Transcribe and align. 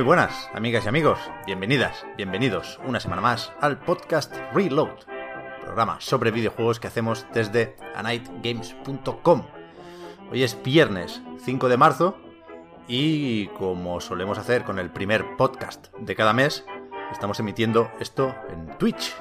Muy 0.00 0.06
buenas, 0.06 0.48
amigas 0.54 0.86
y 0.86 0.88
amigos. 0.88 1.18
Bienvenidas, 1.44 2.06
bienvenidos 2.16 2.80
una 2.86 3.00
semana 3.00 3.20
más 3.20 3.52
al 3.60 3.78
podcast 3.78 4.34
Reload, 4.54 5.04
programa 5.62 6.00
sobre 6.00 6.30
videojuegos 6.30 6.80
que 6.80 6.86
hacemos 6.86 7.26
desde 7.34 7.76
anightgames.com. 7.94 9.42
Hoy 10.32 10.42
es 10.42 10.56
viernes 10.62 11.20
5 11.44 11.68
de 11.68 11.76
marzo 11.76 12.16
y 12.88 13.48
como 13.48 14.00
solemos 14.00 14.38
hacer 14.38 14.64
con 14.64 14.78
el 14.78 14.88
primer 14.88 15.36
podcast 15.36 15.94
de 15.98 16.16
cada 16.16 16.32
mes, 16.32 16.64
estamos 17.12 17.38
emitiendo 17.38 17.90
esto 18.00 18.34
en 18.48 18.78
Twitch. 18.78 19.14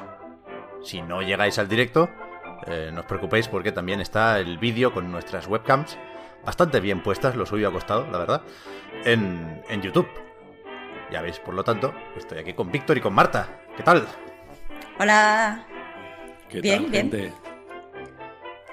Si 0.81 1.01
no 1.01 1.21
llegáis 1.21 1.59
al 1.59 1.67
directo, 1.67 2.09
eh, 2.67 2.89
no 2.93 3.01
os 3.01 3.05
preocupéis 3.05 3.49
porque 3.49 3.73
también 3.73 3.99
está 3.99 4.39
el 4.39 4.57
vídeo 4.57 4.93
con 4.93 5.11
nuestras 5.11 5.45
webcams 5.45 5.99
bastante 6.45 6.79
bien 6.79 7.03
puestas, 7.03 7.35
lo 7.35 7.45
suyo 7.45 7.67
ha 7.67 7.73
costado, 7.73 8.07
la 8.09 8.17
verdad, 8.17 8.43
en, 9.03 9.61
en 9.67 9.81
YouTube. 9.81 10.07
Ya 11.11 11.21
veis, 11.21 11.39
por 11.39 11.53
lo 11.53 11.63
tanto, 11.63 11.93
estoy 12.15 12.39
aquí 12.39 12.53
con 12.53 12.71
Víctor 12.71 12.97
y 12.97 13.01
con 13.01 13.13
Marta. 13.13 13.47
¿Qué 13.75 13.83
tal? 13.83 14.07
Hola. 14.99 15.65
¿Qué 16.49 16.61
Bien, 16.61 16.83
tal, 16.83 16.91
bien. 16.91 17.11
gente? 17.11 17.33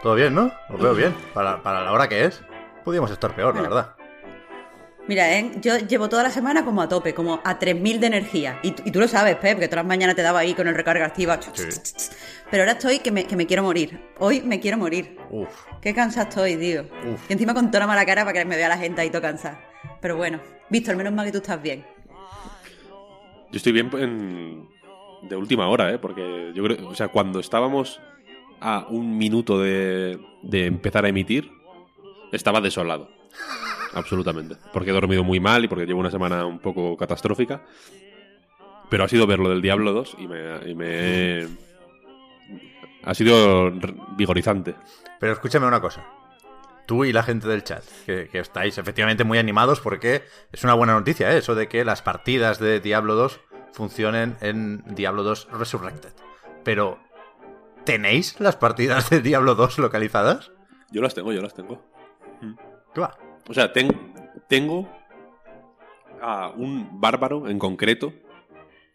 ¿Todo 0.02 0.14
bien, 0.14 0.34
no? 0.34 0.52
Os 0.68 0.80
veo 0.80 0.94
bien. 0.94 1.14
Para, 1.32 1.62
para 1.62 1.82
la 1.82 1.92
hora 1.92 2.08
que 2.08 2.24
es, 2.24 2.42
podríamos 2.84 3.10
estar 3.10 3.34
peor, 3.34 3.54
la 3.56 3.62
verdad. 3.62 3.92
Mira, 5.08 5.32
¿eh? 5.38 5.52
yo 5.60 5.76
llevo 5.78 6.08
toda 6.08 6.24
la 6.24 6.30
semana 6.30 6.64
como 6.64 6.82
a 6.82 6.88
tope, 6.88 7.14
como 7.14 7.40
a 7.44 7.58
3.000 7.58 8.00
de 8.00 8.06
energía. 8.08 8.58
Y, 8.62 8.72
tú- 8.72 8.82
y 8.84 8.90
tú 8.90 8.98
lo 8.98 9.06
sabes, 9.06 9.36
Pep, 9.36 9.58
que 9.60 9.68
todas 9.68 9.84
las 9.84 9.88
mañanas 9.88 10.16
te 10.16 10.22
daba 10.22 10.40
ahí 10.40 10.52
con 10.52 10.66
el 10.66 10.74
recarga 10.74 11.06
activa. 11.06 11.38
Sí. 11.52 11.68
Pero 12.50 12.64
ahora 12.64 12.72
estoy 12.72 12.98
que 12.98 13.12
me, 13.12 13.24
que 13.24 13.36
me 13.36 13.46
quiero 13.46 13.62
morir. 13.62 14.10
Hoy 14.18 14.42
me 14.42 14.58
quiero 14.58 14.78
morir. 14.78 15.16
Uf. 15.30 15.48
Qué 15.80 15.94
cansada 15.94 16.28
estoy, 16.28 16.56
tío. 16.56 16.82
Uf. 17.06 17.30
Y 17.30 17.34
encima 17.34 17.54
con 17.54 17.70
toda 17.70 17.80
la 17.80 17.86
mala 17.86 18.04
cara 18.04 18.24
para 18.24 18.32
que 18.40 18.44
me 18.44 18.56
vea 18.56 18.68
la 18.68 18.76
gente 18.78 19.00
ahí 19.00 19.08
todo 19.10 19.22
cansada. 19.22 19.60
Pero 20.00 20.16
bueno, 20.16 20.40
visto, 20.70 20.90
al 20.90 20.96
menos 20.96 21.12
mal 21.12 21.24
que 21.24 21.32
tú 21.32 21.38
estás 21.38 21.62
bien. 21.62 21.86
Yo 23.50 23.56
estoy 23.56 23.72
bien 23.72 23.90
en- 23.98 24.68
de 25.22 25.36
última 25.36 25.68
hora, 25.68 25.92
¿eh? 25.92 25.98
Porque 25.98 26.52
yo 26.54 26.62
creo, 26.64 26.88
o 26.88 26.94
sea, 26.94 27.08
cuando 27.08 27.40
estábamos 27.40 28.00
a 28.60 28.86
un 28.90 29.16
minuto 29.16 29.58
de, 29.60 30.18
de 30.42 30.66
empezar 30.66 31.04
a 31.04 31.08
emitir, 31.08 31.50
estaba 32.32 32.60
desolado. 32.60 33.10
Absolutamente. 33.94 34.56
Porque 34.72 34.90
he 34.90 34.94
dormido 34.94 35.24
muy 35.24 35.40
mal 35.40 35.64
y 35.64 35.68
porque 35.68 35.86
llevo 35.86 36.00
una 36.00 36.10
semana 36.10 36.44
un 36.44 36.58
poco 36.58 36.96
catastrófica. 36.96 37.62
Pero 38.90 39.04
ha 39.04 39.08
sido 39.08 39.26
ver 39.26 39.38
lo 39.38 39.48
del 39.48 39.62
Diablo 39.62 39.92
2 39.92 40.14
y 40.18 40.26
me, 40.28 40.70
y 40.70 40.74
me 40.74 41.46
ha 43.02 43.14
sido 43.14 43.72
vigorizante. 44.16 44.74
Pero 45.18 45.32
escúchame 45.32 45.66
una 45.66 45.80
cosa. 45.80 46.04
Tú 46.86 47.04
y 47.04 47.12
la 47.12 47.22
gente 47.24 47.48
del 47.48 47.64
chat, 47.64 47.82
que, 48.06 48.28
que 48.28 48.38
estáis 48.38 48.78
efectivamente 48.78 49.24
muy 49.24 49.38
animados 49.38 49.80
porque 49.80 50.22
es 50.52 50.62
una 50.64 50.74
buena 50.74 50.92
noticia, 50.94 51.32
¿eh? 51.34 51.38
eso 51.38 51.54
de 51.56 51.68
que 51.68 51.84
las 51.84 52.00
partidas 52.00 52.58
de 52.60 52.78
Diablo 52.80 53.14
2 53.16 53.40
funcionen 53.72 54.36
en 54.40 54.82
Diablo 54.94 55.22
2 55.24 55.48
Resurrected. 55.50 56.12
Pero, 56.62 56.98
¿tenéis 57.84 58.38
las 58.40 58.56
partidas 58.56 59.10
de 59.10 59.20
Diablo 59.20 59.54
2 59.56 59.78
localizadas? 59.78 60.52
Yo 60.92 61.02
las 61.02 61.14
tengo, 61.14 61.32
yo 61.32 61.42
las 61.42 61.54
tengo. 61.54 61.82
¿Qué 62.94 63.00
va? 63.00 63.18
O 63.48 63.54
sea, 63.54 63.72
ten- 63.72 64.14
tengo 64.48 64.88
a 66.22 66.48
un 66.50 67.00
bárbaro 67.00 67.48
en 67.48 67.58
concreto 67.58 68.12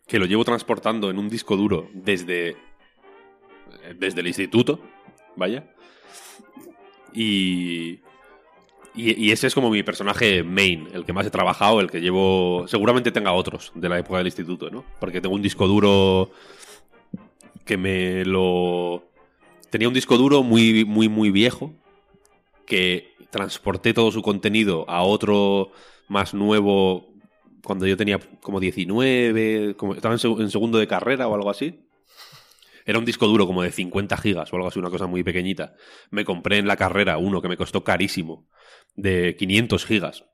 que 0.07 0.18
lo 0.18 0.25
llevo 0.25 0.44
transportando 0.46 1.09
en 1.09 1.18
un 1.19 1.30
disco 1.30 1.56
duro 1.57 1.90
desde, 1.94 2.56
desde 3.97 4.22
el 4.22 4.28
instituto, 4.28 4.80
vaya. 5.35 5.66
Y, 7.13 7.99
y, 8.94 9.31
ese 9.31 9.47
es 9.47 9.55
como 9.55 9.69
mi 9.69 9.83
personaje 9.83 10.44
main, 10.44 10.88
el 10.94 11.05
que 11.05 11.13
más 11.13 11.25
he 11.25 11.31
trabajado, 11.31 11.79
el 11.79 11.89
que 11.89 12.01
llevo... 12.01 12.66
Seguramente 12.67 13.11
tenga 13.11 13.33
otros 13.33 13.72
de 13.75 13.89
la 13.89 13.99
época 13.99 14.17
del 14.17 14.27
instituto, 14.27 14.69
¿no? 14.69 14.83
Porque 14.99 15.21
tengo 15.21 15.35
un 15.35 15.41
disco 15.41 15.67
duro 15.67 16.31
que 17.66 17.77
me 17.77 18.25
lo... 18.25 19.03
Tenía 19.69 19.88
un 19.88 19.94
disco 19.94 20.17
duro 20.17 20.44
muy, 20.44 20.83
muy, 20.83 21.07
muy 21.07 21.31
viejo 21.31 21.73
que 22.66 23.16
transporté 23.29 23.94
todo 23.94 24.11
su 24.11 24.21
contenido 24.21 24.85
a 24.89 25.03
otro 25.03 25.71
más 26.09 26.33
nuevo 26.33 27.07
cuando 27.63 27.88
yo 27.88 27.95
tenía 27.95 28.19
como 28.41 28.59
19, 28.59 29.75
como 29.77 29.95
estaba 29.95 30.16
en 30.16 30.50
segundo 30.50 30.77
de 30.77 30.88
carrera 30.88 31.27
o 31.27 31.35
algo 31.35 31.50
así. 31.50 31.79
Era 32.91 33.00
un 33.00 33.06
disco 33.06 33.25
duro 33.25 33.47
como 33.47 33.63
de 33.63 33.72
50 33.72 34.18
gigas 34.18 34.52
o 34.52 34.57
algo 34.57 34.68
así, 34.68 34.78
una 34.78 34.90
cosa 34.90 35.07
muy 35.07 35.24
pequeñita. 35.24 35.75
Me 36.09 36.25
compré 36.25 36.57
en 36.57 36.68
la 36.68 36.75
carrera 36.75 37.18
uno 37.18 37.41
que 37.41 37.47
me 37.47 37.56
costó 37.57 37.84
carísimo, 37.85 38.50
de 38.96 39.35
500 39.38 39.85
gigas, 39.85 40.25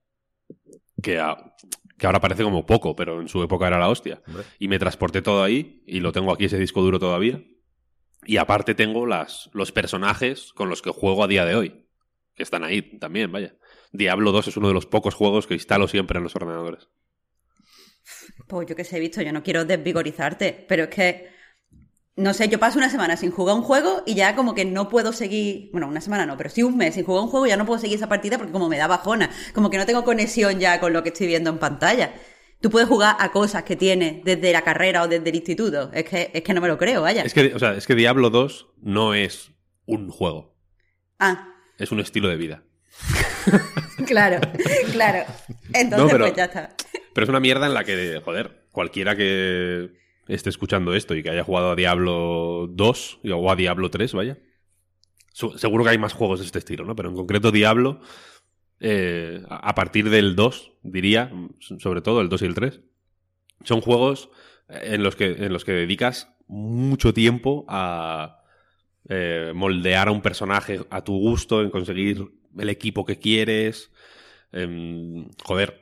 que, 1.04 1.20
a- 1.20 1.54
que 2.00 2.06
ahora 2.08 2.20
parece 2.20 2.44
como 2.44 2.66
poco, 2.66 2.96
pero 2.96 3.22
en 3.22 3.28
su 3.28 3.44
época 3.44 3.68
era 3.68 3.78
la 3.78 3.90
hostia. 3.90 4.24
Hombre. 4.28 4.44
Y 4.58 4.68
me 4.70 4.80
transporté 4.80 5.22
todo 5.22 5.44
ahí 5.44 5.84
y 5.86 6.00
lo 6.00 6.12
tengo 6.12 6.34
aquí 6.34 6.46
ese 6.46 6.58
disco 6.58 6.82
duro 6.82 6.98
todavía. 6.98 7.44
Y 8.26 8.38
aparte 8.38 8.74
tengo 8.74 9.06
las, 9.06 9.52
los 9.54 9.72
personajes 9.72 10.52
con 10.54 10.68
los 10.70 10.82
que 10.82 10.90
juego 10.90 11.24
a 11.24 11.28
día 11.28 11.46
de 11.46 11.56
hoy, 11.56 11.86
que 12.36 12.42
están 12.42 12.64
ahí 12.64 12.82
también, 12.98 13.32
vaya. 13.32 13.56
Diablo 13.92 14.32
2 14.32 14.48
es 14.48 14.58
uno 14.58 14.68
de 14.68 14.74
los 14.74 14.88
pocos 14.88 15.14
juegos 15.14 15.46
que 15.46 15.54
instalo 15.54 15.88
siempre 15.88 16.18
en 16.18 16.24
los 16.24 16.36
ordenadores. 16.36 16.90
Pues 18.48 18.68
yo 18.68 18.76
que 18.76 18.84
sé, 18.84 19.00
visto, 19.00 19.22
yo 19.22 19.32
no 19.32 19.44
quiero 19.44 19.66
desvigorizarte, 19.66 20.66
pero 20.68 20.84
es 20.84 20.90
que, 20.90 21.30
no 22.18 22.34
sé, 22.34 22.50
yo 22.50 22.60
paso 22.60 22.78
una 22.80 22.90
semana 22.90 23.16
sin 23.16 23.32
jugar 23.32 23.56
un 23.56 23.62
juego 23.62 24.04
y 24.06 24.16
ya 24.16 24.36
como 24.36 24.54
que 24.56 24.66
no 24.66 24.90
puedo 24.90 25.14
seguir, 25.14 25.70
bueno, 25.72 25.88
una 25.88 26.02
semana 26.02 26.26
no, 26.26 26.36
pero 26.36 26.50
sí 26.50 26.64
un 26.64 26.76
mes 26.76 26.96
sin 26.96 27.06
jugar 27.06 27.24
un 27.24 27.30
juego 27.30 27.46
ya 27.48 27.56
no 27.58 27.66
puedo 27.66 27.80
seguir 27.80 27.96
esa 27.98 28.10
partida 28.10 28.38
porque 28.38 28.52
como 28.52 28.68
me 28.70 28.78
da 28.78 28.88
bajona, 28.88 29.30
como 29.54 29.70
que 29.70 29.78
no 29.78 29.86
tengo 29.86 30.04
conexión 30.04 30.60
ya 30.60 30.80
con 30.80 30.94
lo 30.94 31.04
que 31.04 31.10
estoy 31.10 31.28
viendo 31.28 31.50
en 31.52 31.60
pantalla. 31.60 32.14
Tú 32.60 32.72
puedes 32.72 32.90
jugar 32.90 33.16
a 33.20 33.32
cosas 33.32 33.62
que 33.64 33.76
tienes 33.76 34.24
desde 34.24 34.52
la 34.52 34.64
carrera 34.64 35.04
o 35.04 35.08
desde 35.08 35.30
el 35.30 35.36
instituto. 35.36 35.92
Es 35.94 36.06
que, 36.06 36.32
es 36.34 36.42
que 36.42 36.54
no 36.56 36.60
me 36.62 36.68
lo 36.68 36.80
creo, 36.80 37.04
vaya. 37.04 37.22
Es 37.22 37.36
que, 37.36 37.54
o 37.54 37.60
sea, 37.60 37.74
es 37.76 37.86
que 37.86 37.94
Diablo 37.94 38.32
2 38.32 38.68
no 38.82 39.14
es 39.14 39.52
un 39.86 40.10
juego, 40.10 40.56
Ah, 41.20 41.54
es 41.78 41.92
un 41.92 42.00
estilo 42.00 42.30
de 42.30 42.36
vida. 42.38 42.64
claro, 44.08 44.40
claro. 44.92 45.24
Entonces, 45.74 45.98
No, 46.00 46.08
pero- 46.08 46.26
pues 46.26 46.36
ya 46.36 46.46
está. 46.46 46.76
Pero 47.14 47.24
es 47.26 47.30
una 47.30 47.40
mierda 47.40 47.66
en 47.68 47.74
la 47.76 47.84
que, 47.84 48.22
joder, 48.26 48.66
cualquiera 48.72 49.16
que 49.16 49.92
esté 50.28 50.50
escuchando 50.50 50.94
esto 50.94 51.16
y 51.16 51.24
que 51.24 51.30
haya 51.30 51.44
jugado 51.44 51.72
a 51.72 51.76
Diablo 51.76 52.68
2 52.70 53.20
o 53.34 53.52
a 53.52 53.56
Diablo 53.56 53.90
3, 53.90 54.14
vaya. 54.14 54.38
Seguro 55.34 55.84
que 55.84 55.92
hay 55.92 55.98
más 55.98 56.14
juegos 56.14 56.40
de 56.40 56.46
este 56.46 56.60
estilo, 56.60 56.84
¿no? 56.84 56.96
Pero 56.96 57.10
en 57.10 57.16
concreto 57.16 57.52
Diablo, 57.52 58.02
eh, 58.80 59.44
a 59.50 59.76
partir 59.76 60.10
del 60.10 60.36
2, 60.36 60.72
diría, 60.84 61.32
sobre 61.60 62.02
todo 62.02 62.22
el 62.22 62.30
2 62.30 62.42
y 62.42 62.46
el 62.46 62.56
3, 62.56 62.82
son 63.64 63.82
juegos 63.82 64.30
en 64.68 65.04
los 65.04 65.16
que, 65.16 65.46
en 65.46 65.54
los 65.54 65.64
que 65.64 65.74
dedicas 65.74 66.34
mucho 66.48 67.14
tiempo 67.14 67.66
a 67.68 68.42
eh, 69.10 69.52
moldear 69.56 70.08
a 70.08 70.12
un 70.12 70.22
personaje 70.22 70.82
a 70.90 71.04
tu 71.04 71.18
gusto, 71.18 71.62
en 71.62 71.70
conseguir 71.70 72.32
el 72.58 72.70
equipo 72.70 73.06
que 73.06 73.20
quieres. 73.20 73.92
em, 74.52 75.28
joder, 75.44 75.80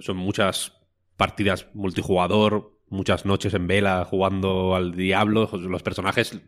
son 0.00 0.16
muchas 0.16 0.72
partidas 1.16 1.68
multijugador, 1.74 2.73
muchas 2.94 3.26
noches 3.26 3.52
en 3.54 3.66
vela 3.66 4.04
jugando 4.04 4.74
al 4.74 4.94
diablo. 4.94 5.50
Los 5.52 5.82
personajes 5.82 6.40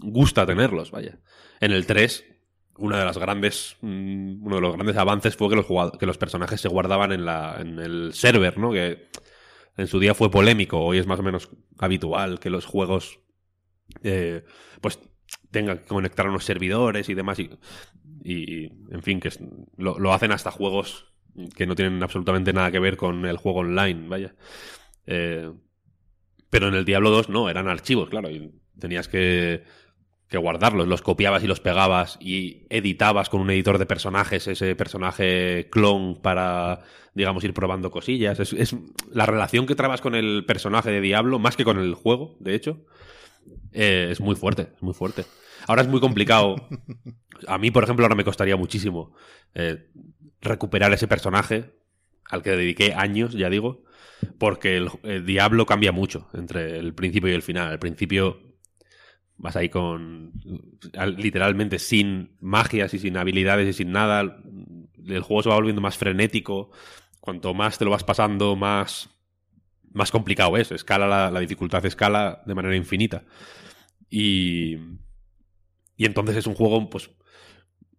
gusta 0.00 0.46
tenerlos, 0.46 0.90
vaya. 0.90 1.20
En 1.60 1.72
el 1.72 1.86
3, 1.86 2.24
una 2.78 2.98
de 2.98 3.04
las 3.04 3.18
grandes, 3.18 3.76
mm, 3.80 4.44
uno 4.44 4.56
de 4.56 4.62
los 4.62 4.74
grandes 4.74 4.96
avances 4.96 5.36
fue 5.36 5.48
que 5.50 5.56
los, 5.56 5.66
que 5.98 6.06
los 6.06 6.18
personajes 6.18 6.60
se 6.60 6.68
guardaban 6.68 7.12
en, 7.12 7.24
la, 7.24 7.56
en 7.60 7.78
el 7.78 8.12
server, 8.14 8.58
¿no? 8.58 8.72
Que 8.72 9.08
en 9.76 9.86
su 9.86 10.00
día 10.00 10.14
fue 10.14 10.30
polémico, 10.30 10.80
hoy 10.80 10.98
es 10.98 11.06
más 11.06 11.20
o 11.20 11.22
menos 11.22 11.50
habitual 11.78 12.40
que 12.40 12.50
los 12.50 12.66
juegos 12.66 13.20
eh, 14.02 14.44
pues 14.80 14.98
tengan 15.50 15.78
que 15.78 15.84
conectar 15.84 16.26
a 16.26 16.30
unos 16.30 16.44
servidores 16.44 17.08
y 17.08 17.14
demás. 17.14 17.38
Y, 17.38 17.50
y, 18.24 18.64
en 18.90 19.02
fin, 19.02 19.20
que 19.20 19.30
lo, 19.76 19.98
lo 19.98 20.12
hacen 20.12 20.32
hasta 20.32 20.50
juegos 20.50 21.06
que 21.54 21.66
no 21.66 21.74
tienen 21.74 22.02
absolutamente 22.02 22.52
nada 22.52 22.70
que 22.70 22.78
ver 22.78 22.96
con 22.96 23.24
el 23.26 23.36
juego 23.36 23.60
online, 23.60 24.08
vaya. 24.08 24.34
Eh, 25.06 25.50
pero 26.50 26.68
en 26.68 26.74
el 26.74 26.84
Diablo 26.84 27.10
2 27.10 27.28
no, 27.28 27.48
eran 27.48 27.68
archivos, 27.68 28.08
claro, 28.10 28.30
y 28.30 28.52
tenías 28.78 29.08
que, 29.08 29.62
que 30.28 30.38
guardarlos, 30.38 30.88
los 30.88 31.02
copiabas 31.02 31.44
y 31.44 31.46
los 31.46 31.60
pegabas 31.60 32.18
y 32.20 32.66
editabas 32.70 33.28
con 33.28 33.40
un 33.40 33.50
editor 33.50 33.78
de 33.78 33.86
personajes 33.86 34.46
ese 34.46 34.74
personaje 34.76 35.68
clon 35.70 36.20
para, 36.20 36.80
digamos, 37.14 37.44
ir 37.44 37.54
probando 37.54 37.90
cosillas. 37.90 38.40
Es, 38.40 38.52
es 38.52 38.76
la 39.12 39.26
relación 39.26 39.66
que 39.66 39.74
trabas 39.74 40.00
con 40.00 40.14
el 40.14 40.44
personaje 40.44 40.90
de 40.90 41.00
Diablo, 41.00 41.38
más 41.38 41.56
que 41.56 41.64
con 41.64 41.78
el 41.78 41.94
juego, 41.94 42.36
de 42.40 42.54
hecho, 42.54 42.84
eh, 43.72 44.08
es 44.10 44.20
muy 44.20 44.34
fuerte, 44.34 44.68
es 44.74 44.82
muy 44.82 44.94
fuerte. 44.94 45.24
Ahora 45.66 45.82
es 45.82 45.88
muy 45.88 46.00
complicado. 46.00 46.56
A 47.46 47.58
mí, 47.58 47.70
por 47.70 47.84
ejemplo, 47.84 48.04
ahora 48.04 48.14
me 48.14 48.24
costaría 48.24 48.56
muchísimo 48.56 49.14
eh, 49.54 49.88
recuperar 50.40 50.92
ese 50.92 51.08
personaje 51.08 51.72
al 52.28 52.42
que 52.42 52.50
dediqué 52.50 52.94
años, 52.94 53.32
ya 53.32 53.48
digo, 53.50 53.84
porque 54.38 54.76
el, 54.76 55.24
Diablo 55.24 55.66
cambia 55.66 55.92
mucho 55.92 56.28
entre 56.34 56.78
el 56.78 56.94
principio 56.94 57.30
y 57.30 57.34
el 57.34 57.42
final. 57.42 57.68
Al 57.68 57.78
principio 57.78 58.40
vas 59.36 59.56
ahí 59.56 59.68
con 59.68 60.32
al- 60.96 61.16
literalmente 61.16 61.78
sin 61.78 62.36
magias 62.40 62.94
y 62.94 62.98
sin 62.98 63.16
habilidades 63.16 63.68
y 63.68 63.72
sin 63.72 63.92
nada. 63.92 64.42
El 65.06 65.22
juego 65.22 65.42
se 65.42 65.48
va 65.48 65.56
volviendo 65.56 65.80
más 65.82 65.96
frenético. 65.98 66.70
Cuanto 67.20 67.54
más 67.54 67.78
te 67.78 67.84
lo 67.84 67.90
vas 67.92 68.04
pasando, 68.04 68.56
más, 68.56 69.10
más 69.92 70.10
complicado 70.10 70.56
es. 70.56 70.72
Escala 70.72 71.08
la, 71.08 71.30
la 71.30 71.40
dificultad, 71.40 71.84
escala 71.86 72.42
de 72.46 72.54
manera 72.54 72.76
infinita. 72.76 73.24
Y, 74.10 74.76
y 75.96 76.06
entonces 76.06 76.36
es 76.36 76.46
un 76.46 76.54
juego 76.54 76.88
pues, 76.88 77.10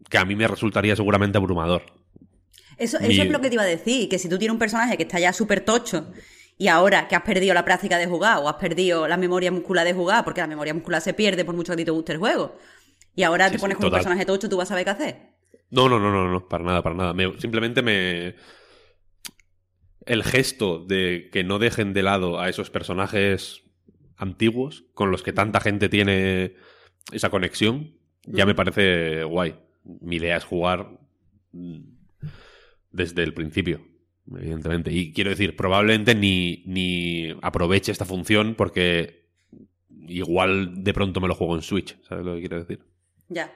que 0.09 0.17
a 0.17 0.25
mí 0.25 0.35
me 0.35 0.47
resultaría 0.47 0.95
seguramente 0.95 1.37
abrumador. 1.37 1.83
Eso, 2.83 2.97
es 2.99 3.29
lo 3.29 3.41
que 3.41 3.49
te 3.49 3.55
iba 3.55 3.63
a 3.63 3.65
decir, 3.67 4.09
que 4.09 4.19
si 4.19 4.29
tú 4.29 4.37
tienes 4.37 4.53
un 4.53 4.59
personaje 4.59 4.97
que 4.97 5.03
está 5.03 5.19
ya 5.19 5.33
súper 5.33 5.61
tocho 5.61 6.11
y 6.57 6.67
ahora 6.67 7.07
que 7.07 7.15
has 7.15 7.23
perdido 7.23 7.53
la 7.53 7.65
práctica 7.65 7.97
de 7.97 8.07
jugar 8.07 8.37
o 8.39 8.49
has 8.49 8.55
perdido 8.55 9.07
la 9.07 9.17
memoria 9.17 9.51
muscular 9.51 9.85
de 9.85 9.93
jugar, 9.93 10.23
porque 10.23 10.41
la 10.41 10.47
memoria 10.47 10.73
muscular 10.73 11.01
se 11.01 11.13
pierde 11.13 11.45
por 11.45 11.55
mucho 11.55 11.71
que 11.71 11.73
a 11.73 11.77
ti 11.77 11.85
te 11.85 11.91
guste 11.91 12.13
el 12.13 12.19
juego, 12.19 12.57
y 13.15 13.23
ahora 13.23 13.49
Sí, 13.49 13.51
te 13.51 13.59
sí, 13.59 13.59
pones 13.59 13.77
con 13.77 13.85
un 13.85 13.91
personaje 13.91 14.25
tocho, 14.25 14.49
tú 14.49 14.57
vas 14.57 14.67
a 14.67 14.69
saber 14.69 14.85
qué 14.85 14.91
hacer. 14.91 15.15
No, 15.69 15.87
no, 15.89 15.99
no, 15.99 16.11
no, 16.11 16.29
no, 16.29 16.47
para 16.47 16.63
nada, 16.63 16.81
para 16.83 16.95
nada. 16.95 17.13
Me- 17.13 17.39
simplemente 17.39 17.81
me. 17.81 18.35
El 20.05 20.23
gesto 20.23 20.79
de 20.83 21.29
que 21.31 21.43
no 21.43 21.59
dejen 21.59 21.93
de 21.93 22.01
lado 22.03 22.39
a 22.39 22.49
esos 22.49 22.71
personajes 22.71 23.63
antiguos 24.17 24.85
con 24.93 25.11
los 25.11 25.21
que 25.21 25.31
tanta 25.33 25.59
gente 25.59 25.89
tiene 25.89 26.55
esa 27.11 27.29
conexión, 27.29 27.97
ya 28.25 28.45
me 28.45 28.55
parece 28.55 29.23
guay. 29.23 29.55
Mi 29.83 30.15
idea 30.17 30.37
es 30.37 30.43
jugar 30.43 30.99
mm, 31.51 31.81
desde 32.91 33.23
el 33.23 33.33
principio, 33.33 33.81
evidentemente. 34.35 34.91
Y 34.91 35.13
quiero 35.13 35.29
decir, 35.29 35.55
probablemente 35.55 36.15
ni, 36.15 36.63
ni 36.65 37.29
aproveche 37.41 37.91
esta 37.91 38.05
función 38.05 38.55
porque 38.55 39.25
igual 40.07 40.83
de 40.83 40.93
pronto 40.93 41.21
me 41.21 41.27
lo 41.27 41.35
juego 41.35 41.55
en 41.55 41.61
Switch, 41.61 41.97
¿sabes 42.07 42.25
lo 42.25 42.33
que 42.35 42.39
quiero 42.41 42.59
decir? 42.59 42.79
Ya. 43.29 43.51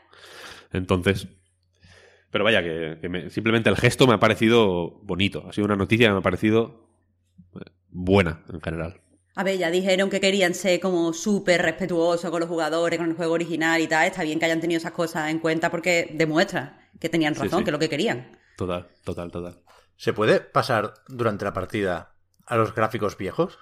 Entonces. 0.72 1.28
Pero 2.32 2.44
vaya, 2.44 2.62
que, 2.64 2.98
que 3.00 3.08
me- 3.10 3.30
simplemente 3.30 3.70
el 3.70 3.78
gesto 3.78 4.08
me 4.08 4.14
ha 4.14 4.20
parecido 4.20 5.00
bonito. 5.04 5.46
Ha 5.48 5.54
sido 5.54 5.66
una 5.66 5.76
noticia 5.78 6.08
que 6.08 6.14
me 6.14 6.20
ha 6.20 6.24
parecido 6.24 6.90
eh, 7.56 7.60
buena 7.90 8.44
en 8.52 8.60
general. 8.62 9.00
A 9.36 9.44
ver, 9.44 9.58
ya 9.58 9.70
dijeron 9.72 10.10
que 10.10 10.20
querían 10.20 10.54
ser 10.54 10.80
como 10.80 11.12
súper 11.14 11.62
respetuosos 11.62 12.30
con 12.32 12.40
los 12.40 12.50
jugadores, 12.50 13.00
con 13.00 13.10
el 13.10 13.16
juego 13.16 13.34
original 13.34 13.82
y 13.82 13.88
tal. 13.88 14.08
Está 14.08 14.24
bien 14.24 14.40
que 14.40 14.46
hayan 14.46 14.60
tenido 14.62 14.78
esas 14.80 14.92
cosas 14.94 15.30
en 15.30 15.40
cuenta 15.40 15.70
porque 15.72 16.10
demuestra 16.14 16.80
que 17.00 17.10
tenían 17.10 17.36
Sí, 17.36 17.42
razón, 17.42 17.60
sí. 17.60 17.64
que 17.66 17.70
es 17.70 17.74
lo 17.74 17.80
que 17.80 17.90
querían. 17.90 18.35
Total, 18.58 18.88
total, 19.04 19.32
total. 19.32 19.62
¿Se 19.98 20.14
puede 20.14 20.40
pasar 20.42 20.94
durante 21.08 21.46
la 21.46 21.54
partida 21.54 22.16
a 22.46 22.56
los 22.58 22.74
gráficos 22.76 23.18
viejos? 23.18 23.58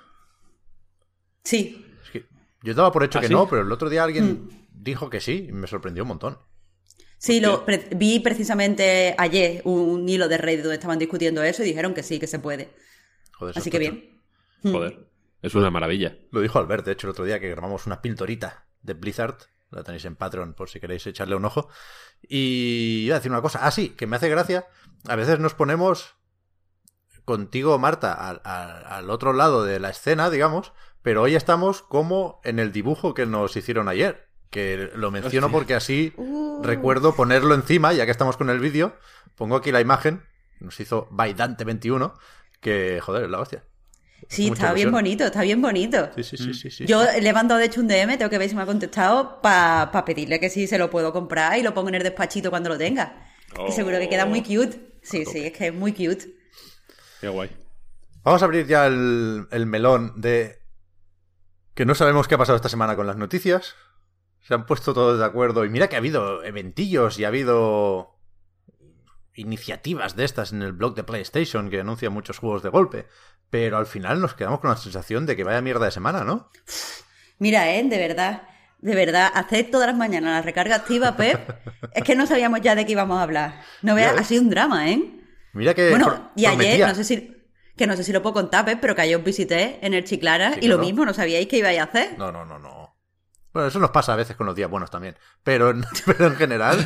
Sí, 1.43 1.85
Es 2.03 2.09
que 2.11 2.25
yo 2.61 2.73
daba 2.73 2.91
por 2.91 3.03
hecho 3.03 3.17
¿Ah, 3.19 3.21
que 3.21 3.27
sí? 3.27 3.33
no, 3.33 3.47
pero 3.49 3.61
el 3.63 3.71
otro 3.71 3.89
día 3.89 4.03
alguien 4.03 4.49
dijo 4.71 5.09
que 5.09 5.19
sí 5.19 5.47
y 5.49 5.51
me 5.51 5.67
sorprendió 5.67 6.03
un 6.03 6.09
montón. 6.09 6.37
Sí, 7.17 7.39
lo, 7.39 7.65
pre- 7.65 7.87
vi 7.95 8.19
precisamente 8.19 9.15
ayer 9.17 9.61
un 9.65 10.07
hilo 10.07 10.27
de 10.27 10.37
Reddit 10.37 10.61
donde 10.61 10.75
estaban 10.75 10.99
discutiendo 10.99 11.41
eso 11.43 11.63
y 11.63 11.67
dijeron 11.67 11.93
que 11.93 12.03
sí, 12.03 12.19
que 12.19 12.27
se 12.27 12.39
puede. 12.39 12.73
Joder, 13.33 13.57
Así 13.57 13.69
que 13.69 13.79
bien. 13.79 14.21
Joder. 14.61 15.07
Es 15.41 15.55
una 15.55 15.69
maravilla. 15.71 16.17
Lo 16.31 16.41
dijo 16.41 16.59
Albert, 16.59 16.85
de 16.85 16.93
hecho, 16.93 17.07
el 17.07 17.11
otro 17.11 17.25
día 17.25 17.39
que 17.39 17.49
grabamos 17.49 17.85
una 17.85 18.01
pintorita 18.01 18.65
de 18.81 18.93
Blizzard. 18.93 19.37
La 19.71 19.83
tenéis 19.83 20.05
en 20.05 20.15
Patreon 20.15 20.53
por 20.53 20.69
si 20.69 20.79
queréis 20.79 21.05
echarle 21.07 21.35
un 21.35 21.45
ojo. 21.45 21.67
Y 22.21 23.03
iba 23.05 23.15
a 23.15 23.19
decir 23.19 23.31
una 23.31 23.41
cosa. 23.41 23.59
Ah, 23.65 23.71
sí, 23.71 23.89
que 23.89 24.05
me 24.05 24.15
hace 24.17 24.29
gracia. 24.29 24.67
A 25.07 25.15
veces 25.15 25.39
nos 25.39 25.53
ponemos 25.53 26.15
contigo, 27.25 27.77
Marta, 27.79 28.13
al, 28.13 28.41
al- 28.43 28.85
al 28.85 29.09
otro 29.09 29.33
lado 29.33 29.63
de 29.63 29.79
la 29.79 29.89
escena, 29.89 30.29
digamos. 30.29 30.73
Pero 31.01 31.21
hoy 31.21 31.35
estamos 31.35 31.81
como 31.81 32.39
en 32.43 32.59
el 32.59 32.71
dibujo 32.71 33.13
que 33.13 33.25
nos 33.25 33.55
hicieron 33.57 33.89
ayer. 33.89 34.29
Que 34.49 34.91
lo 34.95 35.09
menciono 35.11 35.47
Hostia. 35.47 35.57
porque 35.57 35.73
así 35.75 36.13
Uh. 36.15 36.61
recuerdo 36.63 37.15
ponerlo 37.15 37.55
encima, 37.55 37.91
ya 37.93 38.05
que 38.05 38.11
estamos 38.11 38.37
con 38.37 38.49
el 38.49 38.59
vídeo. 38.59 38.95
Pongo 39.35 39.55
aquí 39.57 39.71
la 39.71 39.81
imagen. 39.81 40.23
que 40.59 40.65
Nos 40.65 40.79
hizo 40.79 41.09
Baidante21. 41.09 42.13
Que, 42.61 42.99
joder, 43.01 43.23
es 43.25 43.29
la 43.29 43.39
hostia. 43.39 43.63
Sí, 44.29 44.43
Mucha 44.49 44.61
está 44.61 44.73
bien 44.73 44.89
bonito, 44.91 45.25
está 45.25 45.41
bien 45.41 45.61
bonito. 45.61 46.09
Sí, 46.15 46.23
sí, 46.23 46.37
sí, 46.37 46.53
sí. 46.53 46.71
sí, 46.71 46.85
Yo 46.85 47.03
sí. 47.03 47.19
le 47.19 47.27
he 47.29 47.33
mandado 47.33 47.59
de 47.59 47.65
hecho 47.65 47.81
un 47.81 47.87
DM, 47.89 48.17
tengo 48.17 48.29
que 48.29 48.37
ver 48.37 48.47
si 48.47 48.55
me 48.55 48.61
ha 48.61 48.65
contestado 48.65 49.41
para 49.41 49.91
pedirle 50.05 50.39
que 50.39 50.49
sí 50.49 50.65
se 50.67 50.77
lo 50.77 50.89
puedo 50.89 51.11
comprar 51.11 51.57
y 51.57 51.61
lo 51.63 51.73
pongo 51.73 51.89
en 51.89 51.95
el 51.95 52.03
despachito 52.03 52.49
cuando 52.49 52.69
lo 52.69 52.77
tenga. 52.77 53.27
Oh. 53.59 53.67
Y 53.67 53.73
seguro 53.73 53.99
que 53.99 54.07
queda 54.07 54.25
muy 54.25 54.41
cute. 54.41 54.92
Sí, 55.03 55.25
sí, 55.25 55.45
es 55.45 55.53
que 55.53 55.67
es 55.67 55.73
muy 55.73 55.91
cute. 55.91 56.33
Qué 57.21 57.27
guay. 57.27 57.49
Vamos 58.23 58.41
a 58.41 58.45
abrir 58.45 58.65
ya 58.65 58.87
el, 58.87 59.47
el 59.51 59.65
melón 59.65 60.13
de 60.19 60.59
que 61.73 61.85
no 61.85 61.95
sabemos 61.95 62.27
qué 62.27 62.35
ha 62.35 62.37
pasado 62.37 62.55
esta 62.55 62.69
semana 62.69 62.95
con 62.95 63.07
las 63.07 63.17
noticias. 63.17 63.75
Se 64.41 64.53
han 64.53 64.65
puesto 64.65 64.93
todos 64.93 65.19
de 65.19 65.25
acuerdo. 65.25 65.65
Y 65.65 65.69
mira 65.69 65.89
que 65.89 65.95
ha 65.95 65.99
habido 65.99 66.43
eventillos 66.43 67.19
y 67.19 67.25
ha 67.25 67.29
habido 67.29 68.19
iniciativas 69.35 70.15
de 70.15 70.25
estas 70.25 70.51
en 70.51 70.61
el 70.61 70.73
blog 70.73 70.95
de 70.95 71.03
PlayStation 71.03 71.69
que 71.69 71.79
anuncian 71.79 72.13
muchos 72.13 72.39
juegos 72.39 72.63
de 72.63 72.69
golpe. 72.69 73.07
Pero 73.49 73.77
al 73.77 73.85
final 73.85 74.21
nos 74.21 74.33
quedamos 74.35 74.59
con 74.59 74.69
la 74.69 74.77
sensación 74.77 75.25
de 75.25 75.35
que 75.35 75.43
vaya 75.43 75.61
mierda 75.61 75.85
de 75.85 75.91
semana, 75.91 76.23
¿no? 76.23 76.49
Mira, 77.39 77.75
eh, 77.75 77.83
de 77.83 77.97
verdad, 77.97 78.43
de 78.83 78.95
verdad, 78.95 79.31
hacer 79.33 79.71
todas 79.71 79.87
las 79.87 79.95
mañanas 79.95 80.31
la 80.33 80.41
recarga 80.41 80.75
activa, 80.75 81.15
Pep, 81.15 81.39
es 81.93 82.03
que 82.03 82.15
no 82.15 82.27
sabíamos 82.27 82.59
ya 82.59 82.75
de 82.75 82.85
qué 82.85 82.91
íbamos 82.91 83.17
a 83.17 83.23
hablar. 83.23 83.61
No 83.81 83.95
veas, 83.95 84.13
ha 84.17 84.23
sido 84.25 84.41
un 84.41 84.49
drama, 84.49 84.89
¿eh? 84.89 85.01
Mira 85.53 85.73
que 85.73 85.89
Bueno, 85.89 86.31
y 86.35 86.45
ayer, 86.45 86.85
no 86.85 86.93
sé 86.93 87.05
si, 87.05 87.33
que 87.77 87.87
no 87.87 87.95
sé 87.95 88.03
si 88.03 88.11
lo 88.11 88.21
puedo 88.21 88.33
contar, 88.33 88.65
Pep, 88.65 88.79
pero 88.81 88.93
que 88.93 89.03
ayer 89.03 89.15
os 89.15 89.23
visité 89.23 89.79
en 89.81 89.93
el 89.93 90.03
Chiclara 90.03 90.55
Sí, 90.55 90.59
y 90.63 90.67
lo 90.67 90.79
mismo, 90.79 91.05
no 91.05 91.13
sabíais 91.13 91.47
qué 91.47 91.59
ibais 91.59 91.79
a 91.79 91.83
hacer. 91.83 92.17
No, 92.17 92.31
no, 92.33 92.43
no, 92.45 92.59
no. 92.59 92.97
Bueno, 93.53 93.69
eso 93.69 93.79
nos 93.79 93.91
pasa 93.91 94.13
a 94.13 94.17
veces 94.17 94.35
con 94.35 94.47
los 94.47 94.55
días 94.55 94.69
buenos 94.69 94.91
también. 94.91 95.15
Pero, 95.43 95.73
pero 96.05 96.27
en 96.27 96.35
general, 96.35 96.85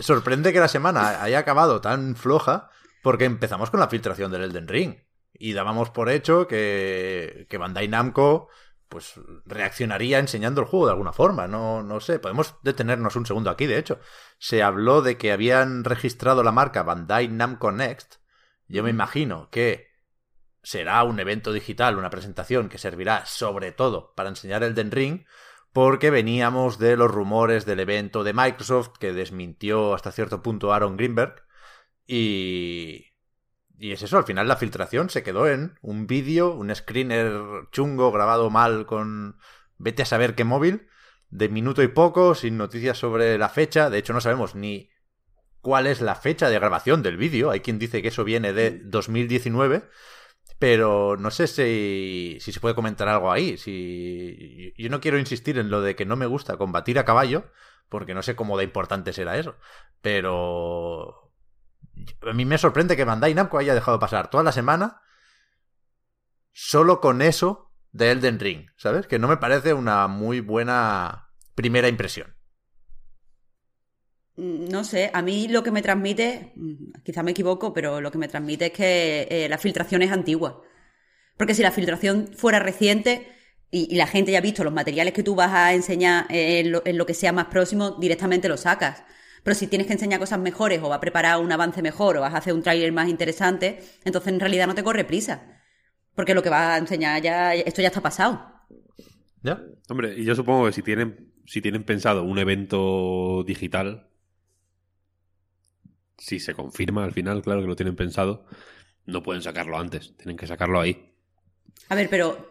sorprende 0.00 0.54
que 0.54 0.60
la 0.60 0.68
semana 0.68 1.22
haya 1.22 1.40
acabado 1.40 1.82
tan 1.82 2.16
floja 2.16 2.70
porque 3.02 3.26
empezamos 3.26 3.70
con 3.70 3.80
la 3.80 3.88
filtración 3.88 4.32
del 4.32 4.44
Elden 4.44 4.68
Ring. 4.68 4.94
Y 5.34 5.52
dábamos 5.52 5.90
por 5.90 6.08
hecho 6.08 6.46
que, 6.46 7.46
que 7.50 7.58
Bandai 7.58 7.88
Namco 7.88 8.48
pues 8.88 9.14
reaccionaría 9.44 10.18
enseñando 10.18 10.60
el 10.60 10.66
juego 10.66 10.86
de 10.86 10.92
alguna 10.92 11.12
forma. 11.12 11.46
No, 11.46 11.82
no 11.82 12.00
sé, 12.00 12.18
podemos 12.18 12.54
detenernos 12.62 13.16
un 13.16 13.26
segundo 13.26 13.50
aquí, 13.50 13.66
de 13.66 13.78
hecho. 13.78 13.98
Se 14.38 14.62
habló 14.62 15.02
de 15.02 15.16
que 15.16 15.32
habían 15.32 15.84
registrado 15.84 16.42
la 16.42 16.52
marca 16.52 16.82
Bandai 16.82 17.28
Namco 17.28 17.72
Next. 17.72 18.16
Yo 18.68 18.82
me 18.82 18.90
imagino 18.90 19.48
que 19.50 19.88
será 20.62 21.04
un 21.04 21.20
evento 21.20 21.52
digital, 21.52 21.96
una 21.96 22.10
presentación 22.10 22.68
que 22.68 22.78
servirá 22.78 23.24
sobre 23.26 23.70
todo 23.72 24.14
para 24.14 24.28
enseñar 24.28 24.64
el 24.64 24.74
Den 24.74 24.90
Ring, 24.90 25.24
porque 25.72 26.10
veníamos 26.10 26.78
de 26.78 26.96
los 26.96 27.10
rumores 27.10 27.66
del 27.66 27.80
evento 27.80 28.24
de 28.24 28.32
Microsoft 28.32 28.98
que 28.98 29.12
desmintió 29.12 29.94
hasta 29.94 30.10
cierto 30.10 30.42
punto 30.42 30.72
Aaron 30.72 30.96
Greenberg. 30.96 31.44
Y. 32.06 33.05
Y 33.78 33.92
es 33.92 34.02
eso, 34.02 34.16
al 34.16 34.24
final 34.24 34.48
la 34.48 34.56
filtración 34.56 35.10
se 35.10 35.22
quedó 35.22 35.48
en 35.48 35.78
un 35.82 36.06
vídeo, 36.06 36.54
un 36.54 36.74
screener 36.74 37.42
chungo 37.72 38.10
grabado 38.10 38.50
mal 38.50 38.86
con. 38.86 39.38
Vete 39.78 40.02
a 40.02 40.06
saber 40.06 40.34
qué 40.34 40.44
móvil, 40.44 40.88
de 41.28 41.48
minuto 41.48 41.82
y 41.82 41.88
poco, 41.88 42.34
sin 42.34 42.56
noticias 42.56 42.96
sobre 42.96 43.36
la 43.36 43.50
fecha. 43.50 43.90
De 43.90 43.98
hecho, 43.98 44.14
no 44.14 44.20
sabemos 44.22 44.54
ni 44.54 44.90
cuál 45.60 45.86
es 45.86 46.00
la 46.00 46.14
fecha 46.14 46.48
de 46.48 46.58
grabación 46.58 47.02
del 47.02 47.18
vídeo. 47.18 47.50
Hay 47.50 47.60
quien 47.60 47.78
dice 47.78 48.00
que 48.00 48.08
eso 48.08 48.24
viene 48.24 48.52
de 48.52 48.80
2019. 48.84 49.82
Pero 50.58 51.16
no 51.18 51.30
sé 51.30 51.46
si, 51.48 52.38
si 52.40 52.52
se 52.52 52.60
puede 52.60 52.74
comentar 52.74 53.08
algo 53.08 53.30
ahí. 53.30 53.58
Si, 53.58 54.72
yo 54.78 54.88
no 54.88 55.00
quiero 55.00 55.18
insistir 55.18 55.58
en 55.58 55.70
lo 55.70 55.82
de 55.82 55.94
que 55.94 56.06
no 56.06 56.16
me 56.16 56.26
gusta 56.26 56.56
combatir 56.56 56.98
a 56.98 57.04
caballo, 57.04 57.50
porque 57.90 58.14
no 58.14 58.22
sé 58.22 58.36
cómo 58.36 58.56
de 58.56 58.64
importante 58.64 59.12
será 59.12 59.36
eso. 59.36 59.56
Pero 60.00 61.25
a 62.22 62.32
mí 62.32 62.44
me 62.44 62.58
sorprende 62.58 62.96
que 62.96 63.04
Bandai 63.04 63.34
Namco 63.34 63.58
haya 63.58 63.74
dejado 63.74 63.98
pasar 63.98 64.30
toda 64.30 64.44
la 64.44 64.52
semana 64.52 65.00
solo 66.52 67.00
con 67.00 67.22
eso 67.22 67.72
de 67.92 68.10
Elden 68.10 68.40
Ring, 68.40 68.66
¿sabes? 68.76 69.06
Que 69.06 69.18
no 69.18 69.28
me 69.28 69.36
parece 69.36 69.74
una 69.74 70.06
muy 70.08 70.40
buena 70.40 71.30
primera 71.54 71.88
impresión. 71.88 72.34
mm, 74.36 74.68
no 74.68 74.84
sé, 74.84 75.10
a 75.14 75.22
mí 75.22 75.48
lo 75.48 75.62
que 75.62 75.70
me 75.70 75.82
transmite, 75.82 76.52
mm, 76.56 77.02
quizá 77.04 77.22
me 77.22 77.30
equivoco, 77.32 77.72
pero 77.72 78.00
lo 78.00 78.10
que 78.10 78.18
me 78.18 78.28
transmite 78.28 78.66
es 78.66 78.72
que 78.72 79.28
eh, 79.30 79.48
la 79.48 79.58
filtración 79.58 80.02
es 80.02 80.12
antigua. 80.12 80.62
Porque 81.36 81.54
si 81.54 81.62
la 81.62 81.70
filtración 81.70 82.28
fuera 82.34 82.58
reciente 82.58 83.28
y, 83.70 83.96
la 83.96 84.06
gente 84.06 84.32
ya 84.32 84.38
ha 84.38 84.40
visto 84.42 84.64
los 84.64 84.72
materiales 84.72 85.14
que 85.14 85.22
tú 85.22 85.34
vas 85.34 85.52
a 85.52 85.74
enseñar 85.74 86.26
en, 86.30 86.72
lo, 86.72 86.82
en 86.86 86.98
lo 86.98 87.06
que 87.06 87.14
sea 87.14 87.32
más 87.32 87.46
próximo, 87.46 87.92
directamente 87.92 88.48
lo 88.48 88.56
sacas. 88.56 89.04
Pero 89.46 89.54
si 89.54 89.68
tienes 89.68 89.86
que 89.86 89.92
enseñar 89.92 90.18
cosas 90.18 90.40
mejores 90.40 90.82
o 90.82 90.88
vas 90.88 90.96
a 90.96 91.00
preparar 91.00 91.38
un 91.38 91.52
avance 91.52 91.80
mejor 91.80 92.16
o 92.16 92.20
vas 92.20 92.34
a 92.34 92.38
hacer 92.38 92.52
un 92.52 92.64
tráiler 92.64 92.90
más 92.90 93.08
interesante, 93.08 93.78
entonces 94.04 94.32
en 94.32 94.40
realidad 94.40 94.66
no 94.66 94.74
te 94.74 94.82
corre 94.82 95.04
prisa. 95.04 95.62
Porque 96.16 96.34
lo 96.34 96.42
que 96.42 96.48
vas 96.48 96.70
a 96.70 96.78
enseñar 96.78 97.22
ya, 97.22 97.54
esto 97.54 97.80
ya 97.80 97.86
está 97.86 98.00
pasado. 98.00 98.44
¿Ya? 99.44 99.62
Hombre, 99.88 100.18
y 100.18 100.24
yo 100.24 100.34
supongo 100.34 100.66
que 100.66 100.72
si 100.72 100.82
tienen, 100.82 101.32
si 101.46 101.62
tienen 101.62 101.84
pensado 101.84 102.24
un 102.24 102.40
evento 102.40 103.44
digital, 103.46 104.08
si 106.18 106.40
se 106.40 106.52
confirma 106.52 107.04
al 107.04 107.12
final, 107.12 107.42
claro 107.42 107.60
que 107.60 107.68
lo 107.68 107.76
tienen 107.76 107.94
pensado, 107.94 108.46
no 109.04 109.22
pueden 109.22 109.42
sacarlo 109.42 109.78
antes, 109.78 110.16
tienen 110.16 110.36
que 110.36 110.48
sacarlo 110.48 110.80
ahí. 110.80 111.14
A 111.88 111.94
ver, 111.94 112.08
pero 112.10 112.50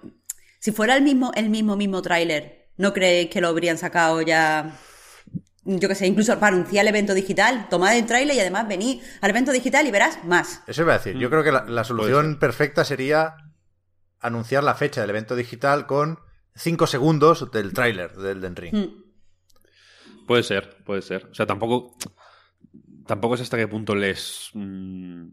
si 0.59 0.71
fuera 0.71 0.95
el 0.95 1.03
mismo, 1.03 1.33
el 1.35 1.49
mismo, 1.49 1.75
mismo 1.75 2.01
tráiler, 2.01 2.69
¿no 2.77 2.93
creéis 2.93 3.29
que 3.29 3.41
lo 3.41 3.49
habrían 3.49 3.77
sacado 3.77 4.21
ya? 4.21 4.79
Yo 5.65 5.89
qué 5.89 5.95
sé, 5.95 6.05
incluso 6.05 6.39
para 6.39 6.55
anunciar 6.55 6.83
el 6.85 6.89
evento 6.89 7.15
digital, 7.15 7.67
tomad 7.69 7.97
el 7.97 8.05
tráiler 8.05 8.35
y 8.35 8.39
además 8.39 8.67
venid 8.67 9.01
al 9.21 9.31
evento 9.31 9.51
digital 9.51 9.87
y 9.87 9.91
verás 9.91 10.23
más. 10.23 10.61
Eso 10.67 10.83
iba 10.83 10.93
a 10.93 10.97
decir. 10.99 11.17
Yo 11.17 11.29
creo 11.29 11.43
que 11.43 11.51
la, 11.51 11.65
la 11.65 11.83
solución 11.83 12.37
perfecta 12.39 12.85
sería 12.85 13.35
anunciar 14.19 14.63
la 14.63 14.75
fecha 14.75 15.01
del 15.01 15.09
evento 15.09 15.35
digital 15.35 15.87
con 15.87 16.19
5 16.55 16.85
segundos 16.87 17.51
del 17.51 17.73
tráiler 17.73 18.13
del 18.15 18.41
Den 18.41 18.55
Ring. 18.55 18.75
Hmm. 18.75 20.25
Puede 20.27 20.43
ser, 20.43 20.83
puede 20.83 21.01
ser. 21.01 21.25
O 21.31 21.33
sea, 21.33 21.45
tampoco. 21.45 21.97
Tampoco 23.07 23.35
es 23.35 23.41
hasta 23.41 23.57
qué 23.57 23.67
punto 23.67 23.95
les. 23.95 24.49
mm, 24.53 25.27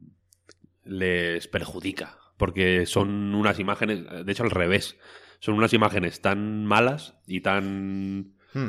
les 0.84 1.46
perjudica. 1.48 2.18
Porque 2.36 2.86
son 2.86 3.34
unas 3.34 3.58
imágenes. 3.58 4.04
De 4.24 4.32
hecho, 4.32 4.44
al 4.44 4.50
revés. 4.50 4.96
Son 5.40 5.54
unas 5.54 5.72
imágenes 5.72 6.20
tan 6.20 6.64
malas 6.64 7.14
y 7.26 7.40
tan 7.40 8.34
Hmm. 8.54 8.68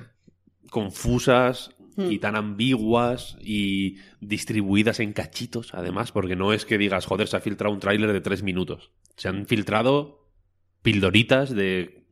Confusas 0.74 1.70
Hmm. 1.96 2.12
y 2.12 2.18
tan 2.20 2.36
ambiguas 2.36 3.38
y 3.40 3.98
distribuidas 4.20 5.00
en 5.00 5.14
cachitos, 5.14 5.74
además, 5.76 6.12
porque 6.12 6.36
no 6.36 6.52
es 6.52 6.66
que 6.66 6.78
digas, 6.80 7.06
joder, 7.06 7.28
se 7.28 7.38
ha 7.38 7.42
filtrado 7.42 7.74
un 7.74 7.80
tráiler 7.80 8.12
de 8.12 8.22
tres 8.22 8.42
minutos. 8.42 8.90
Se 9.16 9.28
han 9.28 9.46
filtrado 9.46 10.23
pildoritas 10.84 11.50
de 11.56 12.04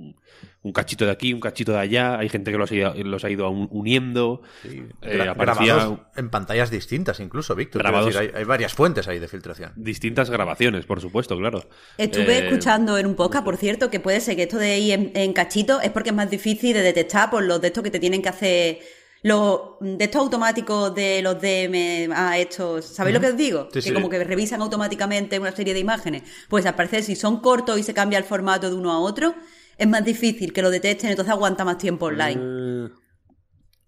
un 0.63 0.73
cachito 0.73 1.05
de 1.05 1.11
aquí, 1.11 1.33
un 1.33 1.39
cachito 1.39 1.71
de 1.71 1.79
allá. 1.79 2.19
Hay 2.19 2.29
gente 2.29 2.51
que 2.51 2.57
los 2.57 2.71
ha 2.71 2.75
ido, 2.75 2.93
los 3.03 3.23
ha 3.23 3.29
ido 3.31 3.49
un- 3.49 3.67
uniendo. 3.71 4.41
Sí, 4.61 4.83
Eh, 5.01 5.17
gra- 5.17 5.31
aparecía- 5.31 5.73
grabados 5.75 5.99
en 6.15 6.29
pantallas 6.29 6.69
distintas, 6.69 7.19
incluso, 7.19 7.55
Víctor. 7.55 7.83
Decir, 8.05 8.31
hay 8.35 8.43
varias 8.43 8.73
fuentes 8.73 9.07
ahí 9.07 9.17
de 9.19 9.27
filtración. 9.27 9.73
Distintas 9.75 10.29
grabaciones, 10.29 10.85
por 10.85 11.01
supuesto, 11.01 11.35
claro. 11.37 11.67
Estuve 11.97 12.37
Eh, 12.37 12.45
escuchando 12.47 12.97
en 12.99 13.07
un 13.07 13.15
podcast, 13.15 13.43
por 13.43 13.57
cierto, 13.57 13.89
que 13.89 13.99
puede 13.99 14.19
ser 14.21 14.35
que 14.35 14.43
esto 14.43 14.57
de 14.59 14.77
ir 14.79 14.93
en, 14.93 15.11
en 15.15 15.33
cachito 15.33 15.81
es 15.81 15.89
porque 15.89 16.09
es 16.09 16.15
más 16.15 16.29
difícil 16.29 16.73
de 16.73 16.81
detectar 16.81 17.29
por 17.31 17.43
los 17.43 17.59
de 17.59 17.67
estos 17.67 17.83
que 17.83 17.91
te 17.91 17.99
tienen 17.99 18.21
que 18.21 18.29
hacer 18.29 18.79
los 19.23 19.61
de 19.79 20.03
estos 20.03 20.21
automáticos 20.21 20.93
de 20.95 21.21
los 21.21 21.39
DMA 21.39 22.37
estos, 22.39 22.85
¿sabéis 22.85 23.13
lo 23.15 23.21
que 23.21 23.27
os 23.27 23.37
digo? 23.37 23.65
Sí, 23.65 23.79
que 23.79 23.81
sí. 23.81 23.93
como 23.93 24.09
que 24.09 24.23
revisan 24.23 24.61
automáticamente 24.61 25.39
una 25.39 25.51
serie 25.51 25.73
de 25.73 25.79
imágenes. 25.79 26.23
Pues 26.49 26.65
al 26.65 26.75
parecer 26.75 27.03
si 27.03 27.15
son 27.15 27.39
cortos 27.39 27.77
y 27.79 27.83
se 27.83 27.93
cambia 27.93 28.17
el 28.17 28.23
formato 28.23 28.69
de 28.69 28.75
uno 28.75 28.91
a 28.91 28.99
otro, 28.99 29.35
es 29.77 29.87
más 29.87 30.03
difícil 30.03 30.53
que 30.53 30.61
lo 30.61 30.69
detecten, 30.71 31.09
entonces 31.11 31.31
aguanta 31.31 31.63
más 31.65 31.77
tiempo 31.77 32.07
online. 32.07 32.41
eh, 32.41 32.89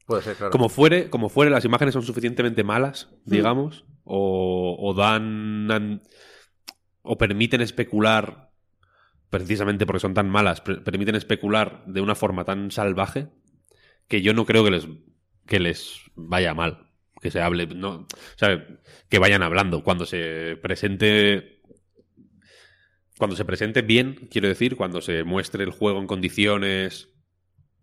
Puede 0.05 0.21
ser, 0.21 0.35
claro. 0.35 0.51
Como 0.51 0.67
fuere, 0.69 1.09
como 1.09 1.29
fuere, 1.29 1.49
las 1.49 1.63
imágenes 1.65 1.93
son 1.93 2.03
suficientemente 2.03 2.63
malas, 2.63 3.07
Hmm. 3.25 3.31
digamos, 3.31 3.85
o, 4.03 4.75
o 4.79 4.93
dan 4.93 5.71
an- 5.71 6.01
o 7.03 7.17
permiten 7.17 7.61
especular, 7.61 8.51
precisamente 9.29 9.85
porque 9.85 9.99
son 10.01 10.13
tan 10.13 10.29
malas, 10.29 10.61
per- 10.61 10.83
permiten 10.83 11.15
especular 11.15 11.83
de 11.87 12.01
una 12.01 12.15
forma 12.15 12.43
tan 12.45 12.69
salvaje 12.69 13.29
que 14.07 14.21
yo 14.21 14.33
no 14.33 14.45
creo 14.45 14.63
que 14.63 14.71
les 14.71 14.87
que 15.45 15.59
les 15.59 16.01
vaya 16.15 16.53
mal, 16.53 16.89
que 17.21 17.31
se 17.31 17.41
hable, 17.41 17.67
no, 17.67 18.07
sea, 18.35 18.65
que 19.09 19.19
vayan 19.19 19.43
hablando 19.43 19.83
cuando 19.83 20.05
se 20.05 20.57
presente 20.62 21.62
cuando 23.17 23.35
se 23.35 23.45
presente 23.45 23.81
bien, 23.83 24.27
quiero 24.31 24.47
decir, 24.47 24.75
cuando 24.75 25.00
se 25.00 25.23
muestre 25.23 25.63
el 25.63 25.71
juego 25.71 26.00
en 26.00 26.07
condiciones 26.07 27.09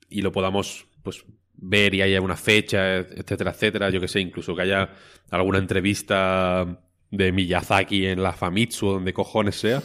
y 0.08 0.22
lo 0.22 0.32
podamos 0.32 0.86
pues 1.02 1.24
ver 1.54 1.94
y 1.94 2.02
haya 2.02 2.20
una 2.20 2.36
fecha, 2.36 2.96
etcétera, 2.98 3.52
etcétera, 3.52 3.90
yo 3.90 4.00
que 4.00 4.08
sé, 4.08 4.20
incluso 4.20 4.56
que 4.56 4.62
haya 4.62 4.90
alguna 5.30 5.58
entrevista 5.58 6.82
de 7.10 7.32
Miyazaki 7.32 8.06
en 8.06 8.22
la 8.22 8.32
Famitsu 8.32 8.86
donde 8.88 9.12
cojones 9.12 9.56
sea. 9.56 9.82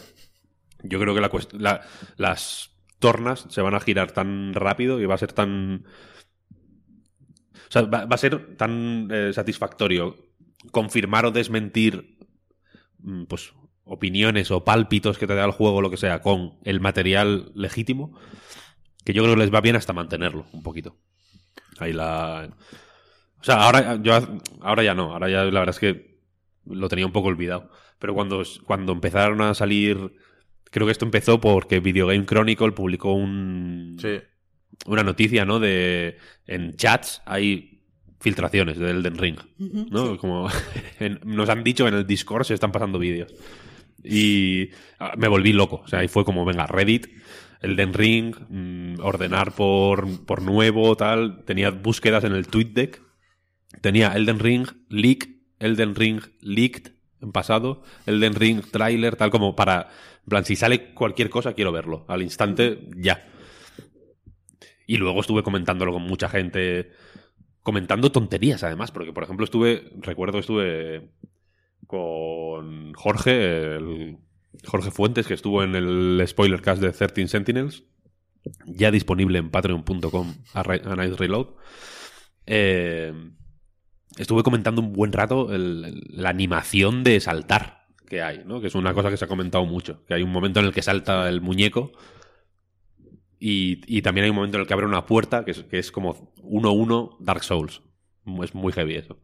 Yo 0.84 1.00
creo 1.00 1.14
que 1.14 1.22
la 1.22 1.30
la- 1.54 1.82
las 2.18 2.72
tornas 3.00 3.46
se 3.50 3.62
van 3.62 3.76
a 3.76 3.80
girar 3.80 4.12
tan 4.12 4.54
rápido 4.54 5.00
y 5.00 5.06
va 5.06 5.16
a 5.16 5.20
ser 5.20 5.34
tan 5.34 5.86
sea, 7.80 7.88
va, 7.90 8.08
a 8.10 8.18
ser 8.18 8.56
tan 8.58 9.10
eh, 9.12 9.32
satisfactorio 9.34 10.16
confirmar 10.72 11.26
o 11.26 11.32
desmentir 11.32 12.18
mm, 13.00 13.24
pues 13.26 13.54
opiniones 13.84 14.50
o 14.52 14.64
pálpitos 14.64 15.18
que 15.18 15.28
te 15.28 15.36
da 15.36 15.46
el 15.46 15.52
juego 15.52 15.82
lo 15.82 15.92
que 15.92 15.98
sea 15.98 16.22
con 16.22 16.58
el 16.64 16.80
material 16.80 17.52
legítimo 17.54 18.18
que 19.04 19.14
yo 19.14 19.24
creo 19.24 19.36
que 19.36 19.42
les 19.42 19.54
va 19.54 19.62
bien 19.62 19.76
hasta 19.76 19.94
mantenerlo 19.94 20.48
un 20.52 20.64
poquito. 20.64 20.98
Ahí 21.78 21.94
la 21.94 22.50
o 23.40 23.44
sea, 23.44 23.62
ahora 23.62 24.02
yo 24.02 24.14
ahora 24.62 24.84
ya 24.84 24.96
no, 24.96 25.14
ahora 25.14 25.30
ya 25.30 25.44
la 25.44 25.60
verdad 25.60 25.76
es 25.76 25.80
que 25.80 26.20
lo 26.66 26.90
tenía 26.90 27.06
un 27.06 27.12
poco 27.12 27.28
olvidado, 27.28 27.70
pero 28.00 28.16
cuando 28.16 28.42
cuando 28.66 28.92
empezaron 28.92 29.42
a 29.42 29.54
salir 29.54 30.16
creo 30.72 30.88
que 30.88 30.92
esto 30.92 31.06
empezó 31.06 31.40
porque 31.40 31.80
Video 31.80 32.08
Game 32.08 32.26
Chronicle 32.26 32.72
publicó 32.72 33.14
un. 33.14 33.98
Una 34.86 35.04
noticia, 35.04 35.46
¿no? 35.46 35.60
De 35.60 36.18
en 36.48 36.76
chats 36.76 37.22
hay 37.26 37.82
filtraciones 38.20 38.78
de 38.80 38.90
Elden 38.92 39.18
Ring, 39.18 39.38
¿no? 39.92 40.12
sí. 40.14 40.18
Como 40.18 40.50
en- 41.00 41.20
nos 41.24 41.50
han 41.50 41.64
dicho 41.64 41.88
en 41.88 41.94
el 41.94 42.08
Discord 42.08 42.44
se 42.46 42.54
están 42.54 42.72
pasando 42.72 43.00
vídeos. 43.00 43.34
Y 44.04 44.70
ah, 45.00 45.14
me 45.18 45.28
volví 45.28 45.52
loco, 45.54 45.82
o 45.84 45.88
sea, 45.88 46.00
ahí 46.00 46.08
fue 46.08 46.24
como, 46.26 46.46
venga, 46.46 46.68
Reddit, 46.68 47.08
Elden 47.62 47.94
Ring, 47.94 48.36
mm, 48.50 49.00
ordenar 49.02 49.54
por, 49.54 50.26
por 50.26 50.42
nuevo, 50.44 50.96
tal, 50.96 51.44
tenía 51.46 51.72
búsquedas 51.72 52.24
en 52.24 52.34
el 52.34 52.48
TweetDeck, 52.48 53.02
tenía 53.82 54.10
Elden 54.14 54.40
Ring 54.40 54.68
leak, 54.90 55.30
Elden 55.60 55.96
Ring 55.96 56.22
leaked 56.42 56.92
en 57.22 57.32
pasado, 57.32 57.82
Elden 58.06 58.36
Ring 58.36 58.62
trailer, 58.72 59.16
tal 59.16 59.32
como 59.32 59.56
para, 59.56 59.90
en 60.24 60.30
plan, 60.30 60.46
si 60.46 60.56
sale 60.56 60.94
cualquier 60.94 61.30
cosa 61.32 61.54
quiero 61.54 61.72
verlo, 61.72 62.06
al 62.08 62.22
instante 62.22 62.88
ya. 62.96 63.26
Y 64.88 64.98
luego 64.98 65.22
estuve 65.22 65.44
comentándolo 65.44 65.92
con 65.94 66.04
mucha 66.04 66.30
gente, 66.30 66.92
comentando 67.64 68.12
tonterías 68.12 68.64
además, 68.64 68.92
porque 68.92 69.14
por 69.14 69.24
ejemplo 69.24 69.44
estuve, 69.44 69.92
recuerdo 70.02 70.40
estuve 70.40 71.10
con 71.88 72.94
Jorge, 72.94 73.76
el- 73.78 74.18
Jorge 74.66 74.92
Fuentes, 74.92 75.28
que 75.28 75.34
estuvo 75.34 75.64
en 75.64 75.76
el 75.76 76.24
spoiler 76.28 76.62
cast 76.62 76.82
de 76.82 76.92
13 76.92 77.28
Sentinels, 77.28 77.84
ya 78.66 78.92
disponible 78.92 79.40
en 79.40 79.50
patreon.com 79.50 80.34
a, 80.54 80.60
a 80.62 80.96
Night 80.96 81.16
Reload. 81.20 81.48
Eh, 82.46 83.14
estuve 84.18 84.44
comentando 84.44 84.82
un 84.82 84.94
buen 84.94 85.12
rato 85.12 85.48
la 85.52 86.30
animación 86.30 87.04
de 87.04 87.20
saltar 87.20 87.86
que 88.08 88.22
hay, 88.22 88.44
¿no? 88.46 88.62
Que 88.62 88.68
es 88.68 88.76
una 88.76 88.94
cosa 88.94 89.10
que 89.10 89.18
se 89.18 89.26
ha 89.26 89.28
comentado 89.28 89.66
mucho, 89.66 90.06
que 90.06 90.14
hay 90.14 90.22
un 90.22 90.32
momento 90.32 90.60
en 90.60 90.68
el 90.68 90.74
que 90.74 90.84
salta 90.84 91.28
el 91.28 91.42
muñeco 91.42 91.92
y, 93.40 94.02
también 94.02 94.26
hay 94.26 94.30
un 94.30 94.36
momento 94.36 94.58
en 94.58 94.62
el 94.62 94.68
que 94.68 94.74
abre 94.74 94.86
una 94.86 95.06
puerta 95.06 95.46
que 95.46 95.52
es, 95.52 95.64
que 95.64 95.80
es 95.80 95.92
como 95.92 96.34
1-1 96.38 97.18
Dark 97.20 97.44
Souls. 97.44 97.82
Es 98.44 98.56
muy 98.56 98.74
heavy 98.74 98.96
eso. 98.96 99.20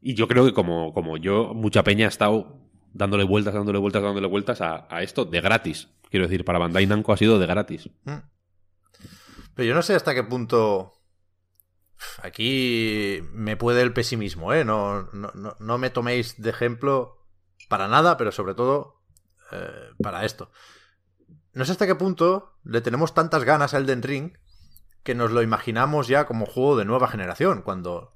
Y 0.00 0.14
yo 0.14 0.28
creo 0.28 0.44
que 0.44 0.52
como, 0.52 0.92
como 0.92 1.16
yo, 1.16 1.54
mucha 1.54 1.84
peña 1.84 2.06
ha 2.06 2.08
estado 2.08 2.58
dándole 2.92 3.24
vueltas, 3.24 3.54
dándole 3.54 3.78
vueltas, 3.78 4.02
dándole 4.02 4.26
vueltas 4.26 4.60
a, 4.60 4.86
a 4.90 5.02
esto 5.02 5.24
de 5.24 5.40
gratis. 5.40 5.88
Quiero 6.10 6.26
decir, 6.26 6.44
para 6.44 6.58
Bandai 6.58 6.86
Namco 6.86 7.12
ha 7.12 7.16
sido 7.16 7.38
de 7.38 7.46
gratis. 7.46 7.90
Mm. 8.04 8.18
Pero 9.54 9.68
yo 9.68 9.74
no 9.74 9.82
sé 9.82 9.94
hasta 9.94 10.14
qué 10.14 10.24
punto. 10.24 10.94
Aquí 12.22 13.20
me 13.32 13.56
puede 13.56 13.82
el 13.82 13.92
pesimismo, 13.92 14.52
¿eh? 14.52 14.64
No, 14.64 15.10
no, 15.12 15.32
no, 15.34 15.56
no 15.58 15.78
me 15.78 15.90
toméis 15.90 16.40
de 16.40 16.50
ejemplo 16.50 17.26
para 17.68 17.88
nada, 17.88 18.16
pero 18.16 18.30
sobre 18.30 18.54
todo 18.54 19.02
eh, 19.50 19.90
para 20.00 20.24
esto. 20.24 20.50
No 21.58 21.64
sé 21.64 21.72
hasta 21.72 21.88
qué 21.88 21.96
punto 21.96 22.52
le 22.62 22.80
tenemos 22.82 23.14
tantas 23.14 23.42
ganas 23.42 23.74
a 23.74 23.78
Elden 23.78 24.04
Ring 24.04 24.38
que 25.02 25.16
nos 25.16 25.32
lo 25.32 25.42
imaginamos 25.42 26.06
ya 26.06 26.24
como 26.24 26.46
juego 26.46 26.76
de 26.76 26.84
nueva 26.84 27.08
generación, 27.08 27.62
cuando 27.62 28.14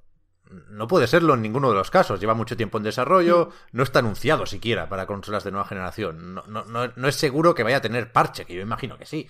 no 0.69 0.87
puede 0.87 1.09
serlo 1.09 1.35
en 1.35 1.43
ninguno 1.43 1.69
de 1.69 1.75
los 1.75 1.91
casos. 1.91 2.21
Lleva 2.21 2.35
mucho 2.35 2.57
tiempo 2.57 2.79
en 2.79 2.85
desarrollo, 2.85 3.51
no 3.73 3.83
está 3.83 3.99
anunciado 3.99 4.47
siquiera 4.47 4.89
para 4.89 5.07
consolas 5.07 5.43
de 5.43 5.51
nueva 5.51 5.67
generación. 5.67 6.35
No, 6.35 6.45
no, 6.47 6.65
no, 6.67 6.93
no 6.95 7.09
es 7.09 7.17
seguro 7.17 7.57
que 7.57 7.65
vaya 7.65 7.79
a 7.79 7.83
tener 7.83 8.13
parche, 8.13 8.45
que 8.45 8.55
yo 8.55 8.63
imagino 8.63 8.97
que 8.97 9.07
sí, 9.07 9.29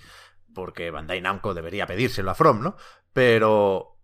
porque 0.53 0.91
Bandai 0.91 1.19
Namco 1.19 1.55
debería 1.55 1.87
pedírselo 1.87 2.29
a 2.29 2.35
From, 2.35 2.61
¿no? 2.61 2.75
Pero 3.13 3.97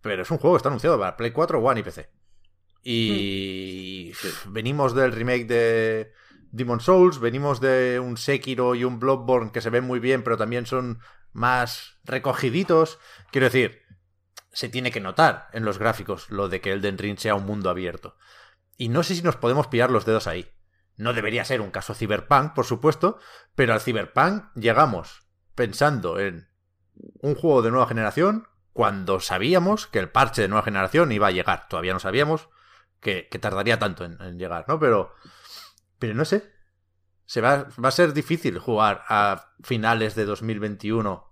pero 0.00 0.22
es 0.22 0.30
un 0.30 0.38
juego 0.38 0.54
que 0.54 0.58
está 0.58 0.68
anunciado 0.68 0.96
para 0.96 1.16
Play 1.16 1.32
4, 1.32 1.58
One 1.58 1.80
y 1.80 1.82
PC. 1.82 2.08
Y 2.84 4.12
venimos 4.46 4.94
del 4.94 5.10
remake 5.10 5.46
de 5.48 6.12
Demon 6.50 6.80
Souls, 6.80 7.20
venimos 7.20 7.60
de 7.60 8.00
un 8.00 8.16
Sekiro 8.16 8.74
y 8.74 8.84
un 8.84 8.98
Bloodborne 8.98 9.52
que 9.52 9.60
se 9.60 9.70
ven 9.70 9.84
muy 9.84 10.00
bien, 10.00 10.22
pero 10.22 10.36
también 10.36 10.66
son 10.66 11.00
más 11.32 11.98
recogiditos. 12.04 12.98
Quiero 13.30 13.46
decir, 13.46 13.82
se 14.52 14.68
tiene 14.68 14.90
que 14.90 15.00
notar 15.00 15.48
en 15.52 15.64
los 15.64 15.78
gráficos 15.78 16.30
lo 16.30 16.48
de 16.48 16.60
que 16.60 16.72
Elden 16.72 16.98
Ring 16.98 17.18
sea 17.18 17.34
un 17.34 17.46
mundo 17.46 17.70
abierto. 17.70 18.16
Y 18.76 18.88
no 18.88 19.02
sé 19.02 19.14
si 19.14 19.22
nos 19.22 19.36
podemos 19.36 19.68
pillar 19.68 19.90
los 19.90 20.06
dedos 20.06 20.26
ahí. 20.26 20.50
No 20.96 21.12
debería 21.12 21.44
ser 21.44 21.60
un 21.60 21.70
caso 21.70 21.94
Cyberpunk, 21.94 22.54
por 22.54 22.66
supuesto, 22.66 23.18
pero 23.54 23.72
al 23.72 23.80
Cyberpunk 23.80 24.44
llegamos 24.54 25.22
pensando 25.54 26.18
en 26.18 26.48
un 27.20 27.34
juego 27.34 27.62
de 27.62 27.70
nueva 27.70 27.86
generación 27.86 28.48
cuando 28.72 29.20
sabíamos 29.20 29.86
que 29.86 29.98
el 29.98 30.10
parche 30.10 30.42
de 30.42 30.48
nueva 30.48 30.62
generación 30.62 31.12
iba 31.12 31.28
a 31.28 31.32
llegar. 31.32 31.68
Todavía 31.68 31.92
no 31.92 32.00
sabíamos 32.00 32.48
que, 33.00 33.28
tardaría 33.40 33.78
tanto 33.78 34.04
en, 34.04 34.38
llegar, 34.38 34.64
¿no? 34.68 34.78
Pero, 34.78 35.14
pero 36.00 36.14
no 36.14 36.24
sé. 36.24 36.42
Se 37.26 37.40
va, 37.40 37.68
va 37.82 37.88
a 37.90 37.92
ser 37.92 38.12
difícil 38.12 38.58
jugar 38.58 39.04
a 39.08 39.52
finales 39.62 40.16
de 40.16 40.24
2021, 40.24 41.24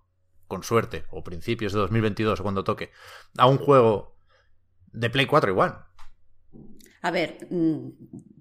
con 0.47 0.63
suerte, 0.63 1.07
o 1.11 1.25
principios 1.25 1.73
de 1.73 1.81
2022, 1.81 2.41
cuando 2.41 2.63
toque, 2.63 2.93
a 3.37 3.49
un 3.49 3.59
juego 3.59 4.17
de 4.93 5.11
Play 5.11 5.27
4 5.27 5.51
igual. 5.51 5.85
A 7.03 7.11
ver, 7.11 7.39
mm, 7.51 7.89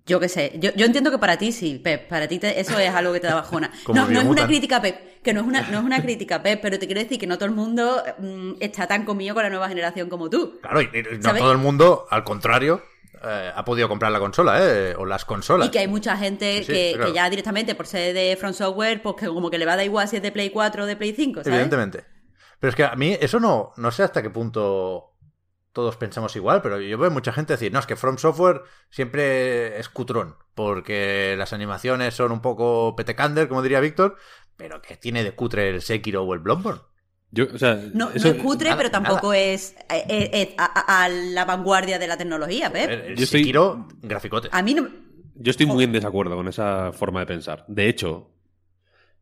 yo 0.06 0.20
qué 0.20 0.30
sé, 0.30 0.54
yo, 0.60 0.72
entiendo 0.86 1.12
que 1.12 1.18
para 1.18 1.38
ti 1.38 1.52
sí, 1.52 1.80
Pep, 1.84 2.08
para 2.08 2.28
ti 2.28 2.40
eso 2.42 2.80
es 2.80 2.90
algo 2.90 3.14
que 3.14 3.20
te 3.20 3.28
da 3.28 3.36
bajona. 3.36 3.72
No, 3.94 4.08
no 4.10 4.20
es 4.20 4.26
una 4.26 4.46
crítica, 4.48 4.82
Pep, 4.82 5.22
que 5.22 5.34
no 5.34 5.42
es 5.42 5.48
una, 5.48 5.62
no 5.70 5.80
es 5.80 5.84
una 5.84 6.02
crítica, 6.02 6.44
Pep, 6.44 6.60
pero 6.62 6.80
te 6.80 6.86
quiero 6.86 7.02
decir 7.02 7.20
que 7.20 7.28
no 7.28 7.38
todo 7.38 7.46
el 7.46 7.56
mundo 7.56 8.04
mm, 8.20 8.54
está 8.60 8.88
tan 8.88 9.06
comido 9.06 9.34
con 9.34 9.44
la 9.44 9.50
nueva 9.50 9.68
generación 9.68 10.10
como 10.10 10.30
tú. 10.30 10.60
Claro, 10.62 10.82
y, 10.82 10.90
no 11.22 11.36
todo 11.36 11.52
el 11.52 11.58
mundo, 11.58 12.06
al 12.10 12.24
contrario, 12.24 12.82
eh, 13.24 13.52
ha 13.56 13.66
podido 13.66 13.88
comprar 13.88 14.12
la 14.12 14.20
consola, 14.20 14.60
¿eh? 14.64 14.96
O 14.98 15.06
las 15.06 15.26
consolas. 15.26 15.68
Y 15.68 15.72
que 15.72 15.80
hay 15.80 15.88
mucha 15.88 16.18
gente 16.18 16.66
que, 16.66 17.12
ya 17.14 17.30
directamente, 17.30 17.76
por 17.76 17.88
ser 17.88 18.14
de 18.14 18.36
Front 18.36 18.56
Software, 18.56 19.02
pues 19.02 19.16
que 19.16 19.28
como 19.28 19.50
que 19.50 19.58
le 19.58 19.66
va 19.66 19.74
a 19.74 19.78
dar 19.78 19.86
igual 19.86 20.08
si 20.08 20.18
es 20.18 20.22
de 20.22 20.32
Play 20.32 20.50
4 20.50 20.84
o 20.84 20.86
de 20.86 20.96
Play 20.96 21.14
5, 21.14 21.42
¿sabes? 21.42 21.48
Evidentemente. 21.48 22.06
Pero 22.60 22.70
es 22.70 22.76
que 22.76 22.84
a 22.84 22.96
mí 22.96 23.18
eso 23.20 23.40
no, 23.40 23.74
no 23.78 23.92
sé 23.92 24.04
hasta 24.04 24.22
qué 24.22 24.30
punto 24.30 25.14
todos 25.78 25.96
pensamos 25.96 26.36
igual, 26.36 26.64
pero 26.64 26.82
yo 26.82 26.98
veo 26.98 27.12
mucha 27.12 27.32
gente 27.32 27.54
decir, 27.54 27.72
no, 27.72 27.78
es 27.78 27.86
que 27.86 27.96
From 27.96 28.18
Software 28.18 28.64
siempre 28.90 29.80
es 29.80 29.90
cutrón, 29.90 30.36
porque 30.56 31.36
las 31.38 31.54
animaciones 31.54 32.16
son 32.16 32.32
un 32.32 32.42
poco 32.42 32.96
petecander, 32.96 33.48
como 33.48 33.62
diría 33.62 33.80
Víctor, 33.80 34.18
pero 34.56 34.82
que 34.82 34.98
tiene 34.98 35.24
de 35.24 35.36
cutre 35.36 35.70
el 35.70 35.84
Sekiro 35.84 36.24
o 36.24 36.34
el 36.34 36.40
Bloodborne. 36.40 36.82
Yo, 37.30 37.46
o 37.54 37.58
sea, 37.58 37.82
no, 37.94 38.10
es 38.12 38.24
cutre, 38.36 38.74
pero 38.78 38.90
tampoco 38.90 39.34
es, 39.34 39.76
eh, 39.90 40.30
eh, 40.34 40.56
a, 40.58 41.10
la 41.10 41.46
vanguardia 41.46 42.00
de 42.00 42.08
la 42.08 42.18
tecnología, 42.18 42.72
Pep. 42.72 42.90
El, 42.90 43.16
yo 43.16 43.26
Sekiro, 43.26 43.88
graficote. 44.02 44.50
A 44.52 44.62
mí 44.62 44.74
no... 44.74 44.88
Yo 45.40 45.52
estoy 45.52 45.66
muy 45.66 45.84
en 45.84 45.92
desacuerdo 45.92 46.36
con 46.36 46.48
esa 46.48 46.92
forma 46.94 47.20
de 47.20 47.28
pensar. 47.28 47.64
De 47.68 47.88
hecho, 47.88 48.32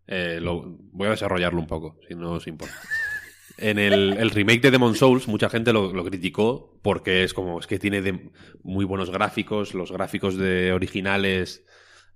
eh, 0.08 0.40
lo, 0.42 0.78
voy 0.92 1.08
a 1.08 1.12
desarrollarlo 1.12 1.60
un 1.60 1.68
poco, 1.68 2.00
si 2.08 2.16
no 2.16 2.34
os 2.34 2.48
importa. 2.48 2.76
En 3.58 3.80
el, 3.80 4.32
remake 4.32 4.64
de 4.64 4.72
Demon 4.72 4.96
Souls, 4.96 5.30
mucha 5.30 5.50
gente 5.50 5.72
lo, 5.72 6.04
criticó 6.04 6.78
porque 6.82 7.24
es 7.24 7.34
como, 7.34 7.60
es 7.60 7.68
que 7.68 7.80
tiene 7.80 8.32
muy 8.64 8.84
buenos 8.84 9.10
gráficos, 9.10 9.74
los 9.74 9.94
gráficos 9.94 10.38
de 10.38 10.74
originales 10.74 11.66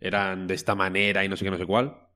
eran 0.01 0.48
de 0.48 0.55
esta 0.55 0.75
manera 0.75 1.24
y 1.24 1.29
no 1.29 1.38
sé 1.38 1.46
qué, 1.46 1.51
no 1.51 1.58
sé 1.58 1.65
cuál. 1.65 2.08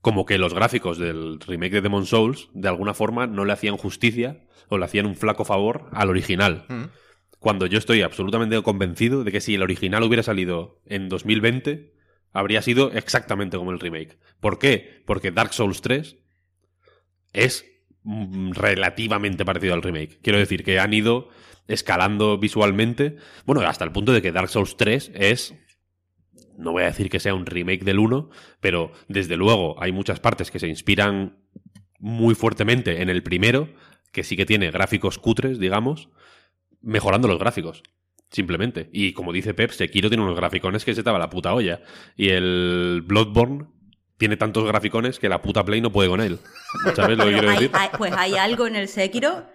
Como 0.00 0.26
que 0.26 0.38
los 0.38 0.54
gráficos 0.54 0.98
del 0.98 1.40
remake 1.40 1.72
de 1.74 1.80
Demon 1.80 2.06
Souls, 2.06 2.48
de 2.52 2.68
alguna 2.68 2.94
forma, 2.94 3.26
no 3.26 3.44
le 3.44 3.52
hacían 3.52 3.76
justicia 3.76 4.44
o 4.68 4.78
le 4.78 4.84
hacían 4.84 5.06
un 5.06 5.16
flaco 5.16 5.44
favor 5.44 5.88
al 5.92 6.10
original. 6.10 6.66
Mm. 6.68 6.84
Cuando 7.38 7.66
yo 7.66 7.78
estoy 7.78 8.02
absolutamente 8.02 8.60
convencido 8.62 9.24
de 9.24 9.32
que 9.32 9.40
si 9.40 9.54
el 9.54 9.62
original 9.62 10.02
hubiera 10.02 10.22
salido 10.22 10.80
en 10.86 11.08
2020, 11.08 11.92
habría 12.32 12.62
sido 12.62 12.90
exactamente 12.92 13.56
como 13.56 13.70
el 13.70 13.80
remake. 13.80 14.18
¿Por 14.40 14.58
qué? 14.58 15.02
Porque 15.06 15.30
Dark 15.30 15.52
Souls 15.52 15.80
3 15.82 16.16
es 17.32 17.64
Mm, 18.04 18.52
relativamente 18.52 19.46
parecido 19.46 19.72
al 19.72 19.82
remake. 19.82 20.18
Quiero 20.22 20.38
decir 20.38 20.62
que 20.62 20.78
han 20.78 20.92
ido 20.92 21.30
escalando 21.66 22.36
visualmente, 22.36 23.16
bueno, 23.46 23.62
hasta 23.62 23.84
el 23.84 23.92
punto 23.92 24.12
de 24.12 24.20
que 24.20 24.30
Dark 24.30 24.50
Souls 24.50 24.76
3 24.76 25.10
es 25.14 25.54
no 26.56 26.72
voy 26.72 26.82
a 26.82 26.86
decir 26.86 27.10
que 27.10 27.20
sea 27.20 27.34
un 27.34 27.46
remake 27.46 27.84
del 27.84 27.98
1, 27.98 28.30
pero 28.60 28.92
desde 29.08 29.36
luego 29.36 29.80
hay 29.82 29.92
muchas 29.92 30.20
partes 30.20 30.50
que 30.50 30.58
se 30.58 30.68
inspiran 30.68 31.38
muy 31.98 32.34
fuertemente 32.34 33.02
en 33.02 33.08
el 33.08 33.22
primero, 33.22 33.68
que 34.12 34.24
sí 34.24 34.36
que 34.36 34.46
tiene 34.46 34.70
gráficos 34.70 35.18
cutres, 35.18 35.58
digamos, 35.58 36.08
mejorando 36.80 37.28
los 37.28 37.38
gráficos. 37.38 37.82
Simplemente. 38.30 38.90
Y 38.92 39.12
como 39.12 39.32
dice 39.32 39.54
Pep, 39.54 39.70
Sekiro 39.70 40.08
tiene 40.08 40.24
unos 40.24 40.36
graficones 40.36 40.84
que 40.84 40.92
se 40.92 41.02
estaba 41.02 41.20
la 41.20 41.30
puta 41.30 41.54
olla. 41.54 41.82
Y 42.16 42.30
el 42.30 43.02
Bloodborne 43.06 43.66
tiene 44.16 44.36
tantos 44.36 44.64
graficones 44.64 45.18
que 45.18 45.28
la 45.28 45.40
puta 45.40 45.64
Play 45.64 45.80
no 45.80 45.92
puede 45.92 46.08
con 46.08 46.20
él. 46.20 46.40
¿Sabes 46.96 47.16
lo 47.16 47.26
que 47.26 47.32
quiero 47.32 47.50
decir? 47.50 47.70
pues 47.96 48.12
hay 48.16 48.34
algo 48.34 48.66
en 48.66 48.74
el 48.74 48.88
Sekiro 48.88 49.46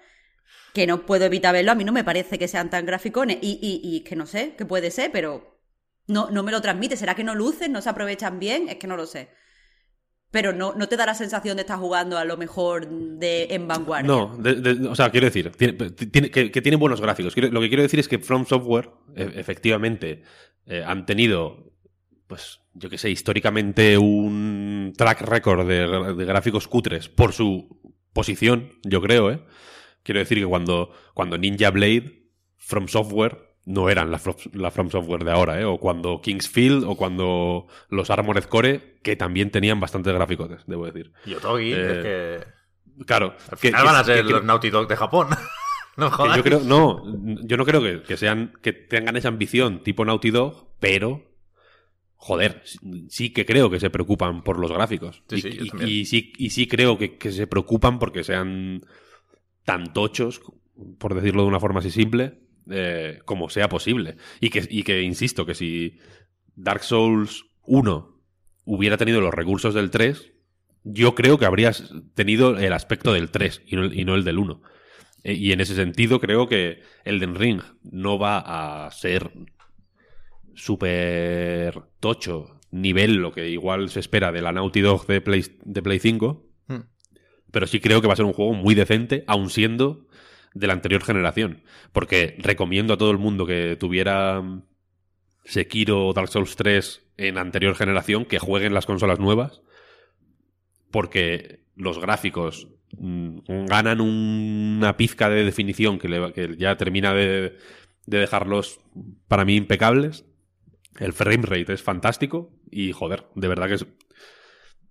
que 0.73 0.87
no 0.87 1.05
puedo 1.05 1.25
evitar 1.25 1.53
verlo. 1.53 1.71
A 1.71 1.75
mí 1.75 1.83
no 1.83 1.91
me 1.91 2.03
parece 2.03 2.39
que 2.39 2.47
sean 2.47 2.69
tan 2.69 2.85
graficones. 2.85 3.37
Y, 3.41 3.59
y, 3.61 4.01
que 4.01 4.15
no 4.15 4.25
sé, 4.25 4.55
que 4.57 4.65
puede 4.65 4.91
ser, 4.91 5.11
pero 5.11 5.58
no, 6.09 6.29
no 6.29 6.43
me 6.43 6.51
lo 6.51 6.61
transmite. 6.61 6.97
¿Será 6.97 7.15
que 7.15 7.23
no 7.23 7.35
lucen? 7.35 7.71
¿No 7.71 7.81
se 7.81 7.89
aprovechan 7.89 8.39
bien? 8.39 8.67
Es 8.67 8.75
que 8.75 8.87
no 8.87 8.97
lo 8.97 9.05
sé. 9.05 9.29
Pero 10.31 10.53
no, 10.53 10.73
no 10.75 10.87
te 10.87 10.97
da 10.97 11.05
la 11.05 11.15
sensación 11.15 11.55
de 11.57 11.61
estar 11.61 11.79
jugando 11.79 12.17
a 12.17 12.25
lo 12.25 12.37
mejor 12.37 12.87
de, 12.87 13.47
en 13.51 13.67
vanguardia. 13.67 14.07
No, 14.07 14.37
o 14.91 14.95
sea, 14.95 15.09
quiero 15.09 15.25
decir, 15.25 15.51
tiene, 15.51 16.29
que, 16.29 16.61
tienen 16.61 16.79
buenos 16.79 17.01
gráficos. 17.01 17.35
lo 17.35 17.61
que 17.61 17.67
quiero 17.69 17.81
decir 17.81 17.99
es 17.99 18.07
que 18.07 18.19
From 18.19 18.45
Software, 18.45 18.91
e, 19.15 19.23
efectivamente, 19.39 20.21
eh, 20.67 20.83
han 20.85 21.07
tenido 21.07 21.69
pues 22.29 22.61
yo 22.75 22.89
que 22.89 22.99
sé, 22.99 23.09
históricamente 23.09 23.97
un 23.97 24.93
track 24.95 25.21
record 25.21 25.67
de, 25.67 26.25
gráficos 26.25 26.67
cutres 26.67 27.09
por 27.09 27.33
su 27.33 27.81
posición, 28.13 28.73
yo 28.83 29.01
creo, 29.01 29.31
¿eh? 29.31 29.43
Quiero 30.03 30.19
decir 30.19 30.37
que 30.37 30.45
cuando, 30.45 30.93
cuando 31.13 31.37
Ninja 31.37 31.71
Blade, 31.71 32.29
From 32.55 32.87
Software, 32.87 33.48
no 33.69 33.87
eran 33.87 34.09
la, 34.09 34.17
From 34.17 34.89
Software 34.89 35.23
de 35.23 35.31
ahora, 35.31 35.61
¿eh? 35.61 35.63
O 35.63 35.77
cuando 35.77 36.21
Kingsfield 36.21 36.83
o 36.85 36.97
cuando 36.97 37.67
los 37.89 38.09
Armored 38.09 38.45
Core, 38.45 38.97
que 39.03 39.15
también 39.15 39.51
tenían 39.51 39.79
bastantes 39.79 40.11
gráficos, 40.11 40.49
debo 40.65 40.87
decir. 40.87 41.11
Y 41.23 41.35
Otogi, 41.35 41.71
es 41.71 41.77
eh, 41.77 42.39
que... 42.97 43.05
Claro. 43.05 43.35
Al 43.51 43.57
final 43.59 43.85
van 43.85 43.95
a 43.95 44.03
ser 44.03 44.25
los 44.25 44.43
Naughty 44.43 44.71
Dog 44.71 44.87
de 44.87 44.95
Japón. 44.95 45.27
no 45.97 46.35
Yo 46.35 46.43
creo, 46.43 46.61
no, 46.61 47.03
yo 47.43 47.57
no 47.57 47.65
creo 47.65 47.81
que, 47.83 48.01
que, 48.01 48.17
sean, 48.17 48.53
que 48.63 48.73
tengan 48.73 49.15
esa 49.15 49.27
ambición 49.27 49.83
tipo 49.83 50.03
Naughty 50.03 50.31
Dog, 50.31 50.71
pero 50.79 51.29
joder, 52.15 52.63
sí 53.07 53.31
que 53.31 53.45
creo 53.45 53.69
que 53.69 53.79
se 53.79 53.91
preocupan 53.91 54.41
por 54.41 54.57
los 54.57 54.71
gráficos. 54.71 55.21
y, 55.29 56.05
sí, 56.05 56.33
y, 56.37 56.49
sí, 56.49 56.67
creo 56.67 56.97
que, 56.97 57.31
se 57.31 57.45
preocupan 57.45 57.99
porque 57.99 58.23
sean 58.23 58.81
tan 59.63 59.93
tochos, 59.93 60.41
por 60.97 61.13
decirlo 61.13 61.43
de 61.43 61.49
una 61.49 61.59
forma 61.59 61.81
así 61.81 61.91
simple, 61.91 62.39
eh, 62.69 63.19
como 63.25 63.49
sea 63.49 63.69
posible. 63.69 64.17
Y 64.39 64.49
que, 64.49 64.67
y 64.69 64.83
que, 64.83 65.01
insisto, 65.01 65.45
que 65.45 65.55
si 65.55 65.97
Dark 66.55 66.83
Souls 66.83 67.45
1 67.63 68.21
hubiera 68.65 68.97
tenido 68.97 69.21
los 69.21 69.33
recursos 69.33 69.73
del 69.73 69.91
3, 69.91 70.33
yo 70.83 71.15
creo 71.15 71.37
que 71.37 71.45
habrías 71.45 71.91
tenido 72.15 72.57
el 72.57 72.73
aspecto 72.73 73.13
del 73.13 73.31
3 73.31 73.63
y 73.65 73.75
no, 73.75 73.85
y 73.85 74.05
no 74.05 74.15
el 74.15 74.23
del 74.23 74.37
1. 74.37 74.61
Eh, 75.23 75.33
y 75.33 75.51
en 75.51 75.61
ese 75.61 75.75
sentido 75.75 76.19
creo 76.19 76.47
que 76.47 76.81
Elden 77.03 77.35
Ring 77.35 77.61
no 77.83 78.17
va 78.17 78.85
a 78.85 78.91
ser 78.91 79.31
súper 80.55 81.81
tocho, 81.99 82.59
nivel 82.71 83.15
lo 83.15 83.31
que 83.31 83.49
igual 83.49 83.89
se 83.89 83.99
espera 83.99 84.31
de 84.31 84.41
la 84.41 84.51
Naughty 84.51 84.81
Dog 84.81 85.07
de 85.07 85.21
Play, 85.21 85.45
de 85.63 85.81
Play 85.81 85.99
5. 85.99 86.45
Hmm. 86.67 86.81
Pero 87.51 87.67
sí 87.67 87.79
creo 87.79 88.01
que 88.01 88.07
va 88.07 88.13
a 88.13 88.17
ser 88.17 88.25
un 88.25 88.33
juego 88.33 88.53
muy 88.53 88.75
decente, 88.75 89.23
aun 89.27 89.49
siendo 89.49 90.07
de 90.53 90.67
la 90.67 90.73
anterior 90.73 91.03
generación. 91.03 91.63
Porque 91.91 92.35
recomiendo 92.39 92.93
a 92.93 92.97
todo 92.97 93.11
el 93.11 93.17
mundo 93.17 93.45
que 93.45 93.75
tuviera 93.79 94.41
Sekiro 95.45 96.07
o 96.07 96.13
Dark 96.13 96.29
Souls 96.29 96.55
3 96.55 97.07
en 97.17 97.37
anterior 97.37 97.75
generación 97.75 98.25
que 98.25 98.39
jueguen 98.39 98.73
las 98.73 98.85
consolas 98.85 99.19
nuevas. 99.19 99.61
Porque 100.91 101.63
los 101.75 101.99
gráficos 101.99 102.67
mm, 102.97 103.65
ganan 103.67 104.01
una 104.01 104.97
pizca 104.97 105.29
de 105.29 105.43
definición 105.43 105.99
que, 105.99 106.55
ya 106.57 106.77
termina 106.77 107.13
de, 107.13 107.57
de 108.05 108.17
dejarlos 108.17 108.79
para 109.27 109.45
mí 109.45 109.55
impecables 109.55 110.25
el 110.99 111.13
frame 111.13 111.43
rate 111.43 111.73
es 111.73 111.81
fantástico 111.81 112.51
y, 112.69 112.91
joder, 112.91 113.25
de 113.35 113.47
verdad 113.47 113.69
que 113.69 113.85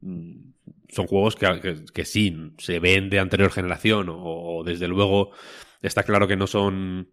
mm, 0.01 0.48
son 0.89 1.07
juegos 1.07 1.37
que, 1.37 2.05
sí 2.05 2.53
se 2.59 2.79
ven 2.81 3.11
de 3.11 3.19
anterior 3.19 3.51
generación 3.51 4.09
o, 4.11 4.63
desde 4.65 4.89
luego 4.89 5.31
está 5.83 6.03
claro 6.03 6.27
que 6.27 6.37
no 6.37 6.47
son 6.47 7.11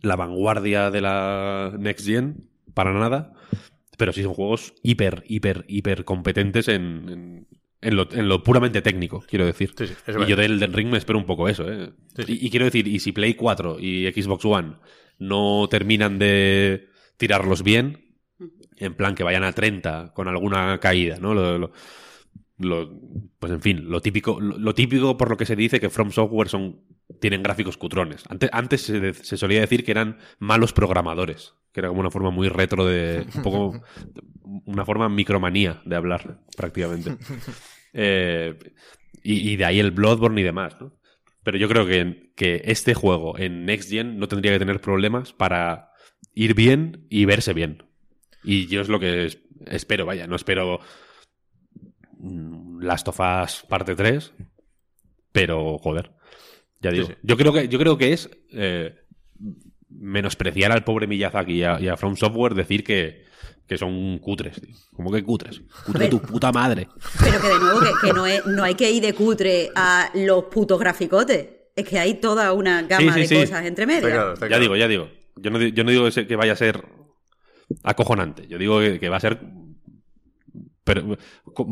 la 0.00 0.16
vanguardia 0.16 0.90
de 0.90 1.00
la 1.00 1.72
Next 1.78 2.06
Gen 2.06 2.48
para 2.74 2.92
nada, 2.92 3.32
pero 3.96 4.12
sí 4.12 4.22
son 4.22 4.34
juegos 4.34 4.74
hiper, 4.82 5.24
hiper, 5.28 5.64
hiper 5.68 6.04
competentes 6.04 6.68
en, 6.68 7.46
En 7.80 7.96
lo, 7.96 8.08
en 8.12 8.28
lo 8.28 8.42
puramente 8.42 8.82
técnico, 8.82 9.24
quiero 9.28 9.46
decir. 9.46 9.74
Sí, 9.76 9.86
sí, 9.86 9.94
es 10.06 10.16
y 10.16 10.26
yo 10.26 10.36
del 10.36 10.52
Elden 10.52 10.72
Ring 10.72 10.88
me 10.88 10.98
espero 10.98 11.18
un 11.18 11.26
poco 11.26 11.48
eso, 11.48 11.70
¿eh? 11.70 11.90
Sí, 12.16 12.22
sí. 12.24 12.38
Y, 12.40 12.46
y 12.46 12.50
quiero 12.50 12.64
decir, 12.64 12.86
y 12.88 12.98
si 12.98 13.12
Play 13.12 13.34
4 13.34 13.78
y 13.80 14.10
Xbox 14.10 14.44
One 14.44 14.74
no 15.18 15.68
terminan 15.70 16.18
de 16.18 16.88
tirarlos 17.16 17.62
bien, 17.62 18.16
en 18.76 18.94
plan 18.94 19.14
que 19.14 19.22
vayan 19.22 19.44
a 19.44 19.52
30 19.52 20.12
con 20.14 20.28
alguna 20.28 20.78
caída, 20.80 21.18
¿no? 21.20 21.34
Lo- 21.34 21.58
lo- 21.58 21.72
lo- 22.58 22.90
pues 23.38 23.52
en 23.52 23.60
fin, 23.60 23.88
lo 23.90 24.00
típico, 24.00 24.40
lo, 24.40 24.58
lo 24.58 24.74
típico 24.74 25.16
por 25.16 25.30
lo 25.30 25.36
que 25.36 25.46
se 25.46 25.56
dice 25.56 25.80
que 25.80 25.90
From 25.90 26.10
Software 26.10 26.48
son 26.48 26.80
tienen 27.20 27.42
gráficos 27.42 27.76
cutrones. 27.76 28.24
Antes, 28.28 28.50
antes 28.52 28.82
se, 28.82 29.12
solía 29.36 29.60
decir 29.60 29.84
que 29.84 29.90
eran 29.90 30.18
malos 30.38 30.72
programadores, 30.72 31.54
que 31.72 31.80
era 31.80 31.88
como 31.88 32.00
una 32.00 32.10
forma 32.10 32.30
muy 32.30 32.48
retro 32.48 32.86
de 32.86 33.26
un 33.36 33.42
poco 33.42 33.82
una 34.66 34.84
forma 34.84 35.08
micromanía 35.08 35.82
de 35.84 35.96
hablar 35.96 36.40
prácticamente. 36.56 37.16
Eh, 37.96 38.58
y, 39.22 39.50
y 39.52 39.56
de 39.56 39.64
ahí 39.64 39.78
el 39.78 39.92
Bloodborne 39.92 40.40
y 40.40 40.42
demás, 40.44 40.74
¿no? 40.80 40.96
Pero 41.44 41.58
yo 41.58 41.68
creo 41.68 41.86
que, 41.86 42.32
que 42.34 42.60
este 42.64 42.92
juego 42.92 43.38
en 43.38 43.64
Next 43.66 43.88
Gen 43.88 44.18
no 44.18 44.26
tendría 44.26 44.52
que 44.52 44.58
tener 44.58 44.80
problemas 44.80 45.32
para 45.32 45.92
ir 46.34 46.54
bien 46.54 47.06
y 47.08 47.24
verse 47.24 47.52
bien. 47.52 47.84
Y 48.42 48.66
yo 48.66 48.80
es 48.80 48.88
lo 48.88 48.98
que 48.98 49.26
es- 49.26 49.38
espero, 49.66 50.06
vaya, 50.06 50.26
no 50.26 50.34
espero 50.34 50.80
Last 52.80 53.08
of 53.08 53.18
Us 53.20 53.64
parte 53.68 53.94
3, 53.94 54.32
pero 55.32 55.78
joder. 55.78 56.12
Ya 56.80 56.90
digo, 56.90 57.06
sí. 57.06 57.14
yo 57.22 57.36
creo 57.36 57.52
que 57.52 57.68
yo 57.68 57.78
creo 57.78 57.96
que 57.98 58.12
es 58.12 58.28
eh, 58.52 58.94
menospreciar 59.88 60.72
al 60.72 60.84
pobre 60.84 61.06
Miyazaki 61.06 61.52
y 61.54 61.62
a, 61.64 61.80
y 61.80 61.88
a 61.88 61.96
From 61.96 62.16
Software 62.16 62.54
decir 62.54 62.84
que, 62.84 63.24
que 63.66 63.78
son 63.78 64.18
cutres, 64.18 64.60
tío. 64.60 64.74
¿Cómo 64.92 65.10
que 65.12 65.22
cutres? 65.24 65.62
Cutre 65.86 66.08
tu 66.08 66.20
puta 66.20 66.52
madre. 66.52 66.88
Pero 67.22 67.40
que 67.40 67.48
de 67.48 67.58
nuevo, 67.58 67.80
que, 67.80 68.06
que 68.06 68.12
no, 68.12 68.26
es, 68.26 68.44
no 68.46 68.62
hay 68.64 68.74
que 68.74 68.90
ir 68.90 69.02
de 69.02 69.14
cutre 69.14 69.70
a 69.74 70.10
los 70.14 70.44
putos 70.44 70.78
graficotes. 70.78 71.48
Es 71.76 71.88
que 71.88 71.98
hay 71.98 72.14
toda 72.14 72.52
una 72.52 72.82
gama 72.82 73.00
Sí, 73.02 73.10
sí, 73.12 73.20
de 73.20 73.26
sí. 73.26 73.34
cosas 73.36 73.64
entre 73.66 73.86
medias. 73.86 74.04
Está 74.04 74.14
claro, 74.14 74.32
está 74.34 74.48
Ya 74.48 74.58
digo, 74.58 74.76
ya 74.76 74.86
digo. 74.88 75.08
Yo 75.36 75.50
no, 75.50 75.58
di- 75.58 75.72
yo 75.72 75.82
no 75.84 75.90
digo 75.90 76.08
que, 76.10 76.36
vaya 76.36 76.52
a 76.52 76.56
ser 76.56 76.84
acojonante. 77.82 78.46
Yo 78.46 78.58
digo 78.58 78.78
que, 78.80 79.00
que 79.00 79.08
va 79.08 79.16
a 79.16 79.20
ser 79.20 79.40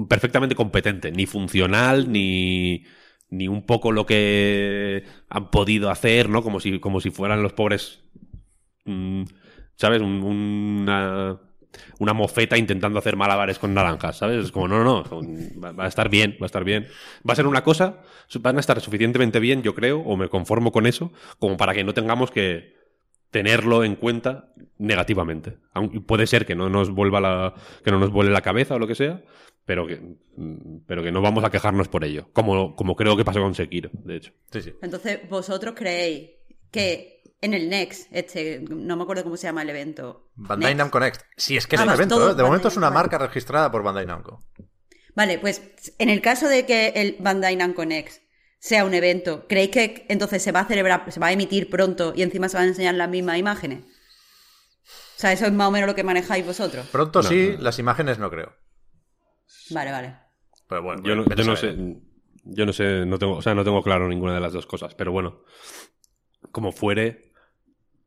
perfectamente 0.09 0.55
competente. 0.55 1.13
Ni 1.13 1.27
funcional, 1.27 2.11
ni, 2.11 2.85
ni 3.31 3.49
un 3.49 3.65
poco 3.67 3.93
lo 3.93 4.07
que 4.07 5.05
han 5.29 5.51
podido 5.51 5.91
hacer, 5.91 6.29
¿no? 6.29 6.43
Como 6.43 6.61
si, 6.61 6.81
como 6.81 7.01
si 7.01 7.11
fueran 7.11 7.43
los 7.43 7.53
pobres. 7.53 8.01
mm, 8.85 9.25
¿Sabes? 9.77 10.01
Un- 10.03 10.23
una, 10.23 11.39
una 11.99 12.13
mofeta 12.13 12.59
intentando 12.59 12.99
hacer 12.99 13.17
malabares 13.17 13.59
con 13.59 13.75
naranjas, 13.75 14.19
¿sabes? 14.19 14.45
Es 14.45 14.53
como, 14.53 14.69
no, 14.69 14.85
no, 14.85 15.05
no. 15.05 15.21
va, 15.77 15.85
a 15.85 15.89
estar 15.89 16.09
bien, 16.11 16.33
va 16.41 16.45
a 16.45 16.47
estar 16.47 16.65
bien. 16.65 16.89
Va 17.29 17.33
a 17.33 17.37
ser 17.37 17.47
una 17.47 17.65
cosa, 17.65 18.03
van 18.41 18.57
a 18.59 18.61
estar 18.61 18.81
suficientemente 18.81 19.41
bien, 19.41 19.63
yo 19.63 19.75
creo, 19.75 20.01
o 20.01 20.17
me 20.17 20.29
conformo 20.29 20.73
con 20.73 20.87
eso, 20.87 21.13
como 21.39 21.57
para 21.57 21.75
que 21.75 21.85
no 21.85 21.95
tengamos 21.95 22.31
que 22.31 22.82
tenerlo 23.33 23.83
en 23.83 23.97
cuenta 23.97 24.53
negativamente. 24.79 25.57
Aunque 25.73 26.01
puede 26.01 26.29
ser 26.29 26.47
que 26.47 26.55
no 26.55 26.69
nos 26.69 26.91
vuelva 26.91 27.21
la, 27.21 27.55
que 27.85 27.91
no 27.91 27.99
nos 27.99 28.11
vuele 28.11 28.31
la 28.31 28.43
cabeza 28.43 28.77
o 28.77 28.79
lo 28.79 28.87
que 28.87 28.95
sea, 28.95 29.25
pero 29.65 29.87
que, 29.87 29.97
mm, 30.37 30.83
pero 30.87 31.03
que 31.03 31.11
no 31.11 31.21
vamos 31.23 31.43
a 31.43 31.51
quejarnos 31.51 31.89
por 31.89 32.05
ello. 32.05 32.29
Como, 32.33 32.77
como 32.77 32.95
creo 32.95 33.17
que 33.17 33.25
pasó 33.25 33.41
con 33.41 33.55
Sekiro, 33.57 33.91
de 33.93 34.17
hecho. 34.17 34.33
Sí, 34.53 34.63
sí. 34.63 34.75
Entonces, 34.83 35.29
¿vosotros 35.29 35.75
creéis 35.77 36.31
que 36.71 37.23
en 37.41 37.55
el 37.55 37.69
Next, 37.69 38.09
este, 38.13 38.63
no 38.69 38.97
me 38.97 39.03
acuerdo 39.03 39.25
cómo 39.25 39.37
se 39.37 39.49
llama 39.49 39.63
el 39.63 39.71
evento? 39.71 40.29
Bandai. 40.37 40.75
Namco 40.75 41.01
Next. 41.01 41.23
Sí, 41.37 41.57
es 41.57 41.67
que 41.67 41.77
es 41.77 41.81
Ah, 41.81 41.85
un 41.85 41.89
vas, 41.89 41.99
evento, 41.99 42.31
¿eh? 42.31 42.35
De 42.35 42.43
momento 42.43 42.69
es 42.69 42.77
una 42.77 42.91
marca 42.91 43.19
registrada 43.19 43.71
por 43.73 43.83
Bandai 43.83 44.07
Namco. 44.07 44.45
Vale, 45.15 45.39
pues 45.39 45.63
en 45.99 46.09
el 46.09 46.21
caso 46.21 46.49
de 46.49 46.65
que 46.67 46.89
el 46.95 47.17
Bandai 47.19 47.57
Namco 47.57 47.85
Next 47.85 48.22
sea 48.65 48.85
un 48.85 48.95
evento, 48.95 49.45
¿creéis 49.49 49.71
que 49.71 50.07
entonces 50.09 50.41
se 50.41 50.53
va 50.53 50.61
a 50.61 50.65
celebrar, 50.67 51.11
se 51.11 51.19
va 51.19 51.27
a 51.27 51.33
emitir 51.33 51.69
pronto 51.69 52.13
y 52.15 52.23
encima 52.23 52.49
se 52.49 52.57
van 52.57 52.67
a 52.67 52.69
enseñar 52.69 52.95
las 52.95 53.09
mismas 53.11 53.37
imágenes? 53.37 53.81
O 53.85 55.19
sea, 55.23 55.33
eso 55.33 55.47
es 55.47 55.53
más 55.53 55.67
o 55.67 55.73
menos 55.73 55.89
lo 55.89 55.97
que 55.97 56.05
manejáis 56.05 56.47
vosotros. 56.47 56.87
Pronto 56.93 57.23
No, 57.23 57.29
sí, 57.29 57.55
no. 57.57 57.63
las 57.63 57.81
imágenes 57.81 58.21
no 58.21 58.31
creo. 58.31 58.53
Vale, 59.71 59.91
vale. 59.91 60.17
Pero 60.69 60.81
bueno, 60.81 61.03
Yo 61.03 61.17
no, 61.17 61.25
yo 61.25 61.57
sé, 61.57 61.77
yo 62.45 62.65
no 62.65 62.73
sé, 62.73 63.05
no 63.05 63.19
tengo, 63.19 63.35
o 63.37 63.43
sea, 63.43 63.53
no 63.57 63.65
tengo 63.65 63.83
claro 63.83 64.09
ninguna 64.09 64.35
de 64.35 64.41
las 64.41 64.53
dos 64.53 64.67
cosas, 64.67 64.95
pero 64.95 65.11
bueno, 65.11 65.43
como 66.53 66.71
fuere, 66.71 67.33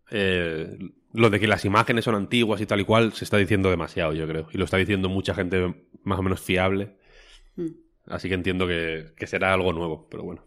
eh, 0.10 0.78
lo 1.12 1.30
de 1.30 1.40
que 1.42 1.48
las 1.48 1.66
imágenes 1.66 2.06
son 2.06 2.16
antiguas 2.16 2.62
y 2.62 2.66
tal 2.66 2.80
y 2.80 2.86
cual 2.86 3.12
se 3.12 3.26
está 3.26 3.36
diciendo 3.36 3.70
demasiado, 3.70 4.14
yo 4.14 4.26
creo, 4.26 4.48
y 4.54 4.58
lo 4.58 4.64
está 4.64 4.78
diciendo 4.78 5.10
mucha 5.10 5.36
gente 5.36 5.90
más 6.04 6.18
o 6.18 6.24
menos 6.24 6.40
fiable, 6.40 6.96
Mm. 7.58 7.85
Así 8.08 8.28
que 8.30 8.36
entiendo 8.36 8.68
que, 8.68 9.14
que 9.18 9.28
será 9.28 9.54
algo 9.54 9.74
nuevo, 9.74 10.08
pero 10.10 10.24
bueno. 10.24 10.46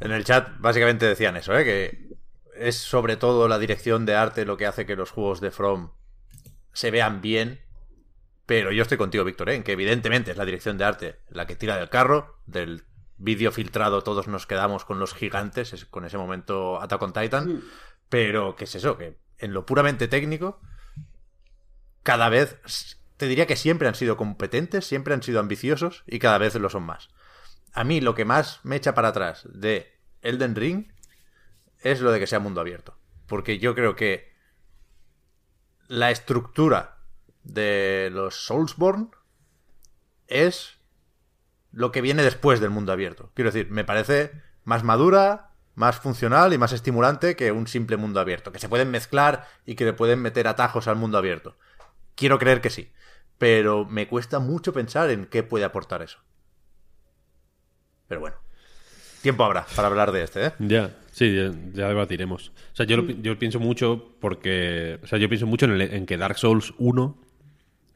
En 0.00 0.10
el 0.12 0.24
chat 0.24 0.48
básicamente 0.58 1.06
decían 1.06 1.36
eso, 1.36 1.56
¿eh? 1.56 1.64
que 1.64 2.08
es 2.56 2.76
sobre 2.76 3.16
todo 3.16 3.48
la 3.48 3.58
dirección 3.58 4.06
de 4.06 4.14
arte 4.14 4.44
lo 4.44 4.56
que 4.56 4.66
hace 4.66 4.86
que 4.86 4.96
los 4.96 5.10
juegos 5.10 5.40
de 5.40 5.50
From 5.50 5.90
se 6.72 6.90
vean 6.90 7.20
bien. 7.20 7.60
Pero 8.46 8.72
yo 8.72 8.82
estoy 8.82 8.98
contigo, 8.98 9.24
Víctor, 9.24 9.48
¿eh? 9.50 9.54
en 9.54 9.62
que 9.62 9.72
evidentemente 9.72 10.30
es 10.30 10.36
la 10.36 10.44
dirección 10.44 10.76
de 10.78 10.84
arte 10.84 11.16
la 11.28 11.46
que 11.46 11.56
tira 11.56 11.76
del 11.76 11.88
carro. 11.88 12.36
Del 12.46 12.84
vídeo 13.16 13.52
filtrado 13.52 14.02
todos 14.02 14.26
nos 14.28 14.46
quedamos 14.46 14.84
con 14.84 14.98
los 14.98 15.14
gigantes, 15.14 15.72
es- 15.72 15.84
con 15.86 16.04
ese 16.04 16.18
momento 16.18 16.80
Attack 16.82 17.02
on 17.02 17.12
Titan. 17.12 17.62
Pero, 18.08 18.54
¿qué 18.54 18.64
es 18.64 18.74
eso? 18.74 18.98
Que 18.98 19.16
en 19.38 19.52
lo 19.54 19.64
puramente 19.64 20.08
técnico, 20.08 20.60
cada 22.02 22.28
vez, 22.28 22.58
te 23.16 23.26
diría 23.26 23.46
que 23.46 23.56
siempre 23.56 23.88
han 23.88 23.94
sido 23.94 24.16
competentes, 24.16 24.86
siempre 24.86 25.14
han 25.14 25.22
sido 25.22 25.40
ambiciosos 25.40 26.02
y 26.06 26.18
cada 26.18 26.38
vez 26.38 26.54
lo 26.54 26.70
son 26.70 26.84
más. 26.84 27.10
A 27.72 27.84
mí 27.84 28.00
lo 28.00 28.14
que 28.14 28.24
más 28.24 28.60
me 28.62 28.76
echa 28.76 28.94
para 28.94 29.08
atrás 29.08 29.48
de 29.52 29.98
Elden 30.22 30.54
Ring 30.54 30.92
es 31.80 32.00
lo 32.00 32.10
de 32.12 32.18
que 32.18 32.26
sea 32.26 32.40
mundo 32.40 32.60
abierto. 32.60 32.98
Porque 33.26 33.58
yo 33.58 33.74
creo 33.74 33.94
que 33.94 34.32
la 35.86 36.10
estructura 36.10 36.98
de 37.42 38.10
los 38.12 38.46
Soulsborne 38.46 39.10
es 40.26 40.78
lo 41.72 41.92
que 41.92 42.00
viene 42.00 42.22
después 42.22 42.60
del 42.60 42.70
mundo 42.70 42.92
abierto. 42.92 43.30
Quiero 43.34 43.50
decir, 43.50 43.70
me 43.70 43.84
parece 43.84 44.32
más 44.64 44.82
madura, 44.82 45.50
más 45.74 45.98
funcional 45.98 46.52
y 46.52 46.58
más 46.58 46.72
estimulante 46.72 47.36
que 47.36 47.52
un 47.52 47.66
simple 47.66 47.96
mundo 47.96 48.20
abierto. 48.20 48.52
Que 48.52 48.58
se 48.58 48.68
pueden 48.68 48.90
mezclar 48.90 49.46
y 49.66 49.74
que 49.74 49.84
le 49.84 49.92
pueden 49.92 50.20
meter 50.20 50.48
atajos 50.48 50.88
al 50.88 50.96
mundo 50.96 51.18
abierto. 51.18 51.56
Quiero 52.14 52.38
creer 52.38 52.60
que 52.60 52.70
sí. 52.70 52.90
Pero 53.38 53.84
me 53.84 54.06
cuesta 54.08 54.38
mucho 54.38 54.72
pensar 54.72 55.10
en 55.10 55.26
qué 55.26 55.42
puede 55.42 55.64
aportar 55.64 56.02
eso. 56.02 56.18
Pero 58.08 58.20
bueno. 58.20 58.36
Tiempo 59.22 59.44
habrá 59.44 59.66
para 59.74 59.88
hablar 59.88 60.12
de 60.12 60.22
este, 60.22 60.46
¿eh? 60.46 60.52
Ya, 60.58 60.94
sí, 61.10 61.34
ya, 61.34 61.50
ya 61.72 61.88
debatiremos. 61.88 62.48
O 62.72 62.76
sea, 62.76 62.84
yo, 62.86 62.98
lo 62.98 63.06
yo 63.10 63.38
pienso 63.38 63.58
mucho 63.58 64.16
porque. 64.20 65.00
O 65.02 65.06
sea, 65.06 65.18
yo 65.18 65.28
pienso 65.28 65.46
mucho 65.46 65.64
en, 65.66 65.72
el- 65.72 65.80
en 65.94 66.06
que 66.06 66.18
Dark 66.18 66.36
Souls 66.38 66.74
1, 66.78 67.16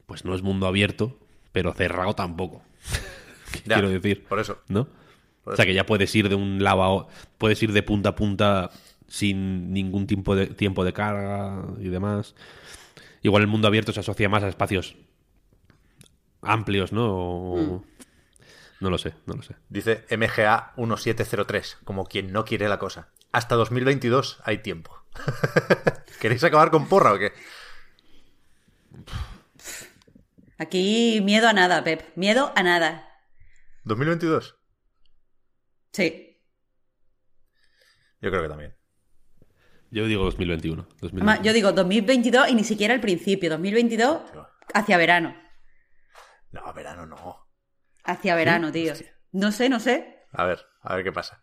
pues 0.07 0.25
no 0.25 0.33
es 0.33 0.41
mundo 0.41 0.65
abierto, 0.67 1.17
pero 1.51 1.73
cerrado 1.73 2.15
tampoco. 2.15 2.63
¿Qué 3.51 3.61
Ya, 3.65 3.75
quiero 3.75 3.89
decir? 3.89 4.25
Por 4.25 4.39
eso. 4.39 4.59
¿No? 4.69 4.87
Por 5.43 5.53
O 5.53 5.55
sea, 5.55 5.65
que 5.65 5.73
ya 5.73 5.85
puedes 5.85 6.13
ir 6.15 6.29
de 6.29 6.35
un 6.35 6.63
lado 6.63 6.83
a 6.83 7.07
Puedes 7.37 7.61
ir 7.61 7.73
de 7.73 7.83
punta 7.83 8.09
a 8.09 8.15
punta 8.15 8.71
sin 9.07 9.71
ningún 9.71 10.07
tiempo 10.07 10.35
de, 10.35 10.47
tiempo 10.47 10.83
de 10.83 10.93
carga 10.93 11.63
y 11.79 11.89
demás. 11.89 12.35
Igual 13.21 13.41
el 13.43 13.47
mundo 13.47 13.67
abierto 13.67 13.91
se 13.91 13.99
asocia 13.99 14.29
más 14.29 14.43
a 14.43 14.47
espacios 14.47 14.95
amplios, 16.41 16.91
¿no? 16.93 17.05
O- 17.13 17.83
No 18.79 18.89
lo 18.89 18.97
sé, 18.97 19.13
no 19.25 19.33
lo 19.35 19.41
sé. 19.43 19.55
Dice 19.67 20.05
MGA 20.09 20.73
1703, 20.77 21.79
como 21.83 22.05
quien 22.05 22.31
no 22.31 22.45
quiere 22.45 22.69
la 22.69 22.79
cosa. 22.79 23.09
Hasta 23.33 23.55
2022 23.55 24.39
hay 24.45 24.59
tiempo. 24.59 25.03
¿Queréis 26.21 26.43
acabar 26.45 26.71
con 26.71 26.87
porra 26.87 27.13
o 27.13 27.19
qué? 27.19 27.33
Aquí 30.57 31.21
miedo 31.23 31.47
a 31.47 31.53
nada, 31.53 31.83
Pep. 31.83 32.03
Miedo 32.15 32.51
a 32.55 32.63
nada. 32.63 33.09
¿2022? 33.85 34.55
Sí. 35.93 36.41
Yo 38.21 38.29
creo 38.29 38.43
que 38.43 38.49
también. 38.49 38.75
Yo 39.91 40.05
digo 40.05 40.23
2021. 40.25 40.83
2021. 41.01 41.31
Además, 41.31 41.45
yo 41.45 41.53
digo 41.53 41.71
2022 41.71 42.49
y 42.49 42.55
ni 42.55 42.63
siquiera 42.63 42.93
el 42.93 43.01
principio. 43.01 43.49
2022 43.49 44.21
hacia 44.73 44.97
verano. 44.97 45.35
No, 46.51 46.73
verano 46.73 47.05
no. 47.05 47.47
Hacia 48.03 48.35
verano, 48.35 48.71
tío. 48.71 48.93
No 49.31 49.51
sé, 49.51 49.69
no 49.69 49.79
sé. 49.79 50.25
A 50.31 50.45
ver, 50.45 50.59
a 50.81 50.95
ver 50.95 51.03
qué 51.03 51.11
pasa. 51.11 51.41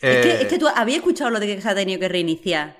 Es, 0.00 0.22
que, 0.22 0.30
Eh, 0.32 0.42
es 0.42 0.48
que 0.48 0.58
tú 0.58 0.68
habías 0.68 0.98
escuchado 0.98 1.30
lo 1.30 1.40
de 1.40 1.46
que 1.46 1.60
se 1.60 1.68
ha 1.68 1.74
tenido 1.74 2.00
que 2.00 2.08
reiniciar 2.08 2.76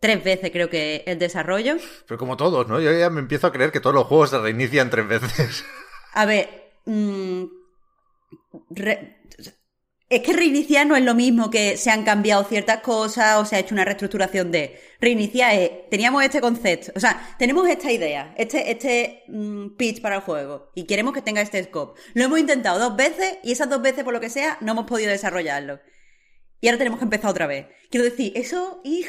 tres 0.00 0.22
veces, 0.22 0.50
creo 0.50 0.68
que, 0.68 1.04
el 1.06 1.18
desarrollo. 1.18 1.76
Pero 2.06 2.18
como 2.18 2.36
todos, 2.36 2.66
¿no? 2.68 2.80
Yo 2.80 2.92
ya 2.92 3.08
me 3.10 3.20
empiezo 3.20 3.46
a 3.46 3.52
creer 3.52 3.72
que 3.72 3.80
todos 3.80 3.94
los 3.94 4.06
juegos 4.06 4.30
se 4.30 4.38
reinician 4.38 4.90
tres 4.90 5.06
veces. 5.08 5.64
A 6.12 6.26
ver. 6.26 6.72
mm, 6.86 7.44
re- 8.70 9.15
Es 10.08 10.22
que 10.22 10.32
reiniciar 10.32 10.86
no 10.86 10.94
es 10.94 11.02
lo 11.02 11.16
mismo 11.16 11.50
que 11.50 11.76
se 11.76 11.90
han 11.90 12.04
cambiado 12.04 12.44
ciertas 12.44 12.80
cosas 12.80 13.38
o 13.38 13.44
se 13.44 13.56
ha 13.56 13.58
hecho 13.58 13.74
una 13.74 13.84
reestructuración 13.84 14.52
de. 14.52 14.80
Reiniciar 15.00 15.54
es, 15.54 15.90
teníamos 15.90 16.22
este 16.22 16.40
concepto, 16.40 16.92
o 16.94 17.00
sea, 17.00 17.34
tenemos 17.38 17.68
esta 17.68 17.90
idea, 17.90 18.32
este, 18.38 18.70
este 18.70 19.24
mm, 19.26 19.70
pitch 19.76 20.00
para 20.00 20.16
el 20.16 20.22
juego 20.22 20.70
y 20.76 20.84
queremos 20.84 21.12
que 21.12 21.22
tenga 21.22 21.40
este 21.40 21.62
scope. 21.64 22.00
Lo 22.14 22.24
hemos 22.24 22.38
intentado 22.38 22.78
dos 22.78 22.96
veces 22.96 23.38
y 23.42 23.50
esas 23.50 23.68
dos 23.68 23.82
veces, 23.82 24.04
por 24.04 24.14
lo 24.14 24.20
que 24.20 24.30
sea, 24.30 24.58
no 24.60 24.72
hemos 24.72 24.86
podido 24.86 25.10
desarrollarlo. 25.10 25.80
Y 26.60 26.68
ahora 26.68 26.78
tenemos 26.78 27.00
que 27.00 27.04
empezar 27.04 27.30
otra 27.30 27.48
vez. 27.48 27.66
Quiero 27.90 28.04
decir, 28.04 28.32
eso, 28.36 28.80
ig, 28.84 29.08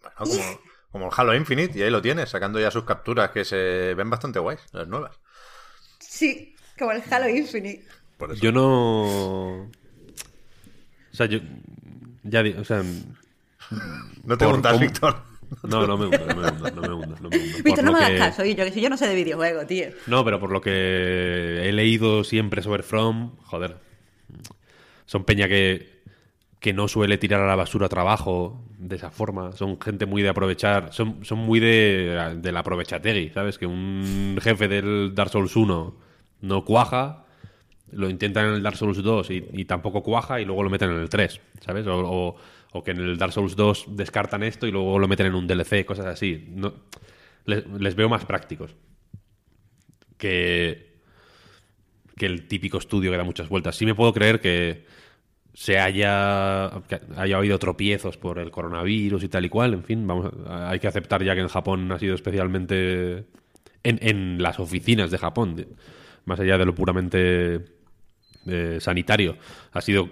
Bueno, 0.00 0.16
como, 0.16 0.60
como 0.90 1.06
el 1.06 1.12
Halo 1.14 1.34
Infinite, 1.34 1.78
y 1.78 1.82
ahí 1.82 1.90
lo 1.90 2.00
tienes, 2.00 2.30
sacando 2.30 2.58
ya 2.58 2.70
sus 2.70 2.84
capturas 2.84 3.32
que 3.32 3.44
se 3.44 3.92
ven 3.94 4.08
bastante 4.08 4.38
guays, 4.38 4.60
las 4.72 4.88
nuevas. 4.88 5.20
sí, 6.00 6.56
como 6.78 6.92
el 6.92 7.02
Halo 7.10 7.28
Infinite. 7.28 7.86
Por 8.16 8.32
eso. 8.32 8.42
Yo 8.42 8.50
no. 8.50 9.70
O 11.12 11.16
sea, 11.16 11.26
yo. 11.26 11.38
Ya 12.24 12.42
digo, 12.42 12.60
o 12.60 12.64
sea. 12.64 12.82
no 14.24 14.38
te 14.38 14.46
hundas, 14.46 14.72
cómo- 14.74 14.84
Víctor. 14.84 15.16
No, 15.68 15.86
no 15.86 15.98
me 15.98 16.06
hundas, 16.06 16.26
no 16.26 16.34
me 16.34 16.48
hundas, 16.48 16.74
no 16.74 16.82
me 16.82 16.94
hundas. 16.94 17.20
No, 17.20 17.28
me. 17.28 17.36
Víctor, 17.38 17.84
no 17.84 17.92
me 17.92 17.98
hagas 17.98 18.10
que- 18.12 18.18
caso, 18.18 18.44
y 18.44 18.54
yo 18.54 18.64
que 18.64 18.72
si 18.72 18.80
yo 18.80 18.88
no 18.88 18.96
sé 18.96 19.06
de 19.06 19.14
videojuegos, 19.14 19.66
tío. 19.66 19.86
No, 20.06 20.24
pero 20.24 20.40
por 20.40 20.50
lo 20.50 20.60
que 20.62 21.68
he 21.68 21.72
leído 21.72 22.24
siempre 22.24 22.62
sobre 22.62 22.82
From, 22.82 23.36
joder. 23.44 23.76
Son 25.04 25.24
peña 25.24 25.48
que, 25.48 26.00
que 26.58 26.72
no 26.72 26.88
suele 26.88 27.18
tirar 27.18 27.40
a 27.42 27.46
la 27.46 27.56
basura 27.56 27.88
trabajo 27.90 28.64
de 28.78 28.96
esa 28.96 29.10
forma. 29.10 29.52
Son 29.52 29.78
gente 29.80 30.06
muy 30.06 30.22
de 30.22 30.30
aprovechar. 30.30 30.92
Son, 30.92 31.22
son 31.24 31.38
muy 31.40 31.60
de, 31.60 32.38
de 32.40 32.52
la 32.52 32.60
aprovechategui, 32.60 33.30
¿sabes? 33.30 33.58
Que 33.58 33.66
un 33.66 34.38
jefe 34.40 34.68
del 34.68 35.12
Dark 35.14 35.30
Souls 35.30 35.54
1 35.54 35.94
no 36.40 36.64
cuaja, 36.64 37.21
lo 37.92 38.08
intentan 38.10 38.46
en 38.48 38.54
el 38.54 38.62
Dark 38.62 38.76
Souls 38.76 39.02
2 39.02 39.30
y, 39.30 39.44
y 39.52 39.64
tampoco 39.64 40.02
cuaja 40.02 40.40
y 40.40 40.44
luego 40.44 40.62
lo 40.62 40.70
meten 40.70 40.90
en 40.90 40.96
el 40.98 41.08
3, 41.08 41.40
¿sabes? 41.60 41.86
O, 41.86 42.36
o- 42.74 42.82
que 42.84 42.92
en 42.92 42.98
el 43.00 43.18
Dark 43.18 43.32
Souls 43.32 43.54
2 43.54 43.86
descartan 43.90 44.42
esto 44.42 44.66
y 44.66 44.70
luego 44.72 44.98
lo 44.98 45.06
meten 45.06 45.26
en 45.26 45.34
un 45.34 45.46
DLC, 45.46 45.84
cosas 45.84 46.06
así. 46.06 46.46
No, 46.48 46.72
les, 47.44 47.94
veo 47.94 48.08
más 48.08 48.24
prácticos 48.24 48.74
que, 50.16 50.92
que 52.16 52.26
el 52.26 52.46
típico 52.48 52.78
estudio 52.78 53.10
que 53.10 53.16
da 53.16 53.24
muchas 53.24 53.48
vueltas. 53.48 53.76
Sí 53.76 53.86
me 53.86 53.94
puedo 53.94 54.12
creer 54.12 54.40
que 54.40 54.84
se 55.54 55.78
haya, 55.78 56.70
que 56.88 57.00
haya 57.16 57.36
habido 57.38 57.58
tropiezos 57.58 58.16
por 58.18 58.38
el 58.38 58.50
coronavirus 58.50 59.24
y 59.24 59.28
tal 59.28 59.44
y 59.44 59.48
cual. 59.48 59.74
En 59.74 59.84
fin, 59.84 60.06
vamos, 60.06 60.32
hay 60.48 60.80
que 60.80 60.88
aceptar 60.88 61.22
ya 61.22 61.34
que 61.34 61.40
en 61.42 61.48
Japón 61.48 61.90
ha 61.92 61.98
sido 61.98 62.14
especialmente 62.14 63.26
en, 63.84 63.98
en 64.02 64.42
las 64.42 64.60
oficinas 64.60 65.10
de 65.10 65.18
Japón, 65.18 65.66
más 66.24 66.40
allá 66.40 66.58
de 66.58 66.66
lo 66.66 66.74
puramente 66.74 67.60
eh, 68.46 68.78
sanitario, 68.80 69.36
ha 69.72 69.80
sido 69.80 70.10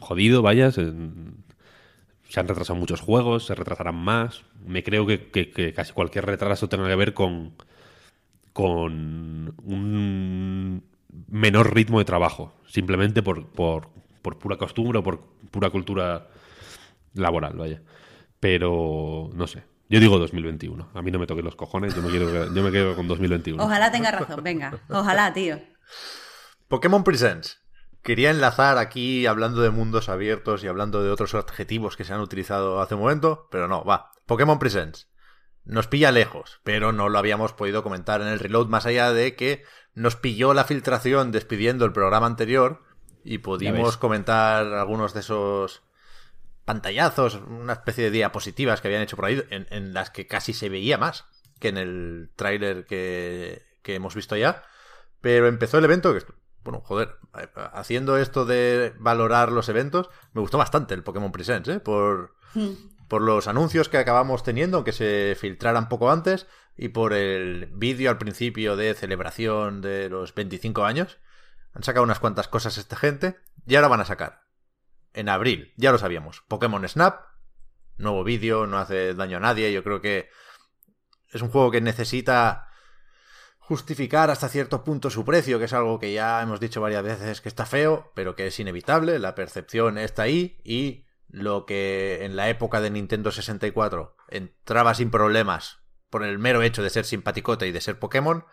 jodido, 0.00 0.42
vaya. 0.42 0.70
Se, 0.70 0.80
han 0.80 2.46
retrasado 2.46 2.78
muchos 2.78 3.00
juegos, 3.00 3.46
se 3.46 3.54
retrasarán 3.54 3.96
más. 3.96 4.42
Me 4.64 4.82
creo 4.82 5.06
que 5.06 5.72
casi 5.74 5.92
cualquier 5.92 6.26
retraso 6.26 6.68
tenga 6.68 6.88
que 6.88 6.96
ver 6.96 7.14
con, 7.14 7.54
con 8.58 9.54
un 9.62 10.82
menor 11.28 11.72
ritmo 11.76 12.00
de 12.00 12.04
trabajo, 12.04 12.52
simplemente 12.66 13.22
por, 13.22 13.46
por, 13.46 13.88
por 14.20 14.36
pura 14.40 14.56
costumbre 14.56 14.98
o 14.98 15.02
por 15.04 15.20
pura 15.52 15.70
cultura 15.70 16.26
laboral, 17.14 17.56
vaya. 17.56 17.80
Pero 18.40 19.30
no 19.32 19.46
sé. 19.46 19.62
Yo 19.88 20.00
digo 20.00 20.18
2021. 20.18 20.88
A 20.92 21.02
mí 21.02 21.12
no 21.12 21.20
me 21.20 21.28
toquen 21.28 21.44
los 21.44 21.54
cojones, 21.54 21.94
yo 21.94 22.02
me, 22.02 22.10
quiero, 22.10 22.52
yo 22.52 22.62
me 22.64 22.72
quedo 22.72 22.96
con 22.96 23.06
2021. 23.06 23.62
Ojalá 23.62 23.92
tenga 23.92 24.10
razón, 24.10 24.42
venga. 24.42 24.76
Ojalá, 24.88 25.32
tío. 25.32 25.60
Pokémon 26.68 27.02
Presents. 27.02 27.62
Quería 28.02 28.30
enlazar 28.30 28.76
aquí 28.76 29.26
hablando 29.26 29.62
de 29.62 29.70
mundos 29.70 30.10
abiertos 30.10 30.62
y 30.62 30.68
hablando 30.68 31.02
de 31.02 31.10
otros 31.10 31.34
adjetivos 31.34 31.96
que 31.96 32.04
se 32.04 32.12
han 32.12 32.20
utilizado 32.20 32.82
hace 32.82 32.94
un 32.94 33.00
momento, 33.00 33.48
pero 33.50 33.68
no, 33.68 33.84
va. 33.84 34.12
Pokémon 34.26 34.58
Presents. 34.58 35.08
Nos 35.64 35.86
pilla 35.86 36.12
lejos, 36.12 36.60
pero 36.64 36.92
no 36.92 37.08
lo 37.08 37.18
habíamos 37.18 37.54
podido 37.54 37.82
comentar 37.82 38.20
en 38.20 38.28
el 38.28 38.38
reload 38.38 38.68
más 38.68 38.84
allá 38.84 39.12
de 39.12 39.34
que 39.34 39.64
nos 39.94 40.16
pilló 40.16 40.52
la 40.52 40.64
filtración 40.64 41.32
despidiendo 41.32 41.86
el 41.86 41.92
programa 41.92 42.26
anterior 42.26 42.82
y 43.24 43.38
pudimos 43.38 43.96
comentar 43.96 44.66
algunos 44.66 45.14
de 45.14 45.20
esos 45.20 45.82
pantallazos, 46.66 47.36
una 47.36 47.72
especie 47.72 48.04
de 48.04 48.10
diapositivas 48.10 48.82
que 48.82 48.88
habían 48.88 49.02
hecho 49.02 49.16
por 49.16 49.24
ahí, 49.24 49.42
en, 49.48 49.66
en 49.70 49.94
las 49.94 50.10
que 50.10 50.26
casi 50.26 50.52
se 50.52 50.68
veía 50.68 50.98
más 50.98 51.24
que 51.60 51.68
en 51.68 51.78
el 51.78 52.30
tráiler 52.36 52.84
que, 52.84 53.62
que 53.82 53.94
hemos 53.94 54.14
visto 54.14 54.36
ya. 54.36 54.64
Pero 55.20 55.48
empezó 55.48 55.78
el 55.78 55.84
evento, 55.84 56.14
que, 56.14 56.24
bueno, 56.70 56.84
joder, 56.84 57.16
haciendo 57.72 58.18
esto 58.18 58.44
de 58.44 58.92
valorar 58.98 59.52
los 59.52 59.70
eventos, 59.70 60.10
me 60.34 60.42
gustó 60.42 60.58
bastante 60.58 60.92
el 60.92 61.02
Pokémon 61.02 61.32
Presents, 61.32 61.66
¿eh? 61.70 61.80
Por, 61.80 62.34
por 63.08 63.22
los 63.22 63.48
anuncios 63.48 63.88
que 63.88 63.96
acabamos 63.96 64.42
teniendo, 64.42 64.76
aunque 64.76 64.92
se 64.92 65.34
filtraran 65.40 65.88
poco 65.88 66.10
antes, 66.10 66.46
y 66.76 66.90
por 66.90 67.14
el 67.14 67.70
vídeo 67.72 68.10
al 68.10 68.18
principio 68.18 68.76
de 68.76 68.92
celebración 68.92 69.80
de 69.80 70.10
los 70.10 70.34
25 70.34 70.84
años. 70.84 71.16
Han 71.72 71.84
sacado 71.84 72.04
unas 72.04 72.20
cuantas 72.20 72.48
cosas 72.48 72.76
esta 72.76 72.96
gente, 72.96 73.38
y 73.66 73.76
ahora 73.76 73.88
van 73.88 74.02
a 74.02 74.04
sacar. 74.04 74.42
En 75.14 75.30
abril, 75.30 75.72
ya 75.78 75.90
lo 75.90 75.96
sabíamos, 75.96 76.42
Pokémon 76.48 76.86
Snap, 76.86 77.28
nuevo 77.96 78.24
vídeo, 78.24 78.66
no 78.66 78.76
hace 78.76 79.14
daño 79.14 79.38
a 79.38 79.40
nadie, 79.40 79.72
yo 79.72 79.82
creo 79.82 80.02
que 80.02 80.28
es 81.32 81.40
un 81.40 81.48
juego 81.48 81.70
que 81.70 81.80
necesita 81.80 82.67
justificar 83.68 84.30
hasta 84.30 84.48
cierto 84.48 84.82
punto 84.82 85.10
su 85.10 85.26
precio, 85.26 85.58
que 85.58 85.66
es 85.66 85.72
algo 85.74 85.98
que 85.98 86.12
ya 86.14 86.40
hemos 86.40 86.58
dicho 86.58 86.80
varias 86.80 87.02
veces 87.02 87.42
que 87.42 87.50
está 87.50 87.66
feo, 87.66 88.10
pero 88.14 88.34
que 88.34 88.46
es 88.46 88.58
inevitable, 88.58 89.18
la 89.18 89.34
percepción 89.34 89.98
está 89.98 90.22
ahí 90.22 90.58
y 90.64 91.04
lo 91.28 91.66
que 91.66 92.24
en 92.24 92.34
la 92.34 92.48
época 92.48 92.80
de 92.80 92.88
Nintendo 92.90 93.30
64 93.30 94.16
entraba 94.28 94.94
sin 94.94 95.10
problemas 95.10 95.80
por 96.08 96.24
el 96.24 96.38
mero 96.38 96.62
hecho 96.62 96.82
de 96.82 96.88
ser 96.88 97.04
simpaticote 97.04 97.66
y 97.66 97.72
de 97.72 97.82
ser 97.82 97.98
Pokémon, 97.98 98.46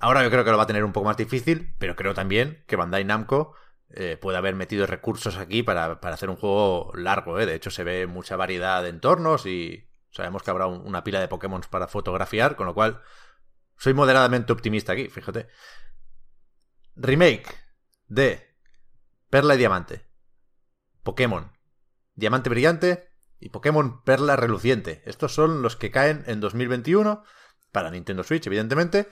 ahora 0.00 0.22
yo 0.22 0.30
creo 0.30 0.44
que 0.44 0.50
lo 0.50 0.56
va 0.56 0.62
a 0.62 0.66
tener 0.66 0.84
un 0.84 0.92
poco 0.94 1.04
más 1.08 1.18
difícil, 1.18 1.74
pero 1.78 1.94
creo 1.94 2.14
también 2.14 2.64
que 2.66 2.76
Bandai 2.76 3.04
Namco 3.04 3.54
eh, 3.90 4.16
puede 4.18 4.38
haber 4.38 4.54
metido 4.54 4.86
recursos 4.86 5.36
aquí 5.36 5.62
para, 5.62 6.00
para 6.00 6.14
hacer 6.14 6.30
un 6.30 6.36
juego 6.36 6.90
largo, 6.94 7.38
¿eh? 7.38 7.44
de 7.44 7.54
hecho 7.54 7.70
se 7.70 7.84
ve 7.84 8.06
mucha 8.06 8.36
variedad 8.36 8.82
de 8.82 8.88
entornos 8.88 9.44
y 9.44 9.90
sabemos 10.10 10.42
que 10.42 10.50
habrá 10.50 10.66
un- 10.66 10.86
una 10.86 11.04
pila 11.04 11.20
de 11.20 11.28
Pokémon 11.28 11.60
para 11.68 11.86
fotografiar, 11.88 12.56
con 12.56 12.66
lo 12.66 12.72
cual 12.72 13.02
soy 13.78 13.94
moderadamente 13.94 14.52
optimista 14.52 14.92
aquí, 14.92 15.08
fíjate. 15.08 15.48
Remake 16.96 17.46
de 18.08 18.56
Perla 19.30 19.54
y 19.54 19.58
Diamante. 19.58 20.04
Pokémon. 21.04 21.52
Diamante 22.14 22.50
Brillante 22.50 23.08
y 23.38 23.50
Pokémon 23.50 24.02
Perla 24.02 24.34
Reluciente. 24.34 25.02
Estos 25.06 25.32
son 25.32 25.62
los 25.62 25.76
que 25.76 25.92
caen 25.92 26.24
en 26.26 26.40
2021 26.40 27.22
para 27.70 27.92
Nintendo 27.92 28.24
Switch, 28.24 28.46
evidentemente. 28.48 29.08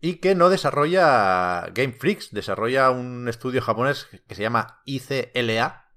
Y 0.00 0.16
que 0.16 0.34
no 0.34 0.48
desarrolla 0.48 1.68
Game 1.74 1.92
Freaks, 1.92 2.32
desarrolla 2.32 2.90
un 2.90 3.28
estudio 3.28 3.60
japonés 3.60 4.08
que 4.26 4.34
se 4.34 4.42
llama 4.42 4.80
ICLA. 4.86 5.90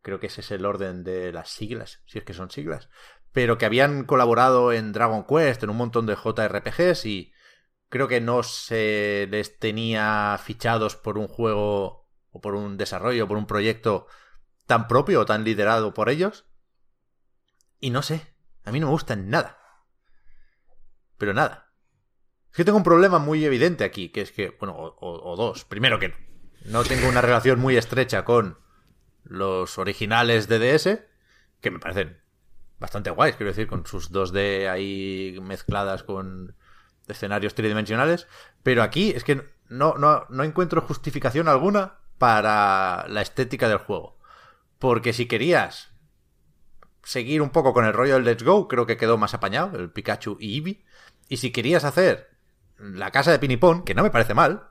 Creo 0.00 0.18
que 0.18 0.28
ese 0.28 0.40
es 0.40 0.50
el 0.50 0.64
orden 0.64 1.04
de 1.04 1.30
las 1.30 1.50
siglas, 1.50 2.02
si 2.06 2.18
es 2.18 2.24
que 2.24 2.32
son 2.32 2.50
siglas. 2.50 2.88
Pero 3.32 3.58
que 3.58 3.66
habían 3.66 4.04
colaborado 4.04 4.72
en 4.72 4.92
Dragon 4.92 5.26
Quest, 5.26 5.62
en 5.62 5.70
un 5.70 5.76
montón 5.76 6.06
de 6.06 6.16
JRPGs 6.16 7.04
y 7.04 7.33
creo 7.88 8.08
que 8.08 8.20
no 8.20 8.42
se 8.42 9.26
les 9.30 9.58
tenía 9.58 10.38
fichados 10.42 10.96
por 10.96 11.18
un 11.18 11.28
juego 11.28 12.08
o 12.30 12.40
por 12.40 12.54
un 12.54 12.76
desarrollo, 12.76 13.28
por 13.28 13.36
un 13.36 13.46
proyecto 13.46 14.06
tan 14.66 14.88
propio 14.88 15.20
o 15.20 15.26
tan 15.26 15.44
liderado 15.44 15.94
por 15.94 16.08
ellos. 16.08 16.44
Y 17.80 17.90
no 17.90 18.02
sé, 18.02 18.34
a 18.64 18.72
mí 18.72 18.80
no 18.80 18.86
me 18.86 18.92
gusta 18.92 19.14
nada. 19.16 19.58
Pero 21.18 21.34
nada. 21.34 21.72
Es 22.50 22.56
que 22.56 22.64
tengo 22.64 22.78
un 22.78 22.84
problema 22.84 23.18
muy 23.18 23.44
evidente 23.44 23.84
aquí, 23.84 24.08
que 24.10 24.20
es 24.22 24.32
que, 24.32 24.50
bueno, 24.58 24.74
o, 24.74 24.86
o- 25.00 25.32
o 25.32 25.36
dos. 25.36 25.64
Primero 25.64 25.98
que 25.98 26.14
no 26.64 26.82
tengo 26.84 27.08
una 27.08 27.20
relación 27.20 27.58
muy 27.60 27.76
estrecha 27.76 28.24
con 28.24 28.58
los 29.24 29.78
originales 29.78 30.48
de 30.48 30.58
DS, 30.58 31.08
que 31.60 31.70
me 31.70 31.78
parecen 31.78 32.20
bastante 32.78 33.10
guays, 33.10 33.36
quiero 33.36 33.50
decir, 33.50 33.66
con 33.66 33.86
sus 33.86 34.10
2D 34.12 34.68
ahí 34.68 35.38
mezcladas 35.42 36.02
con 36.02 36.56
escenarios 37.08 37.54
tridimensionales. 37.54 38.26
Pero 38.62 38.82
aquí 38.82 39.10
es 39.10 39.24
que 39.24 39.42
no, 39.68 39.94
no, 39.94 40.26
no 40.28 40.44
encuentro 40.44 40.80
justificación 40.82 41.48
alguna 41.48 41.94
para 42.18 43.06
la 43.08 43.22
estética 43.22 43.68
del 43.68 43.78
juego. 43.78 44.18
Porque 44.78 45.12
si 45.12 45.26
querías 45.26 45.90
seguir 47.02 47.42
un 47.42 47.50
poco 47.50 47.72
con 47.72 47.84
el 47.84 47.92
rollo 47.92 48.14
del 48.14 48.24
Let's 48.24 48.42
Go, 48.42 48.68
creo 48.68 48.86
que 48.86 48.96
quedó 48.96 49.18
más 49.18 49.34
apañado, 49.34 49.78
el 49.78 49.90
Pikachu 49.90 50.36
y 50.40 50.56
Eevee. 50.56 50.84
Y 51.28 51.38
si 51.38 51.50
querías 51.52 51.84
hacer 51.84 52.30
la 52.78 53.10
casa 53.10 53.30
de 53.30 53.38
Pinipón, 53.38 53.84
que 53.84 53.94
no 53.94 54.02
me 54.02 54.10
parece 54.10 54.34
mal, 54.34 54.68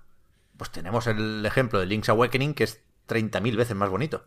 pues 0.58 0.70
tenemos 0.72 1.08
el 1.08 1.46
ejemplo 1.46 1.80
de 1.80 1.86
Link's 1.88 2.10
Awakening, 2.10 2.54
que 2.54 2.64
es 2.66 2.84
30.000 3.08 3.56
veces 3.56 3.76
más 3.76 3.90
bonito. 3.90 4.26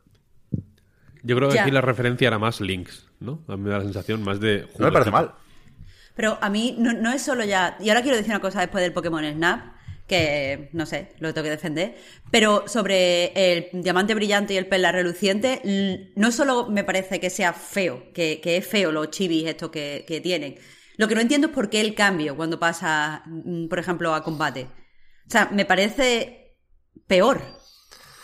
Yo 1.23 1.35
creo 1.37 1.49
que 1.49 1.57
Ya. 1.57 1.63
aquí 1.63 1.71
la 1.71 1.81
referencia 1.81 2.29
era 2.29 2.39
más 2.39 2.61
Links, 2.61 3.09
¿no? 3.21 3.43
A 3.49 3.57
mí 3.57 3.63
me 3.65 3.71
da 3.71 3.79
la 3.79 3.85
sensación 3.85 4.23
más 4.23 4.39
de... 4.41 4.69
No 4.79 4.87
me 4.87 4.93
parece 4.93 5.11
mal. 5.11 5.35
Pero 6.17 6.39
a 6.41 6.49
mí 6.51 6.75
no, 6.79 6.93
no 6.95 7.13
es 7.13 7.23
solo 7.23 7.45
ya. 7.45 7.77
Y 7.79 7.91
ahora 7.91 8.03
quiero 8.03 8.17
decir 8.17 8.33
una 8.33 8.41
cosa 8.41 8.61
después 8.61 8.83
del 8.83 8.93
Pokémon 8.93 9.25
Snap. 9.25 9.77
que 10.07 10.71
no 10.73 10.87
sé, 10.87 11.09
lo 11.19 11.35
tengo 11.35 11.45
que 11.45 11.51
defender. 11.51 11.97
Pero 12.31 12.65
sobre 12.69 13.33
el 13.35 13.69
diamante 13.83 14.15
brillante 14.15 14.55
y 14.55 14.57
el 14.57 14.67
perla 14.67 14.93
reluciente, 14.93 15.61
no 16.17 16.31
solo 16.33 16.69
me 16.69 16.85
parece 16.85 17.19
que 17.21 17.29
sea 17.29 17.53
feo, 17.53 18.13
que, 18.15 18.41
que 18.41 18.57
es 18.57 18.67
feo 18.67 18.93
los 18.93 19.11
chivis 19.11 19.47
estos 19.47 19.71
que, 19.71 20.05
que 20.07 20.21
tienen. 20.21 20.57
Lo 20.97 21.09
que 21.09 21.15
no 21.15 21.21
entiendo 21.21 21.49
es 21.49 21.53
por 21.53 21.69
qué 21.69 21.81
el 21.81 21.95
cambio 21.95 22.37
cuando 22.37 22.59
pasa, 22.59 23.23
mm, 23.27 23.67
por 23.69 23.79
ejemplo, 23.79 24.15
a 24.15 24.23
combate. 24.23 24.69
O 25.27 25.31
sea, 25.31 25.51
me 25.53 25.65
parece 25.67 26.55
peor. 27.07 27.43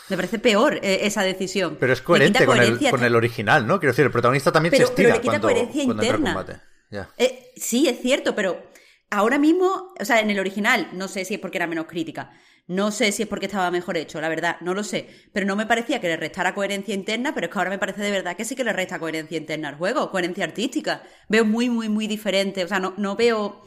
Me 0.09 0.15
parece 0.15 0.39
peor 0.39 0.79
eh, 0.81 0.99
esa 1.03 1.21
decisión. 1.21 1.77
Pero 1.79 1.93
es 1.93 2.01
coherente 2.01 2.45
con 2.45 2.59
el, 2.59 2.79
con 2.89 3.03
el 3.03 3.15
original, 3.15 3.67
¿no? 3.67 3.79
Quiero 3.79 3.91
decir, 3.93 4.05
el 4.05 4.11
protagonista 4.11 4.51
también 4.51 4.71
Pero- 4.71 4.87
se 4.87 4.93
pero 4.93 5.09
estira 5.09 5.15
le 5.15 5.21
quita 5.21 5.31
cuando, 5.39 5.47
coherencia 5.49 5.83
cuando 5.85 6.03
entra 6.03 6.15
a 6.15 6.19
interna. 6.19 6.33
combate. 6.43 6.72
Eh, 7.17 7.51
sí, 7.55 7.87
es 7.87 7.99
cierto, 8.01 8.35
pero 8.35 8.61
ahora 9.09 9.37
mismo, 9.39 9.93
o 9.99 10.05
sea, 10.05 10.19
en 10.19 10.29
el 10.29 10.39
original, 10.39 10.89
no 10.93 11.07
sé 11.07 11.25
si 11.25 11.35
es 11.35 11.39
porque 11.39 11.57
era 11.57 11.67
menos 11.67 11.85
crítica, 11.85 12.31
no 12.67 12.91
sé 12.91 13.11
si 13.11 13.23
es 13.23 13.27
porque 13.27 13.47
estaba 13.47 13.69
mejor 13.71 13.97
hecho, 13.97 14.21
la 14.21 14.29
verdad, 14.29 14.55
no 14.61 14.73
lo 14.73 14.83
sé, 14.83 15.09
pero 15.33 15.45
no 15.45 15.55
me 15.55 15.65
parecía 15.65 15.99
que 15.99 16.07
le 16.07 16.15
restara 16.17 16.55
coherencia 16.55 16.93
interna, 16.95 17.33
pero 17.35 17.47
es 17.47 17.51
que 17.53 17.59
ahora 17.59 17.69
me 17.71 17.77
parece 17.79 18.01
de 18.01 18.11
verdad 18.11 18.37
que 18.37 18.45
sí 18.45 18.55
que 18.55 18.63
le 18.63 18.71
resta 18.73 18.99
coherencia 18.99 19.37
interna 19.37 19.69
al 19.69 19.75
juego, 19.75 20.09
coherencia 20.11 20.45
artística. 20.45 21.03
Veo 21.27 21.43
muy, 21.45 21.69
muy, 21.69 21.89
muy 21.89 22.07
diferente, 22.07 22.63
o 22.63 22.67
sea, 22.67 22.79
no, 22.79 22.93
no 22.97 23.15
veo 23.17 23.61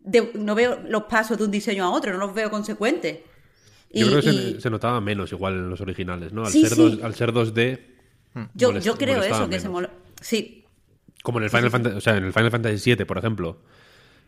de- 0.00 0.32
no 0.34 0.54
veo 0.56 0.80
los 0.88 1.04
pasos 1.04 1.38
de 1.38 1.44
un 1.44 1.50
diseño 1.52 1.84
a 1.84 1.90
otro, 1.90 2.12
no 2.12 2.18
los 2.18 2.34
veo 2.34 2.50
consecuentes. 2.50 3.18
Yo 3.94 4.06
Y- 4.06 4.08
creo 4.08 4.20
que 4.22 4.28
y- 4.30 4.52
se, 4.54 4.60
se 4.62 4.70
notaba 4.70 5.00
menos 5.00 5.30
igual 5.30 5.54
en 5.54 5.70
los 5.70 5.80
originales, 5.80 6.32
¿no? 6.32 6.44
Al, 6.44 6.50
Sí, 6.50 6.62
ser, 6.62 6.70
sí. 6.74 6.82
dos- 6.96 7.02
al 7.04 7.14
ser 7.14 7.32
2D. 7.32 7.78
yo, 8.54 8.72
molest- 8.72 8.80
yo 8.82 8.96
creo 8.96 9.22
eso, 9.22 9.48
que 9.48 9.60
se 9.60 9.68
mola. 9.68 9.90
Sí, 10.20 10.61
Como 11.22 11.38
en 11.38 11.44
el 11.44 11.50
Final 11.50 11.70
Fantasy, 11.70 11.96
o 11.96 12.00
sea, 12.00 12.16
en 12.16 12.24
el 12.24 12.32
Final 12.32 12.50
Fantasy 12.50 12.94
VII, 12.94 13.04
por 13.04 13.18
ejemplo, 13.18 13.58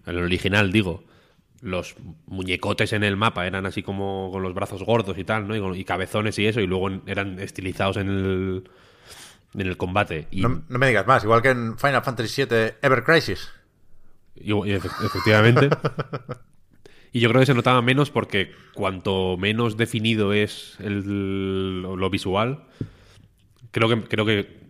en 0.06 0.16
el 0.16 0.22
original, 0.24 0.70
digo, 0.72 1.04
los 1.60 1.96
muñecotes 2.26 2.92
en 2.92 3.02
el 3.04 3.16
mapa 3.16 3.46
eran 3.46 3.66
así 3.66 3.82
como 3.82 4.28
con 4.30 4.42
los 4.42 4.54
brazos 4.54 4.82
gordos 4.84 5.16
y 5.18 5.24
tal, 5.24 5.48
¿no? 5.48 5.56
Y, 5.56 5.60
con- 5.60 5.74
y 5.76 5.84
cabezones 5.84 6.38
y 6.38 6.46
eso, 6.46 6.60
y 6.60 6.66
luego 6.66 6.90
eran 7.06 7.38
estilizados 7.40 7.96
en 7.96 8.08
el 8.08 8.70
en 9.54 9.60
el 9.68 9.76
combate. 9.76 10.26
Y, 10.32 10.42
No, 10.42 10.62
no 10.68 10.78
me 10.80 10.88
digas 10.88 11.06
más, 11.06 11.22
igual 11.24 11.40
que 11.40 11.50
en 11.50 11.78
Final 11.78 12.02
Fantasy 12.02 12.44
VII 12.44 12.72
Ever 12.82 13.04
Crisis. 13.04 13.48
y- 14.36 14.50
y 14.52 14.52
efe- 14.52 15.06
efectivamente. 15.06 15.70
y 17.12 17.20
yo 17.20 17.28
creo 17.28 17.40
que 17.40 17.46
se 17.46 17.54
notaba 17.54 17.80
menos 17.80 18.10
porque 18.10 18.50
cuanto 18.74 19.36
menos 19.36 19.76
definido 19.76 20.32
es 20.32 20.76
el, 20.80 21.82
lo, 21.82 21.96
lo 21.96 22.10
visual, 22.10 22.64
creo 23.70 23.88
que 23.88 24.02
creo 24.08 24.26
que 24.26 24.63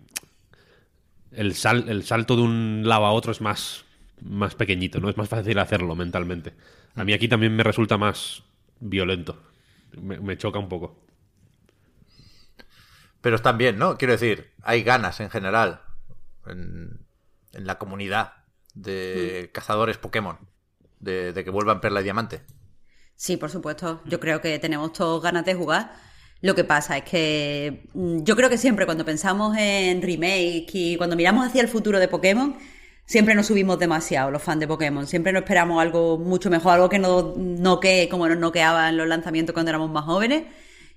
el, 1.36 1.54
sal- 1.54 1.88
el 1.88 2.04
salto 2.04 2.36
de 2.36 2.42
un 2.42 2.82
lado 2.86 3.06
a 3.06 3.12
otro 3.12 3.32
es 3.32 3.40
más, 3.40 3.84
más 4.20 4.54
pequeñito, 4.54 5.00
¿no? 5.00 5.08
Es 5.08 5.16
más 5.16 5.28
fácil 5.28 5.58
hacerlo 5.58 5.94
mentalmente. 5.94 6.54
A 6.94 7.04
mí 7.04 7.12
aquí 7.12 7.28
también 7.28 7.54
me 7.56 7.62
resulta 7.62 7.98
más 7.98 8.42
violento. 8.80 9.42
Me, 10.00 10.18
me 10.20 10.36
choca 10.36 10.58
un 10.58 10.68
poco. 10.68 10.98
Pero 13.20 13.36
están 13.36 13.58
bien, 13.58 13.78
¿no? 13.78 13.96
Quiero 13.96 14.12
decir, 14.12 14.52
hay 14.62 14.82
ganas 14.82 15.20
en 15.20 15.30
general 15.30 15.80
en, 16.46 17.06
en 17.52 17.66
la 17.66 17.78
comunidad 17.78 18.34
de 18.74 19.50
cazadores 19.52 19.98
Pokémon 19.98 20.38
de, 21.00 21.32
de 21.32 21.44
que 21.44 21.50
vuelvan 21.50 21.80
Perla 21.80 22.00
y 22.00 22.04
Diamante. 22.04 22.42
Sí, 23.16 23.36
por 23.36 23.50
supuesto. 23.50 24.02
Yo 24.04 24.20
creo 24.20 24.40
que 24.40 24.58
tenemos 24.58 24.92
todos 24.92 25.22
ganas 25.22 25.44
de 25.44 25.54
jugar. 25.54 25.94
Lo 26.44 26.54
que 26.54 26.62
pasa 26.64 26.98
es 26.98 27.04
que 27.04 27.88
mm, 27.94 28.22
yo 28.22 28.36
creo 28.36 28.50
que 28.50 28.58
siempre 28.58 28.84
cuando 28.84 29.02
pensamos 29.06 29.56
en 29.56 30.02
remake 30.02 30.66
y 30.74 30.96
cuando 30.98 31.16
miramos 31.16 31.46
hacia 31.46 31.62
el 31.62 31.68
futuro 31.68 31.98
de 31.98 32.06
Pokémon, 32.06 32.54
siempre 33.06 33.34
nos 33.34 33.46
subimos 33.46 33.78
demasiado 33.78 34.30
los 34.30 34.42
fans 34.42 34.60
de 34.60 34.68
Pokémon. 34.68 35.06
Siempre 35.06 35.32
nos 35.32 35.40
esperamos 35.44 35.80
algo 35.80 36.18
mucho 36.18 36.50
mejor, 36.50 36.74
algo 36.74 36.90
que 36.90 36.98
nos 36.98 37.34
noquee 37.38 38.10
como 38.10 38.28
nos 38.28 38.36
noqueaba 38.36 38.92
los 38.92 39.08
lanzamientos 39.08 39.54
cuando 39.54 39.70
éramos 39.70 39.90
más 39.90 40.04
jóvenes. 40.04 40.42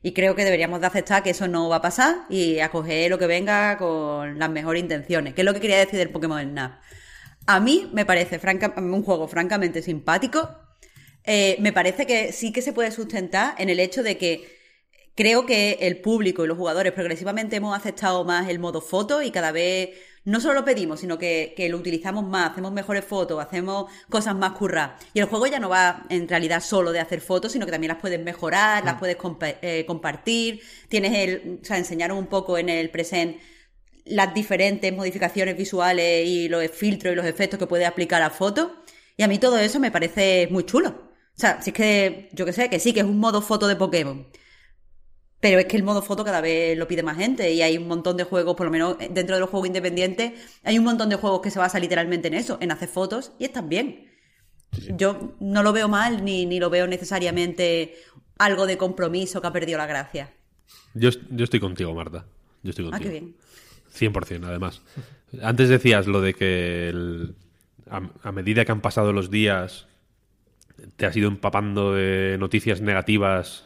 Y 0.04 0.12
creo 0.12 0.36
que 0.36 0.44
deberíamos 0.44 0.82
de 0.82 0.88
aceptar 0.88 1.24
que 1.24 1.30
eso 1.30 1.48
no 1.48 1.70
va 1.70 1.78
a 1.78 1.82
pasar 1.82 2.26
y 2.30 2.60
acoger 2.60 3.10
lo 3.10 3.18
que 3.18 3.28
venga 3.28 3.78
con 3.78 4.38
las 4.38 4.50
mejores 4.50 4.82
intenciones, 4.84 5.34
que 5.34 5.42
es 5.42 5.46
lo 5.46 5.54
que 5.54 5.62
quería 5.62 5.78
decir 5.78 5.98
del 5.98 6.10
Pokémon 6.10 6.42
Snap. 6.42 6.82
A 7.46 7.62
mí 7.62 7.90
me 7.94 8.06
parece 8.06 8.38
franca- 8.38 8.74
un 8.76 9.02
juego 9.02 9.30
francamente 9.30 9.82
simpático. 9.82 10.50
Eh, 11.24 11.56
me 11.62 11.72
parece 11.72 12.06
que 12.06 12.34
sí 12.34 12.52
que 12.52 12.62
se 12.62 12.74
puede 12.74 12.92
sustentar 12.92 13.56
en 13.58 13.70
el 13.70 13.80
hecho 13.80 14.04
de 14.04 14.18
que 14.18 14.57
creo 15.18 15.46
que 15.46 15.80
el 15.82 16.00
público 16.00 16.46
y 16.46 16.48
los 16.48 16.58
jugadores 16.58 16.94
progresivamente 16.94 17.58
hemos 17.58 17.76
aceptado 17.76 18.24
más 18.24 18.48
el 18.48 18.60
modo 18.60 18.80
foto 18.80 19.22
y 19.22 19.32
cada 19.32 19.52
vez 19.52 19.90
no 20.24 20.40
solo 20.42 20.56
lo 20.56 20.66
pedimos, 20.66 21.00
sino 21.00 21.18
que, 21.18 21.54
que 21.58 21.70
lo 21.70 21.78
utilizamos 21.78 22.26
más, 22.26 22.52
hacemos 22.52 22.72
mejores 22.74 23.04
fotos, 23.04 23.42
hacemos 23.42 23.92
cosas 24.10 24.36
más 24.36 24.52
curras. 24.52 24.92
Y 25.14 25.20
el 25.20 25.26
juego 25.26 25.48
ya 25.48 25.60
no 25.60 25.70
va 25.70 26.06
en 26.10 26.28
realidad 26.28 26.62
solo 26.62 26.92
de 26.92 27.00
hacer 27.00 27.22
fotos, 27.22 27.54
sino 27.54 27.66
que 27.66 27.72
también 27.72 27.90
las 27.94 28.02
puedes 28.02 28.22
mejorar, 28.24 28.84
las 28.86 28.96
puedes 29.00 29.18
compa- 29.18 29.58
eh, 29.62 29.86
compartir, 29.88 30.62
tienes 30.90 31.14
el, 31.16 31.60
o 31.62 31.66
sea, 31.66 31.78
enseñaron 31.78 32.18
un 32.18 32.28
poco 32.28 32.58
en 32.58 32.70
el 32.70 32.90
present 32.90 33.38
las 34.06 34.34
diferentes 34.34 34.94
modificaciones 34.94 35.58
visuales 35.58 36.28
y 36.28 36.48
los 36.50 36.70
filtros 36.72 37.14
y 37.14 37.16
los 37.16 37.26
efectos 37.26 37.58
que 37.58 37.68
puedes 37.68 37.88
aplicar 37.88 38.22
a 38.22 38.30
fotos. 38.30 38.70
Y 39.18 39.24
a 39.24 39.28
mí 39.28 39.38
todo 39.40 39.58
eso 39.58 39.80
me 39.80 39.92
parece 39.92 40.48
muy 40.52 40.64
chulo. 40.66 40.90
O 40.90 41.40
sea, 41.40 41.62
si 41.62 41.70
es 41.72 41.76
que, 41.76 42.30
yo 42.34 42.46
que 42.46 42.54
sé, 42.54 42.70
que 42.70 42.80
sí, 42.80 42.94
que 42.94 43.00
es 43.00 43.06
un 43.06 43.18
modo 43.20 43.42
foto 43.42 43.68
de 43.68 43.76
Pokémon. 43.78 44.28
Pero 45.40 45.60
es 45.60 45.66
que 45.66 45.78
el 45.78 45.84
modo 45.84 46.02
foto 46.02 46.24
cada 46.24 46.42
vez 46.42 46.76
lo 46.78 46.88
pide 46.88 47.04
más 47.04 47.18
gente 47.18 47.52
y 47.54 47.62
hay 47.62 47.78
un 47.78 47.88
montón 47.88 48.18
de 48.18 48.24
juegos, 48.24 48.56
por 48.56 48.66
lo 48.66 48.72
menos 48.72 48.98
dentro 48.98 49.36
de 49.36 49.40
los 49.40 49.50
juegos 49.50 49.68
independientes, 49.68 50.34
hay 50.64 50.80
un 50.80 50.84
montón 50.86 51.10
de 51.10 51.16
juegos 51.16 51.42
que 51.42 51.52
se 51.52 51.60
basa 51.60 51.80
literalmente 51.80 52.28
en 52.28 52.34
eso, 52.34 52.58
en 52.60 52.72
hacer 52.72 52.90
fotos 52.90 53.34
y 53.38 53.46
están 53.46 53.70
bien. 53.70 54.08
Yo 54.96 55.36
no 55.40 55.62
lo 55.64 55.74
veo 55.74 55.88
mal 55.88 56.26
ni, 56.26 56.46
ni 56.46 56.60
lo 56.60 56.70
veo 56.72 56.88
necesariamente 56.88 57.96
algo 58.40 58.66
de 58.66 58.78
compromiso 58.78 59.40
que 59.42 59.48
ha 59.48 59.54
perdido 59.54 59.78
la 59.78 59.86
gracia. 59.86 60.34
Yo, 60.96 61.10
yo 61.30 61.44
estoy 61.44 61.60
contigo, 61.60 61.94
Marta. 61.94 62.26
Yo 62.64 62.72
estoy 62.72 62.88
Ah, 62.88 62.92
contigo. 62.92 63.12
qué 63.12 63.20
bien. 63.20 63.36
100%, 64.14 64.44
además. 64.48 64.82
Antes 65.42 65.70
decías 65.70 66.08
lo 66.08 66.22
de 66.22 66.34
que 66.34 66.90
el- 66.90 67.36
a, 67.90 68.02
a 68.24 68.32
medida 68.32 68.66
que 68.66 68.72
han 68.72 68.82
pasado 68.82 69.14
los 69.14 69.30
días 69.32 69.88
te 70.96 71.06
has 71.06 71.16
ido 71.16 71.28
empapando 71.28 71.94
de 71.94 72.38
noticias 72.40 72.82
negativas 72.82 73.66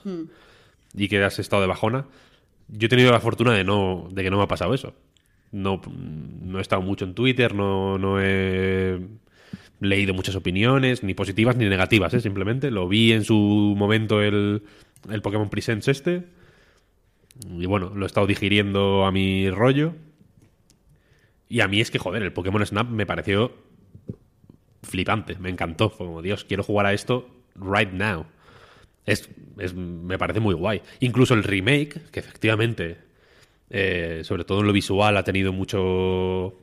y 0.93 1.07
que 1.07 1.23
has 1.23 1.39
estado 1.39 1.61
de 1.61 1.67
bajona. 1.67 2.05
Yo 2.67 2.85
he 2.85 2.89
tenido 2.89 3.11
la 3.11 3.19
fortuna 3.19 3.53
de 3.53 3.63
no 3.63 4.07
de 4.11 4.23
que 4.23 4.31
no 4.31 4.37
me 4.37 4.43
ha 4.43 4.47
pasado 4.47 4.73
eso. 4.73 4.93
No, 5.51 5.81
no 5.85 6.59
he 6.59 6.61
estado 6.61 6.81
mucho 6.81 7.05
en 7.05 7.13
Twitter, 7.13 7.53
no, 7.53 7.97
no 7.97 8.21
he 8.21 8.99
leído 9.81 10.13
muchas 10.13 10.35
opiniones, 10.35 11.03
ni 11.03 11.13
positivas 11.13 11.57
ni 11.57 11.67
negativas, 11.67 12.13
¿eh? 12.13 12.21
simplemente. 12.21 12.71
Lo 12.71 12.87
vi 12.87 13.11
en 13.11 13.25
su 13.25 13.75
momento 13.77 14.21
el, 14.21 14.63
el 15.09 15.21
Pokémon 15.21 15.49
Presents 15.49 15.87
este. 15.89 16.23
Y 17.49 17.65
bueno, 17.65 17.91
lo 17.93 18.05
he 18.05 18.07
estado 18.07 18.27
digiriendo 18.27 19.05
a 19.05 19.11
mi 19.11 19.49
rollo. 19.49 19.93
Y 21.49 21.59
a 21.59 21.67
mí 21.67 21.81
es 21.81 21.91
que, 21.91 21.99
joder, 21.99 22.23
el 22.23 22.31
Pokémon 22.31 22.65
Snap 22.65 22.89
me 22.89 23.05
pareció 23.05 23.51
flipante, 24.83 25.35
me 25.37 25.49
encantó. 25.49 25.89
Fue 25.89 26.05
como, 26.05 26.21
Dios, 26.21 26.45
quiero 26.45 26.63
jugar 26.63 26.85
a 26.85 26.93
esto 26.93 27.27
right 27.55 27.91
now. 27.91 28.25
Es, 29.05 29.29
es- 29.57 29.73
me 29.73 30.17
parece 30.17 30.39
muy 30.39 30.53
guay. 30.55 30.81
Incluso 30.99 31.33
el 31.33 31.43
remake, 31.43 32.09
que 32.11 32.19
efectivamente, 32.19 32.97
eh, 33.69 34.21
sobre 34.23 34.43
todo 34.45 34.61
en 34.61 34.67
lo 34.67 34.73
visual, 34.73 35.17
ha 35.17 35.23
tenido 35.23 35.53
mucho 35.53 36.55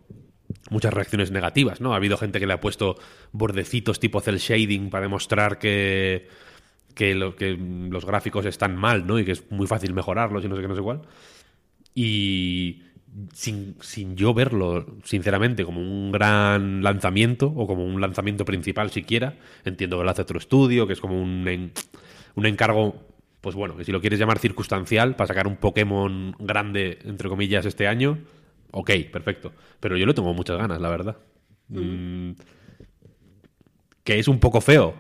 muchas 0.71 0.95
reacciones 0.95 1.31
negativas, 1.31 1.81
¿no? 1.81 1.93
Ha 1.95 1.97
habido 1.97 2.17
gente 2.19 2.41
que 2.41 2.47
le 2.47 2.53
ha 2.55 2.61
puesto 2.61 2.97
bordecitos 3.33 4.01
tipo 4.01 4.21
cel 4.21 4.39
shading 4.39 4.91
para 4.91 5.03
demostrar 5.05 5.59
que, 5.59 6.29
que, 6.95 7.15
lo- 7.15 7.37
que 7.37 7.57
los 7.59 8.05
gráficos 8.07 8.47
están 8.47 8.77
mal, 8.77 9.07
¿no? 9.07 9.19
Y 9.19 9.25
que 9.25 9.33
es 9.33 9.51
muy 9.51 9.67
fácil 9.67 9.95
mejorarlos 9.95 10.45
y 10.45 10.49
no 10.49 10.57
sé 10.57 10.63
qué, 10.63 10.69
no 10.69 10.77
sé 10.77 10.83
cuál. 10.83 11.03
Y 11.95 12.83
sin, 13.33 13.77
sin 13.81 14.17
yo 14.17 14.35
verlo, 14.35 14.87
sinceramente, 15.05 15.65
como 15.65 15.81
un 15.81 16.13
gran 16.13 16.83
lanzamiento 16.83 17.47
o 17.55 17.67
como 17.67 17.85
un 17.85 18.01
lanzamiento 18.01 18.45
principal 18.45 18.91
siquiera, 18.91 19.37
entiendo 19.65 19.99
que 19.99 20.05
lo 20.05 20.11
hace 20.11 20.23
otro 20.23 20.39
estudio, 20.39 20.87
que 20.87 20.93
es 20.93 21.01
como 21.01 21.21
un, 21.21 21.73
un 22.39 22.47
encargo, 22.47 22.95
pues 23.41 23.55
bueno, 23.57 23.77
que 23.77 23.85
si 23.85 23.93
lo 23.93 24.01
quieres 24.01 24.19
llamar 24.19 24.39
circunstancial, 24.39 25.17
para 25.17 25.29
sacar 25.29 25.47
un 25.47 25.57
Pokémon 25.57 26.35
grande, 26.39 26.99
entre 27.05 27.29
comillas, 27.29 27.67
este 27.67 27.87
año, 27.89 28.19
ok, 28.71 28.91
perfecto. 29.13 29.53
Pero 29.81 29.97
yo 29.97 30.07
le 30.07 30.15
tengo 30.15 30.33
muchas 30.35 30.57
ganas, 30.57 30.81
la 30.81 30.89
verdad. 30.89 31.17
Mm, 31.69 32.33
que 34.05 34.19
es 34.19 34.29
un 34.29 34.39
poco 34.41 34.61
feo, 34.61 34.95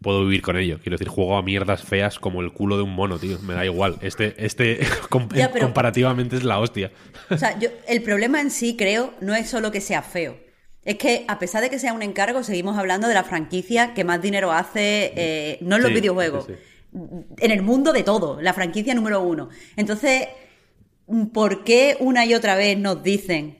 puedo 0.00 0.24
vivir 0.24 0.42
con 0.42 0.56
ello. 0.56 0.78
Quiero 0.82 0.94
decir, 0.96 1.08
juego 1.08 1.36
a 1.36 1.42
mierdas 1.42 1.82
feas 1.82 2.18
como 2.18 2.40
el 2.42 2.52
culo 2.52 2.76
de 2.76 2.82
un 2.82 2.94
mono, 2.94 3.18
tío. 3.18 3.38
Me 3.40 3.54
da 3.54 3.64
igual. 3.64 3.96
Este, 4.02 4.34
este 4.44 4.80
com- 5.08 5.28
Ya, 5.34 5.50
pero- 5.52 5.66
comparativamente 5.66 6.36
es 6.36 6.44
la 6.44 6.58
hostia. 6.58 6.90
O 7.30 7.36
sea, 7.38 7.58
yo, 7.58 7.68
el 7.88 8.02
problema 8.02 8.40
en 8.40 8.50
sí, 8.50 8.76
creo, 8.76 9.14
no 9.20 9.34
es 9.34 9.48
solo 9.48 9.70
que 9.70 9.80
sea 9.80 10.02
feo. 10.02 10.36
Es 10.84 10.96
que, 10.96 11.24
a 11.28 11.38
pesar 11.38 11.62
de 11.62 11.70
que 11.70 11.78
sea 11.78 11.92
un 11.94 12.02
encargo, 12.02 12.42
seguimos 12.42 12.76
hablando 12.76 13.08
de 13.08 13.14
la 13.14 13.24
franquicia 13.24 13.94
que 13.94 14.04
más 14.04 14.20
dinero 14.20 14.52
hace, 14.52 15.12
eh, 15.16 15.58
no 15.62 15.76
en 15.76 15.82
los 15.82 15.90
Sí, 15.90 15.94
videojuegos, 15.94 16.46
sí, 16.46 16.52
en 17.38 17.50
el 17.50 17.62
mundo 17.62 17.92
de 17.92 18.02
todo, 18.02 18.40
la 18.40 18.52
franquicia 18.52 18.94
número 18.94 19.22
uno. 19.22 19.48
Entonces, 19.76 20.28
¿por 21.32 21.64
qué 21.64 21.96
una 22.00 22.24
y 22.24 22.34
otra 22.34 22.54
vez 22.56 22.78
nos 22.78 23.02
dicen 23.02 23.58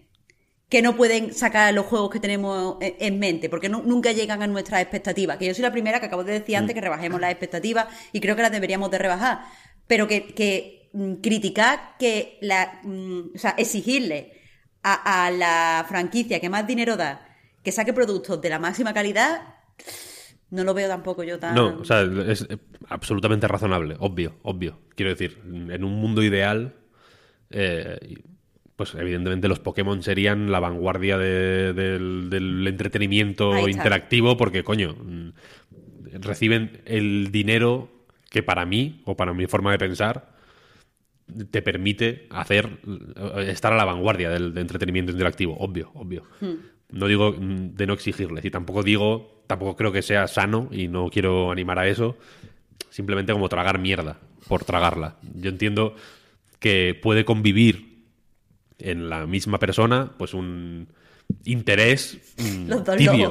que 0.69 0.83
no 0.83 0.97
pueden 0.97 1.35
sacar 1.35 1.73
los 1.75 1.87
juegos 1.87 2.11
que 2.11 2.21
tenemos 2.21 2.79
en, 2.81 2.97
en 2.99 3.19
mente, 3.21 3.49
porque 3.49 3.69
nu- 3.69 3.83
nunca 3.85 4.13
llegan 4.13 4.43
a 4.43 4.47
nuestras 4.47 4.83
expectativas. 4.83 5.37
Que 5.39 5.47
yo 5.47 5.55
soy 5.55 5.63
la 5.63 5.73
primera 5.73 6.01
que 6.01 6.07
acabo 6.07 6.25
de 6.25 6.33
decir 6.41 6.57
antes 6.57 6.75
que 6.75 6.81
rebajemos 6.81 7.21
las 7.21 7.31
expectativas 7.31 7.87
y 8.13 8.21
creo 8.21 8.37
que 8.37 8.43
las 8.43 8.53
deberíamos 8.53 8.91
de 8.91 8.99
rebajar. 8.99 9.43
Pero 9.87 10.09
que, 10.09 10.27
que 10.35 10.91
mm, 10.93 11.15
criticar 11.17 11.97
que 11.99 12.39
la, 12.41 12.81
mm, 12.83 13.21
o 13.37 13.39
sea, 13.39 13.55
exigirle 13.59 14.33
a, 14.85 15.27
a 15.27 15.31
la 15.33 15.85
franquicia 15.89 16.39
que 16.41 16.49
más 16.49 16.67
dinero 16.67 16.97
da 16.97 17.27
que 17.65 17.73
saque 17.73 17.93
productos 17.93 18.41
de 18.41 18.51
la 18.51 18.59
máxima 18.59 18.93
calidad, 18.93 19.55
no 20.51 20.63
lo 20.65 20.75
veo 20.75 20.87
tampoco 20.87 21.25
yo 21.25 21.39
tan. 21.39 21.55
No, 21.55 21.79
o 21.81 21.85
sea, 21.85 22.03
es 22.03 22.47
absolutamente 22.89 23.49
razonable, 23.49 23.97
obvio, 23.99 24.37
obvio. 24.43 24.79
Quiero 24.95 25.11
decir, 25.11 25.41
en 25.45 25.83
un 25.83 25.95
mundo 25.95 26.23
ideal, 26.23 26.75
eh, 27.51 27.99
pues 28.77 28.95
evidentemente 28.95 29.49
los 29.49 29.61
Pokémon 29.61 30.03
serían 30.03 30.53
la 30.53 30.61
vanguardia 30.61 31.17
de- 31.17 31.73
del, 31.73 32.29
del 32.29 32.67
entretenimiento 32.67 33.53
interactivo 33.69 34.37
porque, 34.37 34.63
coño, 34.63 34.95
mm, 34.95 35.29
reciben 36.21 36.83
el 36.85 37.31
dinero 37.33 37.89
que 38.31 38.43
para 38.43 38.67
mí, 38.67 39.01
o 39.07 39.17
para 39.17 39.33
mi 39.33 39.47
forma 39.47 39.73
de 39.73 39.79
pensar, 39.79 40.34
te 41.51 41.63
permite 41.63 42.27
hacer 42.31 42.79
estar 43.47 43.73
a 43.73 43.77
la 43.77 43.85
vanguardia 43.85 44.29
del, 44.31 44.53
de 44.55 44.61
entretenimiento 44.61 45.11
interactivo, 45.13 45.57
obvio, 45.59 45.91
obvio. 45.95 46.25
No 46.91 47.07
digo 47.07 47.35
de 47.39 47.87
no 47.87 47.93
exigirles 47.95 48.45
y 48.45 48.51
tampoco 48.51 48.83
digo, 48.83 49.43
tampoco 49.47 49.75
creo 49.77 49.91
que 49.93 50.03
sea 50.03 50.29
sano 50.29 50.69
y 50.71 50.89
no 50.89 51.09
quiero 51.11 51.51
animar 51.51 51.79
a 51.79 51.89
eso, 51.89 52.17
simplemente 52.91 53.33
como 53.33 53.49
tragar 53.49 53.79
mierda 53.79 54.19
por 54.49 54.65
tragarla. 54.65 55.17
Yo 55.35 55.51
entiendo 55.51 55.97
que 56.61 56.99
puede 57.03 57.25
convivir 57.25 58.05
en 58.79 59.09
la 59.09 59.27
misma 59.27 59.59
persona 59.59 60.13
pues 60.19 60.35
un 60.35 60.89
interés 61.45 62.19
mm, 62.39 62.67
tibio. 62.99 63.31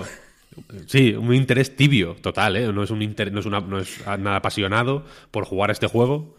Sí, 0.88 1.14
un 1.14 1.34
interés 1.34 1.76
tibio, 1.76 2.16
total, 2.22 2.56
¿eh? 2.58 2.72
No 2.72 2.84
es, 2.84 2.92
un 2.92 3.02
inter- 3.02 3.32
no 3.32 3.40
es, 3.40 3.46
una- 3.46 3.60
no 3.62 3.80
es 3.80 4.00
nada 4.06 4.36
apasionado 4.38 5.04
por 5.32 5.46
jugar 5.46 5.70
a 5.70 5.74
este 5.74 5.88
juego, 5.88 6.36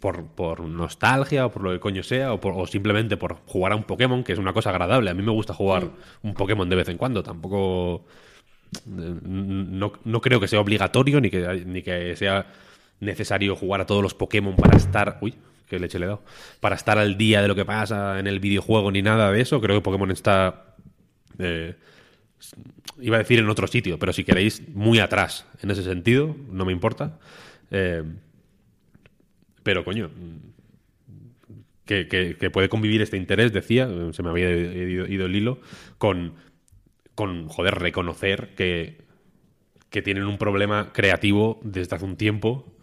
por, 0.00 0.26
por 0.26 0.60
nostalgia 0.60 1.46
o 1.46 1.50
por 1.50 1.62
lo 1.62 1.72
que 1.72 1.80
coño 1.80 2.02
sea, 2.02 2.32
o, 2.32 2.40
por- 2.40 2.54
o 2.56 2.66
simplemente 2.66 3.16
por 3.16 3.36
jugar 3.46 3.72
a 3.72 3.76
un 3.76 3.84
Pokémon, 3.84 4.22
que 4.24 4.32
es 4.32 4.38
una 4.38 4.52
cosa 4.52 4.70
agradable. 4.70 5.10
A 5.10 5.14
mí 5.14 5.22
me 5.22 5.32
gusta 5.32 5.54
jugar 5.54 5.90
un 6.22 6.34
Pokémon 6.34 6.68
de 6.68 6.76
vez 6.76 6.88
en 6.88 6.96
cuando, 6.98 7.22
tampoco... 7.22 8.04
No, 8.84 9.92
no 10.04 10.20
creo 10.20 10.40
que 10.40 10.46
sea 10.48 10.60
obligatorio 10.60 11.20
ni 11.22 11.30
que, 11.30 11.64
ni 11.64 11.82
que 11.82 12.14
sea 12.16 12.46
necesario 13.00 13.56
jugar 13.56 13.80
a 13.80 13.86
todos 13.86 14.02
los 14.02 14.14
Pokémon 14.14 14.54
para 14.56 14.76
estar... 14.76 15.18
Uy, 15.22 15.34
qué 15.68 15.78
leche 15.78 15.98
le 15.98 16.04
he 16.04 16.08
dado. 16.08 16.22
Para 16.60 16.76
estar 16.76 16.98
al 16.98 17.16
día 17.16 17.40
de 17.40 17.48
lo 17.48 17.54
que 17.54 17.64
pasa 17.64 18.18
en 18.18 18.26
el 18.26 18.40
videojuego 18.40 18.90
ni 18.90 19.00
nada 19.00 19.32
de 19.32 19.40
eso. 19.40 19.60
Creo 19.60 19.76
que 19.76 19.82
Pokémon 19.82 20.10
está... 20.10 20.74
eh, 21.38 21.76
iba 23.00 23.16
a 23.16 23.20
decir 23.20 23.38
en 23.38 23.48
otro 23.48 23.66
sitio, 23.66 23.98
pero 23.98 24.12
si 24.12 24.24
queréis, 24.24 24.68
muy 24.68 24.98
atrás 24.98 25.46
en 25.62 25.70
ese 25.70 25.82
sentido, 25.82 26.36
no 26.50 26.64
me 26.64 26.72
importa. 26.72 27.18
Eh, 27.70 28.02
pero, 29.68 29.84
coño, 29.84 30.08
que, 31.84 32.08
que- 32.08 32.36
que 32.38 32.50
puede 32.50 32.70
convivir 32.70 33.02
este 33.02 33.18
interés, 33.18 33.52
decía, 33.52 33.86
se 34.12 34.22
me 34.22 34.30
había 34.30 34.48
ido, 34.50 35.06
ido 35.06 35.26
el 35.26 35.36
hilo, 35.36 35.60
con, 35.98 36.32
con, 37.14 37.48
joder, 37.48 37.74
reconocer 37.74 38.54
que, 38.56 38.96
que 39.90 40.00
tienen 40.00 40.24
un 40.24 40.38
problema 40.38 40.90
creativo 40.94 41.60
desde 41.62 41.96
hace 41.96 42.06
un 42.06 42.16
tiempo 42.16 42.77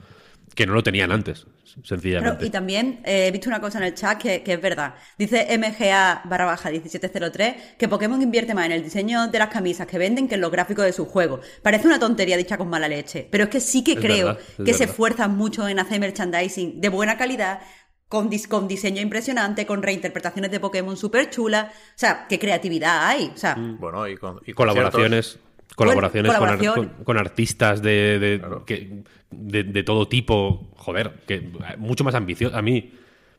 que 0.55 0.65
no 0.65 0.73
lo 0.73 0.81
tenían 0.83 1.11
antes, 1.11 1.45
Pero, 1.45 1.85
sencillamente. 1.85 2.45
y 2.45 2.49
también 2.49 3.01
eh, 3.03 3.27
he 3.27 3.31
visto 3.31 3.49
una 3.49 3.59
cosa 3.59 3.77
en 3.79 3.83
el 3.83 3.93
chat 3.93 4.17
que, 4.21 4.41
que 4.41 4.53
es 4.53 4.61
verdad. 4.61 4.95
Dice 5.17 5.45
MGA 5.57 6.21
barra 6.25 6.45
baja 6.45 6.71
1703 6.71 7.55
que 7.77 7.87
Pokémon 7.89 8.21
invierte 8.21 8.53
más 8.53 8.65
en 8.67 8.71
el 8.71 8.83
diseño 8.83 9.27
de 9.27 9.37
las 9.39 9.49
camisas 9.49 9.85
que 9.85 9.97
venden 9.97 10.27
que 10.27 10.35
en 10.35 10.41
los 10.41 10.51
gráficos 10.51 10.85
de 10.85 10.93
sus 10.93 11.07
juegos. 11.09 11.45
Parece 11.61 11.87
una 11.87 11.99
tontería 11.99 12.37
dicha 12.37 12.57
con 12.57 12.69
mala 12.69 12.87
leche, 12.87 13.27
pero 13.29 13.43
es 13.43 13.49
que 13.49 13.59
sí 13.59 13.83
que 13.83 13.93
Es 13.93 13.99
creo 13.99 14.27
verdad, 14.27 14.41
que 14.65 14.73
se 14.73 14.85
esfuerzan 14.85 15.35
mucho 15.35 15.67
en 15.67 15.77
hacer 15.79 15.99
merchandising 15.99 16.79
de 16.81 16.89
buena 16.89 17.17
calidad. 17.17 17.59
Con, 18.07 18.29
dis- 18.29 18.47
con 18.47 18.67
diseño 18.67 19.01
impresionante, 19.01 19.65
con 19.65 19.81
reinterpretaciones 19.81 20.51
de 20.51 20.59
Pokémon 20.59 20.95
súper 20.95 21.31
chulas. 21.31 21.65
O 21.73 21.97
sea, 21.97 22.27
qué 22.29 22.37
creatividad 22.37 23.07
hay. 23.07 23.31
O 23.33 23.37
sea, 23.37 23.55
Bueno, 23.57 24.07
y, 24.07 24.15
con, 24.15 24.39
y 24.45 24.53
colaboraciones 24.53 25.39
ar- 25.77 26.27
colaboración. 26.57 26.73
con- 26.75 27.03
con 27.03 27.17
artistas 27.17 27.81
de, 27.81 28.19
de, 28.19 28.41
que- 28.65 29.03
de- 29.31 29.63
de 29.63 29.83
todo 29.83 30.07
tipo 30.07 30.71
joder 30.77 31.11
que 31.27 31.41
mucho 31.77 32.03
más 32.03 32.15
ambicioso 32.15 32.55
a 32.55 32.61
mí 32.61 32.91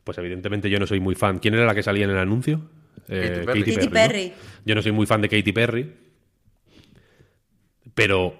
pues 0.03 0.17
evidentemente 0.17 0.69
yo 0.69 0.79
no 0.79 0.87
soy 0.87 0.99
muy 0.99 1.15
fan 1.15 1.39
¿quién 1.39 1.53
era 1.55 1.65
la 1.65 1.73
que 1.75 1.83
salía 1.83 2.05
en 2.05 2.11
el 2.11 2.17
anuncio? 2.17 2.61
Eh, 3.09 3.43
Katy 3.45 3.61
Perry. 3.63 3.73
Katy 3.75 3.85
¿no? 3.87 3.91
Perry. 3.93 4.33
yo 4.65 4.75
no 4.75 4.81
soy 4.81 4.91
muy 4.91 5.05
fan 5.05 5.21
de 5.21 5.29
Katy 5.29 5.51
Perry 5.51 5.91
pero 7.93 8.35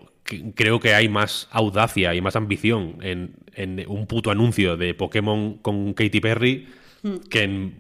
creo 0.55 0.79
que 0.79 0.93
hay 0.93 1.09
más 1.09 1.47
audacia 1.51 2.13
y 2.13 2.21
más 2.21 2.35
ambición 2.35 2.97
en, 3.01 3.35
en 3.55 3.83
un 3.87 4.07
puto 4.07 4.29
anuncio 4.29 4.77
de 4.77 4.93
Pokémon 4.93 5.57
con 5.59 5.93
Katy 5.93 6.19
Perry 6.19 6.67
que 7.29 7.43
en 7.43 7.75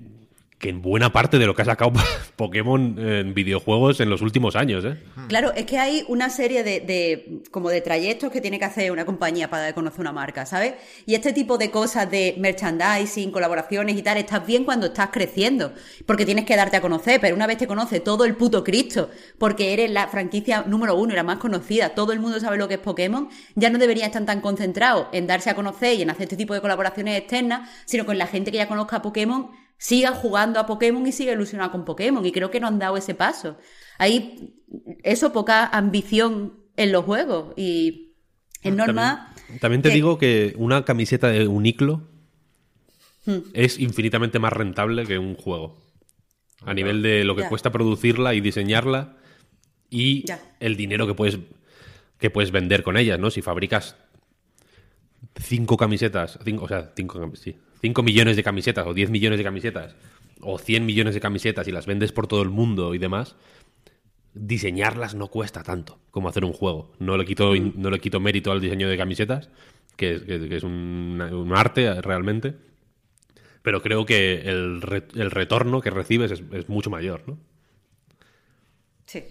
que 0.59 0.69
en 0.69 0.81
buena 0.81 1.11
parte 1.11 1.37
de 1.37 1.45
lo 1.45 1.53
que 1.53 1.61
ha 1.61 1.65
sacado 1.65 1.93
Pokémon 2.35 2.97
en 2.97 3.33
videojuegos 3.33 3.99
en 3.99 4.09
los 4.09 4.21
últimos 4.21 4.55
años, 4.55 4.83
¿eh? 4.85 4.97
Claro, 5.27 5.53
es 5.53 5.65
que 5.65 5.77
hay 5.77 6.03
una 6.07 6.29
serie 6.29 6.63
de, 6.63 7.41
como 7.51 7.69
de 7.69 7.81
trayectos 7.81 8.31
que 8.31 8.41
tiene 8.41 8.57
que 8.57 8.65
hacer 8.65 8.91
una 8.91 9.05
compañía 9.05 9.49
para 9.49 9.73
conocer 9.73 10.01
una 10.01 10.11
marca, 10.11 10.45
¿sabes? 10.45 10.73
Y 11.05 11.13
este 11.13 11.31
tipo 11.33 11.57
de 11.57 11.69
cosas 11.69 12.09
de 12.09 12.35
merchandising, 12.39 13.31
colaboraciones 13.31 13.97
y 13.97 14.01
tal, 14.01 14.17
estás 14.17 14.45
bien 14.47 14.63
cuando 14.63 14.87
estás 14.87 15.09
creciendo, 15.11 15.73
porque 16.05 16.25
tienes 16.25 16.45
que 16.45 16.55
darte 16.55 16.77
a 16.77 16.81
conocer, 16.81 17.21
pero 17.21 17.35
una 17.35 17.45
vez 17.45 17.57
te 17.57 17.67
conoce 17.67 17.99
todo 17.99 18.25
el 18.25 18.35
puto 18.35 18.63
Cristo, 18.63 19.09
porque 19.37 19.73
eres 19.73 19.91
la 19.91 20.07
franquicia 20.07 20.63
número 20.65 20.95
uno 20.95 21.13
y 21.13 21.15
la 21.15 21.23
más 21.23 21.37
conocida, 21.37 21.89
todo 21.89 22.13
el 22.13 22.19
mundo 22.19 22.39
sabe 22.39 22.57
lo 22.57 22.67
que 22.67 22.75
es 22.75 22.79
Pokémon, 22.79 23.29
ya 23.55 23.69
no 23.69 23.77
deberían 23.77 24.07
estar 24.07 24.25
tan 24.25 24.41
concentrados 24.41 25.07
en 25.11 25.27
darse 25.27 25.51
a 25.51 25.55
conocer 25.55 25.99
y 25.99 26.01
en 26.01 26.09
hacer 26.09 26.23
este 26.23 26.37
tipo 26.37 26.55
de 26.55 26.61
colaboraciones 26.61 27.17
externas, 27.17 27.69
sino 27.85 28.05
con 28.05 28.17
la 28.17 28.25
gente 28.25 28.51
que 28.51 28.57
ya 28.57 28.67
conozca 28.67 29.01
Pokémon 29.01 29.51
siga 29.77 30.11
jugando 30.11 30.59
a 30.59 30.65
Pokémon 30.65 31.05
y 31.07 31.11
siga 31.11 31.33
ilusionado 31.33 31.71
con 31.71 31.85
Pokémon. 31.85 32.25
Y 32.25 32.31
creo 32.31 32.49
que 32.51 32.59
no 32.59 32.67
han 32.67 32.79
dado 32.79 32.97
ese 32.97 33.13
paso. 33.15 33.57
Hay 33.97 34.55
eso, 35.03 35.31
poca 35.33 35.65
ambición 35.67 36.59
en 36.75 36.91
los 36.91 37.05
juegos. 37.05 37.53
Y 37.55 38.13
es 38.61 38.73
normal. 38.73 39.27
También, 39.35 39.59
también 39.59 39.81
te 39.83 39.89
que- 39.89 39.95
digo 39.95 40.17
que 40.17 40.53
una 40.57 40.83
camiseta 40.85 41.27
de 41.29 41.47
Uniclo 41.47 42.07
Hmm. 43.25 43.39
es 43.53 43.77
infinitamente 43.77 44.39
más 44.39 44.53
rentable 44.53 45.05
que 45.05 45.19
un 45.19 45.35
juego. 45.35 45.77
A 46.65 46.73
nivel 46.73 47.01
de 47.01 47.23
lo 47.25 47.35
que 47.35 47.41
Ya. 47.43 47.49
cuesta 47.49 47.71
producirla 47.71 48.33
y 48.33 48.41
diseñarla 48.41 49.17
y 49.89 50.25
Ya. 50.25 50.39
el 50.59 50.75
dinero 50.77 51.05
que 51.07 51.13
puedes, 51.13 51.37
que 52.19 52.29
puedes 52.29 52.51
vender 52.51 52.83
con 52.83 52.95
ellas, 52.97 53.19
¿no? 53.19 53.29
Si 53.29 53.41
fabricas 53.41 53.95
cinco 55.35 55.77
camisetas, 55.77 56.39
cinco, 56.43 56.65
o 56.65 56.67
sea, 56.67 56.91
cinco, 56.95 57.31
sí, 57.35 57.57
cinco 57.81 58.03
millones 58.03 58.35
de 58.35 58.43
camisetas 58.43 58.85
o 58.87 58.93
10 58.93 59.09
millones 59.09 59.37
de 59.37 59.43
camisetas 59.43 59.95
o 60.41 60.57
100 60.57 60.85
millones 60.85 61.13
de 61.13 61.19
camisetas 61.19 61.67
y 61.67 61.71
las 61.71 61.85
vendes 61.85 62.11
por 62.11 62.27
todo 62.27 62.41
el 62.41 62.49
mundo 62.49 62.93
y 62.93 62.97
demás, 62.99 63.35
diseñarlas 64.33 65.15
no 65.15 65.27
cuesta 65.27 65.63
tanto 65.63 65.99
como 66.11 66.29
hacer 66.29 66.45
un 66.45 66.53
juego. 66.53 66.91
No 66.99 67.17
le 67.17 67.25
quito, 67.25 67.53
no 67.55 67.89
le 67.89 67.99
quito 67.99 68.19
mérito 68.19 68.51
al 68.51 68.61
diseño 68.61 68.87
de 68.89 68.97
camisetas, 68.97 69.49
que, 69.95 70.21
que- 70.23 70.47
que 70.49 70.55
es 70.57 70.63
un, 70.63 71.19
arte 71.55 72.01
realmente, 72.01 72.55
pero 73.63 73.81
creo 73.81 74.05
que 74.05 74.41
el, 74.41 74.81
re- 74.81 75.07
el 75.15 75.31
retorno 75.31 75.81
que 75.81 75.89
recibes 75.89 76.31
es, 76.31 76.43
es 76.51 76.69
mucho 76.69 76.89
mayor, 76.91 77.23
¿no? 77.27 77.37
Sí. 79.07 79.23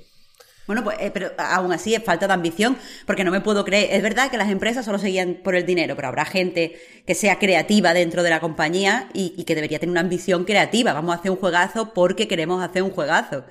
Bueno, 0.66 0.82
pues, 0.84 0.96
eh, 1.00 1.10
pero 1.12 1.30
aún 1.38 1.72
así 1.72 1.94
es 1.94 2.02
falta 2.04 2.26
de 2.26 2.32
ambición, 2.32 2.76
porque 3.06 3.24
no 3.24 3.30
me 3.30 3.40
puedo 3.40 3.64
creer. 3.64 3.88
Es 3.92 4.02
verdad 4.02 4.30
que 4.30 4.36
las 4.36 4.50
empresas 4.50 4.84
solo 4.84 4.98
seguían 4.98 5.40
por 5.44 5.54
el 5.54 5.64
dinero, 5.64 5.94
pero 5.96 6.08
habrá 6.08 6.24
gente 6.24 6.76
que 7.06 7.14
sea 7.14 7.38
creativa 7.38 7.94
dentro 7.94 8.22
de 8.22 8.30
la 8.30 8.40
compañía 8.40 9.08
y, 9.14 9.34
y 9.36 9.44
que 9.44 9.54
debería 9.54 9.78
tener 9.78 9.92
una 9.92 10.00
ambición 10.00 10.44
creativa. 10.44 10.92
Vamos 10.92 11.14
a 11.14 11.18
hacer 11.20 11.30
un 11.30 11.36
juegazo 11.36 11.94
porque 11.94 12.26
queremos 12.28 12.62
hacer 12.62 12.82
un 12.82 12.90
juegazo. 12.90 13.44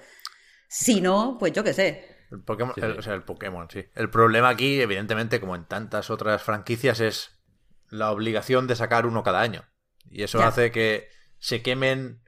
Si 0.68 1.02
no, 1.02 1.38
pues 1.40 1.54
yo 1.54 1.64
qué 1.64 1.74
sé. 1.74 2.06
El 2.32 2.42
Pokémon, 2.44 2.74
el- 2.78 3.00
o 3.00 3.02
sea, 3.02 3.14
el 3.14 3.24
Pokémon, 3.24 3.68
sí. 3.70 3.86
El 3.96 4.10
problema 4.10 4.50
aquí, 4.50 4.82
evidentemente, 4.82 5.40
como 5.40 5.56
en 5.56 5.66
tantas 5.66 6.10
otras 6.10 6.42
franquicias, 6.44 7.00
es 7.00 7.32
la 7.90 8.12
obligación 8.12 8.68
de 8.68 8.76
sacar 8.76 9.06
uno 9.06 9.24
cada 9.24 9.42
año. 9.42 9.64
Y 10.10 10.24
eso 10.24 10.40
Ya. 10.40 10.48
hace 10.48 10.72
que 10.72 11.08
se 11.40 11.62
quemen 11.62 12.22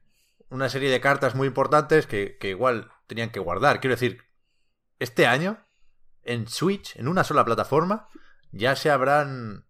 una 0.50 0.70
serie 0.70 0.90
de 0.90 1.02
cartas 1.02 1.36
muy 1.36 1.48
importantes 1.48 2.08
que, 2.08 2.38
que 2.40 2.50
igual 2.50 2.90
tenían 3.08 3.32
que 3.32 3.40
guardar. 3.40 3.80
Quiero 3.82 3.96
decir, 3.96 4.20
este 5.00 5.28
año, 5.28 5.66
en 6.24 6.48
Switch, 6.48 6.96
en 6.96 7.08
una 7.08 7.24
sola 7.24 7.46
plataforma, 7.46 8.08
ya 8.52 8.76
se 8.76 8.90
habrán 8.90 9.66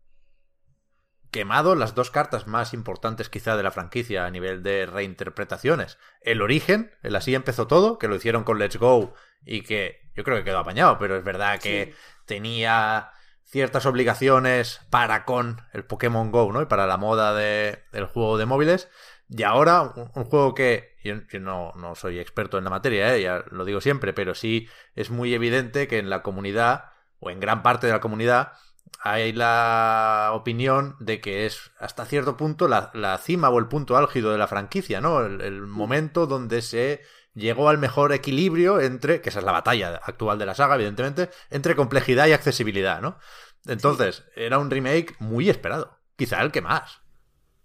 quemado 1.31 1.75
las 1.75 1.93
dos 1.93 2.09
cartas 2.09 2.47
más 2.47 2.73
importantes 2.73 3.29
quizá 3.29 3.57
de 3.57 3.63
la 3.63 3.71
franquicia 3.71 4.25
a 4.25 4.31
nivel 4.31 4.63
de 4.63 4.85
reinterpretaciones. 4.85 5.97
El 6.21 6.41
origen, 6.41 6.91
el 7.03 7.15
así 7.15 7.35
empezó 7.35 7.67
todo, 7.67 7.97
que 7.99 8.07
lo 8.07 8.15
hicieron 8.15 8.43
con 8.43 8.59
Let's 8.59 8.77
Go 8.77 9.13
y 9.45 9.61
que 9.61 10.09
yo 10.15 10.23
creo 10.23 10.37
que 10.37 10.45
quedó 10.45 10.59
apañado, 10.59 10.97
pero 10.97 11.17
es 11.17 11.23
verdad 11.23 11.59
que 11.59 11.93
tenía 12.25 13.11
ciertas 13.43 13.85
obligaciones 13.85 14.81
para 14.89 15.25
con 15.25 15.61
el 15.73 15.85
Pokémon 15.85 16.31
Go, 16.31 16.51
¿no? 16.51 16.61
Y 16.61 16.65
para 16.65 16.87
la 16.87 16.97
moda 16.97 17.33
de- 17.33 17.83
del 17.91 18.05
juego 18.05 18.37
de 18.37 18.45
móviles. 18.45 18.89
Y 19.29 19.43
ahora 19.43 19.81
un, 19.81 20.11
un 20.15 20.25
juego 20.25 20.53
que 20.53 20.95
yo, 21.07 21.39
no, 21.39 21.73
no, 21.75 21.95
soy 21.95 22.19
experto 22.19 22.57
en 22.57 22.63
la 22.63 22.69
materia, 22.69 23.15
¿eh? 23.15 23.21
ya 23.21 23.43
lo 23.49 23.65
digo 23.65 23.81
siempre, 23.81 24.13
pero 24.13 24.35
sí 24.35 24.67
es 24.95 25.09
muy 25.09 25.33
evidente 25.33 25.87
que 25.87 25.97
en 25.97 26.09
la 26.09 26.21
comunidad, 26.21 26.91
o 27.19 27.29
en 27.29 27.39
gran 27.39 27.63
parte 27.63 27.87
de 27.87 27.93
la 27.93 28.01
comunidad, 28.01 28.53
hay 28.99 29.33
la 29.33 30.31
opinión 30.33 30.95
de 30.99 31.21
que 31.21 31.45
es 31.45 31.71
hasta 31.79 32.05
cierto 32.05 32.37
punto 32.37 32.67
la, 32.67 32.91
la 32.93 33.17
cima 33.17 33.49
o 33.49 33.59
el 33.59 33.67
punto 33.67 33.97
álgido 33.97 34.31
de 34.31 34.37
la 34.37 34.47
franquicia, 34.47 35.01
¿no? 35.01 35.25
El, 35.25 35.61
momento 35.61 36.27
donde 36.27 36.61
se 36.61 37.01
llegó 37.33 37.69
al 37.69 37.77
mejor 37.77 38.13
equilibrio 38.13 38.79
entre, 38.79 39.21
que 39.21 39.29
esa 39.29 39.39
es 39.39 39.45
la 39.45 39.51
batalla 39.51 39.99
actual 40.03 40.39
de 40.39 40.45
la 40.45 40.55
saga, 40.55 40.75
evidentemente, 40.75 41.29
entre 41.49 41.75
complejidad 41.75 42.27
y 42.27 42.33
accesibilidad, 42.33 43.01
¿no? 43.01 43.19
Entonces, 43.65 44.23
era 44.35 44.59
un 44.59 44.71
remake 44.71 45.15
muy 45.19 45.49
esperado, 45.49 45.99
quizá 46.15 46.41
el 46.41 46.51
que 46.51 46.61
más 46.61 47.01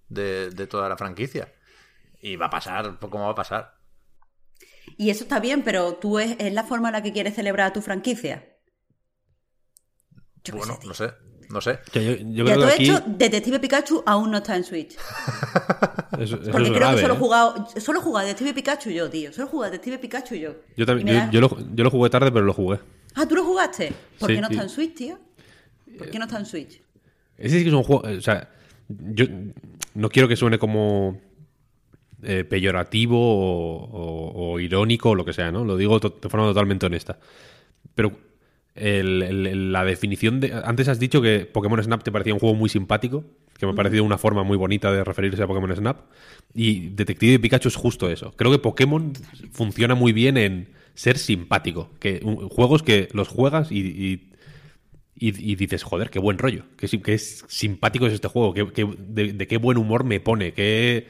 de, 0.08 0.50
de 0.50 0.66
toda 0.66 0.88
la 0.88 0.96
franquicia. 0.96 1.52
Y 2.22 2.36
va 2.36 2.46
a 2.46 2.50
pasar, 2.50 2.98
¿cómo 2.98 3.24
va 3.24 3.32
a 3.32 3.34
pasar? 3.34 3.74
Y 4.96 5.10
eso 5.10 5.24
está 5.24 5.40
bien, 5.40 5.62
pero 5.62 5.96
tú 5.96 6.18
es, 6.18 6.36
es 6.38 6.54
la 6.54 6.64
forma 6.64 6.88
en 6.88 6.94
la 6.94 7.02
que 7.02 7.12
quieres 7.12 7.34
celebrar 7.34 7.74
tu 7.74 7.82
franquicia 7.82 8.48
bueno, 10.50 10.78
no 10.84 10.94
sé. 10.94 11.10
No 11.48 11.60
sé. 11.60 11.78
Yo, 11.92 12.00
yo, 12.00 12.46
ya 12.46 12.54
he 12.54 12.82
hecho, 12.82 13.02
Detective 13.06 13.60
Pikachu 13.60 14.02
aún 14.06 14.30
no 14.30 14.38
está 14.38 14.56
en 14.56 14.64
Switch. 14.64 14.96
eso, 16.18 16.40
Porque 16.50 16.72
creo 16.72 16.94
que 16.94 17.00
solo 17.02 17.12
he 17.12 17.16
¿eh? 17.16 17.20
jugado, 17.20 17.68
solo 17.78 18.00
he 18.00 18.02
jugado 18.02 18.26
Detective 18.26 18.54
Pikachu 18.54 18.90
yo, 18.90 19.10
tío. 19.10 19.32
Solo 19.34 19.46
he 19.46 19.50
jugado 19.50 19.72
Detective 19.72 19.98
Pikachu 19.98 20.34
yo. 20.36 20.54
Yo 20.76 20.86
también, 20.86 21.30
yo, 21.30 21.42
lo, 21.42 21.58
yo, 21.74 21.84
lo, 21.84 21.90
jugué 21.90 22.08
tarde, 22.08 22.32
pero 22.32 22.46
lo 22.46 22.54
jugué. 22.54 22.80
Ah, 23.14 23.28
¿tú 23.28 23.34
lo 23.34 23.44
jugaste? 23.44 23.92
¿Por 24.18 24.28
qué 24.28 24.40
no 24.40 24.48
está 24.48 24.62
en 24.62 24.70
Switch, 24.70 24.94
tío? 24.94 25.18
¿Por 25.98 26.10
qué 26.10 26.18
no 26.18 26.24
está 26.24 26.38
en 26.38 26.46
Switch? 26.46 26.80
Ese 27.36 27.58
sí 27.58 27.62
que 27.64 27.68
es 27.68 27.74
un 27.74 27.82
juego. 27.82 28.02
O 28.08 28.20
sea, 28.22 28.48
yo 28.88 29.26
no 29.94 30.08
quiero 30.08 30.28
que 30.28 30.36
suene 30.36 30.58
como 30.58 31.20
eh, 32.22 32.44
peyorativo 32.44 33.18
o, 33.18 34.52
o, 34.52 34.60
irónico 34.60 35.10
o 35.10 35.14
lo 35.14 35.24
que 35.24 35.32
sea, 35.32 35.50
¿no? 35.52 35.64
Lo 35.64 35.76
digo 35.76 35.98
de 35.98 36.28
forma 36.28 36.46
totalmente 36.46 36.86
honesta. 36.86 37.18
Pero 37.94 38.12
la 38.74 39.84
definición 39.84 40.40
de... 40.40 40.52
Antes 40.64 40.88
has 40.88 40.98
dicho 40.98 41.20
que 41.20 41.40
Pokémon 41.40 41.82
Snap 41.82 42.02
te 42.02 42.10
parecía 42.10 42.32
un 42.32 42.40
juego 42.40 42.54
muy 42.54 42.68
simpático, 42.68 43.24
que 43.58 43.66
me 43.66 43.72
ha 43.72 43.74
parecido 43.74 44.04
una 44.04 44.18
forma 44.18 44.44
muy 44.44 44.56
bonita 44.56 44.90
de 44.90 45.04
referirse 45.04 45.42
a 45.42 45.46
Pokémon 45.46 45.74
Snap. 45.74 45.98
Y 46.54 46.88
Detective 46.90 47.38
Pikachu 47.38 47.68
es 47.68 47.76
justo 47.76 48.10
eso. 48.10 48.32
Creo 48.36 48.50
que 48.50 48.58
Pokémon 48.58 49.12
funciona 49.52 49.94
muy 49.94 50.12
bien 50.12 50.36
en 50.36 50.68
ser 50.94 51.18
simpático. 51.18 51.90
Que, 52.00 52.20
juegos 52.50 52.82
que 52.82 53.08
los 53.12 53.28
juegas 53.28 53.70
y, 53.70 54.30
y, 55.14 55.54
dices, 55.54 55.82
joder, 55.82 56.10
qué 56.10 56.18
buen 56.18 56.38
rollo. 56.38 56.64
Qué, 56.76 57.18
simpático 57.18 58.06
es 58.06 58.14
este 58.14 58.28
juego. 58.28 58.54
Qué, 58.54 58.88
de, 58.98 59.46
qué 59.46 59.56
buen 59.58 59.76
humor 59.76 60.04
me 60.04 60.18
pone. 60.18 60.52
Qué, 60.54 61.08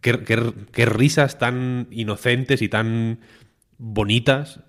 qué 0.00 0.86
risas 0.86 1.38
tan 1.38 1.86
inocentes 1.90 2.62
y 2.62 2.68
tan 2.68 3.20
bonitas 3.78 4.60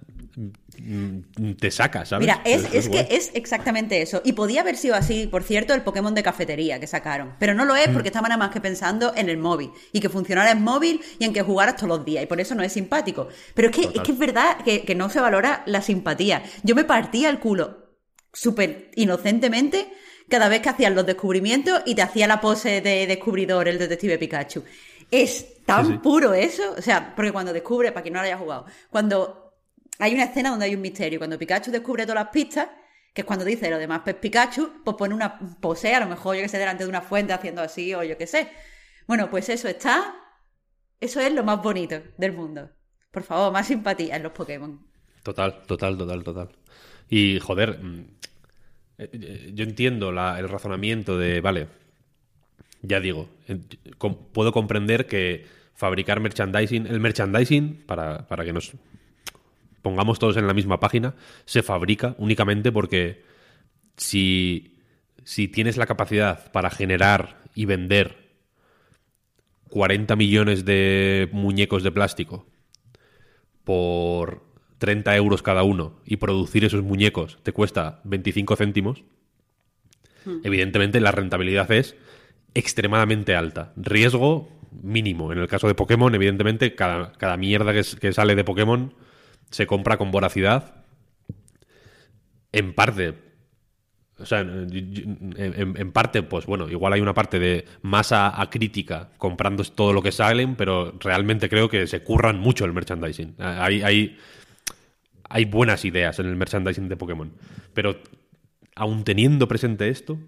Mm, 0.81 1.53
te 1.59 1.71
saca, 1.71 2.05
¿sabes? 2.05 2.25
Mira, 2.25 2.41
es, 2.45 2.89
que 2.89 3.07
es 3.09 3.31
exactamente 3.33 4.01
eso. 4.01 4.21
Y 4.23 4.33
podía 4.33 4.61
haber 4.61 4.77
sido 4.77 4.95
así, 4.95 5.27
por 5.27 5.43
cierto, 5.43 5.73
el 5.73 5.81
Pokémon 5.81 6.15
de 6.15 6.23
cafetería 6.23 6.79
que 6.79 6.87
sacaron. 6.87 7.33
Pero 7.39 7.53
no 7.53 7.65
lo 7.65 7.75
es 7.75 7.89
mm. 7.89 7.93
porque 7.93 8.09
estaban 8.09 8.29
nada 8.29 8.39
más 8.39 8.51
que 8.51 8.61
pensando 8.61 9.13
en 9.15 9.29
el 9.29 9.37
móvil. 9.37 9.71
Y 9.91 9.99
que 9.99 10.09
funcionara 10.09 10.51
en 10.51 10.63
móvil 10.63 11.01
y 11.17 11.25
en 11.25 11.33
que 11.33 11.41
jugaras 11.41 11.75
todos 11.75 11.89
los 11.89 12.05
días. 12.05 12.23
Y 12.23 12.27
por 12.27 12.39
eso 12.39 12.55
no 12.55 12.63
es 12.63 12.73
simpático. 12.73 13.27
Pero 13.53 13.69
es 13.69 13.75
que 13.75 13.81
es, 13.81 14.01
que 14.01 14.11
es 14.11 14.17
verdad 14.17 14.57
que, 14.63 14.95
no 14.95 15.09
se 15.09 15.19
valora 15.19 15.63
la 15.65 15.81
simpatía. 15.81 16.43
Yo 16.63 16.75
me 16.75 16.83
partía 16.83 17.29
el 17.29 17.39
culo 17.39 17.89
súper 18.33 18.91
inocentemente 18.95 19.91
cada 20.29 20.49
vez 20.49 20.61
que 20.61 20.69
hacían 20.69 20.93
los 20.93 21.05
descubrimientos 21.05 21.81
y 21.85 21.95
te 21.95 22.01
hacía 22.01 22.27
la 22.27 22.41
pose 22.41 22.81
de 22.81 23.07
descubridor 23.07 23.67
el 23.67 23.79
detective 23.79 24.17
Pikachu. 24.17 24.63
Es 25.11 25.63
tan 25.65 26.01
puro 26.01 26.33
eso. 26.33 26.75
O 26.77 26.81
sea, 26.81 27.13
porque 27.15 27.31
cuando 27.31 27.53
descubre, 27.53 27.91
para 27.91 28.01
quien 28.03 28.13
no 28.13 28.19
lo 28.19 28.25
haya 28.25 28.37
jugado, 28.37 28.65
cuando 28.89 29.49
hay 29.99 30.13
una 30.13 30.23
escena 30.23 30.49
donde 30.49 30.65
hay 30.65 30.75
un 30.75 30.81
misterio. 30.81 31.19
Cuando 31.19 31.37
Pikachu 31.37 31.71
descubre 31.71 32.05
todas 32.05 32.23
las 32.23 32.31
pistas, 32.31 32.69
que 33.13 33.21
es 33.21 33.27
cuando 33.27 33.45
dice 33.45 33.69
lo 33.69 33.77
demás, 33.77 34.01
pues 34.03 34.15
Pikachu, 34.15 34.81
pues 34.83 34.95
pone 34.97 35.13
una 35.13 35.37
pose, 35.59 35.93
a 35.93 35.99
lo 35.99 36.07
mejor 36.07 36.35
yo 36.35 36.41
que 36.41 36.49
sé, 36.49 36.57
delante 36.57 36.83
de 36.83 36.89
una 36.89 37.01
fuente 37.01 37.33
haciendo 37.33 37.61
así, 37.61 37.93
o 37.93 38.03
yo 38.03 38.17
qué 38.17 38.25
sé. 38.25 38.49
Bueno, 39.07 39.29
pues 39.29 39.49
eso 39.49 39.67
está. 39.67 40.15
Eso 40.99 41.19
es 41.19 41.33
lo 41.33 41.43
más 41.43 41.61
bonito 41.61 42.01
del 42.17 42.33
mundo. 42.33 42.69
Por 43.11 43.23
favor, 43.23 43.51
más 43.51 43.67
simpatía 43.67 44.15
en 44.15 44.23
los 44.23 44.31
Pokémon. 44.31 44.85
Total, 45.23 45.63
total, 45.63 45.97
total, 45.97 46.23
total. 46.23 46.49
Y 47.09 47.39
joder, 47.39 47.79
mm, 47.83 47.99
eh, 48.99 49.09
eh, 49.11 49.51
yo 49.53 49.63
entiendo 49.63 50.09
el 50.09 50.47
razonamiento 50.47 51.17
de, 51.17 51.41
vale, 51.41 51.67
ya 52.81 52.99
digo, 52.99 53.29
puedo 54.33 54.51
comprender 54.51 55.07
que 55.07 55.45
fabricar 55.73 56.19
merchandising, 56.19 56.87
el 56.87 56.99
merchandising, 56.99 57.83
para, 57.85 58.27
para 58.27 58.43
que 58.43 58.53
nos 58.53 58.73
pongamos 59.81 60.19
todos 60.19 60.37
en 60.37 60.47
la 60.47 60.53
misma 60.53 60.79
página, 60.79 61.15
se 61.45 61.63
fabrica 61.63 62.15
únicamente 62.17 62.71
porque 62.71 63.23
si, 63.97 64.77
si 65.23 65.47
tienes 65.47 65.77
la 65.77 65.85
capacidad 65.85 66.51
para 66.51 66.69
generar 66.69 67.43
y 67.55 67.65
vender 67.65 68.29
40 69.69 70.15
millones 70.15 70.65
de 70.65 71.29
muñecos 71.31 71.83
de 71.83 71.91
plástico 71.91 72.45
por 73.63 74.43
30 74.79 75.15
euros 75.15 75.43
cada 75.43 75.63
uno 75.63 75.99
y 76.05 76.17
producir 76.17 76.65
esos 76.65 76.83
muñecos 76.83 77.37
te 77.43 77.51
cuesta 77.51 78.01
25 78.03 78.55
céntimos, 78.55 79.03
hmm. 80.25 80.39
evidentemente 80.43 80.99
la 80.99 81.11
rentabilidad 81.11 81.71
es 81.71 81.95
extremadamente 82.53 83.35
alta. 83.35 83.73
Riesgo 83.75 84.49
mínimo. 84.83 85.31
En 85.31 85.39
el 85.39 85.47
caso 85.47 85.67
de 85.67 85.75
Pokémon, 85.75 86.13
evidentemente, 86.13 86.75
cada, 86.75 87.11
cada 87.13 87.37
mierda 87.37 87.73
que, 87.73 88.13
sale 88.13 88.35
de 88.35 88.43
Pokémon 88.43 88.93
se 89.49 89.67
compra 89.67 89.97
con 89.97 90.11
voracidad. 90.11 90.83
En 92.51 92.73
parte. 92.73 93.15
O 94.17 94.25
sea, 94.25 94.41
en, 94.41 95.91
parte, 95.93 96.23
pues 96.23 96.45
bueno, 96.45 96.69
igual 96.69 96.91
hay 96.91 96.99
una 96.99 97.13
parte 97.13 97.39
de 97.39 97.65
masa 97.81 98.41
a 98.41 98.49
crítica 98.49 99.11
comprando 99.17 99.63
todo 99.63 99.93
lo 99.93 100.01
que 100.01 100.11
salen, 100.11 100.55
pero 100.55 100.93
realmente 100.99 101.47
creo 101.47 101.69
que 101.69 101.87
se 101.87 102.03
curran 102.03 102.37
mucho 102.37 102.65
el 102.65 102.73
merchandising. 102.73 103.35
Hay, 103.39 103.81
hay, 103.81 104.17
hay 105.29 105.45
buenas 105.45 105.85
ideas 105.85 106.19
en 106.19 106.25
el 106.25 106.35
merchandising 106.35 106.89
de 106.89 106.97
Pokémon. 106.97 107.31
Pero 107.73 108.01
aún 108.75 109.05
teniendo 109.05 109.47
presente 109.47 109.87
esto, 109.87 110.19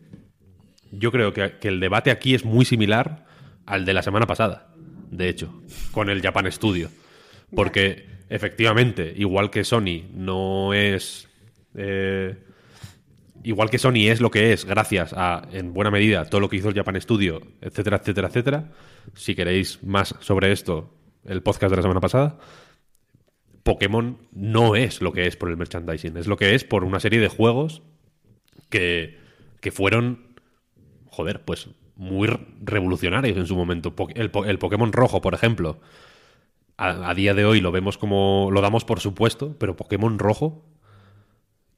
yo 0.91 1.11
creo 1.11 1.33
que, 1.33 1.57
que, 1.59 1.67
el 1.67 1.79
debate 1.79 2.11
aquí 2.11 2.33
es 2.33 2.45
muy 2.45 2.65
similar 2.65 3.25
al 3.65 3.85
de 3.85 3.93
la 3.93 4.03
semana 4.03 4.27
pasada, 4.27 4.73
de 5.09 5.29
hecho, 5.29 5.61
con 5.91 6.09
el 6.09 6.21
Japan 6.21 6.51
Studio. 6.51 6.89
Porque 7.55 8.05
efectivamente, 8.29 9.13
igual 9.15 9.49
que 9.49 9.63
Sony 9.63 10.03
no 10.13 10.73
es... 10.73 11.27
Eh, 11.75 12.37
igual 13.43 13.69
que 13.69 13.79
Sony 13.79 14.09
es 14.09 14.21
lo 14.21 14.31
que 14.31 14.53
es 14.53 14.65
gracias 14.65 15.13
a, 15.15 15.47
en 15.51 15.73
buena 15.73 15.91
medida, 15.91 16.25
todo 16.25 16.41
lo 16.41 16.49
que 16.49 16.57
hizo 16.57 16.69
el 16.69 16.75
Japan 16.75 16.99
Studio, 17.01 17.41
etcétera, 17.61 17.97
etcétera, 17.97 18.27
etcétera. 18.27 18.71
Si 19.15 19.35
queréis 19.35 19.83
más 19.83 20.15
sobre 20.19 20.51
esto, 20.51 20.93
el 21.25 21.41
podcast 21.41 21.71
de 21.71 21.75
la 21.77 21.81
semana 21.81 22.01
pasada. 22.01 22.37
Pokémon 23.63 24.17
no 24.31 24.75
es 24.75 25.01
lo 25.01 25.11
que 25.11 25.27
es 25.27 25.35
por 25.35 25.49
el 25.49 25.57
merchandising, 25.57 26.17
es 26.17 26.27
lo 26.27 26.37
que 26.37 26.55
es 26.55 26.63
por 26.63 26.83
una 26.83 26.99
serie 26.99 27.19
de 27.19 27.27
juegos 27.27 27.83
que, 28.69 29.19
que 29.59 29.71
fueron, 29.71 30.30
joder, 31.21 31.41
pues 31.45 31.69
muy 31.95 32.27
revolucionarios 32.61 33.37
en 33.37 33.45
su 33.45 33.55
momento. 33.55 33.93
El, 34.15 34.31
el 34.47 34.59
Pokémon 34.59 34.91
rojo, 34.91 35.21
por 35.21 35.35
ejemplo, 35.35 35.79
a, 36.77 37.13
día 37.13 37.35
de 37.35 37.45
hoy 37.45 37.61
lo 37.61 37.71
vemos 37.71 37.97
como. 37.97 38.49
lo 38.51 38.59
damos 38.61 38.85
por 38.85 38.99
supuesto, 38.99 39.55
pero 39.59 39.75
Pokémon 39.75 40.17
rojo, 40.17 40.65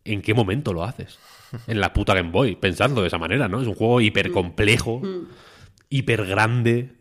¿en 0.06 0.22
qué 0.22 0.34
momento 0.34 0.74
lo 0.74 0.84
haces? 0.84 1.20
En 1.68 1.80
la 1.80 1.94
puta 1.94 2.16
Game 2.16 2.32
Boy, 2.32 2.56
pensando 2.56 3.02
de 3.02 3.10
esa 3.10 3.20
manera, 3.20 3.48
¿no? 3.48 3.62
Es 3.62 3.68
un 3.68 3.76
juego 3.76 4.02
hiper 4.02 4.32
complejo, 4.32 5.02
mm. 5.02 5.28
hiper 5.90 6.26
grande, 6.26 6.94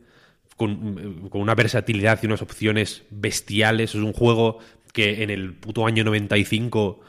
con, 0.56 1.30
una 1.32 1.54
versatilidad 1.54 2.18
y 2.22 2.26
unas 2.26 2.42
opciones 2.42 3.04
bestiales. 3.08 3.94
Es 3.94 4.02
un 4.02 4.12
juego 4.12 4.58
que 4.92 5.22
en 5.22 5.30
el 5.30 5.54
puto 5.54 5.86
año 5.86 6.04
95 6.04 7.00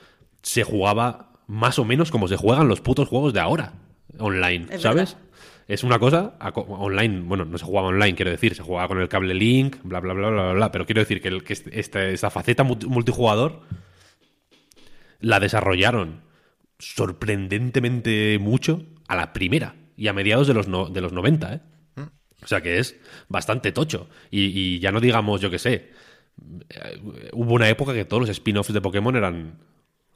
se 0.42 0.64
jugaba 0.64 1.34
más 1.48 1.80
o 1.80 1.84
menos 1.84 2.12
como 2.12 2.30
se 2.30 2.38
juegan 2.38 2.70
los 2.70 2.80
putos 2.80 3.10
juegos 3.10 3.34
de 3.34 3.42
ahora, 3.42 3.74
online, 4.20 4.80
¿sabes? 4.80 5.18
es 5.68 5.84
una 5.84 5.98
cosa 6.00 6.36
online, 6.54 7.22
bueno, 7.22 7.46
no 7.46 7.58
se 7.58 7.66
jugaba 7.66 7.88
online, 7.88 8.16
quiero 8.16 8.32
decir, 8.32 8.56
se 8.56 8.64
jugaba 8.64 8.88
con 8.88 9.00
el 9.00 9.08
cable 9.08 9.34
link, 9.34 9.78
bla, 9.84 10.00
bla, 10.00 10.14
bla, 10.14 10.30
bla, 10.30 10.54
bla, 10.54 10.72
pero 10.72 10.86
quiero 10.86 11.02
decir 11.02 11.22
que, 11.22 11.30
el, 11.30 11.44
que 11.44 11.54
esta, 11.54 12.06
esta 12.06 12.30
faceta 12.30 12.64
multijugador 12.64 13.62
la 15.20 15.40
desarrollaron 15.40 16.22
sorprendentemente 16.80 18.38
mucho 18.40 18.86
a 19.08 19.16
la 19.16 19.32
primera 19.32 19.76
y 19.96 20.08
a 20.08 20.14
mediados 20.14 20.48
de 20.48 20.54
los, 20.54 20.94
de 20.94 21.02
los 21.02 21.14
90, 21.14 21.54
¿eh? 21.54 21.62
O 22.44 22.48
sea 22.48 22.62
que 22.62 22.78
es 22.78 23.00
bastante 23.30 23.72
tocho. 23.72 24.10
Y, 24.30 24.80
ya 24.80 24.92
no 24.92 25.00
digamos, 25.00 25.40
yo 25.40 25.50
qué 25.50 25.60
sé, 25.60 25.92
eh, 26.70 27.30
hubo 27.32 27.54
una 27.54 27.70
época 27.70 27.94
que 27.94 28.04
todos 28.04 28.22
los 28.22 28.30
spin-offs 28.30 28.74
de 28.74 28.82
Pokémon 28.82 29.16
eran 29.16 29.60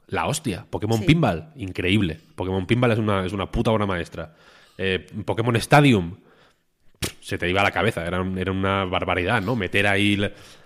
la 0.08 0.26
hostia. 0.26 0.66
Pokémon 0.68 1.04
Pinball, 1.04 1.52
increíble. 1.56 2.20
Pokémon 2.34 2.66
Pinball 2.66 2.92
es 2.92 2.98
una, 2.98 3.24
es 3.24 3.32
una 3.32 3.50
puta 3.50 3.70
obra 3.70 3.86
maestra. 3.86 4.34
Eh, 4.76 5.06
Pokémon 5.24 5.56
Stadium, 5.56 6.16
se 7.20 7.38
te 7.38 7.48
iba 7.48 7.60
a 7.60 7.64
la 7.64 7.70
cabeza. 7.70 8.04
Era, 8.06 8.24
era 8.36 8.52
una 8.52 8.84
barbaridad, 8.84 9.42
¿no? 9.42 9.54
Meter 9.54 9.86
ahí 9.86 10.18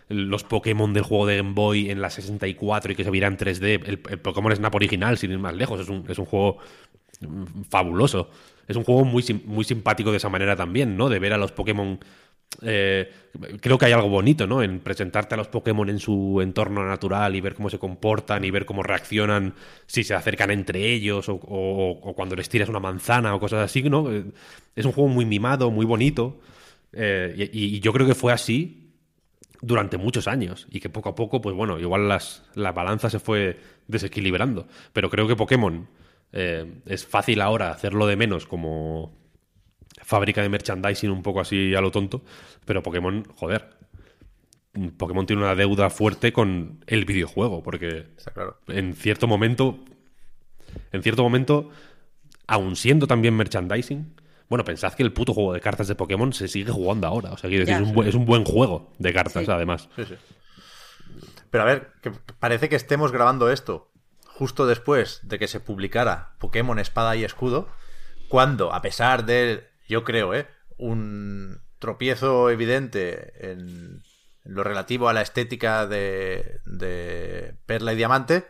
los 0.09 0.45
Pokémon 0.45 0.93
del 0.93 1.03
juego 1.03 1.27
de 1.27 1.39
Game 1.39 1.55
Boy 1.55 1.91
en 1.91 2.01
la 2.01 2.11
64 2.11 2.93
y 2.93 2.95
que 2.95 3.05
se 3.05 3.11
vieran 3.11 3.37
3D. 3.37 3.83
El, 3.85 3.99
Pokémon 3.99 4.55
Snap 4.55 4.75
original, 4.75 5.19
sin 5.19 5.33
ir 5.33 5.39
más 5.39 5.55
lejos. 5.55 5.81
Es 5.81 5.89
un, 5.89 6.05
es 6.09 6.19
un 6.19 6.27
juego 6.27 6.59
mm, 7.21 7.63
fabuloso. 7.69 8.31
Es 8.69 8.77
un 8.77 8.85
juego 8.85 9.05
muy, 9.05 9.25
muy 9.45 9.65
simpático 9.65 10.13
de 10.13 10.19
esa 10.19 10.29
manera 10.29 10.55
también, 10.55 10.97
¿no? 10.97 11.09
De 11.09 11.19
ver 11.19 11.33
a 11.33 11.37
los 11.37 11.53
Pokémon 11.53 11.99
eh, 12.61 13.11
creo 13.61 13.79
que 13.79 13.87
hay 13.87 13.93
algo 13.93 14.09
bonito, 14.09 14.47
¿no? 14.47 14.63
En 14.63 14.81
presentarte 14.81 15.35
a 15.35 15.39
los 15.39 15.49
Pokémon 15.49 15.89
en 15.89 15.99
su 15.99 16.41
entorno 16.43 16.87
natural 16.87 17.35
y 17.35 17.41
ver 17.41 17.55
cómo 17.55 17.71
se 17.71 17.79
comportan 17.79 18.45
y 18.45 18.51
ver 18.51 18.67
cómo 18.67 18.83
reaccionan 18.83 19.55
si 19.87 20.05
se 20.05 20.15
acercan 20.15 20.51
entre 20.51 20.93
ellos 20.93 21.27
o, 21.29 22.13
cuando 22.15 22.37
les 22.37 22.49
tiras 22.49 22.69
una 22.69 22.81
manzana 22.81 23.35
o 23.35 23.41
cosas 23.41 23.65
así, 23.65 23.83
¿no? 23.85 24.11
Eh, 24.13 24.25
es 24.77 24.85
un 24.85 24.93
juego 24.93 25.09
muy 25.09 25.25
mimado, 25.25 25.71
muy 25.71 25.87
bonito. 25.87 26.41
Eh, 26.93 27.51
y, 27.53 27.81
yo 27.81 27.93
creo 27.93 28.07
que 28.07 28.15
fue 28.15 28.33
así 28.33 28.91
durante 29.63 29.97
muchos 29.97 30.29
años 30.29 30.67
y 30.71 30.81
que 30.81 30.91
poco 30.91 31.09
a 31.09 31.15
poco, 31.15 31.41
pues 31.41 31.57
bueno, 31.57 31.79
igual 31.79 32.09
las, 32.09 32.45
la 32.55 32.73
balanza 32.73 33.09
se 33.09 33.19
fue 33.19 33.59
desequilibrando. 33.89 34.67
Pero 34.93 35.09
creo 35.11 35.27
que 35.27 35.37
Pokémon 35.37 35.89
es 36.35 37.05
fácil 37.07 37.43
ahora 37.43 37.71
hacerlo 37.71 38.07
de 38.07 38.17
menos 38.17 38.47
como 38.47 39.22
fábrica 40.13 40.43
de 40.43 40.51
merchandising 40.51 41.11
un 41.11 41.23
poco 41.23 41.41
así 41.41 41.75
a 41.75 41.81
lo 41.81 41.91
tonto, 41.91 42.21
pero 42.67 42.83
Pokémon, 42.83 43.25
joder, 43.35 43.71
Pokémon 44.99 45.25
tiene 45.25 45.41
una 45.41 45.55
deuda 45.55 45.89
fuerte 45.89 46.35
con 46.35 46.85
el 46.87 47.07
videojuego, 47.07 47.63
porque 47.63 48.09
en 48.69 48.95
cierto 48.95 49.27
momento, 49.27 49.79
en 50.93 51.03
cierto 51.03 51.23
momento, 51.23 51.71
aun 52.47 52.77
siendo 52.77 53.07
también 53.07 53.35
merchandising, 53.35 54.21
bueno, 54.51 54.65
pensad 54.65 54.93
que 54.93 55.03
el 55.03 55.15
puto 55.15 55.33
juego 55.33 55.55
de 55.55 55.63
cartas 55.63 55.89
de 55.89 55.95
Pokémon 55.95 56.31
se 56.35 56.47
sigue 56.47 56.71
jugando 56.71 57.07
ahora, 57.07 57.33
o 57.33 57.39
sea, 57.39 57.49
es, 57.49 57.81
un 57.81 57.95
buen, 57.95 58.07
es, 58.07 58.15
un 58.15 58.27
buen, 58.27 58.45
juego 58.45 58.93
de 58.99 59.15
cartas, 59.15 59.49
además. 59.49 59.89
Pero 61.51 61.65
a 61.65 61.67
ver, 61.67 61.91
que 62.03 62.13
parece 62.39 62.69
que 62.69 62.77
estemos 62.77 63.13
grabando 63.13 63.51
esto 63.51 63.91
justo 64.27 64.67
después 64.67 65.21
de 65.23 65.39
que 65.39 65.49
se 65.49 65.61
publicara 65.61 66.35
Pokémon 66.39 66.79
Espada 66.79 67.17
y 67.17 67.25
Escudo, 67.25 67.69
cuando, 68.29 68.75
a 68.75 68.83
pesar 68.83 69.25
de 69.25 69.72
yo 69.89 70.05
creo, 70.05 70.35
¿eh? 70.35 70.49
Un 70.77 71.61
tropiezo 71.79 72.51
evidente 72.51 73.51
en, 73.51 74.03
lo 74.45 74.65
relativo 74.65 75.09
a 75.09 75.13
la 75.13 75.23
estética 75.23 75.87
de, 75.87 76.61
de, 76.65 77.55
Perla 77.67 77.93
y 77.93 77.97
Diamante, 77.97 78.47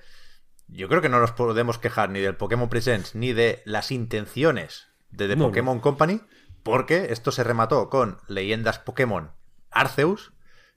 yo 0.68 0.88
creo 0.88 1.02
que 1.02 1.08
no 1.08 1.20
nos 1.20 1.32
podemos 1.32 1.78
quejar 1.78 2.10
ni 2.10 2.20
del 2.20 2.36
Pokémon 2.36 2.68
Presents 2.68 3.14
ni 3.14 3.32
de 3.32 3.62
las 3.64 3.90
intenciones 3.90 4.88
de 5.10 5.28
The 5.28 5.36
Pokémon 5.36 5.80
Company, 5.80 6.20
porque 6.62 7.08
esto 7.10 7.32
se 7.32 7.44
remató 7.44 7.90
con 7.90 8.18
Leyendas 8.28 8.78
Pokémon 8.78 9.32
Arceus, 9.70 10.32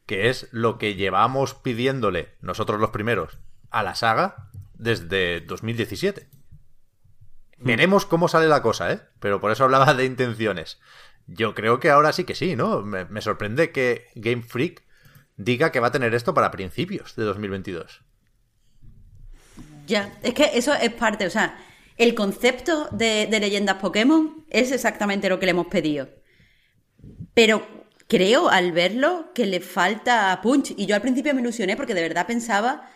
que 0.05 0.29
es 0.29 0.47
lo 0.51 0.77
que 0.77 0.95
llevamos 0.95 1.53
pidiéndole 1.53 2.35
nosotros 2.41 2.79
los 2.79 2.89
primeros 2.89 3.39
a 3.69 3.83
la 3.83 3.95
saga 3.95 4.49
desde 4.73 5.41
2017. 5.41 6.29
Veremos 7.65 8.05
cómo 8.05 8.27
sale 8.27 8.47
la 8.47 8.61
cosa, 8.61 8.91
¿eh? 8.91 8.99
Pero 9.19 9.41
por 9.41 9.51
eso 9.51 9.63
hablaba 9.63 9.95
de 9.95 10.05
intenciones. 10.05 10.79
Yo 11.25 11.55
creo 11.55 11.79
que 11.79 11.89
ahora 11.89 12.13
sí 12.13 12.23
que 12.23 12.35
sí, 12.35 12.55
¿no? 12.55 12.83
Me, 12.83 13.21
sorprende 13.21 13.71
que 13.71 14.05
Game 14.13 14.43
Freak 14.43 14.83
diga 15.35 15.71
que 15.71 15.79
va 15.79 15.87
a 15.87 15.91
tener 15.91 16.13
esto 16.13 16.35
para 16.35 16.51
principios 16.51 17.15
de 17.15 17.23
2022. 17.23 18.03
Ya, 19.87 20.13
es 20.21 20.35
que 20.35 20.51
eso 20.53 20.75
es 20.75 20.93
parte, 20.93 21.25
o 21.25 21.29
sea, 21.31 21.57
el 21.97 22.13
concepto 22.13 22.87
de, 22.91 23.25
de 23.25 23.39
leyendas 23.39 23.77
Pokémon 23.77 24.45
es 24.51 24.71
exactamente 24.71 25.27
lo 25.27 25.39
que 25.39 25.47
le 25.47 25.51
hemos 25.51 25.67
pedido. 25.67 26.07
Pero 27.33 27.67
creo 28.07 28.49
al 28.49 28.73
verlo 28.73 29.31
que 29.33 29.47
le 29.47 29.59
falta 29.59 30.39
punch. 30.43 30.75
Y 30.77 30.85
yo 30.85 30.93
al 30.93 31.01
principio 31.01 31.33
me 31.33 31.41
ilusioné 31.41 31.75
porque 31.75 31.95
de 31.95 32.01
verdad 32.01 32.27
pensaba 32.27 32.91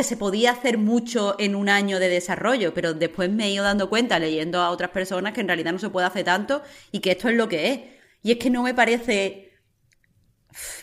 que 0.00 0.04
se 0.04 0.16
podía 0.16 0.52
hacer 0.52 0.78
mucho 0.78 1.36
en 1.38 1.54
un 1.54 1.68
año 1.68 2.00
de 2.00 2.08
desarrollo, 2.08 2.72
pero 2.72 2.94
después 2.94 3.30
me 3.30 3.44
he 3.44 3.50
ido 3.50 3.64
dando 3.64 3.90
cuenta 3.90 4.18
leyendo 4.18 4.62
a 4.62 4.70
otras 4.70 4.88
personas 4.88 5.34
que 5.34 5.42
en 5.42 5.48
realidad 5.48 5.72
no 5.72 5.78
se 5.78 5.90
puede 5.90 6.06
hacer 6.06 6.24
tanto 6.24 6.62
y 6.90 7.00
que 7.00 7.10
esto 7.10 7.28
es 7.28 7.34
lo 7.34 7.50
que 7.50 7.70
es. 7.70 7.80
Y 8.22 8.32
es 8.32 8.38
que 8.38 8.48
no 8.48 8.62
me 8.62 8.72
parece... 8.72 9.52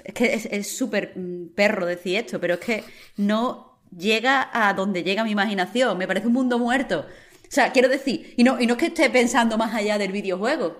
Es 0.04 0.14
que 0.14 0.50
es 0.52 0.78
súper 0.78 1.14
mm, 1.16 1.56
perro 1.56 1.88
decir 1.88 2.18
esto, 2.18 2.40
pero 2.40 2.54
es 2.54 2.60
que 2.60 2.84
no 3.16 3.80
llega 3.90 4.52
a 4.54 4.72
donde 4.76 5.02
llega 5.02 5.24
mi 5.24 5.32
imaginación. 5.32 5.98
Me 5.98 6.06
parece 6.06 6.28
un 6.28 6.34
mundo 6.34 6.60
muerto. 6.60 7.08
O 7.42 7.50
sea, 7.52 7.72
quiero 7.72 7.90
decir, 7.90 8.36
y 8.38 8.44
no, 8.44 8.62
y 8.62 8.68
no 8.68 8.74
es 8.74 8.80
que 8.80 8.86
esté 8.86 9.10
pensando 9.10 9.58
más 9.58 9.74
allá 9.74 9.98
del 9.98 10.12
videojuego, 10.12 10.80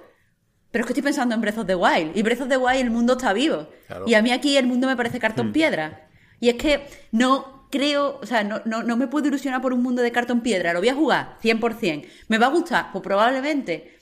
pero 0.70 0.84
es 0.84 0.86
que 0.86 0.94
estoy 0.94 1.04
pensando 1.04 1.34
en 1.34 1.42
Breath 1.42 1.58
of 1.58 1.66
the 1.66 1.76
Wild. 1.76 2.16
Y 2.16 2.22
Breath 2.22 2.42
of 2.42 2.50
the 2.50 2.58
Wild 2.58 2.82
el 2.82 2.92
mundo 2.92 3.14
está 3.14 3.34
vivo. 3.34 3.68
Y 4.06 4.14
a 4.14 4.22
mí 4.22 4.30
aquí 4.30 4.58
el 4.58 4.68
mundo 4.68 4.86
me 4.86 4.96
parece 4.96 5.18
cartón 5.18 5.50
hmm. 5.50 5.54
piedra. 5.54 6.08
Y 6.40 6.50
es 6.50 6.56
que 6.56 6.86
no, 7.12 7.57
creo, 7.70 8.20
o 8.22 8.26
sea, 8.26 8.44
no, 8.44 8.62
no, 8.66 8.98
me 8.98 9.08
puedo 9.08 9.28
ilusionar 9.28 9.62
por 9.62 9.74
un 9.74 9.84
mundo 9.84 10.02
de 10.02 10.12
cartón 10.12 10.42
piedra. 10.42 10.74
Lo 10.74 10.80
voy 10.80 10.90
a 10.90 10.96
jugar, 10.96 11.38
100%. 11.42 12.08
¿Me 12.28 12.38
va 12.38 12.48
a 12.48 12.52
gustar? 12.52 12.92
Pues 12.92 13.04
probablemente. 13.04 13.98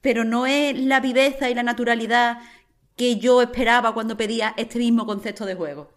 Pero 0.00 0.24
no 0.24 0.46
es 0.46 0.76
la 0.78 1.00
viveza 1.00 1.50
y 1.50 1.54
la 1.54 1.62
naturalidad 1.62 2.38
que 2.96 3.18
yo 3.18 3.40
esperaba 3.42 3.94
cuando 3.94 4.16
pedía 4.16 4.54
este 4.56 4.78
mismo 4.78 5.06
concepto 5.06 5.46
de 5.46 5.54
juego. 5.54 5.92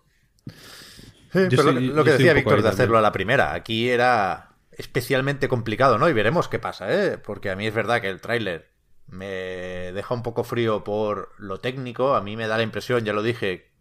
pero 1.32 1.72
lo, 1.72 2.04
que 2.04 2.12
decía 2.12 2.34
Víctor 2.34 2.62
de 2.62 2.70
hacerlo 2.70 2.98
a 2.98 3.02
la 3.02 3.12
primera, 3.12 3.54
aquí 3.54 3.90
era 3.90 4.56
especialmente 4.72 5.48
complicado, 5.48 5.98
¿no? 5.98 6.10
Y 6.10 6.14
veremos 6.14 6.48
qué 6.48 6.60
pasa, 6.60 6.94
¿eh? 6.94 7.18
Porque 7.18 7.50
a 7.50 7.56
mí 7.56 7.68
es 7.68 7.74
verdad 7.74 8.02
que 8.02 8.10
el 8.10 8.22
tráiler 8.22 8.70
me 9.08 9.28
deja 9.94 10.14
un 10.14 10.24
poco 10.24 10.44
frío 10.44 10.84
por 10.84 11.32
lo 11.38 11.60
técnico, 11.60 12.16
a 12.16 12.22
mí 12.22 12.36
me 12.36 12.48
da 12.48 12.58
la 12.58 12.64
impresión, 12.64 13.06
ya 13.06 13.14
lo 13.14 13.24
dije, 13.24 13.75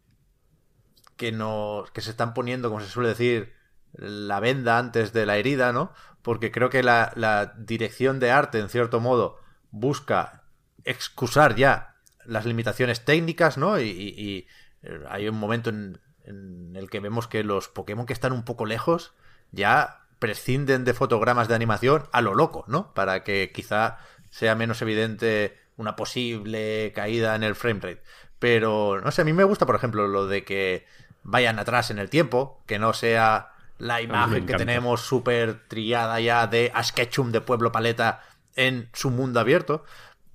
que, 1.16 1.32
no, 1.32 1.84
que 1.92 2.00
se 2.00 2.10
están 2.10 2.34
poniendo, 2.34 2.68
como 2.68 2.80
se 2.80 2.90
suele 2.90 3.10
decir, 3.10 3.54
la 3.92 4.40
venda 4.40 4.78
antes 4.78 5.12
de 5.12 5.26
la 5.26 5.36
herida, 5.36 5.72
¿no? 5.72 5.92
Porque 6.22 6.50
creo 6.50 6.70
que 6.70 6.82
la, 6.82 7.54
dirección 7.58 8.20
de 8.20 8.30
arte, 8.30 8.58
en 8.58 8.68
cierto 8.68 9.00
modo, 9.00 9.38
busca 9.70 10.44
excusar 10.84 11.54
ya 11.56 11.96
las 12.24 12.46
limitaciones 12.46 13.04
técnicas, 13.04 13.58
¿no? 13.58 13.80
Y, 13.80 14.46
eh, 14.82 15.04
hay 15.08 15.28
un 15.28 15.36
momento 15.36 15.70
en, 15.70 16.00
en, 16.24 16.74
el 16.76 16.90
que 16.90 17.00
vemos 17.00 17.28
que 17.28 17.44
los 17.44 17.68
Pokémon 17.68 18.06
que 18.06 18.12
están 18.12 18.32
un 18.32 18.44
poco 18.44 18.66
lejos 18.66 19.14
ya 19.50 20.00
prescinden 20.18 20.84
de 20.84 20.94
fotogramas 20.94 21.48
de 21.48 21.54
animación 21.54 22.04
a 22.12 22.20
lo 22.20 22.34
loco, 22.34 22.64
¿no? 22.66 22.94
Para 22.94 23.24
que 23.24 23.52
quizá 23.52 23.98
sea 24.30 24.54
menos 24.54 24.82
evidente 24.82 25.58
una 25.76 25.96
posible 25.96 26.92
caída 26.94 27.34
en 27.34 27.42
el 27.42 27.54
framerate. 27.54 28.02
Pero, 28.38 29.00
no 29.00 29.10
sé, 29.10 29.22
a 29.22 29.24
mí 29.24 29.32
me 29.32 29.44
gusta, 29.44 29.66
por 29.66 29.76
ejemplo, 29.76 30.08
lo 30.08 30.26
de 30.26 30.44
que 30.44 30.86
vayan 31.24 31.58
atrás 31.58 31.90
en 31.90 31.98
el 31.98 32.10
tiempo, 32.10 32.62
que 32.66 32.78
no 32.78 32.92
sea 32.92 33.50
la 33.78 34.00
imagen 34.00 34.46
que 34.46 34.54
tenemos 34.54 35.00
súper 35.00 35.66
trillada 35.66 36.20
ya 36.20 36.46
de 36.46 36.70
Asketchum 36.74 37.32
de 37.32 37.40
Pueblo 37.40 37.72
Paleta 37.72 38.22
en 38.54 38.88
su 38.92 39.10
mundo 39.10 39.40
abierto. 39.40 39.84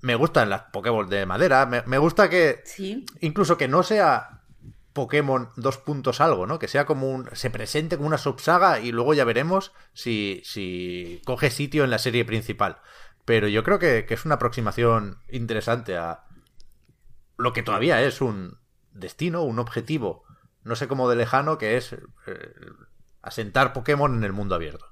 Me 0.02 0.14
gustan 0.14 0.50
las 0.50 0.62
Pokémon 0.72 1.08
de 1.08 1.26
madera, 1.26 1.66
me, 1.66 1.98
gusta 1.98 2.28
que 2.28 2.62
incluso 3.20 3.56
que 3.56 3.68
no 3.68 3.82
sea 3.82 4.42
Pokémon 4.92 5.50
dos 5.56 5.78
puntos 5.78 6.20
algo, 6.20 6.46
¿no? 6.46 6.58
Que 6.58 6.68
sea 6.68 6.84
como 6.84 7.10
un. 7.10 7.28
se 7.32 7.50
presente 7.50 7.96
como 7.96 8.08
una 8.08 8.18
subsaga 8.18 8.80
y 8.80 8.92
luego 8.92 9.14
ya 9.14 9.24
veremos 9.24 9.72
si, 9.92 10.42
si 10.44 11.22
coge 11.24 11.50
sitio 11.50 11.84
en 11.84 11.90
la 11.90 11.98
serie 11.98 12.24
principal. 12.24 12.78
Pero 13.24 13.46
yo 13.46 13.62
creo 13.62 13.78
que 13.78 14.06
es 14.08 14.24
una 14.24 14.36
aproximación 14.36 15.18
interesante 15.28 15.96
a 15.96 16.24
lo 17.36 17.52
que 17.52 17.62
todavía 17.62 18.02
es 18.02 18.20
un 18.20 18.58
destino, 18.92 19.42
un 19.42 19.58
objetivo 19.58 20.24
no 20.64 20.76
sé 20.76 20.88
cómo 20.88 21.08
de 21.08 21.16
lejano, 21.16 21.58
que 21.58 21.76
es 21.76 21.92
eh, 21.92 21.98
asentar 23.22 23.72
Pokémon 23.72 24.14
en 24.14 24.24
el 24.24 24.32
mundo 24.32 24.54
abierto. 24.54 24.86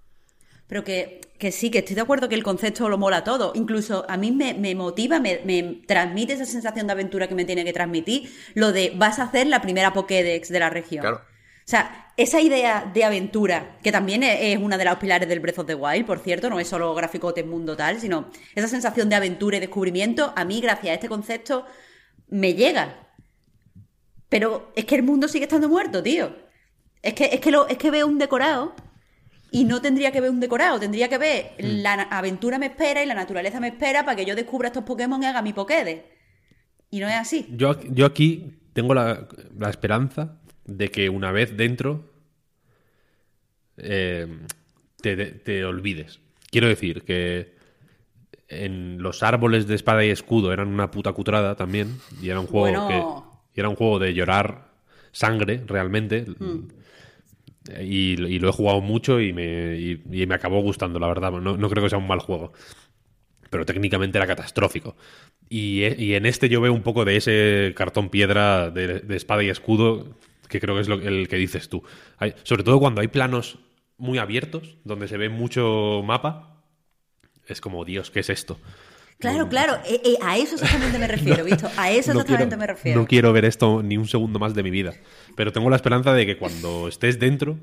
Pero 0.67 0.85
que, 0.85 1.21
sí, 1.51 1.71
que 1.71 1.79
estoy 1.79 1.95
de 1.95 2.03
acuerdo 2.03 2.29
que 2.29 2.35
el 2.35 2.43
concepto 2.43 2.89
lo 2.91 2.99
mola 2.99 3.25
todo. 3.25 3.53
Incluso 3.55 4.05
a 4.07 4.19
mí 4.19 4.33
me, 4.33 4.75
motiva, 4.75 5.19
me, 5.19 5.83
transmite 5.87 6.35
esa 6.35 6.45
sensación 6.45 6.87
de 6.87 6.93
aventura 6.93 7.27
que 7.27 7.35
me 7.35 7.47
tiene 7.47 7.65
que 7.65 7.73
transmitir 7.73 8.31
lo 8.55 8.71
de 8.73 8.93
vas 8.95 9.19
a 9.19 9.25
hacer 9.25 9.47
la 9.47 9.63
primera 9.63 9.95
Pokédex 9.95 10.51
de 10.51 10.61
la 10.61 10.69
región. 10.69 11.01
Claro. 11.01 11.23
O 11.69 11.71
sea, 11.71 12.13
esa 12.17 12.41
idea 12.41 12.91
de 12.93 13.05
aventura, 13.05 13.79
que 13.83 13.93
también 13.93 14.23
es 14.23 14.59
una 14.59 14.79
de 14.79 14.85
las 14.85 14.97
pilares 14.97 15.29
del 15.29 15.41
Breath 15.41 15.59
of 15.59 15.67
the 15.67 15.75
Wild, 15.75 16.07
por 16.07 16.19
cierto, 16.19 16.51
no 16.51 16.61
es 16.61 16.69
solo 16.69 16.95
graficote 16.95 17.45
mundo 17.45 17.77
tal, 17.77 18.01
sino 18.01 18.31
esa 18.55 18.69
sensación 18.69 19.09
de 19.09 19.17
aventura 19.17 19.59
y 19.59 19.61
descubrimiento, 19.61 20.33
a 20.35 20.45
mí, 20.45 20.61
gracias 20.61 20.93
a 20.93 20.95
este 20.95 21.09
concepto, 21.09 21.67
me 22.29 22.55
llega. 22.55 23.08
Pero 24.29 24.73
es 24.77 24.85
que 24.85 24.97
el 24.97 25.03
mundo 25.03 25.29
sigue 25.29 25.45
estando 25.45 25.69
muerto, 25.69 26.03
tío. 26.03 26.35
Es 27.03 27.15
que, 27.15 27.27
es 27.27 27.41
que, 27.41 27.51
lo, 27.51 27.69
es 27.69 27.79
que 27.79 27.91
veo 27.91 28.07
un 28.07 28.19
decorado 28.19 28.75
y 29.51 29.65
no 29.65 29.81
tendría 29.81 30.13
que 30.13 30.21
ver 30.21 30.31
un 30.31 30.41
decorado, 30.41 30.79
tendría 30.79 31.09
que 31.09 31.19
ver 31.19 31.53
mm. 31.59 31.83
la 31.83 31.93
aventura 31.95 32.59
me 32.59 32.67
espera 32.67 33.03
y 33.03 33.07
la 33.07 33.15
naturaleza 33.15 33.61
me 33.61 33.69
espera 33.69 34.05
para 34.05 34.17
que 34.17 34.27
yo 34.27 34.35
descubra 34.35 34.69
estos 34.69 34.85
Pokémon 34.85 35.23
y 35.23 35.27
haga 35.27 35.43
mi 35.43 35.53
Pokédex. 35.53 36.03
Y 36.91 37.01
no 37.01 37.09
es 37.09 37.15
así. 37.15 37.47
Yo, 37.51 37.81
yo 37.91 38.07
aquí 38.07 38.59
tengo 38.73 38.95
la, 38.95 39.29
esperanza 39.69 40.39
de 40.65 40.91
que 40.91 41.09
una 41.09 41.33
vez 41.33 41.57
dentro 41.57 42.11
eh, 43.77 44.27
te, 45.01 45.17
te, 45.17 45.65
olvides. 45.65 46.21
Quiero 46.51 46.67
decir 46.67 47.03
que 47.03 47.57
en 48.49 49.03
los 49.03 49.23
árboles 49.23 49.67
de 49.67 49.75
espada 49.75 50.05
y 50.05 50.11
escudo 50.11 50.53
eran 50.53 50.69
una 50.69 50.91
puta 50.91 51.13
cutrada 51.13 51.57
también. 51.57 51.99
Y 52.23 52.31
era 52.31 52.41
un 52.41 52.47
juego 52.47 52.87
Bueno. 52.87 52.89
que. 53.23 53.28
Y 53.59 53.61
era 53.61 53.69
un 53.69 53.75
juego 53.75 53.99
de 53.99 54.15
llorar 54.15 54.69
sangre, 55.11 55.61
realmente. 55.67 56.25
Y, 57.81 58.13
y 58.23 58.39
lo 58.39 58.49
he 58.49 58.53
jugado 58.53 58.81
mucho 58.81 59.21
y 59.21 59.33
me, 59.33 59.77
y- 59.77 60.01
y 60.13 60.27
me 60.27 60.35
acabó 60.37 60.61
gustando, 60.63 60.99
la 61.01 61.09
verdad. 61.09 61.33
No, 61.33 61.57
no 61.57 61.69
creo 61.69 61.83
que 61.83 61.91
sea 61.91 61.99
un 61.99 62.07
mal 62.07 62.21
juego. 62.21 62.53
Pero 63.51 63.67
técnicamente 63.67 64.17
era 64.17 64.27
catastrófico. 64.27 64.97
Y, 65.51 65.83
e- 65.83 65.97
y 65.99 66.15
en 66.15 66.25
este 66.27 66.49
yo 66.49 66.61
veo 66.61 66.73
un 66.73 66.83
poco 66.83 67.05
de 67.05 67.17
ese 67.17 67.73
cartón 67.77 68.09
piedra 68.11 68.71
de, 68.71 69.01
de 69.01 69.17
espada 69.17 69.43
y 69.43 69.49
escudo, 69.51 70.17
que 70.49 70.61
creo 70.61 70.77
que 70.77 70.83
es 70.83 70.89
lo, 70.89 70.95
el 70.97 71.29
que 71.29 71.37
dices 71.37 71.69
tú. 71.69 71.83
Hay- 72.19 72.35
sobre 72.45 72.63
todo 72.63 72.79
cuando 72.79 73.01
hay 73.01 73.09
planos 73.09 73.59
muy 73.99 74.19
abiertos, 74.19 74.77
donde 74.85 75.09
se 75.09 75.17
ve 75.19 75.29
mucho 75.29 76.03
mapa, 76.05 76.63
es 77.49 77.61
como, 77.61 77.85
Dios, 77.85 78.11
¿qué 78.11 78.21
es 78.21 78.31
esto? 78.31 78.59
Claro, 79.19 79.49
claro, 79.49 79.75
eh, 79.85 80.01
eh, 80.05 80.17
a 80.23 80.39
eso 80.39 80.55
exactamente 80.55 80.99
me 80.99 81.07
refiero, 81.17 81.45
¿visto? 81.45 81.69
A 81.77 81.91
eso 81.91 82.13
No 82.15 82.21
exactamente 82.21 82.57
quiero- 82.57 82.59
me 82.61 82.67
refiero. 82.67 83.01
No 83.01 83.07
quiero 83.07 83.33
ver 83.33 83.45
esto 83.45 83.83
ni 83.83 83.97
un 83.97 84.07
segundo 84.07 84.39
más 84.39 84.55
de 84.55 84.63
mi 84.63 84.71
vida. 84.71 84.95
Pero 85.37 85.53
tengo 85.53 85.69
la 85.71 85.77
esperanza 85.77 86.13
de 86.15 86.25
que 86.27 86.39
cuando 86.39 86.87
estés 86.89 87.19
dentro 87.19 87.59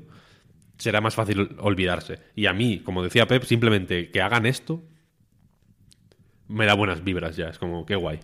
será 0.78 1.00
más 1.00 1.14
fácil 1.14 1.56
olvidarse. 1.58 2.18
Y 2.34 2.46
a 2.46 2.52
mí, 2.52 2.80
como 2.80 3.02
decía 3.02 3.26
Pep, 3.26 3.44
simplemente 3.44 4.10
que 4.10 4.20
hagan 4.20 4.44
esto 4.46 4.82
me 6.48 6.66
da 6.66 6.74
buenas 6.74 7.02
vibras 7.02 7.36
ya. 7.36 7.48
Es 7.48 7.58
como, 7.58 7.86
qué 7.86 7.96
guay. 7.96 8.20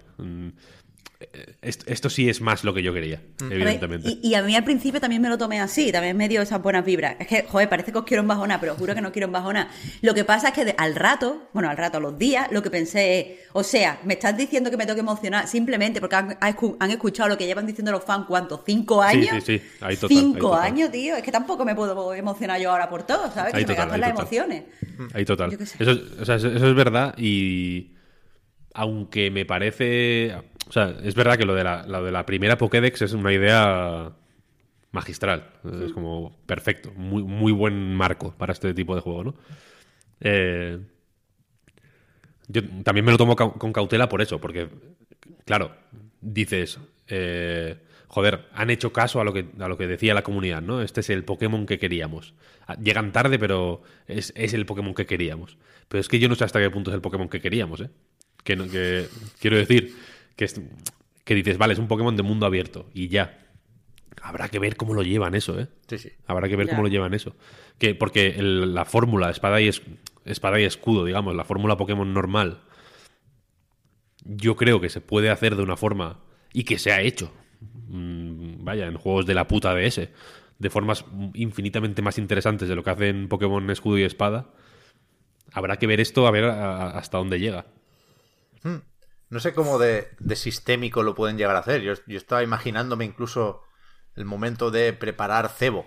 Mm, 1.32 1.50
Esto, 1.62 1.84
esto 1.88 2.10
sí 2.10 2.28
es 2.28 2.40
más 2.40 2.64
lo 2.64 2.74
que 2.74 2.82
yo 2.82 2.92
quería, 2.92 3.20
ver, 3.40 3.52
evidentemente. 3.52 4.08
y, 4.22 4.28
y 4.30 4.34
a 4.34 4.42
mí 4.42 4.54
al 4.56 4.64
principio 4.64 5.00
también 5.00 5.22
me 5.22 5.28
lo 5.28 5.38
tomé 5.38 5.60
así, 5.60 5.92
también 5.92 6.16
me 6.16 6.28
dio 6.28 6.42
esas 6.42 6.60
buenas 6.62 6.84
vibras. 6.84 7.16
Es 7.20 7.26
que, 7.26 7.42
joder, 7.44 7.68
parece 7.68 7.92
que 7.92 7.98
os 7.98 8.04
quiero 8.04 8.22
en 8.22 8.28
bajona, 8.28 8.58
pero 8.60 8.72
os 8.72 8.78
juro 8.78 8.94
que 8.94 9.00
no 9.00 9.12
quiero 9.12 9.26
en 9.26 9.32
bajona. 9.32 9.70
Lo 10.00 10.14
que 10.14 10.24
pasa 10.24 10.48
es 10.48 10.54
que 10.54 10.64
de- 10.64 10.74
al 10.78 10.94
rato, 10.94 11.48
bueno, 11.52 11.70
al 11.70 11.76
rato, 11.76 11.98
a 11.98 12.00
los 12.00 12.18
días, 12.18 12.48
lo 12.50 12.62
que 12.62 12.70
pensé 12.70 13.20
es, 13.20 13.26
o 13.52 13.62
sea, 13.62 14.00
me 14.04 14.14
estás 14.14 14.36
diciendo 14.36 14.70
que 14.70 14.76
me 14.76 14.84
tengo 14.86 14.94
que 14.96 15.00
emocionar 15.00 15.46
simplemente 15.46 16.00
porque 16.00 16.16
han, 16.16 16.36
han 16.40 16.54
escu- 16.56 16.76
han 16.80 16.90
escuchado 16.90 17.28
lo 17.28 17.38
que 17.38 17.46
llevan 17.46 17.66
diciendo 17.66 17.92
los 17.92 18.04
fans, 18.04 18.26
¿cuántos? 18.26 18.60
¿Cinco 18.66 19.02
Sí, 19.10 19.16
años? 19.18 19.44
sí, 19.44 19.58
sí, 19.58 19.64
ahí 19.80 19.96
total, 19.96 20.16
ahí 20.16 20.22
Cinco 20.24 20.38
total. 20.50 20.62
años, 20.64 20.90
tío. 20.90 21.16
Es 21.16 21.22
que 21.22 21.32
tampoco 21.32 21.64
me 21.64 21.74
puedo 21.74 22.14
emocionar 22.14 22.60
yo 22.60 22.70
ahora 22.72 22.88
por 22.88 23.04
todo, 23.04 23.30
¿sabes? 23.32 23.52
Que 23.52 23.58
Ahí 23.58 23.62
se 23.64 23.68
me 23.68 23.74
total, 23.74 23.88
gastan 23.88 23.94
ahí 23.94 24.00
las 24.00 24.10
total. 24.10 24.22
emociones. 24.38 24.62
Ahí 25.14 25.24
total. 25.24 25.50
Yo 25.52 25.58
qué 25.58 25.66
sé. 25.66 25.76
Eso, 25.78 25.90
es- 25.92 26.00
o 26.20 26.24
sea, 26.24 26.34
eso 26.36 26.48
eso 26.48 26.68
es 26.68 26.74
verdad 26.74 27.14
y 27.18 27.91
aunque 28.74 29.30
me 29.30 29.44
parece... 29.44 30.34
O 30.68 30.72
sea, 30.72 30.94
es 31.02 31.14
verdad 31.14 31.36
que 31.36 31.44
lo 31.44 31.54
de 31.54 31.64
la, 31.64 31.86
lo 31.86 32.04
de 32.04 32.12
la 32.12 32.24
primera 32.24 32.56
Pokédex 32.56 33.02
es 33.02 33.12
una 33.12 33.32
idea 33.32 34.12
magistral. 34.90 35.50
Es 35.84 35.92
como 35.92 36.36
perfecto. 36.46 36.92
Muy, 36.94 37.22
muy 37.22 37.52
buen 37.52 37.94
marco 37.94 38.34
para 38.36 38.52
este 38.52 38.72
tipo 38.72 38.94
de 38.94 39.00
juego, 39.00 39.24
¿no? 39.24 39.34
Eh, 40.20 40.78
yo 42.48 42.62
también 42.84 43.04
me 43.04 43.12
lo 43.12 43.18
tomo 43.18 43.34
con 43.36 43.72
cautela 43.72 44.08
por 44.08 44.20
eso, 44.20 44.40
porque, 44.40 44.68
claro, 45.44 45.74
dices, 46.20 46.78
eh, 47.08 47.76
joder, 48.08 48.46
han 48.52 48.70
hecho 48.70 48.92
caso 48.92 49.20
a 49.20 49.24
lo, 49.24 49.32
que, 49.32 49.46
a 49.58 49.68
lo 49.68 49.78
que 49.78 49.86
decía 49.86 50.12
la 50.14 50.22
comunidad, 50.22 50.60
¿no? 50.60 50.82
Este 50.82 51.00
es 51.00 51.10
el 51.10 51.24
Pokémon 51.24 51.66
que 51.66 51.78
queríamos. 51.78 52.34
Ah, 52.66 52.76
Llegan 52.76 53.12
tarde, 53.12 53.38
pero 53.38 53.82
es, 54.06 54.32
es 54.36 54.52
el 54.54 54.66
Pokémon 54.66 54.94
que 54.94 55.06
queríamos. 55.06 55.56
Pero 55.88 56.00
es 56.00 56.08
que 56.08 56.18
yo 56.18 56.28
no 56.28 56.34
sé 56.34 56.44
hasta 56.44 56.60
qué 56.60 56.70
punto 56.70 56.90
es 56.90 56.94
el 56.94 57.00
Pokémon 57.00 57.28
que 57.28 57.40
queríamos, 57.40 57.80
¿eh? 57.80 57.90
Que, 58.44 58.56
no- 58.56 58.68
que- 58.68 59.06
quiero 59.40 59.56
decir 59.56 59.94
que, 60.36 60.44
es- 60.46 60.60
que 61.24 61.34
dices, 61.34 61.58
vale, 61.58 61.72
es 61.74 61.78
un 61.78 61.88
Pokémon 61.88 62.16
de 62.16 62.22
mundo 62.22 62.46
abierto 62.46 62.88
y 62.94 63.08
ya. 63.08 63.38
Habrá 64.20 64.48
que 64.48 64.58
ver 64.58 64.76
cómo 64.76 64.94
lo 64.94 65.02
llevan 65.02 65.34
eso, 65.34 65.58
¿eh? 65.58 65.68
Sí, 65.88 65.98
sí. 65.98 66.10
Habrá 66.26 66.48
que 66.48 66.56
ver 66.56 66.66
Ya. 66.66 66.72
cómo 66.72 66.82
lo 66.82 66.88
llevan 66.88 67.14
eso. 67.14 67.34
Que, 67.78 67.94
porque 67.94 68.28
el- 68.38 68.74
la 68.74 68.84
fórmula 68.84 69.30
espada 69.30 69.60
y, 69.60 69.68
es- 69.68 69.82
espada 70.24 70.60
y 70.60 70.64
escudo, 70.64 71.04
digamos, 71.04 71.34
la 71.34 71.44
fórmula 71.44 71.76
Pokémon 71.76 72.12
normal, 72.14 72.60
yo 74.24 74.56
creo 74.56 74.80
que 74.80 74.88
se 74.88 75.00
puede 75.00 75.30
hacer 75.30 75.56
de 75.56 75.62
una 75.62 75.76
forma 75.76 76.20
y 76.52 76.64
que 76.64 76.78
se 76.78 76.92
ha 76.92 77.00
hecho. 77.00 77.32
mm, 77.88 78.64
vaya, 78.64 78.86
en 78.86 78.96
juegos 78.96 79.24
de 79.26 79.34
la 79.34 79.46
puta 79.46 79.72
DS, 79.74 80.08
de 80.58 80.70
formas 80.70 81.04
infinitamente 81.34 82.00
más 82.02 82.16
interesantes 82.18 82.68
de 82.68 82.74
lo 82.74 82.82
que 82.82 82.90
hacen 82.90 83.28
Pokémon 83.28 83.68
escudo 83.70 83.98
y 83.98 84.02
espada. 84.02 84.50
Habrá 85.52 85.76
que 85.78 85.86
ver 85.86 86.00
esto 86.00 86.26
a 86.26 86.30
ver 86.30 86.44
a- 86.44 86.76
a- 86.86 86.98
hasta 86.98 87.18
dónde 87.18 87.38
llega. 87.38 87.66
No 89.32 89.40
sé 89.40 89.54
cómo 89.54 89.78
de, 89.78 90.10
sistémico 90.34 91.02
lo 91.02 91.14
pueden 91.14 91.38
llegar 91.38 91.56
a 91.56 91.60
hacer. 91.60 91.80
Yo, 91.80 91.94
estaba 92.08 92.42
imaginándome 92.42 93.06
incluso 93.06 93.62
el 94.14 94.26
momento 94.26 94.70
de 94.70 94.92
preparar 94.92 95.48
cebo. 95.48 95.86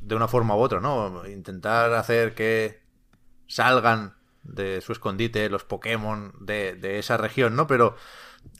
De 0.00 0.14
una 0.14 0.28
forma 0.28 0.56
u 0.56 0.60
otra, 0.60 0.80
¿no? 0.80 1.26
Intentar 1.26 1.92
hacer 1.92 2.34
que 2.34 2.82
salgan 3.48 4.16
de 4.42 4.80
su 4.80 4.92
escondite 4.92 5.50
los 5.50 5.64
Pokémon 5.64 6.34
de, 6.40 6.98
esa 6.98 7.18
región, 7.18 7.54
¿no? 7.54 7.66
Pero 7.66 7.96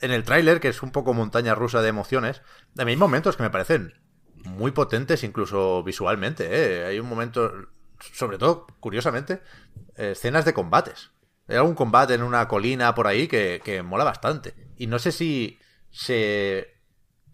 en 0.01 0.11
el 0.11 0.23
tráiler, 0.23 0.59
que 0.59 0.69
es 0.69 0.83
un 0.83 0.91
poco 0.91 1.15
montaña 1.15 1.55
rusa 1.55 1.81
de 1.81 1.89
emociones, 1.89 2.43
a 2.77 2.85
mí 2.85 2.91
hay 2.91 2.97
momentos 2.97 3.37
que 3.37 3.43
me 3.43 3.49
parecen 3.49 3.95
muy 4.35 4.71
potentes 4.71 5.23
incluso 5.23 5.81
visualmente, 5.81 6.47
¿eh? 6.51 6.85
Hay 6.85 6.99
un 6.99 7.09
momento, 7.09 7.51
sobre 7.99 8.37
todo, 8.37 8.67
curiosamente, 8.79 9.41
escenas 9.95 10.45
de 10.45 10.53
combates. 10.53 11.09
Hay 11.47 11.55
algún 11.57 11.75
combate 11.75 12.13
en 12.13 12.23
una 12.23 12.47
colina 12.47 12.95
por 12.95 13.07
ahí 13.07 13.27
que, 13.27 13.61
que 13.63 13.83
mola 13.83 14.03
bastante. 14.03 14.53
Y 14.77 14.87
no 14.87 14.97
sé 14.99 15.11
si 15.11 15.59
se 15.91 16.73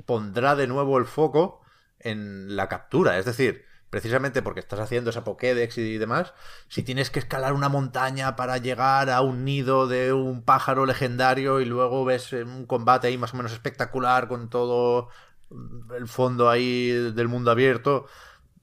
pondrá 0.06 0.56
de 0.56 0.68
nuevo 0.68 0.98
el 0.98 1.06
foco 1.06 1.62
en 2.00 2.56
la 2.56 2.68
captura. 2.68 3.18
Es 3.20 3.26
decir, 3.26 3.66
precisamente 3.90 4.42
porque 4.42 4.60
estás 4.60 4.80
haciendo 4.80 5.10
esa 5.10 5.24
Pokédex 5.24 5.78
y 5.78 5.98
demás, 5.98 6.34
si 6.68 6.84
tienes 6.84 7.10
que 7.10 7.20
escalar 7.20 7.54
una 7.54 7.70
montaña 7.70 8.36
para 8.36 8.58
llegar 8.58 9.10
a 9.10 9.22
un 9.22 9.46
nido 9.46 9.88
de 9.88 10.14
un 10.14 10.44
pájaro 10.44 10.86
legendario 10.86 11.60
y 11.62 11.66
luego 11.66 12.06
ves 12.06 12.34
eh, 12.34 12.44
un 12.44 12.66
combate 12.66 13.08
ahí 13.08 13.18
más 13.18 13.34
o 13.34 13.38
menos 13.38 13.52
espectacular 13.52 14.28
con 14.28 14.50
todo 14.50 15.10
el 15.98 16.08
fondo 16.08 16.50
ahí 16.50 16.90
del 16.92 17.28
mundo 17.28 17.50
abierto, 17.50 18.06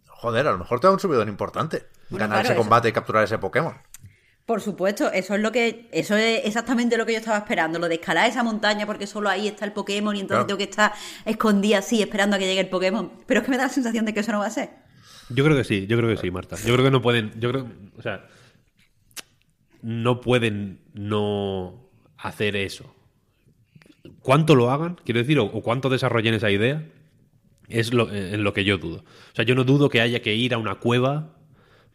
joder, 0.08 0.46
a 0.46 0.52
lo 0.52 0.58
mejor 0.58 0.78
te 0.80 0.86
da 0.86 0.92
un 0.92 1.00
subidón 1.00 1.28
importante. 1.28 1.86
Bueno, 2.08 2.24
ganar 2.24 2.36
claro, 2.42 2.44
ese 2.46 2.52
eso- 2.52 2.60
combate 2.62 2.88
y 2.88 2.92
capturar 2.92 3.24
ese 3.24 3.38
Pokémon. 3.38 3.76
Por 4.46 4.60
supuesto, 4.60 5.10
eso 5.10 5.34
es 5.34 5.40
lo 5.40 5.50
que, 5.50 5.88
eso 5.90 6.16
es 6.16 6.44
exactamente 6.44 6.96
lo 6.96 7.04
que 7.04 7.12
yo 7.12 7.18
estaba 7.18 7.38
esperando, 7.38 7.80
lo 7.80 7.88
de 7.88 7.96
escalar 7.96 8.28
esa 8.28 8.44
montaña 8.44 8.86
porque 8.86 9.06
solo 9.08 9.28
ahí 9.28 9.48
está 9.48 9.64
el 9.64 9.72
Pokémon 9.72 10.14
y 10.14 10.20
entonces 10.20 10.44
Claro. 10.44 10.46
tengo 10.46 10.58
que 10.58 10.64
estar 10.70 10.92
escondida 11.24 11.78
así 11.78 12.00
esperando 12.00 12.36
a 12.36 12.38
que 12.38 12.46
llegue 12.46 12.60
el 12.60 12.68
Pokémon. 12.68 13.10
Pero 13.26 13.40
es 13.40 13.44
que 13.44 13.50
me 13.50 13.56
da 13.56 13.64
la 13.64 13.68
sensación 13.70 14.04
de 14.04 14.14
que 14.14 14.20
eso 14.20 14.30
no 14.30 14.38
va 14.38 14.46
a 14.46 14.50
ser. 14.50 14.70
Yo 15.30 15.42
creo 15.44 15.56
que 15.56 15.64
sí, 15.64 15.88
yo 15.88 15.96
creo 15.96 16.08
que 16.08 16.16
sí, 16.16 16.30
Marta. 16.30 16.54
Yo 16.64 16.72
creo 16.74 16.84
que 16.84 16.90
no 16.92 17.02
pueden, 17.02 17.32
yo 17.40 17.50
creo, 17.50 17.66
o 17.98 18.02
sea, 18.02 18.24
no 19.82 20.20
pueden 20.20 20.80
no 20.94 21.88
hacer 22.18 22.56
eso. 22.56 22.94
¿Cuánto 24.20 24.54
lo 24.54 24.70
hagan? 24.70 24.96
Quiero 25.04 25.18
decir, 25.20 25.38
o, 25.38 25.44
o 25.44 25.62
cuánto 25.62 25.88
desarrollen 25.88 26.34
esa 26.34 26.50
idea, 26.50 26.84
es 27.68 27.92
lo, 27.92 28.12
en 28.12 28.44
lo 28.44 28.52
que 28.52 28.64
yo 28.64 28.78
dudo. 28.78 28.98
O 28.98 29.34
sea, 29.34 29.44
yo 29.44 29.54
no 29.54 29.64
dudo 29.64 29.88
que 29.88 30.00
haya 30.00 30.22
que 30.22 30.34
ir 30.34 30.54
a 30.54 30.58
una 30.58 30.76
cueva 30.76 31.35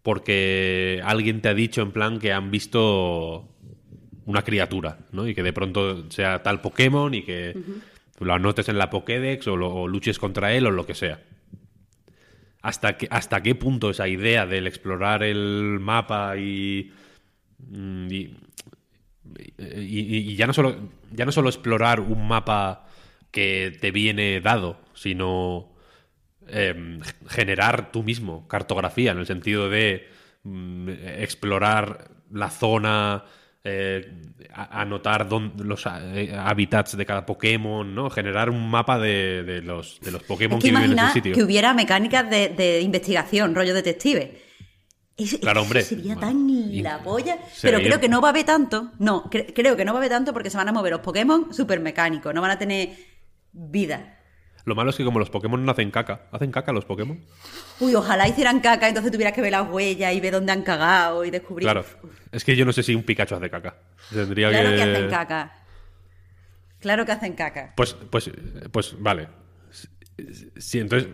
porque 0.04 1.02
alguien 1.04 1.42
te 1.42 1.50
ha 1.50 1.54
dicho 1.54 1.82
en 1.82 1.92
plan 1.92 2.20
que 2.20 2.34
han 2.34 2.50
visto 2.52 3.48
una 4.26 4.42
criatura, 4.44 5.00
¿no? 5.12 5.28
Y 5.28 5.36
que 5.36 5.44
de 5.44 5.54
pronto 5.54 6.10
sea 6.12 6.42
tal 6.44 6.62
Pokémon 6.62 7.14
y 7.14 7.24
que 7.24 7.54
lo 8.20 8.34
anotes 8.34 8.70
en 8.70 8.78
la 8.78 8.90
Pokédex 8.90 9.48
o, 9.48 9.58
lo- 9.58 9.74
o 9.74 9.88
luches 9.88 10.20
contra 10.20 10.54
él 10.54 10.66
o 10.68 10.72
lo 10.72 10.86
que 10.86 10.94
sea. 10.96 11.22
¿Hasta 12.62 12.96
qué, 12.98 13.08
¿Hasta 13.10 13.42
qué 13.42 13.56
punto 13.56 13.90
esa 13.90 14.08
idea 14.08 14.46
del 14.46 14.68
explorar 14.68 15.24
el 15.24 15.80
mapa 15.80 16.38
y, 16.38 16.92
mm, 17.70 18.08
y, 18.12 18.36
y- 19.58 20.18
y 20.32 20.36
ya 20.36 20.46
no 20.48 20.54
solo 20.54 20.76
ya 21.12 21.26
no 21.26 21.32
solo 21.32 21.50
explorar 21.50 22.00
un 22.00 22.28
mapa 22.28 22.86
que 23.32 23.76
te 23.82 23.92
viene 23.92 24.42
dado, 24.42 24.80
sino 24.94 25.71
em, 26.52 27.00
generar 27.28 27.92
tú 27.92 28.04
mismo 28.04 28.48
cartografía 28.48 29.12
en 29.12 29.18
el 29.20 29.26
sentido 29.26 29.70
de 29.70 30.08
mm, 30.44 30.90
explorar 31.20 32.10
la 32.32 32.50
zona, 32.50 33.24
eh, 33.64 34.12
a- 34.54 34.82
anotar 34.82 35.28
dón- 35.30 35.54
los 35.64 35.86
eh, 35.86 36.34
hábitats 36.38 36.98
de 36.98 37.06
cada 37.06 37.26
Pokémon, 37.26 37.94
¿no? 37.94 38.10
Generar 38.10 38.50
un 38.50 38.70
mapa 38.70 38.98
de, 39.00 39.44
de 39.44 39.62
los, 39.62 40.00
de 40.02 40.12
los 40.12 40.24
Pokémon 40.24 40.58
Es 40.58 40.64
que 40.64 40.70
que 40.72 40.76
viven 40.78 40.92
en 40.98 41.06
ese 41.06 41.14
sitio. 41.14 41.34
que 41.36 41.44
hubiera 41.44 41.74
mecánicas 41.74 42.30
de, 42.30 42.50
de 42.50 42.82
investigación, 42.82 43.54
rollo 43.56 43.74
detective. 43.74 44.42
Claro, 45.40 45.62
hombre. 45.62 45.84
Sería 45.84 46.16
Bueno, 46.16 46.22
tan 46.22 46.82
la 46.84 47.04
polla. 47.04 47.38
Pero 47.62 47.78
creo 47.80 48.00
que 48.00 48.10
no 48.10 48.22
va 48.22 48.30
a 48.30 48.32
haber 48.32 48.46
tanto. 48.46 48.92
No, 48.98 49.26
cre- 49.26 49.52
creo 49.54 49.78
que 49.78 49.86
no 49.86 49.94
va 49.94 50.00
a 50.00 50.02
haber 50.02 50.10
tanto 50.10 50.34
porque 50.34 50.50
se 50.50 50.58
van 50.58 50.70
a 50.70 50.72
mover 50.72 50.94
los 50.94 51.02
Pokémon 51.02 51.54
súper 51.54 51.80
mecánicos. 51.80 52.34
No 52.34 52.42
van 52.42 52.52
a 52.52 52.58
tener 52.58 52.90
vida. 53.52 54.18
Lo 54.66 54.76
malo 54.76 54.92
es 54.92 54.96
que 54.96 55.04
como 55.04 55.20
los 55.20 55.30
Pokémon 55.30 55.64
no 55.66 55.72
hacen 55.72 55.90
caca, 55.92 56.28
¿hacen 56.32 56.52
caca 56.52 56.72
los 56.72 56.86
Pokémon? 56.86 57.20
Uy, 57.80 57.96
ojalá 57.96 58.28
hicieran 58.28 58.60
caca, 58.60 58.88
entonces 58.88 59.12
tuvieras 59.12 59.34
que 59.34 59.42
ver 59.42 59.52
las 59.52 59.68
huellas 59.70 60.14
y 60.14 60.20
ver 60.20 60.34
dónde 60.34 60.52
han 60.52 60.62
cagado 60.62 61.26
y 61.26 61.32
descubrir. 61.32 61.66
Claro. 61.66 61.84
Es 62.32 62.44
que 62.44 62.56
yo 62.56 62.66
no 62.66 62.72
sé 62.74 62.84
si 62.84 62.94
un 62.94 63.04
Pikachu 63.04 63.36
hace 63.36 63.50
caca. 63.50 63.76
Tendría 64.12 64.50
Claro 64.50 64.70
que... 64.70 64.76
que 64.76 64.84
hacen 64.84 65.10
caca. 65.10 65.54
Claro 66.80 67.06
que 67.06 67.12
hacen 67.12 67.34
caca. 67.34 67.74
Pues, 67.76 67.94
pues, 67.94 68.32
pues 68.72 68.96
vale. 69.00 69.28
Sí, 70.58 70.80
entonces, 70.80 71.10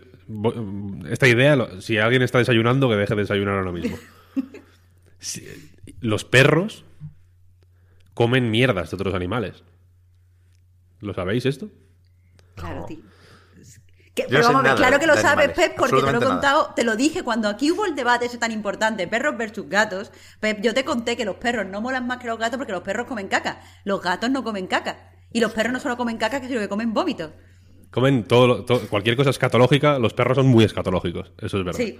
esta 1.09 1.27
idea, 1.27 1.57
si 1.79 1.97
alguien 1.97 2.21
está 2.21 2.39
desayunando, 2.39 2.89
que 2.89 2.95
deje 2.95 3.15
de 3.15 3.21
desayunar 3.21 3.55
ahora 3.55 3.71
mismo. 3.71 3.97
Los 6.01 6.25
perros 6.25 6.85
comen 8.13 8.51
mierdas 8.51 8.91
de 8.91 8.95
otros 8.95 9.13
animales. 9.13 9.63
¿Lo 10.99 11.13
sabéis 11.13 11.45
esto? 11.45 11.69
Claro, 12.55 12.85
tío. 12.85 12.97
Que- 14.17 14.25
pero 14.27 14.43
vamos 14.45 14.59
a 14.59 14.63
ver, 14.63 14.71
nada 14.71 14.75
claro 14.77 14.99
que 14.99 15.05
lo 15.07 15.15
sabes, 15.15 15.49
Pep, 15.51 15.75
porque 15.77 15.95
te 15.95 16.11
lo 16.11 16.17
he 16.17 16.21
contado, 16.25 16.73
te 16.75 16.83
lo 16.83 16.95
dije 16.95 17.23
cuando 17.23 17.47
aquí 17.47 17.71
hubo 17.71 17.85
el 17.85 17.95
debate 17.95 18.25
ese 18.25 18.37
tan 18.37 18.51
importante, 18.51 19.07
perros 19.07 19.37
versus 19.37 19.69
gatos. 19.69 20.11
Pep, 20.39 20.59
yo 20.61 20.73
te 20.73 20.83
conté 20.83 21.15
que 21.15 21.23
los 21.23 21.35
perros 21.35 21.65
no 21.67 21.81
molan 21.81 22.07
más 22.07 22.17
que 22.17 22.27
los 22.27 22.37
gatos 22.39 22.57
porque 22.57 22.73
los 22.73 22.81
perros 22.81 23.05
comen 23.07 23.27
caca. 23.27 23.61
Los 23.85 24.01
gatos 24.01 24.29
no 24.31 24.43
comen 24.43 24.67
caca. 24.67 25.11
Y 25.31 25.39
los 25.39 25.51
perros 25.53 25.71
no 25.71 25.79
solo 25.79 25.97
comen 25.97 26.17
caca, 26.17 26.39
sino 26.45 26.59
que 26.59 26.67
comen 26.67 26.93
vómito. 26.93 27.31
Comen 27.91 28.23
todo, 28.25 28.65
cualquier 28.89 29.15
cosa 29.15 29.29
escatológica, 29.29 29.97
los 29.99 30.13
perros 30.13 30.35
son 30.35 30.47
muy 30.47 30.63
escatológicos, 30.65 31.31
eso 31.37 31.57
es 31.59 31.63
verdad. 31.63 31.79
Sí. 31.79 31.99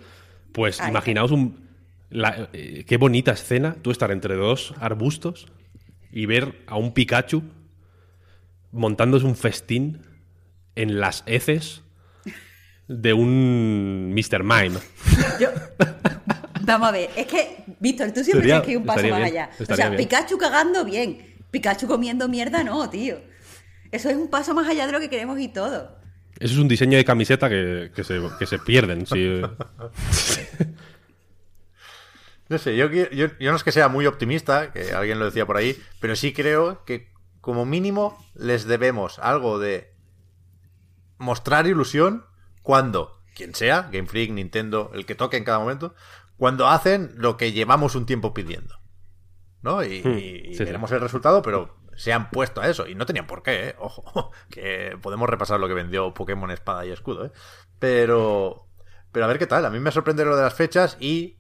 Pues 0.52 0.80
imaginaos 0.90 1.32
un 1.32 1.68
la- 2.10 2.50
eh, 2.54 2.84
qué 2.88 2.98
bonita 2.98 3.32
escena, 3.34 3.76
tú 3.82 3.92
estar 3.92 4.12
entre 4.12 4.36
dos 4.36 4.74
arbustos 4.80 5.48
y 6.12 6.26
ver 6.26 6.64
a 6.68 6.78
un 6.78 6.94
Pikachu 6.94 7.44
montándose 8.72 9.26
un 9.26 9.36
festín 9.36 10.02
en 10.76 11.00
las 11.00 11.24
heces 11.26 11.84
de 12.88 13.14
un 13.14 14.14
Mr. 14.14 14.44
Mime. 14.44 14.80
Yo... 15.40 15.50
Vamos 16.62 16.90
a 16.90 16.92
ver, 16.92 17.10
es 17.16 17.28
que, 17.28 17.64
Víctor, 17.80 18.12
tú 18.12 18.24
siempre 18.24 18.46
tienes 18.46 18.64
que 18.64 18.72
ir 18.72 18.78
un 18.78 18.86
paso 18.86 19.08
más 19.08 19.20
bien, 19.20 19.24
allá. 19.24 19.50
O 19.58 19.76
sea, 19.76 19.88
bien. 19.90 19.98
Pikachu 19.98 20.38
cagando 20.38 20.84
bien, 20.84 21.36
Pikachu 21.50 21.88
comiendo 21.88 22.28
mierda 22.28 22.62
no, 22.64 22.90
tío. 22.90 23.20
Eso 23.90 24.10
es 24.10 24.18
un 24.18 24.30
paso 24.30 24.54
más 24.54 24.68
allá 24.68 24.86
de 24.86 24.92
lo 24.92 25.00
que 25.00 25.10
queremos 25.10 25.40
y 25.40 25.48
todo. 25.48 25.98
Eso 26.40 26.54
es 26.54 26.60
un 26.60 26.68
diseño 26.68 26.98
de 26.98 27.06
camiseta 27.06 27.48
que, 27.48 27.92
que 27.96 28.04
se, 28.04 28.20
que 28.38 28.46
se 28.46 28.60
pierden. 28.60 29.06
No 32.50 32.58
sé, 32.58 32.78
yo, 32.78 32.90
yo, 32.90 33.08
yo 33.12 33.52
no 33.52 33.58
es 33.58 33.64
que 33.66 33.74
sea 33.74 33.90
muy 33.90 34.06
optimista, 34.06 34.72
que 34.72 34.94
alguien 34.94 35.20
lo 35.20 35.26
decía 35.26 35.46
por 35.46 35.58
ahí, 35.58 35.78
pero 36.00 36.16
sí 36.16 36.32
creo 36.32 36.86
que 36.86 37.12
como 37.42 37.66
mínimo 37.66 38.18
les 38.36 38.64
debemos 38.66 39.20
algo 39.20 39.60
de 39.60 39.94
mostrar 41.18 41.68
ilusión 41.68 42.24
cuando, 42.68 43.22
quien 43.34 43.56
sea, 43.56 43.84
Game 43.94 44.10
Freak, 44.10 44.32
Nintendo, 44.32 44.92
el 44.94 45.06
que 45.06 45.16
toque 45.16 45.38
en 45.38 45.46
cada 45.46 45.58
momento, 45.60 45.96
cuando 46.36 46.68
hacen 46.68 47.14
lo 47.16 47.38
que 47.38 47.54
llevamos 47.54 47.96
un 47.96 48.06
tiempo 48.06 48.34
pidiendo. 48.34 48.78
¿No? 49.62 49.86
Y, 49.86 49.88
y- 49.88 50.42
y 50.48 50.48
sí, 50.50 50.56
sí. 50.58 50.64
veremos 50.66 50.92
el 50.92 51.00
resultado, 51.00 51.42
pero 51.42 51.78
se 51.96 52.12
han 52.12 52.30
puesto 52.30 52.60
a 52.60 52.68
eso. 52.68 52.86
Y 52.86 52.94
no 52.94 53.06
tenían 53.06 53.26
por 53.26 53.42
qué, 53.42 53.70
¿eh? 53.70 53.76
Ojo, 53.80 54.32
que 54.52 54.98
podemos 55.02 55.30
repasar 55.30 55.62
lo 55.62 55.70
que 55.70 55.76
vendió 55.76 56.14
Pokémon 56.14 56.52
Espada 56.52 56.86
y 56.86 56.92
Escudo, 56.92 57.28
¿eh? 57.28 57.32
Pero, 57.80 58.68
pero 59.14 59.24
a 59.24 59.30
ver 59.30 59.40
qué 59.40 59.48
tal. 59.48 59.66
A 59.66 59.70
mí 59.70 59.80
me 59.80 59.94
sorprende 59.94 60.26
lo 60.26 60.36
de 60.36 60.44
las 60.44 60.54
fechas 60.54 60.98
y 61.00 61.40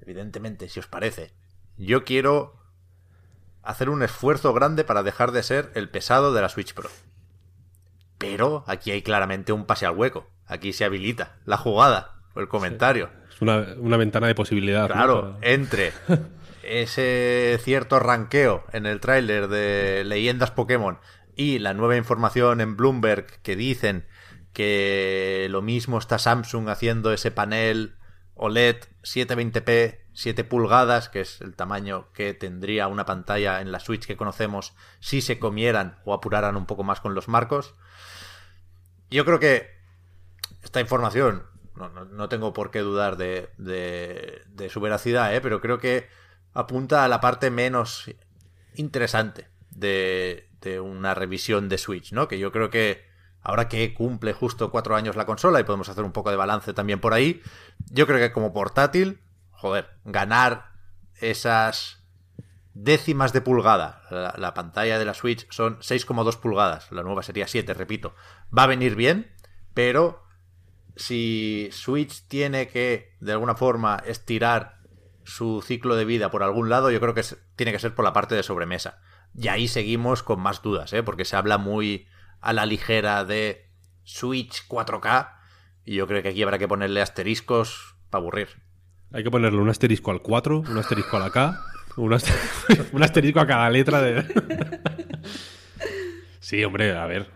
evidentemente, 0.00 0.68
si 0.68 0.78
os 0.78 0.86
parece, 0.86 1.34
yo 1.76 2.04
quiero 2.04 2.54
hacer 3.64 3.90
un 3.90 4.04
esfuerzo 4.04 4.52
grande 4.54 4.84
para 4.84 5.02
dejar 5.02 5.32
de 5.32 5.42
ser 5.42 5.72
el 5.74 5.90
pesado 5.90 6.32
de 6.32 6.40
la 6.40 6.48
Switch 6.48 6.72
Pro. 6.72 6.88
Pero 8.18 8.62
aquí 8.68 8.92
hay 8.92 9.02
claramente 9.02 9.52
un 9.52 9.66
pase 9.66 9.86
al 9.86 9.96
hueco. 9.96 10.30
Aquí 10.46 10.72
se 10.72 10.84
habilita 10.84 11.36
la 11.44 11.56
jugada 11.56 12.20
o 12.34 12.40
el 12.40 12.48
comentario. 12.48 13.10
es 13.32 13.40
una, 13.40 13.66
una 13.78 13.96
ventana 13.96 14.26
de 14.26 14.34
posibilidad. 14.34 14.88
¿no? 14.88 14.94
Claro, 14.94 15.38
entre 15.42 15.92
ese 16.62 17.58
cierto 17.62 17.98
ranqueo 17.98 18.64
en 18.72 18.86
el 18.86 19.00
tráiler 19.00 19.48
de 19.48 20.04
Leyendas 20.04 20.50
Pokémon 20.50 20.98
y 21.34 21.58
la 21.58 21.74
nueva 21.74 21.96
información 21.96 22.60
en 22.60 22.76
Bloomberg 22.76 23.26
que 23.42 23.56
dicen 23.56 24.06
que 24.52 25.48
lo 25.50 25.62
mismo 25.62 25.98
está 25.98 26.18
Samsung 26.18 26.68
haciendo 26.68 27.12
ese 27.12 27.30
panel 27.30 27.96
OLED 28.34 28.76
720p 29.02 30.06
7 30.16 30.44
pulgadas, 30.44 31.10
que 31.10 31.20
es 31.20 31.42
el 31.42 31.54
tamaño 31.54 32.10
que 32.14 32.32
tendría 32.32 32.88
una 32.88 33.04
pantalla 33.04 33.60
en 33.60 33.70
la 33.70 33.80
Switch 33.80 34.06
que 34.06 34.16
conocemos 34.16 34.74
si 34.98 35.20
se 35.20 35.38
comieran 35.38 35.98
o 36.06 36.14
apuraran 36.14 36.56
un 36.56 36.64
poco 36.64 36.84
más 36.84 37.00
con 37.00 37.14
los 37.14 37.28
marcos. 37.28 37.74
Yo 39.10 39.26
creo 39.26 39.38
que 39.38 39.75
esta 40.66 40.80
información, 40.80 41.44
no, 41.74 41.88
no- 41.88 42.04
no 42.04 42.28
tengo 42.28 42.52
por 42.52 42.70
qué 42.70 42.80
dudar 42.80 43.16
de, 43.16 43.50
de- 43.58 44.68
su 44.70 44.80
veracidad, 44.80 45.34
¿eh? 45.34 45.40
pero 45.40 45.60
creo 45.60 45.78
que 45.78 46.08
apunta 46.52 47.04
a 47.04 47.08
la 47.08 47.20
parte 47.20 47.50
menos 47.50 48.10
interesante 48.74 49.48
de, 49.70 50.48
de 50.60 50.80
una 50.80 51.14
revisión 51.14 51.68
de 51.68 51.78
Switch, 51.78 52.12
¿no? 52.12 52.28
Que 52.28 52.38
yo 52.38 52.50
creo 52.52 52.70
que 52.70 53.04
ahora 53.42 53.68
que 53.68 53.94
cumple 53.94 54.32
justo 54.32 54.70
cuatro 54.70 54.96
años 54.96 55.16
la 55.16 55.24
consola 55.26 55.60
y 55.60 55.64
podemos 55.64 55.88
hacer 55.88 56.04
un 56.04 56.12
poco 56.12 56.30
de 56.30 56.36
balance 56.36 56.72
también 56.74 57.00
por 57.00 57.14
ahí, 57.14 57.40
yo 57.90 58.06
creo 58.06 58.18
que 58.18 58.32
como 58.32 58.52
portátil, 58.52 59.20
joder, 59.50 59.88
ganar 60.04 60.72
esas 61.20 62.02
décimas 62.74 63.32
de 63.32 63.40
pulgada. 63.40 64.02
La, 64.10 64.34
la 64.36 64.52
pantalla 64.54 64.98
de 64.98 65.04
la 65.04 65.14
Switch 65.14 65.46
son 65.50 65.78
6,2 65.78 66.36
pulgadas. 66.40 66.90
La 66.92 67.02
nueva 67.02 67.22
sería 67.22 67.46
7, 67.46 67.72
repito. 67.72 68.14
Va 68.56 68.64
a 68.64 68.66
venir 68.66 68.96
bien, 68.96 69.32
pero 69.72 70.25
si 70.96 71.68
Switch 71.72 72.26
tiene 72.28 72.68
que, 72.68 73.14
de 73.20 73.32
alguna 73.32 73.54
forma, 73.54 74.02
estirar 74.06 74.80
su 75.24 75.62
ciclo 75.62 75.96
de 75.96 76.04
vida 76.04 76.30
por 76.30 76.42
algún 76.42 76.68
lado, 76.70 76.90
yo 76.90 77.00
creo 77.00 77.14
que 77.14 77.22
tiene 77.56 77.72
que 77.72 77.78
ser 77.78 77.94
por 77.94 78.04
la 78.04 78.12
parte 78.12 78.34
de 78.34 78.42
sobremesa. 78.42 78.98
Y 79.34 79.48
ahí 79.48 79.68
seguimos 79.68 80.22
con 80.22 80.40
más 80.40 80.62
dudas, 80.62 80.92
¿eh? 80.92 81.02
porque 81.02 81.24
se 81.24 81.36
habla 81.36 81.58
muy 81.58 82.06
a 82.40 82.52
la 82.52 82.64
ligera 82.64 83.24
de 83.24 83.66
Switch 84.04 84.66
4K. 84.68 85.32
Y 85.84 85.96
yo 85.96 86.06
creo 86.06 86.22
que 86.22 86.30
aquí 86.30 86.42
habrá 86.42 86.58
que 86.58 86.68
ponerle 86.68 87.02
asteriscos 87.02 87.96
para 88.10 88.22
aburrir. 88.22 88.48
Hay 89.12 89.22
que 89.22 89.30
ponerle 89.30 89.58
un 89.60 89.68
asterisco 89.68 90.10
al 90.10 90.22
4, 90.22 90.60
un 90.60 90.78
asterisco 90.78 91.16
a 91.16 91.20
la 91.20 91.30
K, 91.30 91.60
un, 91.96 92.12
aster- 92.12 92.88
un 92.92 93.02
asterisco 93.02 93.40
a 93.40 93.46
cada 93.46 93.68
letra 93.70 94.00
de... 94.00 94.24
sí, 96.40 96.64
hombre, 96.64 96.96
a 96.96 97.06
ver. 97.06 97.30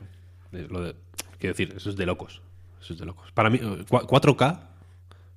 Quiero 0.51 1.55
decir, 1.55 1.75
eso 1.77 1.91
es 1.91 1.97
de 1.97 2.07
locos. 2.07 2.43
De 2.89 3.05
locos. 3.07 3.31
Para 3.33 3.51
mí, 3.51 3.59
eh, 3.63 3.85
cua- 3.89 4.05
4K, 4.07 4.61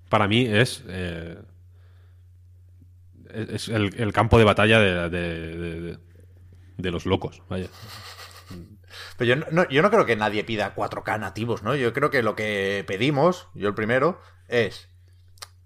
para 0.09 0.27
mí 0.27 0.45
es... 0.45 0.83
eh, 0.87 1.37
es 3.31 3.49
es 3.49 3.67
el, 3.69 3.93
el 3.99 4.13
campo 4.13 4.37
de 4.37 4.43
batalla 4.43 4.79
de, 4.79 5.09
de- 5.09 5.57
de- 5.81 5.97
de- 6.77 6.91
los 6.91 7.05
locos, 7.05 7.41
vaya. 7.49 7.67
Pero 9.17 9.35
yo 9.35 9.45
no- 9.51 9.67
yo 9.69 9.81
no 9.81 9.89
creo 9.91 10.05
que 10.05 10.15
nadie 10.15 10.43
pida 10.43 10.73
4K 10.75 11.19
nativos, 11.19 11.63
¿no? 11.63 11.75
Yo 11.75 11.93
creo 11.93 12.09
que 12.09 12.23
lo 12.23 12.35
que 12.35 12.83
pedimos, 12.87 13.47
yo 13.53 13.67
el 13.67 13.75
primero, 13.75 14.19
es 14.47 14.89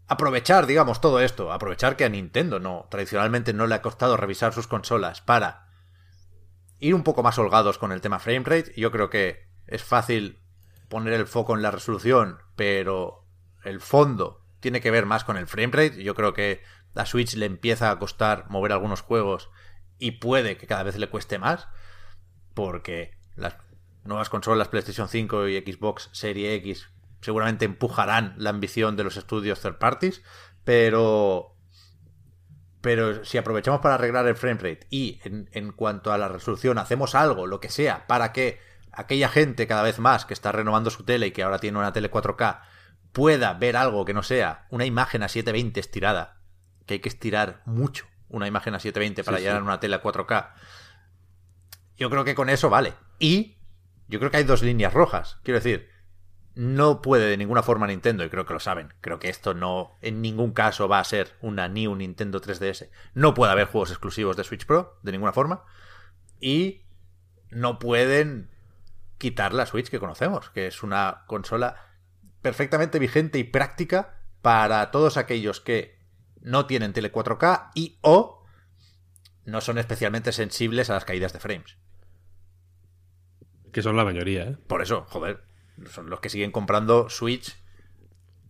aprovechar, 0.08 0.66
digamos, 0.66 1.02
todo 1.02 1.20
esto. 1.20 1.52
Aprovechar 1.52 1.96
que 1.96 2.06
a 2.06 2.10
Nintendo 2.10 2.60
no, 2.60 2.88
tradicionalmente 2.90 3.54
no 3.54 3.68
le 3.68 3.76
ha 3.76 3.82
costado 3.82 4.18
revisar 4.18 4.54
sus 4.54 4.68
consolas 4.68 5.22
para 5.22 5.68
ir 6.80 6.94
un 6.96 7.04
poco 7.04 7.24
más 7.24 7.38
holgados 7.38 7.78
con 7.78 7.92
el 7.92 8.02
tema 8.02 8.20
framerate. 8.20 8.74
Yo 8.78 8.92
creo 8.92 9.10
que 9.10 9.48
es 9.68 9.84
fácil 9.84 10.40
poner 10.90 11.14
el 11.14 11.28
foco 11.28 11.56
en 11.56 11.62
la 11.62 11.72
resolución, 11.72 12.40
pero 12.56 13.26
el 13.64 13.82
fondo 13.82 14.46
tiene 14.60 14.82
que 14.82 14.92
ver 14.92 15.06
más 15.06 15.24
con 15.24 15.38
el 15.38 15.48
framerate. 15.48 16.04
Yo 16.04 16.16
creo 16.16 16.34
que 16.34 16.62
a 16.96 17.06
Switch 17.06 17.36
le 17.36 17.46
empieza 17.46 17.92
a 17.92 18.00
costar 18.00 18.50
mover 18.50 18.72
algunos 18.72 19.02
juegos 19.02 19.50
y 20.00 20.12
puede 20.12 20.58
que 20.58 20.68
cada 20.68 20.84
vez 20.84 20.98
le 20.98 21.10
cueste 21.10 21.38
más 21.40 21.68
porque 22.54 23.18
las 23.36 23.56
nuevas 24.04 24.30
consolas 24.30 24.68
PlayStation 24.68 25.08
5 25.08 25.48
y 25.48 25.60
Xbox 25.60 26.10
Serie 26.12 26.56
X 26.56 26.90
seguramente 27.22 27.66
empujarán 27.66 28.34
la 28.38 28.50
ambición 28.50 28.96
de 28.96 29.04
los 29.04 29.18
estudios 29.18 29.62
third 29.62 29.78
parties, 29.78 30.24
pero 30.64 31.54
pero 32.82 33.26
si 33.26 33.38
aprovechamos 33.38 33.82
para 33.82 33.96
arreglar 33.96 34.28
el 34.28 34.36
framerate 34.36 34.88
y 34.90 35.20
en, 35.24 35.50
en 35.52 35.72
cuanto 35.72 36.14
a 36.14 36.18
la 36.18 36.30
resolución 36.30 36.78
hacemos 36.78 37.16
algo, 37.16 37.46
lo 37.46 37.60
que 37.60 37.70
sea, 37.70 38.08
para 38.08 38.32
que 38.32 38.60
aquella 38.92 39.30
gente 39.30 39.68
cada 39.68 39.84
vez 39.84 40.00
más 40.00 40.26
que 40.26 40.34
está 40.34 40.52
renovando 40.52 40.90
su 40.90 41.04
tele 41.04 41.28
y 41.28 41.32
que 41.32 41.44
ahora 41.44 41.60
tiene 41.60 41.78
una 41.78 41.94
tele 41.94 42.12
4K 42.12 42.62
pueda 43.12 43.54
ver 43.54 43.76
algo 43.78 44.06
que 44.06 44.14
no 44.14 44.24
sea 44.24 44.68
una 44.70 44.86
imagen 44.86 45.24
a 45.24 45.28
720 45.28 45.80
estirada, 45.80 46.42
que 46.86 46.96
hay 46.96 47.00
que 47.00 47.10
estirar 47.10 47.62
mucho 47.66 48.06
una 48.30 48.48
imagen 48.48 48.76
a 48.76 48.80
720 48.80 49.24
para 49.24 49.38
Sí, 49.38 49.44
llegar 49.44 49.58
sí. 49.58 49.62
a 49.62 49.64
una 49.64 49.80
tele 49.80 49.96
a 49.96 50.02
4K. 50.04 50.52
Yo 51.96 52.10
creo 52.10 52.24
que 52.26 52.36
con 52.36 52.50
eso 52.50 52.70
vale. 52.70 52.94
Y 53.20 53.58
yo 54.08 54.20
creo 54.20 54.32
que 54.32 54.38
hay 54.38 54.44
dos 54.44 54.62
líneas 54.62 54.94
rojas. 54.94 55.40
Quiero 55.44 55.60
decir, 55.60 55.90
no 56.54 57.02
puede 57.02 57.28
de 57.30 57.38
ninguna 57.38 57.64
forma 57.64 57.88
Nintendo, 57.88 58.24
y 58.24 58.30
creo 58.30 58.46
que 58.46 58.54
lo 58.54 58.60
saben. 58.60 58.94
Creo 59.02 59.20
que 59.20 59.30
esto 59.30 59.54
no, 59.54 59.98
en 60.02 60.22
ningún 60.22 60.52
caso 60.52 60.88
va 60.88 61.00
a 61.00 61.04
ser 61.04 61.36
una 61.42 61.68
New 61.68 61.96
Nintendo 61.96 62.42
3DS. 62.42 62.90
No 63.14 63.34
puede 63.34 63.52
haber 63.52 63.68
juegos 63.68 63.92
exclusivos 63.92 64.36
de 64.38 64.44
Switch 64.44 64.66
Pro, 64.66 65.00
de 65.04 65.12
ninguna 65.12 65.34
forma. 65.34 65.64
Y 66.40 66.86
no 67.50 67.80
pueden 67.80 68.52
quitar 69.18 69.54
la 69.54 69.66
Switch 69.66 69.90
que 69.90 70.00
conocemos, 70.00 70.50
que 70.52 70.68
es 70.68 70.84
una 70.84 71.24
consola 71.28 71.76
perfectamente 72.42 73.00
vigente 73.00 73.40
y 73.40 73.44
práctica 73.44 74.22
para 74.42 74.92
todos 74.92 75.18
aquellos 75.18 75.60
que 75.60 75.98
no 76.42 76.66
tienen 76.66 76.94
tele 76.94 77.12
4K 77.12 77.72
y 77.76 77.98
o 78.02 78.46
no 79.46 79.62
son 79.62 79.78
especialmente 79.78 80.32
sensibles 80.32 80.90
a 80.90 80.94
las 80.94 81.06
caídas 81.06 81.34
de 81.34 81.40
frames. 81.40 81.78
Que 83.72 83.82
son 83.82 83.98
la 83.98 84.06
mayoría, 84.06 84.44
¿eh? 84.44 84.58
Por 84.68 84.82
eso, 84.82 85.06
joder, 85.10 85.44
son 85.92 86.10
los 86.10 86.20
que 86.20 86.30
siguen 86.30 86.52
comprando 86.52 87.10
Switch 87.10 87.58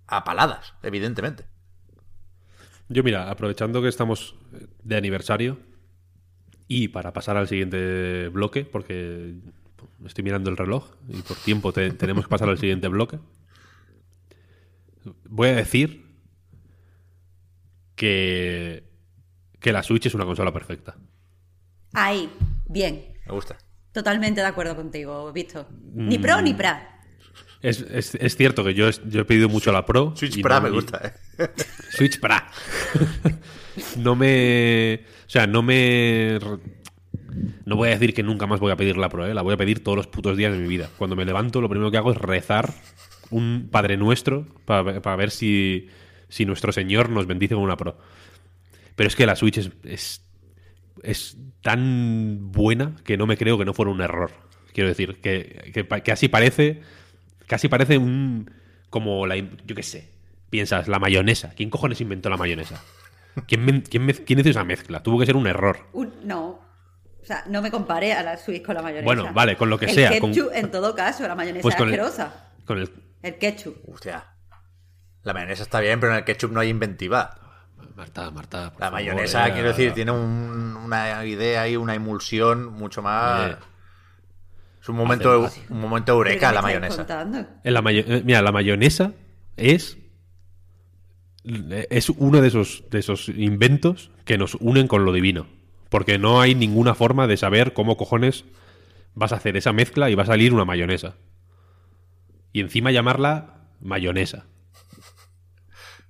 a 0.07 0.24
paladas, 0.24 0.74
evidentemente. 0.84 1.45
Yo, 2.89 3.03
mira, 3.03 3.30
aprovechando 3.30 3.82
que 3.82 3.89
estamos 3.89 4.36
de 4.84 4.95
aniversario 4.95 5.59
Y 6.68 6.89
para 6.89 7.13
pasar 7.13 7.38
al 7.38 7.47
siguiente 7.47 8.30
bloque, 8.30 8.65
porque 8.65 9.36
estoy 10.05 10.23
mirando 10.23 10.49
el 10.49 10.57
reloj 10.57 10.89
y 11.09 11.21
por 11.21 11.38
tiempo 11.38 11.71
te- 11.73 11.91
tenemos 11.91 12.25
que 12.25 12.30
pasar 12.30 12.49
al 12.49 12.57
siguiente 12.57 12.88
bloque, 12.88 13.19
voy 15.25 15.49
a 15.49 15.55
decir 15.55 16.05
que, 17.95 18.84
que 19.59 19.71
la 19.71 19.84
Switch 19.84 20.05
es 20.05 20.13
una 20.13 20.25
consola 20.25 20.51
perfecta. 20.53 20.95
Ahí, 21.93 22.30
bien. 22.67 23.13
Me 23.25 23.34
gusta. 23.34 23.57
Totalmente 23.91 24.41
de 24.41 24.47
acuerdo 24.47 24.75
contigo, 24.75 25.32
Víctor. 25.34 25.67
Ni 25.93 26.19
pro 26.19 26.41
ni 26.41 26.53
pra. 26.53 26.99
Es, 27.61 27.82
es- 27.82 28.13
es 28.15 28.36
cierto 28.38 28.63
que 28.63 28.73
yo, 28.75 28.88
es- 28.88 29.01
yo 29.09 29.21
he 29.21 29.25
pedido 29.25 29.49
mucho 29.49 29.71
a 29.71 29.73
la 29.73 29.86
Pro. 29.86 30.13
Switch 30.15 30.38
no- 30.43 30.61
me 30.61 30.69
y- 30.69 30.71
gusta, 30.71 31.01
¿eh? 31.39 31.47
Switch 31.89 32.19
Pra. 32.19 32.51
no 33.97 34.15
me. 34.15 35.01
O 35.25 35.30
sea, 35.30 35.47
no 35.47 35.63
me. 35.63 36.38
No 37.65 37.75
voy 37.75 37.89
a 37.89 37.91
decir 37.91 38.13
que 38.13 38.23
nunca 38.23 38.47
más 38.47 38.59
voy 38.59 38.71
a 38.71 38.75
pedir 38.75 38.97
la 38.97 39.09
Pro, 39.09 39.25
¿eh? 39.25 39.33
la 39.33 39.41
voy 39.41 39.53
a 39.53 39.57
pedir 39.57 39.83
todos 39.83 39.97
los 39.97 40.07
putos 40.07 40.38
días 40.38 40.51
de 40.53 40.59
mi 40.59 40.67
vida. 40.67 40.89
Cuando 40.97 41.15
me 41.15 41.25
levanto, 41.25 41.61
lo 41.61 41.69
primero 41.69 41.91
que 41.91 41.97
hago 41.97 42.11
es 42.11 42.17
rezar 42.17 42.73
un 43.29 43.69
Padre 43.71 43.97
Nuestro 43.97 44.45
para 44.65 45.15
ver 45.15 45.31
si, 45.31 45.88
si 46.29 46.45
nuestro 46.45 46.71
Señor 46.71 47.09
nos 47.09 47.27
bendice 47.27 47.55
con 47.55 47.63
una 47.63 47.77
Pro. 47.77 47.97
Pero 48.95 49.07
es 49.07 49.15
que 49.15 49.25
la 49.25 49.35
Switch 49.35 49.57
es, 49.57 49.71
es, 49.83 50.25
es 51.03 51.38
tan 51.61 52.51
buena 52.51 52.95
que 53.03 53.17
no 53.17 53.27
me 53.27 53.38
creo 53.38 53.57
que 53.57 53.65
no 53.65 53.73
fuera 53.73 53.91
un 53.91 54.01
error. 54.01 54.31
Quiero 54.73 54.89
decir, 54.89 55.19
que, 55.21 55.71
que 55.73 55.88
casi 56.03 56.27
parece. 56.27 56.81
Casi 57.47 57.67
parece 57.67 57.97
un. 57.97 58.51
Como 58.89 59.25
la. 59.27 59.35
Yo 59.38 59.75
qué 59.75 59.83
sé. 59.83 60.09
Piensas, 60.49 60.88
la 60.88 60.99
mayonesa. 60.99 61.53
¿Quién 61.55 61.69
cojones 61.69 61.99
inventó 61.99 62.29
la 62.29 62.38
mayonesa? 62.38 62.83
¿Quién, 63.47 63.81
quién, 63.81 64.07
quién 64.25 64.39
hizo 64.39 64.49
esa 64.49 64.63
mezcla? 64.63 65.03
Tuvo 65.03 65.19
que 65.19 65.25
ser 65.25 65.35
un 65.35 65.47
error. 65.47 65.88
No. 66.23 66.59
O 67.28 67.30
sea, 67.30 67.43
no 67.49 67.61
me 67.61 67.69
compare 67.69 68.13
a 68.13 68.23
la 68.23 68.38
Switch 68.38 68.63
con 68.63 68.73
la 68.75 68.82
mayonesa. 68.82 69.03
Bueno, 69.03 69.34
vale, 69.34 69.57
con 69.57 69.69
lo 69.69 69.78
que 69.78 69.84
el 69.88 69.91
sea, 69.91 70.17
con- 70.17 70.32
Ketchup, 70.32 70.49
en 70.53 70.71
todo 70.71 70.95
caso, 70.95 71.28
la 71.28 71.36
mayonesa 71.36 71.61
Pues 71.61 71.75
es 71.75 71.80
con 71.80 71.89
el- 71.89 71.93
asquerosa. 71.99 72.51
Con 72.65 72.78
el. 72.78 72.89
El 73.21 73.38
ketchup. 73.38 73.75
Hostia. 73.86 74.23
La 75.23 75.34
mayonesa 75.34 75.63
está 75.63 75.82
bien, 75.82 75.99
pero 75.99 76.13
en 76.13 76.19
el 76.19 76.23
ketchup 76.23 76.53
no 76.53 76.61
hay 76.61 76.69
inventiva. 76.69 77.38
Marta, 77.97 78.32
Marta. 78.32 78.71
por 78.71 78.80
La 78.80 78.86
favor, 78.88 78.91
mayonesa, 78.93 79.49
eh, 79.49 79.51
quiero 79.53 79.67
decir, 79.67 79.91
tiene 79.91 80.11
un- 80.11 80.78
una 80.86 81.25
idea 81.25 81.67
y 81.67 81.75
una 81.75 81.95
emulsión 81.95 82.71
mucho 82.71 83.01
más. 83.01 83.57
Es 84.82 84.88
un 84.88 84.95
momento, 84.95 85.43
Hace- 85.47 85.65
un 85.69 85.82
momento 85.82 86.13
¿Pero 86.17 86.23
qué 86.23 86.30
eureka 86.36 86.53
la 86.53 86.61
mayonesa. 86.61 87.28
En 87.65 87.73
la 87.73 87.82
mayo- 87.82 88.05
eh, 88.07 88.21
mira, 88.23 88.41
la 88.41 88.53
mayonesa 88.53 89.11
es. 89.57 89.97
Es 91.89 92.09
uno 92.09 92.39
de 92.41 92.47
esos, 92.47 92.84
de 92.89 92.99
esos 92.99 93.28
inventos 93.30 94.11
que 94.23 94.38
nos 94.38 94.55
unen 94.55 94.88
con 94.88 95.03
lo 95.03 95.11
divino. 95.11 95.47
Porque 95.89 96.17
no 96.17 96.41
hay 96.41 96.53
ninguna 96.55 96.95
forma 96.95 97.27
de 97.27 97.38
saber 97.38 97.73
cómo 97.73 97.97
cojones 97.97 98.45
vas 99.15 99.31
a 99.31 99.38
hacer 99.38 99.57
esa 99.57 99.73
mezcla 99.73 100.09
y 100.09 100.15
va 100.15 100.23
a 100.23 100.27
salir 100.27 100.53
una 100.53 100.65
mayonesa. 100.65 101.15
Y 102.53 102.61
encima 102.61 102.91
llamarla 102.91 103.69
mayonesa. 103.79 104.45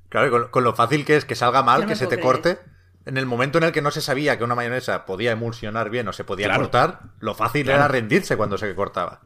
Claro, 0.09 0.31
con, 0.31 0.47
con 0.49 0.63
lo 0.63 0.73
fácil 0.73 1.05
que 1.05 1.17
es 1.17 1.25
que 1.25 1.35
salga 1.35 1.63
mal, 1.63 1.81
no 1.81 1.87
que 1.87 1.95
se 1.95 2.05
te 2.05 2.15
creer. 2.15 2.23
corte. 2.25 2.59
En 3.05 3.17
el 3.17 3.25
momento 3.25 3.57
en 3.57 3.65
el 3.65 3.71
que 3.71 3.81
no 3.81 3.91
se 3.91 4.01
sabía 4.01 4.37
que 4.37 4.43
una 4.43 4.55
mayonesa 4.55 5.05
podía 5.05 5.31
emulsionar 5.31 5.89
bien 5.89 6.07
o 6.07 6.13
se 6.13 6.23
podía 6.25 6.47
Claro. 6.47 6.61
cortar, 6.63 6.99
lo 7.19 7.35
fácil 7.35 7.63
Claro. 7.63 7.79
era 7.79 7.87
rendirse 7.87 8.35
cuando 8.35 8.57
se 8.57 8.73
cortaba. 8.75 9.21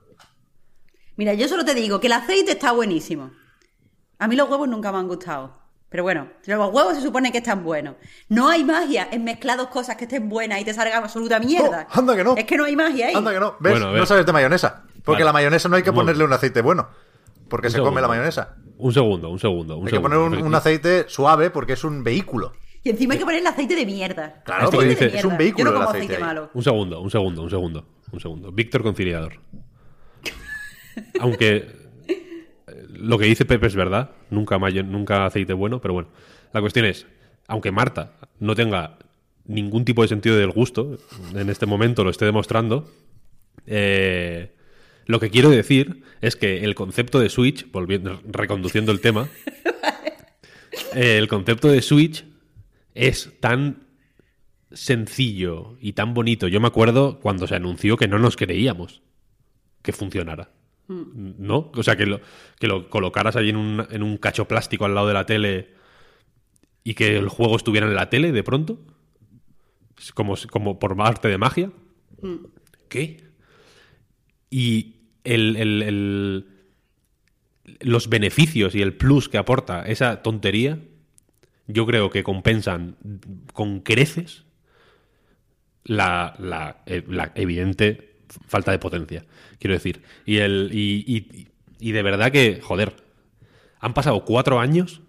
Mira, 1.15 1.33
yo 1.33 1.47
solo 1.47 1.65
te 1.65 1.73
digo 1.73 1.99
que 1.99 2.07
el 2.07 2.13
aceite 2.13 2.51
está 2.51 2.71
buenísimo. 2.71 3.31
A 4.19 4.27
mí 4.27 4.35
los 4.35 4.49
huevos 4.49 4.67
nunca 4.67 4.91
me 4.91 4.99
han 4.99 5.07
gustado. 5.07 5.60
Pero 5.91 6.03
bueno, 6.03 6.29
los 6.45 6.73
huevos 6.73 6.95
se 6.95 7.01
supone 7.01 7.33
que 7.33 7.39
están 7.39 7.65
buenos. 7.65 7.95
No 8.29 8.47
hay 8.47 8.63
magia 8.63 9.09
en 9.11 9.25
mezclar 9.25 9.57
dos 9.57 9.67
cosas 9.67 9.97
que 9.97 10.05
estén 10.05 10.29
buenas 10.29 10.61
y 10.61 10.63
te 10.63 10.73
salga 10.73 10.97
absoluta 10.97 11.37
mierda. 11.37 11.85
Oh, 11.93 11.99
anda 11.99 12.15
que 12.15 12.23
no. 12.23 12.37
Es 12.37 12.45
que 12.45 12.55
no 12.55 12.63
hay 12.63 12.77
magia 12.77 13.07
ahí. 13.07 13.13
Anda 13.13 13.33
que 13.33 13.41
no. 13.41 13.57
¿Ves? 13.59 13.73
Bueno, 13.73 13.91
no 13.91 14.05
sabes 14.05 14.25
de 14.25 14.31
mayonesa. 14.31 14.85
Porque 15.03 15.23
Vale. 15.23 15.25
la 15.25 15.33
mayonesa 15.33 15.67
no 15.67 15.75
hay 15.75 15.83
que 15.83 15.91
ponerle 15.91 16.23
un 16.23 16.31
aceite 16.31 16.61
bueno. 16.61 16.87
Porque 17.49 17.67
Un 17.67 17.73
se 17.73 17.79
come 17.79 17.99
la 17.99 18.07
mayonesa. 18.07 18.55
Un 18.77 18.93
segundo, 18.93 19.29
un 19.29 19.39
segundo. 19.39 19.77
Un 19.79 19.85
Hay 19.87 19.91
que 19.91 19.99
poner 19.99 20.17
un, 20.17 20.55
aceite 20.55 21.09
suave 21.09 21.49
porque 21.49 21.73
es 21.73 21.83
un 21.83 22.05
vehículo. 22.05 22.53
Y 22.83 22.89
encima 22.89 23.13
hay 23.15 23.19
que 23.19 23.25
ponerle 23.25 23.49
aceite 23.49 23.75
de 23.75 23.85
mierda. 23.85 24.41
Claro, 24.45 24.69
porque 24.71 24.95
que 24.95 25.05
dice- 25.07 25.17
es 25.17 25.25
un 25.25 25.31
mierda. 25.31 25.37
vehículo 25.39 25.65
Yo 25.65 25.71
no 25.71 25.71
el 25.71 25.75
como 25.75 25.89
aceite 25.89 26.13
aceite 26.13 26.23
malo. 26.23 26.49
Un 26.53 26.63
segundo, 26.63 27.01
un 27.01 27.11
segundo, 27.11 27.43
un 27.43 27.49
segundo, 27.49 27.85
un 28.13 28.19
segundo. 28.21 28.51
Víctor 28.53 28.81
Conciliador. 28.81 29.33
Aunque 31.19 31.80
lo 32.89 33.17
que 33.17 33.25
dice 33.25 33.45
Pepe 33.45 33.67
es 33.67 33.75
verdad, 33.75 34.11
nunca, 34.29 34.57
mayo- 34.59 34.83
nunca 34.83 35.25
aceite 35.25 35.53
bueno, 35.53 35.81
pero 35.81 35.93
bueno. 35.93 36.09
La 36.53 36.61
cuestión 36.61 36.85
es, 36.85 37.05
aunque 37.47 37.71
Marta 37.71 38.13
no 38.39 38.55
tenga 38.55 38.97
ningún 39.45 39.85
tipo 39.85 40.01
de 40.01 40.07
sentido 40.07 40.35
del 40.37 40.51
gusto, 40.51 40.97
en 41.33 41.49
este 41.49 41.65
momento 41.65 42.03
lo 42.03 42.09
esté 42.09 42.25
demostrando, 42.25 42.89
eh, 43.65 44.51
lo 45.05 45.19
que 45.19 45.29
quiero 45.29 45.49
decir 45.49 46.03
es 46.21 46.35
que 46.35 46.63
el 46.63 46.75
concepto 46.75 47.19
de 47.19 47.29
Switch, 47.29 47.69
volviendo, 47.71 48.21
reconduciendo 48.25 48.91
el 48.91 49.01
tema, 49.01 49.27
eh, 50.95 51.17
el 51.17 51.27
concepto 51.27 51.67
de 51.69 51.81
Switch 51.81 52.25
es 52.93 53.31
tan 53.39 53.83
sencillo 54.71 55.77
y 55.81 55.93
tan 55.93 56.13
bonito. 56.13 56.47
Yo 56.47 56.61
me 56.61 56.67
acuerdo 56.67 57.19
cuando 57.19 57.47
se 57.47 57.55
anunció 57.55 57.97
que 57.97 58.07
no 58.07 58.19
nos 58.19 58.37
creíamos 58.37 59.01
que 59.81 59.91
funcionara. 59.91 60.49
¿No? 61.37 61.71
O 61.75 61.83
sea, 61.83 61.95
que 61.95 62.05
lo, 62.05 62.19
que 62.59 62.67
lo 62.67 62.89
colocaras 62.89 63.35
ahí 63.35 63.49
en 63.49 63.55
un, 63.55 63.85
en 63.89 64.03
un 64.03 64.17
cacho 64.17 64.47
plástico 64.47 64.85
al 64.85 64.93
lado 64.95 65.07
de 65.07 65.13
la 65.13 65.25
tele 65.25 65.69
y 66.83 66.93
que 66.95 67.15
el 67.17 67.29
juego 67.29 67.55
estuviera 67.55 67.87
en 67.87 67.95
la 67.95 68.09
tele 68.09 68.31
de 68.31 68.43
pronto. 68.43 68.79
Como, 70.13 70.35
como 70.49 70.79
por 70.79 70.95
arte 71.01 71.27
de 71.27 71.37
magia. 71.37 71.71
¿Qué? 72.89 73.23
Y 74.49 74.95
el- 75.23 75.55
el- 75.57 76.47
los 77.79 78.09
beneficios 78.09 78.75
y 78.75 78.81
el 78.81 78.93
plus 78.95 79.29
que 79.29 79.37
aporta 79.37 79.83
esa 79.87 80.21
tontería, 80.23 80.79
yo 81.67 81.85
creo 81.85 82.09
que 82.09 82.23
compensan 82.23 82.97
con 83.53 83.79
creces 83.81 84.43
la, 85.83 86.35
la- 86.39 86.83
eh, 86.85 87.03
la 87.07 87.31
evidente 87.35 88.10
falta 88.47 88.71
de 88.71 88.79
potencia, 88.79 89.25
quiero 89.59 89.73
decir. 89.73 90.01
Y, 90.25 90.37
el, 90.37 90.69
y, 90.73 91.03
y- 91.07 91.47
y 91.79 91.91
de 91.93 92.03
verdad 92.03 92.31
que, 92.31 92.59
joder, 92.61 92.95
han 93.79 93.93
pasado 93.93 94.23
cuatro 94.25 94.59
años 94.59 95.01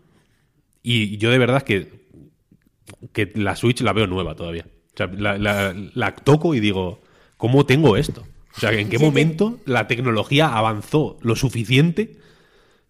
y 0.83 1.18
yo 1.18 1.31
de 1.31 1.39
verdad 1.39 1.62
que, 1.62 2.03
que 3.12 3.31
la 3.35 3.57
Switch 3.57 3.81
la 3.83 3.93
veo 3.93 4.07
nueva 4.07 4.35
todavía. 4.35 4.66
O 4.95 4.97
sea, 4.97 5.07
la, 5.07 5.39
la- 5.39 5.75
la 5.95 6.14
toco 6.14 6.55
y 6.55 6.61
digo, 6.61 7.03
¿cómo 7.37 7.66
tengo 7.66 7.97
esto? 7.97 8.25
O 8.57 8.61
sea, 8.61 8.73
¿en 8.73 8.89
qué 8.91 8.99
momento 8.99 9.61
la 9.64 9.87
tecnología 9.87 10.49
avanzó 10.57 11.18
lo 11.23 11.37
suficiente 11.37 12.18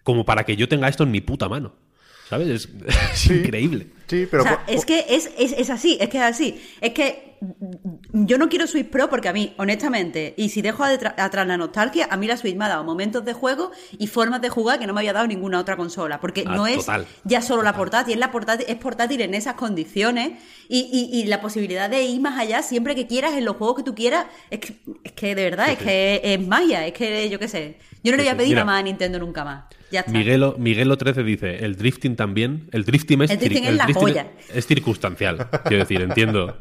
como 0.03 0.25
para 0.25 0.45
que 0.45 0.57
yo 0.57 0.69
tenga 0.69 0.89
esto 0.89 1.05
en 1.05 1.11
mi 1.13 1.21
puta 1.21 1.49
mano? 1.49 1.75
¿Sabes? 2.29 2.49
Es, 2.49 2.69
es 3.15 3.31
increíble. 3.31 3.89
Sí, 4.13 4.27
pero. 4.31 4.43
o 4.43 4.47
sea, 4.47 4.65
po- 4.65 4.73
es 4.73 4.85
que 4.85 5.07
es, 5.09 5.31
es, 5.39 5.53
es 5.53 5.71
así, 5.71 5.97
es 6.01 6.09
que 6.09 6.19
es 6.19 6.25
así. 6.25 6.61
Es 6.81 6.93
que 6.93 7.33
yo 8.13 8.39
no 8.39 8.49
quiero 8.49 8.67
Switch 8.69 8.89
Pro 8.89 9.09
porque 9.11 9.29
a 9.29 9.33
mí, 9.33 9.53
honestamente, 9.59 10.35
y 10.37 10.51
si 10.51 10.63
dejo 10.63 10.85
atrás 10.85 11.47
la 11.47 11.57
nostalgia, 11.57 12.07
a 12.11 12.17
mí 12.17 12.27
la 12.29 12.37
Switch 12.37 12.55
me 12.55 12.67
ha 12.67 12.69
dado 12.69 12.85
momentos 12.85 13.25
de 13.25 13.33
juego 13.33 13.73
y 13.99 14.07
formas 14.07 14.41
de 14.43 14.49
jugar 14.49 14.79
que 14.79 14.87
no 14.87 14.93
me 14.95 15.01
había 15.01 15.13
dado 15.13 15.27
ninguna 15.27 15.59
otra 15.59 15.77
consola. 15.77 16.21
Porque 16.21 16.45
Ah, 16.47 16.55
no 16.55 16.67
es 16.69 16.77
total. 16.87 17.07
ya 17.25 17.43
solo 17.43 17.63
la 17.63 17.75
portátil, 17.75 18.15
es 18.15 18.21
la 18.21 18.31
portátil, 18.31 18.67
es 18.69 18.77
portátil 18.77 19.23
en 19.23 19.35
esas 19.35 19.55
condiciones 19.55 20.33
y, 20.69 20.89
y- 20.93 21.21
y 21.21 21.25
la 21.25 21.41
posibilidad 21.41 21.91
de 21.91 22.05
ir 22.05 22.21
más 22.21 22.39
allá 22.39 22.63
siempre 22.63 22.95
que 22.95 23.07
quieras 23.09 23.33
en 23.35 23.45
los 23.45 23.57
juegos 23.57 23.77
que 23.79 23.83
tú 23.83 23.95
quieras. 23.95 24.27
Es 24.51 24.61
que, 24.61 24.77
es 25.03 25.13
que 25.13 25.35
de 25.35 25.43
verdad, 25.45 25.71
es 25.71 25.79
que 25.79 26.21
es 26.23 26.47
magia, 26.47 26.87
es 26.87 26.93
que 26.93 27.29
yo 27.29 27.39
qué 27.41 27.49
sé. 27.49 27.77
Yo 28.03 28.11
no 28.13 28.17
le 28.17 28.25
voy 28.25 28.29
a 28.33 28.37
pedir 28.37 28.49
Mira. 28.51 28.65
nada 28.65 28.73
más 28.73 28.81
a 28.81 28.83
Nintendo 28.83 29.19
nunca 29.19 29.45
más. 29.45 29.65
Ya 29.91 30.01
está. 30.01 30.13
Miguelo, 30.13 30.57
Miguelo 30.59 30.97
13 30.99 31.23
dice, 31.23 31.65
el 31.65 31.77
drifting 31.77 32.17
también, 32.17 32.69
el 32.73 32.85
drifting 32.85 33.23
es, 33.23 33.31
El 33.31 33.39
drifting 33.39 33.65
es 33.65 33.75
la 33.77 33.87
polla. 33.89 34.27
es 34.53 34.67
circunstancial, 34.67 35.49
quiero 35.65 35.85
decir, 35.85 36.01
entiendo. 36.01 36.59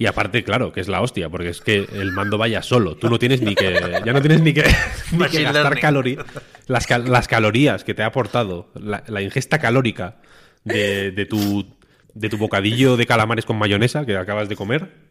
Y 0.00 0.06
aparte, 0.06 0.44
claro, 0.44 0.70
que 0.72 0.80
es 0.80 0.86
la 0.86 1.00
hostia, 1.00 1.28
porque 1.28 1.48
es 1.48 1.60
que 1.60 1.78
el 1.92 2.12
mando 2.12 2.38
vaya 2.38 2.62
solo. 2.62 2.96
Tú 2.96 3.10
no 3.10 3.18
tienes 3.18 3.40
ni 3.42 3.56
que. 3.56 4.00
Ya 4.04 4.12
no 4.12 4.20
tienes 4.20 4.40
ni 4.42 4.52
que, 4.52 4.62
ni 5.10 5.10
que 5.10 5.16
Machine 5.16 5.42
gastar 5.44 5.80
calorías. 5.80 6.24
Las, 6.68 6.86
cal- 6.86 7.10
las 7.10 7.26
calorías 7.26 7.82
que 7.82 7.94
te 7.94 8.02
ha 8.02 8.06
aportado, 8.06 8.70
la, 8.74 9.02
la 9.08 9.22
ingesta 9.22 9.58
calórica 9.58 10.18
de, 10.64 11.10
de 11.10 11.26
tu, 11.26 11.74
de 12.14 12.28
tu 12.28 12.36
bocadillo 12.36 12.96
de 12.96 13.06
calamares 13.06 13.44
con 13.44 13.56
mayonesa 13.58 14.06
que 14.06 14.16
acabas 14.16 14.48
de 14.48 14.54
comer. 14.54 15.07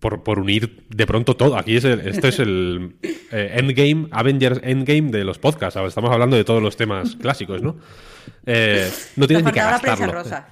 Por, 0.00 0.22
por 0.22 0.38
unir 0.38 0.84
de 0.90 1.06
pronto 1.06 1.36
todo. 1.36 1.56
Aquí 1.56 1.76
es 1.76 1.84
el, 1.84 2.00
esto 2.00 2.28
es 2.28 2.38
el 2.38 2.96
eh, 3.32 3.52
Endgame, 3.54 4.08
Avengers 4.10 4.60
Endgame 4.62 5.10
de 5.10 5.24
los 5.24 5.38
podcasts. 5.38 5.80
Estamos 5.86 6.10
hablando 6.10 6.36
de 6.36 6.44
todos 6.44 6.62
los 6.62 6.76
temas 6.76 7.16
clásicos, 7.16 7.62
¿no? 7.62 7.76
Eh, 8.44 8.90
no 9.16 9.26
tienes 9.26 9.44
ni 9.46 9.52
que 9.52 9.60
gastarlo. 9.60 10.12
rosa. 10.12 10.48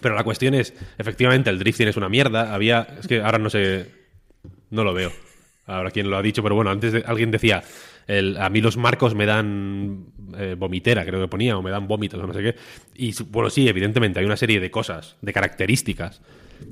Pero 0.00 0.16
la 0.16 0.24
cuestión 0.24 0.54
es, 0.54 0.74
efectivamente, 0.98 1.48
el 1.48 1.58
drifting 1.60 1.86
es 1.88 1.96
una 1.96 2.08
mierda. 2.08 2.52
Había, 2.52 2.88
es 2.98 3.06
que 3.06 3.20
ahora 3.22 3.38
no 3.38 3.50
sé, 3.50 3.86
no 4.70 4.82
lo 4.82 4.92
veo. 4.92 5.12
Ahora 5.66 5.92
quién 5.92 6.10
lo 6.10 6.16
ha 6.16 6.22
dicho, 6.22 6.42
pero 6.42 6.56
bueno, 6.56 6.70
antes 6.70 6.92
de- 6.92 7.04
alguien 7.06 7.30
decía, 7.30 7.62
el- 8.08 8.36
a 8.36 8.50
mí 8.50 8.60
los 8.60 8.76
marcos 8.76 9.14
me 9.14 9.26
dan 9.26 10.06
eh, 10.36 10.56
vomitera, 10.58 11.04
creo 11.06 11.20
que 11.20 11.28
ponía, 11.28 11.56
o 11.56 11.62
me 11.62 11.70
dan 11.70 11.86
vómitos, 11.86 12.20
o 12.20 12.26
no 12.26 12.34
sé 12.34 12.42
qué. 12.42 12.56
Y 12.96 13.14
bueno, 13.30 13.48
sí, 13.48 13.68
evidentemente 13.68 14.18
hay 14.18 14.24
una 14.26 14.36
serie 14.36 14.58
de 14.58 14.70
cosas, 14.72 15.16
de 15.22 15.32
características 15.32 16.20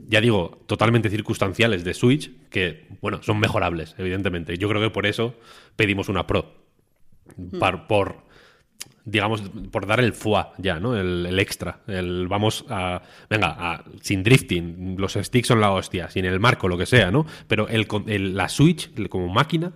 ya 0.08 0.20
digo, 0.20 0.62
totalmente 0.66 1.10
circunstanciales 1.10 1.84
de 1.84 1.94
Switch, 1.94 2.30
que, 2.50 2.86
bueno, 3.00 3.22
son 3.22 3.38
mejorables, 3.40 3.94
evidentemente. 3.98 4.56
Yo 4.58 4.68
creo 4.68 4.80
que 4.80 4.90
por 4.90 5.06
eso 5.06 5.34
pedimos 5.76 6.08
una 6.08 6.26
Pro. 6.26 6.54
Par- 7.58 7.86
por, 7.86 8.24
digamos, 9.04 9.42
por 9.70 9.86
dar 9.86 10.00
el 10.00 10.12
foie 10.12 10.44
ya, 10.58 10.80
¿no? 10.80 10.96
El, 10.96 11.26
el 11.26 11.38
extra. 11.38 11.80
El 11.86 12.26
vamos 12.28 12.64
a. 12.68 13.02
Venga, 13.28 13.54
a- 13.58 13.84
sin 14.02 14.22
drifting, 14.22 14.96
los 14.98 15.12
sticks 15.14 15.48
son 15.48 15.60
la 15.60 15.70
hostia, 15.70 16.10
sin 16.10 16.24
el 16.24 16.40
marco, 16.40 16.68
lo 16.68 16.76
que 16.76 16.86
sea, 16.86 17.10
¿no? 17.10 17.26
Pero 17.46 17.68
el, 17.68 17.86
con- 17.86 18.08
el- 18.08 18.34
la 18.36 18.48
Switch, 18.48 18.90
como 19.08 19.28
máquina, 19.28 19.72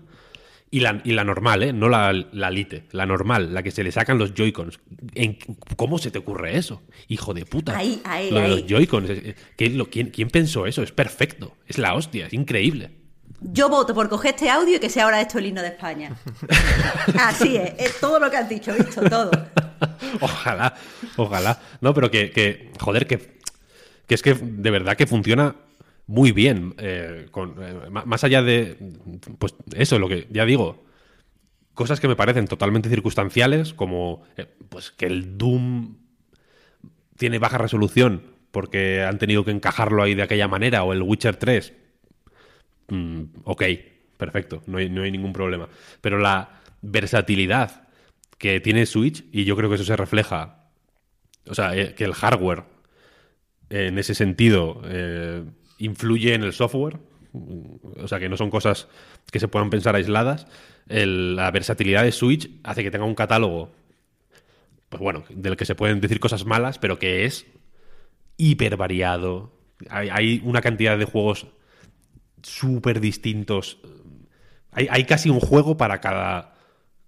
y 0.76 0.80
la, 0.80 1.00
y 1.04 1.12
la 1.12 1.22
normal, 1.24 1.62
¿eh? 1.62 1.72
No 1.72 1.88
la, 1.88 2.12
la 2.32 2.50
Lite, 2.50 2.84
la 2.92 3.06
normal, 3.06 3.54
la 3.54 3.62
que 3.62 3.70
se 3.70 3.84
le 3.84 3.92
sacan 3.92 4.18
los 4.18 4.34
Joy-Cons. 4.34 4.80
¿En- 5.14 5.38
¿Cómo 5.76 5.98
se 5.98 6.10
te 6.10 6.18
ocurre 6.18 6.56
eso? 6.56 6.82
Hijo 7.08 7.32
de 7.32 7.44
puta. 7.46 7.76
Ahí, 7.76 8.00
ahí, 8.04 8.30
Lo 8.30 8.38
de 8.38 8.44
ahí. 8.44 8.50
los 8.50 8.66
Joy-Cons. 8.66 9.10
eh, 9.10 9.34
¿qué- 9.56 9.70
lo- 9.70 9.88
quién, 9.88 10.10
quién 10.10 10.28
pensó 10.30 10.66
eso? 10.66 10.82
Es 10.82 10.90
perfecto. 10.90 11.56
Es 11.66 11.78
la 11.78 11.94
hostia, 11.94 12.26
es 12.26 12.32
increíble. 12.32 12.90
Yo 13.40 13.68
voto 13.68 13.94
por 13.94 14.08
coger 14.08 14.34
este 14.34 14.48
audio 14.50 14.76
y 14.76 14.80
que 14.80 14.88
sea 14.90 15.04
ahora 15.04 15.20
esto 15.20 15.38
el 15.38 15.46
himno 15.46 15.60
de 15.62 15.68
España. 15.68 16.16
Así 17.20 17.56
es, 17.56 17.74
es 17.78 18.00
todo 18.00 18.18
lo 18.18 18.30
que 18.30 18.36
has 18.38 18.48
dicho, 18.48 18.72
visto, 18.74 19.02
todo. 19.08 19.30
Ojalá, 20.20 20.74
ojalá. 21.16 21.60
No, 21.80 21.92
pero 21.94 22.10
que, 22.10 22.30
que, 22.30 22.70
joder, 22.80 23.06
que, 23.06 23.38
que 24.06 24.14
es 24.14 24.22
que 24.22 24.34
de 24.34 24.70
verdad 24.70 24.96
que 24.96 25.06
funciona 25.06 25.54
muy 26.06 26.32
bien. 26.32 26.74
eh, 26.78 27.26
con, 27.30 27.56
eh, 27.62 27.90
más 27.90 28.24
allá 28.24 28.42
de, 28.42 28.76
pues 29.38 29.54
eso, 29.74 29.98
lo 29.98 30.08
que 30.08 30.26
ya 30.30 30.44
digo, 30.44 30.84
cosas 31.74 32.00
que 32.00 32.08
me 32.08 32.16
parecen 32.16 32.46
totalmente 32.46 32.88
circunstanciales, 32.88 33.74
como 33.74 34.22
eh, 34.36 34.46
pues 34.68 34.90
que 34.90 35.06
el 35.06 35.38
Doom 35.38 35.96
tiene 37.16 37.38
baja 37.38 37.58
resolución 37.58 38.22
porque 38.50 39.02
han 39.02 39.18
tenido 39.18 39.44
que 39.44 39.50
encajarlo 39.50 40.02
ahí 40.02 40.14
de 40.14 40.22
aquella 40.22 40.46
manera, 40.48 40.84
o 40.84 40.92
el 40.92 41.02
Witcher 41.02 41.36
3, 41.36 41.72
mm, 42.88 43.22
ok, 43.44 43.62
perfecto, 44.16 44.62
no 44.66 44.78
hay, 44.78 44.88
no 44.88 45.02
hay 45.02 45.10
ningún 45.10 45.32
problema. 45.32 45.68
Pero 46.00 46.18
la 46.18 46.60
versatilidad 46.82 47.88
que 48.38 48.60
tiene 48.60 48.86
Switch, 48.86 49.24
y 49.32 49.44
yo 49.44 49.56
creo 49.56 49.68
que 49.68 49.76
eso 49.76 49.84
se 49.84 49.96
refleja, 49.96 50.68
o 51.46 51.54
sea, 51.54 51.94
que 51.94 52.04
el 52.04 52.14
hardware 52.14 52.64
en 53.70 53.98
ese 53.98 54.14
sentido 54.14 54.82
influye 55.78 56.34
en 56.34 56.42
el 56.42 56.52
software, 56.52 56.98
o 57.32 58.06
sea, 58.06 58.20
que 58.20 58.28
no 58.28 58.36
son 58.36 58.50
cosas 58.50 58.88
que 59.30 59.40
se 59.40 59.48
puedan 59.48 59.70
pensar 59.70 59.96
aisladas. 59.96 60.46
El- 60.88 61.36
la 61.36 61.50
versatilidad 61.50 62.04
de 62.04 62.12
Switch 62.12 62.50
hace 62.62 62.82
que 62.82 62.90
tenga 62.90 63.04
un 63.04 63.14
catálogo, 63.14 63.72
pues 64.88 65.02
bueno, 65.02 65.24
del 65.30 65.56
que 65.56 65.64
se 65.64 65.74
pueden 65.74 66.00
decir 66.00 66.20
cosas 66.20 66.44
malas, 66.44 66.78
pero 66.78 66.98
que 66.98 67.24
es 67.24 67.46
hiper 68.36 68.76
variado. 68.76 69.52
Hay, 69.90 70.40
una 70.44 70.60
cantidad 70.60 70.96
de 70.96 71.04
juegos 71.04 71.46
súper 72.42 73.00
distintos. 73.00 73.78
Hay, 74.70 75.04
casi 75.04 75.30
un 75.30 75.40
juego 75.40 75.76
para 75.76 76.00
cada 76.00 76.54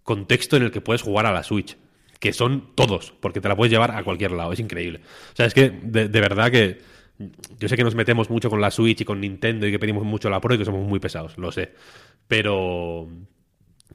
contexto 0.03 0.57
en 0.57 0.65
el 0.65 0.71
que 0.71 0.81
puedes 0.81 1.03
jugar 1.03 1.27
a 1.27 1.33
la 1.33 1.43
Switch. 1.43 1.77
Que 2.21 2.33
son 2.33 2.75
todos, 2.75 3.13
porque 3.21 3.41
te 3.41 3.49
la 3.49 3.57
puedes 3.57 3.71
llevar 3.71 3.91
a 3.91 4.03
cualquier 4.03 4.33
lado. 4.33 4.53
Es 4.53 4.59
increíble. 4.61 5.01
O 5.33 5.37
sea, 5.37 5.47
es 5.47 5.55
que 5.55 5.71
de 5.71 6.09
verdad 6.09 6.51
que. 6.51 6.96
Yo 7.59 7.69
sé 7.69 7.77
que 7.77 7.85
nos 7.85 7.95
metemos 7.95 8.29
mucho 8.31 8.51
con 8.51 8.61
la 8.61 8.71
Switch 8.71 9.01
y 9.01 9.05
con 9.05 9.21
Nintendo 9.21 9.67
y 9.67 9.71
que 9.71 9.79
pedimos 9.79 10.05
mucho 10.05 10.29
la 10.29 10.41
Pro 10.41 10.55
y 10.55 10.59
que 10.59 10.65
somos 10.65 10.87
muy 10.87 10.99
pesados, 11.01 11.39
lo 11.39 11.51
sé. 11.53 11.73
Pero. 12.29 13.09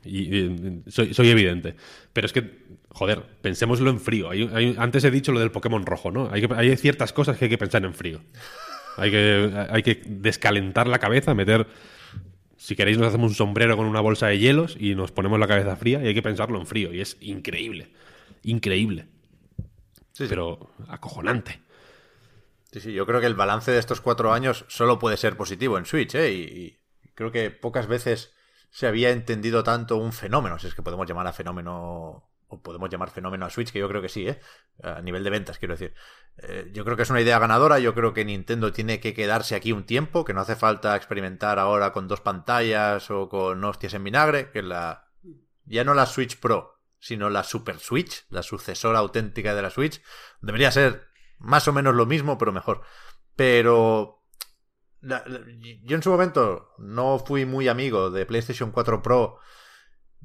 Y, 0.03 0.36
y- 0.36 0.82
soy, 0.88 1.13
soy 1.13 1.30
evidente. 1.30 1.76
Pero 2.13 2.26
es 2.26 2.34
que, 2.34 2.49
joder, 2.89 3.22
pensémoslo 3.41 3.89
en 3.91 3.99
frío. 3.99 4.30
Hay- 4.32 4.49
hay- 4.53 4.76
antes 4.80 5.03
he 5.03 5.11
dicho 5.11 5.32
lo 5.32 5.39
del 5.39 5.51
Pokémon 5.51 5.86
rojo, 5.86 6.09
¿no? 6.11 6.30
Hay, 6.32 6.47
que- 6.47 6.53
hay 6.55 6.76
ciertas 6.78 7.13
cosas 7.13 7.38
que 7.38 7.45
hay 7.45 7.49
que 7.49 7.57
pensar 7.59 7.84
en 7.86 7.93
frío. 7.93 8.22
Hay 8.97 9.11
que, 9.11 9.51
hay 9.69 9.84
que 9.84 10.01
descalentar 10.05 10.88
la 10.88 10.97
cabeza, 10.99 11.34
meter. 11.36 11.67
Si 12.57 12.76
queréis, 12.76 12.97
nos 12.97 13.07
hacemos 13.07 13.32
un 13.32 13.36
sombrero 13.36 13.78
con 13.78 13.86
una 13.86 14.01
bolsa 14.01 14.28
de 14.28 14.38
hielos 14.39 14.76
y 14.80 14.95
nos 14.95 15.11
ponemos 15.11 15.39
la 15.39 15.47
cabeza 15.47 15.76
fría 15.76 16.01
y 16.03 16.07
hay 16.07 16.13
que 16.13 16.22
pensarlo 16.22 16.59
en 16.59 16.65
frío. 16.67 16.93
Y 16.93 17.01
es 17.01 17.17
increíble. 17.22 17.89
Increíble. 18.43 19.05
Sí, 20.13 20.24
sí. 20.24 20.26
Pero 20.30 20.72
acojonante. 20.88 21.59
Sí, 22.72 22.80
sí, 22.80 22.93
yo 22.93 23.05
creo 23.05 23.19
que 23.19 23.26
el 23.26 23.36
balance 23.36 23.69
de 23.72 23.80
estos 23.80 23.99
cuatro 23.99 24.32
años 24.32 24.65
solo 24.69 24.97
puede 24.97 25.17
ser 25.17 25.36
positivo 25.36 25.78
en 25.78 25.86
Switch, 25.86 26.15
¿eh? 26.15 26.32
Y, 26.32 26.78
creo 27.13 27.32
que 27.32 27.51
pocas 27.51 27.88
veces 27.88 28.34
se 28.69 28.88
había 28.88 29.09
entendido 29.09 29.63
tanto 29.63 29.97
un 29.97 30.13
fenómeno, 30.13 30.57
si 30.57 30.67
es 30.67 30.74
que 30.74 30.82
podemos 30.82 31.05
llamar 31.05 31.28
a 31.28 31.34
fenómeno, 31.34 32.30
o 32.47 32.61
podemos 32.61 32.89
llamar 32.89 33.09
fenómeno 33.11 33.45
a 33.45 33.49
Switch, 33.49 33.72
que 33.72 33.80
yo 33.80 33.89
creo 33.89 34.01
que 34.01 34.07
sí, 34.07 34.28
¿eh? 34.28 34.39
A 34.82 35.01
nivel 35.01 35.24
de 35.26 35.30
ventas, 35.30 35.57
quiero 35.57 35.74
decir. 35.74 35.93
Eh, 36.38 36.72
yo 36.74 36.86
creo 36.86 36.95
que 36.95 37.03
es 37.03 37.09
una 37.09 37.19
idea 37.19 37.39
ganadora, 37.39 37.80
yo 37.80 37.93
creo 37.93 38.13
que 38.13 38.24
Nintendo 38.24 38.72
tiene 38.72 39.01
que 39.01 39.13
quedarse 39.13 39.55
aquí 39.55 39.74
un 39.74 39.86
tiempo, 39.86 40.24
que 40.24 40.34
no 40.34 40.39
hace 40.39 40.55
falta 40.55 40.95
experimentar 40.95 41.59
ahora 41.59 41.91
con 41.91 42.07
dos 42.07 42.22
pantallas 42.22 43.11
o 43.11 43.28
con 43.28 43.61
hostias 43.65 43.93
en 43.93 44.03
vinagre, 44.05 44.49
que 44.51 44.61
la... 44.61 45.09
Ya 45.65 45.84
no 45.84 45.93
la 45.93 46.05
Switch 46.05 46.39
Pro, 46.39 46.80
sino 46.99 47.30
la 47.30 47.43
Super 47.43 47.80
Switch, 47.80 48.26
la 48.30 48.43
sucesora 48.43 48.99
auténtica 48.99 49.53
de 49.53 49.61
la 49.61 49.69
Switch, 49.69 50.01
debería 50.41 50.72
ser 50.72 51.11
más 51.42 51.68
o 51.68 51.74
menos 51.74 51.96
lo 51.96 52.06
mismo, 52.06 52.38
pero 52.38 52.52
mejor. 52.52 52.82
Pero 53.36 54.24
yo 55.02 55.96
en 55.96 56.04
su 56.04 56.12
momento 56.12 56.70
no 56.78 57.20
fui 57.20 57.46
muy 57.46 57.68
amigo 57.68 58.12
de 58.12 58.26
PlayStation 58.26 58.72
4 58.72 59.02
Pro. 59.02 59.39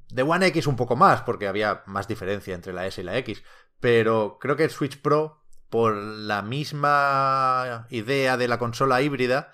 De 0.08 0.22
One 0.22 0.46
X 0.46 0.66
un 0.66 0.76
poco 0.76 0.94
más, 0.94 1.22
porque 1.22 1.48
había 1.48 1.82
más 1.86 2.06
diferencia 2.06 2.54
entre 2.54 2.72
la 2.72 2.86
S 2.86 3.00
y 3.00 3.04
la 3.04 3.16
X. 3.18 3.42
Pero 3.80 4.38
creo 4.40 4.56
que 4.56 4.64
el 4.64 4.70
Switch 4.70 5.00
Pro, 5.00 5.42
por 5.68 5.96
la 5.96 6.42
misma 6.42 7.86
idea 7.90 8.36
de 8.36 8.46
la 8.46 8.58
consola 8.58 9.02
híbrida, 9.02 9.52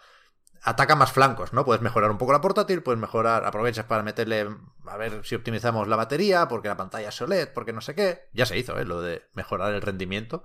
ataca 0.63 0.95
más 0.95 1.13
flancos, 1.13 1.53
¿no? 1.53 1.65
Puedes 1.65 1.83
mejorar 1.83 2.11
un 2.11 2.19
poco 2.19 2.33
la 2.33 2.41
portátil, 2.41 2.83
puedes 2.83 3.01
mejorar, 3.01 3.45
aprovechas 3.45 3.87
para 3.87 4.03
meterle, 4.03 4.49
a 4.87 4.97
ver 4.97 5.25
si 5.25 5.35
optimizamos 5.35 5.89
la 5.89 5.97
batería, 5.97 6.49
porque 6.49 6.69
la 6.69 6.77
pantalla 6.77 7.09
es 7.09 7.21
OLED, 7.23 7.53
porque 7.55 7.73
no 7.73 7.81
sé 7.81 7.95
qué. 7.95 8.29
Ya 8.33 8.47
se 8.47 8.59
hizo, 8.59 8.79
¿eh? 8.79 8.85
Lo 8.85 9.01
de 9.01 9.23
mejorar 9.35 9.73
el 9.75 9.83
rendimiento. 9.83 10.45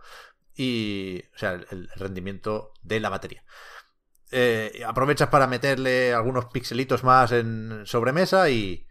Y, 0.58 1.24
o 1.36 1.38
sea, 1.38 1.54
el, 1.54 1.90
rendimiento 1.96 2.74
de 2.82 3.00
la 3.00 3.10
batería. 3.10 3.46
Eh, 4.32 4.84
aprovechas 4.86 5.30
para 5.30 5.48
meterle 5.48 6.14
algunos 6.14 6.48
pixelitos 6.48 7.04
más 7.06 7.32
en 7.32 7.84
sobremesa 7.86 8.50
y, 8.50 8.88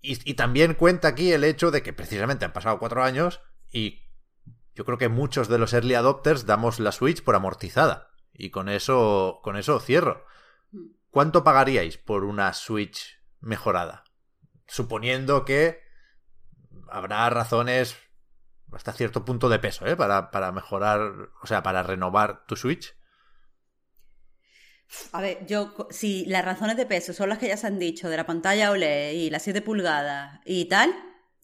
y, 0.00 0.30
y 0.30 0.34
también 0.34 0.74
cuenta 0.74 1.08
aquí 1.08 1.32
el 1.32 1.44
hecho 1.44 1.70
de 1.70 1.82
que 1.82 1.92
precisamente 1.92 2.46
han 2.46 2.54
pasado 2.54 2.78
cuatro 2.78 3.02
años 3.02 3.42
y 3.70 4.08
yo 4.78 4.84
creo 4.84 4.96
que 4.96 5.08
muchos 5.08 5.48
de 5.48 5.58
los 5.58 5.72
early 5.72 5.94
adopters 5.94 6.46
damos 6.46 6.78
la 6.78 6.92
Switch 6.92 7.24
por 7.24 7.34
amortizada. 7.34 8.10
Y 8.32 8.50
con 8.50 8.68
eso, 8.68 9.40
con 9.42 9.56
eso 9.56 9.80
cierro. 9.80 10.24
¿Cuánto 11.10 11.42
pagaríais 11.42 11.98
por 11.98 12.22
una 12.22 12.52
Switch 12.52 13.18
mejorada? 13.40 14.04
Suponiendo 14.68 15.44
que 15.44 15.82
habrá 16.88 17.28
razones 17.28 17.96
hasta 18.72 18.92
cierto 18.92 19.24
punto 19.24 19.48
de 19.48 19.58
peso, 19.58 19.86
¿eh? 19.86 19.96
Para, 19.96 20.30
para 20.30 20.52
mejorar, 20.52 21.00
o 21.42 21.46
sea, 21.46 21.62
para 21.62 21.82
renovar 21.82 22.44
tu 22.46 22.56
Switch. 22.56 22.94
A 25.12 25.20
ver, 25.20 25.46
yo, 25.46 25.74
si 25.90 26.24
las 26.26 26.44
razones 26.44 26.76
de 26.76 26.86
peso 26.86 27.12
son 27.12 27.28
las 27.28 27.38
que 27.38 27.48
ya 27.48 27.56
se 27.56 27.66
han 27.66 27.78
dicho, 27.78 28.08
de 28.08 28.16
la 28.16 28.26
pantalla 28.26 28.70
OLED 28.70 29.12
y 29.12 29.30
las 29.30 29.42
7 29.42 29.60
pulgadas 29.60 30.40
y 30.46 30.64
tal, 30.66 30.94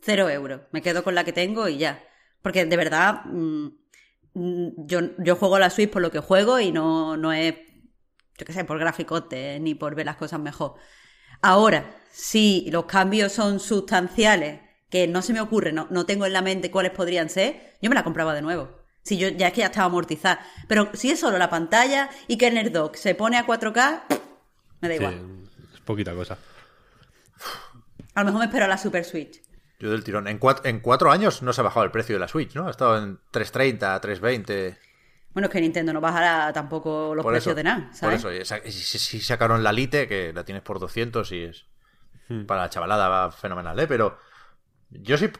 cero 0.01 0.31
euros. 0.31 0.63
Me 0.73 0.83
quedo 0.83 1.05
con 1.05 1.15
la 1.15 1.25
que 1.25 1.33
tengo 1.33 1.69
y 1.69 1.79
ya. 1.79 2.03
Porque 2.43 2.65
de 2.65 2.77
verdad, 2.77 3.23
mm, 3.27 3.67
mm, 4.35 4.87
yo, 4.87 5.01
yo 5.19 5.37
juego 5.37 5.59
la 5.59 5.71
Switch 5.71 5.91
por 5.91 6.03
lo 6.03 6.11
que 6.11 6.21
juego 6.21 6.61
y 6.61 6.73
no, 6.73 7.17
no 7.17 7.33
es, 7.33 7.55
yo 8.39 8.47
qué 8.47 8.53
sé, 8.53 8.65
por 8.65 8.79
graficote 8.79 9.59
ni 9.61 9.75
por 9.75 9.95
ver 9.95 10.07
las 10.07 10.17
cosas 10.17 10.41
mejor. 10.41 10.75
Ahora, 11.43 12.03
si 12.11 12.71
los 12.71 12.87
cambios 12.87 13.33
son 13.33 13.61
sustanciales, 13.61 14.61
que 14.95 15.09
no 15.09 15.23
se 15.23 15.33
me 15.33 15.41
ocurre, 15.41 15.73
no, 15.73 15.89
no 15.91 16.07
tengo 16.07 16.25
en 16.25 16.33
la 16.33 16.41
mente 16.41 16.71
cuáles 16.71 16.93
podrían 16.93 17.29
ser, 17.29 17.75
yo 17.83 17.89
me 17.91 17.97
la 17.97 18.05
compraba 18.05 18.33
de 18.33 18.43
nuevo. 18.43 18.71
Si 19.03 19.19
yo 19.19 19.27
ya 19.29 19.49
es 19.49 19.53
que 19.53 19.63
ya 19.63 19.67
estaba 19.67 19.87
amortizada. 19.87 20.39
Pero 20.69 20.89
si 20.95 21.11
es 21.11 21.19
solo 21.19 21.37
la 21.37 21.51
pantalla 21.51 22.09
y 22.29 22.39
que 22.39 22.47
en 22.47 22.57
el 22.59 22.71
dock 22.73 22.95
se 22.95 23.17
pone 23.17 23.37
a 23.37 23.45
4K, 23.45 24.03
me 24.81 24.89
da 24.89 24.95
Sí, 24.95 25.01
igual. 25.03 25.47
es 25.75 25.81
poquita 25.81 26.15
cosa. 26.15 26.39
A 28.15 28.21
lo 28.21 28.27
mejor 28.27 28.39
me 28.39 28.47
espero 28.47 28.67
a 28.67 28.69
la 28.69 28.79
Super 28.79 29.05
Switch. 29.05 29.43
Yo 29.81 29.91
del 29.91 30.05
tirón. 30.05 30.29
En, 30.29 30.39
cuat- 30.39 30.61
en 30.65 30.79
cuatro 30.79 31.11
años 31.11 31.43
no 31.43 31.53
se 31.53 31.61
ha 31.61 31.65
bajado 31.65 31.85
el 31.85 31.91
precio 31.91 32.15
de 32.15 32.21
la 32.21 32.29
Switch, 32.29 32.55
¿no? 32.55 32.69
Ha 32.69 32.71
estado 32.71 32.97
en 32.97 33.19
3.30, 33.33 34.01
3.20. 34.01 34.79
Bueno, 35.33 35.47
es 35.49 35.53
que 35.53 35.61
Nintendo 35.61 35.93
no 35.93 36.01
bajará 36.01 36.53
tampoco 36.53 37.17
los 37.17 37.25
Por 37.25 37.33
precios 37.33 37.51
eso, 37.51 37.57
de 37.57 37.65
nada, 37.65 37.91
¿sabes? 37.93 38.23
Por 38.23 38.33
eso, 38.33 38.55
si, 38.71 38.99
si 39.01 39.21
sacaron 39.21 39.65
la 39.65 39.73
Lite, 39.73 40.07
que 40.07 40.33
la 40.33 40.45
tienes 40.45 40.63
por 40.63 40.79
200 40.79 41.33
y 41.33 41.43
es 41.43 41.65
para 42.47 42.63
la 42.63 42.71
chavalada 42.71 43.09
va 43.09 43.33
fenomenal, 43.33 43.79
¿eh? 43.81 43.87
Pero 43.89 44.17
yo 44.95 45.19
sí 45.19 45.31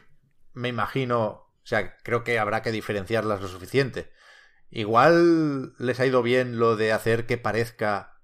me 0.53 0.69
imagino, 0.69 1.21
o 1.23 1.53
sea, 1.63 1.97
creo 2.03 2.23
que 2.23 2.39
habrá 2.39 2.61
que 2.61 2.71
diferenciarlas 2.71 3.41
lo 3.41 3.47
suficiente. 3.47 4.11
Igual 4.69 5.73
les 5.77 5.99
ha 5.99 6.05
ido 6.05 6.21
bien 6.21 6.59
lo 6.59 6.75
de 6.75 6.91
hacer 6.91 7.25
que 7.25 7.37
parezca 7.37 8.19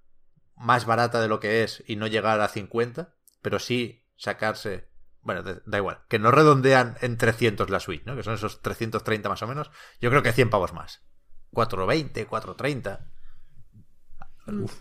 más 0.56 0.86
barata 0.86 1.20
de 1.20 1.28
lo 1.28 1.40
que 1.40 1.62
es 1.62 1.82
y 1.86 1.96
no 1.96 2.06
llegar 2.06 2.40
a 2.40 2.48
50, 2.48 3.14
pero 3.40 3.58
sí 3.58 4.04
sacarse... 4.16 4.90
Bueno, 5.20 5.44
da 5.44 5.78
igual, 5.78 6.00
que 6.08 6.18
no 6.18 6.32
redondean 6.32 6.96
en 7.00 7.16
300 7.16 7.70
la 7.70 7.78
Switch, 7.78 8.04
¿no? 8.04 8.16
Que 8.16 8.24
son 8.24 8.34
esos 8.34 8.60
330 8.60 9.28
más 9.28 9.40
o 9.42 9.46
menos. 9.46 9.70
Yo 10.00 10.10
creo 10.10 10.22
que 10.24 10.32
100 10.32 10.50
pavos 10.50 10.72
más. 10.72 11.04
420, 11.52 12.26
430. 12.26 13.06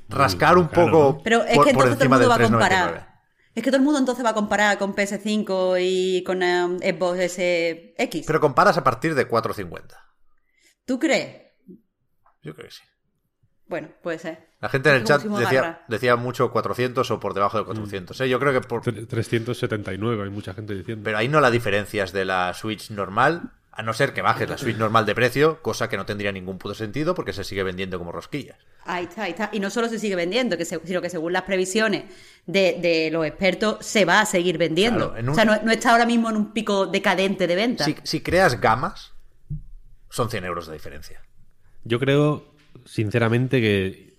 rascar 0.09 0.57
un 0.57 0.67
caro, 0.67 0.85
poco 0.85 1.13
¿no? 1.17 1.23
Pero 1.23 1.43
es 1.43 1.55
por, 1.55 1.65
que 1.65 1.71
entonces 1.71 1.95
todo 1.95 2.03
el 2.05 2.09
mundo 2.09 2.29
va 2.29 2.35
a 2.35 2.37
del 2.39 2.47
3,99. 2.47 2.51
comparar. 2.51 3.10
Es 3.53 3.63
que 3.63 3.69
todo 3.69 3.77
el 3.77 3.83
mundo 3.83 3.99
entonces 3.99 4.23
va 4.23 4.29
a 4.29 4.33
comparar 4.33 4.77
con 4.77 4.95
PS5 4.95 5.77
y 5.81 6.23
con 6.23 6.41
um, 6.41 6.77
Xbox 6.79 7.19
S 7.19 7.93
X. 7.97 8.23
Pero 8.25 8.39
comparas 8.39 8.77
a 8.77 8.83
partir 8.83 9.13
de 9.13 9.27
4.50. 9.29 9.81
¿Tú 10.85 10.97
crees? 10.99 11.41
Yo 12.41 12.53
creo 12.55 12.67
que 12.67 12.73
sí. 12.73 12.81
Bueno, 13.67 13.89
puede 14.01 14.19
ser. 14.19 14.49
La 14.59 14.69
gente 14.69 14.89
en 14.89 14.95
el 14.97 15.03
chat 15.05 15.23
decía, 15.87 16.15
mucho 16.17 16.51
400 16.51 17.09
o 17.09 17.19
por 17.19 17.33
debajo 17.33 17.57
de 17.57 17.65
400. 17.65 18.19
¿eh? 18.21 18.29
Yo 18.29 18.39
creo 18.39 18.53
que 18.53 18.61
por... 18.67 18.81
Tre- 18.81 19.07
379, 19.07 20.23
hay 20.23 20.29
mucha 20.29 20.53
gente 20.53 20.73
diciendo. 20.75 21.03
Pero 21.03 21.17
ahí 21.17 21.27
no 21.27 21.39
la 21.39 21.49
diferencia 21.51 22.03
es 22.03 22.11
de 22.11 22.25
la 22.25 22.53
Switch 22.53 22.91
normal, 22.91 23.53
a 23.73 23.83
no 23.83 23.93
ser 23.93 24.13
que 24.13 24.21
bajes 24.21 24.49
la 24.49 24.57
Switch 24.57 24.75
normal 24.77 25.05
de 25.05 25.15
precio, 25.15 25.61
cosa 25.61 25.87
que 25.87 25.95
no 25.97 26.05
tendría 26.05 26.31
ningún 26.31 26.57
puto 26.57 26.75
sentido 26.75 27.15
porque 27.15 27.31
se 27.33 27.43
sigue 27.45 27.63
vendiendo 27.63 27.97
como 27.97 28.11
rosquillas. 28.11 28.57
Ahí 28.83 29.05
está, 29.05 29.23
ahí 29.23 29.31
está. 29.31 29.49
Y 29.53 29.59
no 29.61 29.69
solo 29.69 29.87
se 29.87 29.97
sigue 29.97 30.15
vendiendo, 30.15 30.57
que 30.57 30.65
se- 30.65 30.79
sino 30.85 31.01
que 31.01 31.09
según 31.09 31.31
las 31.33 31.43
previsiones 31.43 32.03
de, 32.45 32.77
de 32.81 33.09
los 33.11 33.25
expertos, 33.25 33.77
se 33.85 34.03
va 34.03 34.19
a 34.21 34.25
seguir 34.25 34.57
vendiendo. 34.57 35.11
Claro, 35.11 35.17
en 35.19 35.25
un- 35.29 35.31
O 35.31 35.35
sea, 35.35 35.45
no, 35.45 35.61
no 35.63 35.71
está 35.71 35.91
ahora 35.91 36.05
mismo 36.05 36.29
en 36.29 36.35
un 36.35 36.51
pico 36.51 36.85
decadente 36.87 37.47
de 37.47 37.55
venta. 37.55 37.85
Si, 37.85 37.95
si 38.03 38.21
creas 38.21 38.59
gamas, 38.59 39.13
son 40.09 40.29
100 40.29 40.43
euros 40.45 40.67
de 40.67 40.73
diferencia. 40.73 41.21
Yo 41.85 41.97
creo, 41.99 42.53
sinceramente, 42.85 43.61
que 43.61 44.17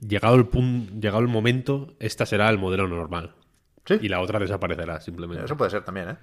llegado 0.00 0.34
el 0.34 0.46
punto, 0.48 0.92
llegado 0.94 1.20
el 1.20 1.28
momento, 1.28 1.94
esta 2.00 2.26
será 2.26 2.48
el 2.50 2.58
modelo 2.58 2.88
normal. 2.88 3.34
Sí, 3.86 3.98
Y 4.02 4.08
la 4.08 4.20
otra 4.20 4.40
desaparecerá, 4.40 5.00
simplemente. 5.00 5.44
eso 5.44 5.56
puede 5.56 5.70
ser 5.70 5.84
también, 5.84 6.10
¿eh? 6.10 6.16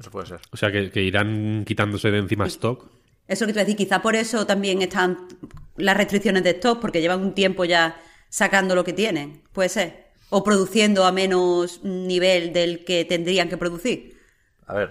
Eso 0.00 0.10
puede 0.10 0.26
ser. 0.26 0.40
O 0.50 0.56
sea, 0.56 0.72
que, 0.72 0.90
que 0.90 1.02
irán 1.02 1.64
quitándose 1.66 2.10
de 2.10 2.18
encima 2.18 2.46
stock. 2.46 2.86
Eso 3.28 3.46
que 3.46 3.52
te 3.52 3.58
voy 3.58 3.62
a 3.62 3.64
decir, 3.66 3.76
quizá 3.76 4.00
por 4.02 4.16
eso 4.16 4.46
también 4.46 4.80
están 4.82 5.28
las 5.76 5.96
restricciones 5.96 6.42
de 6.42 6.50
stock, 6.50 6.80
porque 6.80 7.00
llevan 7.02 7.20
un 7.20 7.34
tiempo 7.34 7.64
ya 7.66 8.00
sacando 8.30 8.74
lo 8.74 8.82
que 8.82 8.94
tienen. 8.94 9.42
Puede 9.52 9.68
ser. 9.68 10.06
O 10.30 10.42
produciendo 10.42 11.04
a 11.04 11.12
menos 11.12 11.84
nivel 11.84 12.52
del 12.52 12.84
que 12.84 13.04
tendrían 13.04 13.48
que 13.48 13.56
producir. 13.58 14.18
A 14.66 14.74
ver, 14.74 14.90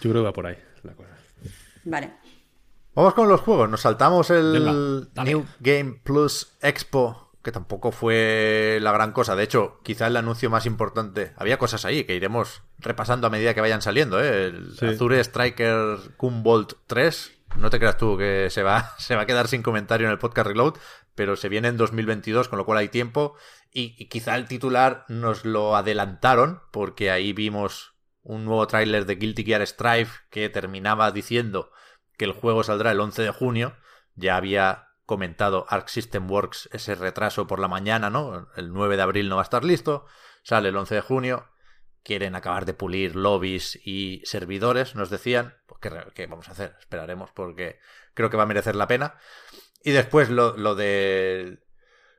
Yo 0.00 0.10
creo 0.10 0.14
que 0.14 0.20
va 0.20 0.32
por 0.32 0.46
ahí 0.46 0.56
la 0.82 0.92
cosa. 0.94 1.10
Vale. 1.84 2.10
Vamos 2.94 3.14
con 3.14 3.28
los 3.28 3.40
juegos. 3.40 3.68
Nos 3.68 3.82
saltamos 3.82 4.30
el 4.30 4.52
Venga. 4.52 5.24
New 5.24 5.46
Game 5.60 6.00
Plus 6.02 6.56
Expo, 6.60 7.23
que 7.44 7.52
tampoco 7.52 7.92
fue 7.92 8.78
la 8.80 8.90
gran 8.90 9.12
cosa. 9.12 9.36
De 9.36 9.44
hecho, 9.44 9.78
quizá 9.84 10.06
el 10.06 10.16
anuncio 10.16 10.48
más 10.50 10.64
importante. 10.66 11.34
Había 11.36 11.58
cosas 11.58 11.84
ahí 11.84 12.04
que 12.04 12.16
iremos 12.16 12.62
repasando 12.78 13.26
a 13.26 13.30
medida 13.30 13.52
que 13.54 13.60
vayan 13.60 13.82
saliendo. 13.82 14.18
¿eh? 14.20 14.46
El 14.46 14.74
Sí. 14.76 14.86
Azure 14.86 15.20
Striker 15.20 15.98
Bolt 16.18 16.72
3. 16.86 17.32
No 17.58 17.70
te 17.70 17.78
creas 17.78 17.98
tú 17.98 18.16
que 18.16 18.48
se 18.50 18.62
va, 18.62 18.94
se 18.98 19.14
va 19.14 19.22
a 19.22 19.26
quedar 19.26 19.46
sin 19.46 19.62
comentario 19.62 20.06
en 20.06 20.12
el 20.12 20.18
podcast 20.18 20.48
Reload, 20.48 20.74
pero 21.14 21.36
se 21.36 21.48
viene 21.50 21.68
en 21.68 21.76
2022, 21.76 22.48
con 22.48 22.58
lo 22.58 22.64
cual 22.64 22.78
hay 22.78 22.88
tiempo. 22.88 23.36
Y, 23.70 23.94
y 23.98 24.08
quizá 24.08 24.36
el 24.36 24.46
titular 24.48 25.04
nos 25.08 25.44
lo 25.44 25.76
adelantaron, 25.76 26.62
porque 26.72 27.10
ahí 27.10 27.32
vimos 27.34 27.94
un 28.22 28.46
nuevo 28.46 28.66
tráiler 28.66 29.04
de 29.04 29.16
Guilty 29.16 29.44
Gear 29.44 29.66
Strive 29.66 30.08
que 30.30 30.48
terminaba 30.48 31.10
diciendo 31.12 31.70
que 32.16 32.24
el 32.24 32.32
juego 32.32 32.64
saldrá 32.64 32.90
el 32.92 33.00
11 33.00 33.22
de 33.22 33.30
junio. 33.30 33.76
Ya 34.14 34.36
había 34.36 34.83
comentado 35.06 35.66
Arc 35.68 35.88
System 35.88 36.30
Works 36.30 36.68
ese 36.72 36.94
retraso 36.94 37.46
por 37.46 37.58
la 37.58 37.68
mañana, 37.68 38.10
¿no? 38.10 38.48
El 38.56 38.72
9 38.72 38.96
de 38.96 39.02
abril 39.02 39.28
no 39.28 39.36
va 39.36 39.42
a 39.42 39.44
estar 39.44 39.64
listo. 39.64 40.06
Sale 40.42 40.68
el 40.68 40.76
11 40.76 40.96
de 40.96 41.00
junio. 41.00 41.48
Quieren 42.02 42.34
acabar 42.34 42.66
de 42.66 42.74
pulir 42.74 43.16
lobbies 43.16 43.80
y 43.84 44.22
servidores, 44.24 44.94
nos 44.94 45.10
decían. 45.10 45.54
Pues, 45.66 45.80
¿qué, 45.80 46.12
qué 46.14 46.26
vamos 46.26 46.48
a 46.48 46.52
hacer? 46.52 46.76
Esperaremos 46.78 47.30
porque 47.32 47.78
creo 48.14 48.30
que 48.30 48.36
va 48.36 48.42
a 48.42 48.46
merecer 48.46 48.76
la 48.76 48.88
pena. 48.88 49.16
Y 49.82 49.92
después 49.92 50.30
lo, 50.30 50.56
lo 50.56 50.74
de... 50.74 51.62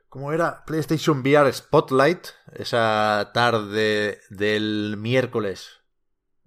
¿Cómo 0.09 0.31
era? 0.31 0.63
PlayStation 0.65 1.19
VR 1.19 1.51
Spotlight. 1.51 2.27
Esa 2.53 3.31
tarde 3.33 4.21
del 4.29 4.95
miércoles 4.97 5.81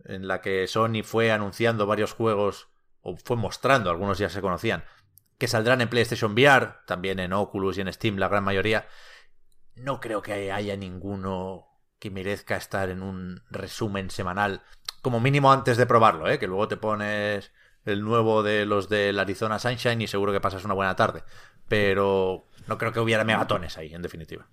en 0.04 0.26
la 0.26 0.40
que 0.40 0.66
Sony 0.66 1.02
fue 1.04 1.30
anunciando 1.30 1.86
varios 1.86 2.12
juegos, 2.12 2.68
o 3.00 3.16
fue 3.16 3.36
mostrando, 3.36 3.90
algunos 3.90 4.18
ya 4.18 4.30
se 4.30 4.40
conocían, 4.40 4.84
que 5.38 5.48
saldrán 5.48 5.80
en 5.80 5.88
PlayStation 5.88 6.32
VR, 6.32 6.74
también 6.86 7.18
en 7.20 7.32
Oculus 7.32 7.78
y 7.78 7.80
en 7.82 7.92
Steam, 7.92 8.16
la 8.16 8.28
gran 8.28 8.44
mayoría. 8.44 8.86
No 9.76 10.00
creo 10.00 10.20
que 10.22 10.50
haya 10.52 10.76
ninguno 10.76 11.66
que 11.98 12.10
merezca 12.10 12.56
estar 12.56 12.90
en 12.90 13.02
un 13.02 13.40
resumen 13.50 14.10
semanal, 14.10 14.62
como 15.02 15.20
mínimo 15.20 15.52
antes 15.52 15.76
de 15.76 15.86
probarlo, 15.86 16.28
¿eh? 16.28 16.38
que 16.38 16.46
luego 16.46 16.68
te 16.68 16.76
pones 16.76 17.52
el 17.84 18.02
nuevo 18.02 18.42
de 18.42 18.66
los 18.66 18.88
del 18.88 19.18
Arizona 19.18 19.58
Sunshine 19.58 20.02
y 20.02 20.06
seguro 20.06 20.32
que 20.32 20.40
pasas 20.40 20.64
una 20.64 20.74
buena 20.74 20.96
tarde. 20.96 21.22
Pero 21.68 22.46
no 22.66 22.78
creo 22.78 22.92
que 22.92 23.00
hubiera 23.00 23.24
megatones 23.24 23.78
ahí, 23.78 23.94
en 23.94 24.02
definitiva. 24.02 24.46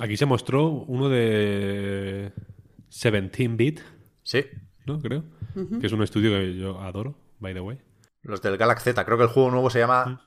Aquí 0.00 0.16
se 0.16 0.26
mostró 0.26 0.64
uno 0.68 1.08
de 1.08 2.32
17-bit, 2.90 3.80
Sí, 4.22 4.44
¿no? 4.86 5.00
Creo. 5.00 5.24
Que 5.80 5.86
es 5.86 5.92
un 5.92 6.02
estudio 6.02 6.32
que 6.32 6.56
yo 6.56 6.80
adoro, 6.80 7.16
by 7.38 7.54
the 7.54 7.60
way. 7.60 7.78
los 8.22 8.42
del 8.42 8.56
Galaxy 8.56 8.90
Z. 8.90 9.04
Creo 9.04 9.16
que 9.16 9.24
el 9.24 9.30
juego 9.30 9.50
nuevo 9.50 9.70
se 9.70 9.78
llama 9.78 10.25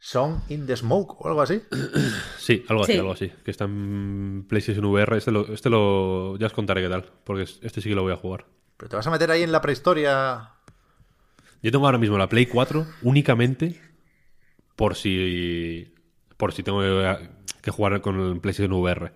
Song 0.00 0.40
in 0.48 0.66
the 0.66 0.76
Smoke 0.76 1.16
o 1.20 1.28
algo 1.28 1.42
así. 1.42 1.60
Sí, 2.38 2.64
algo 2.68 2.82
así, 2.84 2.92
Sí. 2.92 2.98
algo 2.98 3.12
así. 3.12 3.32
Que 3.44 3.50
está 3.50 3.64
en 3.64 4.46
PlayStation 4.48 4.84
VR. 4.86 5.16
Este 5.18 5.30
lo, 5.32 5.52
este 5.52 5.68
lo. 5.70 6.36
Ya 6.38 6.46
os 6.46 6.52
contaré 6.52 6.82
qué 6.82 6.88
tal. 6.88 7.10
Porque 7.24 7.42
este 7.42 7.80
sí 7.80 7.88
que 7.88 7.94
lo 7.94 8.02
voy 8.02 8.12
a 8.12 8.16
jugar. 8.16 8.46
Pero 8.76 8.88
te 8.88 8.96
vas 8.96 9.06
a 9.06 9.10
meter 9.10 9.30
ahí 9.30 9.42
en 9.42 9.52
la 9.52 9.60
prehistoria. 9.60 10.50
Yo 11.62 11.72
tengo 11.72 11.84
ahora 11.86 11.98
mismo 11.98 12.16
la 12.16 12.28
Play 12.28 12.46
4 12.46 12.86
únicamente 13.02 13.80
por 14.76 14.94
si. 14.94 15.92
Por 16.36 16.52
si 16.52 16.62
tengo 16.62 16.80
que- 16.80 17.28
que 17.60 17.70
jugar 17.72 18.00
con 18.00 18.20
el 18.20 18.40
PlayStation 18.40 18.72
VR. 18.80 19.12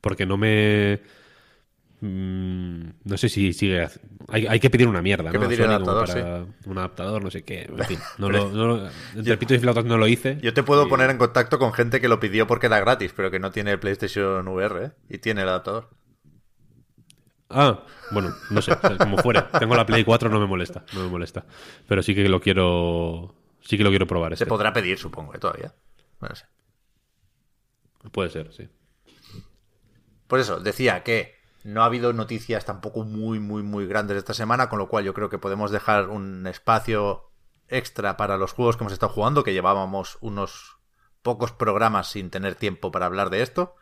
Porque 0.00 0.26
no 0.26 0.36
me. 0.36 1.00
Mm, 2.00 2.88
no 3.04 3.16
sé 3.16 3.28
si 3.28 3.52
sigue. 3.52 3.86
Hay, 4.28 4.46
hay 4.46 4.60
que 4.60 4.70
pedir 4.70 4.88
una 4.88 5.02
mierda, 5.02 5.30
¿no? 5.32 5.40
Pedir 5.40 5.62
adaptador, 5.62 6.06
para 6.06 6.46
Un 6.66 6.78
adaptador, 6.78 7.22
no 7.22 7.30
sé 7.30 7.42
qué. 7.44 7.62
En 7.62 7.78
fin. 7.84 7.98
No 8.18 8.30
lo, 8.30 8.50
no 8.50 8.66
lo- 8.66 8.88
entre 9.14 9.36
pitos 9.36 9.56
y 9.56 9.60
flautas 9.60 9.84
no 9.84 9.98
lo 9.98 10.06
hice. 10.06 10.38
Yo 10.42 10.52
te 10.54 10.62
puedo 10.62 10.86
Y- 10.86 10.88
poner 10.88 11.10
en 11.10 11.18
contacto 11.18 11.58
con 11.58 11.72
gente 11.72 12.00
que 12.00 12.08
lo 12.08 12.20
pidió 12.20 12.46
porque 12.46 12.66
era 12.66 12.80
gratis, 12.80 13.12
pero 13.14 13.30
que 13.30 13.38
no 13.38 13.50
tiene 13.50 13.72
el 13.72 13.78
PlayStation 13.80 14.46
VR, 14.48 14.84
¿eh? 14.86 14.92
Y 15.08 15.18
tiene 15.18 15.42
el 15.42 15.48
adaptador. 15.48 15.90
Ah, 17.50 17.84
bueno, 18.10 18.34
no 18.50 18.62
sé, 18.62 18.72
o 18.72 18.80
sea, 18.80 18.96
como 18.98 19.18
fuera. 19.18 19.48
Tengo 19.50 19.76
la 19.76 19.86
Play 19.86 20.02
4, 20.04 20.28
no 20.30 20.40
me 20.40 20.46
molesta, 20.46 20.84
no 20.94 21.02
me 21.04 21.08
molesta. 21.08 21.44
Pero 21.86 22.02
sí 22.02 22.14
que 22.14 22.28
lo 22.28 22.40
quiero, 22.40 23.34
sí 23.60 23.76
que 23.76 23.84
lo 23.84 23.90
quiero 23.90 24.06
probar. 24.06 24.30
Se 24.36 24.44
Este. 24.44 24.46
podrá 24.46 24.72
pedir, 24.72 24.98
supongo, 24.98 25.34
¿eh? 25.34 25.38
todavía. 25.38 25.72
No 26.20 26.34
sé. 26.34 26.46
Puede 28.10 28.30
ser, 28.30 28.52
sí. 28.52 28.68
Por 30.26 30.40
eso, 30.40 30.58
decía 30.58 31.02
que 31.02 31.34
no 31.64 31.82
ha 31.82 31.86
habido 31.86 32.12
noticias 32.12 32.64
tampoco 32.64 33.02
muy, 33.04 33.40
muy, 33.40 33.62
muy 33.62 33.86
grandes 33.86 34.16
esta 34.16 34.34
semana, 34.34 34.68
con 34.68 34.78
lo 34.78 34.88
cual 34.88 35.04
yo 35.04 35.12
creo 35.14 35.28
que 35.28 35.38
podemos 35.38 35.70
dejar 35.72 36.08
un 36.10 36.46
espacio 36.46 37.30
extra 37.68 38.16
para 38.16 38.36
los 38.38 38.52
juegos 38.52 38.76
que 38.76 38.84
hemos 38.84 38.92
estado 38.92 39.12
jugando, 39.12 39.42
que 39.42 39.52
llevábamos 39.54 40.18
unos 40.20 40.76
pocos 41.22 41.52
programas 41.52 42.08
sin 42.10 42.30
tener 42.30 42.54
tiempo 42.54 42.92
para 42.92 43.06
hablar 43.06 43.30
de 43.30 43.42
esto. 43.42 43.74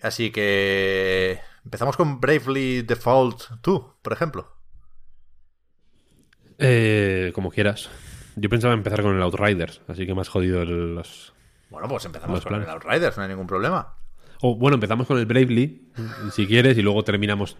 Así 0.00 0.30
que 0.30 1.40
empezamos 1.64 1.96
con 1.96 2.20
Bravely 2.20 2.82
Default 2.82 3.42
2, 3.62 3.84
por 4.00 4.12
ejemplo. 4.12 4.56
Eh, 6.58 7.32
como 7.34 7.50
quieras. 7.50 7.90
Yo 8.36 8.48
pensaba 8.48 8.74
empezar 8.74 9.02
con 9.02 9.14
el 9.16 9.22
Outriders, 9.22 9.80
así 9.88 10.06
que 10.06 10.14
me 10.14 10.20
has 10.20 10.28
jodido 10.28 10.62
el- 10.62 10.94
los... 10.94 11.34
Bueno, 11.70 11.88
pues 11.88 12.04
empezamos 12.04 12.36
Los 12.36 12.44
con 12.44 12.50
planes. 12.50 12.68
el 12.68 12.74
Outriders, 12.74 13.16
no 13.16 13.22
hay 13.24 13.28
ningún 13.30 13.46
problema. 13.46 13.96
O 14.42 14.56
bueno, 14.56 14.74
empezamos 14.74 15.06
con 15.06 15.18
el 15.18 15.26
Bravely, 15.26 15.92
si 16.32 16.46
quieres, 16.46 16.76
y 16.76 16.82
luego 16.82 17.02
terminamos 17.04 17.56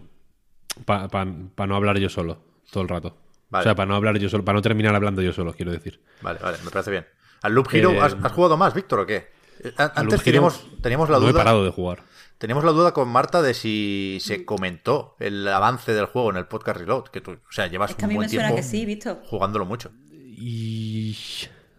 para 0.85 1.25
no 1.67 1.75
hablar 1.75 1.97
yo 1.97 2.09
solo 2.09 2.43
todo 2.71 2.83
el 2.83 2.89
rato. 2.89 3.17
Vale. 3.49 3.61
O 3.61 3.63
sea, 3.63 3.75
para 3.75 3.85
no 3.87 3.95
hablar 3.95 4.17
yo 4.17 4.29
solo, 4.29 4.43
para 4.43 4.57
no 4.57 4.61
terminar 4.61 4.95
hablando 4.95 5.21
yo 5.21 5.31
solo, 5.31 5.53
quiero 5.53 5.71
decir. 5.71 6.01
Vale, 6.21 6.39
vale, 6.41 6.57
me 6.65 6.71
parece 6.71 6.91
bien. 6.91 7.05
¿Al 7.43 7.53
Loop 7.53 7.67
Hero 7.71 7.91
Eh, 7.91 7.99
has, 7.99 8.15
has 8.21 8.31
jugado 8.31 8.57
más, 8.57 8.73
Víctor, 8.73 8.99
o 9.01 9.05
qué? 9.05 9.27
Eh, 9.63 9.71
a- 9.77 9.91
Antes 9.95 10.23
teníamos, 10.23 10.59
Hero 10.65 10.77
teníamos 10.81 11.09
la 11.09 11.19
no 11.19 11.25
he 11.27 11.31
duda. 11.31 11.39
parado 11.39 11.63
de 11.63 11.71
jugar. 11.71 12.03
Teníamos 12.39 12.63
la 12.63 12.71
duda 12.71 12.93
con 12.93 13.07
Marta 13.09 13.41
de 13.41 13.53
si 13.53 14.17
se 14.19 14.43
comentó 14.43 15.15
el 15.19 15.47
avance 15.47 15.93
del 15.93 16.05
juego 16.07 16.31
en 16.31 16.37
el 16.37 16.45
podcast 16.47 16.79
Reload. 16.79 17.03
Que 17.05 17.21
tú, 17.21 17.31
o 17.31 17.51
sea, 17.51 17.67
llevas 17.67 17.91
Es 17.91 17.95
que 17.95 18.03
a 18.03 18.07
un 18.07 18.09
mí 18.09 18.15
buen 18.15 18.25
me 18.25 18.29
suena 18.29 18.47
tiempo 18.49 18.55
que 18.57 18.63
sí, 18.67 18.85
visto. 18.85 19.19
jugándolo 19.25 19.65
mucho. 19.65 19.91
Y 20.11 21.15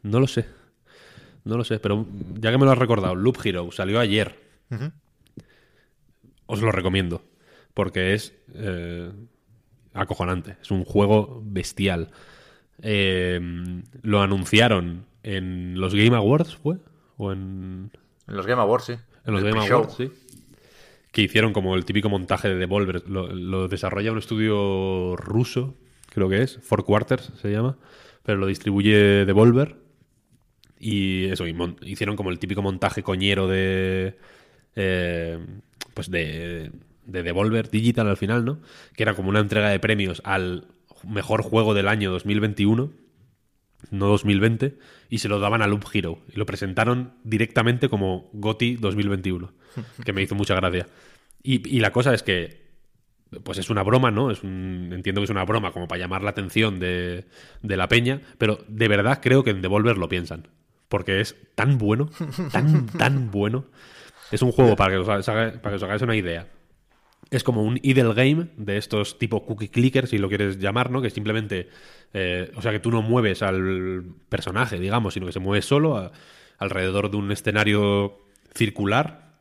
no 0.02 0.20
lo 0.20 0.26
sé. 0.26 0.46
No 1.44 1.56
lo 1.58 1.64
sé, 1.64 1.78
pero 1.80 2.06
ya 2.38 2.50
que 2.50 2.56
me 2.56 2.64
lo 2.64 2.70
has 2.70 2.78
recordado, 2.78 3.14
Loop 3.14 3.36
Hero 3.44 3.68
salió 3.72 4.00
ayer. 4.00 4.43
Os 6.46 6.60
lo 6.62 6.72
recomiendo. 6.72 7.22
Porque 7.74 8.14
es 8.14 8.34
eh, 8.54 9.10
acojonante. 9.92 10.56
Es 10.62 10.70
un 10.70 10.84
juego 10.84 11.42
bestial. 11.44 12.10
Eh, 12.82 13.40
lo 14.02 14.20
anunciaron 14.22 15.06
en 15.22 15.80
los 15.80 15.94
Game 15.94 16.16
Awards, 16.16 16.54
¿fue? 16.56 16.76
O 17.16 17.32
en, 17.32 17.90
En 18.28 18.36
los 18.36 18.46
Game 18.46 18.60
Awards, 18.60 18.84
sí. 18.84 18.92
en 19.24 19.32
los 19.32 19.42
El 19.42 19.52
Game. 19.54 19.66
Awards, 19.66 19.94
sí. 19.94 20.10
Que 21.12 21.22
hicieron 21.22 21.52
como 21.52 21.76
el 21.76 21.84
típico 21.84 22.08
montaje 22.08 22.48
de 22.48 22.56
Devolver. 22.56 23.08
Lo, 23.08 23.28
lo 23.28 23.68
desarrolla 23.68 24.12
un 24.12 24.18
estudio 24.18 25.14
ruso, 25.16 25.76
creo 26.10 26.28
que 26.28 26.42
es. 26.42 26.58
Four 26.58 26.84
Quarters 26.84 27.32
se 27.40 27.50
llama. 27.50 27.78
Pero 28.24 28.38
lo 28.38 28.46
distribuye 28.46 29.24
Devolver. 29.24 29.76
Y 30.78 31.26
eso, 31.26 31.46
y 31.46 31.56
hicieron 31.82 32.16
como 32.16 32.30
el 32.30 32.38
típico 32.38 32.62
montaje 32.62 33.02
coñero 33.02 33.48
de. 33.48 34.18
Eh, 34.76 35.38
pues 35.94 36.10
de, 36.10 36.72
de 37.06 37.22
Devolver 37.22 37.70
Digital 37.70 38.08
al 38.08 38.16
final, 38.16 38.44
¿no? 38.44 38.60
Que 38.96 39.02
era 39.02 39.14
como 39.14 39.28
una 39.28 39.40
entrega 39.40 39.68
de 39.68 39.78
premios 39.78 40.20
al 40.24 40.66
mejor 41.06 41.42
juego 41.42 41.74
del 41.74 41.88
año 41.88 42.10
2021, 42.10 42.90
no 43.90 44.06
2020, 44.06 44.78
y 45.10 45.18
se 45.18 45.28
lo 45.28 45.38
daban 45.38 45.62
a 45.62 45.66
Loop 45.66 45.84
Hero. 45.92 46.18
Y 46.32 46.38
lo 46.38 46.46
presentaron 46.46 47.14
directamente 47.22 47.88
como 47.88 48.30
GOTI 48.32 48.76
2021, 48.76 49.52
que 50.04 50.12
me 50.12 50.22
hizo 50.22 50.34
mucha 50.34 50.54
gracia. 50.54 50.86
Y, 51.42 51.80
la 51.80 51.92
cosa 51.92 52.14
es 52.14 52.22
que, 52.22 52.64
pues 53.42 53.58
es 53.58 53.68
una 53.68 53.82
broma, 53.82 54.10
¿no? 54.10 54.30
Es 54.30 54.42
entiendo 54.42 55.20
que 55.20 55.24
es 55.24 55.30
una 55.30 55.44
broma 55.44 55.72
como 55.72 55.86
para 55.86 55.98
llamar 55.98 56.22
la 56.22 56.30
atención 56.30 56.80
de, 56.80 57.26
de 57.62 57.76
la 57.76 57.88
peña, 57.88 58.22
pero 58.38 58.64
de 58.66 58.88
verdad 58.88 59.20
creo 59.22 59.44
que 59.44 59.50
en 59.50 59.60
Devolver 59.60 59.98
lo 59.98 60.08
piensan. 60.08 60.48
Porque 60.88 61.20
es 61.20 61.36
tan 61.54 61.76
bueno, 61.76 62.08
tan, 62.52 62.86
tan 62.86 63.30
bueno. 63.30 63.66
Es 64.30 64.42
un 64.42 64.52
juego, 64.52 64.76
para 64.76 64.92
que 64.92 64.98
os, 64.98 65.06
para 65.06 65.60
que 65.60 65.74
os 65.74 65.82
hagáis 65.82 66.02
una 66.02 66.16
idea, 66.16 66.46
es 67.30 67.42
como 67.42 67.62
un 67.62 67.78
idle 67.82 68.14
game 68.14 68.48
de 68.56 68.76
estos 68.76 69.18
tipo 69.18 69.44
cookie 69.44 69.68
clickers, 69.68 70.10
si 70.10 70.18
lo 70.18 70.28
quieres 70.28 70.58
llamar, 70.58 70.90
¿no? 70.90 71.02
Que 71.02 71.10
simplemente, 71.10 71.68
eh, 72.12 72.50
o 72.54 72.62
sea, 72.62 72.72
que 72.72 72.80
tú 72.80 72.90
no 72.90 73.02
mueves 73.02 73.42
al 73.42 74.04
personaje, 74.28 74.78
digamos, 74.78 75.14
sino 75.14 75.26
que 75.26 75.32
se 75.32 75.40
mueve 75.40 75.62
solo 75.62 76.12
alrededor 76.58 77.10
de 77.10 77.16
un 77.16 77.32
escenario 77.32 78.18
circular. 78.54 79.34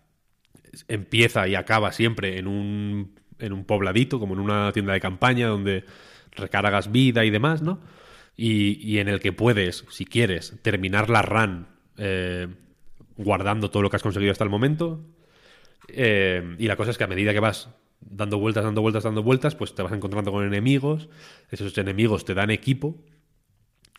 Empieza 0.88 1.48
y 1.48 1.56
acaba 1.56 1.92
siempre 1.92 2.40
en 2.40 2.48
un, 2.48 3.14
en 3.40 3.54
un 3.54 3.66
pobladito, 3.66 4.20
como 4.20 4.34
en 4.34 4.40
una 4.40 4.72
tienda 4.72 4.94
de 4.94 5.00
campaña, 5.00 5.48
donde 5.48 5.86
recargas 6.32 6.92
vida 6.92 7.26
y 7.26 7.30
demás, 7.30 7.62
¿no? 7.62 7.80
Y, 8.36 8.98
en 8.98 9.08
el 9.08 9.20
que 9.20 9.32
puedes, 9.32 9.86
si 9.90 10.06
quieres, 10.06 10.58
terminar 10.64 11.12
la 11.12 11.22
run 11.22 11.68
eh, 11.98 12.48
guardando 13.18 13.70
todo 13.70 13.84
lo 13.84 13.90
que 13.90 13.98
has 13.98 14.04
conseguido 14.04 14.32
hasta 14.32 14.44
el 14.44 14.50
momento, 14.50 15.06
eh, 15.88 16.56
y 16.58 16.68
la 16.68 16.76
cosa 16.76 16.92
es 16.92 16.98
que 16.98 17.04
a 17.04 17.08
medida 17.08 17.34
que 17.34 17.40
vas 17.40 17.70
dando 18.00 18.38
vueltas, 18.40 18.64
dando 18.64 18.82
vueltas, 18.82 19.04
dando 19.04 19.24
vueltas, 19.24 19.56
pues 19.56 19.76
te 19.76 19.82
vas 19.82 19.94
encontrando 19.94 20.32
con 20.32 20.46
enemigos. 20.46 21.10
Esos 21.50 21.78
enemigos 21.78 22.26
te 22.26 22.34
dan 22.34 22.50
equipo 22.50 23.04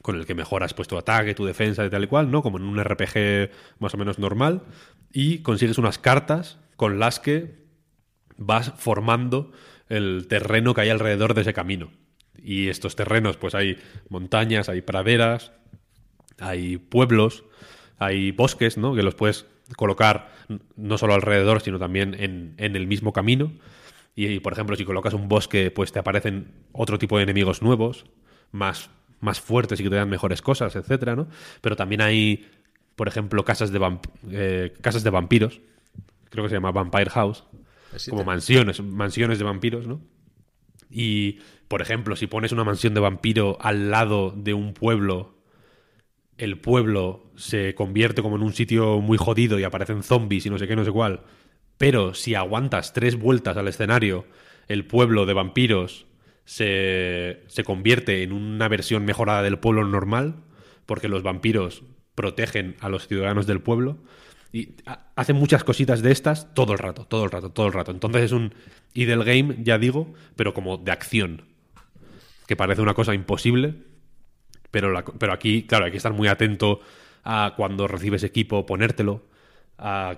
con 0.03 0.17
el 0.17 0.27
que 0.27 0.35
mejoras 0.35 0.75
pues, 0.75 0.89
tu 0.89 0.99
ataque, 0.99 1.35
tu 1.35 1.45
defensa 1.45 1.85
y 1.85 1.91
tal 1.91 2.05
y 2.05 2.07
cual, 2.07 2.31
¿no? 2.31 2.43
Como 2.43 2.59
en 2.59 2.65
un 2.65 2.83
RPG 2.83 3.51
más 3.79 3.95
o 3.95 3.97
menos 3.97 4.19
normal. 4.19 4.63
Y 5.13 5.39
consigues 5.39 5.79
unas 5.79 5.99
cartas 5.99 6.59
con 6.77 6.99
las 6.99 7.21
que 7.21 7.65
vas 8.37 8.73
formando 8.77 9.53
el 9.89 10.27
terreno 10.29 10.75
que 10.75 10.83
hay 10.83 10.91
alrededor 10.91 11.35
de 11.35 11.43
ese 11.43 11.55
camino. 11.55 11.91
Y 12.37 12.69
estos 12.69 12.97
terrenos, 12.97 13.37
pues 13.37 13.55
hay 13.55 13.79
montañas, 14.09 14.69
hay 14.69 14.83
praderas, 14.83 15.53
hay 16.39 16.77
pueblos, 16.77 17.45
hay 17.99 18.33
bosques, 18.33 18.79
¿no? 18.79 18.95
Que 18.95 19.03
los 19.03 19.15
puedes 19.15 19.47
colocar 19.77 20.33
no 20.77 20.99
solo 20.99 21.15
alrededor, 21.15 21.61
sino 21.61 21.79
también 21.79 22.15
en, 22.19 22.55
el 22.59 22.87
mismo 22.87 23.13
camino. 23.13 23.53
Y, 24.15 24.41
por 24.41 24.53
ejemplo, 24.53 24.77
si 24.77 24.85
colocas 24.85 25.15
un 25.15 25.29
bosque, 25.29 25.71
pues 25.71 25.93
te 25.93 25.99
aparecen 25.99 26.53
otro 26.73 26.99
tipo 26.99 27.17
de 27.17 27.25
enemigos 27.25 27.63
nuevos, 27.63 28.07
más, 28.53 28.91
más 29.21 29.41
fuertes 29.41 29.81
y 29.81 29.83
que 29.83 29.91
te 29.91 29.97
dan 29.97 30.09
mejores 30.09 30.43
cosas, 30.43 30.77
etcétera, 30.77 31.17
¿no? 31.17 31.29
Pero 31.61 31.77
también 31.77 32.01
hay, 32.01 32.49
por 32.95 33.09
ejemplo, 33.09 33.45
casas 33.45 33.73
de, 33.73 33.99
eh, 34.31 34.75
casas 34.81 35.03
de 35.03 35.11
vampiros. 35.11 35.61
Creo 36.31 36.45
que 36.45 36.51
se 36.51 36.57
llama 36.57 36.73
Vampire 36.73 37.11
House. 37.11 37.45
como 38.11 38.25
mansiones, 38.25 38.83
mansiones 38.83 39.39
de 39.39 39.45
vampiros, 39.45 39.87
¿no? 39.87 40.01
Y, 40.91 41.41
por 41.67 41.83
ejemplo, 41.83 42.15
si 42.15 42.27
pones 42.27 42.53
una 42.53 42.63
mansión 42.63 42.95
de 42.95 43.01
vampiro 43.01 43.57
al 43.61 43.91
lado 43.91 44.33
de 44.37 44.55
un 44.55 44.75
pueblo 44.75 45.34
el 46.39 46.59
pueblo 46.59 47.31
se 47.37 47.75
convierte 47.75 48.23
como 48.23 48.37
en 48.37 48.43
un 48.43 48.53
sitio 48.53 49.01
muy 49.01 49.19
jodido 49.19 49.59
y 49.59 49.65
aparecen 49.65 50.03
zombies 50.03 50.47
y 50.47 50.51
no 50.51 50.59
sé 50.59 50.67
qué, 50.67 50.77
no 50.77 50.85
sé 50.85 50.91
cuál. 50.91 51.23
Pero 51.79 52.15
si 52.15 52.35
aguantas 52.35 52.93
tres 52.93 53.17
vueltas 53.17 53.57
al 53.57 53.69
escenario, 53.69 54.27
el 54.69 54.87
pueblo 54.87 55.27
de 55.27 55.35
vampiros 55.35 56.07
se, 56.45 57.43
se 57.47 57.65
convierte 57.65 58.23
en 58.23 58.33
una 58.33 58.69
versión 58.69 59.05
mejorada 59.05 59.43
del 59.43 59.59
pueblo 59.59 59.85
normal, 59.85 60.45
porque 60.87 61.09
los 61.09 61.23
vampiros 61.23 61.83
protegen 62.15 62.77
a 62.81 62.89
los 62.89 63.09
ciudadanos 63.09 63.47
del 63.47 63.61
pueblo. 63.61 63.99
Y 64.53 64.77
hacen 65.17 65.35
muchas 65.35 65.65
cositas 65.65 66.01
de 66.01 66.13
estas 66.13 66.55
todo 66.55 66.73
el 66.73 66.79
rato, 66.79 67.07
todo 67.07 67.25
el 67.25 67.31
rato, 67.31 67.51
todo 67.51 67.67
el 67.67 67.73
rato. 67.73 67.91
Entonces 67.91 68.23
es 68.23 68.33
un 68.33 68.55
idle 68.93 69.25
game, 69.25 69.57
ya 69.61 69.79
digo, 69.79 70.15
pero 70.37 70.55
como 70.55 70.77
de 70.77 70.93
acción. 70.93 71.43
Que 72.47 72.55
parece 72.55 72.81
una 72.81 72.95
cosa 72.95 73.15
imposible, 73.15 73.75
pero, 74.75 74.93
pero 75.21 75.33
aquí, 75.33 75.63
claro, 75.63 75.85
hay 75.85 75.93
que 75.93 75.99
estar 75.99 76.13
muy 76.13 76.27
atento 76.27 76.81
a 77.23 77.55
cuando 77.57 77.87
recibes 77.87 78.25
equipo, 78.25 78.67
ponértelo, 78.67 79.23
a 79.79 80.17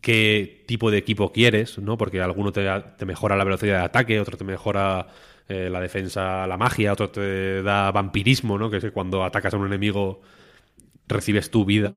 qué 0.00 0.64
tipo 0.68 0.92
de 0.92 0.98
equipo 0.98 1.32
quieres, 1.32 1.78
¿no? 1.80 1.98
Porque 1.98 2.20
alguno 2.20 2.52
te, 2.52 2.62
mejora 3.04 3.36
la 3.36 3.42
velocidad 3.42 3.80
de 3.80 3.84
ataque, 3.86 4.20
otro 4.20 4.36
te 4.36 4.44
mejora 4.44 5.08
eh, 5.48 5.68
la 5.68 5.80
defensa, 5.80 6.46
la 6.46 6.56
magia, 6.56 6.92
otro 6.92 7.10
te 7.10 7.60
da 7.64 7.90
vampirismo, 7.90 8.56
¿no? 8.56 8.70
Que 8.70 8.76
es 8.76 8.84
que 8.84 8.92
cuando 8.92 9.24
atacas 9.24 9.54
a 9.54 9.56
un 9.56 9.66
enemigo 9.66 10.20
recibes 11.08 11.50
tu 11.50 11.64
vida. 11.64 11.94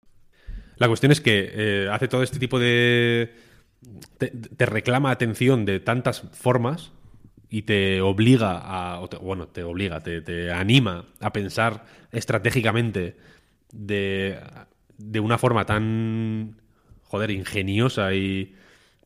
La 0.78 0.88
cuestión 0.88 1.12
es 1.12 1.22
que 1.22 1.52
eh, 1.54 1.90
hace 1.92 2.08
todo 2.08 2.24
este 2.24 2.40
tipo 2.40 2.58
de... 2.58 3.36
te 4.18 4.66
reclama 4.66 5.12
atención 5.12 5.66
de 5.66 5.80
tantas 5.80 6.22
formas 6.32 6.94
y 7.54 7.64
te 7.64 8.00
obliga 8.00 8.62
a, 8.64 9.06
bueno, 9.22 9.50
te 9.50 9.62
obliga, 9.64 10.00
te, 10.00 10.52
anima 10.54 11.04
a 11.20 11.34
pensar 11.34 11.84
estratégicamente 12.14 13.18
de, 13.74 14.40
de, 14.98 15.20
una 15.20 15.38
forma 15.38 15.66
tan, 15.66 16.62
joder, 17.04 17.30
ingeniosa 17.30 18.14
y, 18.14 18.56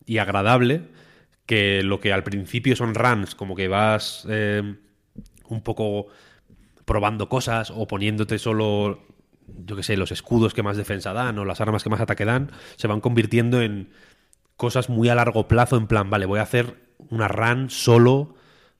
y, 0.05 0.19
agradable 0.19 0.83
que 1.47 1.81
lo 1.81 1.99
que 1.99 2.13
al 2.13 2.23
principio 2.23 2.75
son 2.75 2.93
runs, 2.93 3.33
como 3.33 3.55
que 3.55 3.67
vas 3.67 4.27
eh, 4.29 4.75
un 5.49 5.61
poco 5.63 6.07
probando 6.85 7.27
cosas 7.29 7.71
o 7.71 7.87
poniéndote 7.87 8.37
solo, 8.37 9.07
yo 9.47 9.75
qué 9.75 9.81
sé, 9.81 9.97
los 9.97 10.11
escudos 10.11 10.53
que 10.53 10.61
más 10.61 10.77
defensa 10.77 11.13
dan 11.13 11.39
o 11.39 11.45
las 11.45 11.61
armas 11.61 11.83
que 11.83 11.89
más 11.89 11.99
ataque 11.99 12.25
dan, 12.25 12.51
se 12.75 12.87
van 12.87 13.01
convirtiendo 13.01 13.63
en 13.63 13.89
cosas 14.55 14.87
muy 14.87 15.09
a 15.09 15.15
largo 15.15 15.47
plazo, 15.47 15.77
en 15.77 15.87
plan, 15.87 16.11
vale, 16.11 16.27
voy 16.27 16.37
a 16.37 16.43
hacer 16.43 16.84
una 17.09 17.27
run 17.27 17.69
solo 17.69 18.35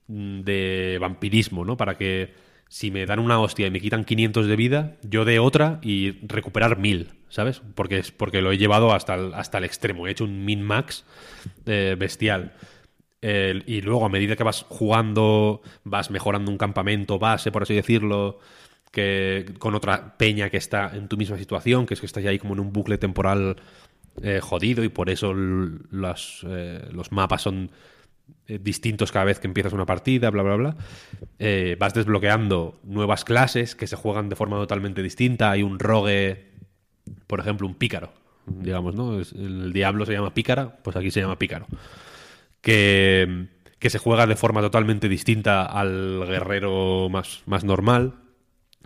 mm, 0.08 0.40
de 0.40 0.98
vampirismo, 1.00 1.64
¿no? 1.64 1.76
Para 1.76 1.96
que 1.96 2.34
si 2.68 2.90
me 2.90 3.06
dan 3.06 3.20
una 3.20 3.40
hostia 3.40 3.66
y 3.66 3.70
me 3.70 3.80
quitan 3.80 4.04
500 4.04 4.46
de 4.46 4.56
vida, 4.56 4.96
yo 5.02 5.24
dé 5.24 5.38
otra 5.38 5.78
y 5.82 6.12
recuperar 6.26 6.78
1000, 6.78 7.10
¿sabes? 7.28 7.62
Porque, 7.74 7.98
es, 7.98 8.10
porque 8.10 8.42
lo 8.42 8.50
he 8.52 8.58
llevado 8.58 8.92
hasta 8.92 9.14
el, 9.14 9.34
hasta 9.34 9.58
el 9.58 9.64
extremo. 9.64 10.06
He 10.06 10.10
hecho 10.10 10.24
un 10.24 10.44
min-max 10.44 11.04
eh, 11.66 11.96
bestial. 11.98 12.54
y 13.22 13.80
luego, 13.80 14.04
a 14.04 14.08
medida 14.08 14.36
que 14.36 14.44
vas 14.44 14.64
jugando, 14.68 15.62
vas 15.84 16.10
mejorando 16.10 16.50
un 16.50 16.58
campamento 16.58 17.18
base, 17.18 17.50
por 17.50 17.62
así 17.62 17.74
decirlo, 17.74 18.38
que 18.96 19.54
con 19.58 19.74
otra 19.74 20.16
peña 20.16 20.48
que 20.48 20.56
está 20.56 20.90
en 20.94 21.08
tu 21.08 21.16
misma 21.16 21.36
situación, 21.36 21.86
que 21.86 21.94
es 21.94 22.00
que 22.00 22.06
estás 22.06 22.24
ahí 22.24 22.38
como 22.38 22.54
en 22.54 22.60
un 22.60 22.72
bucle 22.72 22.98
temporal 22.98 23.56
eh, 24.22 24.40
jodido 24.40 24.82
y 24.84 24.88
por 24.88 25.10
eso 25.10 25.34
los, 25.34 26.46
eh, 26.48 26.88
los 26.92 27.12
mapas 27.12 27.42
son 27.42 27.70
eh, 28.46 28.58
distintos 28.62 29.12
cada 29.12 29.24
vez 29.24 29.38
que 29.38 29.46
empiezas 29.46 29.72
una 29.72 29.86
partida, 29.86 30.30
bla, 30.30 30.42
bla, 30.42 30.56
bla. 30.56 30.76
vas 31.78 31.94
desbloqueando 31.94 32.80
nuevas 32.84 33.24
clases 33.24 33.74
que 33.74 33.86
se 33.86 33.96
juegan 33.96 34.28
de 34.28 34.36
forma 34.36 34.56
totalmente 34.56 35.02
distinta. 35.02 35.50
Hay 35.50 35.62
un 35.62 35.78
rogue, 35.78 36.52
por 37.26 37.40
ejemplo, 37.40 37.66
un 37.66 37.74
pícaro, 37.74 38.12
digamos, 38.46 38.94
¿no? 38.94 39.18
El 39.18 39.72
diablo 39.72 40.06
se 40.06 40.12
llama 40.12 40.34
pícara, 40.34 40.76
pues 40.82 40.96
aquí 40.96 41.10
se 41.10 41.20
llama 41.20 41.38
pícaro. 41.38 41.66
Que, 42.60 43.46
que 43.78 43.90
se 43.90 43.98
juega 43.98 44.26
de 44.26 44.36
forma 44.36 44.60
totalmente 44.60 45.08
distinta 45.08 45.64
al 45.64 46.24
guerrero 46.26 47.08
más, 47.08 47.42
más 47.46 47.64
normal, 47.64 48.14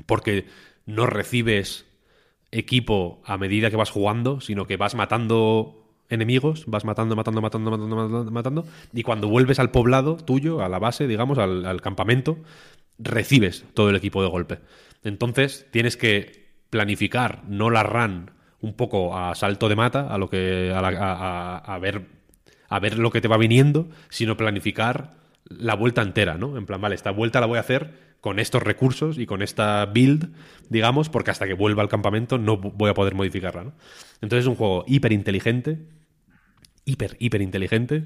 porque 0.07 0.47
no 0.87 1.07
recibes 1.07 1.87
equipo 2.51 3.23
a 3.25 3.39
medida 3.39 3.71
que 3.71 3.77
vas 3.77 3.91
jugando, 3.91 4.41
sino 4.41 4.67
que 4.67 4.77
vas 4.77 4.95
matando 4.95 5.80
enemigos, 6.11 6.65
vas 6.67 6.85
matando, 6.85 7.17
matando, 7.17 7.41
matando, 7.41 7.71
matando, 7.71 7.97
matando, 7.97 8.31
matando, 8.31 8.67
y 8.93 9.03
cuando 9.03 9.29
vuelves 9.29 9.59
al 9.59 9.71
poblado 9.71 10.17
tuyo, 10.17 10.63
a 10.63 10.69
la 10.69 10.79
base, 10.79 11.07
digamos, 11.07 11.39
al, 11.39 11.81
campamento, 11.81 12.39
recibes 12.99 13.65
todo 13.75 13.91
el 13.91 13.97
equipo 13.97 14.23
de 14.23 14.29
golpe. 14.29 14.59
Entonces 15.03 15.67
tienes 15.71 15.97
que 15.97 16.51
planificar, 16.69 17.43
no 17.49 17.71
la 17.71 17.83
run 17.83 18.31
un 18.61 18.75
poco 18.75 19.17
a 19.17 19.35
salto 19.35 19.69
de 19.69 19.77
mata, 19.77 20.13
a 20.13 20.19
lo 20.19 20.29
que 20.29 20.73
a, 20.75 21.79
ver 21.81 22.07
a 22.69 22.79
ver 22.79 22.99
lo 22.99 23.11
que 23.11 23.21
te 23.21 23.29
va 23.29 23.39
viniendo, 23.39 23.89
sino 24.11 24.37
planificar 24.37 25.15
la 25.45 25.75
vuelta 25.75 26.03
entera, 26.03 26.37
¿no? 26.37 26.59
En 26.59 26.67
plan, 26.67 26.81
vale, 26.81 26.95
esta 26.95 27.11
vuelta 27.11 27.41
la 27.41 27.47
voy 27.47 27.57
a 27.57 27.61
hacer 27.61 28.11
con 28.21 28.39
estos 28.39 28.63
recursos 28.63 29.19
y 29.19 29.27
con 29.27 29.43
esta 29.43 29.87
build, 29.87 30.33
digamos, 30.69 31.09
porque 31.09 31.31
hasta 31.31 31.47
que 31.47 31.55
vuelva 31.55 31.83
al 31.83 31.89
campamento 31.89 32.39
no 32.39 32.59
voy 32.59 32.91
a 32.91 32.95
poder 32.95 33.15
modificarla. 33.15 33.65
¿no? 33.65 33.73
Entonces 34.21 34.45
es 34.45 34.47
un 34.47 34.57
juego 34.57 34.85
hiper 34.87 35.13
inteligente, 35.13 35.79
hiper, 36.85 37.17
hiper 37.19 37.43
inteligente, 37.43 38.05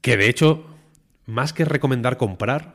que 0.00 0.16
de 0.16 0.28
hecho, 0.28 0.66
más 1.26 1.52
que 1.52 1.64
recomendar 1.64 2.16
comprar, 2.16 2.74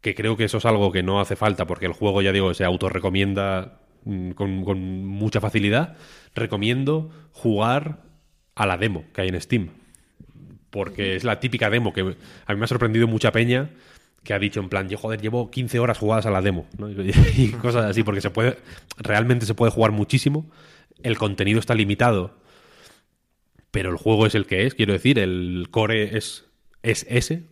que 0.00 0.14
creo 0.14 0.36
que 0.36 0.44
eso 0.44 0.58
es 0.58 0.64
algo 0.64 0.92
que 0.92 1.02
no 1.02 1.20
hace 1.20 1.36
falta 1.36 1.66
porque 1.66 1.86
el 1.86 1.92
juego, 1.92 2.22
ya 2.22 2.32
digo, 2.32 2.54
se 2.54 2.64
autorrecomienda 2.64 3.80
mm, 4.04 4.30
con, 4.30 4.64
con 4.64 5.04
mucha 5.04 5.40
facilidad, 5.40 5.96
recomiendo 6.34 7.10
jugar 7.32 8.02
a 8.54 8.66
la 8.66 8.76
demo 8.76 9.04
que 9.12 9.22
hay 9.22 9.28
en 9.28 9.40
Steam. 9.40 9.70
Porque 10.70 11.16
es 11.16 11.24
la 11.24 11.40
típica 11.40 11.70
demo 11.70 11.92
que 11.92 12.00
a 12.00 12.52
mí 12.52 12.58
me 12.58 12.64
ha 12.64 12.68
sorprendido 12.68 13.06
mucha 13.06 13.32
peña 13.32 13.70
que 14.24 14.34
ha 14.34 14.38
dicho 14.38 14.60
en 14.60 14.68
plan, 14.68 14.88
yo 14.88 14.98
joder, 14.98 15.20
llevo 15.20 15.50
15 15.50 15.78
horas 15.78 15.96
jugadas 15.96 16.26
a 16.26 16.30
la 16.30 16.42
demo, 16.42 16.66
¿no? 16.76 16.90
y 17.36 17.48
cosas 17.62 17.86
así, 17.86 18.02
porque 18.02 18.20
se 18.20 18.30
puede, 18.30 18.58
realmente 18.98 19.46
se 19.46 19.54
puede 19.54 19.72
jugar 19.72 19.92
muchísimo, 19.92 20.50
el 21.02 21.16
contenido 21.16 21.60
está 21.60 21.74
limitado, 21.74 22.34
pero 23.78 23.92
el 23.92 23.96
juego 23.96 24.26
es 24.26 24.34
el 24.34 24.44
que 24.44 24.66
es, 24.66 24.74
quiero 24.74 24.92
decir, 24.92 25.20
el 25.20 25.68
core 25.70 26.18
es, 26.18 26.46
es 26.82 27.06
ese. 27.08 27.44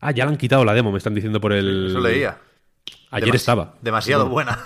Ah, 0.00 0.10
ya 0.10 0.24
le 0.24 0.30
han 0.30 0.38
quitado 0.38 0.64
la 0.64 0.72
demo, 0.72 0.90
me 0.90 0.96
están 0.96 1.14
diciendo 1.14 1.38
por 1.38 1.52
el... 1.52 1.88
Eso 1.90 2.00
leía. 2.00 2.38
Ayer 3.10 3.36
estaba. 3.36 3.74
Demasiado 3.82 4.26
buena. 4.30 4.58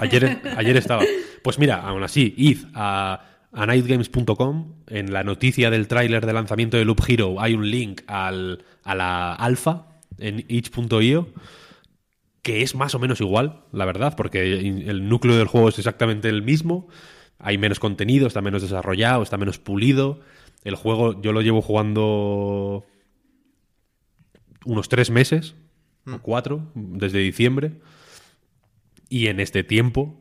Ayer, 0.00 0.40
ayer 0.56 0.78
estaba. 0.78 1.02
Pues 1.42 1.58
mira, 1.58 1.82
aún 1.82 2.02
así, 2.02 2.32
id 2.38 2.60
a, 2.72 3.24
a 3.52 3.66
nightgames.com. 3.66 4.72
En 4.86 5.12
la 5.12 5.22
noticia 5.22 5.68
del 5.68 5.86
tráiler 5.86 6.24
de 6.24 6.32
lanzamiento 6.32 6.78
de 6.78 6.86
Loop 6.86 7.02
Hero 7.06 7.42
hay 7.42 7.52
un 7.52 7.70
link 7.70 8.00
al, 8.06 8.64
a 8.84 8.94
la 8.94 9.34
alfa 9.34 9.84
en 10.16 10.46
itch.io 10.48 11.28
que 12.40 12.62
es 12.62 12.74
más 12.74 12.94
o 12.94 12.98
menos 12.98 13.20
igual, 13.20 13.64
la 13.72 13.84
verdad, 13.84 14.16
porque 14.16 14.60
el 14.60 15.10
núcleo 15.10 15.36
del 15.36 15.48
juego 15.48 15.68
es 15.68 15.78
exactamente 15.78 16.30
el 16.30 16.40
mismo. 16.40 16.88
Hay 17.38 17.58
menos 17.58 17.80
contenido, 17.80 18.26
está 18.26 18.40
menos 18.40 18.62
desarrollado, 18.62 19.22
está 19.22 19.36
menos 19.36 19.58
pulido. 19.58 20.20
El 20.64 20.74
juego 20.76 21.20
yo 21.20 21.32
lo 21.32 21.40
llevo 21.40 21.62
jugando 21.62 22.84
unos 24.64 24.88
tres 24.88 25.10
meses, 25.10 25.54
o 26.06 26.18
cuatro, 26.20 26.70
desde 26.74 27.18
diciembre. 27.18 27.72
Y 29.08 29.28
en 29.28 29.40
este 29.40 29.64
tiempo, 29.64 30.20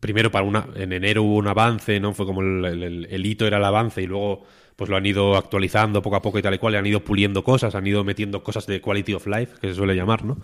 primero 0.00 0.30
para 0.30 0.44
una, 0.44 0.68
en 0.76 0.92
enero 0.92 1.22
hubo 1.22 1.36
un 1.36 1.48
avance, 1.48 2.00
¿no? 2.00 2.12
Fue 2.14 2.26
como 2.26 2.40
el, 2.42 2.64
el- 2.64 3.06
el 3.10 3.26
hito 3.26 3.46
era 3.46 3.58
el 3.58 3.64
avance 3.64 4.02
y 4.02 4.06
luego 4.06 4.44
pues 4.76 4.90
lo 4.90 4.96
han 4.98 5.06
ido 5.06 5.36
actualizando 5.36 6.02
poco 6.02 6.16
a 6.16 6.22
poco 6.22 6.38
y 6.38 6.42
tal 6.42 6.52
y 6.54 6.58
cual, 6.58 6.74
y 6.74 6.76
han 6.76 6.84
ido 6.86 7.00
puliendo 7.02 7.42
cosas, 7.42 7.74
han 7.74 7.86
ido 7.86 8.04
metiendo 8.04 8.42
cosas 8.42 8.66
de 8.66 8.82
quality 8.82 9.14
of 9.14 9.26
life, 9.26 9.54
que 9.58 9.68
se 9.68 9.74
suele 9.74 9.94
llamar, 9.94 10.22
¿no? 10.24 10.36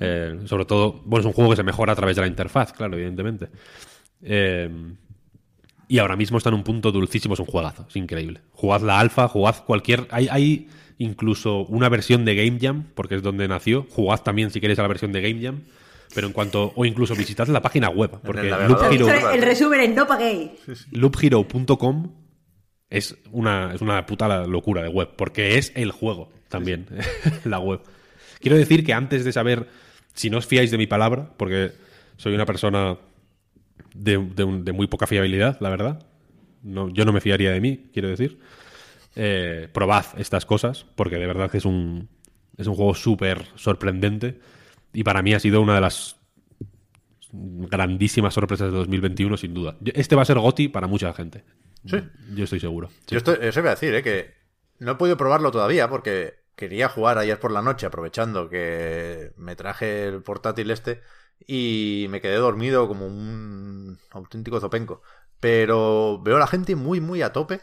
Eh, 0.00 0.40
sobre 0.46 0.64
todo, 0.64 1.00
bueno, 1.04 1.20
es 1.20 1.26
un 1.26 1.32
juego 1.32 1.50
que 1.50 1.56
se 1.56 1.62
mejora 1.62 1.92
a 1.92 1.96
través 1.96 2.16
de 2.16 2.22
la 2.22 2.28
interfaz, 2.28 2.72
claro, 2.72 2.96
evidentemente. 2.96 3.48
Eh, 4.20 4.68
y 5.88 5.98
ahora 5.98 6.16
mismo 6.16 6.36
está 6.38 6.50
en 6.50 6.54
un 6.56 6.62
punto 6.64 6.92
dulcísimo, 6.92 7.34
es 7.34 7.40
un 7.40 7.46
juegazo, 7.46 7.86
es 7.88 7.96
increíble. 7.96 8.42
Jugad 8.52 8.82
la 8.82 9.00
alfa, 9.00 9.26
jugad 9.28 9.64
cualquier... 9.64 10.06
Hay, 10.10 10.28
hay 10.30 10.68
incluso 10.98 11.60
una 11.66 11.88
versión 11.88 12.24
de 12.24 12.34
Game 12.34 12.58
Jam, 12.60 12.84
porque 12.94 13.14
es 13.16 13.22
donde 13.22 13.48
nació. 13.48 13.86
Jugad 13.90 14.20
también 14.22 14.50
si 14.50 14.60
queréis 14.60 14.78
a 14.78 14.82
la 14.82 14.88
versión 14.88 15.12
de 15.12 15.20
Game 15.22 15.42
Jam. 15.42 15.62
Pero 16.14 16.26
en 16.26 16.32
cuanto... 16.32 16.72
O 16.76 16.84
incluso 16.84 17.14
visitad 17.14 17.46
la 17.48 17.62
página 17.62 17.88
web, 17.90 18.10
porque 18.24 18.48
el 18.48 18.68
Loop. 18.68 18.92
Hero- 18.92 19.30
el 19.30 19.42
resumen 19.42 19.80
es 19.80 19.94
no 19.94 20.06
paguéis. 20.06 20.50
loopHero.com 20.90 22.12
es 22.90 23.16
una, 23.32 23.74
es 23.74 23.80
una 23.82 24.06
puta 24.06 24.46
locura 24.46 24.82
de 24.82 24.88
web, 24.88 25.10
porque 25.16 25.58
es 25.58 25.72
el 25.74 25.90
juego 25.92 26.30
también, 26.48 26.86
la 27.44 27.58
web. 27.58 27.80
Quiero 28.40 28.56
decir 28.56 28.84
que 28.84 28.94
antes 28.94 29.24
de 29.24 29.32
saber, 29.32 29.68
si 30.14 30.30
no 30.30 30.38
os 30.38 30.46
fiáis 30.46 30.70
de 30.70 30.78
mi 30.78 30.86
palabra, 30.86 31.34
porque 31.36 31.72
soy 32.16 32.34
una 32.34 32.46
persona 32.46 32.96
de, 33.94 34.18
de 34.18 34.44
un- 34.44 34.64
de 34.64 34.72
muy 34.72 34.86
poca 34.86 35.06
fiabilidad, 35.06 35.58
la 35.60 35.70
verdad, 35.70 36.06
no, 36.62 36.88
yo 36.90 37.04
no 37.04 37.12
me 37.12 37.20
fiaría 37.20 37.52
de 37.52 37.60
mí, 37.60 37.90
quiero 37.92 38.08
decir, 38.08 38.38
eh, 39.16 39.68
probad 39.72 40.06
estas 40.18 40.46
cosas, 40.46 40.86
porque 40.96 41.16
de 41.18 41.26
verdad 41.26 41.50
que 41.50 41.58
es 41.58 41.64
un, 41.64 42.08
es 42.56 42.66
un 42.66 42.74
juego 42.74 42.94
súper 42.94 43.46
sorprendente 43.56 44.40
y 44.92 45.04
para 45.04 45.22
mí 45.22 45.34
ha 45.34 45.40
sido 45.40 45.62
una 45.62 45.74
de 45.76 45.80
las 45.82 46.16
grandísimas 47.32 48.34
sorpresas 48.34 48.70
de 48.72 48.78
2021, 48.78 49.36
sin 49.36 49.52
duda. 49.54 49.76
Este 49.94 50.16
va 50.16 50.22
a 50.22 50.24
ser 50.24 50.38
GOTI 50.38 50.68
para 50.68 50.86
mucha 50.86 51.12
gente. 51.12 51.44
Sí. 51.84 51.98
Yo 52.34 52.44
estoy 52.44 52.60
seguro. 52.60 52.88
Yo 53.08 53.18
estoy, 53.18 53.36
eso 53.42 53.60
iba 53.60 53.70
a 53.70 53.74
decir, 53.74 53.94
¿eh? 53.94 54.02
que 54.02 54.34
no 54.78 54.92
he 54.92 54.94
podido 54.96 55.16
probarlo 55.16 55.50
todavía 55.50 55.88
porque 55.88 56.34
quería 56.56 56.88
jugar 56.88 57.18
ayer 57.18 57.38
por 57.38 57.52
la 57.52 57.62
noche 57.62 57.86
aprovechando 57.86 58.48
que 58.48 59.32
me 59.36 59.56
traje 59.56 60.06
el 60.06 60.22
portátil 60.22 60.70
este 60.70 61.02
y 61.46 62.06
me 62.10 62.20
quedé 62.20 62.36
dormido 62.36 62.88
como 62.88 63.06
un 63.06 63.98
auténtico 64.10 64.60
zopenco. 64.60 65.02
Pero 65.40 66.20
veo 66.22 66.36
a 66.36 66.40
la 66.40 66.46
gente 66.46 66.76
muy, 66.76 67.00
muy 67.00 67.22
a 67.22 67.32
tope 67.32 67.60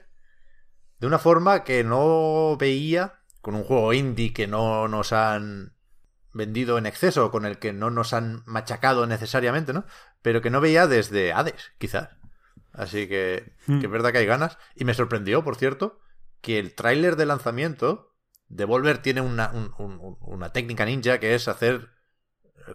de 1.00 1.08
una 1.08 1.20
forma 1.20 1.64
que 1.64 1.84
no 1.84 2.56
veía 2.58 3.20
con 3.42 3.56
un 3.56 3.64
juego 3.64 3.94
indie 3.94 4.34
que 4.34 4.48
no 4.48 4.88
nos 4.88 5.12
han 5.14 5.74
vendido 6.34 6.78
en 6.78 6.86
exceso, 6.86 7.32
con 7.32 7.46
el 7.46 7.60
que 7.60 7.74
no 7.74 7.90
nos 7.92 8.14
han 8.14 8.44
machacado 8.46 9.06
necesariamente, 9.08 9.72
¿no? 9.74 9.86
Pero 10.22 10.42
que 10.42 10.50
no 10.50 10.62
veía 10.62 10.88
desde 10.88 11.32
Hades, 11.34 11.72
quizás. 11.78 12.10
Así 12.74 13.08
que, 13.08 13.54
que 13.80 13.86
es 13.86 13.92
verdad 13.92 14.12
que 14.12 14.18
hay 14.20 14.26
ganas. 14.26 14.58
Y 14.76 14.84
me 14.86 14.94
sorprendió, 14.94 15.44
por 15.44 15.56
cierto, 15.56 16.00
que 16.42 16.60
el 16.60 16.76
tráiler 16.76 17.16
de 17.16 17.26
lanzamiento, 17.26 18.12
Devolver 18.48 19.00
tiene 19.00 19.22
una, 19.22 19.50
un- 19.52 19.74
un- 19.78 20.18
una 20.22 20.52
técnica 20.52 20.86
ninja 20.86 21.20
que 21.20 21.36
es 21.36 21.48
hacer 21.48 21.90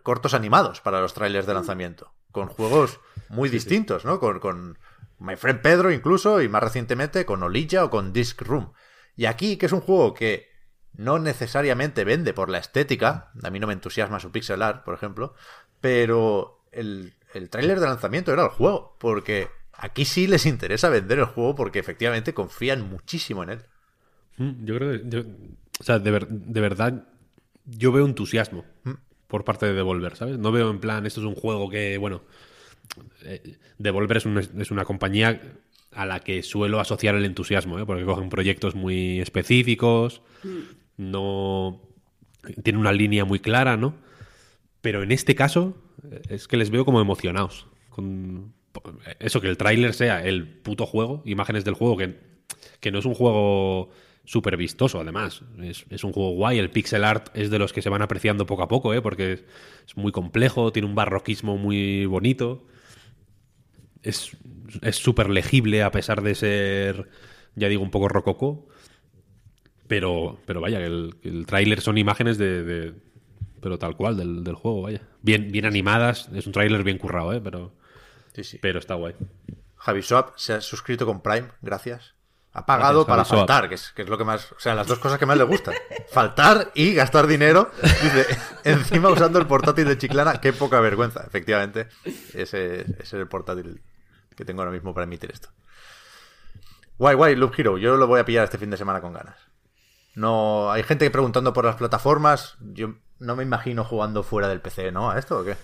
cortos 0.03 0.35
animados 0.35 0.81
para 0.81 1.01
los 1.01 1.15
trailers 1.15 1.47
de 1.47 1.55
lanzamiento. 1.55 2.13
Con 2.33 2.49
juegos 2.49 3.01
muy 3.29 3.49
distintos, 3.49 4.05
¿no? 4.05 4.21
Con, 4.21 4.39
con 4.41 4.79
My 5.19 5.37
Friend 5.37 5.61
Pedro 5.61 5.91
incluso, 5.91 6.41
y 6.43 6.49
más 6.49 6.63
recientemente 6.63 7.25
con 7.27 7.43
Olilla 7.43 7.85
o 7.85 7.91
con 7.91 8.13
Disc 8.13 8.41
Room. 8.43 8.73
Y 9.17 9.27
aquí, 9.27 9.57
que 9.57 9.67
es 9.67 9.73
un 9.73 9.81
juego 9.81 10.15
que 10.15 10.49
no 10.95 11.19
necesariamente 11.19 12.05
vende 12.05 12.33
por 12.35 12.49
la 12.49 12.59
estética, 12.59 13.31
a 13.43 13.51
mí 13.51 13.59
no 13.61 13.67
me 13.67 13.73
entusiasma 13.73 14.19
su 14.21 14.31
pixel 14.33 14.63
art, 14.63 14.85
por 14.85 14.95
ejemplo, 14.95 15.35
pero 15.81 16.65
el, 16.73 17.15
el 17.35 17.51
tráiler 17.51 17.81
de 17.81 17.87
lanzamiento 17.87 18.33
era 18.33 18.45
el 18.45 18.49
juego, 18.51 18.97
porque 18.99 19.49
aquí 19.73 20.05
sí 20.05 20.27
les 20.27 20.47
interesa 20.47 20.89
vender 20.89 21.19
el 21.21 21.25
juego 21.27 21.55
porque 21.55 21.79
efectivamente 21.79 22.35
confían 22.35 22.89
muchísimo 22.89 23.43
en 23.43 23.51
él. 23.51 23.65
Mm, 24.37 24.65
Yo 24.65 24.75
creo 24.77 24.93
que. 24.93 25.03
yo- 25.09 25.25
o 25.81 25.83
sea, 25.85 25.99
de, 25.99 26.11
ver- 26.11 26.29
de 26.29 26.61
verdad, 26.61 27.05
yo 27.65 27.91
veo 27.93 28.05
entusiasmo 28.05 28.65
por 29.31 29.45
parte 29.45 29.65
de 29.67 29.73
Devolver, 29.73 30.17
¿sabes? 30.17 30.39
No 30.39 30.53
veo 30.53 30.71
en 30.71 30.81
plan, 30.81 31.07
esto 31.07 31.21
es 31.21 31.27
un 31.27 31.35
juego 31.35 31.71
que, 31.71 31.97
bueno. 31.99 32.21
eh, 33.25 33.57
Devolver 33.79 34.17
es, 34.19 34.27
un- 34.27 34.39
es 34.39 34.71
una 34.71 34.85
compañía 34.85 35.41
a 35.93 36.05
la 36.07 36.21
que 36.21 36.43
suelo 36.43 36.81
asociar 36.81 37.15
el 37.15 37.25
entusiasmo, 37.25 37.79
¿eh? 37.79 37.87
porque 37.87 38.05
cogen 38.05 38.29
proyectos 38.29 38.75
muy 38.75 39.21
específicos, 39.21 40.21
no. 40.97 41.81
Tiene 42.63 42.79
una 42.79 42.93
línea 42.93 43.25
muy 43.25 43.39
clara, 43.39 43.77
¿no? 43.77 43.95
Pero 44.81 45.03
en 45.03 45.13
este 45.13 45.35
caso, 45.35 45.77
eh, 46.11 46.23
es 46.31 46.49
que 46.49 46.57
les 46.57 46.71
veo 46.71 46.85
como 46.85 47.01
emocionados. 47.01 47.67
Con 47.91 48.55
eso, 49.19 49.41
que 49.41 49.49
el 49.49 49.57
tráiler 49.57 49.93
sea 49.95 50.25
el 50.25 50.47
puto 50.47 50.87
juego, 50.87 51.23
imágenes 51.27 51.65
del 51.65 51.75
juego, 51.75 51.97
que, 51.97 52.17
que 52.81 52.91
no 52.91 52.99
es 53.01 53.05
un 53.05 53.15
juego 53.15 53.91
súper 54.25 54.57
vistoso, 54.57 55.01
además. 55.01 55.43
Es, 55.63 55.87
es 55.91 56.05
un 56.05 56.13
juego 56.13 56.31
guay. 56.33 56.59
El 56.59 56.71
pixel 56.71 57.05
art 57.05 57.29
es 57.35 57.51
de 57.51 57.59
los 57.59 57.73
que 57.73 57.83
se 57.83 57.89
van 57.91 58.03
apreciando 58.03 58.47
poco 58.47 58.63
a 58.63 58.69
poco, 58.69 58.95
¿eh? 58.95 59.03
porque 59.03 59.33
es, 59.35 59.45
es 59.87 59.97
muy 59.97 60.13
complejo, 60.13 60.73
tiene 60.73 60.89
un 60.89 60.95
barroquismo 60.95 61.57
muy 61.57 62.07
bonito. 62.07 62.67
Es 64.03 64.37
es 64.83 64.97
súper 64.97 65.29
legible 65.31 65.83
a 65.83 65.91
pesar 65.91 66.23
de 66.23 66.35
ser, 66.35 67.09
ya 67.57 67.69
digo, 67.69 67.83
un 67.83 67.91
poco 67.91 68.09
rococó. 68.09 68.69
Pero, 69.89 70.39
pero 70.47 70.61
vaya, 70.61 70.79
el, 70.81 71.17
el 71.23 71.47
tráiler 71.47 71.81
son 71.81 71.99
imágenes 71.99 72.39
de, 72.39 72.63
de- 72.63 72.95
Pero 73.61 73.79
tal 73.79 73.97
cual, 73.97 74.17
del, 74.17 74.45
del 74.45 74.55
juego, 74.55 74.83
vaya. 74.83 75.03
Bien, 75.23 75.51
bien 75.51 75.67
animadas, 75.67 76.29
es 76.35 76.47
un 76.47 76.53
tráiler 76.53 76.85
bien 76.85 76.99
currado, 76.99 77.33
¿eh? 77.33 77.41
Pero, 77.43 77.73
Sí, 78.35 78.45
sí. 78.45 78.59
pero 78.61 78.79
está 78.79 78.95
guay. 78.95 79.15
Javi 79.77 80.03
Swap 80.03 80.37
se 80.39 80.53
ha 80.53 80.61
suscrito 80.61 81.07
con 81.07 81.23
Prime, 81.23 81.49
gracias. 81.61 82.15
Ha 82.53 82.67
pagado 82.67 83.05
Gracias, 83.05 83.07
para 83.07 83.25
Javi 83.25 83.39
faltar, 83.39 83.69
que 83.69 83.75
es, 83.77 83.93
que 83.93 84.03
es 84.03 84.09
lo 84.09 84.19
que 84.19 84.25
más. 84.25 84.51
O 84.53 84.59
sea, 84.59 84.75
las 84.75 84.87
dos 84.87 84.99
cosas 84.99 85.19
que 85.19 85.27
más 85.27 85.37
le 85.37 85.45
gustan. 85.45 85.75
faltar 86.11 86.73
y 86.75 86.95
gastar 86.95 87.27
dinero. 87.27 87.71
Dice, 87.83 88.27
encima 88.65 89.09
usando 89.09 89.39
el 89.39 89.47
portátil 89.47 89.87
de 89.87 89.97
Chiclana, 89.97 90.41
qué 90.41 90.53
poca 90.53 90.81
vergüenza. 90.81 91.23
Efectivamente, 91.25 91.89
ese, 92.35 92.81
ese 92.81 93.03
es 93.03 93.13
el 93.13 93.29
portátil 93.29 93.81
que 94.35 94.45
tengo 94.45 94.63
ahora 94.63 94.73
mismo 94.73 94.93
para 94.93 95.05
emitir 95.05 95.31
esto. 95.31 95.51
Guay, 96.99 97.15
guay, 97.15 97.37
Loop 97.37 97.55
Hero. 97.57 97.79
Yo 97.79 97.97
lo 97.97 98.07
voy 98.07 98.21
a 98.21 98.25
pillar 98.25 98.45
este 98.45 98.59
fin 98.59 98.71
de 98.71 98.77
semana 98.77 99.01
con 99.01 99.13
ganas. 99.13 99.37
No, 100.15 100.71
hay 100.71 100.83
gente 100.83 101.09
preguntando 101.11 101.53
por 101.53 101.65
las 101.65 101.77
plataformas. 101.77 102.57
Yo 102.61 102.95
no 103.21 103.37
me 103.37 103.43
imagino 103.43 103.85
jugando 103.85 104.23
fuera 104.23 104.49
del 104.49 104.61
PC, 104.61 104.91
¿no? 104.91 105.11
¿A 105.11 105.19
esto 105.19 105.39
o 105.39 105.45
qué? 105.45 105.57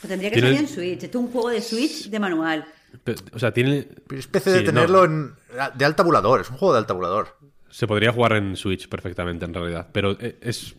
Pues 0.00 0.08
tendría 0.08 0.30
que 0.30 0.40
salir 0.40 0.58
en 0.58 0.68
Switch. 0.68 1.02
Esto 1.02 1.18
es 1.18 1.24
un 1.24 1.30
juego 1.30 1.50
de 1.50 1.60
Switch 1.60 2.08
de 2.08 2.18
manual. 2.18 2.66
Pero, 3.04 3.20
o 3.32 3.38
sea, 3.38 3.52
tiene. 3.52 3.88
Es 4.10 4.18
especie 4.18 4.52
de 4.52 4.62
tenerlo 4.62 5.06
no. 5.06 5.14
en, 5.14 5.34
de 5.76 5.84
alta 5.84 5.96
tabulador. 5.96 6.40
Es 6.40 6.50
un 6.50 6.56
juego 6.56 6.74
de 6.74 6.78
alta 6.78 6.88
tabulador. 6.88 7.36
Se 7.70 7.86
podría 7.86 8.12
jugar 8.12 8.32
en 8.34 8.56
Switch 8.56 8.88
perfectamente, 8.88 9.44
en 9.44 9.54
realidad. 9.54 9.88
Pero 9.92 10.16
eh, 10.20 10.38
es. 10.40 10.74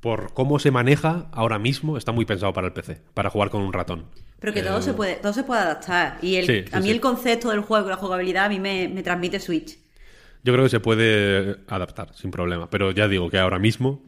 Por 0.00 0.34
cómo 0.34 0.58
se 0.58 0.72
maneja 0.72 1.28
ahora 1.30 1.60
mismo, 1.60 1.96
está 1.96 2.10
muy 2.10 2.24
pensado 2.24 2.52
para 2.52 2.66
el 2.66 2.72
PC, 2.72 3.00
para 3.14 3.30
jugar 3.30 3.50
con 3.50 3.62
un 3.62 3.72
ratón. 3.72 4.06
Pero 4.40 4.52
que 4.52 4.62
todo 4.62 4.82
se 4.82 4.94
puede, 4.94 5.14
todo 5.14 5.32
se 5.32 5.44
puede 5.44 5.60
adaptar. 5.60 6.18
Y 6.20 6.34
el, 6.34 6.46
Sí, 6.46 6.64
sí, 6.66 6.70
a 6.72 6.80
mí 6.80 6.86
sí. 6.86 6.90
el 6.90 7.00
concepto 7.00 7.50
del 7.50 7.60
juego, 7.60 7.88
la 7.88 7.96
jugabilidad, 7.96 8.46
a 8.46 8.48
mí 8.48 8.58
me, 8.58 8.88
me 8.88 9.04
transmite 9.04 9.38
Switch. 9.38 9.78
Yo 10.42 10.52
creo 10.52 10.64
que 10.64 10.70
se 10.70 10.80
puede 10.80 11.58
adaptar 11.68 12.12
sin 12.14 12.32
problema. 12.32 12.68
Pero 12.68 12.90
ya 12.90 13.06
digo 13.06 13.30
que 13.30 13.38
ahora 13.38 13.60
mismo 13.60 14.02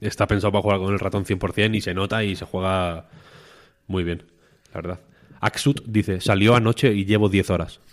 está 0.00 0.26
pensado 0.26 0.52
para 0.52 0.62
jugar 0.62 0.78
con 0.78 0.92
el 0.92 0.98
ratón 0.98 1.24
100% 1.24 1.76
y 1.76 1.80
se 1.80 1.94
nota 1.94 2.24
y 2.24 2.36
se 2.36 2.44
juega 2.44 3.08
muy 3.86 4.04
bien, 4.04 4.24
la 4.72 4.80
verdad. 4.80 5.00
Axut 5.40 5.82
dice, 5.86 6.20
salió 6.20 6.54
anoche 6.54 6.92
y 6.92 7.04
llevo 7.04 7.28
10 7.28 7.50
horas. 7.50 7.80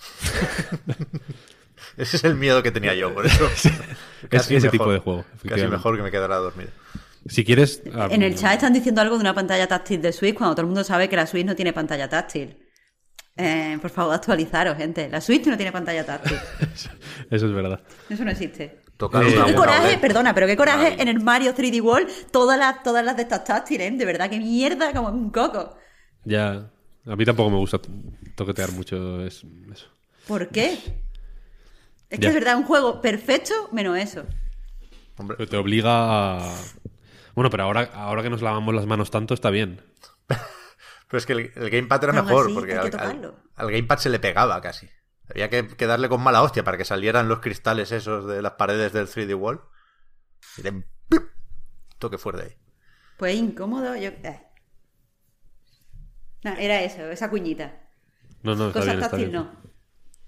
Ese 1.97 2.17
es 2.17 2.23
el 2.23 2.35
miedo 2.35 2.61
que 2.61 2.71
tenía 2.71 2.93
yo, 2.93 3.13
por 3.13 3.25
eso. 3.25 3.45
es 4.31 4.51
ese 4.51 4.69
tipo 4.69 4.91
de 4.91 4.99
juego. 4.99 5.25
Casi 5.47 5.67
mejor 5.67 5.95
que 5.95 6.03
me 6.03 6.11
quedara 6.11 6.37
dormido. 6.37 6.71
Si 7.27 7.43
quieres... 7.43 7.81
En 8.11 8.21
el 8.21 8.35
chat 8.35 8.53
están 8.53 8.73
diciendo 8.73 9.01
algo 9.01 9.15
de 9.15 9.21
una 9.21 9.33
pantalla 9.33 9.67
táctil 9.67 10.01
de 10.01 10.11
Switch 10.11 10.35
cuando 10.35 10.55
todo 10.55 10.61
el 10.61 10.67
mundo 10.67 10.83
sabe 10.83 11.09
que 11.09 11.15
la 11.15 11.25
Switch 11.25 11.45
no 11.45 11.55
tiene 11.55 11.73
pantalla 11.73 12.07
táctil. 12.07 12.57
Eh, 13.37 13.77
por 13.81 13.89
favor, 13.89 14.13
actualizaros, 14.13 14.77
gente. 14.77 15.09
La 15.09 15.21
Switch 15.21 15.45
no 15.47 15.57
tiene 15.57 15.71
pantalla 15.71 16.05
táctil. 16.05 16.37
Eso 17.31 17.47
es 17.47 17.51
verdad. 17.51 17.81
Eso 18.09 18.23
no 18.23 18.31
existe. 18.31 18.81
Tocar 18.97 19.25
qué 19.25 19.37
una 19.37 19.55
coraje, 19.55 19.87
vez. 19.87 19.97
perdona, 19.97 20.33
pero 20.33 20.47
qué 20.47 20.55
coraje 20.55 21.01
en 21.01 21.07
el 21.07 21.19
Mario 21.19 21.53
3D 21.53 21.81
World 21.81 22.07
todas 22.31 22.57
las, 22.57 22.81
todas 22.81 23.03
las 23.03 23.17
de 23.17 23.23
estas 23.23 23.43
táctiles, 23.43 23.91
¿eh? 23.91 23.95
de 23.95 24.05
verdad, 24.05 24.29
qué 24.29 24.39
mierda, 24.39 24.93
como 24.93 25.09
un 25.09 25.31
coco. 25.31 25.75
Ya, 26.23 26.71
a 27.05 27.15
mí 27.15 27.25
tampoco 27.25 27.49
me 27.49 27.57
gusta 27.57 27.79
toquetear 28.35 28.71
mucho 28.71 29.21
es- 29.25 29.45
eso. 29.71 29.87
¿Por 30.27 30.49
qué? 30.49 30.73
Es 32.09 32.19
que 32.19 32.23
Ya. 32.23 32.29
es 32.29 32.35
verdad, 32.35 32.57
un 32.57 32.63
juego 32.65 33.01
perfecto 33.01 33.53
menos 33.71 33.97
eso. 33.97 34.25
Hombre, 35.17 35.37
Pero 35.37 35.49
te 35.49 35.57
obliga 35.57 36.37
a... 36.37 36.55
Bueno, 37.35 37.49
pero 37.49 37.63
ahora, 37.63 37.89
ahora 37.93 38.23
que 38.23 38.29
nos 38.29 38.41
lavamos 38.41 38.73
las 38.73 38.85
manos 38.85 39.11
tanto 39.11 39.33
está 39.33 39.49
bien. 39.49 39.81
pero 41.07 41.17
es 41.17 41.25
que 41.25 41.33
el, 41.33 41.39
el 41.55 41.69
gamepad 41.69 42.03
era 42.03 42.13
Pero 42.13 42.23
mejor, 42.23 42.45
así, 42.45 42.53
porque 42.53 42.71
hay 42.73 42.77
al, 42.79 42.89
que 42.89 42.97
al- 42.97 43.01
tocarlo. 43.03 43.35
al 43.55 43.67
gamepad 43.71 43.97
se 43.97 44.09
le 44.09 44.19
pegaba 44.19 44.61
casi. 44.61 44.89
Había 45.29 45.49
que, 45.49 45.67
que 45.67 45.87
darle 45.87 46.07
con 46.09 46.21
mala 46.21 46.43
hostia 46.43 46.63
para 46.63 46.77
que 46.77 46.85
salieran 46.85 47.27
los 47.27 47.39
cristales 47.39 47.91
esos 47.91 48.27
de 48.27 48.41
las 48.41 48.53
paredes 48.53 48.93
del 48.93 49.07
3D 49.07 49.35
Wall. 49.37 49.61
Y 50.57 50.61
de 50.61 50.71
¡pip! 51.09 51.23
toque 51.97 52.17
fuerte 52.17 52.43
ahí. 52.43 52.55
Pues 53.17 53.35
incómodo, 53.35 53.95
yo... 53.95 54.09
eh. 54.09 54.41
No, 56.45 56.53
era 56.57 56.81
eso, 56.83 57.01
esa 57.11 57.29
cuñita. 57.29 57.73
No, 58.43 58.55
no, 58.55 58.67
está 58.67 58.79
Cosas 58.79 58.99
táctil 58.99 59.19
bien. 59.29 59.31
no. 59.33 59.51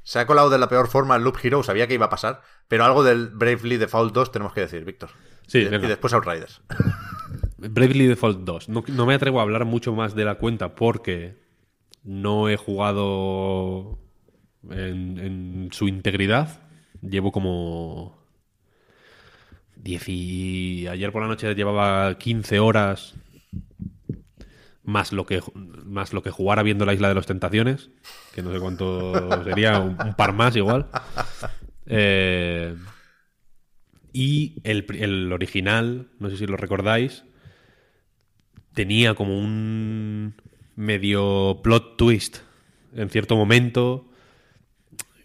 Se 0.04 0.20
ha 0.20 0.26
colado 0.26 0.50
de 0.50 0.58
la 0.58 0.68
peor 0.70 0.88
forma 0.88 1.16
el 1.16 1.24
Loop 1.24 1.38
Hero, 1.44 1.64
sabía 1.64 1.88
que 1.88 1.94
iba 1.94 2.06
a 2.08 2.10
pasar, 2.10 2.42
pero 2.68 2.84
algo 2.86 3.04
del 3.04 3.28
Bravely 3.30 3.78
Default 3.78 4.14
2 4.14 4.32
tenemos 4.32 4.54
que 4.54 4.62
decir, 4.62 4.84
Víctor. 4.86 5.10
Sí, 5.48 5.60
y, 5.60 5.66
de- 5.66 5.76
y 5.78 5.88
después 5.88 6.14
Outriders. 6.14 6.62
Bravely 7.58 8.08
Default 8.08 8.40
2. 8.40 8.70
No, 8.70 8.84
no 8.88 9.06
me 9.06 9.14
atrevo 9.14 9.40
a 9.40 9.44
hablar 9.44 9.66
mucho 9.66 9.94
más 9.94 10.16
de 10.16 10.26
la 10.26 10.36
cuenta 10.36 10.76
porque 10.76 11.38
no 12.04 12.50
he 12.50 12.56
jugado 12.58 14.00
en, 14.70 15.18
en 15.20 15.70
su 15.72 15.88
integridad. 15.88 16.62
Llevo 17.02 17.32
como 17.32 18.18
10 19.76 20.04
y... 20.10 20.88
Ayer 20.88 21.12
por 21.12 21.22
la 21.22 21.28
noche 21.28 21.54
llevaba 21.54 22.18
15 22.18 22.60
horas 22.60 23.14
más 24.88 25.12
lo 25.12 25.26
que 25.26 25.42
más 25.86 26.14
lo 26.14 26.24
que 26.24 26.32
jugara 26.32 26.64
viendo 26.64 26.86
la 26.86 26.94
Isla 26.94 27.10
de 27.10 27.16
las 27.16 27.26
Tentaciones, 27.26 27.90
que 28.34 28.42
no 28.42 28.54
sé 28.54 28.60
cuánto 28.60 29.44
sería, 29.44 29.80
un, 29.80 29.98
un 30.02 30.14
par 30.16 30.32
más 30.34 30.56
igual. 30.56 30.88
Eh, 31.86 32.74
y 34.14 34.56
el, 34.64 34.86
el 34.98 35.32
original, 35.34 36.08
no 36.20 36.30
sé 36.30 36.38
si 36.38 36.48
lo 36.48 36.56
recordáis, 36.56 37.26
tenía 38.74 39.14
como 39.14 39.38
un 39.38 40.36
medio 40.78 41.60
plot 41.62 41.98
twist 41.98 42.38
en 42.96 43.10
cierto 43.10 43.36
momento. 43.36 44.10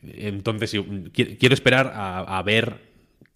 Entonces, 0.02 0.74
quiero 1.12 1.54
esperar 1.54 1.92
a, 1.94 2.18
a 2.18 2.42
ver 2.42 2.80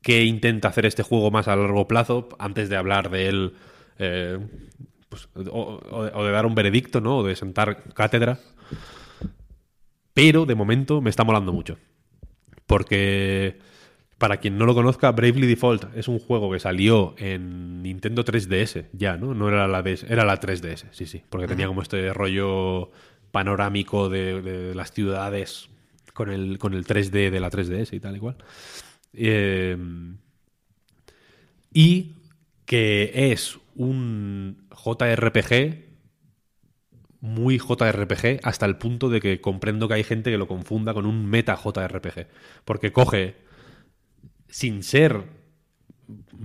qué 0.03 0.25
intenta 0.25 0.69
hacer 0.69 0.87
este 0.87 1.05
juego 1.05 1.31
más 1.31 1.47
a 1.47 1.55
largo 1.55 1.87
plazo 1.87 2.29
antes 2.41 2.69
de 2.69 2.77
hablar 2.77 3.11
de 3.11 3.29
él. 3.29 3.53
eh, 4.01 4.39
pues, 5.09 5.29
o, 5.51 5.81
o 5.91 6.25
de- 6.25 6.31
dar 6.33 6.47
un 6.47 6.55
veredicto, 6.55 7.01
¿no? 7.01 7.19
O 7.19 7.25
de 7.25 7.37
sentar 7.37 7.83
cátedra. 7.95 8.39
Pero 10.15 10.47
de 10.47 10.55
momento 10.55 11.01
me 11.01 11.11
está 11.11 11.25
molando 11.25 11.53
mucho. 11.53 11.79
Porque, 12.67 13.59
para 14.19 14.39
quien 14.39 14.59
no 14.59 14.65
lo 14.67 14.75
conozca, 14.75 15.13
Bravely 15.13 15.47
Default 15.47 15.95
es 15.97 16.09
un 16.09 16.19
juego 16.19 16.51
que 16.51 16.59
salió 16.59 17.15
en 17.19 17.83
Nintendo 17.83 18.25
3DS, 18.25 18.87
ya, 18.93 19.17
¿no? 19.17 19.35
No 19.35 19.49
era 19.49 19.69
la 19.69 19.83
DS, 19.83 20.07
era 20.09 20.25
la 20.25 20.41
3DS, 20.41 20.87
sí, 20.91 21.07
sí. 21.07 21.23
Porque 21.29 21.47
tenía 21.47 21.67
como 21.69 21.83
este 21.83 22.13
rollo 22.13 22.91
panorámico 23.31 24.09
de, 24.09 24.41
de 24.41 24.75
las 24.75 24.93
ciudades 24.93 25.69
con 26.15 26.31
el, 26.31 26.59
con 26.59 26.73
el 26.73 26.87
3D 26.87 27.31
de 27.31 27.41
la 27.41 27.51
3DS 27.51 27.93
y 27.95 28.01
tal, 28.01 28.17
igual. 28.17 28.37
Eh, 29.13 29.77
y 31.73 32.13
que 32.65 33.33
es 33.33 33.59
un 33.75 34.66
JRPG 34.85 35.87
muy 37.21 37.59
JRPG 37.59 38.41
hasta 38.43 38.67
el 38.67 38.77
punto 38.77 39.09
de 39.09 39.21
que 39.21 39.41
comprendo 39.41 39.89
que 39.89 39.95
hay 39.95 40.05
gente 40.05 40.31
que 40.31 40.39
lo 40.39 40.47
confunda 40.47 40.95
con 40.95 41.07
un 41.07 41.27
meta 41.27 41.57
JRPG. 41.57 42.29
Porque 42.65 42.93
coge, 42.93 43.37
sin 44.49 44.83
ser 44.83 45.25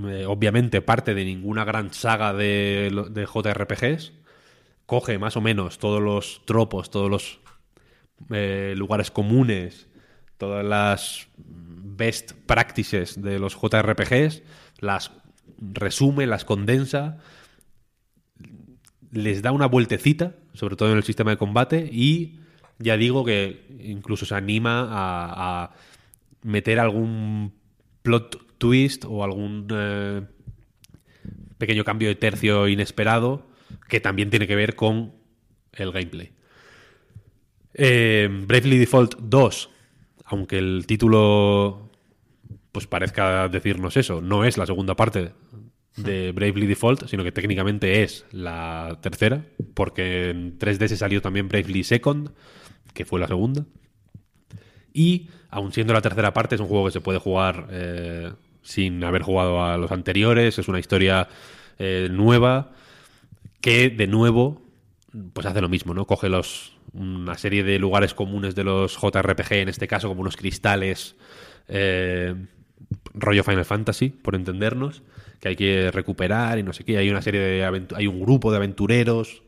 eh, 0.07 0.25
obviamente 0.27 0.81
parte 0.81 1.13
de 1.13 1.25
ninguna 1.25 1.65
gran 1.65 1.93
saga 1.93 2.33
de, 2.33 2.89
JRPGs, 3.13 4.13
coge 4.85 5.19
más 5.19 5.37
o 5.37 5.41
menos 5.41 5.77
todos 5.77 6.01
los 6.01 6.41
tropos, 6.45 6.89
todos 6.89 7.09
los 7.09 7.39
eh, 8.31 8.73
lugares 8.75 9.11
comunes, 9.11 9.87
todas 10.37 10.65
las 10.65 11.27
best 11.37 12.33
practices 12.47 13.21
de 13.21 13.37
los 13.37 13.55
JRPGs, 13.55 14.41
las 14.79 15.11
resume, 15.59 16.25
las 16.25 16.45
condensa, 16.45 17.19
les 19.11 19.41
da 19.41 19.51
una 19.51 19.67
vueltecita, 19.67 20.35
sobre 20.53 20.75
todo 20.75 20.91
en 20.91 20.97
el 20.97 21.03
sistema 21.03 21.31
de 21.31 21.37
combate, 21.37 21.89
y 21.91 22.39
ya 22.79 22.97
digo 22.97 23.23
que 23.25 23.65
incluso 23.83 24.25
se 24.25 24.35
anima 24.35 24.87
a, 24.89 25.71
meter 26.43 26.79
algún 26.79 27.53
plot 28.01 28.57
twist 28.57 29.05
o 29.07 29.23
algún 29.23 29.67
eh, 29.71 30.23
pequeño 31.59 31.83
cambio 31.83 32.07
de 32.07 32.15
tercio 32.15 32.67
inesperado 32.67 33.45
que 33.87 33.99
también 33.99 34.31
tiene 34.31 34.47
que 34.47 34.55
ver 34.55 34.75
con 34.75 35.13
el 35.73 35.91
gameplay. 35.91 36.31
Eh, 37.75 38.27
Bravely 38.47 38.79
Default 38.79 39.19
2, 39.19 39.69
aunque 40.25 40.57
el 40.57 40.85
título 40.87 41.91
pues 42.71 42.87
parezca 42.87 43.47
decirnos 43.49 43.97
eso, 43.97 44.21
no 44.21 44.45
es 44.45 44.57
la 44.57 44.65
segunda 44.65 44.95
parte 44.95 45.33
de 45.97 46.31
Bravely 46.31 46.67
Default, 46.67 47.07
sino 47.07 47.23
que 47.23 47.31
técnicamente 47.31 48.03
es 48.03 48.25
la 48.31 48.97
tercera, 49.01 49.43
porque 49.73 50.29
en 50.29 50.57
3DS 50.57 50.95
salió 50.95 51.21
también 51.21 51.47
Bravely 51.47 51.83
Second, 51.83 52.31
que 52.93 53.05
fue 53.05 53.19
la 53.19 53.27
segunda. 53.27 53.65
Y, 54.93 55.29
aun 55.49 55.71
siendo 55.73 55.93
la 55.93 56.01
tercera 56.01 56.33
parte, 56.33 56.55
es 56.55 56.61
un 56.61 56.67
juego 56.67 56.85
que 56.85 56.91
se 56.91 57.01
puede 57.01 57.19
jugar 57.19 57.67
eh, 57.71 58.31
sin 58.61 59.03
haber 59.03 59.21
jugado 59.21 59.63
a 59.63 59.77
los 59.77 59.91
anteriores, 59.91 60.59
es 60.59 60.67
una 60.67 60.79
historia 60.79 61.27
eh, 61.79 62.09
nueva, 62.11 62.71
que 63.59 63.89
de 63.89 64.07
nuevo 64.07 64.61
pues 65.33 65.45
hace 65.45 65.61
lo 65.61 65.69
mismo, 65.69 65.93
¿no? 65.93 66.05
Coge 66.07 66.29
los 66.29 66.73
una 66.93 67.37
serie 67.37 67.63
de 67.63 67.79
lugares 67.79 68.13
comunes 68.13 68.55
de 68.55 68.63
los 68.63 68.97
JRPG, 68.97 69.53
en 69.53 69.69
este 69.69 69.87
caso 69.87 70.07
como 70.07 70.21
unos 70.21 70.35
cristales, 70.37 71.15
eh, 71.67 72.35
rollo 73.13 73.43
Final 73.43 73.65
Fantasy, 73.65 74.09
por 74.09 74.35
entendernos, 74.35 75.03
que 75.41 75.49
hay 75.49 75.55
que 75.55 75.91
recuperar 75.91 76.59
y 76.59 76.63
no 76.63 76.71
sé 76.71 76.85
qué. 76.85 76.97
Hay 76.97 77.09
una 77.09 77.21
serie 77.21 77.41
de 77.41 77.87
hay 77.95 78.07
un 78.07 78.21
grupo 78.21 78.51
de 78.51 78.57
aventureros, 78.57 79.41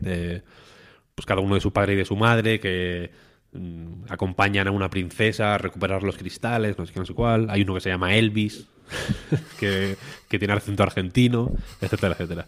pues 0.00 1.26
cada 1.26 1.42
uno 1.42 1.54
de 1.54 1.60
su 1.60 1.72
padre 1.72 1.92
y 1.92 1.96
de 1.96 2.06
su 2.06 2.16
madre, 2.16 2.58
que 2.58 3.10
mm, 3.52 4.04
acompañan 4.08 4.66
a 4.68 4.70
una 4.70 4.88
princesa 4.88 5.54
a 5.54 5.58
recuperar 5.58 6.02
los 6.02 6.16
cristales, 6.16 6.78
no 6.78 6.86
sé 6.86 6.94
qué, 6.94 7.00
no 7.00 7.06
sé 7.06 7.12
cuál. 7.12 7.48
Hay 7.50 7.62
uno 7.62 7.74
que 7.74 7.80
se 7.82 7.90
llama 7.90 8.16
Elvis, 8.16 8.66
que, 9.60 9.96
que 10.28 10.38
tiene 10.38 10.54
acento 10.54 10.82
argentino, 10.82 11.52
etcétera, 11.82 12.14
etcétera. 12.14 12.46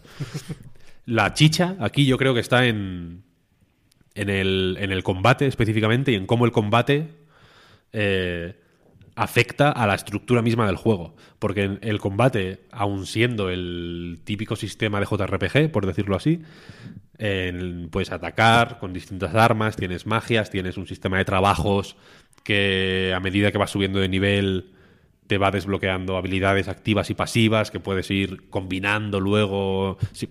La 1.05 1.35
chicha 1.35 1.75
aquí 1.79 2.07
yo 2.07 2.17
creo 2.17 2.33
que 2.33 2.39
está 2.39 2.65
en, 2.65 3.21
en, 4.15 4.29
el, 4.31 4.77
en 4.79 4.91
el 4.91 5.03
combate 5.03 5.45
específicamente 5.45 6.11
y 6.11 6.15
en 6.15 6.25
cómo 6.25 6.45
el 6.45 6.51
combate 6.51 7.09
eh, 7.93 8.55
afecta 9.15 9.71
a 9.71 9.87
la 9.87 9.95
estructura 9.95 10.41
misma 10.41 10.67
del 10.67 10.75
juego. 10.75 11.15
Porque 11.39 11.77
el 11.81 11.99
combate, 11.99 12.65
aun 12.71 13.05
siendo 13.05 13.49
el 13.49 14.19
típico 14.23 14.55
sistema 14.55 14.99
de 14.99 15.05
JRPG, 15.05 15.71
por 15.71 15.85
decirlo 15.85 16.15
así, 16.15 16.41
puedes 17.91 18.11
atacar 18.11 18.79
con 18.79 18.93
distintas 18.93 19.33
armas, 19.35 19.75
tienes 19.75 20.05
magias, 20.05 20.49
tienes 20.49 20.77
un 20.77 20.87
sistema 20.87 21.17
de 21.17 21.25
trabajos 21.25 21.95
que 22.43 23.13
a 23.15 23.19
medida 23.19 23.51
que 23.51 23.57
vas 23.57 23.71
subiendo 23.71 23.99
de 23.99 24.09
nivel 24.09 24.71
te 25.27 25.37
va 25.39 25.49
desbloqueando 25.49 26.17
habilidades 26.17 26.67
activas 26.67 27.09
y 27.09 27.15
pasivas 27.15 27.71
que 27.71 27.79
puedes 27.79 28.11
ir 28.11 28.47
combinando 28.49 29.19
luego. 29.19 29.97
Si, 30.11 30.29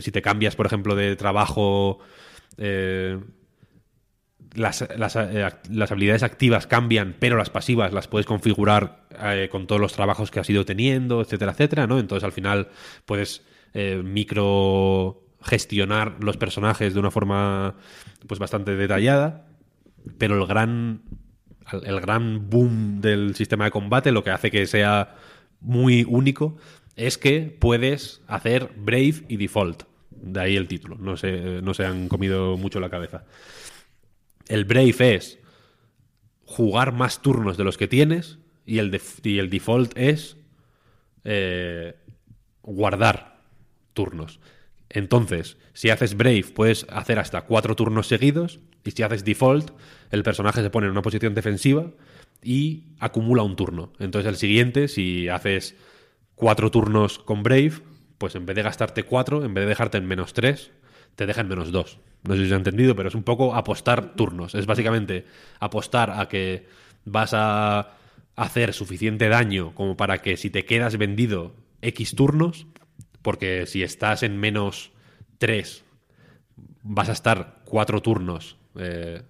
si 0.00 0.12
te 0.12 0.22
cambias, 0.22 0.54
por 0.54 0.66
ejemplo, 0.66 0.94
de 0.94 1.16
trabajo 1.16 1.98
eh, 2.58 3.18
las, 4.56 4.86
las, 4.96 5.16
eh, 5.16 5.48
las, 5.70 5.92
habilidades 5.92 6.22
activas 6.22 6.66
cambian, 6.66 7.14
pero 7.18 7.36
las 7.36 7.50
pasivas 7.50 7.92
las 7.92 8.08
puedes 8.08 8.26
configurar 8.26 9.06
eh, 9.22 9.48
con 9.50 9.66
todos 9.66 9.80
los 9.80 9.92
trabajos 9.92 10.30
que 10.30 10.40
has 10.40 10.50
ido 10.50 10.64
teniendo, 10.64 11.20
etcétera, 11.20 11.52
etcétera, 11.52 11.86
¿no? 11.86 11.98
Entonces 11.98 12.24
al 12.24 12.32
final 12.32 12.68
puedes 13.04 13.42
eh, 13.74 14.02
micro 14.04 15.22
gestionar 15.42 16.16
los 16.20 16.36
personajes 16.36 16.94
de 16.94 17.00
una 17.00 17.10
forma 17.10 17.76
pues 18.26 18.40
bastante 18.40 18.74
detallada, 18.74 19.46
pero 20.18 20.40
el 20.40 20.46
gran 20.46 21.02
el 21.84 22.00
gran 22.00 22.48
boom 22.48 23.00
del 23.00 23.34
sistema 23.34 23.64
de 23.64 23.70
combate, 23.70 24.12
lo 24.12 24.22
que 24.22 24.30
hace 24.30 24.50
que 24.50 24.66
sea 24.66 25.16
muy 25.60 26.04
único, 26.08 26.56
es 26.94 27.18
que 27.18 27.56
puedes 27.58 28.22
hacer 28.26 28.70
Brave 28.76 29.24
y 29.28 29.36
Default. 29.36 29.82
De 30.10 30.40
ahí 30.40 30.56
el 30.56 30.68
título. 30.68 30.96
No 30.98 31.16
se, 31.16 31.60
no 31.62 31.74
se 31.74 31.84
han 31.84 32.08
comido 32.08 32.56
mucho 32.56 32.80
la 32.80 32.88
cabeza. 32.88 33.24
El 34.48 34.64
Brave 34.64 35.14
es 35.14 35.38
jugar 36.44 36.92
más 36.92 37.22
turnos 37.22 37.56
de 37.56 37.64
los 37.64 37.76
que 37.76 37.88
tienes 37.88 38.38
y 38.64 38.78
el, 38.78 38.90
default 38.90 39.92
es 39.96 40.36
eh, 41.24 41.96
guardar 42.62 43.40
turnos. 43.92 44.40
Entonces, 44.88 45.56
si 45.72 45.90
haces 45.90 46.16
Brave, 46.16 46.44
puedes 46.54 46.86
hacer 46.88 47.18
hasta 47.18 47.42
cuatro 47.42 47.74
turnos 47.74 48.06
seguidos. 48.06 48.60
Y 48.84 48.92
si 48.92 49.02
haces 49.02 49.24
Default, 49.24 49.72
el 50.10 50.22
personaje 50.22 50.62
se 50.62 50.70
pone 50.70 50.86
en 50.86 50.92
una 50.92 51.02
posición 51.02 51.34
defensiva 51.34 51.90
y 52.42 52.84
acumula 53.00 53.42
un 53.42 53.56
turno. 53.56 53.92
Entonces, 53.98 54.28
el 54.28 54.36
siguiente, 54.36 54.86
si 54.86 55.28
haces 55.28 55.74
cuatro 56.36 56.70
turnos 56.70 57.18
con 57.18 57.42
Brave, 57.42 57.72
pues 58.18 58.36
en 58.36 58.46
vez 58.46 58.54
de 58.54 58.62
gastarte 58.62 59.02
cuatro, 59.02 59.44
en 59.44 59.54
vez 59.54 59.64
de 59.64 59.70
dejarte 59.70 59.98
en 59.98 60.06
menos 60.06 60.32
tres, 60.32 60.70
te 61.16 61.26
deja 61.26 61.40
en 61.40 61.48
menos 61.48 61.72
dos. 61.72 61.98
No 62.26 62.34
sé 62.34 62.42
si 62.42 62.48
se 62.48 62.54
ha 62.54 62.58
entendido, 62.58 62.96
pero 62.96 63.08
es 63.08 63.14
un 63.14 63.22
poco 63.22 63.54
apostar 63.54 64.14
turnos. 64.14 64.54
Es 64.54 64.66
básicamente 64.66 65.26
apostar 65.60 66.10
a 66.10 66.28
que 66.28 66.66
vas 67.04 67.32
a 67.34 67.96
hacer 68.34 68.74
suficiente 68.74 69.28
daño 69.28 69.74
como 69.74 69.96
para 69.96 70.18
que 70.18 70.36
si 70.36 70.50
te 70.50 70.64
quedas 70.64 70.96
vendido 70.98 71.54
X 71.82 72.14
turnos, 72.14 72.66
porque 73.22 73.66
si 73.66 73.82
estás 73.82 74.22
en 74.22 74.38
menos 74.38 74.92
3, 75.38 75.84
vas 76.82 77.08
a 77.08 77.12
estar 77.12 77.62
4 77.64 78.02
turnos 78.02 78.56
eh, 78.78 79.22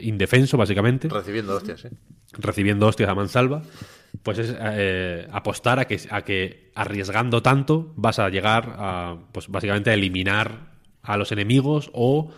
indefenso, 0.00 0.56
básicamente. 0.56 1.08
Recibiendo 1.08 1.56
hostias, 1.56 1.84
¿eh? 1.84 1.90
Recibiendo 2.32 2.86
hostias 2.86 3.08
a 3.08 3.14
mansalva. 3.14 3.62
Pues 4.22 4.38
es 4.38 4.54
eh, 4.58 5.28
apostar 5.32 5.78
a 5.78 5.86
que, 5.86 6.00
a 6.10 6.22
que 6.22 6.70
arriesgando 6.74 7.42
tanto 7.42 7.92
vas 7.96 8.18
a 8.18 8.28
llegar 8.28 8.74
a, 8.78 9.16
pues 9.32 9.48
básicamente 9.48 9.90
a 9.90 9.94
eliminar 9.94 10.73
a 11.04 11.16
los 11.16 11.30
enemigos 11.30 11.90
o, 11.92 12.32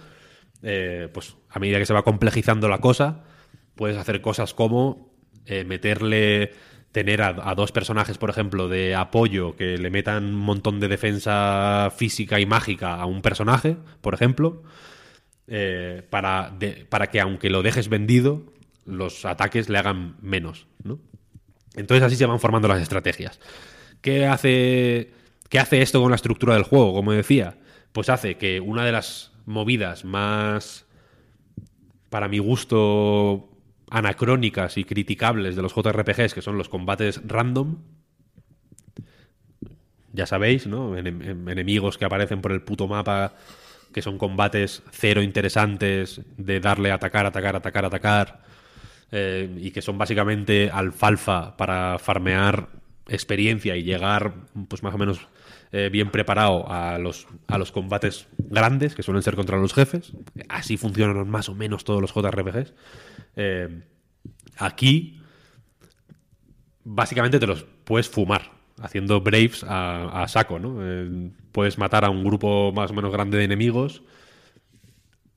eh, 0.62 1.08
pues 1.14 1.36
a 1.48 1.58
medida 1.58 1.78
que 1.78 1.86
se 1.86 1.94
va 1.94 2.02
complejizando 2.02 2.68
la 2.68 2.78
cosa, 2.78 3.24
puedes 3.74 3.96
hacer 3.96 4.20
cosas 4.20 4.52
como 4.52 5.14
meterle 5.64 6.50
tener 6.96 7.20
a, 7.20 7.54
dos 7.54 7.72
personajes, 7.72 8.16
por 8.16 8.30
ejemplo, 8.30 8.68
de 8.68 8.94
apoyo 8.94 9.54
que 9.54 9.76
le 9.76 9.90
metan 9.90 10.24
un 10.24 10.34
montón 10.36 10.80
de 10.80 10.88
defensa 10.88 11.92
física 11.94 12.40
y 12.40 12.46
mágica 12.46 12.94
a 12.94 13.04
un 13.04 13.20
personaje, 13.20 13.76
por 14.00 14.14
ejemplo, 14.14 14.62
eh, 15.46 16.02
para, 16.08 16.56
para 16.88 17.08
que 17.08 17.20
aunque 17.20 17.50
lo 17.50 17.62
dejes 17.62 17.90
vendido, 17.90 18.44
los 18.86 19.26
ataques 19.26 19.68
le 19.68 19.76
hagan 19.76 20.16
menos, 20.22 20.68
¿no? 20.84 20.98
Entonces 21.74 22.02
así 22.02 22.16
se 22.16 22.24
van 22.24 22.40
formando 22.40 22.66
las 22.66 22.80
estrategias. 22.80 23.40
¿Qué 24.00 24.24
hace, 24.24 25.10
¿Qué 25.50 25.58
hace 25.58 25.82
esto 25.82 26.00
con 26.00 26.12
la 26.12 26.16
estructura 26.16 26.54
del 26.54 26.62
juego? 26.62 26.94
Como 26.94 27.12
decía, 27.12 27.58
pues 27.96 28.10
hace 28.10 28.36
que 28.36 28.60
una 28.60 28.84
de 28.84 28.92
las 28.92 29.32
movidas 29.46 30.04
más, 30.04 30.84
para 32.10 32.28
mi 32.28 32.36
gusto, 32.36 33.48
anacrónicas 33.88 34.76
y 34.76 34.84
criticables 34.84 35.56
de 35.56 35.62
los 35.62 35.74
JRPGs, 35.74 36.34
que 36.34 36.42
son 36.42 36.58
los 36.58 36.68
combates 36.68 37.22
random. 37.26 37.78
Ya 40.12 40.26
sabéis, 40.26 40.66
¿no? 40.66 40.94
enemigos 40.94 41.96
que 41.96 42.04
aparecen 42.04 42.42
por 42.42 42.52
el 42.52 42.60
puto 42.60 42.86
mapa, 42.86 43.32
que 43.94 44.02
son 44.02 44.18
combates 44.18 44.82
cero 44.90 45.22
interesantes, 45.22 46.20
de 46.36 46.60
darle 46.60 46.92
atacar, 46.92 47.24
atacar, 47.24 47.56
atacar, 47.56 47.86
atacar, 47.86 48.42
eh, 49.10 49.48
y 49.56 49.70
que 49.70 49.80
son 49.80 49.96
básicamente 49.96 50.68
alfalfa 50.70 51.56
para 51.56 51.98
farmear 51.98 52.68
experiencia 53.08 53.74
y 53.74 53.84
llegar, 53.84 54.34
pues 54.68 54.82
más 54.82 54.92
o 54.92 54.98
menos 54.98 55.26
eh, 55.76 55.90
bien 55.90 56.10
preparado 56.10 56.70
a 56.72 56.96
los, 56.96 57.26
a 57.48 57.58
los 57.58 57.70
combates 57.70 58.28
grandes, 58.38 58.94
que 58.94 59.02
suelen 59.02 59.22
ser 59.22 59.36
contra 59.36 59.58
los 59.58 59.74
jefes. 59.74 60.14
Así 60.48 60.78
funcionan 60.78 61.28
más 61.28 61.50
o 61.50 61.54
menos 61.54 61.84
todos 61.84 62.00
los 62.00 62.14
JRPGs. 62.14 62.72
Eh, 63.36 63.82
aquí, 64.56 65.20
básicamente 66.82 67.38
te 67.38 67.46
los 67.46 67.64
puedes 67.84 68.08
fumar 68.08 68.52
haciendo 68.80 69.20
Braves 69.20 69.64
a, 69.68 70.24
saco, 70.28 70.58
¿no? 70.58 70.78
Eh, 70.80 71.30
puedes 71.52 71.76
matar 71.76 72.06
a 72.06 72.10
un 72.10 72.24
grupo 72.24 72.72
más 72.72 72.90
o 72.90 72.94
menos 72.94 73.12
grande 73.12 73.36
de 73.36 73.44
enemigos 73.44 74.02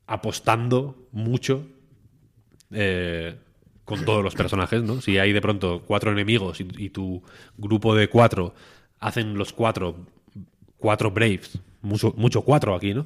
apostando 0.08 1.08
mucho 1.12 1.68
eh, 2.72 3.36
con 3.84 4.06
todos 4.06 4.24
los 4.24 4.36
personajes, 4.36 4.84
¿no? 4.84 5.02
Si 5.02 5.18
hay 5.18 5.34
de 5.34 5.42
pronto 5.42 5.84
cuatro 5.86 6.14
enemigos 6.14 6.62
y, 6.62 6.90
tu 6.92 7.24
grupo 7.58 7.94
de 7.94 8.08
cuatro 8.08 8.54
hacen 9.00 9.38
los 9.38 9.52
cuatro 9.52 10.06
cuatro 10.80 11.12
Braves, 11.12 11.60
mucho, 11.82 12.14
mucho 12.18 12.42
cuatro 12.42 12.76
aquí, 12.76 12.94
¿no? 12.94 13.06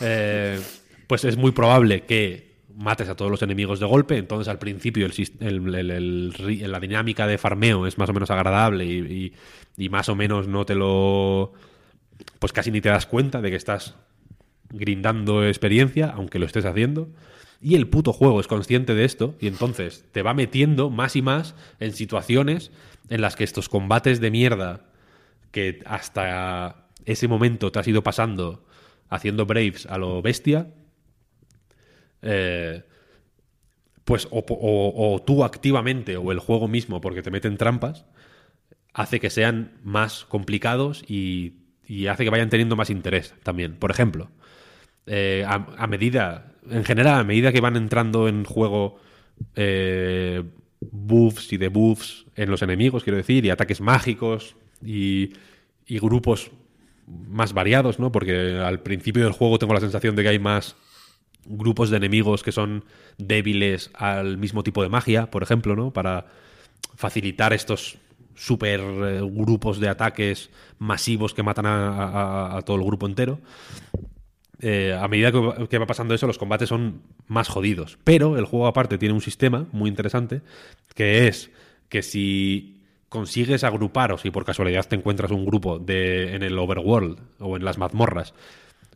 pues 1.06 1.24
es 1.24 1.36
muy 1.36 1.52
probable 1.52 2.04
que 2.04 2.52
mates 2.76 3.08
a 3.08 3.14
todos 3.14 3.30
los 3.30 3.42
enemigos 3.42 3.80
de 3.80 3.86
golpe. 3.86 4.16
Entonces, 4.16 4.48
al 4.48 4.58
principio, 4.58 5.06
el, 5.06 6.70
la 6.70 6.80
dinámica 6.80 7.26
de 7.26 7.38
farmeo 7.38 7.86
es 7.86 7.98
más 7.98 8.08
o 8.08 8.12
menos 8.12 8.30
agradable 8.30 8.84
y, 8.84 9.32
más 9.88 10.08
o 10.08 10.14
menos 10.14 10.48
no 10.48 10.64
te 10.64 10.74
lo. 10.74 11.52
Pues 12.38 12.52
casi 12.52 12.70
ni 12.70 12.80
te 12.80 12.88
das 12.88 13.06
cuenta 13.06 13.40
de 13.40 13.50
que 13.50 13.56
estás 13.56 13.96
grindando 14.70 15.46
experiencia, 15.46 16.12
aunque 16.14 16.38
lo 16.38 16.46
estés 16.46 16.64
haciendo. 16.64 17.08
Y 17.60 17.76
el 17.76 17.88
puto 17.88 18.12
juego 18.12 18.40
es 18.40 18.48
consciente 18.48 18.94
de 18.94 19.04
esto 19.04 19.36
y 19.40 19.46
entonces 19.46 20.04
te 20.10 20.22
va 20.22 20.34
metiendo 20.34 20.90
más 20.90 21.14
y 21.14 21.22
más 21.22 21.54
en 21.78 21.92
situaciones 21.92 22.72
en 23.08 23.20
las 23.20 23.36
que 23.36 23.44
estos 23.44 23.68
combates 23.68 24.20
de 24.20 24.32
mierda 24.32 24.86
que 25.52 25.80
hasta 25.86 26.81
ese 27.06 27.28
momento 27.28 27.72
te 27.72 27.78
has 27.78 27.88
ido 27.88 28.02
pasando 28.02 28.64
haciendo 29.12 29.44
Braves 29.44 29.86
a 29.86 29.98
lo 29.98 30.22
bestia, 30.22 30.68
eh, 32.22 32.82
pues 34.04 34.26
o, 34.30 35.22
tú 35.26 35.44
activamente 35.44 36.16
o 36.16 36.32
el 36.32 36.38
juego 36.38 36.66
mismo, 36.66 37.00
porque 37.00 37.22
te 37.22 37.30
meten 37.30 37.56
trampas, 37.56 38.06
hace 38.94 39.20
que 39.20 39.30
sean 39.30 39.72
más 39.84 40.24
complicados 40.24 41.04
y, 41.08 41.58
hace 42.08 42.24
que 42.24 42.30
vayan 42.30 42.48
teniendo 42.48 42.74
más 42.74 42.88
interés 42.88 43.34
también. 43.42 43.76
Por 43.76 43.90
ejemplo, 43.90 44.30
eh, 45.06 45.44
a, 45.46 45.86
medida, 45.86 46.54
en 46.70 46.84
general, 46.84 47.20
a 47.20 47.24
medida 47.24 47.52
que 47.52 47.60
van 47.60 47.76
entrando 47.76 48.28
en 48.28 48.44
juego 48.44 48.98
eh, 49.56 50.42
buffs 50.80 51.52
y 51.52 51.58
debuffs 51.58 52.24
en 52.34 52.50
los 52.50 52.62
enemigos, 52.62 53.04
quiero 53.04 53.18
decir, 53.18 53.44
y 53.44 53.50
ataques 53.50 53.82
mágicos 53.82 54.56
y, 54.82 55.34
y 55.86 55.98
grupos 55.98 56.50
más 57.28 57.52
variados, 57.52 57.98
¿no? 57.98 58.12
Porque 58.12 58.58
al 58.58 58.80
principio 58.80 59.24
del 59.24 59.32
juego 59.32 59.58
tengo 59.58 59.74
la 59.74 59.80
sensación 59.80 60.16
de 60.16 60.22
que 60.22 60.28
hay 60.30 60.38
más 60.38 60.76
grupos 61.44 61.90
de 61.90 61.96
enemigos 61.96 62.42
que 62.42 62.52
son 62.52 62.84
débiles 63.18 63.90
al 63.94 64.38
mismo 64.38 64.62
tipo 64.62 64.82
de 64.82 64.88
magia, 64.88 65.30
por 65.30 65.42
ejemplo, 65.42 65.76
¿no? 65.76 65.92
Para 65.92 66.26
facilitar 66.94 67.52
estos 67.52 67.98
super 68.34 68.80
eh, 68.80 69.20
grupos 69.22 69.80
de 69.80 69.88
ataques 69.88 70.50
masivos 70.78 71.34
que 71.34 71.42
matan 71.42 71.66
a, 71.66 72.60
todo 72.64 72.76
el 72.76 72.84
grupo 72.84 73.06
entero. 73.06 73.40
Eh, 74.60 74.96
a 74.98 75.08
medida 75.08 75.32
que, 75.32 75.78
va 75.78 75.86
pasando 75.86 76.14
eso, 76.14 76.26
los 76.26 76.38
combates 76.38 76.68
son 76.68 77.02
más 77.26 77.48
jodidos. 77.48 77.98
Pero 78.04 78.38
el 78.38 78.44
juego 78.44 78.66
aparte 78.66 78.98
tiene 78.98 79.14
un 79.14 79.20
sistema 79.20 79.66
muy 79.72 79.90
interesante, 79.90 80.42
que 80.94 81.26
es 81.26 81.50
que 81.88 82.02
si 82.02 82.71
consigues 83.12 83.62
agrupar, 83.62 84.10
o 84.10 84.16
si 84.16 84.30
por 84.30 84.46
casualidad 84.46 84.88
te 84.88 84.96
encuentras 84.96 85.30
un 85.30 85.44
grupo 85.44 85.78
de, 85.78 86.34
en 86.34 86.42
el 86.42 86.58
overworld 86.58 87.18
o 87.40 87.58
en 87.58 87.64
las 87.64 87.76
mazmorras, 87.76 88.32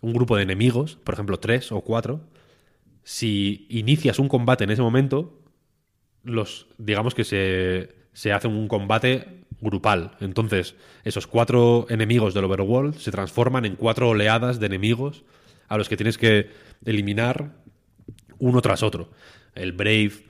un 0.00 0.14
grupo 0.14 0.36
de 0.36 0.42
enemigos, 0.42 0.96
por 0.96 1.12
ejemplo 1.12 1.38
tres 1.38 1.70
o 1.70 1.82
cuatro, 1.82 2.22
si 3.04 3.66
inicias 3.68 4.18
un 4.18 4.28
combate 4.28 4.64
en 4.64 4.70
ese 4.70 4.80
momento, 4.80 5.38
los 6.24 6.66
digamos 6.78 7.14
que 7.14 7.24
se, 7.24 7.94
se 8.14 8.32
hace 8.32 8.48
un 8.48 8.68
combate 8.68 9.44
grupal. 9.60 10.16
Entonces, 10.20 10.76
esos 11.04 11.26
cuatro 11.26 11.86
enemigos 11.90 12.32
del 12.32 12.44
overworld 12.44 12.96
se 12.96 13.10
transforman 13.10 13.66
en 13.66 13.76
cuatro 13.76 14.08
oleadas 14.08 14.58
de 14.60 14.66
enemigos 14.66 15.24
a 15.68 15.76
los 15.76 15.90
que 15.90 15.96
tienes 15.98 16.16
que 16.16 16.50
eliminar 16.86 17.52
uno 18.38 18.62
tras 18.62 18.82
otro. 18.82 19.10
El 19.54 19.72
Brave 19.72 20.24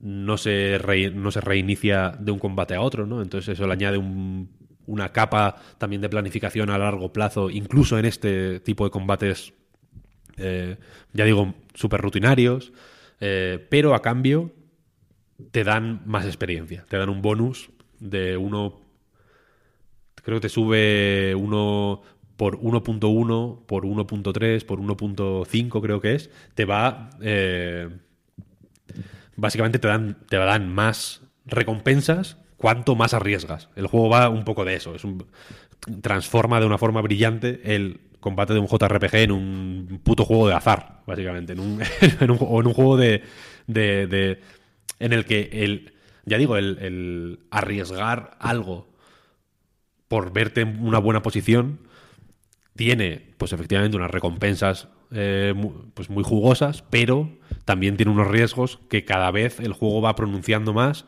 no 0.00 0.36
se, 0.36 0.78
no 1.14 1.30
se 1.30 1.40
reinicia 1.40 2.12
de 2.18 2.32
un 2.32 2.38
combate 2.38 2.74
a 2.74 2.80
otro, 2.80 3.06
¿no? 3.06 3.22
Entonces 3.22 3.54
eso 3.54 3.66
le 3.66 3.72
añade 3.72 3.98
una 4.86 5.12
capa 5.12 5.56
también 5.78 6.02
de 6.02 6.08
planificación 6.08 6.70
a 6.70 6.78
largo 6.78 7.12
plazo, 7.12 7.50
incluso 7.50 7.98
en 7.98 8.04
este 8.04 8.60
tipo 8.60 8.84
de 8.84 8.90
combates 8.90 9.52
eh, 10.36 10.76
ya 11.12 11.24
digo, 11.24 11.54
súper 11.74 12.00
rutinarios. 12.00 12.72
Eh, 13.20 13.64
pero 13.70 13.94
a 13.94 14.02
cambio 14.02 14.52
te 15.50 15.64
dan 15.64 16.02
más 16.06 16.26
experiencia. 16.26 16.84
Te 16.88 16.96
dan 16.96 17.08
un 17.08 17.22
bonus 17.22 17.70
de 17.98 18.36
uno. 18.36 18.80
Creo 20.22 20.38
que 20.38 20.42
te 20.42 20.48
sube 20.48 21.34
uno 21.34 22.02
por 22.36 22.58
1.1, 22.60 23.64
por 23.66 23.84
1.3, 23.84 24.64
por 24.66 24.80
1.5 24.80 25.82
creo 25.82 26.00
que 26.00 26.14
es. 26.14 26.30
Te 26.54 26.64
va. 26.64 27.10
eh, 27.20 27.88
básicamente 29.36 29.78
te 29.78 29.88
dan, 29.88 30.16
te 30.28 30.36
dan 30.36 30.72
más 30.72 31.22
recompensas 31.44 32.38
cuanto 32.56 32.96
más 32.96 33.14
arriesgas. 33.14 33.68
El 33.76 33.86
juego 33.86 34.08
va 34.08 34.28
un 34.28 34.44
poco 34.44 34.64
de 34.64 34.74
eso. 34.74 34.94
Es 34.94 35.04
un, 35.04 35.26
transforma 36.02 36.60
de 36.60 36.66
una 36.66 36.78
forma 36.78 37.00
brillante 37.02 37.60
el 37.74 38.00
combate 38.20 38.54
de 38.54 38.58
un 38.60 38.66
JRPG 38.66 39.14
en 39.16 39.30
un 39.32 40.00
puto 40.02 40.24
juego 40.24 40.48
de 40.48 40.54
azar, 40.54 41.02
básicamente. 41.06 41.52
En 41.52 41.60
un, 41.60 41.80
en 42.20 42.30
un- 42.30 42.38
o 42.40 42.60
en 42.60 42.66
un 42.66 42.74
juego 42.74 42.96
de, 42.96 43.22
de- 43.66 44.06
de- 44.06 44.40
en 44.98 45.12
el 45.12 45.24
que 45.24 45.48
el. 45.52 45.92
Ya 46.24 46.38
digo, 46.38 46.56
el, 46.56 46.78
el 46.80 47.38
arriesgar 47.50 48.36
algo 48.40 48.88
por 50.08 50.32
verte 50.32 50.60
en 50.62 50.82
una 50.84 50.98
buena 50.98 51.22
posición 51.22 51.80
tiene, 52.74 53.34
pues 53.38 53.52
efectivamente, 53.52 53.96
unas 53.96 54.10
recompensas 54.10 54.88
eh, 55.12 55.54
pues 55.94 56.10
muy 56.10 56.24
jugosas, 56.24 56.84
pero 56.90 57.30
también 57.66 57.98
tiene 57.98 58.12
unos 58.12 58.28
riesgos 58.28 58.78
que 58.88 59.04
cada 59.04 59.30
vez 59.30 59.60
el 59.60 59.74
juego 59.74 60.00
va 60.00 60.14
pronunciando 60.16 60.72
más 60.72 61.04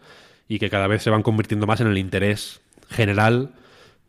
y 0.49 0.59
que 0.59 0.69
cada 0.69 0.87
vez 0.89 1.03
se 1.03 1.09
van 1.11 1.23
convirtiendo 1.23 1.67
más 1.67 1.81
en 1.81 1.87
el 1.87 1.97
interés 1.97 2.61
general 2.91 3.55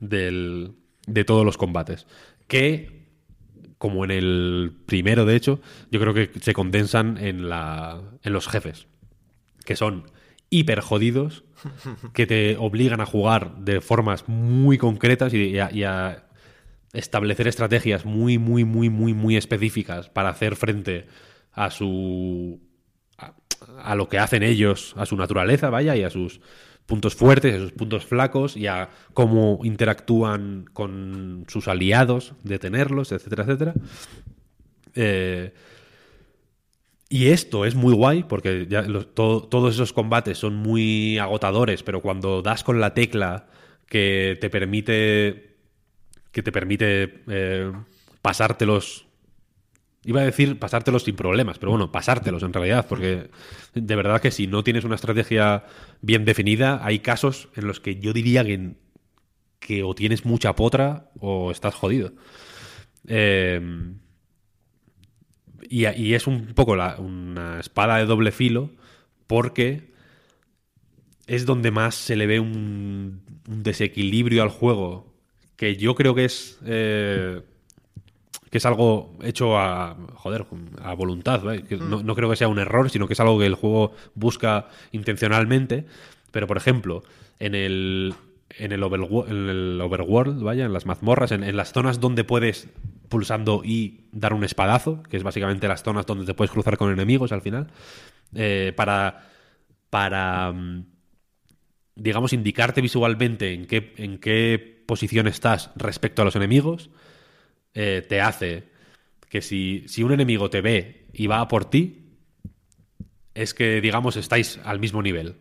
del- 0.01 0.73
de 1.07 1.23
todos 1.23 1.45
los 1.45 1.57
combates. 1.57 2.05
Que, 2.47 3.05
como 3.77 4.03
en 4.03 4.11
el 4.11 4.73
primero, 4.85 5.23
de 5.25 5.35
hecho, 5.35 5.61
yo 5.91 5.99
creo 5.99 6.13
que 6.13 6.31
se 6.41 6.53
condensan 6.53 7.17
en, 7.17 7.47
la, 7.49 8.01
en 8.23 8.33
los 8.33 8.47
jefes, 8.47 8.87
que 9.65 9.75
son 9.75 10.11
hiper 10.49 10.81
jodidos, 10.81 11.43
que 12.13 12.25
te 12.25 12.57
obligan 12.57 13.01
a 13.01 13.05
jugar 13.05 13.57
de 13.57 13.79
formas 13.81 14.27
muy 14.27 14.77
concretas 14.77 15.33
y 15.33 15.37
y 15.49 15.59
a- 15.59 15.71
y 15.71 15.83
a 15.83 16.25
establecer 16.93 17.47
estrategias 17.47 18.05
muy, 18.05 18.39
muy, 18.39 18.63
muy, 18.65 18.89
muy, 18.89 19.13
muy 19.13 19.37
específicas 19.37 20.09
para 20.09 20.29
hacer 20.29 20.55
frente 20.55 21.05
a 21.05 21.28
su. 21.69 22.59
a, 23.17 23.33
a 23.83 23.95
lo 23.95 24.07
que 24.07 24.19
hacen 24.19 24.43
ellos, 24.43 24.93
a 24.97 25.05
su 25.05 25.15
naturaleza, 25.15 25.69
vaya, 25.69 25.95
y 25.95 26.03
a 26.03 26.09
sus 26.09 26.41
puntos 26.85 27.15
fuertes, 27.15 27.55
a 27.55 27.59
sus 27.59 27.71
puntos 27.71 28.05
flacos, 28.05 28.57
y 28.57 28.67
a 28.67 28.89
cómo 29.13 29.59
interactúan 29.63 30.65
con 30.73 31.45
sus 31.47 31.67
aliados, 31.67 32.33
detenerlos, 32.43 33.11
etcétera, 33.11 33.43
etcétera. 33.43 33.73
Eh, 34.95 35.53
y 37.09 37.27
esto 37.27 37.65
es 37.65 37.73
muy 37.73 37.93
guay 37.93 38.23
porque 38.23 38.67
ya 38.69 38.85
todos 39.15 39.73
esos 39.73 39.93
combates 39.93 40.37
son 40.37 40.55
muy 40.55 41.17
agotadores, 41.17 41.81
pero 41.81 42.01
cuando 42.01 42.43
das 42.43 42.63
con 42.63 42.79
la 42.79 42.93
tecla 42.93 43.47
que 43.87 44.37
te 44.39 44.49
permite 44.51 45.57
que 46.31 46.43
te 46.43 46.51
permite 46.51 47.23
eh, 47.27 47.71
pasártelos 48.21 49.07
iba 50.09 50.21
a 50.21 50.25
decir 50.25 50.57
pasártelos 50.57 51.03
sin 51.03 51.15
problemas, 51.15 51.59
pero 51.59 51.69
bueno, 51.69 51.91
pasártelos 51.91 52.41
en 52.41 52.51
realidad, 52.51 52.87
porque 52.89 53.29
de 53.75 53.95
verdad 53.95 54.19
que 54.19 54.31
si 54.31 54.47
no 54.47 54.63
tienes 54.63 54.83
una 54.83 54.95
estrategia 54.95 55.65
bien 56.01 56.25
definida, 56.25 56.83
hay 56.83 56.97
casos 56.97 57.49
en 57.55 57.67
los 57.67 57.79
que 57.79 57.99
yo 57.99 58.11
diría 58.11 58.43
que, 58.43 58.71
que 59.59 59.83
o 59.83 59.93
tienes 59.93 60.25
mucha 60.25 60.55
potra 60.55 61.11
o 61.19 61.51
estás 61.51 61.75
jodido. 61.75 62.13
Eh, 63.07 63.61
y, 65.69 65.87
y 65.87 66.15
es 66.15 66.25
un 66.25 66.55
poco 66.55 66.71
una 66.73 67.59
espada 67.59 67.97
de 67.97 68.05
doble 68.05 68.31
filo 68.31 68.71
porque 69.27 69.93
es 71.27 71.45
donde 71.45 71.69
más 71.69 71.93
se 71.93 72.15
le 72.15 72.25
ve 72.25 72.39
un, 72.39 73.21
un 73.47 73.61
desequilibrio 73.61 74.41
al 74.41 74.49
juego 74.49 75.13
que 75.55 75.75
yo 75.75 75.93
creo 75.93 76.15
que 76.15 76.25
es 76.25 76.57
eh, 76.65 77.43
que 78.49 78.57
es 78.57 78.65
algo 78.65 79.17
hecho 79.23 79.57
a 79.57 79.95
joder 80.15 80.45
a 80.81 80.93
voluntad 80.93 81.41
¿vale? 81.43 81.63
Que 81.63 81.77
no, 81.77 82.01
no 82.03 82.15
creo 82.15 82.29
que 82.29 82.35
sea 82.35 82.47
un 82.47 82.59
error 82.59 82.89
sino 82.89 83.07
que 83.07 83.13
es 83.13 83.19
algo 83.19 83.37
que 83.39 83.45
el 83.45 83.55
juego 83.55 83.93
busca 84.15 84.67
intencionalmente 84.91 85.85
pero 86.31 86.47
por 86.47 86.57
ejemplo 86.57 87.03
en 87.39 87.55
el 87.55 88.13
en 88.57 88.71
el, 88.71 88.81
overwo- 88.81 89.27
en 89.29 89.47
el 89.49 89.79
overworld 89.81 90.41
vaya 90.41 90.65
en 90.65 90.73
las 90.73 90.85
mazmorras 90.85 91.31
en, 91.31 91.43
en 91.43 91.55
las 91.55 91.71
zonas 91.71 91.99
donde 91.99 92.23
puedes 92.23 92.67
pulsando 93.07 93.61
y 93.63 94.07
dar 94.11 94.33
un 94.33 94.43
espadazo 94.43 95.03
que 95.03 95.17
es 95.17 95.23
básicamente 95.23 95.67
las 95.67 95.83
zonas 95.83 96.05
donde 96.05 96.25
te 96.25 96.33
puedes 96.33 96.51
cruzar 96.51 96.77
con 96.77 96.91
enemigos 96.91 97.31
al 97.31 97.41
final 97.41 97.67
eh, 98.35 98.73
para 98.75 99.27
para 99.91 100.51
mm, 100.51 100.85
digamos, 101.95 102.31
indicarte 102.33 102.81
visualmente 102.81 103.53
en 103.53 103.65
qué, 103.65 103.93
en 103.97 104.19
qué 104.19 104.83
posición 104.87 105.27
estás 105.27 105.71
respecto 105.75 106.21
a 106.21 106.25
los 106.25 106.35
enemigos, 106.35 106.89
eh, 107.81 108.05
te 108.07 108.21
hace 108.21 108.51
que 109.29 109.41
si, 109.41 109.85
si 109.87 110.03
un 110.03 110.13
enemigo 110.13 110.49
te 110.49 110.61
ve 110.61 111.07
y 111.13 111.27
va 111.27 111.39
a 111.41 111.47
por 111.47 111.65
ti, 111.69 111.83
es 113.33 113.53
que, 113.53 113.81
digamos, 113.81 114.17
estáis 114.17 114.59
al 114.63 114.79
mismo 114.79 115.01
nivel. 115.01 115.35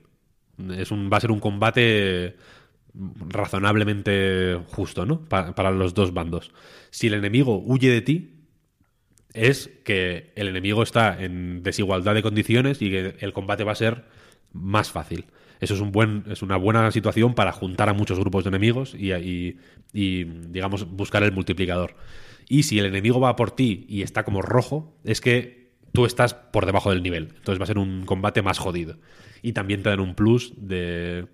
Es 0.76 0.90
un, 0.90 1.10
va 1.12 1.18
a 1.18 1.20
ser 1.20 1.30
un 1.30 1.40
combate 1.40 2.36
razonablemente 3.28 4.60
justo, 4.68 5.06
¿no? 5.06 5.24
Pa- 5.24 5.54
para 5.54 5.70
los 5.70 5.94
dos 5.94 6.12
bandos. 6.12 6.52
Si 6.90 7.06
el 7.08 7.14
enemigo 7.14 7.58
huye 7.64 7.90
de 7.90 8.02
ti, 8.02 8.34
es 9.34 9.70
que 9.84 10.32
el 10.36 10.48
enemigo 10.48 10.82
está 10.82 11.22
en 11.22 11.62
desigualdad 11.62 12.14
de 12.14 12.22
condiciones 12.22 12.82
y 12.82 12.90
que 12.90 13.16
el 13.20 13.32
combate 13.32 13.64
va 13.64 13.72
a 13.72 13.76
ser 13.76 14.04
más 14.52 14.90
fácil. 14.90 15.26
Eso 15.60 15.74
es, 15.74 15.80
un 15.80 15.92
buen, 15.92 16.24
es 16.30 16.42
una 16.42 16.56
buena 16.56 16.90
situación 16.92 17.34
para 17.34 17.52
juntar 17.52 17.88
a 17.88 17.92
muchos 17.94 18.18
grupos 18.18 18.44
de 18.44 18.48
enemigos 18.48 18.94
y- 18.94 19.12
y, 19.92 20.24
digamos, 20.24 20.88
buscar 20.90 21.22
el 21.24 21.32
multiplicador. 21.32 21.94
Y 22.48 22.62
si 22.64 22.78
el 22.78 22.86
enemigo 22.86 23.20
va 23.20 23.36
por 23.36 23.50
ti 23.50 23.84
y 23.88 24.02
está 24.02 24.24
como 24.24 24.40
rojo, 24.42 24.96
es 25.04 25.20
que 25.20 25.70
tú 25.92 26.06
estás 26.06 26.34
por 26.34 26.66
debajo 26.66 26.90
del 26.90 27.02
nivel. 27.02 27.32
Entonces 27.36 27.58
va 27.60 27.64
a 27.64 27.66
ser 27.66 27.78
un 27.78 28.04
combate 28.06 28.42
más 28.42 28.58
jodido. 28.58 28.96
Y 29.42 29.52
también 29.52 29.82
te 29.82 29.90
dan 29.90 30.00
un 30.00 30.14
plus 30.14 30.52
de... 30.56 31.26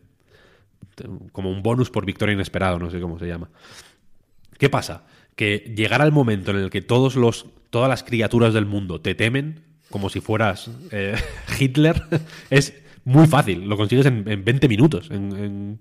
como 1.32 1.50
un 1.50 1.62
bonus 1.62 1.90
por 1.90 2.04
victoria 2.06 2.32
inesperado, 2.34 2.78
no 2.78 2.90
sé 2.90 3.00
cómo 3.00 3.18
se 3.18 3.26
llama. 3.26 3.48
¿Qué 4.58 4.68
pasa? 4.68 5.06
Que 5.36 5.72
llegar 5.76 6.02
al 6.02 6.12
momento 6.12 6.50
en 6.50 6.58
el 6.58 6.70
que 6.70 6.82
todos 6.82 7.16
los, 7.16 7.46
todas 7.70 7.88
las 7.88 8.02
criaturas 8.04 8.54
del 8.54 8.66
mundo 8.66 9.00
te 9.00 9.14
temen, 9.14 9.60
como 9.90 10.08
si 10.10 10.20
fueras 10.20 10.70
eh, 10.90 11.16
Hitler, 11.60 12.02
es 12.50 12.74
muy 13.04 13.26
fácil. 13.26 13.68
Lo 13.68 13.76
consigues 13.76 14.06
en, 14.06 14.28
en 14.28 14.44
20 14.44 14.68
minutos. 14.68 15.10
En, 15.10 15.32
en- 15.36 15.78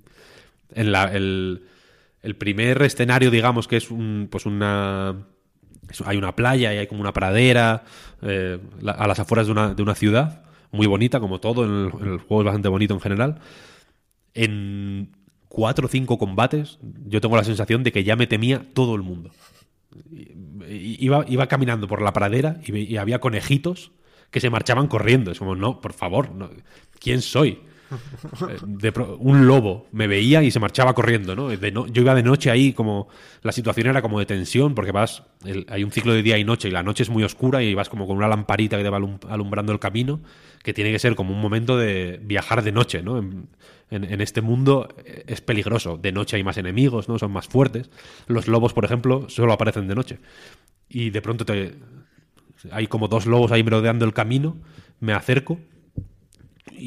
en 0.75 0.91
la- 0.91 1.13
el, 1.13 1.63
el 2.23 2.35
primer 2.35 2.81
escenario, 2.81 3.29
digamos, 3.29 3.67
que 3.67 3.77
es 3.77 3.91
un, 3.91 4.27
pues 4.31 4.45
una. 4.45 5.27
hay 6.05 6.17
una 6.17 6.35
playa 6.35 6.73
y 6.73 6.77
hay 6.77 6.87
como 6.87 7.01
una 7.01 7.13
pradera 7.13 7.83
eh, 8.21 8.59
a 8.85 9.07
las 9.07 9.19
afueras 9.19 9.45
de 9.45 9.51
una, 9.51 9.73
de 9.73 9.83
una 9.83 9.93
ciudad, 9.93 10.43
muy 10.71 10.87
bonita, 10.87 11.19
como 11.19 11.39
todo. 11.39 11.65
En 11.65 11.85
el, 12.07 12.17
juego 12.19 12.41
es 12.41 12.45
bastante 12.45 12.69
bonito 12.69 12.93
en 12.93 13.01
general 13.01 13.39
en 14.33 15.11
cuatro 15.47 15.85
o 15.85 15.89
cinco 15.89 16.17
combates, 16.17 16.79
yo 17.05 17.21
tengo 17.21 17.35
la 17.35 17.43
sensación 17.43 17.83
de 17.83 17.91
que 17.91 18.03
ya 18.03 18.15
me 18.15 18.27
temía 18.27 18.65
todo 18.73 18.95
el 18.95 19.03
mundo. 19.03 19.31
Iba, 20.67 21.25
iba 21.27 21.47
caminando 21.47 21.87
por 21.87 22.01
la 22.01 22.13
pradera 22.13 22.59
y, 22.65 22.75
y 22.79 22.97
había 22.97 23.19
conejitos 23.19 23.91
que 24.31 24.39
se 24.39 24.49
marchaban 24.49 24.87
corriendo. 24.87 25.31
Es 25.31 25.39
como, 25.39 25.55
no, 25.55 25.79
por 25.81 25.93
favor, 25.93 26.31
no, 26.31 26.49
¿quién 26.99 27.21
soy? 27.21 27.59
Eh, 28.49 28.57
de 28.65 28.91
pro- 28.91 29.17
un 29.19 29.47
lobo 29.47 29.87
me 29.91 30.07
veía 30.07 30.41
y 30.43 30.51
se 30.51 30.59
marchaba 30.59 30.93
corriendo, 30.93 31.35
¿no? 31.35 31.49
De 31.49 31.71
Yo 31.71 32.01
iba 32.01 32.15
de 32.15 32.23
noche 32.23 32.49
ahí, 32.51 32.73
como 32.73 33.07
la 33.41 33.51
situación 33.51 33.87
era 33.87 34.01
como 34.01 34.19
de 34.19 34.25
tensión, 34.25 34.75
porque 34.75 34.91
vas, 34.91 35.23
hay 35.67 35.83
un 35.83 35.91
ciclo 35.91 36.13
de 36.13 36.23
día 36.23 36.37
y 36.37 36.43
noche 36.43 36.67
y 36.67 36.71
la 36.71 36.83
noche 36.83 37.03
es 37.03 37.09
muy 37.09 37.23
oscura 37.23 37.61
y 37.63 37.73
vas 37.73 37.89
como 37.89 38.07
con 38.07 38.17
una 38.17 38.27
lamparita 38.27 38.77
que 38.77 38.83
te 38.83 38.89
va 38.89 38.97
alum- 38.99 39.19
alumbrando 39.29 39.71
el 39.71 39.79
camino, 39.79 40.21
que 40.63 40.73
tiene 40.73 40.91
que 40.91 40.99
ser 40.99 41.15
como 41.15 41.33
un 41.33 41.41
momento 41.41 41.77
de 41.77 42.19
viajar 42.23 42.63
de 42.63 42.71
noche, 42.71 43.01
¿no? 43.03 43.17
En, 43.19 43.47
en- 43.91 44.03
en 44.05 44.21
este 44.21 44.41
mundo 44.41 44.89
eh, 45.05 45.23
es 45.27 45.41
peligroso. 45.41 45.97
De 45.97 46.11
noche 46.11 46.35
hay 46.37 46.43
más 46.43 46.57
enemigos, 46.57 47.07
¿no? 47.09 47.19
Son 47.19 47.31
más 47.31 47.47
fuertes. 47.47 47.89
Los 48.27 48.47
lobos, 48.47 48.73
por 48.73 48.85
ejemplo, 48.85 49.29
solo 49.29 49.53
aparecen 49.53 49.87
de 49.87 49.95
noche. 49.95 50.19
Y 50.89 51.09
de 51.11 51.21
pronto 51.21 51.45
te, 51.45 51.75
hay 52.71 52.87
como 52.87 53.07
dos 53.07 53.25
lobos 53.25 53.51
ahí 53.51 53.63
merodeando 53.63 54.05
el 54.05 54.13
camino, 54.13 54.57
me 54.99 55.13
acerco 55.13 55.59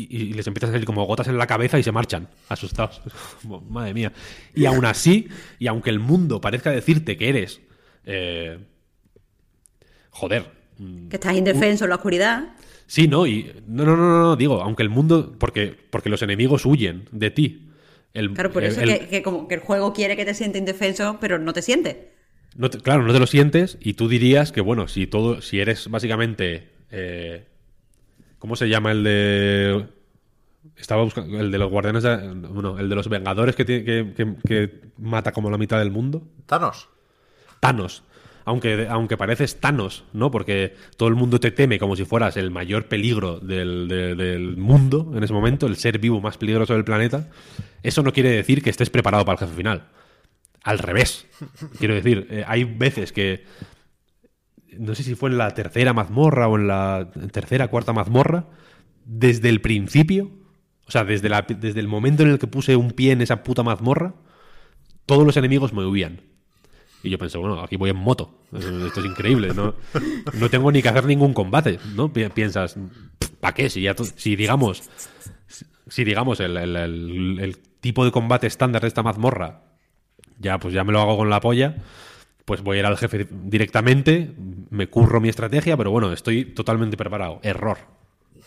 y, 0.04 0.16
y 0.16 0.32
les 0.34 0.46
empiezan 0.46 0.70
a 0.70 0.72
salir 0.72 0.86
como 0.86 1.04
gotas 1.04 1.28
en 1.28 1.38
la 1.38 1.46
cabeza 1.46 1.78
y 1.78 1.82
se 1.82 1.92
marchan, 1.92 2.28
asustados. 2.48 3.00
Madre 3.68 3.94
mía. 3.94 4.12
Y 4.54 4.66
aún 4.66 4.84
así, 4.84 5.28
y 5.58 5.66
aunque 5.66 5.90
el 5.90 5.98
mundo 5.98 6.40
parezca 6.40 6.70
decirte 6.70 7.16
que 7.16 7.28
eres... 7.28 7.60
eh, 8.04 8.58
joder. 10.10 10.44
mm, 10.78 11.08
Que 11.08 11.16
estás 11.16 11.34
indefenso 11.36 11.84
en 11.84 11.90
la 11.90 11.96
oscuridad. 11.96 12.54
Sí, 12.86 13.08
no, 13.08 13.26
y... 13.26 13.52
No, 13.66 13.84
no, 13.84 13.96
no, 13.96 14.06
no, 14.08 14.18
no, 14.20 14.36
digo, 14.36 14.62
aunque 14.62 14.82
el 14.82 14.88
mundo... 14.90 15.34
Porque, 15.38 15.74
porque 15.90 16.08
los 16.08 16.22
enemigos 16.22 16.64
huyen 16.66 17.08
de 17.12 17.30
ti. 17.30 17.68
El- 18.14 18.32
Claro, 18.32 18.50
por 18.52 18.64
eso 18.64 18.80
el- 18.80 18.88
que, 18.98 19.08
que 19.08 19.22
como 19.22 19.48
que 19.48 19.54
el 19.56 19.60
juego 19.60 19.92
quiere 19.92 20.16
que 20.16 20.24
te 20.24 20.34
sientes 20.34 20.60
indefenso, 20.60 21.18
pero 21.20 21.38
no 21.38 21.52
te 21.52 21.62
sientes. 21.62 21.96
No 22.56 22.70
te- 22.70 22.78
claro, 22.80 23.02
no 23.02 23.12
te 23.12 23.18
lo 23.18 23.26
sientes 23.26 23.76
y 23.80 23.94
tú 23.94 24.08
dirías 24.08 24.52
que, 24.52 24.60
bueno, 24.62 24.88
si 24.88 25.06
todo, 25.06 25.42
si 25.42 25.60
eres 25.60 25.90
básicamente 25.90 26.70
eh, 26.90 27.44
¿Cómo 28.38 28.56
se 28.56 28.68
llama 28.68 28.92
el 28.92 29.02
de. 29.04 29.86
Estaba 30.76 31.02
buscando. 31.02 31.38
El 31.40 31.50
de 31.50 31.58
los 31.58 31.70
guardianes. 31.70 32.02
De, 32.02 32.16
bueno, 32.50 32.78
el 32.78 32.88
de 32.88 32.94
los 32.94 33.08
vengadores 33.08 33.54
que, 33.56 33.64
tiene- 33.64 33.84
que, 33.84 34.12
que- 34.14 34.36
que 34.46 34.80
mata 34.98 35.32
como 35.32 35.50
la 35.50 35.58
mitad 35.58 35.78
del 35.78 35.90
mundo. 35.90 36.22
Thanos. 36.46 36.88
Thanos. 37.60 38.02
Aunque, 38.44 38.86
aunque 38.88 39.16
pareces 39.16 39.58
Thanos, 39.58 40.04
¿no? 40.12 40.30
Porque 40.30 40.74
todo 40.96 41.08
el 41.08 41.16
mundo 41.16 41.40
te 41.40 41.50
teme 41.50 41.80
como 41.80 41.96
si 41.96 42.04
fueras 42.04 42.36
el 42.36 42.50
mayor 42.52 42.86
peligro 42.86 43.40
del, 43.40 43.88
de- 43.88 44.14
del 44.14 44.56
mundo 44.56 45.12
en 45.16 45.24
ese 45.24 45.32
momento, 45.32 45.66
el 45.66 45.76
ser 45.76 45.98
vivo 45.98 46.20
más 46.20 46.36
peligroso 46.38 46.74
del 46.74 46.84
planeta. 46.84 47.28
Eso 47.82 48.02
no 48.02 48.12
quiere 48.12 48.30
decir 48.30 48.62
que 48.62 48.70
estés 48.70 48.90
preparado 48.90 49.24
para 49.24 49.34
el 49.40 49.46
jefe 49.46 49.56
final. 49.56 49.88
Al 50.62 50.78
revés. 50.78 51.26
Quiero 51.78 51.94
decir, 51.94 52.26
eh, 52.30 52.44
hay 52.46 52.64
veces 52.64 53.12
que. 53.12 53.44
No 54.78 54.94
sé 54.94 55.02
si 55.02 55.14
fue 55.14 55.30
en 55.30 55.38
la 55.38 55.50
tercera 55.52 55.92
mazmorra 55.92 56.48
o 56.48 56.56
en 56.56 56.68
la 56.68 57.10
tercera, 57.32 57.68
cuarta 57.68 57.92
mazmorra. 57.92 58.46
Desde 59.04 59.48
el 59.48 59.60
principio. 59.60 60.30
O 60.86 60.90
sea, 60.90 61.04
desde, 61.04 61.28
la- 61.28 61.42
desde 61.48 61.80
el 61.80 61.88
momento 61.88 62.22
en 62.22 62.30
el 62.30 62.38
que 62.38 62.46
puse 62.46 62.76
un 62.76 62.90
pie 62.92 63.12
en 63.12 63.20
esa 63.22 63.42
puta 63.42 63.62
mazmorra. 63.62 64.14
Todos 65.06 65.24
los 65.26 65.36
enemigos 65.36 65.72
me 65.72 65.86
huían. 65.86 66.20
Y 67.02 67.10
yo 67.10 67.18
pensé, 67.18 67.38
bueno, 67.38 67.60
aquí 67.60 67.76
voy 67.76 67.90
en 67.90 67.96
moto. 67.96 68.40
Esto 68.52 69.00
es 69.00 69.06
increíble. 69.06 69.52
No, 69.54 69.74
no 70.34 70.48
tengo 70.50 70.72
ni 70.72 70.82
que 70.82 70.88
hacer 70.88 71.04
ningún 71.06 71.32
combate. 71.34 71.78
¿no? 71.94 72.12
Pi- 72.12 72.28
Piensas, 72.30 72.76
¿para 73.40 73.54
qué? 73.54 73.70
Si, 73.70 73.82
ya 73.82 73.94
si 74.16 74.34
digamos, 74.34 74.82
si 75.88 76.02
digamos 76.04 76.40
el- 76.40 76.56
el 76.56 77.58
tipo 77.80 78.04
de 78.04 78.10
combate 78.10 78.46
estándar 78.48 78.82
de 78.82 78.88
esta 78.88 79.04
mazmorra, 79.04 79.62
ya 80.40 80.58
pues 80.58 80.74
ya 80.74 80.82
me 80.82 80.92
lo 80.92 81.00
hago 81.00 81.16
con 81.16 81.30
la 81.30 81.38
polla, 81.40 81.76
pues 82.46 82.62
voy 82.62 82.78
a 82.78 82.80
ir 82.80 82.86
al 82.86 82.96
jefe 82.96 83.26
directamente, 83.30 84.32
me 84.70 84.86
curro 84.86 85.20
mi 85.20 85.28
estrategia, 85.28 85.76
pero 85.76 85.90
bueno, 85.90 86.12
estoy 86.12 86.44
totalmente 86.46 86.96
preparado. 86.96 87.40
Error. 87.42 87.76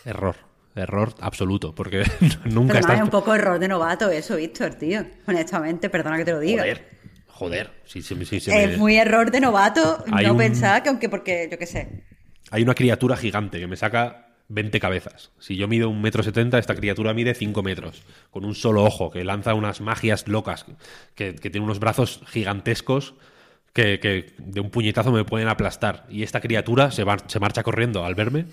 Error. 0.04 0.34
Error 0.74 1.14
absoluto, 1.20 1.74
porque 1.74 2.02
nunca 2.46 2.74
Pero 2.74 2.80
estás... 2.80 2.96
es 2.96 3.02
un 3.02 3.10
poco 3.10 3.34
error 3.34 3.58
de 3.58 3.68
novato 3.68 4.10
eso, 4.10 4.36
Víctor, 4.36 4.74
tío. 4.74 5.04
Honestamente, 5.26 5.90
perdona 5.90 6.16
que 6.16 6.24
te 6.24 6.32
lo 6.32 6.40
diga. 6.40 6.62
Joder, 6.62 6.88
joder. 7.26 7.70
Sí, 7.84 8.02
sí, 8.02 8.16
sí, 8.24 8.40
se 8.40 8.50
me- 8.50 8.64
Es 8.64 8.78
muy 8.78 8.96
error 8.96 9.30
de 9.30 9.40
novato 9.40 10.02
Hay 10.12 10.26
no 10.26 10.32
un- 10.32 10.38
pensar 10.38 10.82
que 10.82 10.88
aunque 10.88 11.08
porque, 11.08 11.48
yo 11.50 11.58
qué 11.58 11.66
sé. 11.66 12.04
Hay 12.50 12.62
una 12.62 12.74
criatura 12.74 13.16
gigante 13.16 13.58
que 13.60 13.66
me 13.66 13.76
saca 13.76 14.28
20 14.48 14.80
cabezas. 14.80 15.30
Si 15.38 15.56
yo 15.56 15.68
mido 15.68 15.90
un 15.90 16.00
metro 16.00 16.22
setenta, 16.22 16.58
esta 16.58 16.74
criatura 16.74 17.12
mide 17.14 17.34
5 17.34 17.62
metros. 17.62 18.02
Con 18.30 18.44
un 18.44 18.54
solo 18.54 18.82
ojo, 18.84 19.10
que 19.10 19.24
lanza 19.24 19.54
unas 19.54 19.80
magias 19.80 20.26
locas, 20.26 20.64
que, 21.14 21.34
que 21.34 21.50
tiene 21.50 21.64
unos 21.64 21.80
brazos 21.80 22.22
gigantescos 22.28 23.14
que, 23.72 24.00
que 24.00 24.32
de 24.38 24.60
un 24.60 24.70
puñetazo 24.70 25.12
me 25.12 25.24
pueden 25.24 25.48
aplastar. 25.48 26.06
Y 26.10 26.22
esta 26.22 26.40
criatura 26.40 26.90
se, 26.90 27.04
va- 27.04 27.18
se 27.26 27.38
marcha 27.40 27.62
corriendo 27.62 28.04
al 28.04 28.14
verme. 28.14 28.46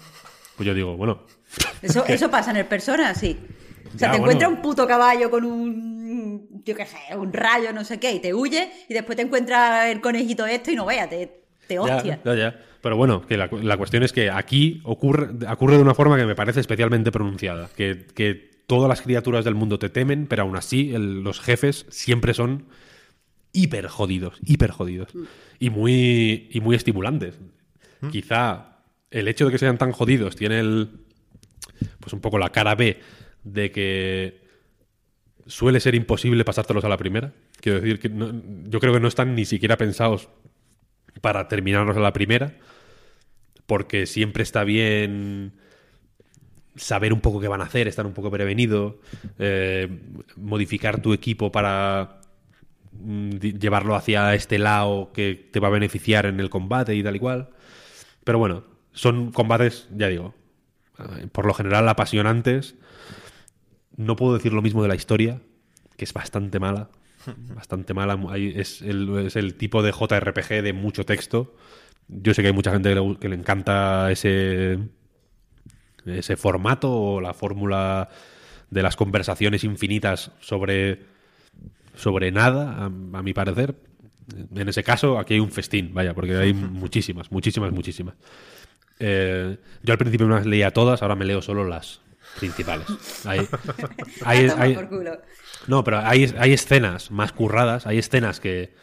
Pues 0.56 0.66
yo 0.68 0.74
digo, 0.74 0.98
bueno, 0.98 1.24
Eso, 1.82 2.06
eso 2.08 2.30
pasa 2.32 2.52
en 2.52 2.58
el 2.58 2.66
persona, 2.66 3.14
sí. 3.16 3.38
O 3.96 3.98
sea, 3.98 4.10
Ya, 4.10 4.12
te 4.14 4.20
bueno. 4.20 4.24
encuentras 4.34 4.52
un 4.52 4.62
puto 4.62 4.86
caballo 4.88 5.30
con 5.32 5.46
un, 5.46 6.62
yo 6.66 6.76
qué 6.76 6.86
sé, 6.86 6.98
un 7.16 7.32
rayo, 7.34 7.72
no 7.74 7.84
sé 7.84 8.00
qué, 8.00 8.12
y 8.14 8.20
te 8.20 8.34
huye, 8.34 8.70
y 8.90 8.94
después 8.94 9.16
te 9.16 9.22
encuentras 9.22 9.88
el 9.88 10.02
conejito 10.02 10.46
esto 10.46 10.72
y 10.72 10.76
no 10.76 10.86
veas, 10.86 11.10
te, 11.10 11.42
te 11.68 11.80
hostia. 11.80 12.20
ya, 12.24 12.36
ya. 12.36 12.60
Pero 12.82 12.96
bueno, 12.96 13.26
que 13.26 13.38
la, 13.38 13.50
la 13.52 13.76
cuestión 13.78 14.04
es 14.04 14.14
que 14.14 14.30
aquí 14.30 14.82
ocurre, 14.84 15.30
ocurre 15.52 15.76
de 15.78 15.82
una 15.82 15.94
forma 15.96 16.16
que 16.18 16.26
me 16.26 16.36
parece 16.36 16.60
especialmente 16.60 17.12
pronunciada. 17.12 17.70
Que, 17.76 18.06
que 18.14 18.50
todas 18.68 18.88
las 18.90 19.02
criaturas 19.02 19.44
del 19.46 19.56
mundo 19.56 19.80
te 19.80 19.90
temen, 19.90 20.28
pero 20.28 20.44
aún 20.44 20.56
así 20.56 20.94
el- 20.94 21.22
los 21.24 21.40
jefes 21.40 21.86
siempre 21.90 22.34
son 22.34 22.66
hiper 23.54 23.88
jodidos, 23.88 24.38
hiper 24.46 24.72
jodidos. 24.72 25.10
Y 25.60 25.70
muy, 25.70 26.48
y 26.52 26.60
muy 26.62 26.76
estimulantes. 26.76 27.40
Quizá 28.12 28.78
el 29.10 29.28
hecho 29.28 29.46
de 29.46 29.52
que 29.52 29.58
sean 29.58 29.78
tan 29.78 29.92
jodidos 29.92 30.36
tiene 30.36 30.60
el. 30.60 30.90
Pues 32.00 32.14
un 32.14 32.22
poco 32.22 32.38
la 32.38 32.50
cara 32.52 32.76
B 32.76 33.00
de 33.44 33.72
que 33.72 34.42
suele 35.46 35.80
ser 35.80 35.96
imposible 35.96 36.44
pasártelos 36.46 36.84
a 36.84 36.90
la 36.90 36.98
primera. 36.98 37.34
Quiero 37.62 37.80
decir 37.80 38.00
que 38.00 38.10
no- 38.10 38.32
yo 38.70 38.80
creo 38.80 38.94
que 38.94 39.00
no 39.00 39.08
están 39.08 39.34
ni 39.36 39.46
siquiera 39.46 39.78
pensados 39.78 40.30
para 41.22 41.48
terminarlos 41.48 41.96
a 41.98 42.02
la 42.02 42.14
primera, 42.14 42.56
porque 43.66 44.06
siempre 44.06 44.44
está 44.44 44.64
bien 44.64 45.54
saber 46.76 47.14
un 47.14 47.22
poco 47.22 47.40
qué 47.40 47.48
van 47.48 47.62
a 47.62 47.66
hacer, 47.66 47.88
estar 47.88 48.06
un 48.06 48.14
poco 48.14 48.30
prevenido, 48.30 49.00
eh, 49.40 49.88
modificar 50.36 51.02
tu 51.02 51.14
equipo 51.14 51.52
para 51.52 52.17
mm, 52.17 52.17
llevarlo 53.40 53.96
hacia 53.96 54.34
este 54.34 54.58
lado 54.58 55.12
que 55.14 55.50
te 55.52 55.60
va 55.60 55.68
a 55.68 55.72
beneficiar 55.72 56.26
en 56.26 56.40
el 56.40 56.50
combate 56.50 56.96
y 56.96 57.04
tal 57.04 57.16
y 57.16 57.20
cual. 57.20 57.50
Pero 58.24 58.40
bueno, 58.40 58.64
son 58.92 59.32
combates, 59.32 59.88
ya 59.96 60.08
digo, 60.08 60.34
eh, 61.00 61.28
por 61.32 61.46
lo 61.46 61.54
general 61.54 61.88
apasionantes. 61.88 62.76
No 63.96 64.16
puedo 64.16 64.34
decir 64.34 64.54
lo 64.54 64.62
mismo 64.62 64.82
de 64.82 64.90
la 64.90 64.96
historia, 64.96 65.42
que 65.96 66.06
es 66.06 66.14
bastante 66.14 66.60
mala. 66.60 66.90
Bastante 67.56 67.94
mala. 67.94 68.18
Es 68.38 68.82
el, 68.82 69.26
es 69.26 69.36
el 69.36 69.56
tipo 69.56 69.82
de 69.84 69.92
JRPG 69.92 70.64
de 70.64 70.72
mucho 70.74 71.06
texto. 71.06 71.56
Yo 72.08 72.34
sé 72.34 72.42
que 72.42 72.48
hay 72.48 72.54
mucha 72.54 72.72
gente 72.72 72.90
que 72.90 72.96
le, 72.96 73.18
que 73.18 73.28
le 73.28 73.36
encanta 73.36 74.10
ese, 74.12 74.80
ese 76.06 76.38
formato 76.38 76.92
o 76.94 77.22
la 77.22 77.34
fórmula 77.34 78.10
de 78.70 78.84
las 78.84 78.96
conversaciones 78.96 79.64
infinitas 79.64 80.32
sobre, 80.40 81.06
sobre 81.98 82.32
nada, 82.32 82.72
a, 82.72 82.86
a 82.86 83.24
mi 83.24 83.34
parecer. 83.34 83.76
En 84.56 84.70
ese 84.70 84.84
caso, 84.84 85.20
aquí 85.20 85.36
hay 85.36 85.40
un 85.40 85.52
festín, 85.52 85.94
vaya, 85.94 86.14
porque 86.14 86.36
hay 86.36 86.54
muchísimas, 86.54 87.32
muchísimas, 87.32 87.72
muchísimas. 87.72 88.16
Eh, 89.00 89.58
yo 89.84 89.92
al 89.92 89.98
principio 89.98 90.28
me 90.28 90.36
las 90.36 90.46
leía 90.46 90.72
todas, 90.72 91.02
ahora 91.02 91.16
me 91.16 91.26
leo 91.26 91.42
solo 91.42 91.66
las 91.66 92.02
principales. 92.40 92.88
Hay, 93.26 93.48
no, 95.68 95.84
pero 95.84 96.00
hay, 96.00 96.34
hay 96.38 96.54
escenas 96.54 97.12
más 97.12 97.32
curradas, 97.32 97.88
hay 97.88 98.00
escenas 98.00 98.40
que, 98.40 98.74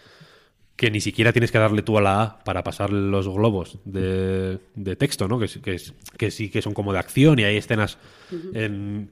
que 0.77 0.91
ni 0.91 1.01
siquiera 1.01 1.33
tienes 1.33 1.53
que 1.53 1.59
darle 1.59 1.83
tú 1.83 1.99
a 1.99 2.03
la 2.03 2.23
A 2.23 2.45
para 2.45 2.65
pasar 2.65 2.93
los 2.93 3.29
globos 3.29 3.79
de, 3.85 4.59
de 4.75 4.97
texto, 4.97 5.29
¿no? 5.29 5.39
Que, 5.39 5.47
que, 5.47 5.81
que 6.17 6.31
sí 6.31 6.51
que 6.51 6.63
son 6.63 6.75
como 6.75 6.93
de 6.93 6.99
acción 6.99 7.39
y 7.39 7.45
hay 7.45 7.57
escenas 7.57 7.99
en... 8.55 9.11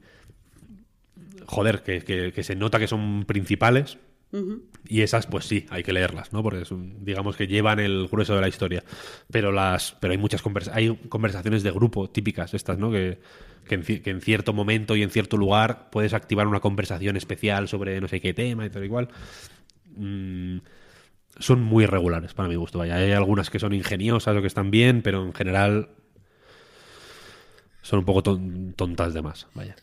Joder, 1.45 1.83
que, 1.83 2.01
que- 2.01 2.31
que 2.33 2.43
se 2.43 2.55
nota 2.55 2.79
que 2.79 2.87
son 2.87 3.25
principales. 3.25 3.97
Y 4.89 5.01
esas, 5.01 5.27
pues 5.27 5.45
sí, 5.45 5.67
hay 5.69 5.83
que 5.83 5.93
leerlas, 5.93 6.33
¿no? 6.33 6.41
Porque 6.41 6.65
son, 6.65 7.05
digamos 7.05 7.35
que 7.37 7.45
llevan 7.45 7.79
el 7.79 8.07
grueso 8.07 8.33
de 8.33 8.41
la 8.41 8.47
historia. 8.47 8.83
Pero 9.29 9.51
las, 9.51 9.95
pero 9.99 10.11
hay 10.11 10.17
muchas 10.17 10.43
convers- 10.43 10.71
hay 10.73 10.95
conversaciones 11.07 11.61
de 11.61 11.69
grupo 11.69 12.09
típicas 12.09 12.55
estas, 12.55 12.79
¿no? 12.79 12.89
Que, 12.91 13.19
que, 13.67 13.75
en, 13.75 13.83
ci- 13.83 14.01
que 14.01 14.09
en 14.09 14.21
cierto 14.21 14.51
momento 14.51 14.95
y 14.95 15.03
en 15.03 15.11
cierto 15.11 15.37
lugar 15.37 15.91
puedes 15.91 16.13
activar 16.15 16.47
una 16.47 16.61
conversación 16.61 17.15
especial 17.15 17.67
sobre 17.67 18.01
no 18.01 18.07
sé 18.07 18.19
qué 18.21 18.33
tema 18.33 18.65
y 18.65 18.71
tal 18.71 18.83
igual. 18.83 19.09
Mm, 19.95 20.57
son 21.37 21.61
muy 21.61 21.83
irregulares 21.83 22.33
para 22.33 22.49
mi 22.49 22.55
gusto. 22.55 22.79
Vaya, 22.79 22.95
hay 22.95 23.11
algunas 23.11 23.51
que 23.51 23.59
son 23.59 23.73
ingeniosas 23.73 24.35
o 24.35 24.41
que 24.41 24.47
están 24.47 24.71
bien, 24.71 25.03
pero 25.03 25.23
en 25.23 25.33
general 25.33 25.89
son 27.83 27.99
un 27.99 28.05
poco 28.05 28.23
ton- 28.23 28.73
tontas 28.75 29.13
de 29.13 29.21
más. 29.21 29.45
Vaya. 29.53 29.75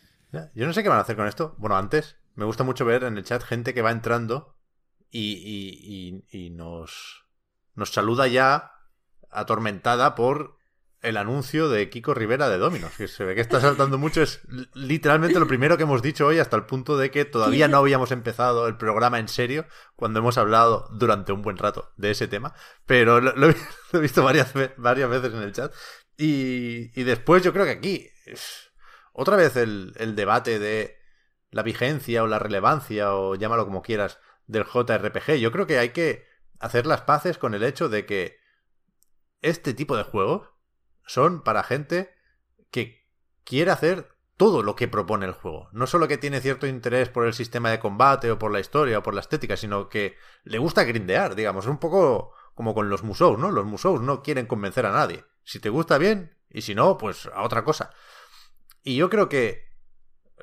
Yo 0.54 0.66
no 0.66 0.72
sé 0.72 0.82
qué 0.82 0.88
van 0.88 0.98
a 0.98 1.02
hacer 1.02 1.16
con 1.16 1.26
esto. 1.26 1.54
Bueno, 1.58 1.76
antes 1.76 2.16
me 2.34 2.44
gusta 2.44 2.64
mucho 2.64 2.84
ver 2.84 3.04
en 3.04 3.16
el 3.18 3.24
chat 3.24 3.42
gente 3.42 3.74
que 3.74 3.82
va 3.82 3.90
entrando 3.90 4.56
y, 5.10 5.32
y- 5.32 6.22
y- 6.30 6.46
y 6.46 6.50
nos, 6.50 7.24
nos 7.74 7.90
saluda 7.92 8.26
ya 8.28 8.72
atormentada 9.30 10.14
por 10.14 10.56
el 11.02 11.16
anuncio 11.16 11.70
de 11.70 11.88
Kiko 11.88 12.12
Rivera 12.12 12.48
de 12.50 12.58
Dominos, 12.58 12.92
que 12.96 13.08
se 13.08 13.24
ve 13.24 13.34
que 13.34 13.40
está 13.40 13.58
saltando 13.60 13.96
mucho. 13.96 14.20
Es 14.22 14.40
li- 14.48 14.68
literalmente 14.74 15.40
lo 15.40 15.46
primero 15.48 15.76
que 15.76 15.84
hemos 15.84 16.02
dicho 16.02 16.26
hoy, 16.26 16.38
hasta 16.38 16.56
el 16.56 16.66
punto 16.66 16.96
de 16.98 17.10
que 17.10 17.24
todavía 17.24 17.68
no 17.68 17.78
habíamos 17.78 18.10
empezado 18.12 18.68
el 18.68 18.76
programa 18.76 19.18
en 19.18 19.28
serio 19.28 19.66
cuando 19.96 20.18
hemos 20.20 20.36
hablado 20.36 20.88
durante 20.92 21.32
un 21.32 21.40
buen 21.42 21.56
rato 21.56 21.90
de 21.96 22.10
ese 22.10 22.28
tema. 22.28 22.54
Pero 22.86 23.20
lo, 23.20 23.48
he, 23.92 23.98
visto 23.98 24.22
varias, 24.22 24.52
varias 24.76 25.08
veces 25.08 25.32
en 25.32 25.42
el 25.42 25.52
chat. 25.52 25.72
Y, 26.18 26.90
y 27.00 27.02
después 27.04 27.42
yo 27.42 27.52
creo 27.54 27.64
que 27.64 27.70
aquí 27.72 28.06
otra 29.12 29.36
vez 29.36 29.56
el, 29.56 29.92
debate 30.14 30.58
de 30.58 30.98
la 31.50 31.62
vigencia 31.62 32.22
o 32.22 32.26
la 32.26 32.38
relevancia 32.38 33.14
o 33.14 33.34
llámalo 33.34 33.64
como 33.64 33.82
quieras 33.82 34.18
del 34.46 34.64
JRPG. 34.64 35.36
Yo 35.36 35.52
creo 35.52 35.66
que 35.66 35.78
hay 35.78 35.90
que 35.90 36.26
hacer 36.58 36.86
las 36.86 37.02
paces 37.02 37.38
con 37.38 37.54
el 37.54 37.62
hecho 37.62 37.88
de 37.88 38.06
que 38.06 38.38
este 39.42 39.74
tipo 39.74 39.96
de 39.96 40.04
juegos 40.04 40.50
son 41.06 41.42
para 41.42 41.62
gente 41.62 42.14
que 42.70 43.08
quiere 43.44 43.70
hacer 43.70 44.14
todo 44.36 44.62
lo 44.62 44.74
que 44.74 44.88
propone 44.88 45.26
el 45.26 45.32
juego. 45.32 45.68
No 45.72 45.86
solo 45.86 46.08
que 46.08 46.16
tiene 46.16 46.40
cierto 46.40 46.66
interés 46.66 47.08
por 47.10 47.26
el 47.26 47.34
sistema 47.34 47.70
de 47.70 47.78
combate 47.78 48.30
o 48.30 48.38
por 48.38 48.50
la 48.50 48.60
historia 48.60 48.98
o 48.98 49.02
por 49.02 49.12
la 49.12 49.20
estética, 49.20 49.56
sino 49.56 49.88
que 49.88 50.16
le 50.44 50.58
gusta 50.58 50.84
grindear, 50.84 51.34
digamos. 51.34 51.66
Es 51.66 51.70
un 51.70 51.78
poco 51.78 52.32
como 52.54 52.74
con 52.74 52.88
los 52.88 53.02
Musous, 53.02 53.38
¿no? 53.38 53.50
Los 53.50 53.66
Musous 53.66 54.00
no 54.00 54.22
quieren 54.22 54.46
convencer 54.46 54.86
a 54.86 54.92
nadie. 54.92 55.24
Si 55.44 55.60
te 55.60 55.68
gusta 55.68 55.98
bien 55.98 56.38
y 56.48 56.62
si 56.62 56.74
no, 56.74 56.96
pues 56.96 57.26
a 57.26 57.42
otra 57.42 57.64
cosa. 57.64 57.90
Y 58.82 58.96
yo 58.96 59.10
creo 59.10 59.28
que 59.28 59.70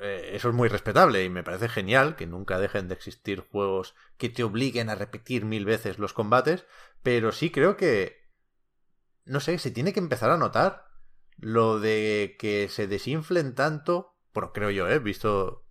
eh, 0.00 0.30
eso 0.34 0.48
es 0.48 0.54
muy 0.54 0.68
respetable 0.68 1.24
y 1.24 1.28
me 1.28 1.42
parece 1.42 1.68
genial 1.68 2.14
que 2.16 2.26
nunca 2.26 2.58
dejen 2.58 2.88
de 2.88 2.94
existir 2.94 3.40
juegos 3.40 3.94
que 4.16 4.28
te 4.28 4.44
obliguen 4.44 4.90
a 4.90 4.94
repetir 4.94 5.44
mil 5.44 5.64
veces 5.64 5.98
los 5.98 6.12
combates, 6.12 6.66
pero 7.02 7.32
sí 7.32 7.50
creo 7.50 7.76
que, 7.76 8.30
no 9.24 9.40
sé, 9.40 9.58
se 9.58 9.70
tiene 9.70 9.92
que 9.92 10.00
empezar 10.00 10.30
a 10.30 10.36
notar 10.36 10.86
lo 11.36 11.80
de 11.80 12.36
que 12.38 12.68
se 12.68 12.86
desinflen 12.86 13.54
tanto, 13.54 14.16
por 14.32 14.52
creo 14.52 14.70
yo, 14.70 14.88
he 14.88 14.98
visto 14.98 15.66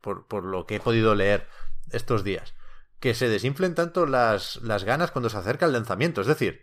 por, 0.00 0.26
por 0.26 0.44
lo 0.44 0.66
que 0.66 0.76
he 0.76 0.80
podido 0.80 1.14
leer 1.14 1.48
estos 1.90 2.24
días, 2.24 2.54
que 2.98 3.14
se 3.14 3.28
desinflen 3.28 3.74
tanto 3.74 4.06
las, 4.06 4.56
las 4.56 4.84
ganas 4.84 5.10
cuando 5.10 5.30
se 5.30 5.38
acerca 5.38 5.66
el 5.66 5.72
lanzamiento. 5.72 6.20
Es 6.20 6.26
decir, 6.26 6.62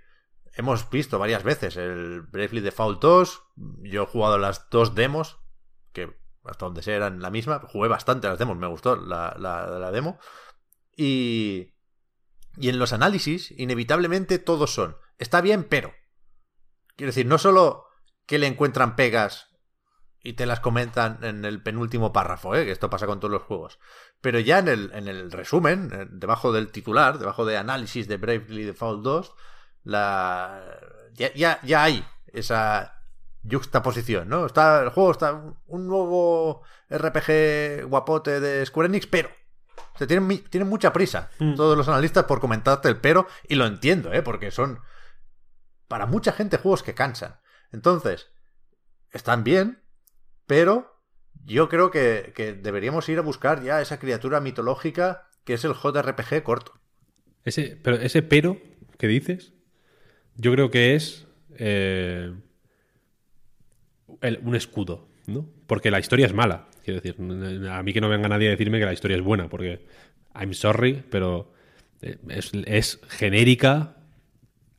hemos 0.57 0.89
visto 0.89 1.19
varias 1.19 1.43
veces 1.43 1.77
el 1.77 2.21
Bravely 2.21 2.61
Default 2.61 3.01
2, 3.01 3.43
yo 3.83 4.03
he 4.03 4.07
jugado 4.07 4.37
las 4.37 4.69
dos 4.69 4.95
demos, 4.95 5.39
que 5.93 6.17
hasta 6.43 6.65
donde 6.65 6.81
sea 6.81 6.95
eran 6.95 7.21
la 7.21 7.29
misma, 7.29 7.59
jugué 7.59 7.87
bastante 7.87 8.27
las 8.27 8.39
demos, 8.39 8.57
me 8.57 8.67
gustó 8.67 8.95
la, 8.95 9.91
demo, 9.91 10.19
y, 10.95 11.75
y 12.57 12.69
en 12.69 12.79
los 12.79 12.91
análisis, 12.91 13.51
inevitablemente 13.57 14.39
todos 14.39 14.73
son, 14.73 14.97
está 15.17 15.41
bien, 15.41 15.63
pero... 15.63 15.93
Quiero 16.95 17.09
decir, 17.09 17.27
no 17.27 17.37
solo 17.37 17.85
que 18.25 18.39
le 18.39 18.47
encuentran 18.47 18.95
pegas 18.95 19.55
y 20.23 20.33
te 20.33 20.47
las 20.47 20.59
comentan 20.59 21.19
en 21.23 21.45
el 21.45 21.61
penúltimo 21.61 22.11
párrafo, 22.11 22.55
¿eh? 22.55 22.65
que 22.65 22.71
esto 22.71 22.89
pasa 22.89 23.05
con 23.05 23.19
todos 23.19 23.31
los 23.31 23.43
juegos. 23.43 23.79
Pero 24.19 24.39
ya 24.39 24.59
en 24.59 24.67
el, 24.67 24.91
en 24.93 25.07
el 25.07 25.31
resumen, 25.31 25.91
eh, 25.93 26.07
debajo 26.09 26.51
del 26.51 26.71
titular, 26.71 27.19
debajo 27.19 27.45
de 27.45 27.57
análisis 27.57 28.07
de 28.07 28.17
Bravely 28.17 28.65
Default 28.65 29.03
2, 29.03 29.35
la... 29.87 30.61
ya, 31.13 31.33
ya, 31.33 31.59
ya 31.63 31.83
hay 31.83 32.05
esa 32.27 32.93
juxtaposición, 33.49 34.29
¿no? 34.29 34.45
Está 34.45 34.83
el 34.83 34.89
juego, 34.89 35.11
está 35.11 35.41
un 35.67 35.87
nuevo 35.87 36.63
RPG 36.89 37.87
guapote 37.87 38.39
de 38.39 38.65
Square 38.65 38.87
Enix, 38.87 39.07
pero 39.07 39.29
o 39.93 39.97
sea, 39.97 40.07
tienen, 40.07 40.43
tienen 40.49 40.69
mucha 40.69 40.93
prisa 40.93 41.29
mm. 41.39 41.55
todos 41.55 41.77
los 41.77 41.87
analistas 41.87 42.25
por 42.25 42.39
comentarte 42.39 42.89
el 42.89 42.97
pero, 42.97 43.27
y 43.47 43.55
lo 43.55 43.65
entiendo, 43.65 44.13
¿eh? 44.13 44.21
Porque 44.21 44.51
son 44.51 44.79
para 45.87 46.05
mucha 46.05 46.33
gente 46.33 46.57
juegos 46.57 46.83
que 46.83 46.93
cansan. 46.93 47.39
Entonces, 47.71 48.29
están 49.11 49.43
bien, 49.43 49.81
pero 50.45 51.01
yo 51.45 51.69
creo 51.69 51.91
que, 51.91 52.59
deberíamos 52.61 53.07
ir 53.09 53.19
a 53.19 53.23
buscar 53.23 53.63
ya 53.63 53.81
esa 53.81 53.99
criatura 53.99 54.39
mitológica 54.39 55.29
que 55.43 55.53
es 55.53 55.63
el 55.63 55.73
JRPG 55.73 56.43
corto. 56.43 56.73
Ese, 57.43 57.79
pero 57.81 57.95
ese 57.95 58.21
pero 58.21 58.57
que 58.97 59.07
dices, 59.07 59.53
yo 60.37 60.51
creo 60.51 60.71
que 60.71 60.95
es 60.95 61.27
eh, 61.57 62.31
un 64.41 64.55
escudo, 64.55 65.07
¿no? 65.25 65.47
Porque 65.67 65.91
la 65.91 65.99
historia 65.99 66.25
es 66.25 66.33
mala. 66.33 66.67
Quiero 66.83 67.01
decir, 67.01 67.15
a 67.69 67.83
mí 67.83 67.93
que 67.93 68.01
no 68.01 68.09
venga 68.09 68.29
nadie 68.29 68.47
a 68.47 68.51
decirme 68.51 68.79
que 68.79 68.85
la 68.85 68.93
historia 68.93 69.17
es 69.17 69.23
buena, 69.23 69.49
porque 69.49 69.85
I'm 70.33 70.53
sorry, 70.53 71.03
pero 71.09 71.51
eh, 72.01 72.17
es, 72.65 72.99
genérica 73.09 73.97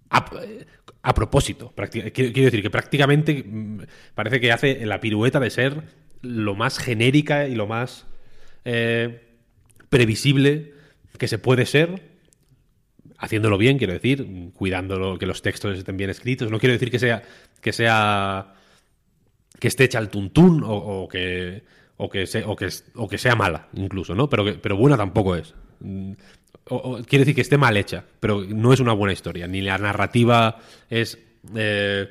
a, 0.09 1.15
propósito. 1.15 1.75
Quiero, 1.91 2.33
decir 2.33 2.63
que 2.63 2.71
prácticamente 2.71 3.45
mm, 3.45 3.83
parece 4.15 4.41
que 4.41 4.53
hace 4.53 4.87
la 4.87 5.01
pirueta 5.01 5.41
de 5.41 5.51
ser 5.51 5.83
lo 6.23 6.55
más 6.55 6.79
genérica 6.79 7.47
y 7.49 7.55
lo 7.55 7.67
más 7.67 8.07
eh, 8.65 9.23
previsible 9.89 10.73
que 11.19 11.29
se 11.29 11.39
puede 11.39 11.67
ser, 11.67 12.08
haciéndolo 13.19 13.59
bien, 13.59 13.79
quiero 13.79 13.93
decir, 13.93 14.27
cuidándolo, 14.55 15.19
que 15.19 15.27
los 15.27 15.43
textos 15.43 15.77
estén 15.77 15.97
bien 15.97 16.11
escritos. 16.11 16.51
No 16.51 16.59
quiero 16.59 16.73
decir 16.73 16.91
que 16.91 16.99
sea 16.99 17.23
que 17.61 17.73
sea 17.73 18.55
que 19.59 19.69
esté 19.69 19.85
hecha 19.85 19.99
al 19.99 20.09
tuntún 20.09 20.63
o 20.65 21.09
que 21.09 21.63
o 21.99 22.09
que, 22.09 22.25
o 22.47 22.57
que, 22.57 22.69
o 22.95 23.09
que 23.09 23.19
sea 23.19 23.35
mala, 23.35 23.69
incluso, 23.75 24.15
¿no? 24.15 24.31
Pero, 24.31 24.61
pero 24.61 24.77
buena 24.77 24.97
tampoco 24.97 25.37
es. 25.37 25.55
Mm, 25.81 26.13
quiere 27.07 27.25
decir 27.25 27.35
que 27.35 27.41
esté 27.41 27.59
mal 27.59 27.77
hecha, 27.77 28.05
pero 28.21 28.45
no 28.45 28.73
es 28.73 28.81
una 28.81 28.93
buena 28.93 29.13
historia. 29.13 29.47
Ni 29.49 29.61
la 29.61 29.79
narrativa 29.79 30.59
es 30.89 31.19
eh, 31.57 32.09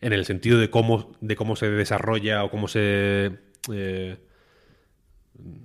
en 0.00 0.12
el 0.12 0.24
sentido 0.24 0.58
de 0.58 0.70
cómo, 0.70 1.12
de 1.20 1.34
cómo 1.34 1.56
se 1.56 1.68
desarrolla 1.68 2.44
o 2.44 2.50
cómo 2.50 2.68
se. 2.68 3.32
Eh, 3.72 4.16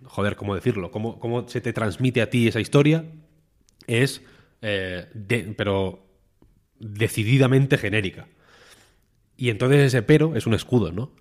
joder, 0.03 0.35
¿cómo 0.35 0.55
decirlo? 0.55 0.89
Cómo, 0.89 1.19
cómo, 1.19 1.47
se 1.47 1.61
te 1.61 1.71
transmite 1.71 2.23
a 2.23 2.29
ti 2.29 2.47
esa 2.47 2.59
historia. 2.59 3.05
Es. 3.85 4.23
Eh, 4.61 5.53
pero 5.57 6.05
decididamente 6.79 7.77
genérica. 7.77 8.27
Y 9.37 9.49
entonces 9.49 9.79
ese 9.79 10.01
pero 10.01 10.35
es 10.35 10.47
un 10.47 10.53
escudo, 10.53 10.91
¿no? 10.91 11.11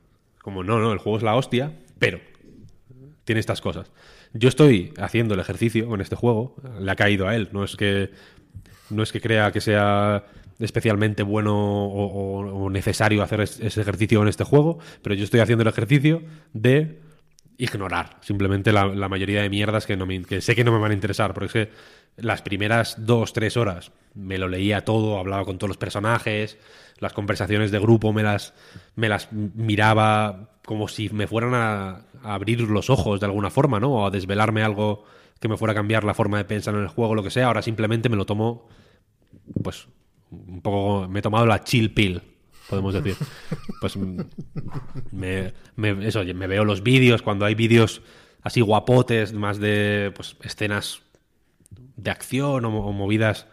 Como 0.43 0.65
no, 0.65 0.78
no, 0.81 0.93
el 0.93 0.98
juego 0.98 1.19
es 1.19 1.23
la 1.23 1.36
hostia, 1.36 1.73
pero 1.98 2.20
tiene 3.24 3.40
estas 3.40 3.60
cosas. 3.60 3.93
Yo 4.32 4.48
estoy 4.48 4.93
haciendo 4.98 5.35
el 5.35 5.40
ejercicio 5.40 5.86
con 5.86 6.01
este 6.01 6.16
juego, 6.16 6.56
le 6.81 6.90
ha 6.90 6.97
caído 6.97 7.28
a 7.28 7.36
él, 7.36 7.48
no 7.52 7.65
es 7.65 7.77
que 7.77 8.10
no 8.90 9.02
es 9.02 9.12
que 9.12 9.20
crea 9.20 9.52
que 9.52 9.60
sea 9.60 10.24
especialmente 10.59 11.23
bueno 11.23 11.55
o, 11.55 12.70
necesario 12.70 13.23
hacer 13.23 13.40
ese 13.40 13.81
ejercicio 13.81 14.20
en 14.23 14.28
este 14.28 14.44
juego, 14.44 14.78
pero 15.02 15.15
yo 15.15 15.24
estoy 15.24 15.40
haciendo 15.40 15.62
el 15.62 15.69
ejercicio 15.69 16.23
de 16.52 17.01
ignorar 17.56 18.19
simplemente 18.20 18.73
la, 18.73 19.09
mayoría 19.09 19.43
de 19.43 19.51
mierdas 19.51 19.86
que, 19.86 19.97
no 19.97 20.06
que 20.27 20.40
sé 20.40 20.55
que 20.55 20.65
no 20.65 20.73
me 20.73 20.78
van 20.78 20.93
a 20.93 20.94
interesar, 20.94 21.35
porque 21.35 21.47
es 21.47 21.52
que 21.52 21.73
las 22.18 22.42
primeras 22.42 23.06
dos, 23.06 23.32
tres 23.32 23.56
horas 23.56 23.92
me 24.14 24.38
lo 24.38 24.48
leía 24.48 24.84
todo, 24.84 25.18
hablaba 25.18 25.44
con 25.44 25.58
todos 25.58 25.68
los 25.68 25.76
personajes, 25.76 26.58
las 26.98 27.12
conversaciones 27.12 27.70
de 27.70 27.78
grupo 27.78 28.12
me 28.12 28.22
las, 28.22 28.54
me 28.96 29.08
las 29.08 29.32
miraba 29.32 30.50
como 30.66 30.88
si 30.88 31.08
me 31.10 31.26
fueran 31.26 31.54
a, 31.54 32.02
abrir 32.22 32.60
los 32.62 32.90
ojos 32.90 33.20
de 33.20 33.26
alguna 33.26 33.50
forma, 33.50 33.78
¿no? 33.78 33.92
O 33.92 34.06
a 34.06 34.10
desvelarme 34.10 34.62
algo 34.62 35.04
que 35.40 35.48
me 35.48 35.56
fuera 35.56 35.72
a 35.72 35.74
cambiar 35.74 36.02
la 36.02 36.14
forma 36.14 36.38
de 36.38 36.44
pensar 36.44 36.74
en 36.74 36.80
el 36.80 36.88
juego, 36.88 37.14
lo 37.14 37.22
que 37.22 37.30
sea. 37.30 37.46
Ahora 37.46 37.62
simplemente 37.62 38.08
me 38.08 38.16
lo 38.16 38.26
tomo, 38.26 38.68
pues, 39.62 39.86
un 40.30 40.60
poco, 40.60 41.08
me 41.08 41.20
he 41.20 41.22
tomado 41.22 41.46
la 41.46 41.62
chill 41.62 41.94
pill, 41.94 42.20
podemos 42.68 42.92
decir. 42.94 43.16
Pues 43.80 43.96
me, 45.12 45.52
eso, 46.02 46.24
me 46.24 46.46
veo 46.48 46.64
los 46.64 46.82
vídeos, 46.82 47.22
cuando 47.22 47.44
hay 47.44 47.54
vídeos 47.54 48.02
así 48.42 48.60
guapotes, 48.60 49.32
más 49.32 49.60
de 49.60 50.12
pues, 50.16 50.36
escenas 50.42 51.02
de 51.98 52.10
acción 52.10 52.64
o, 52.64 52.70
movidas 52.92 53.46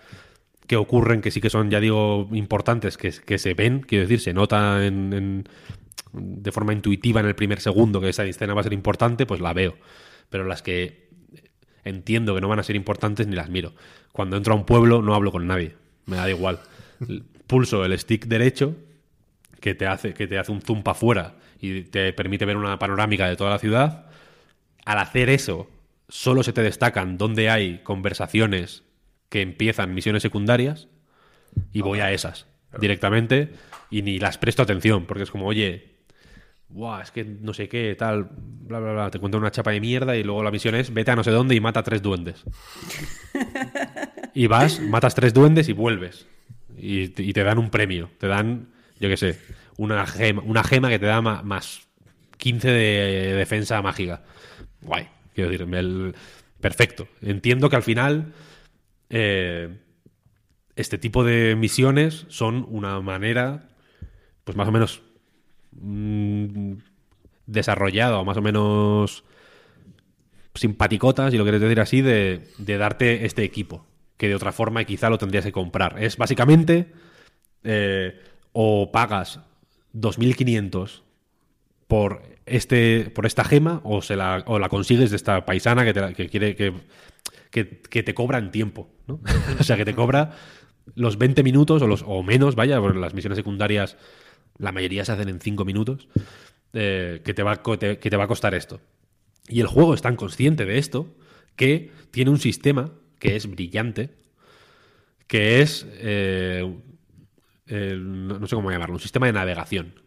que 0.67 0.77
ocurren, 0.77 1.21
que 1.21 1.31
sí 1.31 1.41
que 1.41 1.49
son, 1.49 1.69
ya 1.69 1.79
digo, 1.79 2.29
importantes, 2.31 2.97
que, 2.97 3.11
que 3.11 3.37
se 3.37 3.53
ven, 3.53 3.81
quiero 3.81 4.03
decir, 4.03 4.19
se 4.19 4.33
nota 4.33 4.85
en, 4.85 5.47
de 6.13 6.51
forma 6.51 6.73
intuitiva 6.73 7.19
en 7.19 7.27
el 7.27 7.35
primer 7.35 7.59
segundo 7.59 7.99
que 7.99 8.09
esa 8.09 8.23
escena 8.23 8.53
va 8.53 8.61
a 8.61 8.63
ser 8.63 8.73
importante, 8.73 9.25
pues 9.25 9.41
la 9.41 9.53
veo. 9.53 9.75
Pero 10.29 10.45
las 10.45 10.61
que 10.61 11.09
entiendo 11.83 12.33
que 12.33 12.41
no 12.41 12.47
van 12.47 12.59
a 12.59 12.63
ser 12.63 12.75
importantes 12.75 13.27
ni 13.27 13.35
las 13.35 13.49
miro. 13.49 13.73
Cuando 14.11 14.37
entro 14.37 14.53
a 14.53 14.57
un 14.57 14.65
pueblo 14.65 15.01
no 15.01 15.13
hablo 15.13 15.31
con 15.31 15.45
nadie, 15.45 15.75
me 16.05 16.17
da 16.17 16.29
igual. 16.29 16.59
Pulso 17.47 17.85
el 17.85 17.97
stick 17.97 18.25
derecho 18.25 18.75
que 19.59 19.75
te 19.75 19.85
hace, 19.85 20.13
que 20.13 20.27
te 20.27 20.39
hace 20.39 20.51
un 20.51 20.61
zoom 20.61 20.83
para 20.83 20.97
afuera 20.97 21.35
y 21.59 21.83
te 21.83 22.11
permite 22.13 22.45
ver 22.45 22.57
una 22.57 22.79
panorámica 22.79 23.27
de 23.27 23.35
toda 23.35 23.51
la 23.51 23.59
ciudad. 23.59 24.05
Al 24.85 24.97
hacer 24.97 25.29
eso, 25.29 25.69
solo 26.07 26.43
se 26.43 26.53
te 26.53 26.61
destacan 26.61 27.17
donde 27.17 27.49
hay 27.49 27.79
conversaciones 27.83 28.83
que 29.29 29.41
empiezan 29.41 29.93
misiones 29.93 30.21
secundarias 30.21 30.87
y 31.71 31.81
voy 31.81 31.99
a 31.99 32.11
esas 32.11 32.47
directamente 32.79 33.53
y 33.89 34.01
ni 34.01 34.19
las 34.19 34.37
presto 34.37 34.61
atención 34.61 35.05
porque 35.05 35.23
es 35.23 35.31
como, 35.31 35.47
oye, 35.47 35.95
Buah, 36.67 37.01
es 37.01 37.11
que 37.11 37.23
no 37.23 37.53
sé 37.53 37.69
qué, 37.69 37.95
tal, 37.95 38.27
bla, 38.31 38.79
bla, 38.79 38.93
bla. 38.93 39.11
Te 39.11 39.19
cuenta 39.19 39.37
una 39.37 39.51
chapa 39.51 39.71
de 39.71 39.79
mierda 39.79 40.15
y 40.17 40.23
luego 40.23 40.43
la 40.43 40.51
misión 40.51 40.75
es 40.75 40.93
vete 40.93 41.11
a 41.11 41.15
no 41.15 41.23
sé 41.23 41.31
dónde 41.31 41.55
y 41.55 41.61
mata 41.61 41.81
a 41.81 41.83
tres 41.83 42.01
duendes. 42.01 42.43
y 44.33 44.47
vas, 44.47 44.79
matas 44.81 45.15
tres 45.15 45.33
duendes 45.33 45.69
y 45.69 45.73
vuelves. 45.73 46.27
Y, 46.77 47.07
te 47.07 47.43
dan 47.43 47.59
un 47.59 47.69
premio. 47.69 48.09
Te 48.17 48.27
dan, 48.27 48.67
yo 48.99 49.07
qué 49.07 49.15
sé, 49.15 49.39
una 49.77 50.05
gema, 50.05 50.41
una 50.43 50.63
gema 50.63 50.89
que 50.89 50.99
te 50.99 51.05
da 51.05 51.21
más 51.21 51.87
15 52.37 52.69
de 52.69 53.33
defensa 53.35 53.81
mágica. 53.81 54.23
Guay. 54.81 55.14
Quiero 55.35 55.51
decir, 55.51 55.67
el, 55.71 56.15
perfecto. 56.59 57.07
Entiendo 57.21 57.69
que 57.69 57.75
al 57.75 57.83
final 57.83 58.33
eh, 59.11 59.77
este 60.75 60.97
tipo 60.97 61.23
de 61.23 61.55
misiones 61.55 62.25
son 62.29 62.65
una 62.69 62.99
manera, 63.01 63.69
pues 64.43 64.57
más 64.57 64.67
o 64.67 64.71
menos 64.71 65.01
Mm, 65.81 66.77
desarrollado, 67.45 68.23
más 68.25 68.37
o 68.37 68.41
menos 68.41 69.23
simpaticotas, 70.53 71.31
si 71.31 71.37
lo 71.37 71.43
quieres 71.43 71.61
decir 71.61 71.79
así, 71.79 72.01
de, 72.01 72.47
darte 72.57 73.25
este 73.25 73.43
equipo, 73.43 73.85
que 74.17 74.29
de 74.29 74.35
otra 74.35 74.51
forma 74.51 74.83
quizá 74.85 75.09
lo 75.09 75.17
tendrías 75.17 75.45
que 75.45 75.51
comprar. 75.51 76.01
Es 76.01 76.17
básicamente 76.17 76.91
eh, 77.63 78.19
o 78.53 78.91
pagas 78.91 79.41
2.500 79.93 81.01
por 81.87 82.23
este 82.45 83.11
por 83.13 83.25
esta 83.25 83.43
gema 83.43 83.81
o 83.83 84.01
se 84.01 84.15
la, 84.15 84.43
o 84.45 84.59
la 84.59 84.69
consigues 84.69 85.09
de 85.09 85.15
esta 85.15 85.45
paisana 85.45 85.83
que, 85.83 85.93
te, 85.93 86.13
que 86.13 86.29
quiere 86.29 86.55
que, 86.55 86.73
que, 87.49 88.03
te 88.03 88.13
cobra 88.13 88.37
en 88.37 88.51
tiempo, 88.51 88.89
¿no? 89.07 89.19
o 89.59 89.63
sea, 89.63 89.77
que 89.77 89.85
te 89.85 89.95
cobra 89.95 90.31
los 90.93 91.17
20 91.17 91.41
minutos 91.43 91.81
o, 91.81 91.87
los, 91.87 92.03
o 92.05 92.21
menos, 92.21 92.55
vaya, 92.55 92.79
las 92.79 93.13
misiones 93.13 93.37
secundarias 93.37 93.97
la 94.57 94.71
mayoría 94.71 95.03
se 95.05 95.11
hacen 95.11 95.29
en 95.29 95.39
5 95.39 95.65
minutos, 95.65 96.07
eh, 96.73 97.21
que, 97.23 97.33
te 97.33 97.43
va, 97.43 97.61
que 97.61 97.97
te 97.97 98.17
va 98.17 98.23
a 98.25 98.27
costar 98.27 98.53
esto. 98.53 98.79
Y 99.47 99.61
el 99.61 99.67
juego 99.67 99.93
es 99.93 100.01
tan 100.01 100.15
consciente 100.15 100.65
de 100.65 100.77
esto 100.77 101.13
que 101.55 101.91
tiene 102.11 102.31
un 102.31 102.39
sistema 102.39 102.91
que 103.19 103.35
es 103.35 103.49
brillante, 103.49 104.11
que 105.27 105.61
es, 105.61 105.87
eh, 105.93 106.63
no 107.67 108.47
sé 108.47 108.55
cómo 108.55 108.71
llamarlo, 108.71 108.95
un 108.95 109.01
sistema 109.01 109.25
de 109.25 109.33
navegación. 109.33 110.04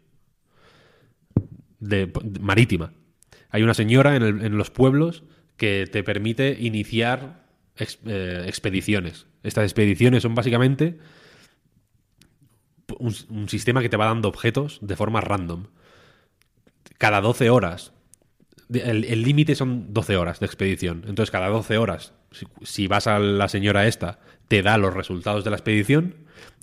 De, 1.81 2.13
marítima. 2.41 2.93
Hay 3.51 3.63
una 3.63 3.75
señora 3.75 4.17
en, 4.17 4.57
los 4.57 4.71
pueblos 4.71 5.25
que 5.57 5.87
te 5.91 6.03
permite 6.03 6.57
iniciar 6.61 7.47
eh, 7.77 8.45
expediciones. 8.47 9.27
Estas 9.43 9.65
expediciones 9.65 10.23
son 10.23 10.35
básicamente 10.35 10.99
un, 12.99 13.49
sistema 13.49 13.81
que 13.81 13.89
te 13.89 13.97
va 13.97 14.07
dando 14.07 14.29
objetos 14.29 14.79
de 14.83 14.97
forma 14.97 15.21
random. 15.21 15.67
Cada 16.99 17.21
12 17.21 17.51
horas. 17.51 17.93
El 18.71 19.23
límite 19.23 19.55
son 19.55 19.95
12 19.95 20.17
horas 20.19 20.41
de 20.41 20.47
expedición. 20.47 21.05
Entonces, 21.07 21.31
cada 21.31 21.49
12 21.49 21.79
horas, 21.79 22.13
si, 22.33 22.47
si 22.63 22.87
vas 22.87 23.07
a 23.07 23.19
la 23.19 23.49
señora 23.49 23.87
esta, 23.87 24.19
te 24.49 24.63
da 24.63 24.77
los 24.77 24.93
resultados 24.93 25.43
de 25.43 25.51
la 25.51 25.57
expedición. 25.57 26.17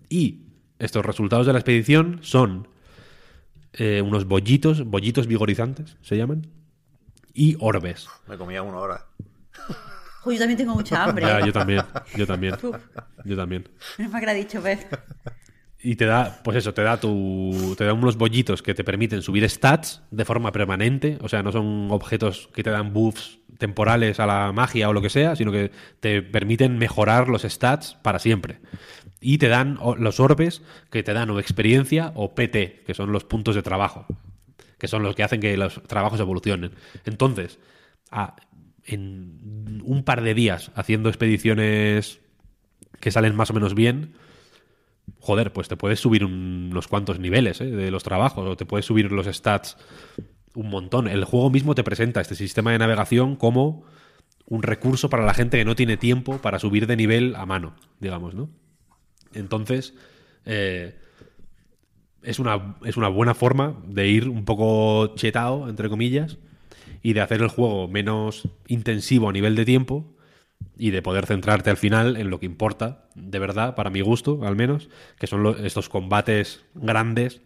Y 0.08 0.44
estos 0.78 1.04
resultados 1.04 1.48
de 1.48 1.54
la 1.54 1.60
expedición 1.60 2.20
son 2.22 2.68
eh, 3.77 4.02
unos 4.02 4.26
bollitos, 4.26 4.85
bollitos 4.85 5.27
vigorizantes, 5.27 5.97
se 6.02 6.18
llaman. 6.18 6.47
Y 7.34 7.57
orbes. 7.60 8.07
Me 8.27 8.38
comía 8.38 8.61
una 8.61 8.77
hora. 8.77 9.06
Jo, 10.22 10.31
yo 10.31 10.39
también 10.39 10.57
tengo 10.57 10.73
mucha 10.73 11.03
hambre. 11.03 11.26
Ya, 11.26 11.45
yo 11.45 11.53
también, 11.53 11.84
yo 12.15 12.26
también, 12.26 12.53
Uf, 12.64 12.77
yo 13.26 13.35
también. 13.35 13.69
menos 13.97 14.11
mal 14.14 14.22
que 14.22 14.26
lo 14.26 14.31
ha 14.31 14.35
dicho. 14.35 14.64
Y 15.80 15.97
te 15.97 16.06
da, 16.06 16.41
pues 16.43 16.57
eso, 16.57 16.73
te 16.73 16.81
da 16.81 16.99
tu. 16.99 17.76
Te 17.77 17.85
da 17.85 17.93
unos 17.93 18.18
bollitos 18.18 18.64
que 18.64 18.73
te 18.73 18.84
permiten 18.84 19.22
subir 19.22 19.47
stats 19.47 20.02
de 20.10 20.26
forma 20.26 20.52
permanente. 20.52 21.19
O 21.22 21.30
sea, 21.30 21.43
no 21.43 21.52
son 21.52 21.89
objetos 21.91 22.49
que 22.56 22.64
te 22.64 22.72
dan 22.72 22.91
buffs 22.91 23.39
temporales 23.60 24.19
a 24.19 24.26
la 24.26 24.52
magia 24.52 24.89
o 24.89 24.93
lo 24.93 25.02
que 25.02 25.10
sea, 25.10 25.35
sino 25.35 25.52
que 25.52 25.72
te 25.99 26.22
permiten 26.22 26.77
mejorar 26.77 27.27
los 27.27 27.43
stats 27.43 27.95
para 28.02 28.18
siempre. 28.18 28.60
Y 29.22 29.38
te 29.38 29.48
dan 29.48 29.80
los 29.98 30.20
orbes 30.20 30.62
que 30.92 31.02
te 31.04 31.14
dan 31.14 31.30
o 31.30 31.40
experiencia 31.40 32.12
o 32.16 32.36
PT, 32.36 32.84
que 32.86 32.94
son 32.94 33.12
los 33.12 33.24
puntos 33.24 33.56
de 33.56 33.64
trabajo. 33.64 34.06
Que 34.78 34.88
son 34.88 35.04
los 35.04 35.16
que 35.16 35.24
hacen 35.24 35.40
que 35.40 35.56
los 35.58 35.82
trabajos 35.84 36.20
evolucionen. 36.20 36.72
Entonces, 37.06 37.60
en 38.86 39.82
un 39.84 40.04
par 40.04 40.22
de 40.22 40.34
días 40.34 40.72
haciendo 40.76 41.10
expediciones 41.10 42.20
que 43.00 43.12
salen 43.12 43.36
más 43.36 43.50
o 43.50 43.54
menos 43.54 43.74
bien, 43.74 44.14
joder, 45.20 45.54
pues 45.54 45.68
te 45.68 45.78
puedes 45.78 46.00
subir 46.00 46.24
un- 46.24 46.70
unos 46.72 46.88
cuantos 46.88 47.20
niveles 47.20 47.62
¿eh? 47.62 47.66
de 47.66 47.92
los 47.92 48.04
trabajos 48.04 48.48
o 48.48 48.56
te 48.56 48.66
puedes 48.66 48.86
subir 48.86 49.12
los 49.12 49.26
stats 49.28 49.78
un 50.54 50.70
montón. 50.70 51.08
El 51.08 51.26
juego 51.26 51.50
mismo 51.50 51.76
te 51.76 51.84
presenta 51.84 52.22
este 52.22 52.36
sistema 52.36 52.72
de 52.72 52.80
navegación 52.80 53.36
como 53.36 53.84
un 54.46 54.62
recurso 54.64 55.10
para 55.10 55.26
la 55.26 55.34
gente 55.34 55.58
que 55.58 55.66
no 55.66 55.76
tiene 55.76 55.98
tiempo 55.98 56.38
para 56.38 56.60
subir 56.60 56.86
de 56.88 56.96
nivel 56.96 57.36
a 57.36 57.46
mano, 57.46 57.76
digamos, 58.00 58.36
¿no? 58.36 58.50
Entonces, 59.36 59.94
eh, 60.45 60.95
es, 62.24 62.40
una, 62.40 62.78
es 62.84 62.98
una 62.98 63.07
buena 63.07 63.34
forma 63.34 63.82
de 63.86 64.07
ir 64.07 64.30
un 64.30 64.45
poco 64.45 65.16
chetado, 65.16 65.70
entre 65.70 65.90
comillas, 65.90 66.38
y 67.02 67.14
de 67.14 67.22
hacer 67.22 67.41
el 67.41 67.49
juego 67.49 67.88
menos 67.88 68.48
intensivo 68.68 69.30
a 69.30 69.34
nivel 69.34 69.56
de 69.56 69.66
tiempo 69.66 70.16
y 70.78 70.91
de 70.91 71.02
poder 71.02 71.26
centrarte 71.26 71.70
al 71.70 71.78
final 71.78 72.18
en 72.18 72.30
lo 72.30 72.40
que 72.40 72.45
importa, 72.45 73.10
de 73.16 73.40
verdad, 73.40 73.76
para 73.76 73.90
mi 73.90 74.02
gusto, 74.02 74.40
al 74.44 74.56
menos, 74.56 74.90
que 75.20 75.28
son 75.28 75.56
estos 75.64 75.90
combates 75.90 76.64
grandes 76.74 77.41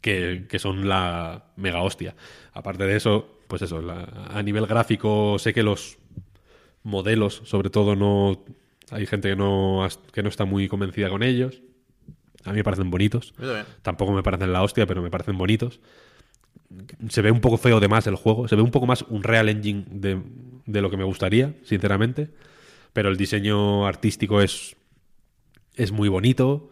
que, 0.00 0.46
que 0.48 0.58
son 0.58 0.88
la 0.88 1.52
mega 1.56 1.82
hostia. 1.82 2.14
Aparte 2.52 2.84
de 2.84 2.96
eso, 2.96 3.38
pues 3.48 3.62
eso, 3.62 3.82
a 4.30 4.42
nivel 4.42 4.66
gráfico 4.66 5.38
sé 5.38 5.52
que 5.52 5.62
los 5.62 5.98
modelos, 6.82 7.42
sobre 7.44 7.70
todo, 7.70 7.96
no 7.96 8.44
hay 8.94 9.06
gente 9.06 9.30
que 9.30 9.36
no, 9.36 9.86
que 10.12 10.22
no 10.22 10.28
está 10.28 10.44
muy 10.44 10.68
convencida 10.68 11.08
con 11.08 11.24
ellos. 11.24 11.62
A 12.44 12.50
mí 12.50 12.56
me 12.56 12.64
parecen 12.64 12.90
bonitos. 12.90 13.34
Tampoco 13.82 14.12
me 14.12 14.22
parecen 14.22 14.52
la 14.52 14.62
hostia, 14.62 14.86
pero 14.86 15.02
me 15.02 15.10
parecen 15.10 15.36
bonitos. 15.36 15.80
Se 17.08 17.20
ve 17.22 17.32
un 17.32 17.40
poco 17.40 17.56
feo 17.56 17.80
de 17.80 17.88
más 17.88 18.06
el 18.06 18.14
juego. 18.14 18.46
Se 18.46 18.54
ve 18.54 18.62
un 18.62 18.70
poco 18.70 18.86
más 18.86 19.02
un 19.02 19.24
Real 19.24 19.48
Engine 19.48 19.84
de, 19.90 20.20
de 20.66 20.80
lo 20.80 20.90
que 20.90 20.96
me 20.96 21.02
gustaría, 21.04 21.54
sinceramente. 21.64 22.30
Pero 22.92 23.08
el 23.08 23.16
diseño 23.16 23.86
artístico 23.86 24.40
es, 24.40 24.76
es 25.74 25.90
muy 25.90 26.08
bonito. 26.08 26.70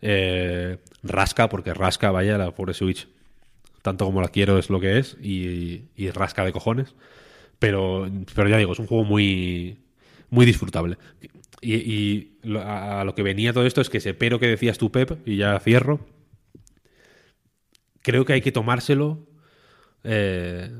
Eh, 0.00 0.78
rasca, 1.02 1.48
porque 1.48 1.74
rasca, 1.74 2.12
vaya, 2.12 2.38
la 2.38 2.54
pobre 2.54 2.72
Switch. 2.72 3.08
Tanto 3.82 4.04
como 4.04 4.20
la 4.20 4.28
quiero 4.28 4.58
es 4.58 4.70
lo 4.70 4.78
que 4.78 4.98
es. 4.98 5.16
Y, 5.20 5.86
y 5.96 6.10
rasca 6.10 6.44
de 6.44 6.52
cojones. 6.52 6.94
Pero, 7.58 8.08
pero 8.32 8.48
ya 8.48 8.58
digo, 8.58 8.72
es 8.72 8.78
un 8.78 8.86
juego 8.86 9.02
muy, 9.02 9.78
muy 10.30 10.46
disfrutable. 10.46 10.96
Y, 11.60 11.74
y 11.74 12.38
lo- 12.42 12.60
a, 12.60 13.00
a 13.00 13.04
lo 13.04 13.14
que 13.14 13.22
venía 13.22 13.52
todo 13.52 13.66
esto 13.66 13.80
es 13.80 13.90
que 13.90 13.98
ese 13.98 14.14
pero 14.14 14.38
que 14.38 14.46
decías 14.46 14.78
tú, 14.78 14.90
Pep, 14.92 15.26
y 15.26 15.36
ya 15.36 15.58
cierro, 15.60 16.06
creo 18.02 18.24
que 18.24 18.32
hay 18.34 18.40
que 18.40 18.52
tomárselo, 18.52 19.26
eh, 20.04 20.70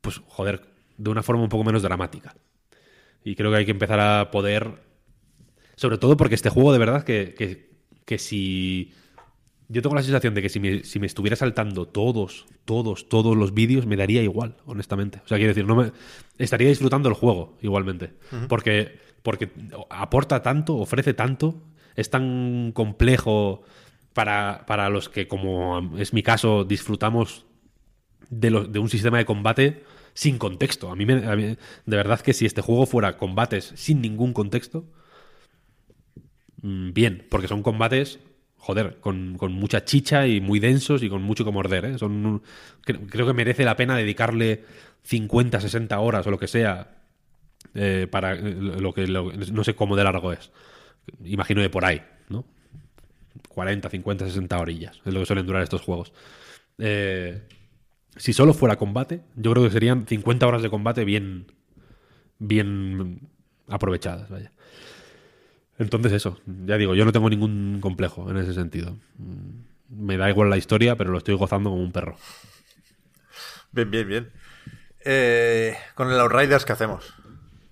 pues 0.00 0.20
joder, 0.26 0.62
de 0.96 1.10
una 1.10 1.22
forma 1.22 1.42
un 1.42 1.48
poco 1.48 1.64
menos 1.64 1.82
dramática. 1.82 2.34
Y 3.24 3.34
creo 3.36 3.50
que 3.50 3.56
hay 3.58 3.64
que 3.64 3.70
empezar 3.70 4.00
a 4.00 4.30
poder, 4.30 4.82
sobre 5.76 5.98
todo 5.98 6.16
porque 6.16 6.34
este 6.34 6.50
juego 6.50 6.72
de 6.72 6.78
verdad 6.78 7.04
que, 7.04 7.34
que, 7.36 7.70
que 8.04 8.18
si... 8.18 8.92
Yo 9.68 9.80
tengo 9.80 9.94
la 9.96 10.02
sensación 10.02 10.34
de 10.34 10.42
que 10.42 10.50
si 10.50 10.60
me, 10.60 10.84
si 10.84 11.00
me 11.00 11.06
estuviera 11.06 11.36
saltando 11.36 11.88
todos, 11.88 12.44
todos, 12.66 13.08
todos 13.08 13.34
los 13.34 13.54
vídeos, 13.54 13.86
me 13.86 13.96
daría 13.96 14.22
igual, 14.22 14.58
honestamente. 14.66 15.22
O 15.24 15.26
sea, 15.28 15.38
quiero 15.38 15.54
decir, 15.54 15.66
no 15.66 15.74
me, 15.74 15.90
estaría 16.36 16.68
disfrutando 16.68 17.08
el 17.08 17.14
juego 17.14 17.56
igualmente. 17.62 18.12
Porque, 18.46 19.00
porque 19.24 19.50
aporta 19.90 20.42
tanto, 20.44 20.76
ofrece 20.78 21.14
tanto, 21.14 21.62
es 21.96 22.10
tan 22.10 22.72
complejo 22.74 23.64
para, 24.14 24.64
para 24.68 24.90
los 24.90 25.08
que, 25.10 25.28
como 25.28 25.98
es 25.98 26.14
mi 26.14 26.22
caso, 26.22 26.64
disfrutamos 26.64 27.46
de, 28.30 28.50
lo- 28.50 28.64
de 28.66 28.78
un 28.80 28.88
sistema 28.90 29.18
de 29.18 29.24
combate 29.26 29.84
sin 30.14 30.38
contexto. 30.38 30.90
A 30.90 30.96
mí, 30.96 31.06
me- 31.06 31.20
de 31.22 31.56
verdad 31.86 32.20
que 32.20 32.32
si 32.34 32.46
este 32.46 32.62
juego 32.62 32.86
fuera 32.86 33.18
combates 33.18 33.72
sin 33.76 34.00
ningún 34.02 34.32
contexto, 34.34 34.86
mm, 36.62 36.92
bien, 36.92 37.26
porque 37.30 37.48
son 37.48 37.62
combates, 37.62 38.20
joder, 38.56 38.98
con, 39.00 39.36
con 39.38 39.52
mucha 39.52 39.84
chicha 39.84 40.26
y 40.26 40.40
muy 40.40 40.60
densos 40.60 41.02
y 41.02 41.08
con 41.08 41.22
mucho 41.22 41.44
que 41.44 41.50
morder. 41.52 41.84
¿eh? 41.84 41.98
Son, 41.98 42.42
creo 42.84 43.26
que 43.26 43.32
merece 43.32 43.64
la 43.64 43.76
pena 43.76 43.96
dedicarle 43.96 44.64
50, 45.02 45.60
60 45.60 46.00
horas 46.00 46.26
o 46.26 46.30
lo 46.30 46.38
que 46.38 46.48
sea 46.48 46.93
eh, 47.74 48.06
para 48.10 48.34
eh, 48.34 48.54
lo 48.54 48.92
que 48.94 49.06
no 49.06 49.64
sé 49.64 49.74
cómo 49.74 49.96
de 49.96 50.04
largo 50.04 50.32
es. 50.32 50.50
Imagino 51.24 51.60
de 51.60 51.70
por 51.70 51.84
ahí, 51.84 52.02
¿no? 52.28 52.44
40, 53.48 53.90
50, 53.90 54.26
60 54.26 54.58
orillas. 54.58 55.00
Es 55.04 55.12
lo 55.12 55.20
que 55.20 55.26
suelen 55.26 55.46
durar 55.46 55.62
estos 55.62 55.82
juegos. 55.82 56.12
Eh, 56.78 57.42
si 58.16 58.32
solo 58.32 58.54
fuera 58.54 58.76
combate, 58.76 59.22
yo 59.34 59.52
creo 59.52 59.64
que 59.64 59.70
serían 59.70 60.06
50 60.06 60.46
horas 60.46 60.62
de 60.62 60.70
combate 60.70 61.04
bien, 61.04 61.46
bien 62.38 63.28
aprovechadas, 63.68 64.30
vaya. 64.30 64.52
Entonces 65.78 66.12
eso, 66.12 66.38
ya 66.66 66.76
digo, 66.76 66.94
yo 66.94 67.04
no 67.04 67.10
tengo 67.10 67.28
ningún 67.28 67.78
complejo 67.80 68.30
en 68.30 68.36
ese 68.36 68.54
sentido. 68.54 68.96
Mm, 69.18 70.04
Me 70.04 70.16
da 70.16 70.30
igual 70.30 70.48
la 70.48 70.56
historia, 70.56 70.96
pero 70.96 71.10
lo 71.10 71.18
estoy 71.18 71.34
gozando 71.34 71.70
como 71.70 71.82
un 71.82 71.90
perro. 71.92 72.16
Bien, 73.72 73.90
bien, 73.90 74.08
bien. 74.08 74.32
Con 75.94 76.10
el 76.10 76.20
Outriders, 76.20 76.64
¿qué 76.64 76.72
hacemos, 76.72 77.14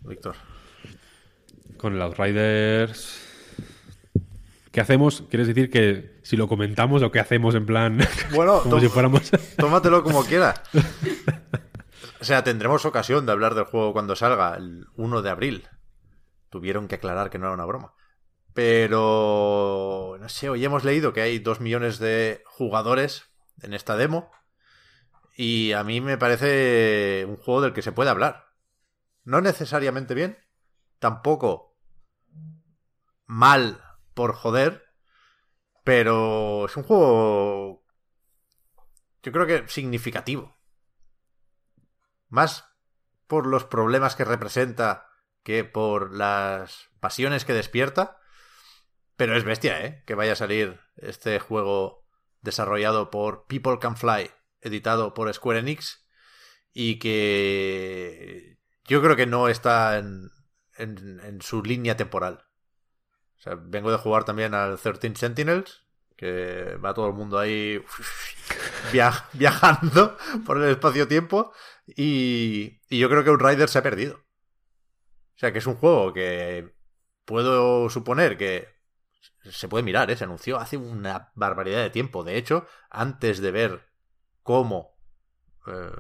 Víctor? 0.05 0.37
Con 1.77 1.95
el 1.95 2.03
Outriders... 2.03 3.29
¿Qué 4.73 4.81
hacemos? 4.81 5.25
¿Quieres 5.29 5.49
decir 5.49 5.71
que 5.71 6.19
si 6.23 6.35
lo 6.39 6.49
comentamos 6.49 7.03
o 7.03 7.11
qué 7.11 7.21
hacemos 7.21 7.55
en 7.55 7.67
plan... 7.67 7.99
Bueno, 8.35 8.63
como 8.63 8.81
si 8.81 8.89
fuéramos... 8.89 9.31
tómatelo 9.57 10.03
como 10.03 10.25
quieras. 10.25 10.63
O 12.21 12.25
sea, 12.25 12.45
tendremos 12.45 12.85
ocasión 12.85 13.27
de 13.27 13.33
hablar 13.33 13.57
del 13.57 13.65
juego 13.65 13.93
cuando 13.93 14.15
salga, 14.15 14.55
el 14.55 14.87
1 14.95 15.23
de 15.23 15.31
abril. 15.31 15.69
Tuvieron 16.51 16.87
que 16.87 16.95
aclarar 16.95 17.31
que 17.31 17.39
no 17.39 17.47
era 17.47 17.55
una 17.55 17.65
broma. 17.65 17.95
Pero, 18.55 20.17
no 20.21 20.29
sé, 20.29 20.49
hoy 20.49 20.65
hemos 20.65 20.85
leído 20.85 21.13
que 21.13 21.21
hay 21.21 21.41
dos 21.41 21.61
millones 21.61 21.99
de 21.99 22.43
jugadores 22.45 23.25
en 23.61 23.75
esta 23.75 23.97
demo. 23.97 24.31
Y 25.37 25.73
a 25.73 25.83
mí 25.83 26.01
me 26.01 26.17
parece 26.17 27.25
un 27.27 27.39
juego 27.39 27.63
del 27.63 27.73
que 27.73 27.83
se 27.83 27.91
puede 27.91 28.11
hablar. 28.11 28.52
No 29.25 29.41
necesariamente 29.41 30.15
bien, 30.15 30.39
tampoco 30.99 31.77
mal 33.27 33.83
por 34.15 34.35
joder, 34.35 34.85
pero 35.85 36.67
es 36.67 36.77
un 36.77 36.83
juego 36.83 37.83
yo 39.23 39.31
creo 39.31 39.47
que 39.47 39.69
significativo. 39.69 40.57
Más 42.29 42.65
por 43.27 43.47
los 43.47 43.65
problemas 43.65 44.17
que 44.17 44.25
representa 44.25 45.09
que 45.43 45.65
por 45.65 46.15
las 46.15 46.91
pasiones 47.01 47.45
que 47.45 47.53
despierta. 47.53 48.19
Pero 49.17 49.37
es 49.37 49.45
bestia, 49.45 49.85
¿eh? 49.85 50.03
Que 50.07 50.15
vaya 50.15 50.33
a 50.33 50.37
salir 50.37 50.81
este 50.97 51.39
juego 51.39 52.05
desarrollado 52.41 53.11
por 53.11 53.47
People 53.47 53.79
Can 53.79 53.97
Fly, 53.97 54.31
editado 54.61 55.15
por 55.15 55.33
Square 55.33 55.61
Enix, 55.61 56.05
y 56.73 56.99
que 56.99 58.59
yo 58.85 59.03
creo 59.03 59.17
que 59.17 59.27
no 59.27 59.49
está 59.49 59.99
en, 59.99 60.31
en, 60.77 61.41
su 61.43 61.63
línea 61.63 61.97
temporal. 61.97 62.45
O 63.39 63.41
sea, 63.43 63.57
vengo 63.57 63.91
de 63.91 63.99
jugar 63.99 64.25
también 64.25 64.55
al 64.55 64.79
13 64.79 65.17
Sentinels, 65.17 65.85
que 66.17 66.77
va 66.77 66.95
todo 66.95 67.09
el 67.09 67.15
mundo 67.15 67.39
ahí 67.39 67.83
viajando 69.33 70.17
por 70.47 70.59
el 70.59 70.71
espacio-tiempo 70.71 71.53
y, 71.87 72.81
y 72.89 72.99
yo 72.99 73.09
creo 73.09 73.25
que 73.25 73.31
un 73.31 73.41
Rider 73.41 73.69
se 73.69 73.79
ha 73.79 73.83
perdido. 73.83 74.17
O 75.35 75.39
sea, 75.39 75.53
que 75.53 75.59
es 75.59 75.67
un 75.67 75.75
juego 75.75 76.13
que 76.13 76.73
puedo 77.25 77.91
suponer 77.91 78.37
que 78.37 78.69
se 79.51 79.69
puede 79.69 79.83
mirar, 79.83 80.11
¿eh? 80.11 80.17
se 80.17 80.25
anunció 80.25 80.59
hace 80.59 80.77
una 80.77 81.33
barbaridad 81.35 81.83
de 81.83 81.91
tiempo. 81.91 82.23
De 82.23 82.37
hecho, 82.37 82.67
antes 82.91 83.41
de 83.41 83.51
ver 83.51 83.89
cómo 84.43 84.97
eh, 85.67 85.91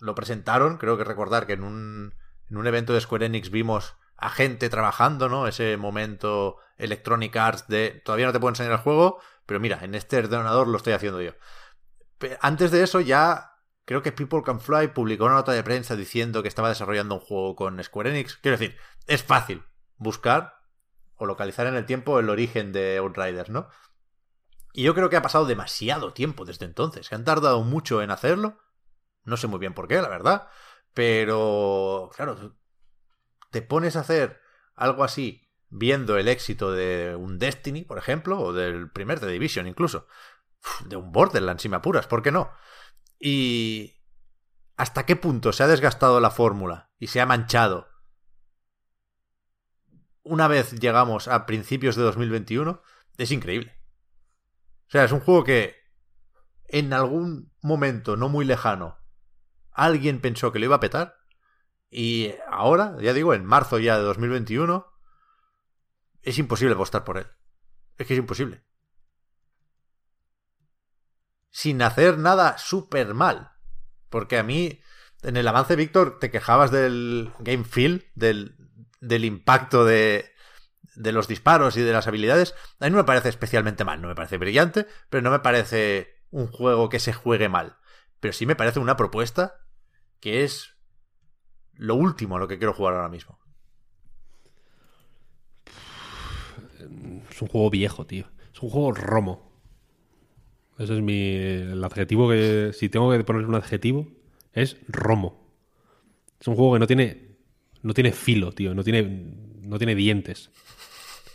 lo 0.00 0.14
presentaron, 0.14 0.78
creo 0.78 0.96
que 0.96 1.04
recordar 1.04 1.46
que 1.46 1.54
en 1.54 1.64
un, 1.64 2.14
en 2.50 2.56
un 2.56 2.66
evento 2.66 2.92
de 2.92 3.00
Square 3.00 3.26
Enix 3.26 3.50
vimos 3.50 3.96
a 4.16 4.30
gente 4.30 4.68
trabajando, 4.68 5.28
¿no? 5.28 5.46
Ese 5.46 5.76
momento 5.76 6.56
Electronic 6.78 7.36
Arts 7.36 7.66
de 7.68 8.02
todavía 8.04 8.26
no 8.26 8.32
te 8.32 8.40
puedo 8.40 8.50
enseñar 8.50 8.72
el 8.72 8.78
juego, 8.78 9.20
pero 9.46 9.60
mira, 9.60 9.80
en 9.82 9.94
este 9.94 10.18
ordenador 10.18 10.68
lo 10.68 10.76
estoy 10.76 10.92
haciendo 10.92 11.20
yo. 11.20 11.32
Antes 12.40 12.70
de 12.70 12.82
eso 12.82 13.00
ya 13.00 13.54
creo 13.84 14.02
que 14.02 14.12
People 14.12 14.42
Can 14.42 14.60
Fly 14.60 14.88
publicó 14.88 15.24
una 15.24 15.34
nota 15.34 15.52
de 15.52 15.62
prensa 15.62 15.96
diciendo 15.96 16.42
que 16.42 16.48
estaba 16.48 16.68
desarrollando 16.68 17.16
un 17.16 17.20
juego 17.20 17.56
con 17.56 17.82
Square 17.82 18.10
Enix. 18.10 18.36
Quiero 18.36 18.56
decir, 18.56 18.76
es 19.06 19.22
fácil 19.22 19.62
buscar 19.96 20.54
o 21.16 21.26
localizar 21.26 21.66
en 21.66 21.76
el 21.76 21.86
tiempo 21.86 22.18
el 22.18 22.30
origen 22.30 22.72
de 22.72 22.98
Outriders, 22.98 23.50
¿no? 23.50 23.68
Y 24.72 24.82
yo 24.82 24.94
creo 24.94 25.08
que 25.08 25.16
ha 25.16 25.22
pasado 25.22 25.46
demasiado 25.46 26.12
tiempo 26.12 26.44
desde 26.44 26.64
entonces, 26.64 27.08
que 27.08 27.14
han 27.14 27.24
tardado 27.24 27.62
mucho 27.62 28.02
en 28.02 28.10
hacerlo. 28.10 28.58
No 29.24 29.36
sé 29.36 29.46
muy 29.46 29.58
bien 29.58 29.74
por 29.74 29.88
qué, 29.88 30.00
la 30.00 30.08
verdad. 30.08 30.48
Pero, 30.92 32.10
claro, 32.14 32.56
te 33.50 33.62
pones 33.62 33.96
a 33.96 34.00
hacer 34.00 34.40
algo 34.74 35.04
así 35.04 35.50
viendo 35.68 36.18
el 36.18 36.28
éxito 36.28 36.72
de 36.72 37.16
un 37.16 37.38
Destiny, 37.38 37.82
por 37.82 37.98
ejemplo, 37.98 38.40
o 38.40 38.52
del 38.52 38.90
primer 38.90 39.20
The 39.20 39.26
Division 39.26 39.66
incluso, 39.66 40.06
de 40.86 40.96
un 40.96 41.10
Borderlands, 41.12 41.62
si 41.62 41.68
me 41.68 41.76
apuras, 41.76 42.06
¿por 42.06 42.22
qué 42.22 42.30
no? 42.30 42.50
Y 43.18 44.02
hasta 44.76 45.06
qué 45.06 45.16
punto 45.16 45.52
se 45.52 45.62
ha 45.62 45.68
desgastado 45.68 46.20
la 46.20 46.30
fórmula 46.30 46.90
y 46.98 47.08
se 47.08 47.20
ha 47.20 47.26
manchado 47.26 47.88
una 50.24 50.48
vez 50.48 50.72
llegamos 50.80 51.28
a 51.28 51.46
principios 51.46 51.96
de 51.96 52.02
2021, 52.02 52.82
es 53.18 53.30
increíble. 53.30 53.78
O 54.88 54.90
sea, 54.90 55.04
es 55.04 55.12
un 55.12 55.20
juego 55.20 55.44
que 55.44 55.76
en 56.66 56.92
algún 56.92 57.52
momento 57.60 58.16
no 58.16 58.28
muy 58.28 58.44
lejano 58.44 58.98
alguien 59.74 60.20
pensó 60.20 60.52
que 60.52 60.58
lo 60.58 60.64
iba 60.64 60.76
a 60.76 60.80
petar 60.80 61.24
y 61.96 62.34
ahora, 62.50 62.96
ya 63.00 63.12
digo, 63.12 63.34
en 63.34 63.44
marzo 63.44 63.78
ya 63.78 63.96
de 63.96 64.02
2021, 64.02 64.84
es 66.22 66.38
imposible 66.38 66.74
apostar 66.74 67.04
por 67.04 67.18
él. 67.18 67.26
Es 67.96 68.08
que 68.08 68.14
es 68.14 68.18
imposible. 68.18 68.64
Sin 71.50 71.80
hacer 71.82 72.18
nada 72.18 72.58
súper 72.58 73.14
mal. 73.14 73.52
Porque 74.08 74.38
a 74.38 74.42
mí, 74.42 74.80
en 75.22 75.36
el 75.36 75.46
avance, 75.46 75.76
Víctor, 75.76 76.18
te 76.18 76.32
quejabas 76.32 76.72
del 76.72 77.32
game 77.38 77.62
feel, 77.62 78.10
del, 78.16 78.56
del 79.00 79.24
impacto 79.24 79.84
de, 79.84 80.32
de 80.96 81.12
los 81.12 81.28
disparos 81.28 81.76
y 81.76 81.82
de 81.82 81.92
las 81.92 82.08
habilidades, 82.08 82.56
a 82.80 82.86
mí 82.86 82.90
no 82.90 82.96
me 82.96 83.04
parece 83.04 83.28
especialmente 83.28 83.84
mal. 83.84 84.02
No 84.02 84.08
me 84.08 84.16
parece 84.16 84.36
brillante, 84.36 84.88
pero 85.10 85.22
no 85.22 85.30
me 85.30 85.38
parece 85.38 86.24
un 86.30 86.48
juego 86.48 86.88
que 86.88 86.98
se 86.98 87.12
juegue 87.12 87.48
mal. 87.48 87.78
Pero 88.18 88.32
sí 88.32 88.46
me 88.46 88.56
parece 88.56 88.80
una 88.80 88.96
propuesta 88.96 89.63
que 90.24 90.42
es 90.42 90.74
lo 91.74 91.96
último 91.96 92.36
a 92.36 92.38
lo 92.38 92.48
que 92.48 92.56
quiero 92.56 92.72
jugar 92.72 92.94
ahora 92.94 93.10
mismo. 93.10 93.38
Es 97.30 97.42
un 97.42 97.48
juego 97.48 97.68
viejo, 97.68 98.06
tío. 98.06 98.24
Es 98.50 98.62
un 98.62 98.70
juego 98.70 98.92
romo. 98.92 99.52
Ese 100.78 100.94
es 100.94 101.02
mi. 101.02 101.34
El 101.34 101.84
adjetivo 101.84 102.30
que. 102.30 102.70
Si 102.72 102.88
tengo 102.88 103.12
que 103.12 103.22
poner 103.22 103.44
un 103.44 103.54
adjetivo, 103.54 104.08
es 104.54 104.78
romo. 104.88 105.46
Es 106.40 106.48
un 106.48 106.56
juego 106.56 106.72
que 106.72 106.78
no 106.78 106.86
tiene 106.86 107.36
no 107.82 107.92
tiene 107.92 108.12
filo, 108.12 108.52
tío, 108.52 108.74
no 108.74 108.82
tiene, 108.82 109.02
no 109.60 109.76
tiene 109.76 109.94
dientes. 109.94 110.50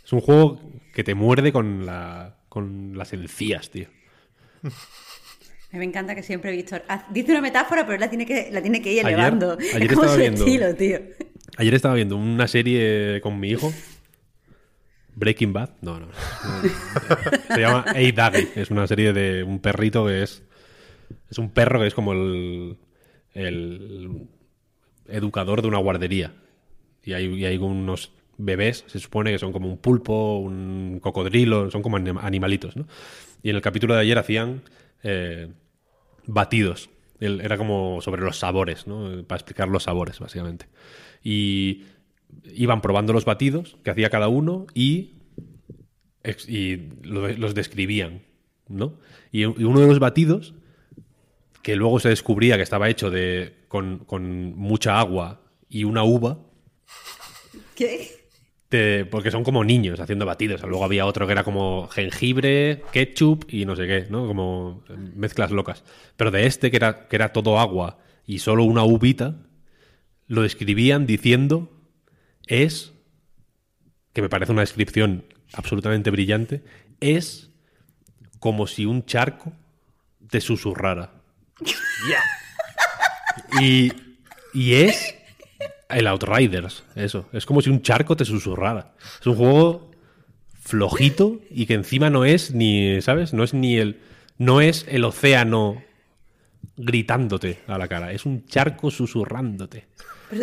Es 0.03 0.11
un 0.11 0.19
juego 0.19 0.59
que 0.95 1.03
te 1.03 1.13
muerde 1.13 1.53
con, 1.53 1.85
la, 1.85 2.39
con 2.49 2.97
las 2.97 3.13
encías, 3.13 3.69
tío. 3.69 3.87
Me 5.71 5.83
encanta 5.83 6.15
que 6.15 6.23
siempre 6.23 6.51
Víctor 6.51 6.83
dice 7.11 7.31
una 7.31 7.41
metáfora, 7.41 7.85
pero 7.85 7.99
la 7.99 8.09
tiene 8.09 8.25
que, 8.25 8.49
la 8.51 8.61
tiene 8.61 8.81
que 8.81 8.93
ir 8.93 9.05
elevando. 9.05 9.57
Ayer, 9.75 9.83
es 9.83 9.93
como 9.93 10.03
estaba 10.03 10.15
viendo, 10.15 10.45
estilo, 10.45 10.75
tío. 10.75 10.99
Ayer 11.57 11.73
estaba 11.73 11.95
viendo 11.95 12.17
una 12.17 12.47
serie 12.47 13.21
con 13.21 13.39
mi 13.39 13.49
hijo. 13.49 13.71
Breaking 15.15 15.53
Bad. 15.53 15.69
No, 15.81 15.99
no. 15.99 16.07
Se 17.53 17.59
llama 17.59 17.85
A 17.87 18.11
Daggy. 18.11 18.49
Es 18.55 18.71
una 18.71 18.87
serie 18.87 19.13
de 19.13 19.43
un 19.43 19.59
perrito 19.59 20.05
que 20.07 20.23
es. 20.23 20.43
Es 21.29 21.37
un 21.37 21.51
perro 21.51 21.79
que 21.79 21.87
es 21.87 21.93
como 21.93 22.13
el. 22.13 22.77
el 23.33 24.27
educador 25.07 25.61
de 25.61 25.67
una 25.67 25.77
guardería. 25.77 26.33
Y 27.03 27.13
hay, 27.13 27.45
hay 27.45 27.57
unos 27.57 28.11
bebés, 28.37 28.85
se 28.87 28.99
supone 28.99 29.31
que 29.31 29.39
son 29.39 29.51
como 29.51 29.67
un 29.67 29.77
pulpo, 29.77 30.37
un 30.37 30.99
cocodrilo, 31.01 31.69
son 31.69 31.81
como 31.81 31.97
animalitos, 31.97 32.75
¿no? 32.75 32.87
Y 33.43 33.49
en 33.49 33.55
el 33.55 33.61
capítulo 33.61 33.93
de 33.93 34.01
ayer 34.01 34.17
hacían 34.17 34.61
eh, 35.03 35.51
batidos. 36.25 36.89
Era 37.19 37.57
como 37.57 37.99
sobre 38.01 38.21
los 38.21 38.39
sabores, 38.39 38.87
¿no? 38.87 39.23
Para 39.25 39.37
explicar 39.37 39.67
los 39.67 39.83
sabores, 39.83 40.19
básicamente. 40.19 40.67
Y 41.21 41.83
iban 42.43 42.81
probando 42.81 43.11
los 43.11 43.25
batidos 43.25 43.77
que 43.83 43.91
hacía 43.91 44.09
cada 44.09 44.29
uno 44.29 44.67
y, 44.73 45.15
y 46.47 46.77
los 47.03 47.53
describían, 47.55 48.23
¿no? 48.67 48.99
Y 49.31 49.43
uno 49.45 49.81
de 49.81 49.87
los 49.87 49.99
batidos, 49.99 50.53
que 51.61 51.75
luego 51.75 51.99
se 51.99 52.09
descubría 52.09 52.55
que 52.55 52.63
estaba 52.63 52.89
hecho 52.89 53.11
de 53.11 53.59
con, 53.67 54.55
mucha 54.55 54.99
agua 54.99 55.41
y 55.69 55.83
una 55.83 56.03
uva. 56.03 56.39
¿Qué? 57.75 58.18
Porque 59.09 59.31
son 59.31 59.43
como 59.43 59.63
niños 59.63 59.99
haciendo 59.99 60.25
batidos. 60.25 60.61
Luego 60.61 60.85
había 60.85 61.05
otro 61.05 61.25
que 61.25 61.31
era 61.31 61.43
como 61.43 61.87
jengibre, 61.87 62.83
ketchup 62.91 63.45
y 63.49 63.65
no 63.65 63.75
sé 63.75 63.87
qué, 63.87 64.07
¿no? 64.09 64.27
Como 64.27 64.83
mezclas 65.15 65.51
locas. 65.51 65.83
Pero 66.15 66.31
de 66.31 66.45
este, 66.45 66.69
que 66.69 66.77
era, 66.77 67.07
que 67.07 67.15
era 67.15 67.33
todo 67.33 67.59
agua 67.59 67.99
y 68.25 68.39
solo 68.39 68.63
una 68.63 68.83
uvita, 68.83 69.35
lo 70.27 70.43
describían 70.43 71.07
diciendo 71.07 71.71
es, 72.45 72.93
que 74.13 74.21
me 74.21 74.29
parece 74.29 74.51
una 74.51 74.61
descripción 74.61 75.25
absolutamente 75.53 76.11
brillante, 76.11 76.63
es 76.99 77.49
como 78.39 78.67
si 78.67 78.85
un 78.85 79.05
charco 79.05 79.53
te 80.29 80.41
susurrara. 80.41 81.21
Ya. 82.09 82.23
Y, 83.61 83.91
es 84.53 85.15
el 85.89 86.07
Outriders, 86.07 86.83
eso. 86.95 87.27
Es 87.33 87.45
como 87.45 87.61
si 87.61 87.69
un 87.69 87.81
charco 87.81 88.15
te 88.15 88.25
susurrara. 88.25 88.93
Es 89.19 89.27
un 89.27 89.35
juego 89.35 89.91
flojito 90.61 91.39
y 91.49 91.65
que 91.65 91.73
encima 91.73 92.09
no 92.09 92.25
es 92.25 92.53
ni, 92.53 93.01
¿sabes? 93.01 93.33
No 93.33 93.43
es 93.43 93.53
ni 93.53 93.77
el. 93.77 93.99
No 94.37 94.61
es 94.61 94.85
el 94.87 95.03
océano 95.03 95.81
gritándote 96.77 97.59
a 97.67 97.77
la 97.77 97.87
cara. 97.87 98.13
Es 98.13 98.25
un 98.25 98.45
charco 98.45 98.89
susurrándote. 98.89 99.87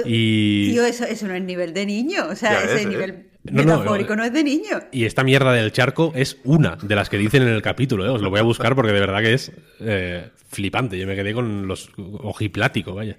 y... 0.04 0.72
Tío, 0.72 0.84
eso, 0.84 1.04
eso 1.04 1.26
no 1.28 1.34
es 1.34 1.42
nivel 1.42 1.72
de 1.72 1.86
niño. 1.86 2.26
O 2.28 2.36
sea, 2.36 2.62
ese 2.62 2.82
¿eh? 2.82 2.86
nivel 2.86 3.26
metafórico 3.44 4.16
no, 4.16 4.24
es 4.24 4.32
de 4.32 4.44
niño. 4.44 4.82
Y 4.92 5.04
esta 5.04 5.24
mierda 5.24 5.52
del 5.52 5.72
charco 5.72 6.12
es 6.14 6.38
una 6.44 6.76
de 6.76 6.94
las 6.94 7.08
que 7.08 7.18
dicen 7.18 7.42
en 7.42 7.48
el 7.48 7.62
capítulo. 7.62 8.04
¿eh? 8.04 8.10
Os 8.10 8.20
lo 8.20 8.30
voy 8.30 8.40
a 8.40 8.42
buscar 8.42 8.74
porque 8.74 8.92
de 8.92 9.00
verdad 9.00 9.20
que 9.20 9.32
es 9.32 9.52
eh, 9.80 10.28
flipante. 10.48 10.98
Yo 10.98 11.06
me 11.06 11.16
quedé 11.16 11.32
con 11.32 11.66
los 11.66 11.90
ojiplático, 11.96 12.94
vaya. 12.94 13.16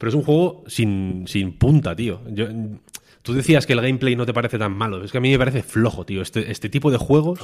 Pero 0.00 0.08
es 0.08 0.14
un 0.14 0.22
juego 0.22 0.64
sin, 0.66 1.24
sin 1.28 1.52
punta, 1.52 1.94
tío. 1.94 2.22
Yo, 2.30 2.46
tú 3.20 3.34
decías 3.34 3.66
que 3.66 3.74
el 3.74 3.82
gameplay 3.82 4.16
no 4.16 4.24
te 4.24 4.32
parece 4.32 4.58
tan 4.58 4.72
malo. 4.72 5.04
Es 5.04 5.12
que 5.12 5.18
a 5.18 5.20
mí 5.20 5.30
me 5.30 5.38
parece 5.38 5.62
flojo, 5.62 6.06
tío. 6.06 6.22
Este, 6.22 6.50
este 6.50 6.70
tipo 6.70 6.90
de 6.90 6.96
juegos 6.96 7.38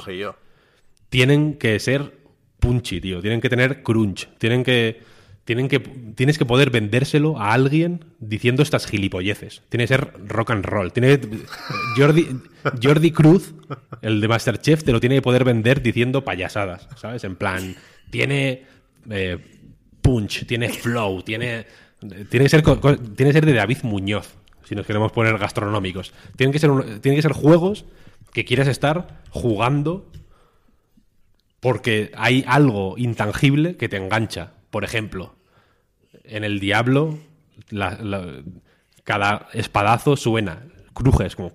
tienen 1.09 1.53
que 1.53 1.79
ser 1.79 2.17
punchy, 2.59 2.99
tío. 2.99 3.21
Tienen 3.21 3.41
que 3.41 3.49
tener 3.49 3.83
crunch. 3.83 4.27
Tienen 4.39 4.63
que 4.63 5.01
tienen 5.45 5.67
que, 5.67 5.79
tienes 5.79 6.39
que 6.39 6.45
poder 6.45 6.71
vendérselo 6.71 7.39
a 7.39 7.53
alguien 7.53 8.05
diciendo 8.17 8.63
estas 8.63 8.87
gilipolleces. 8.87 9.61
Tiene 9.69 9.83
que 9.83 9.89
ser 9.89 10.11
rock 10.25 10.49
and 10.49 10.65
roll. 10.65 10.91
Tiene, 10.91 11.21
Jordi, 11.95 12.27
Jordi 12.81 13.11
Cruz, 13.11 13.53
el 14.01 14.19
de 14.19 14.27
Masterchef, 14.27 14.83
te 14.83 14.91
lo 14.91 14.99
tiene 14.99 15.15
que 15.15 15.21
poder 15.21 15.43
vender 15.43 15.83
diciendo 15.83 16.25
payasadas, 16.25 16.89
¿sabes? 16.97 17.23
En 17.23 17.35
plan, 17.35 17.75
tiene 18.09 18.65
eh, 19.11 19.37
punch, 20.01 20.47
tiene 20.47 20.69
flow, 20.69 21.21
tiene, 21.21 21.65
tiene, 21.99 22.45
que 22.45 22.49
ser, 22.49 22.63
tiene 22.63 23.29
que 23.29 23.33
ser 23.33 23.45
de 23.45 23.53
David 23.53 23.79
Muñoz, 23.83 24.35
si 24.63 24.75
nos 24.75 24.85
queremos 24.85 25.11
poner 25.11 25.37
gastronómicos. 25.37 26.13
Tienen 26.35 26.51
que 26.51 26.59
ser, 26.59 26.71
que 27.01 27.21
ser 27.21 27.33
juegos 27.33 27.85
que 28.33 28.45
quieras 28.45 28.67
estar 28.67 29.21
jugando 29.29 30.09
porque 31.59 32.11
hay 32.15 32.43
algo 32.47 32.95
intangible 32.97 33.77
que 33.77 33.89
te 33.89 33.97
engancha. 33.97 34.51
Por 34.69 34.83
ejemplo, 34.83 35.35
en 36.23 36.43
el 36.43 36.59
Diablo, 36.59 37.17
cada 39.03 39.47
espadazo 39.53 40.15
suena, 40.17 40.63
crujes 40.93 41.35
como... 41.35 41.53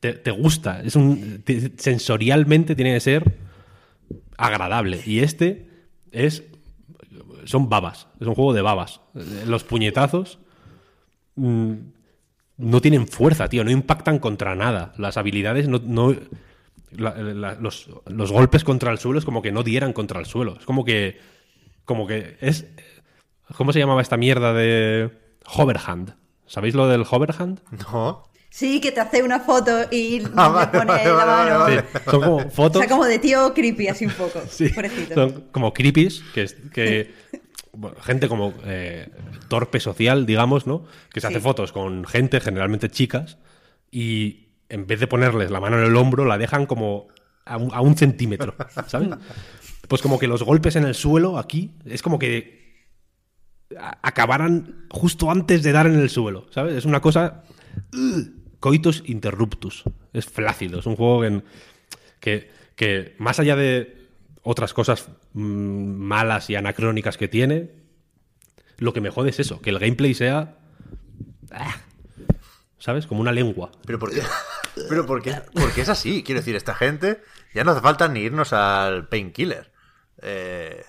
te, 0.00 0.12
te 0.12 0.30
gusta. 0.30 0.80
Es 0.82 0.96
un, 0.96 1.42
te- 1.44 1.72
sensorialmente 1.76 2.74
tiene 2.74 2.94
que 2.94 3.00
ser 3.00 3.36
agradable. 4.36 5.00
Y 5.04 5.20
este 5.20 5.68
es. 6.12 6.44
Son 7.48 7.68
babas. 7.68 8.08
Es 8.20 8.26
un 8.26 8.34
juego 8.34 8.52
de 8.52 8.62
babas. 8.62 9.00
Los 9.46 9.64
puñetazos. 9.64 10.38
mm, 11.36 11.72
no 12.58 12.80
tienen 12.80 13.06
fuerza, 13.08 13.48
tío. 13.48 13.64
No 13.64 13.70
impactan 13.70 14.18
contra 14.18 14.54
nada. 14.54 14.92
Las 14.98 15.16
habilidades 15.16 15.68
no. 15.68 15.80
no- 15.84 16.14
los, 16.90 17.88
los 18.06 18.32
golpes 18.32 18.64
contra 18.64 18.90
el 18.92 18.98
suelo 18.98 19.18
es 19.18 19.24
como 19.24 19.42
que 19.42 19.52
no 19.52 19.62
dieran 19.62 19.92
contra 19.92 20.20
el 20.20 20.26
suelo. 20.26 20.56
Es 20.58 20.64
como 20.66 20.84
que. 20.84 21.18
Como 21.84 22.06
que 22.06 22.36
es. 22.40 22.66
¿Cómo 23.56 23.72
se 23.72 23.78
llamaba 23.78 24.02
esta 24.02 24.16
mierda 24.16 24.52
de. 24.52 25.10
Hoverhand? 25.46 26.14
¿Sabéis 26.46 26.74
lo 26.74 26.88
del 26.88 27.04
Hoverhand? 27.08 27.60
No. 27.92 28.27
Sí, 28.50 28.80
que 28.80 28.92
te 28.92 29.00
hace 29.00 29.22
una 29.22 29.40
foto 29.40 29.70
y 29.90 30.22
Ah, 30.34 30.48
le 30.48 30.54
vale, 30.54 30.66
pone 30.72 30.84
vale, 30.86 31.04
la 31.04 31.24
vale, 31.24 31.50
mano. 31.50 31.58
vale, 31.60 31.82
Sí, 31.92 31.98
son 32.10 32.20
como 32.22 32.36
O 32.36 32.50
fotos. 32.50 32.80
sea, 32.80 32.88
como 32.88 33.04
de 33.04 33.18
tío 33.18 33.52
creepy, 33.54 33.88
así 33.88 34.06
un 34.06 34.12
poco. 34.12 34.42
Sí, 34.50 34.68
Pobrecito. 34.70 35.14
son 35.14 35.44
como 35.52 35.72
creepies, 35.72 36.22
que, 36.34 36.42
es- 36.42 36.56
que 36.72 37.12
gente 38.02 38.28
como 38.28 38.54
eh, 38.64 39.08
torpe 39.48 39.80
social, 39.80 40.26
digamos, 40.26 40.66
¿no? 40.66 40.84
Que 41.12 41.20
se 41.20 41.26
hace 41.26 41.40
fotos 41.40 41.72
con 41.72 42.04
gente, 42.06 42.40
generalmente 42.40 42.88
chicas, 42.88 43.38
y 43.90 44.48
en 44.70 44.86
vez 44.86 45.00
de 45.00 45.06
ponerles 45.06 45.50
la 45.50 45.60
mano 45.60 45.78
en 45.78 45.84
el 45.84 45.96
hombro, 45.96 46.24
la 46.24 46.38
dejan 46.38 46.66
como 46.66 47.08
a 47.44 47.56
un, 47.58 47.72
a 47.72 47.80
un 47.80 47.96
centímetro, 47.96 48.54
¿sabes? 48.86 49.10
Pues 49.88 50.02
como 50.02 50.18
que 50.18 50.26
los 50.26 50.42
golpes 50.42 50.76
en 50.76 50.84
el 50.84 50.94
suelo 50.94 51.38
aquí 51.38 51.72
es 51.86 52.02
como 52.02 52.18
que 52.18 52.58
acabaran 54.02 54.86
justo 54.90 55.30
antes 55.30 55.62
de 55.62 55.72
dar 55.72 55.86
en 55.86 55.98
el 55.98 56.10
suelo, 56.10 56.46
¿sabes? 56.50 56.74
Es 56.76 56.84
una 56.84 57.00
cosa... 57.00 57.44
ugh, 57.92 58.28
coitus 58.60 59.02
interruptus. 59.06 59.84
Es 60.12 60.26
flácido, 60.26 60.78
es 60.80 60.86
un 60.86 60.96
juego 60.96 61.24
en- 61.24 61.44
que, 62.20 62.50
que 62.76 63.14
más 63.18 63.38
allá 63.40 63.56
de 63.56 64.08
otras 64.42 64.72
cosas 64.74 65.08
mm, 65.34 65.40
malas 65.42 66.50
y 66.50 66.56
anacrónicas 66.56 67.16
que 67.16 67.28
tiene, 67.28 67.70
lo 68.78 68.92
que 68.92 69.00
me 69.00 69.10
jode 69.10 69.30
es 69.30 69.40
eso, 69.40 69.60
que 69.60 69.70
el 69.70 69.78
gameplay 69.78 70.14
sea... 70.14 70.56
ah, 71.50 71.76
¿Sabes? 72.78 73.06
Como 73.06 73.20
una 73.20 73.32
lengua. 73.32 73.70
Pero 73.86 73.98
¿por 73.98 74.12
qué? 74.12 74.22
Pero 74.88 75.04
¿por 75.04 75.20
qué? 75.20 75.34
Porque 75.52 75.80
es 75.80 75.88
así. 75.88 76.22
Quiero 76.22 76.40
decir, 76.40 76.54
esta 76.54 76.74
gente 76.76 77.20
ya 77.52 77.64
no 77.64 77.72
hace 77.72 77.80
falta 77.80 78.06
ni 78.08 78.20
irnos 78.20 78.52
al 78.52 79.08
Painkiller. 79.08 79.72
Eh, 80.22 80.84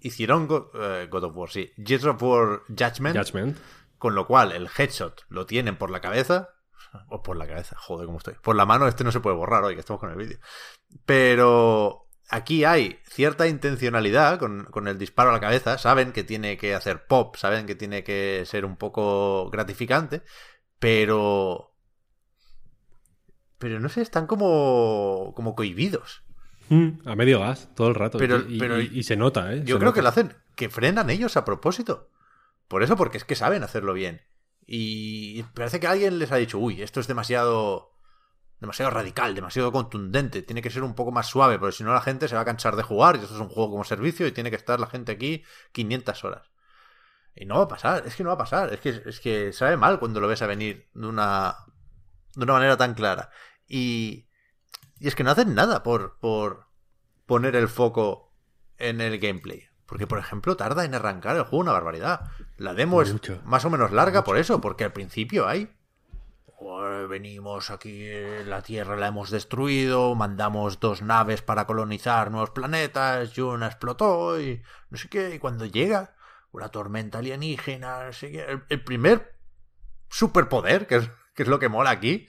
hicieron 0.00 0.46
Go- 0.46 0.70
eh, 0.74 1.08
God 1.10 1.24
of 1.24 1.36
War, 1.36 1.50
sí. 1.50 1.72
Gears 1.76 2.04
of 2.04 2.22
War 2.22 2.62
Judgment, 2.68 3.16
Judgment. 3.18 3.58
con 3.98 4.14
lo 4.14 4.28
cual 4.28 4.52
el 4.52 4.68
headshot 4.78 5.24
lo 5.28 5.44
tienen 5.44 5.76
por 5.76 5.90
la 5.90 6.00
cabeza. 6.00 6.50
O 7.08 7.22
por 7.22 7.36
la 7.36 7.46
cabeza, 7.46 7.76
joder, 7.78 8.06
cómo 8.06 8.18
estoy. 8.18 8.34
Por 8.42 8.56
la 8.56 8.66
mano, 8.66 8.86
este 8.88 9.04
no 9.04 9.12
se 9.12 9.20
puede 9.20 9.36
borrar 9.36 9.64
hoy, 9.64 9.74
que 9.74 9.80
estamos 9.80 10.00
con 10.00 10.10
el 10.10 10.16
vídeo. 10.16 10.38
Pero 11.06 12.06
aquí 12.30 12.64
hay 12.64 12.98
cierta 13.08 13.46
intencionalidad 13.46 14.38
con, 14.38 14.64
con 14.66 14.88
el 14.88 14.98
disparo 14.98 15.30
a 15.30 15.32
la 15.32 15.40
cabeza. 15.40 15.78
Saben 15.78 16.12
que 16.12 16.24
tiene 16.24 16.56
que 16.56 16.74
hacer 16.74 17.06
pop, 17.06 17.36
saben 17.36 17.66
que 17.66 17.74
tiene 17.74 18.04
que 18.04 18.44
ser 18.46 18.64
un 18.64 18.76
poco 18.76 19.50
gratificante. 19.50 20.22
Pero. 20.78 21.72
Pero 23.58 23.80
no 23.80 23.88
sé, 23.88 24.02
están 24.02 24.26
como. 24.26 25.32
como 25.34 25.54
cohibidos. 25.54 26.22
Mm, 26.68 27.06
a 27.08 27.14
medio 27.14 27.40
gas, 27.40 27.68
todo 27.74 27.88
el 27.88 27.94
rato. 27.94 28.18
Pero- 28.18 28.42
y, 28.48 28.58
pero- 28.58 28.80
y- 28.80 28.90
y 28.92 29.02
se 29.02 29.16
nota, 29.16 29.52
¿eh? 29.52 29.58
Yo 29.64 29.74
Se 29.76 29.78
creo 29.78 29.90
nota. 29.90 29.94
que 29.94 30.02
lo 30.02 30.08
hacen. 30.08 30.34
Que 30.56 30.68
frenan 30.68 31.10
ellos 31.10 31.36
a 31.36 31.44
propósito. 31.44 32.10
Por 32.68 32.82
eso, 32.82 32.96
porque 32.96 33.18
es 33.18 33.24
que 33.24 33.34
saben 33.36 33.62
hacerlo 33.62 33.92
bien. 33.92 34.22
Y 34.66 35.42
parece 35.54 35.80
que 35.80 35.86
alguien 35.86 36.18
les 36.18 36.32
ha 36.32 36.36
dicho, 36.36 36.58
uy, 36.58 36.82
esto 36.82 37.00
es 37.00 37.06
demasiado. 37.06 37.92
demasiado 38.60 38.90
radical, 38.90 39.34
demasiado 39.34 39.72
contundente. 39.72 40.42
Tiene 40.42 40.62
que 40.62 40.70
ser 40.70 40.82
un 40.82 40.94
poco 40.94 41.12
más 41.12 41.26
suave, 41.26 41.58
porque 41.58 41.76
si 41.76 41.84
no 41.84 41.92
la 41.92 42.00
gente 42.00 42.28
se 42.28 42.34
va 42.34 42.42
a 42.42 42.44
cansar 42.46 42.76
de 42.76 42.82
jugar. 42.82 43.16
Y 43.16 43.20
esto 43.20 43.34
es 43.34 43.40
un 43.40 43.48
juego 43.48 43.70
como 43.70 43.84
servicio 43.84 44.26
y 44.26 44.32
tiene 44.32 44.50
que 44.50 44.56
estar 44.56 44.80
la 44.80 44.86
gente 44.86 45.12
aquí 45.12 45.44
500 45.72 46.24
horas. 46.24 46.50
Y 47.34 47.46
no 47.46 47.56
va 47.56 47.64
a 47.64 47.68
pasar, 47.68 48.06
es 48.06 48.14
que 48.14 48.22
no 48.22 48.28
va 48.28 48.36
a 48.36 48.38
pasar. 48.38 48.72
Es 48.72 48.80
que, 48.80 49.02
es 49.06 49.20
que 49.20 49.52
sabe 49.52 49.76
mal 49.76 49.98
cuando 49.98 50.20
lo 50.20 50.28
ves 50.28 50.42
a 50.42 50.46
venir 50.46 50.88
de 50.94 51.06
una. 51.06 51.56
de 52.34 52.44
una 52.44 52.54
manera 52.54 52.76
tan 52.76 52.94
clara. 52.94 53.30
Y. 53.68 54.28
Y 55.00 55.08
es 55.08 55.14
que 55.14 55.24
no 55.24 55.30
hacen 55.30 55.54
nada 55.54 55.82
por. 55.82 56.18
por 56.20 56.68
poner 57.26 57.56
el 57.56 57.68
foco 57.68 58.34
en 58.78 59.00
el 59.00 59.18
gameplay. 59.18 59.68
Porque, 59.86 60.06
por 60.06 60.18
ejemplo, 60.18 60.56
tarda 60.56 60.84
en 60.84 60.94
arrancar 60.94 61.36
el 61.36 61.42
juego 61.42 61.58
una 61.62 61.72
barbaridad. 61.72 62.30
La 62.56 62.72
demo 62.74 63.02
es 63.02 63.14
más 63.44 63.64
o 63.64 63.70
menos 63.70 63.92
larga 63.92 64.24
por 64.24 64.38
eso, 64.38 64.60
porque 64.60 64.84
al 64.84 64.92
principio 64.92 65.46
hay. 65.46 65.70
"Oh, 66.58 67.06
Venimos 67.08 67.70
aquí, 67.70 68.08
la 68.46 68.62
Tierra 68.62 68.96
la 68.96 69.08
hemos 69.08 69.30
destruido, 69.30 70.14
mandamos 70.14 70.80
dos 70.80 71.02
naves 71.02 71.42
para 71.42 71.66
colonizar 71.66 72.30
nuevos 72.30 72.50
planetas, 72.50 73.36
y 73.36 73.40
una 73.42 73.66
explotó 73.66 74.40
y 74.40 74.62
no 74.88 74.96
sé 74.96 75.08
qué. 75.08 75.34
Y 75.34 75.38
cuando 75.38 75.66
llega 75.66 76.14
una 76.52 76.68
tormenta 76.70 77.18
alienígena, 77.18 78.06
no 78.06 78.12
sé 78.14 78.30
qué, 78.32 78.44
el, 78.44 78.64
el 78.70 78.82
primer 78.82 79.34
superpoder, 80.08 80.86
que 80.86 80.96
es, 80.96 81.10
que 81.34 81.42
es 81.42 81.48
lo 81.48 81.58
que 81.58 81.68
mola 81.68 81.90
aquí, 81.90 82.28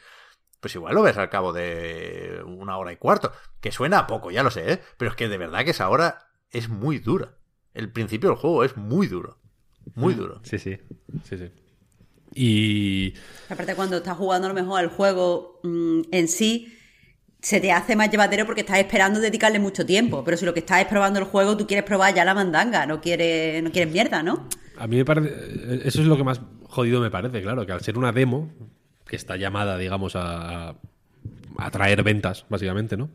pues 0.60 0.76
igual 0.76 0.95
lo 0.95 1.03
ves 1.03 1.18
al 1.18 1.30
cabo 1.30 1.53
de 1.53 2.41
una 2.45 2.77
hora 2.77 2.91
y 2.91 2.98
cuarto. 2.98 3.32
Que 3.61 3.72
suena 3.72 3.99
a 3.99 4.07
poco, 4.07 4.32
ya 4.32 4.44
lo 4.44 4.52
sé, 4.52 4.73
¿eh? 4.73 4.84
pero 4.98 5.11
es 5.11 5.15
que 5.18 5.30
de 5.30 5.38
verdad 5.38 5.64
que 5.64 5.72
esa 5.72 5.88
hora 5.90 6.27
es 6.49 6.68
muy 6.69 6.99
dura. 6.99 7.36
El 7.76 7.91
principio 7.91 8.30
del 8.30 8.38
juego 8.38 8.64
es 8.64 8.76
muy 8.76 9.07
duro. 9.07 9.38
Muy 9.93 10.15
duro. 10.15 10.39
Sí, 10.43 10.57
sí. 10.57 10.77
Sí, 11.30 11.38
sí. 11.38 11.52
Y. 12.34 13.14
Aparte, 13.49 13.76
cuando 13.76 13.97
estás 13.97 14.18
jugando 14.18 14.47
a 14.47 14.49
lo 14.49 14.56
mejor 14.56 14.80
al 14.80 14.89
juego 14.89 15.60
mm, 15.64 16.02
en 16.11 16.27
sí, 16.27 16.73
se 17.41 17.61
te 17.61 17.72
hace 17.72 17.95
más 17.95 18.10
llevadero 18.10 18.45
porque 18.45 18.61
estás 18.61 18.80
esperando 18.80 19.19
dedicarle 19.19 19.60
mucho 19.60 19.85
tiempo. 19.85 20.23
Pero 20.23 20.38
si 20.38 20.45
lo 20.45 20.53
que 20.53 20.61
estás 20.61 20.81
es 20.81 20.88
probando 20.88 21.19
el 21.19 21.26
juego, 21.26 21.56
tú 21.56 21.68
quieres 21.68 21.85
probar 21.85 22.15
ya 22.15 22.26
la 22.26 22.34
mandanga, 22.34 22.85
no 22.85 23.02
quieres, 23.02 23.61
no 23.61 23.72
quieres 23.72 23.93
mierda, 23.93 24.23
¿no? 24.23 24.47
A 24.77 24.88
mí 24.88 24.97
me 24.97 25.06
parece. 25.06 25.88
Eso 25.88 26.02
es 26.02 26.07
lo 26.07 26.18
que 26.18 26.23
más 26.23 26.41
jodido 26.64 26.99
me 26.99 27.11
parece, 27.11 27.41
claro, 27.41 27.65
que 27.65 27.72
al 27.72 27.81
ser 27.81 27.97
una 27.97 28.11
demo, 28.11 28.52
que 29.06 29.15
está 29.15 29.38
llamada, 29.38 29.77
digamos, 29.77 30.15
a, 30.15 30.76
a 31.57 31.72
traer 31.72 32.03
ventas, 32.03 32.45
básicamente, 32.49 32.97
¿no? 32.97 33.10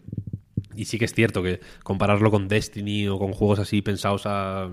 Y 0.81 0.87
sí 0.87 0.99
que 0.99 1.05
es 1.05 1.13
cierto 1.13 1.43
que 1.43 1.61
compararlo 1.83 2.31
con 2.31 2.49
Destiny 2.49 3.07
o 3.07 3.19
con 3.19 3.35
juegos 3.35 3.59
así 3.59 3.83
pensados 3.83 4.23
a. 4.25 4.71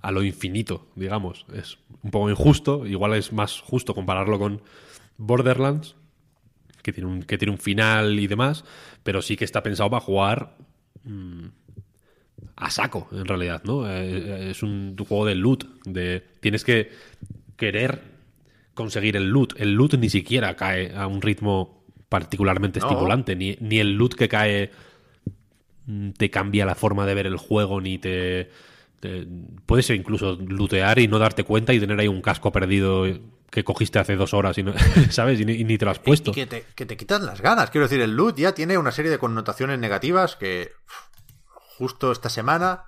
a 0.00 0.10
lo 0.10 0.22
infinito, 0.22 0.86
digamos, 0.96 1.44
es 1.52 1.76
un 2.02 2.10
poco 2.10 2.30
injusto. 2.30 2.86
Igual 2.86 3.12
es 3.12 3.34
más 3.34 3.60
justo 3.60 3.94
compararlo 3.94 4.38
con 4.38 4.62
Borderlands, 5.18 5.96
que 6.82 6.94
tiene 6.94 7.10
un, 7.10 7.22
que 7.24 7.36
tiene 7.36 7.52
un 7.52 7.58
final 7.58 8.18
y 8.18 8.26
demás, 8.26 8.64
pero 9.02 9.20
sí 9.20 9.36
que 9.36 9.44
está 9.44 9.62
pensado 9.62 9.90
para 9.90 10.00
jugar 10.00 10.56
a 12.56 12.70
saco, 12.70 13.08
en 13.12 13.26
realidad, 13.26 13.64
¿no? 13.64 13.86
Eh, 13.86 14.48
es 14.50 14.62
un 14.62 14.96
juego 14.96 15.26
de 15.26 15.34
loot, 15.34 15.66
de 15.84 16.26
tienes 16.40 16.64
que 16.64 16.90
querer 17.58 18.00
conseguir 18.72 19.14
el 19.16 19.28
loot. 19.28 19.60
El 19.60 19.74
loot 19.74 19.98
ni 19.98 20.08
siquiera 20.08 20.56
cae 20.56 20.96
a 20.96 21.06
un 21.06 21.20
ritmo 21.20 21.83
particularmente 22.08 22.80
No. 22.80 22.86
estimulante, 22.86 23.36
ni, 23.36 23.56
ni 23.60 23.78
el 23.80 23.94
loot 23.96 24.14
que 24.14 24.28
cae 24.28 24.70
mm, 25.86 26.10
te 26.12 26.30
cambia 26.30 26.66
la 26.66 26.74
forma 26.74 27.06
de 27.06 27.14
ver 27.14 27.26
el 27.26 27.36
juego, 27.36 27.80
ni 27.80 27.98
te, 27.98 28.50
te- 29.00 29.26
Puedes 29.66 29.90
incluso 29.90 30.36
lootear 30.40 30.98
y 30.98 31.08
no 31.08 31.18
darte 31.18 31.44
cuenta 31.44 31.72
y 31.72 31.80
tener 31.80 31.98
ahí 32.00 32.08
un 32.08 32.22
casco 32.22 32.52
perdido 32.52 33.04
que 33.50 33.62
cogiste 33.64 33.98
hace 34.00 34.16
dos 34.16 34.34
horas, 34.34 34.58
y 34.58 34.62
no, 34.64 34.74
¿sabes? 35.10 35.40
Y 35.40 35.44
ni, 35.44 35.52
y 35.54 35.64
ni 35.64 35.78
te 35.78 35.84
lo 35.84 35.90
has 35.92 35.98
puesto. 36.00 36.30
Y 36.32 36.34
que 36.34 36.46
te, 36.46 36.64
que 36.74 36.86
te 36.86 36.96
quitan 36.96 37.24
las 37.26 37.40
ganas. 37.40 37.70
Quiero 37.70 37.86
decir, 37.86 38.00
el 38.00 38.16
loot 38.16 38.36
ya 38.36 38.52
tiene 38.52 38.78
una 38.78 38.90
serie 38.92 39.10
de 39.10 39.18
connotaciones 39.18 39.78
negativas 39.78 40.34
que 40.36 40.70
justo 41.76 42.12
esta 42.12 42.28
semana 42.28 42.84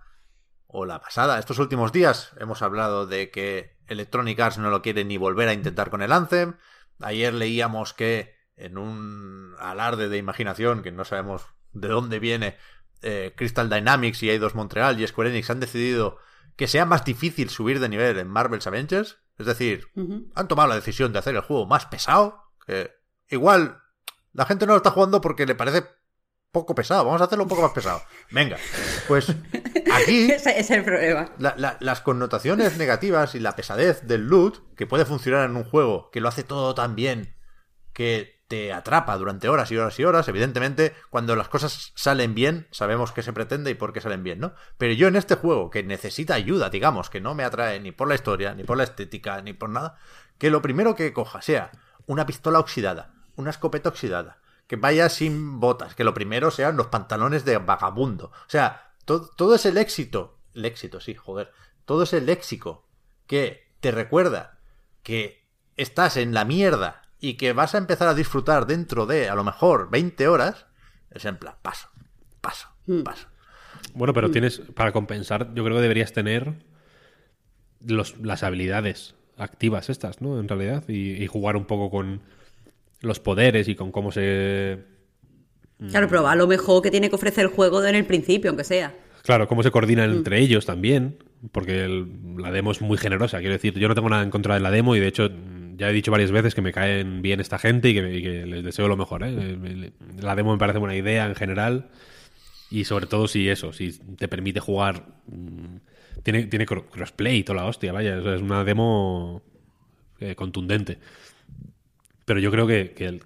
o 0.68 0.84
la 0.84 1.00
pasada, 1.00 1.38
estos 1.38 1.58
últimos 1.58 1.92
días, 1.92 2.32
hemos 2.38 2.62
hablado 2.62 3.06
de 3.06 3.30
que 3.30 3.76
Electronic 3.86 4.38
Arts 4.40 4.58
no 4.58 4.70
lo 4.70 4.82
quiere 4.82 5.04
ni 5.04 5.16
volver 5.16 5.48
a 5.48 5.52
intentar 5.54 5.90
con 5.90 6.02
el 6.02 6.12
Anthem. 6.12 6.54
Ayer 7.00 7.32
leíamos 7.32 7.94
que 7.94 8.34
en 8.56 8.78
un 8.78 9.54
alarde 9.58 10.08
de 10.08 10.16
imaginación, 10.18 10.82
que 10.82 10.92
no 10.92 11.04
sabemos 11.04 11.46
de 11.72 11.88
dónde 11.88 12.18
viene, 12.18 12.56
eh, 13.02 13.34
Crystal 13.36 13.68
Dynamics 13.68 14.22
y 14.22 14.30
Eidos 14.30 14.54
Montreal 14.54 15.00
y 15.00 15.06
Square 15.06 15.30
Enix 15.30 15.50
han 15.50 15.60
decidido 15.60 16.18
que 16.56 16.66
sea 16.68 16.86
más 16.86 17.04
difícil 17.04 17.50
subir 17.50 17.80
de 17.80 17.88
nivel 17.90 18.18
en 18.18 18.28
Marvel's 18.28 18.66
Avengers. 18.66 19.18
Es 19.38 19.44
decir, 19.44 19.88
han 20.34 20.48
tomado 20.48 20.68
la 20.70 20.74
decisión 20.76 21.12
de 21.12 21.18
hacer 21.18 21.34
el 21.34 21.42
juego 21.42 21.66
más 21.66 21.84
pesado. 21.84 22.42
Que 22.66 22.90
igual 23.28 23.82
la 24.32 24.46
gente 24.46 24.64
no 24.66 24.72
lo 24.72 24.78
está 24.78 24.90
jugando 24.90 25.20
porque 25.20 25.44
le 25.44 25.54
parece 25.54 25.84
poco 26.50 26.74
pesado. 26.74 27.04
Vamos 27.04 27.20
a 27.20 27.24
hacerlo 27.24 27.44
un 27.44 27.50
poco 27.50 27.60
más 27.60 27.72
pesado. 27.72 28.00
Venga, 28.30 28.56
pues 29.06 29.28
aquí 29.92 30.30
Ese, 30.32 30.50
ese 30.58 30.60
es 30.60 30.70
el 30.70 30.82
problema. 30.84 31.30
la- 31.38 31.54
la- 31.58 31.76
las 31.80 32.00
connotaciones 32.00 32.78
negativas 32.78 33.34
y 33.34 33.40
la 33.40 33.54
pesadez 33.54 34.06
del 34.06 34.26
loot, 34.26 34.74
que 34.74 34.86
puede 34.86 35.04
funcionar 35.04 35.44
en 35.50 35.56
un 35.56 35.64
juego 35.64 36.10
que 36.10 36.22
lo 36.22 36.28
hace 36.28 36.42
todo 36.42 36.74
tan 36.74 36.94
bien 36.96 37.36
que 37.92 38.35
te 38.48 38.72
atrapa 38.72 39.16
durante 39.16 39.48
horas 39.48 39.70
y 39.72 39.76
horas 39.76 39.98
y 39.98 40.04
horas, 40.04 40.28
evidentemente, 40.28 40.94
cuando 41.10 41.34
las 41.34 41.48
cosas 41.48 41.92
salen 41.94 42.34
bien, 42.34 42.68
sabemos 42.70 43.12
qué 43.12 43.22
se 43.22 43.32
pretende 43.32 43.70
y 43.70 43.74
por 43.74 43.92
qué 43.92 44.00
salen 44.00 44.22
bien, 44.22 44.38
¿no? 44.38 44.54
Pero 44.78 44.92
yo 44.92 45.08
en 45.08 45.16
este 45.16 45.34
juego, 45.34 45.70
que 45.70 45.82
necesita 45.82 46.34
ayuda, 46.34 46.70
digamos, 46.70 47.10
que 47.10 47.20
no 47.20 47.34
me 47.34 47.44
atrae 47.44 47.80
ni 47.80 47.92
por 47.92 48.08
la 48.08 48.14
historia, 48.14 48.54
ni 48.54 48.64
por 48.64 48.76
la 48.76 48.84
estética, 48.84 49.40
ni 49.42 49.52
por 49.52 49.70
nada, 49.70 49.98
que 50.38 50.50
lo 50.50 50.62
primero 50.62 50.94
que 50.94 51.12
coja 51.12 51.42
sea 51.42 51.72
una 52.06 52.26
pistola 52.26 52.60
oxidada, 52.60 53.14
una 53.34 53.50
escopeta 53.50 53.88
oxidada, 53.88 54.38
que 54.66 54.76
vaya 54.76 55.08
sin 55.08 55.58
botas, 55.60 55.94
que 55.94 56.04
lo 56.04 56.14
primero 56.14 56.50
sean 56.50 56.76
los 56.76 56.86
pantalones 56.86 57.44
de 57.44 57.58
vagabundo. 57.58 58.26
O 58.26 58.48
sea, 58.48 58.92
todo 59.04 59.54
es 59.54 59.66
el 59.66 59.78
éxito. 59.78 60.38
El 60.54 60.64
éxito, 60.64 61.00
sí, 61.00 61.14
joder. 61.14 61.52
Todo 61.84 62.02
es 62.02 62.12
el 62.12 62.26
léxico 62.26 62.88
que 63.26 63.72
te 63.80 63.90
recuerda 63.90 64.58
que 65.02 65.46
estás 65.76 66.16
en 66.16 66.34
la 66.34 66.44
mierda 66.44 67.02
y 67.20 67.34
que 67.34 67.52
vas 67.52 67.74
a 67.74 67.78
empezar 67.78 68.08
a 68.08 68.14
disfrutar 68.14 68.66
dentro 68.66 69.06
de 69.06 69.28
a 69.28 69.34
lo 69.34 69.44
mejor 69.44 69.90
20 69.90 70.28
horas, 70.28 70.66
es 71.10 71.24
en 71.24 71.36
plan, 71.36 71.54
paso, 71.62 71.88
paso, 72.40 72.68
Hmm. 72.86 73.02
paso. 73.02 73.26
Bueno, 73.94 74.12
pero 74.14 74.30
tienes, 74.30 74.60
para 74.74 74.92
compensar, 74.92 75.52
yo 75.54 75.64
creo 75.64 75.76
que 75.76 75.82
deberías 75.82 76.12
tener 76.12 76.54
los, 77.84 78.16
las 78.18 78.42
habilidades 78.42 79.14
activas 79.36 79.90
estas, 79.90 80.20
¿no? 80.22 80.38
En 80.40 80.48
realidad, 80.48 80.84
y, 80.88 81.22
y 81.22 81.26
jugar 81.26 81.56
un 81.56 81.66
poco 81.66 81.90
con 81.90 82.22
los 83.00 83.20
poderes 83.20 83.68
y 83.68 83.74
con 83.74 83.92
cómo 83.92 84.12
se... 84.12 84.84
Claro, 85.90 86.08
pero 86.08 86.26
a 86.26 86.34
lo 86.36 86.46
mejor 86.46 86.82
que 86.82 86.90
tiene 86.90 87.10
que 87.10 87.16
ofrecer 87.16 87.44
el 87.44 87.50
juego 87.50 87.84
en 87.84 87.94
el 87.94 88.06
principio, 88.06 88.50
aunque 88.50 88.64
sea. 88.64 88.94
Claro, 89.22 89.46
cómo 89.46 89.62
se 89.62 89.70
coordinan 89.70 90.10
entre 90.10 90.38
ellos 90.40 90.64
también, 90.64 91.18
porque 91.52 91.84
el- 91.84 92.36
la 92.38 92.50
demo 92.50 92.70
es 92.72 92.80
muy 92.80 92.96
generosa. 92.96 93.38
Quiero 93.40 93.52
decir, 93.52 93.74
yo 93.78 93.88
no 93.88 93.94
tengo 93.94 94.08
nada 94.08 94.22
en 94.22 94.30
contra 94.30 94.54
de 94.54 94.60
la 94.60 94.70
demo 94.70 94.96
y 94.96 95.00
de 95.00 95.08
hecho 95.08 95.28
ya 95.76 95.90
he 95.90 95.92
dicho 95.92 96.10
varias 96.10 96.30
veces 96.32 96.54
que 96.54 96.62
me 96.62 96.72
caen 96.72 97.22
bien 97.22 97.40
esta 97.40 97.58
gente 97.58 97.90
y 97.90 97.94
que, 97.94 98.46
les 98.46 98.64
deseo 98.64 98.88
lo 98.88 98.96
mejor. 98.96 99.22
¿eh? 99.24 99.92
La 100.20 100.34
demo 100.34 100.52
me 100.52 100.58
parece 100.58 100.78
buena 100.78 100.96
idea 100.96 101.26
en 101.26 101.34
general 101.34 101.88
y 102.70 102.84
sobre 102.84 103.06
todo 103.06 103.28
si 103.28 103.48
eso, 103.48 103.72
si 103.72 103.92
te 104.16 104.28
permite 104.28 104.60
jugar... 104.60 105.04
mm, 105.26 105.76
Tiene, 106.22 106.44
tiene 106.46 106.66
cro- 106.66 106.86
crossplay 106.90 107.36
y 107.38 107.44
toda 107.44 107.60
la 107.62 107.66
hostia, 107.66 107.92
vaya, 107.92 108.18
es 108.18 108.42
una 108.42 108.64
demo 108.64 109.42
eh, 110.18 110.34
contundente. 110.34 110.98
Pero 112.24 112.40
yo 112.40 112.50
creo 112.50 112.66
que, 112.66 112.92
el, 112.98 113.22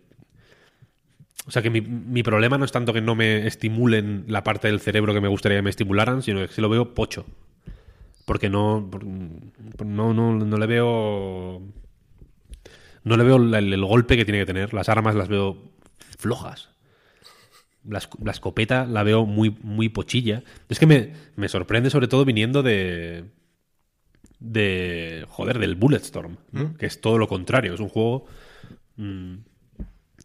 o 1.47 1.51
sea, 1.51 1.62
que 1.62 1.70
mi, 1.70 1.81
mi 1.81 2.22
problema 2.22 2.59
no 2.59 2.64
es 2.66 2.72
tanto 2.72 2.93
que 2.93 3.01
no 3.01 3.14
me 3.14 3.47
estimulen 3.47 4.24
la 4.28 4.44
parte 4.44 4.68
del 4.68 4.81
cerebro 4.81 5.14
que 5.14 5.20
me 5.22 5.28
gustaría 5.28 5.59
que 5.59 5.62
me 5.62 5.70
estimularan, 5.70 6.22
sino 6.22 6.40
que 6.40 6.48
sí 6.52 6.60
lo 6.60 6.68
veo 6.68 6.94
pocho. 6.94 7.24
Porque 8.27 8.51
no, 8.51 8.86
por- 8.90 9.05
no, 9.06 10.12
no, 10.14 10.35
no 10.35 10.56
le 10.59 10.66
veo. 10.66 11.62
No 13.05 13.16
le 13.16 13.24
veo 13.24 13.36
el, 13.36 13.55
el 13.55 13.85
golpe 13.85 14.16
que 14.16 14.24
tiene 14.24 14.40
que 14.40 14.47
tener. 14.47 14.74
Las 14.74 14.89
armas 14.89 15.14
las 15.14 15.28
veo 15.28 15.56
flojas. 16.18 16.70
La, 17.89 18.01
la 18.22 18.31
escopeta 18.32 18.85
la 18.86 19.02
veo 19.02 19.24
muy, 19.27 19.56
muy 19.62 19.89
pochilla. 19.89 20.43
Es 20.68 20.78
que 20.78 20.86
me, 20.86 21.12
me 21.36 21.48
sorprende, 21.48 21.89
sobre 21.90 22.09
todo 22.09 22.24
viniendo 22.24 22.62
de. 22.62 23.24
De. 24.39 25.24
Joder, 25.28 25.59
del 25.59 25.77
Bulletstorm. 25.77 26.36
¿no? 26.52 26.74
Que 26.77 26.86
es 26.86 27.01
todo 27.01 27.18
lo 27.18 27.28
contrario. 27.28 27.74
Es 27.74 27.81
un 27.81 27.89
juego. 27.89 28.27
mm, 28.97 29.35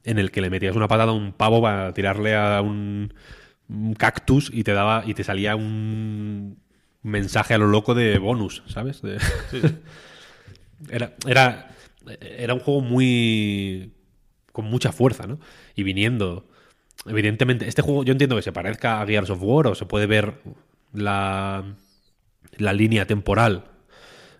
en 0.03 0.19
el 0.19 0.30
que 0.30 0.41
le 0.41 0.52
metías 0.52 0.76
una 0.76 0.88
patada 0.88 1.11
a 1.11 1.15
un 1.15 1.34
pavo 1.34 1.61
para 1.64 1.91
tirarle 1.93 2.35
a 2.35 2.61
un, 2.61 3.11
un 3.68 3.93
cactus 3.95 4.52
y 4.53 4.64
te 4.64 4.73
daba 4.73 5.03
y 5.03 5.15
te 5.15 5.23
salía 5.23 5.56
un 5.56 6.60
mensaje 7.02 7.56
a 7.56 7.57
lo 7.57 7.65
loco 7.65 7.95
de 7.95 8.19
bonus, 8.19 8.61
¿sabes? 8.68 9.02
De- 9.02 9.18
era, 10.89 11.15
era, 11.27 11.74
era 12.22 12.53
un 12.53 12.60
juego 12.60 12.82
muy 12.82 13.91
con 14.52 14.65
mucha 14.65 14.91
fuerza, 14.91 15.27
¿no? 15.27 15.40
Y 15.76 15.84
viniendo, 15.84 16.48
evidentemente, 17.06 17.68
este 17.68 17.82
juego 17.82 18.03
yo 18.03 18.14
entiendo 18.14 18.36
que 18.36 18.41
se 18.41 18.53
parezca 18.53 19.02
a 19.02 19.06
Gears 19.06 19.30
of 19.30 19.40
War 19.41 19.68
o 19.68 19.76
se 19.76 19.86
puede 19.86 20.07
ver 20.07 20.36
la, 20.94 21.76
la 22.57 22.73
línea 22.73 23.06
temporal 23.06 23.65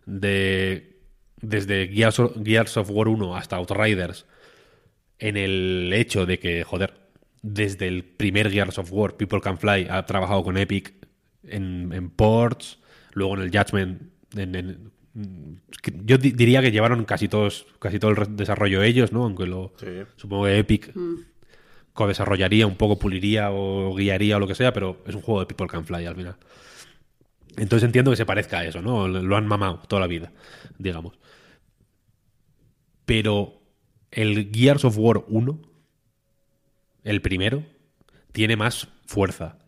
de 0.06 0.96
desde 1.42 1.88
Gears 1.88 2.78
of, 2.78 2.90
War 2.90 3.08
1 3.08 3.36
hasta 3.36 3.58
Outriders 3.58 4.26
en 5.20 5.38
el 5.38 5.92
hecho 5.94 6.26
de 6.26 6.40
que, 6.40 6.64
joder, 6.64 6.94
desde 7.42 7.88
el 7.88 8.04
primer 8.04 8.52
Gears 8.52 8.78
of 8.80 8.92
War, 8.92 9.16
People 9.16 9.42
Can 9.42 9.58
Fly 9.58 9.88
ha 9.90 10.06
trabajado 10.06 10.44
con 10.44 10.58
Epic 10.58 10.94
en, 11.44 12.10
ports, 12.16 12.80
luego 13.14 13.36
en 13.36 13.42
el 13.44 13.52
Judgment, 13.52 14.02
yo 16.04 16.18
di- 16.18 16.32
diría 16.32 16.62
que 16.62 16.72
llevaron 16.72 17.06
casi 17.06 17.28
todos, 17.28 17.68
casi 17.80 18.00
todo 18.00 18.12
el 18.12 18.36
desarrollo 18.36 18.84
ellos, 18.84 19.12
¿no? 19.14 19.24
Aunque 19.24 19.46
lo 19.48 19.74
Sí. 19.80 19.88
supongo 20.18 20.46
que 20.46 20.60
Epic 20.60 20.94
co-desarrollaría 21.94 22.68
un 22.68 22.76
poco, 22.76 23.00
puliría 23.00 23.52
o 23.52 23.96
guiaría 23.96 24.36
o 24.36 24.40
lo 24.40 24.48
que 24.48 24.56
sea, 24.56 24.74
pero 24.74 25.02
es 25.08 25.16
un 25.16 25.22
juego 25.22 25.40
de 25.40 25.46
People 25.46 25.68
Can 25.68 25.86
Fly 25.86 26.06
al 26.06 26.16
final. 26.16 26.36
Entonces 27.58 27.86
entiendo 27.86 28.12
que 28.12 28.18
se 28.18 28.26
parezca 28.26 28.60
a 28.60 28.66
eso, 28.66 28.82
¿no? 28.82 29.08
Lo 29.08 29.38
han 29.38 29.48
mamado 29.48 29.80
toda 29.88 30.02
la 30.02 30.08
vida, 30.08 30.34
digamos. 30.78 31.18
Pero 33.06 33.62
el 34.12 34.50
Gears 34.54 34.84
of 34.86 34.98
War 34.98 35.24
1, 35.28 35.62
el 37.04 37.22
primero, 37.22 37.64
tiene 38.32 38.56
más 38.58 38.90
fuerza. 39.06 39.60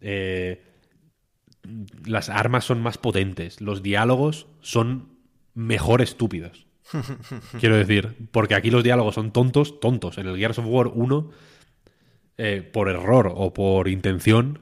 Eh, 0.00 0.62
las 2.04 2.28
armas 2.28 2.64
son 2.64 2.80
más 2.82 2.98
potentes. 2.98 3.60
Los 3.60 3.82
diálogos 3.82 4.46
son 4.60 5.08
mejor 5.54 6.02
estúpidos. 6.02 6.66
Quiero 7.60 7.76
decir, 7.76 8.14
porque 8.30 8.54
aquí 8.54 8.70
los 8.70 8.82
diálogos 8.84 9.14
son 9.16 9.32
tontos, 9.32 9.80
tontos. 9.80 10.18
En 10.18 10.26
el 10.26 10.36
Gears 10.38 10.58
of 10.58 10.66
War 10.68 10.88
1, 10.94 11.30
eh, 12.38 12.62
por 12.72 12.88
error 12.88 13.32
o 13.34 13.52
por 13.52 13.88
intención, 13.88 14.60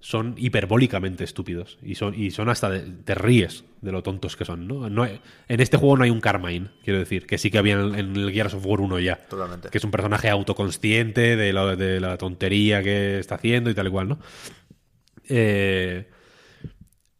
son 0.00 0.34
hiperbólicamente 0.38 1.24
estúpidos. 1.24 1.78
Y 1.82 1.96
son, 1.96 2.14
y 2.14 2.30
son 2.30 2.48
hasta. 2.48 2.70
de- 2.70 2.82
te 2.82 3.16
ríes 3.16 3.64
de 3.80 3.90
lo 3.90 4.04
tontos 4.04 4.36
que 4.36 4.44
son, 4.44 4.68
¿no? 4.68 4.88
No 4.88 5.02
hay- 5.02 5.20
en 5.48 5.60
este 5.60 5.76
juego 5.76 5.96
no 5.96 6.04
hay 6.04 6.10
un 6.10 6.20
Carmine, 6.20 6.68
quiero 6.84 7.00
decir, 7.00 7.26
que 7.26 7.38
sí 7.38 7.50
que 7.50 7.58
había 7.58 7.74
en, 7.80 7.94
en 7.96 8.14
el 8.14 8.30
Gears 8.32 8.54
of 8.54 8.64
War 8.64 8.80
1 8.80 9.00
ya. 9.00 9.16
Totalmente. 9.16 9.70
Que 9.70 9.78
es 9.78 9.84
un 9.84 9.90
personaje 9.90 10.28
autoconsciente 10.28 11.34
de, 11.36 11.52
lo- 11.52 11.74
de 11.74 11.98
la 11.98 12.16
tontería 12.18 12.80
que 12.84 13.18
está 13.18 13.34
haciendo 13.36 13.70
y 13.70 13.74
tal 13.74 13.88
y 13.88 13.90
cual, 13.90 14.08
¿no? 14.10 14.18
Eh, 15.28 16.08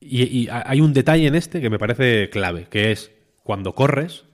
y, 0.08 0.24
y 0.44 0.48
ha- 0.48 0.64
hay 0.66 0.80
un 0.80 0.92
detalle 0.92 1.26
en 1.26 1.34
este 1.34 1.60
que 1.60 1.70
me 1.70 1.78
parece 1.78 2.30
clave, 2.30 2.66
que 2.70 2.92
es 2.92 3.10
cuando 3.42 3.74
corres, 3.74 4.24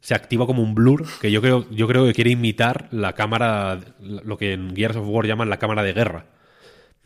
se 0.00 0.14
activa 0.14 0.46
como 0.46 0.62
un 0.62 0.74
blur 0.74 1.04
que 1.20 1.30
yo 1.32 1.40
creo, 1.42 1.66
yo 1.70 1.88
creo 1.88 2.06
que 2.06 2.12
quiere 2.14 2.30
imitar 2.30 2.88
la 2.92 3.14
cámara, 3.14 3.80
lo 4.00 4.36
que 4.38 4.52
en 4.52 4.74
Gears 4.76 4.96
of 4.96 5.06
War 5.08 5.26
llaman 5.26 5.50
la 5.50 5.58
cámara 5.58 5.82
de 5.82 5.92
guerra. 5.92 6.26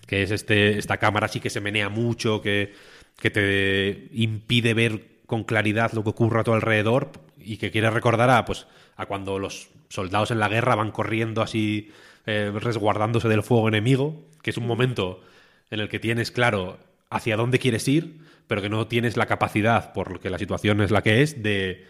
Que 0.07 0.23
es 0.23 0.31
este, 0.31 0.79
esta 0.79 0.99
cámara 0.99 1.27
así 1.27 1.41
que 1.41 1.51
se 1.51 1.61
menea 1.61 1.89
mucho, 1.89 2.43
que, 2.43 2.75
que 3.21 3.31
te 3.31 4.09
impide 4.13 4.75
ver 4.75 5.07
con 5.27 5.45
claridad 5.45 5.93
lo 5.93 6.03
que 6.05 6.11
ocurre 6.11 6.41
a 6.41 6.45
tu 6.45 6.53
alrededor 6.53 7.13
y 7.39 7.59
que 7.59 7.71
quiere 7.71 7.91
recordar 7.91 8.31
a, 8.31 8.45
pues, 8.45 8.67
a 8.97 9.07
cuando 9.07 9.39
los 9.39 9.71
soldados 9.89 10.31
en 10.31 10.41
la 10.41 10.49
guerra 10.49 10.75
van 10.75 10.91
corriendo 10.91 11.43
así, 11.43 11.91
eh, 12.27 12.53
resguardándose 12.55 13.29
del 13.29 13.43
fuego 13.43 13.69
enemigo, 13.69 14.27
que 14.43 14.51
es 14.51 14.59
un 14.59 14.67
momento 14.67 15.23
en 15.71 15.81
el 15.81 15.89
que 15.89 16.01
tienes 16.01 16.31
claro 16.33 16.79
hacia 17.11 17.37
dónde 17.37 17.59
quieres 17.59 17.87
ir, 17.89 18.21
pero 18.47 18.63
que 18.63 18.69
no 18.69 18.87
tienes 18.87 19.17
la 19.17 19.27
capacidad, 19.27 19.93
porque 19.93 20.31
la 20.31 20.39
situación 20.39 20.81
es 20.81 20.91
la 20.91 21.03
que 21.03 21.23
es, 21.23 21.43
de 21.43 21.87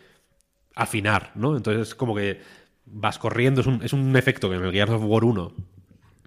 afinar, 0.75 1.33
¿no? 1.35 1.57
Entonces 1.57 1.89
es 1.89 1.95
como 1.95 2.15
que 2.15 2.41
vas 2.87 3.19
corriendo, 3.19 3.61
es 3.61 3.67
un, 3.67 3.83
es 3.83 3.93
un 3.93 4.17
efecto 4.17 4.49
que 4.49 4.57
en 4.57 4.65
el 4.65 4.73
Gears 4.73 4.91
of 4.91 5.03
War 5.05 5.25
1 5.25 5.55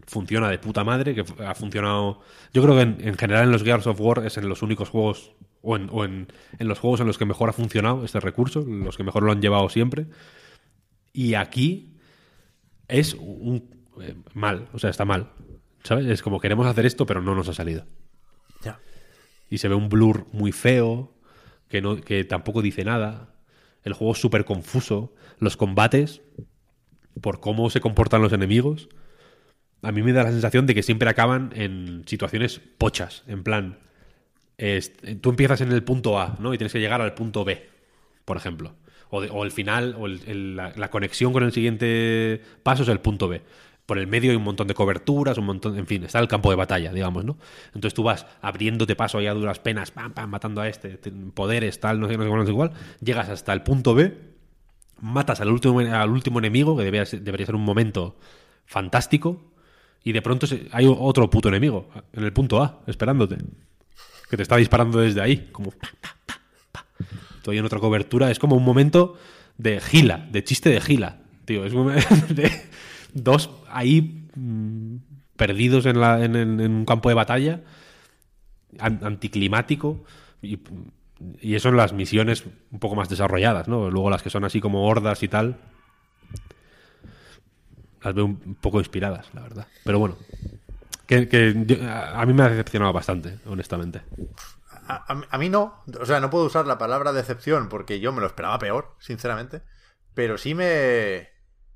funciona 0.05 0.49
de 0.49 0.59
puta 0.59 0.83
madre, 0.83 1.15
que 1.15 1.23
ha 1.43 1.55
funcionado... 1.55 2.21
Yo 2.53 2.61
creo 2.61 2.75
que 2.75 2.81
en, 2.81 2.97
en 2.99 3.17
general 3.17 3.45
en 3.45 3.51
los 3.51 3.63
Gears 3.63 3.87
of 3.87 3.99
War 3.99 4.25
es 4.25 4.37
en 4.37 4.49
los 4.49 4.61
únicos 4.61 4.89
juegos, 4.89 5.33
o, 5.61 5.75
en, 5.75 5.89
o 5.91 6.03
en, 6.03 6.27
en 6.59 6.67
los 6.67 6.79
juegos 6.79 6.99
en 6.99 7.07
los 7.07 7.17
que 7.17 7.25
mejor 7.25 7.49
ha 7.49 7.53
funcionado 7.53 8.03
este 8.03 8.19
recurso, 8.19 8.63
los 8.67 8.97
que 8.97 9.03
mejor 9.03 9.23
lo 9.23 9.31
han 9.31 9.41
llevado 9.41 9.69
siempre. 9.69 10.07
Y 11.13 11.35
aquí 11.35 11.97
es 12.87 13.13
un... 13.15 13.69
eh, 14.01 14.15
mal, 14.33 14.67
o 14.73 14.79
sea, 14.79 14.89
está 14.89 15.05
mal. 15.05 15.31
¿Sabes? 15.83 16.05
Es 16.07 16.21
como 16.21 16.39
queremos 16.39 16.67
hacer 16.67 16.85
esto, 16.85 17.05
pero 17.05 17.21
no 17.21 17.33
nos 17.35 17.49
ha 17.49 17.53
salido. 17.53 17.85
Y 19.49 19.59
se 19.59 19.67
ve 19.67 19.75
un 19.75 19.89
blur 19.89 20.27
muy 20.31 20.51
feo, 20.51 21.13
que, 21.67 21.81
no, 21.81 21.97
que 21.97 22.23
tampoco 22.23 22.61
dice 22.61 22.83
nada. 22.83 23.35
El 23.83 23.93
juego 23.93 24.13
es 24.13 24.19
súper 24.19 24.45
confuso. 24.45 25.13
Los 25.39 25.57
combates, 25.57 26.21
por 27.21 27.39
cómo 27.39 27.69
se 27.69 27.81
comportan 27.81 28.21
los 28.21 28.33
enemigos, 28.33 28.89
a 29.81 29.91
mí 29.91 30.01
me 30.01 30.13
da 30.13 30.23
la 30.23 30.31
sensación 30.31 30.65
de 30.65 30.73
que 30.73 30.81
siempre 30.81 31.09
acaban 31.09 31.51
en 31.55 32.03
situaciones 32.07 32.61
pochas. 32.77 33.23
En 33.27 33.43
plan, 33.43 33.77
tú 35.21 35.29
empiezas 35.29 35.61
en 35.61 35.71
el 35.71 35.83
punto 35.83 36.19
A, 36.19 36.37
¿no? 36.39 36.53
Y 36.53 36.57
tienes 36.57 36.71
que 36.71 36.79
llegar 36.79 37.01
al 37.01 37.13
punto 37.13 37.43
B, 37.43 37.69
por 38.25 38.37
ejemplo. 38.37 38.75
O, 39.09 39.43
el 39.43 39.51
final, 39.51 39.95
o 39.99 40.07
la, 40.07 40.73
la 40.75 40.89
conexión 40.89 41.33
con 41.33 41.43
el 41.43 41.51
siguiente 41.51 42.41
paso 42.63 42.81
es 42.81 42.89
el 42.89 42.99
punto 42.99 43.27
B. 43.27 43.43
Por 43.85 43.97
el 43.97 44.07
medio 44.07 44.31
hay 44.31 44.37
un 44.37 44.43
montón 44.43 44.67
de 44.67 44.73
coberturas, 44.73 45.37
un 45.37 45.45
montón, 45.45 45.77
en 45.77 45.85
fin, 45.87 46.03
está 46.05 46.19
el 46.19 46.27
campo 46.29 46.49
de 46.49 46.55
batalla, 46.55 46.93
digamos, 46.93 47.25
¿no? 47.25 47.37
Entonces 47.67 47.93
tú 47.93 48.03
vas 48.03 48.25
abriéndote 48.41 48.95
paso 48.95 49.17
ahí 49.17 49.27
a 49.27 49.33
duras 49.33 49.59
penas, 49.59 49.91
pam, 49.91 50.13
pam, 50.13 50.29
matando 50.29 50.61
a 50.61 50.69
este, 50.69 50.97
te- 50.97 51.11
poderes, 51.11 51.79
tal, 51.81 51.99
no 51.99 52.07
sé, 52.07 52.15
no 52.17 52.23
sé, 52.23 52.29
no 52.29 52.45
sé 52.45 52.53
cuál, 52.53 52.71
llegas 53.01 53.27
hasta 53.29 53.51
el 53.51 53.61
punto 53.61 53.93
B, 53.93 54.17
matas 55.01 55.41
al 55.41 55.49
último, 55.49 55.79
al 55.81 56.09
último 56.09 56.39
enemigo, 56.39 56.77
que 56.77 56.83
debería 56.85 57.05
ser, 57.05 57.21
debería 57.21 57.45
ser 57.45 57.55
un 57.55 57.65
momento 57.65 58.17
fantástico, 58.65 59.51
y 60.01 60.13
de 60.13 60.21
pronto 60.21 60.47
hay 60.71 60.85
otro 60.87 61.29
puto 61.29 61.49
enemigo 61.49 61.89
en 62.13 62.23
el 62.23 62.31
punto 62.31 62.63
A, 62.63 62.81
esperándote, 62.87 63.37
que 64.29 64.37
te 64.37 64.43
está 64.43 64.55
disparando 64.55 64.99
desde 64.99 65.19
ahí, 65.21 65.49
como... 65.51 65.71
pa, 66.71 66.85
en 67.47 67.65
otra 67.65 67.79
cobertura, 67.79 68.31
es 68.31 68.39
como 68.39 68.55
un 68.55 68.63
momento 68.63 69.17
de 69.57 69.79
gila, 69.81 70.25
de 70.31 70.43
chiste 70.43 70.69
de 70.69 70.79
gila, 70.81 71.17
tío. 71.45 71.65
Es 71.65 71.73
un- 71.73 71.93
de- 72.29 72.51
dos 73.13 73.49
ahí 73.73 74.27
perdidos 75.35 75.85
en, 75.85 75.97
un 75.97 76.85
campo 76.85 77.09
de 77.09 77.15
batalla, 77.15 77.61
an- 78.79 79.01
anticlimático, 79.03 80.03
y, 80.41 80.59
eso 81.41 81.69
en 81.69 81.77
las 81.77 81.93
misiones 81.93 82.43
un 82.71 82.79
poco 82.79 82.95
más 82.95 83.09
desarrolladas, 83.09 83.67
¿no? 83.67 83.89
Luego 83.89 84.09
las 84.09 84.23
que 84.23 84.29
son 84.29 84.43
así 84.43 84.59
como 84.59 84.87
hordas 84.87 85.23
y 85.23 85.27
tal, 85.27 85.57
las 88.03 88.13
veo 88.13 88.25
un 88.25 88.55
poco 88.55 88.79
inspiradas, 88.79 89.27
la 89.33 89.41
verdad. 89.41 89.67
Pero 89.85 89.99
bueno, 89.99 90.17
que, 91.07 91.27
a 91.87 92.25
mí 92.25 92.33
me 92.33 92.43
ha 92.43 92.49
decepcionado 92.49 92.91
bastante, 92.91 93.39
honestamente. 93.45 94.01
A, 94.87 95.25
a 95.29 95.37
mí 95.37 95.47
no, 95.47 95.81
o 95.99 96.05
sea, 96.05 96.19
no 96.19 96.29
puedo 96.29 96.45
usar 96.45 96.67
la 96.67 96.77
palabra 96.77 97.13
decepción 97.13 97.69
porque 97.69 98.01
yo 98.01 98.11
me 98.11 98.19
lo 98.19 98.27
esperaba 98.27 98.59
peor, 98.59 98.95
sinceramente. 98.99 99.61
Pero 100.13 100.37
sí 100.37 100.53
me. 100.53 101.29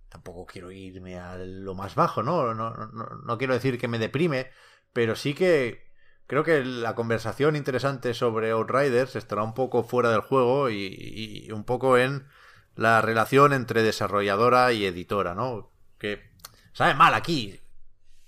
Tampoco 0.09 0.45
quiero 0.45 0.71
irme 0.71 1.19
a 1.19 1.37
lo 1.37 1.75
más 1.75 1.95
bajo, 1.95 2.23
¿no? 2.23 2.53
No, 2.53 2.71
no, 2.71 2.87
no- 3.25 3.37
quiero 3.37 3.53
decir 3.53 3.77
que 3.77 3.87
me 3.87 3.99
deprime, 3.99 4.49
pero 4.93 5.15
sí 5.15 5.33
que 5.33 5.85
creo 6.27 6.43
que 6.43 6.63
la 6.63 6.95
conversación 6.95 7.55
interesante 7.55 8.13
sobre 8.13 8.51
Outriders 8.51 9.15
estará 9.15 9.43
un 9.43 9.53
poco 9.53 9.83
fuera 9.83 10.09
del 10.09 10.21
juego 10.21 10.69
y, 10.69 10.95
y 11.47 11.51
un 11.51 11.63
poco 11.65 11.97
en 11.97 12.27
la 12.75 13.01
relación 13.01 13.53
entre 13.53 13.83
desarrolladora 13.83 14.71
y 14.71 14.85
editora, 14.85 15.35
¿no? 15.35 15.71
Que 15.97 16.31
sabe 16.73 16.93
mal 16.93 17.13
aquí 17.13 17.59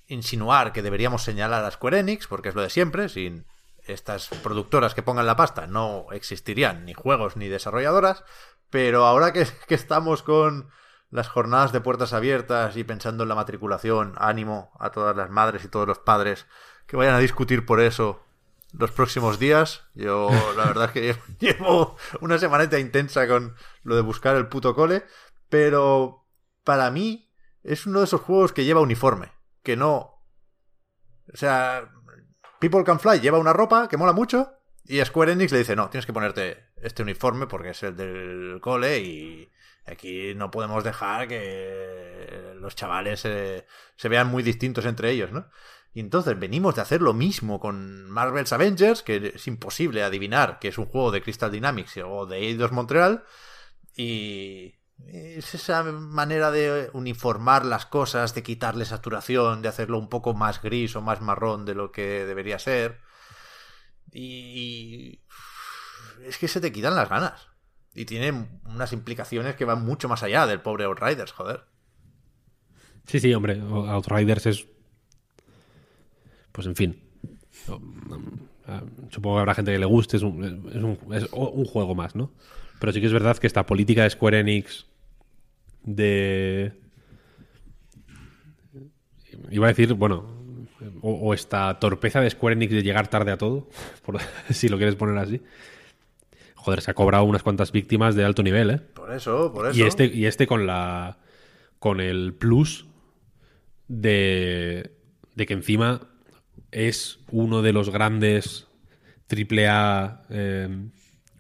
insinuar 0.08 0.74
que 0.74 0.82
deberíamos 0.82 1.24
señalar 1.24 1.64
a 1.64 1.72
Square 1.72 2.00
Enix, 2.00 2.28
porque 2.28 2.50
es 2.50 2.56
lo 2.56 2.62
de 2.64 2.70
siempre, 2.70 3.10
sin 3.10 3.46
estas 3.86 4.28
productoras 4.44 4.94
que 4.96 5.04
pongan 5.04 5.26
la 5.26 5.36
pasta 5.36 5.66
no 5.68 6.08
existirían 6.12 6.86
ni 6.86 6.94
juegos 6.94 7.38
ni 7.38 7.48
desarrolladoras, 7.48 8.24
pero 8.70 9.06
ahora 9.06 9.34
que, 9.34 9.48
que 9.68 9.76
estamos 9.76 10.24
con 10.24 10.70
las 11.12 11.28
jornadas 11.28 11.72
de 11.72 11.82
puertas 11.82 12.14
abiertas 12.14 12.78
y 12.78 12.84
pensando 12.84 13.24
en 13.24 13.30
la 13.30 13.36
matriculación, 13.36 14.14
ánimo 14.18 14.72
a 14.80 14.92
todas 14.92 15.16
las 15.16 15.30
madres 15.30 15.64
y 15.64 15.68
todos 15.68 15.88
los 15.88 16.00
padres 16.00 16.46
que 16.86 16.98
vayan 16.98 17.16
a 17.16 17.20
discutir 17.20 17.66
por 17.66 17.82
eso 17.82 18.24
los 18.74 18.92
próximos 18.92 19.40
días. 19.40 19.84
Yo 19.96 20.30
la 20.56 20.66
verdad 20.66 20.86
es 20.86 20.92
que 20.92 21.16
llevo, 21.40 21.98
una 22.22 22.38
semanita 22.38 22.80
intensa 22.80 23.28
con 23.28 23.56
lo 23.84 23.96
de 23.96 24.02
buscar 24.02 24.36
el 24.36 24.48
puto 24.48 24.76
cole, 24.76 25.04
pero 25.50 26.28
para 26.64 26.92
mí 26.92 27.32
es 27.64 27.86
uno 27.86 28.00
de 28.00 28.06
esos 28.06 28.22
juegos 28.22 28.54
que 28.54 28.66
lleva 28.66 28.82
uniforme, 28.82 29.32
que 29.64 29.76
no... 29.76 30.16
O 31.32 31.38
sea, 31.38 31.92
People 32.60 32.84
Can 32.84 33.00
Fly 33.00 33.20
lleva 33.20 33.38
una 33.38 33.54
ropa 33.54 33.88
que 33.88 33.98
mola 33.98 34.14
mucho 34.14 34.52
y 34.84 35.04
Square 35.04 35.34
Enix 35.34 35.52
le 35.52 35.60
dice, 35.60 35.76
no, 35.76 35.90
tienes 35.90 36.06
que 36.06 36.14
ponerte 36.14 36.72
este 36.78 37.04
uniforme 37.04 37.46
porque 37.46 37.70
es 37.70 37.84
el 37.84 37.96
del 37.96 38.60
cole 38.62 39.00
y 39.00 39.52
aquí 39.92 40.34
no 40.36 40.52
podemos 40.52 40.84
dejar 40.84 41.28
que 41.28 42.54
los 42.60 42.76
chavales 42.76 43.24
eh, 43.26 43.66
se 43.96 44.10
vean 44.10 44.28
muy 44.28 44.44
distintos 44.44 44.86
entre 44.86 45.12
ellos, 45.12 45.32
¿no? 45.32 45.50
Y 45.94 46.02
entonces 46.02 46.40
venimos 46.40 46.76
de 46.76 46.82
hacer 46.82 47.02
lo 47.02 47.14
mismo 47.14 47.60
con 47.60 48.10
Marvel's 48.10 48.54
Avengers, 48.54 49.02
que 49.02 49.34
es 49.36 49.48
imposible 49.48 50.04
adivinar 50.04 50.60
que 50.60 50.68
es 50.68 50.78
un 50.78 50.86
juego 50.86 51.12
de 51.12 51.22
Crystal 51.22 51.52
Dynamics 51.52 51.98
o 52.06 52.26
de 52.26 52.38
Eidos 52.38 52.72
Montreal, 52.72 53.24
y 53.96 54.76
es 55.08 55.56
esa 55.56 55.84
manera 55.84 56.52
de 56.52 56.90
uniformar 56.94 57.66
las 57.66 57.86
cosas, 57.86 58.36
de 58.36 58.44
quitarle 58.44 58.86
saturación, 58.86 59.62
de 59.62 59.70
hacerlo 59.70 59.98
un 59.98 60.10
poco 60.10 60.34
más 60.34 60.62
gris 60.62 60.96
o 60.96 61.02
más 61.02 61.22
marrón 61.22 61.66
de 61.66 61.76
lo 61.76 61.92
que 61.92 62.26
debería 62.26 62.60
ser. 62.60 63.02
Y 64.12 65.22
es 66.24 66.38
que 66.38 66.48
se 66.48 66.62
te 66.62 66.72
quitan 66.72 66.96
las 66.96 67.10
ganas. 67.10 67.49
Y 68.00 68.06
tiene 68.06 68.48
unas 68.64 68.94
implicaciones 68.94 69.58
que 69.58 69.66
van 69.66 69.84
mucho 69.86 70.08
más 70.08 70.24
allá 70.24 70.48
del 70.48 70.62
pobre 70.62 70.86
Outriders, 70.86 71.34
joder. 71.34 71.66
Sí, 73.06 73.20
sí, 73.20 73.34
hombre, 73.34 73.60
Outriders 73.60 74.46
es. 74.46 74.68
Pues 76.54 76.66
en 76.66 76.78
fin. 76.78 76.98
Supongo 79.10 79.36
que 79.36 79.40
habrá 79.42 79.54
gente 79.54 79.74
que 79.74 79.80
le 79.80 79.86
guste, 79.86 80.16
es 80.16 80.24
un, 80.24 81.06
es 81.12 81.28
un, 81.34 81.66
juego 81.66 81.94
más, 81.94 82.16
¿no? 82.16 82.32
Pero 82.80 82.94
sí 82.94 83.02
que 83.02 83.08
es 83.08 83.12
verdad 83.12 83.38
que 83.38 83.48
esta 83.48 83.66
política 83.66 84.04
de 84.04 84.12
Square 84.12 84.40
Enix 84.40 84.86
de. 85.84 86.72
Iba 89.52 89.66
a 89.66 89.70
decir, 89.72 89.94
bueno, 89.96 90.56
o, 91.02 91.34
esta 91.34 91.78
torpeza 91.80 92.22
de 92.22 92.30
Square 92.30 92.56
Enix 92.56 92.72
de 92.72 92.82
llegar 92.82 93.10
tarde 93.10 93.34
a 93.34 93.38
todo, 93.38 93.68
si 94.52 94.70
lo 94.70 94.78
quieres 94.78 94.96
poner 94.96 95.18
así. 95.18 95.42
Joder, 96.62 96.82
se 96.82 96.92
ha 96.92 96.94
cobrado 96.94 97.24
unas 97.24 97.42
cuantas 97.44 97.72
víctimas 97.72 98.16
de 98.16 98.26
alto 98.26 98.44
nivel, 98.44 98.70
¿eh? 98.70 98.78
Por 98.94 99.12
eso, 99.14 99.52
por 99.54 99.68
eso. 99.68 99.80
Y 99.80 99.84
este, 99.84 100.06
y 100.06 100.26
este 100.26 100.46
con 100.48 100.68
la. 100.68 101.18
con 101.80 102.00
el 102.02 102.34
plus 102.34 102.86
de. 103.88 104.92
de 105.36 105.46
que 105.46 105.54
encima 105.54 106.02
es 106.72 107.20
uno 107.32 107.62
de 107.62 107.74
los 107.74 107.90
grandes 107.90 108.68
triple 109.28 109.68
A. 109.68 110.24
eh, 110.30 110.68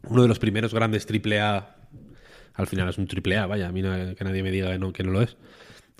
uno 0.03 0.21
de 0.21 0.27
los 0.27 0.39
primeros 0.39 0.73
grandes 0.73 1.05
triple 1.05 1.39
A. 1.41 1.75
Al 2.53 2.67
final 2.67 2.89
es 2.89 2.97
un 2.97 3.07
triple 3.07 3.37
A, 3.37 3.45
vaya, 3.45 3.67
a 3.67 3.71
mí 3.71 3.81
no- 3.81 4.15
que 4.15 4.23
nadie 4.23 4.43
me 4.43 4.51
diga 4.51 4.71
que 4.71 4.79
no, 4.79 4.91
que 4.93 5.03
no 5.03 5.11
lo 5.11 5.21
es. 5.21 5.37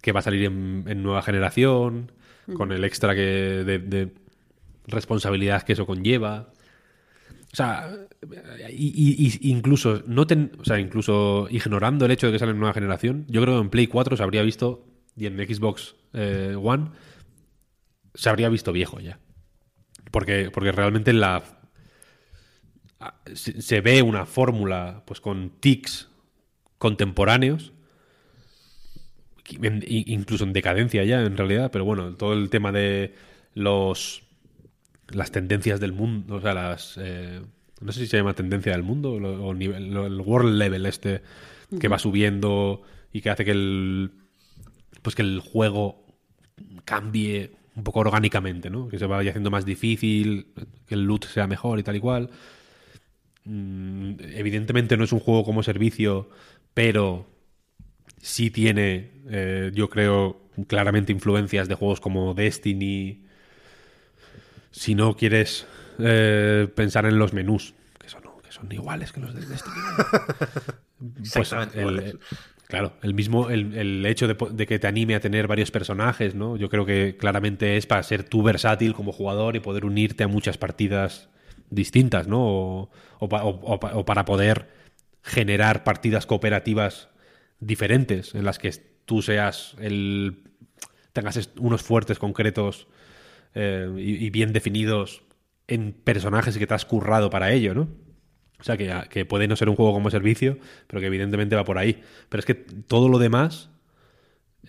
Que 0.02 0.12
va 0.12 0.20
a 0.20 0.24
salir 0.24 0.46
en, 0.46 0.84
en 0.88 1.04
nueva 1.04 1.22
generación, 1.22 2.12
con 2.54 2.72
el 2.72 2.84
extra 2.86 3.14
que 3.16 3.22
de, 3.22 3.80
de 3.80 4.14
responsabilidad 4.88 5.62
que 5.64 5.74
eso 5.74 5.86
conlleva. 5.86 6.52
O 7.52 7.56
sea, 7.56 7.90
incluso 9.42 10.04
no 10.06 10.28
ten- 10.28 10.52
o 10.60 10.66
sea, 10.66 10.80
incluso 10.80 11.48
ignorando 11.50 12.06
el 12.06 12.12
hecho 12.12 12.28
de 12.28 12.34
que 12.34 12.40
sale 12.40 12.52
en 12.52 12.60
nueva 12.60 12.74
generación, 12.74 13.26
yo 13.28 13.42
creo 13.42 13.56
que 13.56 13.62
en 13.62 13.70
Play 13.70 13.88
4 13.88 14.16
se 14.16 14.24
habría 14.24 14.44
visto 14.44 14.86
y 15.16 15.26
en 15.26 15.38
Xbox 15.38 15.96
eh, 16.14 16.56
One 16.62 16.92
se 18.14 18.30
habría 18.30 18.50
visto 18.50 18.72
viejo 18.72 19.00
ya. 19.00 19.20
Porque, 20.12 20.52
porque 20.54 20.72
realmente 20.72 21.14
la 21.14 21.44
se, 23.34 23.62
se 23.62 23.82
ve 23.82 24.02
una 24.02 24.26
fórmula 24.26 25.04
pues 25.06 25.22
con 25.22 25.50
tics 25.60 26.10
contemporáneos 26.78 27.72
incluso 29.88 30.44
en 30.44 30.54
decadencia 30.54 31.04
ya 31.04 31.22
en 31.22 31.36
realidad, 31.36 31.72
pero 31.72 31.84
bueno, 31.86 32.16
todo 32.16 32.34
el 32.34 32.50
tema 32.50 32.72
de 32.72 33.16
los 33.56 34.24
las 35.14 35.32
tendencias 35.32 35.80
del 35.80 35.94
mundo, 35.94 36.36
o 36.36 36.42
sea, 36.42 36.54
las 36.54 36.96
eh, 37.02 37.42
no 37.82 37.92
sé 37.92 38.02
si 38.02 38.08
se 38.08 38.18
llama 38.18 38.34
tendencia 38.34 38.72
del 38.74 38.84
mundo 38.84 39.14
o 39.14 39.54
nivel, 39.54 39.94
lo- 39.94 40.06
el 40.08 40.20
world 40.22 40.56
level 40.58 40.86
este 40.86 41.22
que 41.80 41.88
va 41.88 42.00
subiendo 42.00 42.82
y 43.14 43.22
que 43.22 43.30
hace 43.30 43.46
que 43.46 43.52
el 43.52 44.12
pues 45.02 45.16
que 45.16 45.22
el 45.22 45.40
juego 45.40 46.06
cambie 46.86 47.52
un 47.76 47.84
poco 47.84 48.02
orgánicamente, 48.02 48.70
¿no? 48.70 48.88
Que 48.90 49.00
se 49.00 49.06
vaya 49.06 49.30
haciendo 49.32 49.52
más 49.52 49.66
difícil, 49.66 50.48
que 50.88 50.96
el 50.96 51.04
loot 51.06 51.26
sea 51.26 51.48
mejor 51.48 51.80
y 51.80 51.84
tal 51.84 51.96
y 51.96 52.00
cual. 52.00 52.30
Mm, 53.46 54.14
evidentemente 54.36 54.98
no 54.98 55.04
es 55.04 55.12
un 55.12 55.20
juego 55.20 55.44
como 55.44 55.64
servicio, 55.64 56.30
pero 56.74 57.28
sí 58.22 58.52
tiene, 58.52 59.12
eh, 59.30 59.72
yo 59.74 59.90
creo, 59.90 60.42
claramente 60.68 61.12
influencias 61.14 61.68
de 61.68 61.76
juegos 61.76 62.00
como 62.02 62.34
Destiny. 62.34 63.26
Si 64.72 64.96
no 64.96 65.16
quieres 65.16 65.66
eh, 66.00 66.68
pensar 66.76 67.06
en 67.06 67.18
los 67.20 67.34
menús, 67.34 67.74
que 68.00 68.10
son, 68.10 68.22
que 68.44 68.52
son 68.52 68.72
iguales 68.72 69.12
que 69.12 69.20
los 69.22 69.34
de 69.34 69.46
Destiny. 69.46 69.76
pues 71.34 71.52
el- 71.54 72.00
el- 72.00 72.20
claro, 72.68 72.94
el 73.02 73.14
mismo, 73.14 73.50
el, 73.50 73.76
el 73.76 74.06
hecho 74.06 74.28
de, 74.28 74.66
que 74.68 74.80
te 74.80 74.88
anime 74.88 75.16
a 75.16 75.20
tener 75.20 75.48
varios 75.48 75.72
personajes, 75.72 76.36
¿no? 76.36 76.56
Yo 76.58 76.70
creo 76.70 76.86
que 76.86 77.18
claramente 77.18 77.78
es 77.78 77.86
para 77.86 78.04
ser 78.04 78.24
tú 78.24 78.44
versátil 78.44 78.94
como 78.94 79.12
jugador 79.12 79.56
y 79.56 79.60
poder 79.60 79.86
unirte 79.86 80.24
a 80.24 80.28
muchas 80.28 80.58
partidas 80.58 81.30
distintas, 81.70 82.28
¿no? 82.28 82.40
O, 82.42 82.90
o 83.20 83.30
pa- 83.30 83.44
o- 83.44 83.60
o 83.62 83.80
pa- 83.80 83.96
o 83.96 84.06
para 84.06 84.26
poder 84.26 84.70
generar 85.24 85.84
partidas 85.84 86.26
cooperativas 86.26 87.10
diferentes 87.60 88.36
en 88.36 88.46
las 88.46 88.58
que 88.60 88.72
tú 89.06 89.22
seas 89.22 89.76
el 89.80 90.44
tengas 91.14 91.50
unos 91.58 91.82
fuertes 91.82 92.20
concretos 92.20 92.88
eh, 93.56 93.90
y, 93.98 94.26
y 94.26 94.30
bien 94.30 94.54
definidos 94.54 95.24
en 95.68 95.94
personajes 95.94 96.58
que 96.58 96.68
te 96.68 96.74
has 96.74 96.86
currado 96.86 97.30
para 97.30 97.52
ello, 97.52 97.74
¿no? 97.76 97.90
O 98.60 98.64
sea, 98.64 98.78
que, 98.78 98.94
que 99.10 99.26
puede 99.26 99.48
no 99.48 99.56
ser 99.56 99.70
un 99.70 99.76
juego 99.76 99.94
como 99.94 100.10
servicio, 100.12 100.58
pero 100.88 101.00
que 101.00 101.08
evidentemente 101.08 101.56
va 101.56 101.64
por 101.66 101.78
ahí. 101.78 102.04
Pero 102.30 102.40
es 102.40 102.46
que 102.46 102.56
todo 102.56 103.10
lo 103.10 103.20
demás 103.20 103.70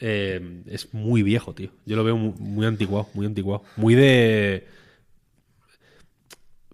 eh, 0.00 0.62
es 0.66 0.94
muy 0.94 1.22
viejo, 1.22 1.54
tío. 1.54 1.70
Yo 1.86 1.96
lo 1.96 2.04
veo 2.04 2.16
muy, 2.16 2.34
muy 2.38 2.66
antiguado, 2.66 3.08
muy 3.14 3.26
antiguado. 3.26 3.64
Muy 3.76 3.94
de... 3.94 4.66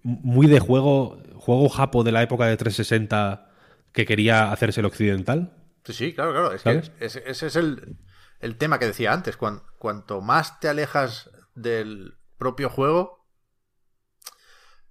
Muy 0.02 0.46
de 0.46 0.60
juego, 0.60 1.18
juego 1.34 1.68
japo 1.68 2.04
de 2.04 2.12
la 2.12 2.22
época 2.22 2.46
de 2.46 2.56
360 2.56 3.50
que 3.92 4.06
quería 4.06 4.52
hacerse 4.52 4.80
el 4.80 4.86
occidental. 4.86 5.52
Sí, 5.84 5.92
sí, 5.92 6.14
claro, 6.14 6.32
claro. 6.32 6.52
Es 6.52 6.62
¿Sabes? 6.62 6.90
que 6.90 6.92
ese, 7.00 7.22
ese 7.26 7.46
es 7.46 7.56
el, 7.56 7.96
el 8.40 8.56
tema 8.56 8.78
que 8.78 8.86
decía 8.86 9.12
antes. 9.12 9.36
Cuan- 9.36 9.62
cuanto 9.78 10.20
más 10.20 10.58
te 10.60 10.68
alejas 10.68 11.30
del 11.56 12.18
propio 12.38 12.70
juego, 12.70 13.26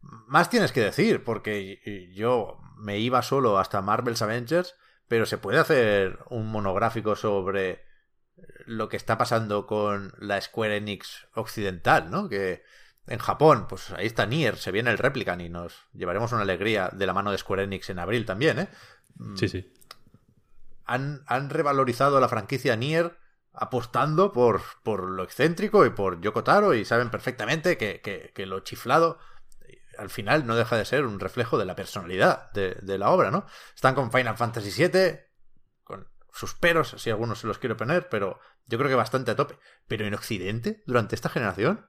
más 0.01 0.49
tienes 0.49 0.71
que 0.71 0.81
decir. 0.81 1.23
Porque 1.23 2.11
yo 2.13 2.59
me 2.77 2.99
iba 2.99 3.21
solo 3.21 3.57
hasta 3.57 3.81
Marvel's 3.81 4.21
Avengers, 4.21 4.75
pero 5.07 5.25
se 5.25 5.37
puede 5.37 5.59
hacer 5.59 6.19
un 6.29 6.47
monográfico 6.47 7.15
sobre 7.15 7.85
lo 8.65 8.89
que 8.89 8.97
está 8.97 9.17
pasando 9.17 9.65
con 9.65 10.13
la 10.19 10.41
Square 10.41 10.77
Enix 10.77 11.27
occidental, 11.35 12.11
¿no? 12.11 12.27
Que 12.27 12.63
en 13.07 13.19
Japón, 13.19 13.67
pues 13.69 13.91
ahí 13.91 14.07
está 14.07 14.25
Nier, 14.25 14.57
se 14.57 14.71
viene 14.71 14.89
el 14.89 14.97
Replicant 14.97 15.41
y 15.41 15.49
nos 15.49 15.85
llevaremos 15.93 16.31
una 16.31 16.41
alegría 16.41 16.89
de 16.91 17.05
la 17.05 17.13
mano 17.13 17.31
de 17.31 17.37
Square 17.37 17.63
Enix 17.63 17.89
en 17.89 17.99
abril 17.99 18.25
también, 18.25 18.59
¿eh? 18.59 18.67
Sí, 19.35 19.47
sí. 19.47 19.71
Han, 20.85 21.23
han 21.27 21.49
revalorizado 21.49 22.19
la 22.19 22.27
franquicia 22.27 22.75
Nier 22.75 23.17
apostando 23.57 24.31
por, 24.31 24.61
por 24.83 25.03
lo 25.03 25.23
excéntrico 25.23 25.85
y 25.85 25.89
por 25.89 26.21
Yoko 26.21 26.43
Taro 26.43 26.73
y 26.73 26.85
saben 26.85 27.09
perfectamente 27.09 27.77
que, 27.77 28.01
que, 28.01 28.45
lo 28.45 28.59
chiflado 28.61 29.17
al 29.97 30.09
final 30.09 30.45
no 30.45 30.55
deja 30.55 30.75
de 30.77 30.85
ser 30.85 31.05
un 31.05 31.19
reflejo 31.19 31.57
de 31.57 31.65
la 31.65 31.75
personalidad 31.75 32.51
de, 32.51 32.75
de, 32.81 32.97
la 32.97 33.11
obra, 33.11 33.31
¿no? 33.31 33.45
Están 33.73 33.95
con 33.95 34.11
Final 34.11 34.35
Fantasy 34.35 34.69
VII, 34.69 35.19
con 35.83 36.07
sus 36.33 36.53
peros, 36.53 36.95
si 36.97 37.09
algunos 37.09 37.39
se 37.39 37.47
los 37.47 37.59
quiero 37.59 37.77
poner, 37.77 38.09
pero 38.09 38.39
yo 38.65 38.77
creo 38.77 38.89
que 38.89 38.95
bastante 38.95 39.31
a 39.31 39.35
tope. 39.35 39.57
Pero 39.87 40.05
en 40.05 40.13
Occidente, 40.13 40.83
durante 40.85 41.15
esta 41.15 41.29
generación, 41.29 41.87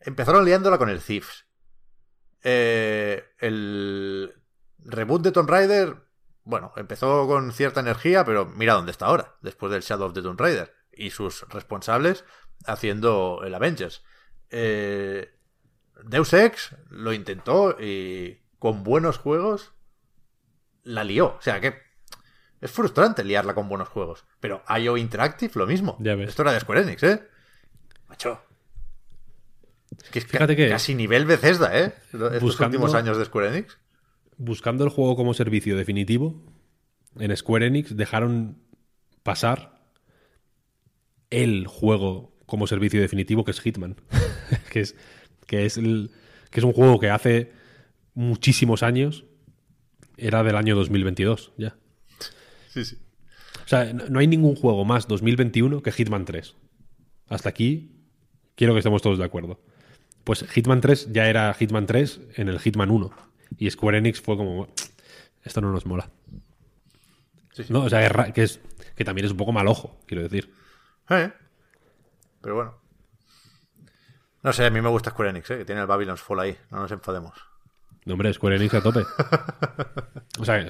empezaron 0.00 0.44
liándola 0.44 0.78
con 0.78 0.90
el 0.90 1.00
Thieves. 1.00 1.46
Eh, 2.42 3.24
el 3.38 4.32
reboot 4.78 5.22
de 5.22 5.32
Tomb 5.32 5.48
Raider, 5.48 5.96
bueno, 6.42 6.72
empezó 6.76 7.26
con 7.26 7.52
cierta 7.52 7.80
energía, 7.80 8.24
pero 8.24 8.46
mira 8.46 8.74
dónde 8.74 8.92
está 8.92 9.06
ahora, 9.06 9.36
después 9.40 9.72
del 9.72 9.82
Shadow 9.82 10.08
of 10.08 10.14
the 10.14 10.22
Tomb 10.22 10.38
Raider. 10.38 10.74
Y 10.96 11.10
sus 11.10 11.42
responsables 11.48 12.24
haciendo 12.66 13.42
el 13.44 13.54
Avengers. 13.54 14.02
Eh, 14.50 15.30
Deus 16.04 16.32
Ex 16.32 16.74
lo 16.90 17.12
intentó 17.12 17.76
y 17.80 18.40
con 18.58 18.82
buenos 18.82 19.18
juegos 19.18 19.72
la 20.82 21.04
lió. 21.04 21.36
O 21.38 21.42
sea 21.42 21.60
que 21.60 21.74
es 22.60 22.70
frustrante 22.70 23.24
liarla 23.24 23.54
con 23.54 23.68
buenos 23.68 23.88
juegos. 23.88 24.24
Pero 24.40 24.62
IO 24.78 24.96
Interactive 24.96 25.52
lo 25.56 25.66
mismo. 25.66 25.96
Ya 26.00 26.14
ves. 26.14 26.30
Esto 26.30 26.42
era 26.42 26.52
de 26.52 26.60
Square 26.60 26.82
Enix, 26.82 27.02
¿eh? 27.02 27.22
Macho. 28.08 28.40
Es 30.02 30.10
que 30.10 30.18
es 30.18 30.26
Fíjate 30.26 30.56
que 30.56 30.68
casi 30.68 30.94
nivel 30.94 31.24
Bethesda, 31.26 31.78
¿eh? 31.78 31.94
Estos 32.12 32.40
buscando- 32.40 32.76
últimos 32.76 32.94
años 32.94 33.16
de 33.18 33.24
Square 33.24 33.48
Enix. 33.48 33.78
Buscando 34.36 34.82
el 34.84 34.90
juego 34.90 35.14
como 35.14 35.32
servicio 35.34 35.76
definitivo, 35.76 36.42
en 37.18 37.36
Square 37.36 37.66
Enix 37.66 37.96
dejaron 37.96 38.58
pasar 39.22 39.73
el 41.42 41.66
juego 41.66 42.32
como 42.46 42.66
servicio 42.66 43.00
definitivo 43.00 43.44
que 43.44 43.50
es 43.52 43.60
Hitman. 43.60 43.96
que 44.70 44.80
es, 44.80 44.96
que, 45.46 45.64
es 45.66 45.76
el- 45.76 46.10
que 46.50 46.60
es 46.60 46.64
un 46.64 46.72
juego 46.72 46.98
que 46.98 47.10
hace 47.10 47.52
muchísimos 48.14 48.82
años 48.82 49.24
era 50.16 50.42
del 50.44 50.56
año 50.56 50.76
2022 50.76 51.52
ya. 51.58 51.76
Sí, 52.68 52.84
sí. 52.84 52.98
O 53.64 53.68
sea, 53.68 53.92
no 53.92 54.08
no 54.08 54.18
hay 54.20 54.26
ningún 54.26 54.54
juego 54.56 54.84
más 54.84 55.08
2021 55.08 55.82
que 55.82 55.90
Hitman 55.92 56.24
3. 56.24 56.54
Hasta 57.28 57.48
aquí 57.48 57.92
quiero 58.54 58.74
que 58.74 58.80
estemos 58.80 59.00
todos 59.02 59.18
de 59.18 59.24
acuerdo. 59.24 59.60
Pues 60.22 60.44
Hitman 60.48 60.80
3 60.80 61.12
ya 61.12 61.28
era 61.28 61.52
Hitman 61.54 61.86
3 61.86 62.20
en 62.36 62.48
el 62.48 62.58
Hitman 62.60 62.90
1. 62.90 63.10
Y 63.58 63.70
Square 63.70 63.98
Enix 63.98 64.20
fue 64.20 64.36
como, 64.36 64.68
esto 65.42 65.60
no 65.60 65.70
nos 65.72 65.86
mola. 65.86 66.10
Sí, 67.52 67.64
sí. 67.64 67.72
No, 67.72 67.80
o 67.84 67.88
sea, 67.90 68.32
que, 68.32 68.42
es, 68.42 68.60
que 68.96 69.04
también 69.04 69.24
es 69.26 69.30
un 69.30 69.36
poco 69.36 69.52
mal 69.52 69.66
ojo, 69.68 70.00
quiero 70.06 70.22
decir. 70.22 70.50
Eh. 71.10 71.32
Pero 72.40 72.54
bueno. 72.54 72.74
No 74.42 74.52
sé, 74.52 74.66
a 74.66 74.70
mí 74.70 74.80
me 74.80 74.88
gusta 74.88 75.10
Square 75.10 75.30
Enix, 75.30 75.50
¿eh? 75.50 75.58
que 75.58 75.64
tiene 75.64 75.80
el 75.80 75.86
Babylon's 75.86 76.20
Fall 76.20 76.40
ahí. 76.40 76.58
No 76.70 76.80
nos 76.80 76.92
enfademos. 76.92 77.32
No, 78.04 78.14
hombre, 78.14 78.32
Square 78.32 78.56
Enix 78.56 78.74
a 78.74 78.82
tope. 78.82 79.00
o 80.38 80.44
sea, 80.44 80.66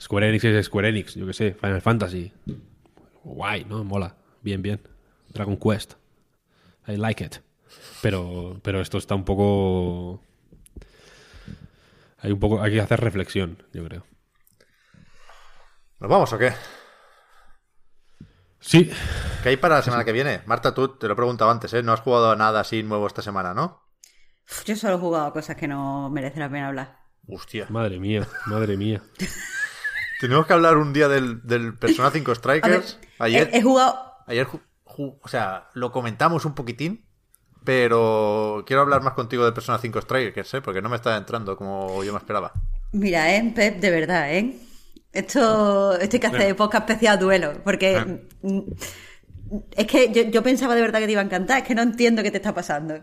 Square 0.00 0.28
Enix 0.28 0.44
es 0.44 0.66
Square 0.66 0.88
Enix, 0.88 1.14
yo 1.14 1.26
que 1.26 1.32
sé, 1.32 1.54
Final 1.54 1.82
Fantasy. 1.82 2.32
Guay, 3.24 3.64
¿no? 3.64 3.82
Mola. 3.82 4.14
Bien, 4.42 4.62
bien. 4.62 4.80
Dragon 5.30 5.56
Quest. 5.56 5.94
I 6.86 6.96
like 6.96 7.24
it. 7.24 7.36
Pero, 8.02 8.60
pero 8.62 8.80
esto 8.80 8.98
está 8.98 9.14
un 9.14 9.24
poco. 9.24 10.22
Hay 12.18 12.30
un 12.30 12.38
poco. 12.38 12.62
Hay 12.62 12.72
que 12.72 12.80
hacer 12.80 13.00
reflexión, 13.00 13.62
yo 13.72 13.84
creo. 13.84 14.06
¿Nos 15.98 16.10
vamos 16.10 16.32
o 16.32 16.38
qué? 16.38 16.52
Sí. 18.66 18.90
¿Qué 19.42 19.50
hay 19.50 19.56
para 19.58 19.76
la 19.76 19.82
semana 19.82 20.04
que 20.04 20.12
viene? 20.12 20.40
Marta, 20.46 20.72
tú 20.74 20.88
te 20.96 21.06
lo 21.06 21.12
he 21.12 21.16
preguntado 21.16 21.50
antes, 21.50 21.72
¿eh? 21.74 21.82
No 21.82 21.92
has 21.92 22.00
jugado 22.00 22.30
a 22.30 22.36
nada 22.36 22.60
así 22.60 22.82
nuevo 22.82 23.06
esta 23.06 23.20
semana, 23.22 23.52
¿no? 23.52 23.82
Yo 24.64 24.74
solo 24.76 24.94
he 24.96 24.98
jugado 24.98 25.26
a 25.26 25.32
cosas 25.32 25.56
que 25.56 25.68
no 25.68 26.08
merecen 26.10 26.40
la 26.40 26.48
pena 26.50 26.68
hablar. 26.68 26.98
Hostia. 27.28 27.66
Madre 27.68 27.98
mía, 27.98 28.26
madre 28.46 28.76
mía. 28.76 29.02
Tenemos 30.20 30.46
que 30.46 30.52
hablar 30.54 30.76
un 30.78 30.92
día 30.92 31.08
del, 31.08 31.42
del 31.46 31.76
Persona 31.76 32.10
5 32.10 32.30
A 32.30 32.34
ver, 32.34 32.36
Strikers. 32.38 32.98
Ayer, 33.18 33.50
he, 33.52 33.58
he 33.58 33.62
jugado. 33.62 33.98
ayer 34.26 34.46
ju- 34.46 34.62
ju- 34.84 35.18
o 35.22 35.28
sea, 35.28 35.68
lo 35.74 35.92
comentamos 35.92 36.44
un 36.44 36.54
poquitín, 36.54 37.06
pero 37.64 38.64
quiero 38.66 38.82
hablar 38.82 39.02
más 39.02 39.14
contigo 39.14 39.44
de 39.44 39.52
Persona 39.52 39.78
5 39.78 40.00
Strikers, 40.00 40.54
¿eh? 40.54 40.60
Porque 40.62 40.80
no 40.82 40.88
me 40.88 40.96
está 40.96 41.16
entrando 41.16 41.56
como 41.56 42.02
yo 42.04 42.12
me 42.12 42.18
esperaba. 42.18 42.52
Mira, 42.92 43.34
¿eh? 43.34 43.52
Pep, 43.54 43.80
de 43.80 43.90
verdad, 43.90 44.32
¿eh? 44.34 44.56
Esto, 45.14 45.92
esto 45.98 46.16
hay 46.16 46.20
que 46.20 46.26
hacer 46.26 46.56
podcast 46.56 46.88
especial 46.90 47.18
duelo, 47.18 47.60
porque 47.64 48.18
mm, 48.42 48.58
es 49.76 49.86
que 49.86 50.12
yo, 50.12 50.22
yo 50.30 50.42
pensaba 50.42 50.74
de 50.74 50.80
verdad 50.80 50.98
que 50.98 51.06
te 51.06 51.12
iba 51.12 51.20
a 51.20 51.24
encantar, 51.24 51.58
es 51.58 51.64
que 51.64 51.74
no 51.74 51.82
entiendo 51.82 52.22
qué 52.22 52.30
te 52.30 52.38
está 52.38 52.52
pasando. 52.54 52.96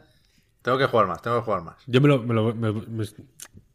Tengo 0.61 0.77
que 0.77 0.85
jugar 0.85 1.07
más, 1.07 1.21
tengo 1.21 1.37
que 1.39 1.43
jugar 1.45 1.61
más. 1.63 1.77
Yo 1.87 2.01
me 2.01 2.07
lo. 2.07 2.21
me 2.21 2.33
lo- 2.33 2.53
me- 2.53 2.71
me- 2.73 3.05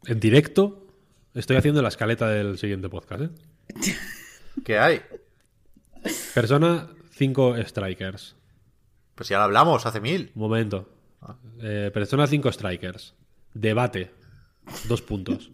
en 0.05 0.19
directo 0.21 0.87
estoy 1.33 1.57
haciendo 1.57 1.81
la 1.81 1.89
escaleta 1.89 2.29
del 2.29 2.57
siguiente 2.57 2.87
podcast, 2.89 3.23
¿eh? 3.23 3.29
¿Qué 4.63 4.79
hay? 4.79 5.01
Persona 6.33 6.87
5 7.11 7.55
Strikers. 7.65 8.35
Pues 9.15 9.29
ya 9.29 9.37
lo 9.37 9.43
hablamos 9.45 9.85
hace 9.85 9.99
mil. 9.99 10.31
Un 10.35 10.41
momento. 10.41 10.89
Eh, 11.61 11.91
Persona 11.93 12.27
5 12.27 12.51
Strikers. 12.51 13.15
Debate. 13.53 14.11
Dos 14.87 15.01
puntos. 15.01 15.51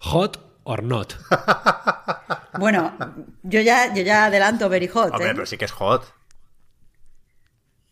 Hot 0.00 0.53
or 0.64 0.82
not. 0.82 1.14
Bueno, 2.56 2.96
yo 3.42 3.60
ya, 3.60 3.92
yo 3.92 4.02
ya 4.02 4.26
adelanto 4.26 4.68
Very 4.68 4.86
Hot, 4.86 5.10
Hombre, 5.10 5.30
¿eh? 5.30 5.32
pero 5.34 5.44
sí 5.44 5.56
que 5.56 5.64
es 5.64 5.72
hot. 5.72 6.04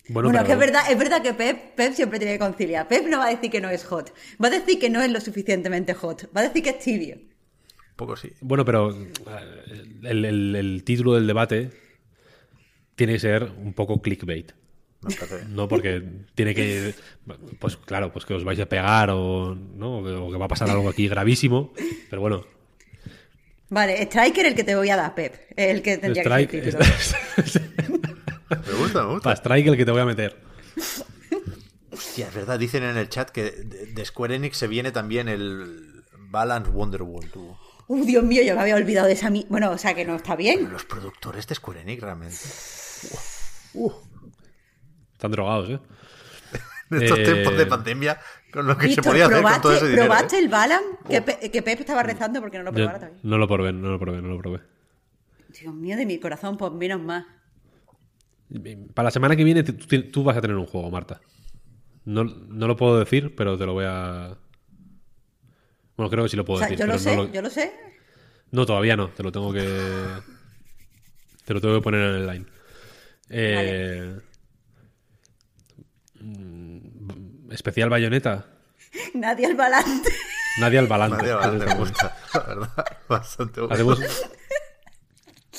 Bueno, 0.08 0.28
Bueno, 0.28 0.38
es 0.40 0.44
pero- 0.44 0.46
que 0.46 0.52
es 0.52 0.58
verdad, 0.58 0.90
es 0.92 0.98
verdad 0.98 1.22
que 1.22 1.34
Pep, 1.34 1.74
Pep 1.74 1.92
siempre 1.94 2.18
tiene 2.20 2.34
que 2.34 2.38
conciliar. 2.38 2.86
Pep 2.86 3.06
no 3.06 3.18
va 3.18 3.26
a 3.26 3.30
decir 3.30 3.50
que 3.50 3.60
no 3.60 3.70
es 3.70 3.84
hot. 3.84 4.12
Va 4.42 4.48
a 4.48 4.50
decir 4.50 4.78
que 4.78 4.88
no 4.90 5.00
es 5.02 5.10
lo 5.10 5.20
suficientemente 5.20 5.94
hot. 5.94 6.28
Va 6.36 6.40
a 6.42 6.44
decir 6.44 6.62
que 6.62 6.70
es 6.70 6.78
tibio. 6.78 7.16
Un 7.16 7.96
poco 7.96 8.16
sí. 8.16 8.32
Bueno, 8.40 8.64
pero 8.64 8.90
eh, 8.92 9.12
el, 10.04 10.24
el- 10.24 10.56
el 10.56 10.84
título 10.84 11.14
del 11.14 11.26
debate 11.26 11.70
tiene 12.94 13.14
que 13.14 13.18
ser 13.20 13.44
un 13.44 13.72
poco 13.74 14.00
clickbait. 14.00 14.52
No 15.48 15.66
porque 15.66 16.02
tiene 16.36 16.54
que. 16.54 16.94
Pues 17.58 17.76
claro, 17.76 18.12
pues 18.12 18.24
que 18.24 18.34
os 18.34 18.44
vais 18.44 18.60
a 18.60 18.66
pegar 18.66 19.10
o, 19.10 19.56
¿no? 19.56 19.98
o 19.98 20.30
que 20.30 20.38
va 20.38 20.44
a 20.44 20.48
pasar 20.48 20.70
algo 20.70 20.88
aquí 20.88 21.08
gravísimo. 21.08 21.72
Pero 22.08 22.22
bueno, 22.22 22.44
Vale, 23.72 24.02
Striker 24.02 24.44
el 24.46 24.54
que 24.54 24.64
te 24.64 24.76
voy 24.76 24.90
a 24.90 24.96
dar, 24.96 25.14
Pep. 25.14 25.34
El 25.56 25.80
que 25.82 25.96
tendría 25.96 26.22
Strike. 26.22 26.50
que 26.50 26.72
ser. 26.72 27.62
Me 28.50 28.72
gusta, 28.78 29.02
me 29.02 29.08
gusta. 29.14 29.22
Para 29.22 29.36
Strike 29.36 29.66
el 29.68 29.76
que 29.78 29.84
te 29.86 29.90
voy 29.92 30.02
a 30.02 30.04
meter. 30.04 30.36
Hostia, 31.90 32.28
es 32.28 32.34
verdad, 32.34 32.58
dicen 32.58 32.82
en 32.82 32.98
el 32.98 33.08
chat 33.08 33.30
que 33.30 33.50
de, 33.50 34.04
Square 34.04 34.34
Enix 34.36 34.58
se 34.58 34.66
viene 34.66 34.92
también 34.92 35.26
el 35.28 36.04
Balance 36.18 36.70
Wonderworld. 36.70 37.30
tú. 37.30 37.56
Uh, 37.88 38.04
Dios 38.04 38.22
mío, 38.24 38.42
yo 38.42 38.54
me 38.54 38.60
había 38.60 38.76
olvidado 38.76 39.06
de 39.06 39.14
esa... 39.14 39.30
mi- 39.30 39.46
Bueno, 39.48 39.70
o 39.70 39.78
sea 39.78 39.94
que 39.94 40.04
no 40.04 40.16
está 40.16 40.36
bien. 40.36 40.70
Los 40.70 40.84
productores 40.84 41.46
de 41.46 41.54
Square 41.54 41.80
Enix 41.80 42.02
realmente. 42.02 42.36
Están 45.12 45.30
drogados, 45.30 45.70
¿eh? 45.70 45.80
En 46.90 47.02
estos 47.02 47.18
Eh, 47.20 47.24
tiempos 47.24 47.56
de 47.56 47.64
pandemia, 47.66 48.20
con 48.52 48.66
lo 48.66 48.76
que 48.76 48.86
Víctor, 48.86 49.04
se 49.04 49.10
podía 49.10 49.24
hacer 49.24 49.34
con 49.36 49.42
¿probaste, 49.42 49.62
todo 49.62 49.72
ese 49.74 49.84
dinero. 49.88 50.04
¿probaste 50.06 50.36
¿eh? 50.36 50.38
el 50.40 50.48
Balan? 50.48 50.82
Que, 51.08 51.22
Pe- 51.22 51.50
que 51.50 51.62
Pep 51.62 51.80
estaba 51.80 52.02
rezando 52.02 52.40
porque 52.40 52.58
no 52.58 52.64
lo 52.64 52.70
Yo 52.70 52.74
probara 52.76 52.98
también. 53.00 53.20
no 53.22 53.38
lo 53.38 53.48
probé, 53.48 53.72
no 53.72 53.90
lo 53.90 53.98
probé, 53.98 54.20
no 54.22 54.28
lo 54.28 54.38
probé. 54.38 54.60
Dios 55.60 55.74
mío, 55.74 55.96
de 55.96 56.06
mi 56.06 56.18
corazón, 56.18 56.56
pues 56.56 56.72
menos 56.72 57.00
más. 57.00 57.24
Para 58.94 59.06
la 59.06 59.10
semana 59.10 59.34
que 59.36 59.44
viene 59.44 59.62
tú, 59.62 59.74
tú 60.10 60.24
vas 60.24 60.36
a 60.36 60.40
tener 60.42 60.56
un 60.56 60.66
juego, 60.66 60.90
Marta. 60.90 61.20
No, 62.04 62.24
no 62.24 62.66
lo 62.66 62.76
puedo 62.76 62.98
decir, 62.98 63.34
pero 63.36 63.56
te 63.56 63.64
lo 63.64 63.72
voy 63.74 63.84
a. 63.88 64.36
Bueno, 65.96 66.10
creo 66.10 66.24
que 66.24 66.28
sí 66.30 66.36
lo 66.36 66.44
puedo 66.44 66.56
O 66.56 66.58
sea, 66.60 66.68
decir. 66.68 66.84
yo 66.84 66.92
lo 66.92 66.98
sé, 66.98 67.16
no, 67.16 67.22
lo- 67.24 67.32
yo 67.32 67.42
lo 67.42 67.50
sé. 67.50 67.72
no, 68.50 68.66
todavía 68.66 68.96
no. 68.96 69.08
Te 69.10 69.22
lo 69.22 69.32
tengo 69.32 69.52
que. 69.52 69.60
Te 71.44 71.54
lo 71.54 71.60
tengo 71.60 71.76
que 71.76 71.82
poner 71.82 72.00
en 72.00 72.14
el 72.16 72.26
line. 72.26 72.46
Eh, 73.30 74.12
mm, 74.16 74.20
Especial 77.52 77.88
bayoneta. 77.90 78.46
Nadie 79.14 79.46
al 79.46 79.54
balance. 79.54 80.10
Nadie 80.60 80.78
al 80.78 80.86
balance. 80.86 81.24
Nadie 81.26 81.66
me 81.66 81.74
gusta, 81.74 82.16
la 82.34 82.40
verdad. 82.40 82.86
Bastante 83.08 83.60
bueno. 83.60 83.74
Hacemos, 83.74 84.00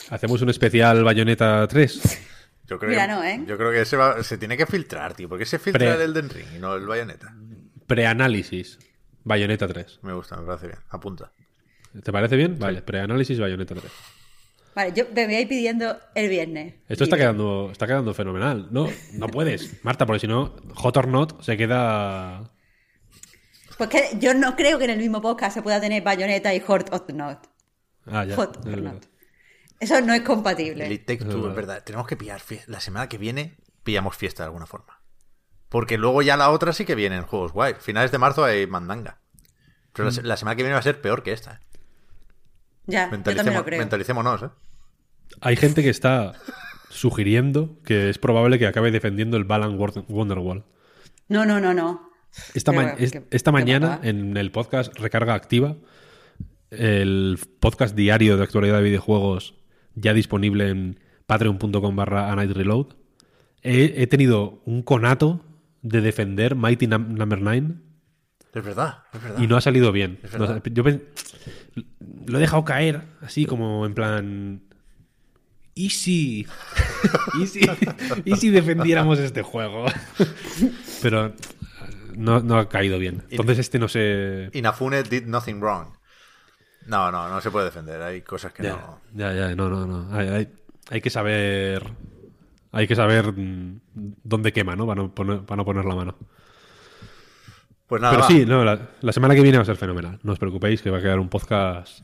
hacemos 0.09 0.41
un 0.41 0.49
especial 0.49 1.03
bayoneta 1.03 1.67
3. 1.67 2.21
Yo 2.67 2.79
creo, 2.79 2.89
Mira, 2.91 3.07
que, 3.07 3.11
no, 3.13 3.23
¿eh? 3.23 3.43
yo 3.45 3.57
creo 3.57 3.71
que 3.71 3.81
ese 3.81 3.97
va- 3.97 4.21
se 4.23 4.37
tiene 4.37 4.55
que 4.57 4.65
filtrar, 4.65 5.13
tío. 5.13 5.27
¿Por 5.27 5.37
qué 5.37 5.45
se 5.45 5.59
filtra 5.59 5.79
Pre- 5.79 5.95
el 5.95 6.01
Elden 6.11 6.29
Ring 6.29 6.47
y 6.55 6.59
no 6.59 6.75
el 6.75 6.85
Bayonetta? 6.87 7.33
Preanálisis. 7.87 8.79
Bayoneta 9.23 9.67
3. 9.67 9.99
Me 10.03 10.13
gusta, 10.13 10.37
me 10.37 10.45
parece 10.45 10.67
bien. 10.67 10.79
Apunta. 10.89 11.31
¿Te 12.03 12.11
parece 12.11 12.35
bien? 12.35 12.57
Vale, 12.57 12.81
preanálisis 12.81 13.39
Bayonetta 13.39 13.75
3. 13.75 13.91
Vale, 14.75 14.91
yo 14.95 15.05
me 15.13 15.25
voy 15.25 15.35
a 15.35 15.41
ir 15.41 15.47
pidiendo 15.47 15.97
el 16.15 16.29
viernes. 16.29 16.75
Esto 16.87 17.03
está 17.03 17.15
quedando, 17.17 17.69
está 17.71 17.85
quedando 17.85 18.13
fenomenal. 18.13 18.67
No, 18.71 18.87
no 19.13 19.27
puedes, 19.27 19.83
Marta, 19.83 20.05
porque 20.05 20.21
si 20.21 20.27
no, 20.27 20.55
Hot 20.75 20.97
or 20.97 21.07
Not 21.07 21.41
se 21.41 21.55
queda. 21.57 22.51
Pues 23.77 23.89
que 23.89 24.03
yo 24.19 24.33
no 24.33 24.55
creo 24.55 24.77
que 24.79 24.85
en 24.85 24.91
el 24.91 24.99
mismo 24.99 25.21
podcast 25.21 25.53
se 25.55 25.61
pueda 25.61 25.79
tener 25.79 26.01
Bayonetta 26.03 26.53
y 26.53 26.59
Hot 26.61 26.93
or 26.93 27.13
Not. 27.13 27.39
Ah, 28.05 28.25
ya. 28.25 28.35
Hot 28.35 28.65
or. 28.65 28.81
Not. 28.81 29.05
Eso 29.79 29.99
no 30.01 30.13
es 30.13 30.19
El 30.21 30.25
compatible. 30.25 30.97
Two, 30.99 31.49
es 31.49 31.55
verdad. 31.55 31.83
Tenemos 31.83 32.07
que 32.07 32.15
pillar 32.15 32.39
fie- 32.39 32.63
La 32.67 32.79
semana 32.79 33.09
que 33.09 33.17
viene 33.17 33.57
pillamos 33.83 34.15
fiesta 34.15 34.43
de 34.43 34.47
alguna 34.47 34.65
forma. 34.65 35.01
Porque 35.69 35.97
luego 35.97 36.21
ya 36.21 36.37
la 36.37 36.51
otra 36.51 36.71
sí 36.73 36.85
que 36.85 36.95
vienen 36.95 37.23
juegos 37.23 37.51
guay. 37.51 37.75
Finales 37.79 38.11
de 38.11 38.17
marzo 38.17 38.43
hay 38.45 38.65
mandanga. 38.67 39.19
Pero 39.91 40.09
la 40.09 40.21
la, 40.23 40.37
semana 40.37 40.55
que 40.55 40.63
viene 40.63 40.73
va 40.73 40.79
a 40.79 40.83
ser 40.83 41.01
peor 41.01 41.21
que 41.23 41.33
esta. 41.33 41.59
Ya, 42.85 43.05
yo 43.05 43.11
también 43.11 43.35
Mentalicemo- 43.37 43.53
lo 43.57 43.65
creo. 43.65 43.79
mentalicémonos, 43.79 44.43
¿eh? 44.43 44.49
Hay 45.41 45.55
gente 45.55 45.81
que 45.83 45.89
está 45.89 46.33
sugiriendo 46.89 47.79
que 47.83 48.09
es 48.09 48.17
probable 48.19 48.59
que 48.59 48.67
acabe 48.67 48.91
defendiendo 48.91 49.37
el 49.37 49.45
Balan 49.45 49.77
Wonderwall. 49.77 50.63
No, 51.27 51.45
no, 51.45 51.59
no, 51.59 51.73
no. 51.73 52.09
Esta, 52.53 52.71
ma- 52.71 52.95
que- 52.95 53.23
esta 53.31 53.51
que 53.51 53.53
mañana, 53.53 53.99
en 54.03 54.37
el 54.37 54.51
podcast 54.51 54.97
Recarga 54.99 55.33
Activa, 55.33 55.75
el 56.71 57.37
podcast 57.59 57.95
diario 57.95 58.37
de 58.37 58.43
actualidad 58.43 58.77
de 58.77 58.83
videojuegos, 58.83 59.55
ya 59.95 60.13
disponible 60.13 60.69
en 60.69 60.99
patreon.com 61.25 61.95
barra 61.95 62.31
A 62.31 62.35
Night 62.35 62.51
Reload, 62.51 62.87
he, 63.61 63.93
he 64.01 64.07
tenido 64.07 64.61
un 64.65 64.81
conato 64.81 65.45
de 65.81 66.01
defender 66.01 66.55
Mighty 66.55 66.87
Num- 66.87 67.07
Number 67.09 67.41
9 67.41 67.75
Es 68.53 68.63
verdad, 68.63 68.99
es 69.13 69.21
verdad. 69.23 69.41
y 69.41 69.47
no 69.47 69.57
ha 69.57 69.61
salido 69.61 69.91
bien. 69.91 70.19
No, 70.37 70.61
yo 70.65 70.83
lo 72.27 72.37
he 72.37 72.41
dejado 72.41 72.63
caer, 72.63 73.01
así 73.21 73.45
como 73.45 73.85
en 73.85 73.93
plan... 73.93 74.61
¿Y 75.75 75.89
si? 75.89 76.45
¿Y 77.41 77.47
si, 77.47 77.61
¿Y 78.25 78.35
si 78.35 78.49
defendiéramos 78.51 79.17
este 79.17 79.41
juego? 79.41 79.85
Pero 81.01 81.33
no, 82.15 82.41
no 82.41 82.57
ha 82.59 82.69
caído 82.69 82.99
bien. 82.99 83.23
Entonces 83.31 83.57
este 83.57 83.79
no 83.79 83.87
sé... 83.87 84.49
Inafune 84.53 85.01
did 85.01 85.25
nothing 85.25 85.59
wrong. 85.59 85.87
No, 86.85 87.11
no, 87.11 87.27
no 87.27 87.41
se 87.41 87.49
puede 87.49 87.65
defender. 87.65 88.01
Hay 88.03 88.21
cosas 88.21 88.53
que 88.53 88.61
Ya, 88.63 88.73
no. 88.73 89.01
ya, 89.15 89.33
ya, 89.33 89.55
no, 89.55 89.67
no, 89.69 89.87
no. 89.87 90.15
Hay, 90.15 90.27
hay- 90.27 90.49
hay 90.91 91.01
que 91.01 91.09
saber... 91.09 91.83
Hay 92.71 92.87
que 92.87 92.95
saber 92.95 93.33
mm, 93.33 93.81
dónde 94.23 94.51
quema, 94.53 94.75
¿no? 94.75 94.85
Para 94.85 95.01
no 95.01 95.13
poner, 95.13 95.41
para 95.41 95.57
no 95.57 95.65
poner 95.65 95.85
la 95.85 95.95
mano. 95.95 96.17
Pues 97.87 98.01
nada, 98.01 98.13
Pero 98.13 98.21
va. 98.23 98.27
sí, 98.29 98.45
no, 98.45 98.63
la, 98.63 98.89
la 99.01 99.11
semana 99.11 99.35
que 99.35 99.41
viene 99.41 99.57
va 99.57 99.63
a 99.63 99.65
ser 99.65 99.75
fenomenal. 99.77 100.19
No 100.23 100.31
os 100.33 100.39
preocupéis 100.39 100.81
que 100.81 100.89
va 100.89 100.97
a 100.97 101.01
quedar 101.01 101.19
un 101.19 101.29
podcast... 101.29 101.99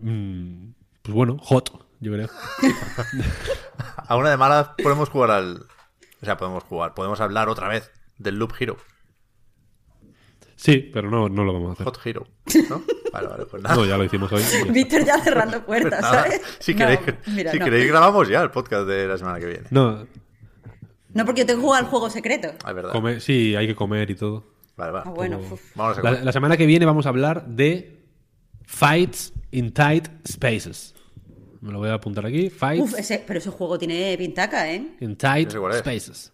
mm, 0.00 0.70
pues 1.02 1.14
bueno, 1.14 1.36
hot, 1.40 1.70
yo 2.00 2.12
creo. 2.12 2.28
A 4.08 4.16
una 4.16 4.30
de 4.30 4.36
malas 4.36 4.70
podemos 4.82 5.08
jugar 5.10 5.30
al. 5.32 5.66
O 6.20 6.24
sea, 6.24 6.36
podemos 6.36 6.64
jugar, 6.64 6.94
podemos 6.94 7.20
hablar 7.20 7.48
otra 7.48 7.68
vez 7.68 7.90
del 8.16 8.36
Loop 8.36 8.52
Hero. 8.58 8.76
Sí, 10.56 10.90
pero 10.92 11.10
no, 11.10 11.28
no 11.28 11.44
lo 11.44 11.52
vamos 11.52 11.70
a 11.70 11.72
hacer. 11.74 11.84
Hot 11.86 12.00
Hero. 12.04 12.26
¿No? 12.70 12.82
Vale, 13.12 13.26
vale, 13.26 13.46
pues 13.46 13.62
nada. 13.62 13.74
No, 13.74 13.86
ya 13.86 13.96
lo 13.96 14.04
hicimos 14.04 14.30
hoy. 14.32 14.42
ya. 14.42 14.64
Víctor 14.72 15.02
ya 15.02 15.18
cerrando 15.20 15.64
puertas, 15.64 16.02
Nada. 16.02 16.24
¿sabes? 16.24 16.42
Si 16.58 16.72
No, 16.74 16.78
queréis, 16.78 17.00
mira, 17.28 17.52
si 17.52 17.58
no. 17.58 17.64
queréis 17.64 17.88
grabamos 17.88 18.28
ya 18.28 18.42
el 18.42 18.50
podcast 18.50 18.86
de 18.86 19.06
la 19.08 19.16
semana 19.16 19.38
que 19.40 19.46
viene. 19.46 19.64
No, 19.70 20.06
No, 21.18 21.24
porque 21.26 21.40
yo 21.42 21.46
tengo 21.46 21.60
que 21.60 21.64
jugar 21.66 21.84
al 21.84 21.90
juego 21.90 22.08
secreto. 22.10 22.52
Ah, 22.64 22.70
es 22.70 22.74
verdad. 22.74 23.20
sí, 23.20 23.54
hay 23.56 23.66
que 23.66 23.74
comer 23.74 24.10
y 24.10 24.14
todo. 24.14 24.44
Vale, 24.76 24.92
va. 24.92 25.02
Ah, 25.06 25.10
bueno, 25.10 25.38
Todo. 25.38 25.54
uf. 25.54 25.62
Vamos 25.74 25.98
a 25.98 26.02
La, 26.02 26.10
comer. 26.10 26.24
la 26.24 26.32
semana 26.32 26.56
que 26.56 26.66
viene 26.66 26.86
vamos 26.86 27.06
a 27.06 27.08
hablar 27.08 27.46
de 27.46 28.04
Fights 28.64 29.32
in 29.50 29.72
Tight 29.72 30.08
Spaces. 30.26 30.94
Me 31.60 31.72
lo 31.72 31.78
voy 31.78 31.88
a 31.88 31.94
apuntar 31.94 32.24
aquí. 32.24 32.50
Fights 32.50 32.82
Uf, 32.84 32.98
ese, 32.98 33.22
pero 33.26 33.38
ese 33.40 33.50
juego 33.50 33.78
tiene 33.78 34.16
pintaca, 34.16 34.70
¿eh? 34.72 34.94
in 35.00 35.16
Tight 35.16 35.48
Ese 35.48 35.58
cuál 35.58 35.72
es. 35.72 35.78
Spaces. 35.80 36.32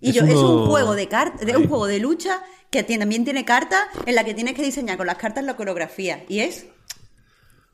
Y 0.00 0.10
Es 0.10 0.14
yo, 0.16 0.24
es 0.24 0.34
uno- 0.34 0.62
un 0.62 0.66
juego 0.68 0.94
de 0.94 1.08
cartas, 1.08 1.46
de 1.46 1.56
un 1.56 1.68
juego 1.68 1.86
de 1.86 1.98
lucha 1.98 2.42
que 2.70 2.82
tiene- 2.82 3.00
también 3.02 3.24
tiene 3.24 3.44
cartas 3.44 3.80
en 4.06 4.14
la 4.14 4.24
que 4.24 4.34
tienes 4.34 4.54
que 4.54 4.62
diseñar 4.62 4.96
con 4.96 5.06
las 5.06 5.16
cartas 5.16 5.44
la 5.44 5.56
coreografía. 5.56 6.24
Y 6.28 6.40
es 6.40 6.66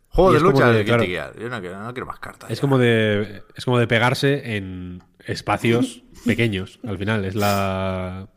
Juego 0.09 0.31
Y 0.31 0.33
de 0.35 0.37
es 0.39 0.43
como 0.43 0.53
lucha 0.53 0.69
de- 0.71 0.79
de 0.79 0.85
claro. 0.85 1.03
Guilty 1.03 1.15
Gear. 1.15 1.39
Yo 1.39 1.49
no 1.49 1.61
quiero, 1.61 1.81
no 1.83 1.93
quiero 1.95 2.07
más 2.07 2.19
cartas. 2.19 2.51
Es 2.51 2.59
ya. 2.59 2.61
como 2.61 2.77
de 2.79 3.43
es 3.57 3.65
como 3.65 3.79
de 3.79 3.87
pegarse 3.87 4.57
en 4.57 5.03
espacios 5.25 6.03
pequeños. 6.25 6.79
Al 6.87 6.99
final 6.99 7.25
es 7.25 7.35
la, 7.35 8.29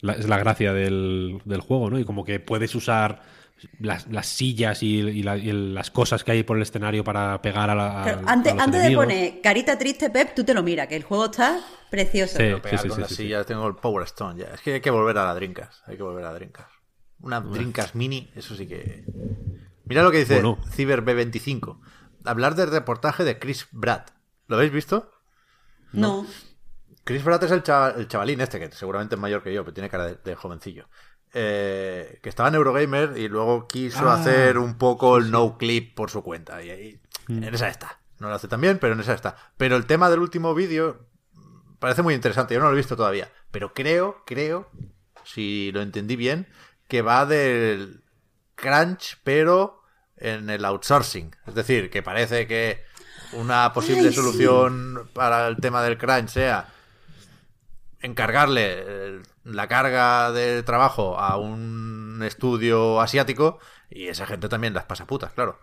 la- 0.00 0.12
es 0.14 0.28
la 0.28 0.38
gracia 0.38 0.72
del, 0.72 1.40
del 1.44 1.60
juego, 1.60 1.90
¿no? 1.90 1.98
Y 1.98 2.04
como 2.04 2.24
que 2.24 2.40
puedes 2.40 2.74
usar 2.74 3.22
las, 3.78 4.08
las 4.08 4.26
sillas 4.26 4.82
y, 4.82 4.98
y 4.98 5.22
la- 5.22 5.36
y 5.36 5.48
el- 5.50 5.74
las 5.74 5.90
cosas 5.90 6.24
que 6.24 6.32
hay 6.32 6.42
por 6.42 6.56
el 6.56 6.62
escenario 6.62 7.04
para 7.04 7.40
pegar 7.42 7.70
a 7.70 7.74
la. 7.74 8.00
a- 8.00 8.04
Claro, 8.04 8.28
a 8.28 8.32
antes, 8.32 8.54
los 8.54 8.62
antes 8.62 8.82
de 8.82 8.94
poner 8.94 9.40
carita 9.40 9.78
triste, 9.78 10.10
Pep, 10.10 10.34
tú 10.34 10.44
te 10.44 10.54
lo 10.54 10.62
miras, 10.62 10.88
que 10.88 10.96
el 10.96 11.04
juego 11.04 11.26
está 11.26 11.60
precioso. 11.90 12.38
Sí. 12.38 12.44
Pegar 12.62 12.80
sí, 12.80 12.88
con 12.88 12.96
sí, 12.96 13.00
las 13.02 13.08
sí, 13.10 13.14
sí. 13.16 13.22
sillas, 13.24 13.46
tengo 13.46 13.66
el 13.68 13.76
Power 13.76 14.04
Stone 14.04 14.40
ya. 14.42 14.54
Es 14.54 14.60
que 14.62 14.74
hay 14.74 14.80
que 14.80 14.90
volver 14.90 15.16
a 15.18 15.24
la 15.24 15.34
Drinkas. 15.34 15.82
Hay 15.86 15.96
que 15.96 16.02
volver 16.02 16.24
a 16.24 16.28
la 16.32 16.34
Drinkas. 16.34 16.66
Una 17.20 17.40
Drinkas 17.40 17.94
mini, 17.94 18.30
eso 18.34 18.56
sí 18.56 18.66
que. 18.66 19.04
Mira 19.84 20.02
lo 20.02 20.10
que 20.10 20.18
dice 20.18 20.34
Bueno. 20.34 20.58
Ciber 20.72 21.04
B25. 21.04 21.78
Hablar 22.24 22.54
del 22.56 22.70
reportaje 22.70 23.22
de 23.24 23.38
Chris 23.38 23.68
Pratt. 23.78 24.10
¿Lo 24.48 24.56
habéis 24.56 24.72
visto? 24.72 25.12
No. 25.92 26.26
Chris 27.04 27.22
Pratt 27.22 27.42
es 27.44 27.50
el, 27.50 27.62
chaval- 27.62 27.94
el 27.98 28.08
chavalín 28.08 28.40
este, 28.40 28.58
que 28.60 28.70
seguramente 28.72 29.14
es 29.16 29.20
mayor 29.20 29.42
que 29.42 29.52
yo, 29.52 29.64
pero 29.64 29.74
tiene 29.74 29.88
cara 29.90 30.06
de, 30.06 30.16
de 30.22 30.34
jovencillo. 30.34 30.88
Eh, 31.34 32.18
que 32.22 32.28
estaba 32.28 32.48
en 32.50 32.56
Eurogamer 32.56 33.16
y 33.16 33.28
luego 33.28 33.66
quiso 33.66 34.08
Ah, 34.10 34.14
hacer 34.14 34.58
un 34.58 34.76
poco 34.76 35.16
el 35.18 35.30
no 35.30 35.56
clip 35.56 35.94
por 35.94 36.10
su 36.10 36.22
cuenta. 36.22 36.62
Y 36.62 36.70
ahí, 36.70 37.00
Mm. 37.28 37.44
en 37.44 37.54
esa 37.54 37.68
está. 37.68 38.00
No 38.18 38.28
lo 38.28 38.34
hace 38.34 38.48
tan 38.48 38.60
bien, 38.60 38.78
pero 38.78 38.92
en 38.94 39.00
esa 39.00 39.14
está. 39.14 39.36
Pero 39.56 39.76
el 39.76 39.86
tema 39.86 40.10
del 40.10 40.20
último 40.20 40.54
vídeo 40.54 41.06
parece 41.78 42.02
muy 42.02 42.14
interesante. 42.14 42.54
Yo 42.54 42.60
no 42.60 42.66
lo 42.66 42.72
he 42.72 42.76
visto 42.76 42.96
todavía. 42.96 43.28
Pero 43.50 43.72
creo, 43.74 44.22
creo, 44.26 44.68
si 45.24 45.70
lo 45.72 45.80
entendí 45.82 46.16
bien, 46.16 46.46
que 46.88 47.00
va 47.02 47.24
del 47.26 48.02
crunch, 48.54 49.18
pero 49.24 49.82
en 50.16 50.50
el 50.50 50.64
outsourcing. 50.64 51.34
Es 51.46 51.54
decir, 51.54 51.90
que 51.90 52.02
parece 52.02 52.46
que 52.46 52.84
una 53.32 53.72
posible 53.72 54.02
Ay, 54.08 54.10
sí. 54.10 54.14
solución 54.16 55.08
para 55.14 55.46
el 55.48 55.56
tema 55.56 55.82
del 55.82 55.96
crunch 55.98 56.28
sea 56.28 56.68
encargarle 58.02 58.66
eh, 58.76 59.20
la 59.44 59.68
carga 59.68 60.32
de 60.32 60.62
trabajo 60.62 61.18
a 61.18 61.36
un 61.38 62.20
estudio 62.24 63.00
asiático 63.00 63.58
y 63.90 64.06
esa 64.08 64.26
gente 64.26 64.48
también 64.48 64.74
las 64.74 64.84
pasa 64.84 65.06
putas, 65.06 65.32
claro. 65.32 65.58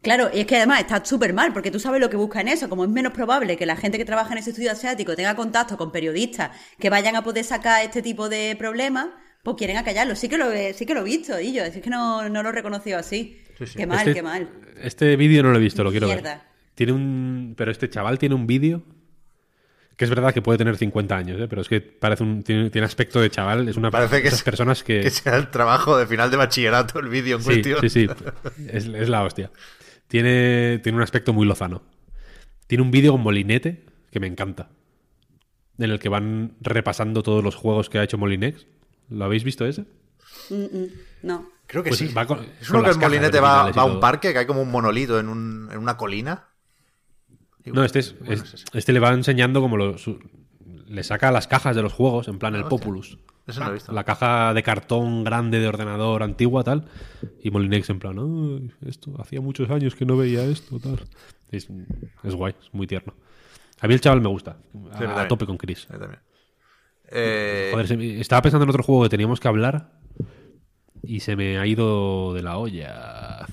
Claro, 0.00 0.30
y 0.32 0.40
es 0.40 0.46
que 0.46 0.56
además 0.56 0.80
está 0.80 1.04
súper 1.04 1.32
mal, 1.32 1.52
porque 1.52 1.72
tú 1.72 1.80
sabes 1.80 2.00
lo 2.00 2.08
que 2.08 2.16
busca 2.16 2.40
en 2.40 2.46
eso. 2.48 2.68
Como 2.68 2.84
es 2.84 2.90
menos 2.90 3.12
probable 3.12 3.56
que 3.56 3.66
la 3.66 3.74
gente 3.76 3.98
que 3.98 4.04
trabaja 4.04 4.30
en 4.32 4.38
ese 4.38 4.50
estudio 4.50 4.70
asiático 4.70 5.16
tenga 5.16 5.34
contacto 5.34 5.76
con 5.76 5.90
periodistas 5.90 6.50
que 6.78 6.88
vayan 6.88 7.16
a 7.16 7.24
poder 7.24 7.42
sacar 7.44 7.82
este 7.84 8.00
tipo 8.00 8.28
de 8.28 8.54
problemas, 8.56 9.08
pues 9.42 9.56
quieren 9.56 9.76
acallarlo. 9.76 10.14
Sí 10.14 10.28
que 10.28 10.38
lo 10.38 10.52
he, 10.52 10.72
sí 10.72 10.86
que 10.86 10.94
lo 10.94 11.00
he 11.00 11.04
visto, 11.04 11.40
y 11.40 11.52
yo, 11.52 11.64
es 11.64 11.76
que 11.80 11.90
no, 11.90 12.28
no 12.28 12.42
lo 12.44 12.50
he 12.50 12.52
reconocido 12.52 12.96
así. 12.96 13.42
Sí, 13.58 13.66
sí. 13.66 13.76
Qué 13.76 13.86
mal, 13.88 13.98
Este- 13.98 14.14
qué 14.14 14.22
mal. 14.22 14.48
Este 14.80 15.16
vídeo 15.16 15.42
no 15.42 15.50
lo 15.50 15.56
he 15.56 15.60
visto, 15.60 15.82
lo 15.82 15.90
quiero 15.90 16.06
Mierda. 16.06 16.34
ver. 16.36 16.42
Tiene 16.76 16.92
un. 16.92 17.54
Pero 17.56 17.72
este 17.72 17.90
chaval 17.90 18.20
tiene 18.20 18.36
un 18.36 18.46
vídeo. 18.46 18.84
Que 19.98 20.04
es 20.04 20.10
verdad 20.10 20.32
que 20.32 20.40
puede 20.40 20.56
tener 20.58 20.76
50 20.76 21.14
años, 21.16 21.40
¿eh? 21.40 21.46
pero 21.48 21.60
es 21.60 21.68
que 21.68 21.80
parece 21.82 22.22
un, 22.22 22.42
tiene, 22.44 22.70
tiene 22.70 22.86
aspecto 22.86 23.20
de 23.20 23.28
chaval. 23.30 23.68
Es 23.68 23.76
una 23.76 23.90
Parece 23.90 24.16
de 24.16 24.22
que, 24.22 24.28
esas 24.28 24.38
es- 24.40 24.44
personas 24.44 24.82
que. 24.84 25.00
que 25.00 25.10
sea 25.10 25.36
el 25.36 25.50
trabajo 25.50 25.98
de 25.98 26.06
final 26.06 26.30
de 26.30 26.36
bachillerato 26.38 27.00
el 27.00 27.08
vídeo 27.08 27.36
en 27.36 27.42
sí, 27.42 27.46
cuestión. 27.48 27.80
sí, 27.82 27.90
sí. 27.90 28.08
Es, 28.68 28.86
es 28.86 29.08
la 29.10 29.24
hostia. 29.24 29.50
Tiene, 30.06 30.78
tiene 30.82 30.96
un 30.96 31.02
aspecto 31.02 31.32
muy 31.34 31.46
lozano. 31.46 31.82
Tiene 32.66 32.82
un 32.82 32.90
vídeo 32.90 33.12
con 33.12 33.22
Molinete 33.22 33.84
que 34.10 34.20
me 34.20 34.26
encanta. 34.28 34.70
En 35.78 35.90
el 35.90 35.98
que 35.98 36.08
van 36.08 36.52
repasando 36.60 37.22
todos 37.22 37.42
los 37.44 37.54
juegos 37.56 37.90
que 37.90 37.98
ha 37.98 38.02
hecho 38.04 38.18
Molinex. 38.18 38.66
¿Lo 39.10 39.24
habéis 39.24 39.44
visto 39.44 39.66
ese? 39.66 39.82
Mm, 40.50 40.54
mm, 40.54 40.86
no. 41.24 41.50
Creo 41.66 41.82
que 41.82 41.90
Pues 41.90 41.98
sí. 41.98 42.12
va 42.12 42.24
con- 42.26 42.46
es 42.60 42.70
uno 42.70 42.82
que 42.84 42.90
el 42.90 42.98
molinete 42.98 43.40
va, 43.40 43.62
a 43.62 43.66
un 43.66 43.72
todo. 43.72 44.00
parque, 44.00 44.32
que 44.32 44.38
hay 44.38 44.46
como 44.46 44.62
un 44.62 44.70
monolito 44.70 45.18
en, 45.20 45.28
un- 45.28 45.68
en 45.72 45.78
una 45.78 45.96
colina. 45.96 46.46
No, 47.74 47.84
este, 47.84 47.98
es, 48.00 48.18
Bueno, 48.18 48.34
es- 48.34 48.42
es 48.42 48.54
ese. 48.54 48.64
este 48.78 48.92
le 48.92 49.00
va 49.00 49.12
enseñando 49.12 49.60
como 49.60 49.76
lo, 49.76 49.98
su- 49.98 50.18
le 50.86 51.02
saca 51.04 51.30
las 51.32 51.46
cajas 51.46 51.74
de 51.76 51.82
los 51.82 51.92
juegos, 51.92 52.28
en 52.28 52.38
plan 52.38 52.54
el 52.54 52.62
hostia. 52.62 52.78
Populus. 52.78 53.18
Eso 53.46 53.60
no 53.60 53.66
lo 53.66 53.70
he 53.72 53.74
visto. 53.74 53.92
La 53.92 54.04
caja 54.04 54.52
de 54.52 54.62
cartón 54.62 55.24
grande 55.24 55.58
de 55.58 55.66
ordenador 55.68 56.22
antigua, 56.22 56.64
tal. 56.64 56.84
Y 57.42 57.50
Molinex 57.50 57.88
en 57.90 57.98
plan, 57.98 58.18
"Ay, 58.18 58.70
esto, 58.86 59.14
hacía 59.18 59.40
muchos 59.40 59.70
años 59.70 59.94
que 59.94 60.04
no 60.04 60.16
veía 60.18 60.44
esto, 60.44 60.78
tal. 60.78 61.00
Es, 61.50 61.68
es 62.24 62.34
guay, 62.34 62.54
es 62.60 62.74
muy 62.74 62.86
tierno. 62.86 63.14
A 63.80 63.88
mí 63.88 63.94
el 63.94 64.00
chaval 64.02 64.20
me 64.20 64.28
gusta. 64.28 64.58
Sí, 64.98 65.04
A, 65.04 65.26
tope 65.28 65.46
con 65.46 65.56
Chris. 65.56 65.86
También. 65.86 66.18
Eh, 67.10 67.70
Joder, 67.72 67.96
me- 67.96 68.20
estaba 68.20 68.42
pensando 68.42 68.64
en 68.64 68.70
otro 68.70 68.82
juego 68.82 69.04
que 69.04 69.08
teníamos 69.08 69.40
que 69.40 69.48
hablar 69.48 69.92
y 71.02 71.20
se 71.20 71.36
me 71.36 71.58
ha 71.58 71.66
ido 71.66 72.34
de 72.34 72.42
la 72.42 72.58
olla. 72.58 73.46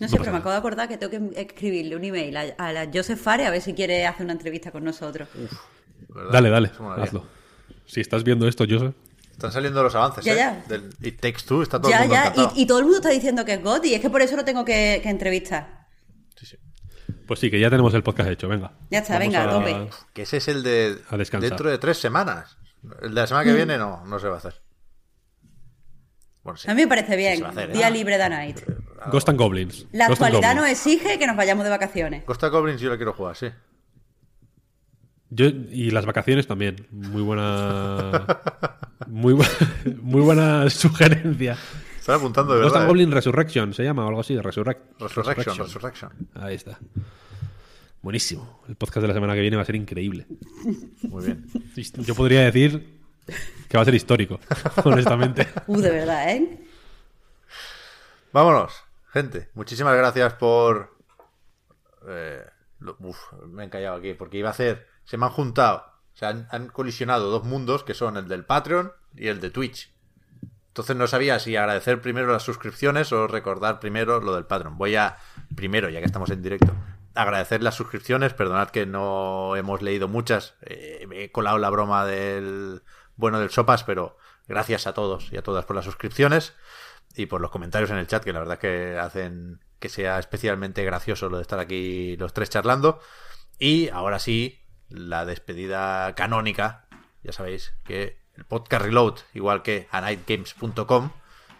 No 0.00 0.08
sé, 0.08 0.16
pero 0.18 0.30
me 0.32 0.38
acabo 0.38 0.52
de 0.52 0.58
acordar 0.58 0.88
que 0.88 0.96
tengo 0.96 1.10
que 1.10 1.40
escribirle 1.40 1.96
un 1.96 2.04
email 2.04 2.36
a, 2.36 2.42
a 2.58 2.72
la 2.72 2.88
Joseph 2.92 3.18
Fare 3.20 3.46
a 3.46 3.50
ver 3.50 3.60
si 3.60 3.74
quiere 3.74 4.06
hacer 4.06 4.24
una 4.24 4.32
entrevista 4.34 4.70
con 4.70 4.84
nosotros. 4.84 5.28
Dale, 6.32 6.50
dale, 6.50 6.70
hazlo. 6.98 7.26
Si 7.86 8.00
estás 8.00 8.22
viendo 8.24 8.46
esto, 8.46 8.64
Joseph. 8.68 8.94
Están 9.32 9.52
saliendo 9.52 9.82
los 9.82 9.94
avances, 9.94 10.24
Ya, 10.24 10.32
¿eh? 10.32 10.36
ya. 10.36 10.64
Del 10.68 10.90
It 11.00 11.20
Takes 11.20 11.42
Two, 11.46 11.62
está 11.62 11.80
todo 11.80 11.90
el 11.92 11.96
Ya, 11.98 12.00
mundo 12.00 12.14
ya, 12.14 12.52
y, 12.56 12.62
y 12.62 12.66
todo 12.66 12.78
el 12.78 12.84
mundo 12.84 12.98
está 12.98 13.10
diciendo 13.10 13.44
que 13.44 13.54
es 13.54 13.62
God 13.62 13.84
y 13.84 13.94
es 13.94 14.00
que 14.00 14.10
por 14.10 14.20
eso 14.20 14.36
lo 14.36 14.44
tengo 14.44 14.64
que, 14.64 15.00
que 15.02 15.08
entrevistar. 15.10 15.86
Sí, 16.36 16.46
sí. 16.46 16.56
Pues 17.26 17.38
sí, 17.40 17.50
que 17.50 17.60
ya 17.60 17.70
tenemos 17.70 17.94
el 17.94 18.02
podcast 18.02 18.30
hecho, 18.30 18.48
venga. 18.48 18.72
Ya 18.90 18.98
está, 18.98 19.18
venga, 19.18 19.44
a 19.44 19.50
tope. 19.50 19.90
Que 20.12 20.22
ese 20.22 20.38
es 20.38 20.48
el 20.48 20.62
de 20.64 20.98
A 21.08 21.16
descansar. 21.16 21.50
dentro 21.50 21.70
de 21.70 21.78
tres 21.78 21.98
semanas. 21.98 22.56
El 23.02 23.10
de 23.10 23.14
la 23.14 23.24
Mm. 23.24 23.26
semana 23.28 23.44
que 23.44 23.54
viene 23.56 23.78
no, 23.78 24.04
no 24.06 24.18
se 24.18 24.28
va 24.28 24.34
a 24.34 24.38
hacer. 24.38 24.60
Bueno, 26.42 26.56
sí. 26.56 26.70
A 26.70 26.74
mí 26.74 26.82
me 26.82 26.88
parece 26.88 27.16
bien. 27.16 27.36
se 27.36 27.42
va 27.42 27.48
a 27.48 27.52
hacer, 27.52 27.70
¿eh? 27.70 27.72
Día 27.74 27.90
libre 27.90 28.18
de 28.18 28.28
Night. 28.28 28.58
Ghost 29.10 29.28
and 29.28 29.38
Goblins. 29.38 29.86
La 29.92 30.08
Ghost 30.08 30.22
actualidad 30.22 30.54
nos 30.54 30.68
exige 30.68 31.18
que 31.18 31.26
nos 31.26 31.36
vayamos 31.36 31.64
de 31.64 31.70
vacaciones. 31.70 32.24
Costa 32.24 32.48
Goblins 32.48 32.80
yo 32.80 32.90
la 32.90 32.96
quiero 32.96 33.12
jugar, 33.12 33.36
sí. 33.36 33.46
Yo, 35.30 35.46
y 35.46 35.90
las 35.90 36.06
vacaciones 36.06 36.46
también. 36.46 36.86
Muy 36.90 37.22
buena. 37.22 38.24
Muy, 39.06 39.34
bu- 39.34 39.96
muy 40.02 40.20
buena 40.22 40.68
sugerencia. 40.70 41.56
Estaba 41.98 42.16
apuntando 42.18 42.54
de 42.54 42.60
Ghost 42.62 42.72
verdad. 42.74 42.82
and 42.82 42.84
¿eh? 42.84 42.88
Goblin 42.88 43.12
Resurrection 43.12 43.74
se 43.74 43.84
llama 43.84 44.04
o 44.04 44.08
algo 44.08 44.20
así. 44.20 44.34
Resurrec- 44.36 44.78
Resurrection, 44.98 45.58
Resurrection. 45.58 46.10
Ahí 46.34 46.54
está. 46.54 46.78
Buenísimo. 48.00 48.62
El 48.68 48.76
podcast 48.76 49.02
de 49.02 49.08
la 49.08 49.14
semana 49.14 49.34
que 49.34 49.40
viene 49.40 49.56
va 49.56 49.62
a 49.62 49.66
ser 49.66 49.76
increíble. 49.76 50.26
Muy 51.02 51.24
bien. 51.26 51.46
Yo 51.98 52.14
podría 52.14 52.40
decir 52.42 52.96
que 53.68 53.76
va 53.76 53.82
a 53.82 53.84
ser 53.84 53.94
histórico, 53.94 54.40
honestamente. 54.84 55.46
Uh, 55.66 55.78
de 55.80 55.90
verdad, 55.90 56.30
¿eh? 56.30 56.58
Vámonos, 58.32 58.72
gente. 59.12 59.50
Muchísimas 59.54 59.96
gracias 59.96 60.34
por. 60.34 60.96
eh, 62.08 62.44
lo- 62.78 62.96
uf, 63.00 63.18
me 63.46 63.62
he 63.62 63.66
encallado 63.66 63.96
aquí, 63.96 64.14
porque 64.14 64.38
iba 64.38 64.48
a 64.48 64.52
hacer. 64.52 64.86
Se 65.04 65.16
me 65.16 65.26
han 65.26 65.32
juntado. 65.32 65.84
Se 66.14 66.26
han, 66.26 66.48
han 66.50 66.68
colisionado 66.68 67.30
dos 67.30 67.44
mundos 67.44 67.84
que 67.84 67.94
son 67.94 68.16
el 68.16 68.28
del 68.28 68.44
Patreon 68.44 68.92
y 69.14 69.28
el 69.28 69.40
de 69.40 69.50
Twitch. 69.50 69.94
Entonces 70.68 70.96
no 70.96 71.06
sabía 71.06 71.38
si 71.38 71.56
agradecer 71.56 72.00
primero 72.00 72.30
las 72.32 72.42
suscripciones 72.42 73.12
o 73.12 73.26
recordar 73.26 73.80
primero 73.80 74.20
lo 74.20 74.34
del 74.34 74.44
Patreon. 74.46 74.78
Voy 74.78 74.94
a, 74.96 75.16
primero, 75.56 75.88
ya 75.88 75.98
que 76.00 76.06
estamos 76.06 76.30
en 76.30 76.42
directo, 76.42 76.72
agradecer 77.14 77.62
las 77.62 77.74
suscripciones. 77.74 78.34
Perdonad 78.34 78.70
que 78.70 78.86
no 78.86 79.56
hemos 79.56 79.82
leído 79.82 80.06
muchas. 80.08 80.54
Eh, 80.62 81.04
me 81.08 81.24
he 81.24 81.32
colado 81.32 81.58
la 81.58 81.70
broma 81.70 82.04
del 82.04 82.82
bueno 83.16 83.40
del 83.40 83.50
Sopas, 83.50 83.82
pero 83.82 84.16
gracias 84.46 84.86
a 84.86 84.94
todos 84.94 85.32
y 85.32 85.36
a 85.36 85.42
todas 85.42 85.64
por 85.64 85.74
las 85.76 85.84
suscripciones 85.84 86.54
y 87.14 87.26
por 87.26 87.40
los 87.40 87.50
comentarios 87.50 87.90
en 87.90 87.98
el 87.98 88.06
chat, 88.06 88.24
que 88.24 88.32
la 88.32 88.40
verdad 88.40 88.58
que 88.58 88.98
hacen 88.98 89.60
que 89.78 89.88
sea 89.88 90.18
especialmente 90.18 90.84
gracioso 90.84 91.28
lo 91.28 91.36
de 91.36 91.42
estar 91.42 91.58
aquí 91.58 92.16
los 92.16 92.32
tres 92.32 92.50
charlando. 92.50 93.00
Y 93.58 93.88
ahora 93.88 94.18
sí, 94.18 94.64
la 94.88 95.24
despedida 95.24 96.14
canónica. 96.14 96.86
Ya 97.22 97.32
sabéis 97.32 97.74
que 97.84 98.18
el 98.34 98.44
podcast 98.44 98.84
Reload, 98.84 99.14
igual 99.34 99.62
que 99.62 99.88
anightgames.com, 99.90 101.10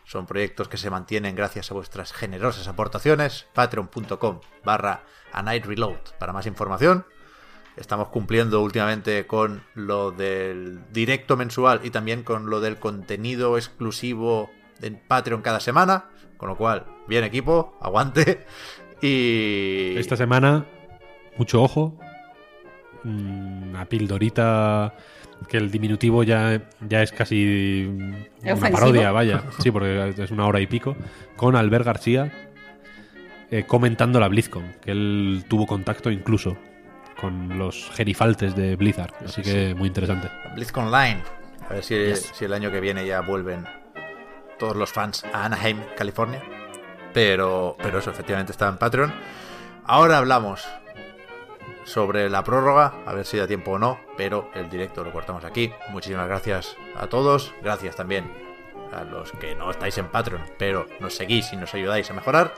son 0.04 0.26
proyectos 0.26 0.68
que 0.68 0.78
se 0.78 0.90
mantienen 0.90 1.36
gracias 1.36 1.70
a 1.70 1.74
vuestras 1.74 2.12
generosas 2.12 2.66
aportaciones. 2.68 3.46
Patreon.com 3.52 4.40
barra 4.64 5.02
anightreload 5.32 5.98
para 6.18 6.32
más 6.32 6.46
información. 6.46 7.04
Estamos 7.76 8.08
cumpliendo 8.08 8.60
últimamente 8.62 9.26
con 9.26 9.62
lo 9.74 10.10
del 10.10 10.90
directo 10.92 11.36
mensual 11.36 11.80
y 11.84 11.90
también 11.90 12.24
con 12.24 12.50
lo 12.50 12.60
del 12.60 12.78
contenido 12.78 13.56
exclusivo 13.56 14.50
en 14.82 15.00
Patreon 15.06 15.42
cada 15.42 15.60
semana. 15.60 16.06
Con 16.36 16.48
lo 16.48 16.56
cual, 16.56 16.86
bien 17.08 17.24
equipo, 17.24 17.76
aguante. 17.80 18.44
Y... 19.00 19.94
Esta 19.96 20.16
semana, 20.16 20.66
mucho 21.36 21.62
ojo. 21.62 21.98
Mm, 23.04 23.70
Una 23.70 23.84
pildorita 23.84 24.92
que 25.48 25.56
el 25.56 25.70
diminutivo 25.70 26.24
ya, 26.24 26.68
ya 26.80 27.02
es 27.02 27.12
casi 27.12 27.84
una 28.42 28.54
ofensivo? 28.54 28.72
parodia, 28.72 29.12
vaya. 29.12 29.44
Sí, 29.60 29.70
porque 29.70 30.14
es 30.16 30.30
una 30.32 30.46
hora 30.46 30.60
y 30.60 30.66
pico. 30.66 30.96
Con 31.36 31.54
Albert 31.54 31.84
García 31.84 32.50
eh, 33.50 33.64
comentando 33.64 34.18
la 34.20 34.28
BlizzCon, 34.28 34.74
que 34.82 34.90
él 34.90 35.44
tuvo 35.48 35.66
contacto 35.66 36.10
incluso 36.10 36.56
con 37.20 37.56
los 37.58 37.90
gerifaltes 37.94 38.54
de 38.54 38.76
Blizzard. 38.76 39.14
Así 39.24 39.42
que 39.42 39.74
muy 39.74 39.88
interesante. 39.88 40.28
BlizzCon 40.54 40.86
Online. 40.86 41.22
A 41.68 41.74
ver 41.74 41.84
si, 41.84 42.14
si 42.16 42.44
el 42.44 42.52
año 42.52 42.70
que 42.70 42.80
viene 42.80 43.06
ya 43.06 43.20
vuelven 43.20 43.64
todos 44.58 44.76
los 44.76 44.92
fans 44.92 45.24
a 45.32 45.44
Anaheim, 45.44 45.80
California. 45.96 46.42
Pero, 47.12 47.76
pero 47.78 47.98
eso, 47.98 48.10
efectivamente 48.10 48.52
está 48.52 48.68
en 48.68 48.78
Patreon. 48.78 49.12
Ahora 49.84 50.18
hablamos 50.18 50.68
sobre 51.84 52.28
la 52.28 52.44
prórroga, 52.44 52.92
a 53.06 53.14
ver 53.14 53.24
si 53.24 53.38
da 53.38 53.46
tiempo 53.46 53.72
o 53.72 53.78
no, 53.78 53.98
pero 54.16 54.50
el 54.54 54.68
directo 54.68 55.02
lo 55.02 55.12
cortamos 55.12 55.44
aquí. 55.44 55.72
Muchísimas 55.90 56.28
gracias 56.28 56.76
a 56.96 57.06
todos. 57.06 57.54
Gracias 57.62 57.96
también 57.96 58.30
a 58.92 59.04
los 59.04 59.32
que 59.32 59.54
no 59.54 59.70
estáis 59.70 59.96
en 59.98 60.08
Patreon, 60.08 60.42
pero 60.58 60.86
nos 61.00 61.14
seguís 61.14 61.52
y 61.52 61.56
nos 61.56 61.72
ayudáis 61.74 62.10
a 62.10 62.14
mejorar. 62.14 62.54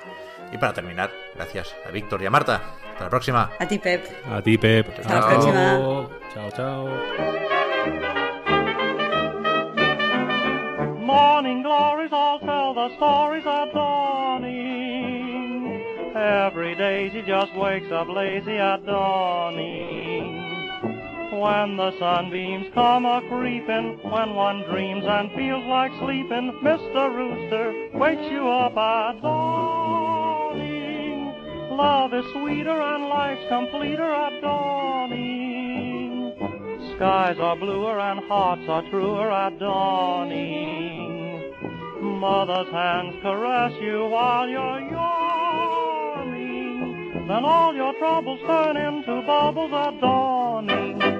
Y 0.53 0.59
para 0.59 0.73
terminar, 0.73 1.11
gracias 1.35 1.75
a 1.87 1.91
Víctor 1.91 2.23
y 2.23 2.27
a 2.27 2.31
Marta. 2.31 2.61
Hasta 2.93 3.05
la 3.05 3.11
próxima. 3.11 3.51
A 3.59 3.67
ti, 3.67 3.79
Pep. 3.79 4.05
A 4.31 4.43
ti, 4.43 4.59
Pep. 4.59 4.99
Hasta 4.99 5.15
la 5.15 5.27
próxima. 5.27 6.09
Chao, 6.35 6.51
chao. 6.51 7.40
Morning 11.13 11.63
glories 11.65 12.13
all 12.13 12.39
tell 12.39 12.73
the 12.73 12.95
stories 12.95 13.43
of 13.45 13.73
dawning. 13.73 14.55
Every 16.15 16.77
day 16.77 17.11
she 17.13 17.23
just 17.23 17.53
wakes 17.57 17.91
up 17.91 18.09
lazy 18.09 18.53
at 18.53 18.87
dawning. 18.87 20.23
When 21.33 21.77
the 21.77 21.99
sunbeams 21.99 22.73
come 22.75 23.07
a 23.07 23.23
creeping, 23.29 23.99
when 24.05 24.35
one 24.37 24.63
dreams 24.71 25.05
and 25.05 25.33
feels 25.33 25.65
like 25.65 25.91
sleeping, 25.99 26.53
Mr. 26.63 27.13
Rooster 27.13 27.89
wakes 27.99 28.31
you 28.31 28.49
up 28.49 28.77
at 28.77 29.21
dawning. 29.21 30.63
Love 31.77 32.15
is 32.15 32.25
sweeter 32.35 32.81
and 32.81 33.09
life's 33.09 33.49
completer 33.49 34.13
at 34.13 34.41
dawning. 34.41 35.90
Skies 37.01 37.39
are 37.39 37.57
bluer 37.57 37.99
and 37.99 38.21
hearts 38.29 38.69
are 38.69 38.83
truer 38.91 39.31
at 39.31 39.59
dawning. 39.59 41.51
Mother's 41.99 42.71
hands 42.71 43.17
caress 43.23 43.73
you 43.81 44.05
while 44.05 44.47
you're 44.47 44.81
yawning. 44.93 46.45
Then 47.27 47.43
all 47.43 47.75
your 47.75 47.95
troubles 47.95 48.41
turn 48.47 48.77
into 48.77 49.23
bubbles 49.27 49.73
at 49.73 49.99
dawning. 49.99 51.20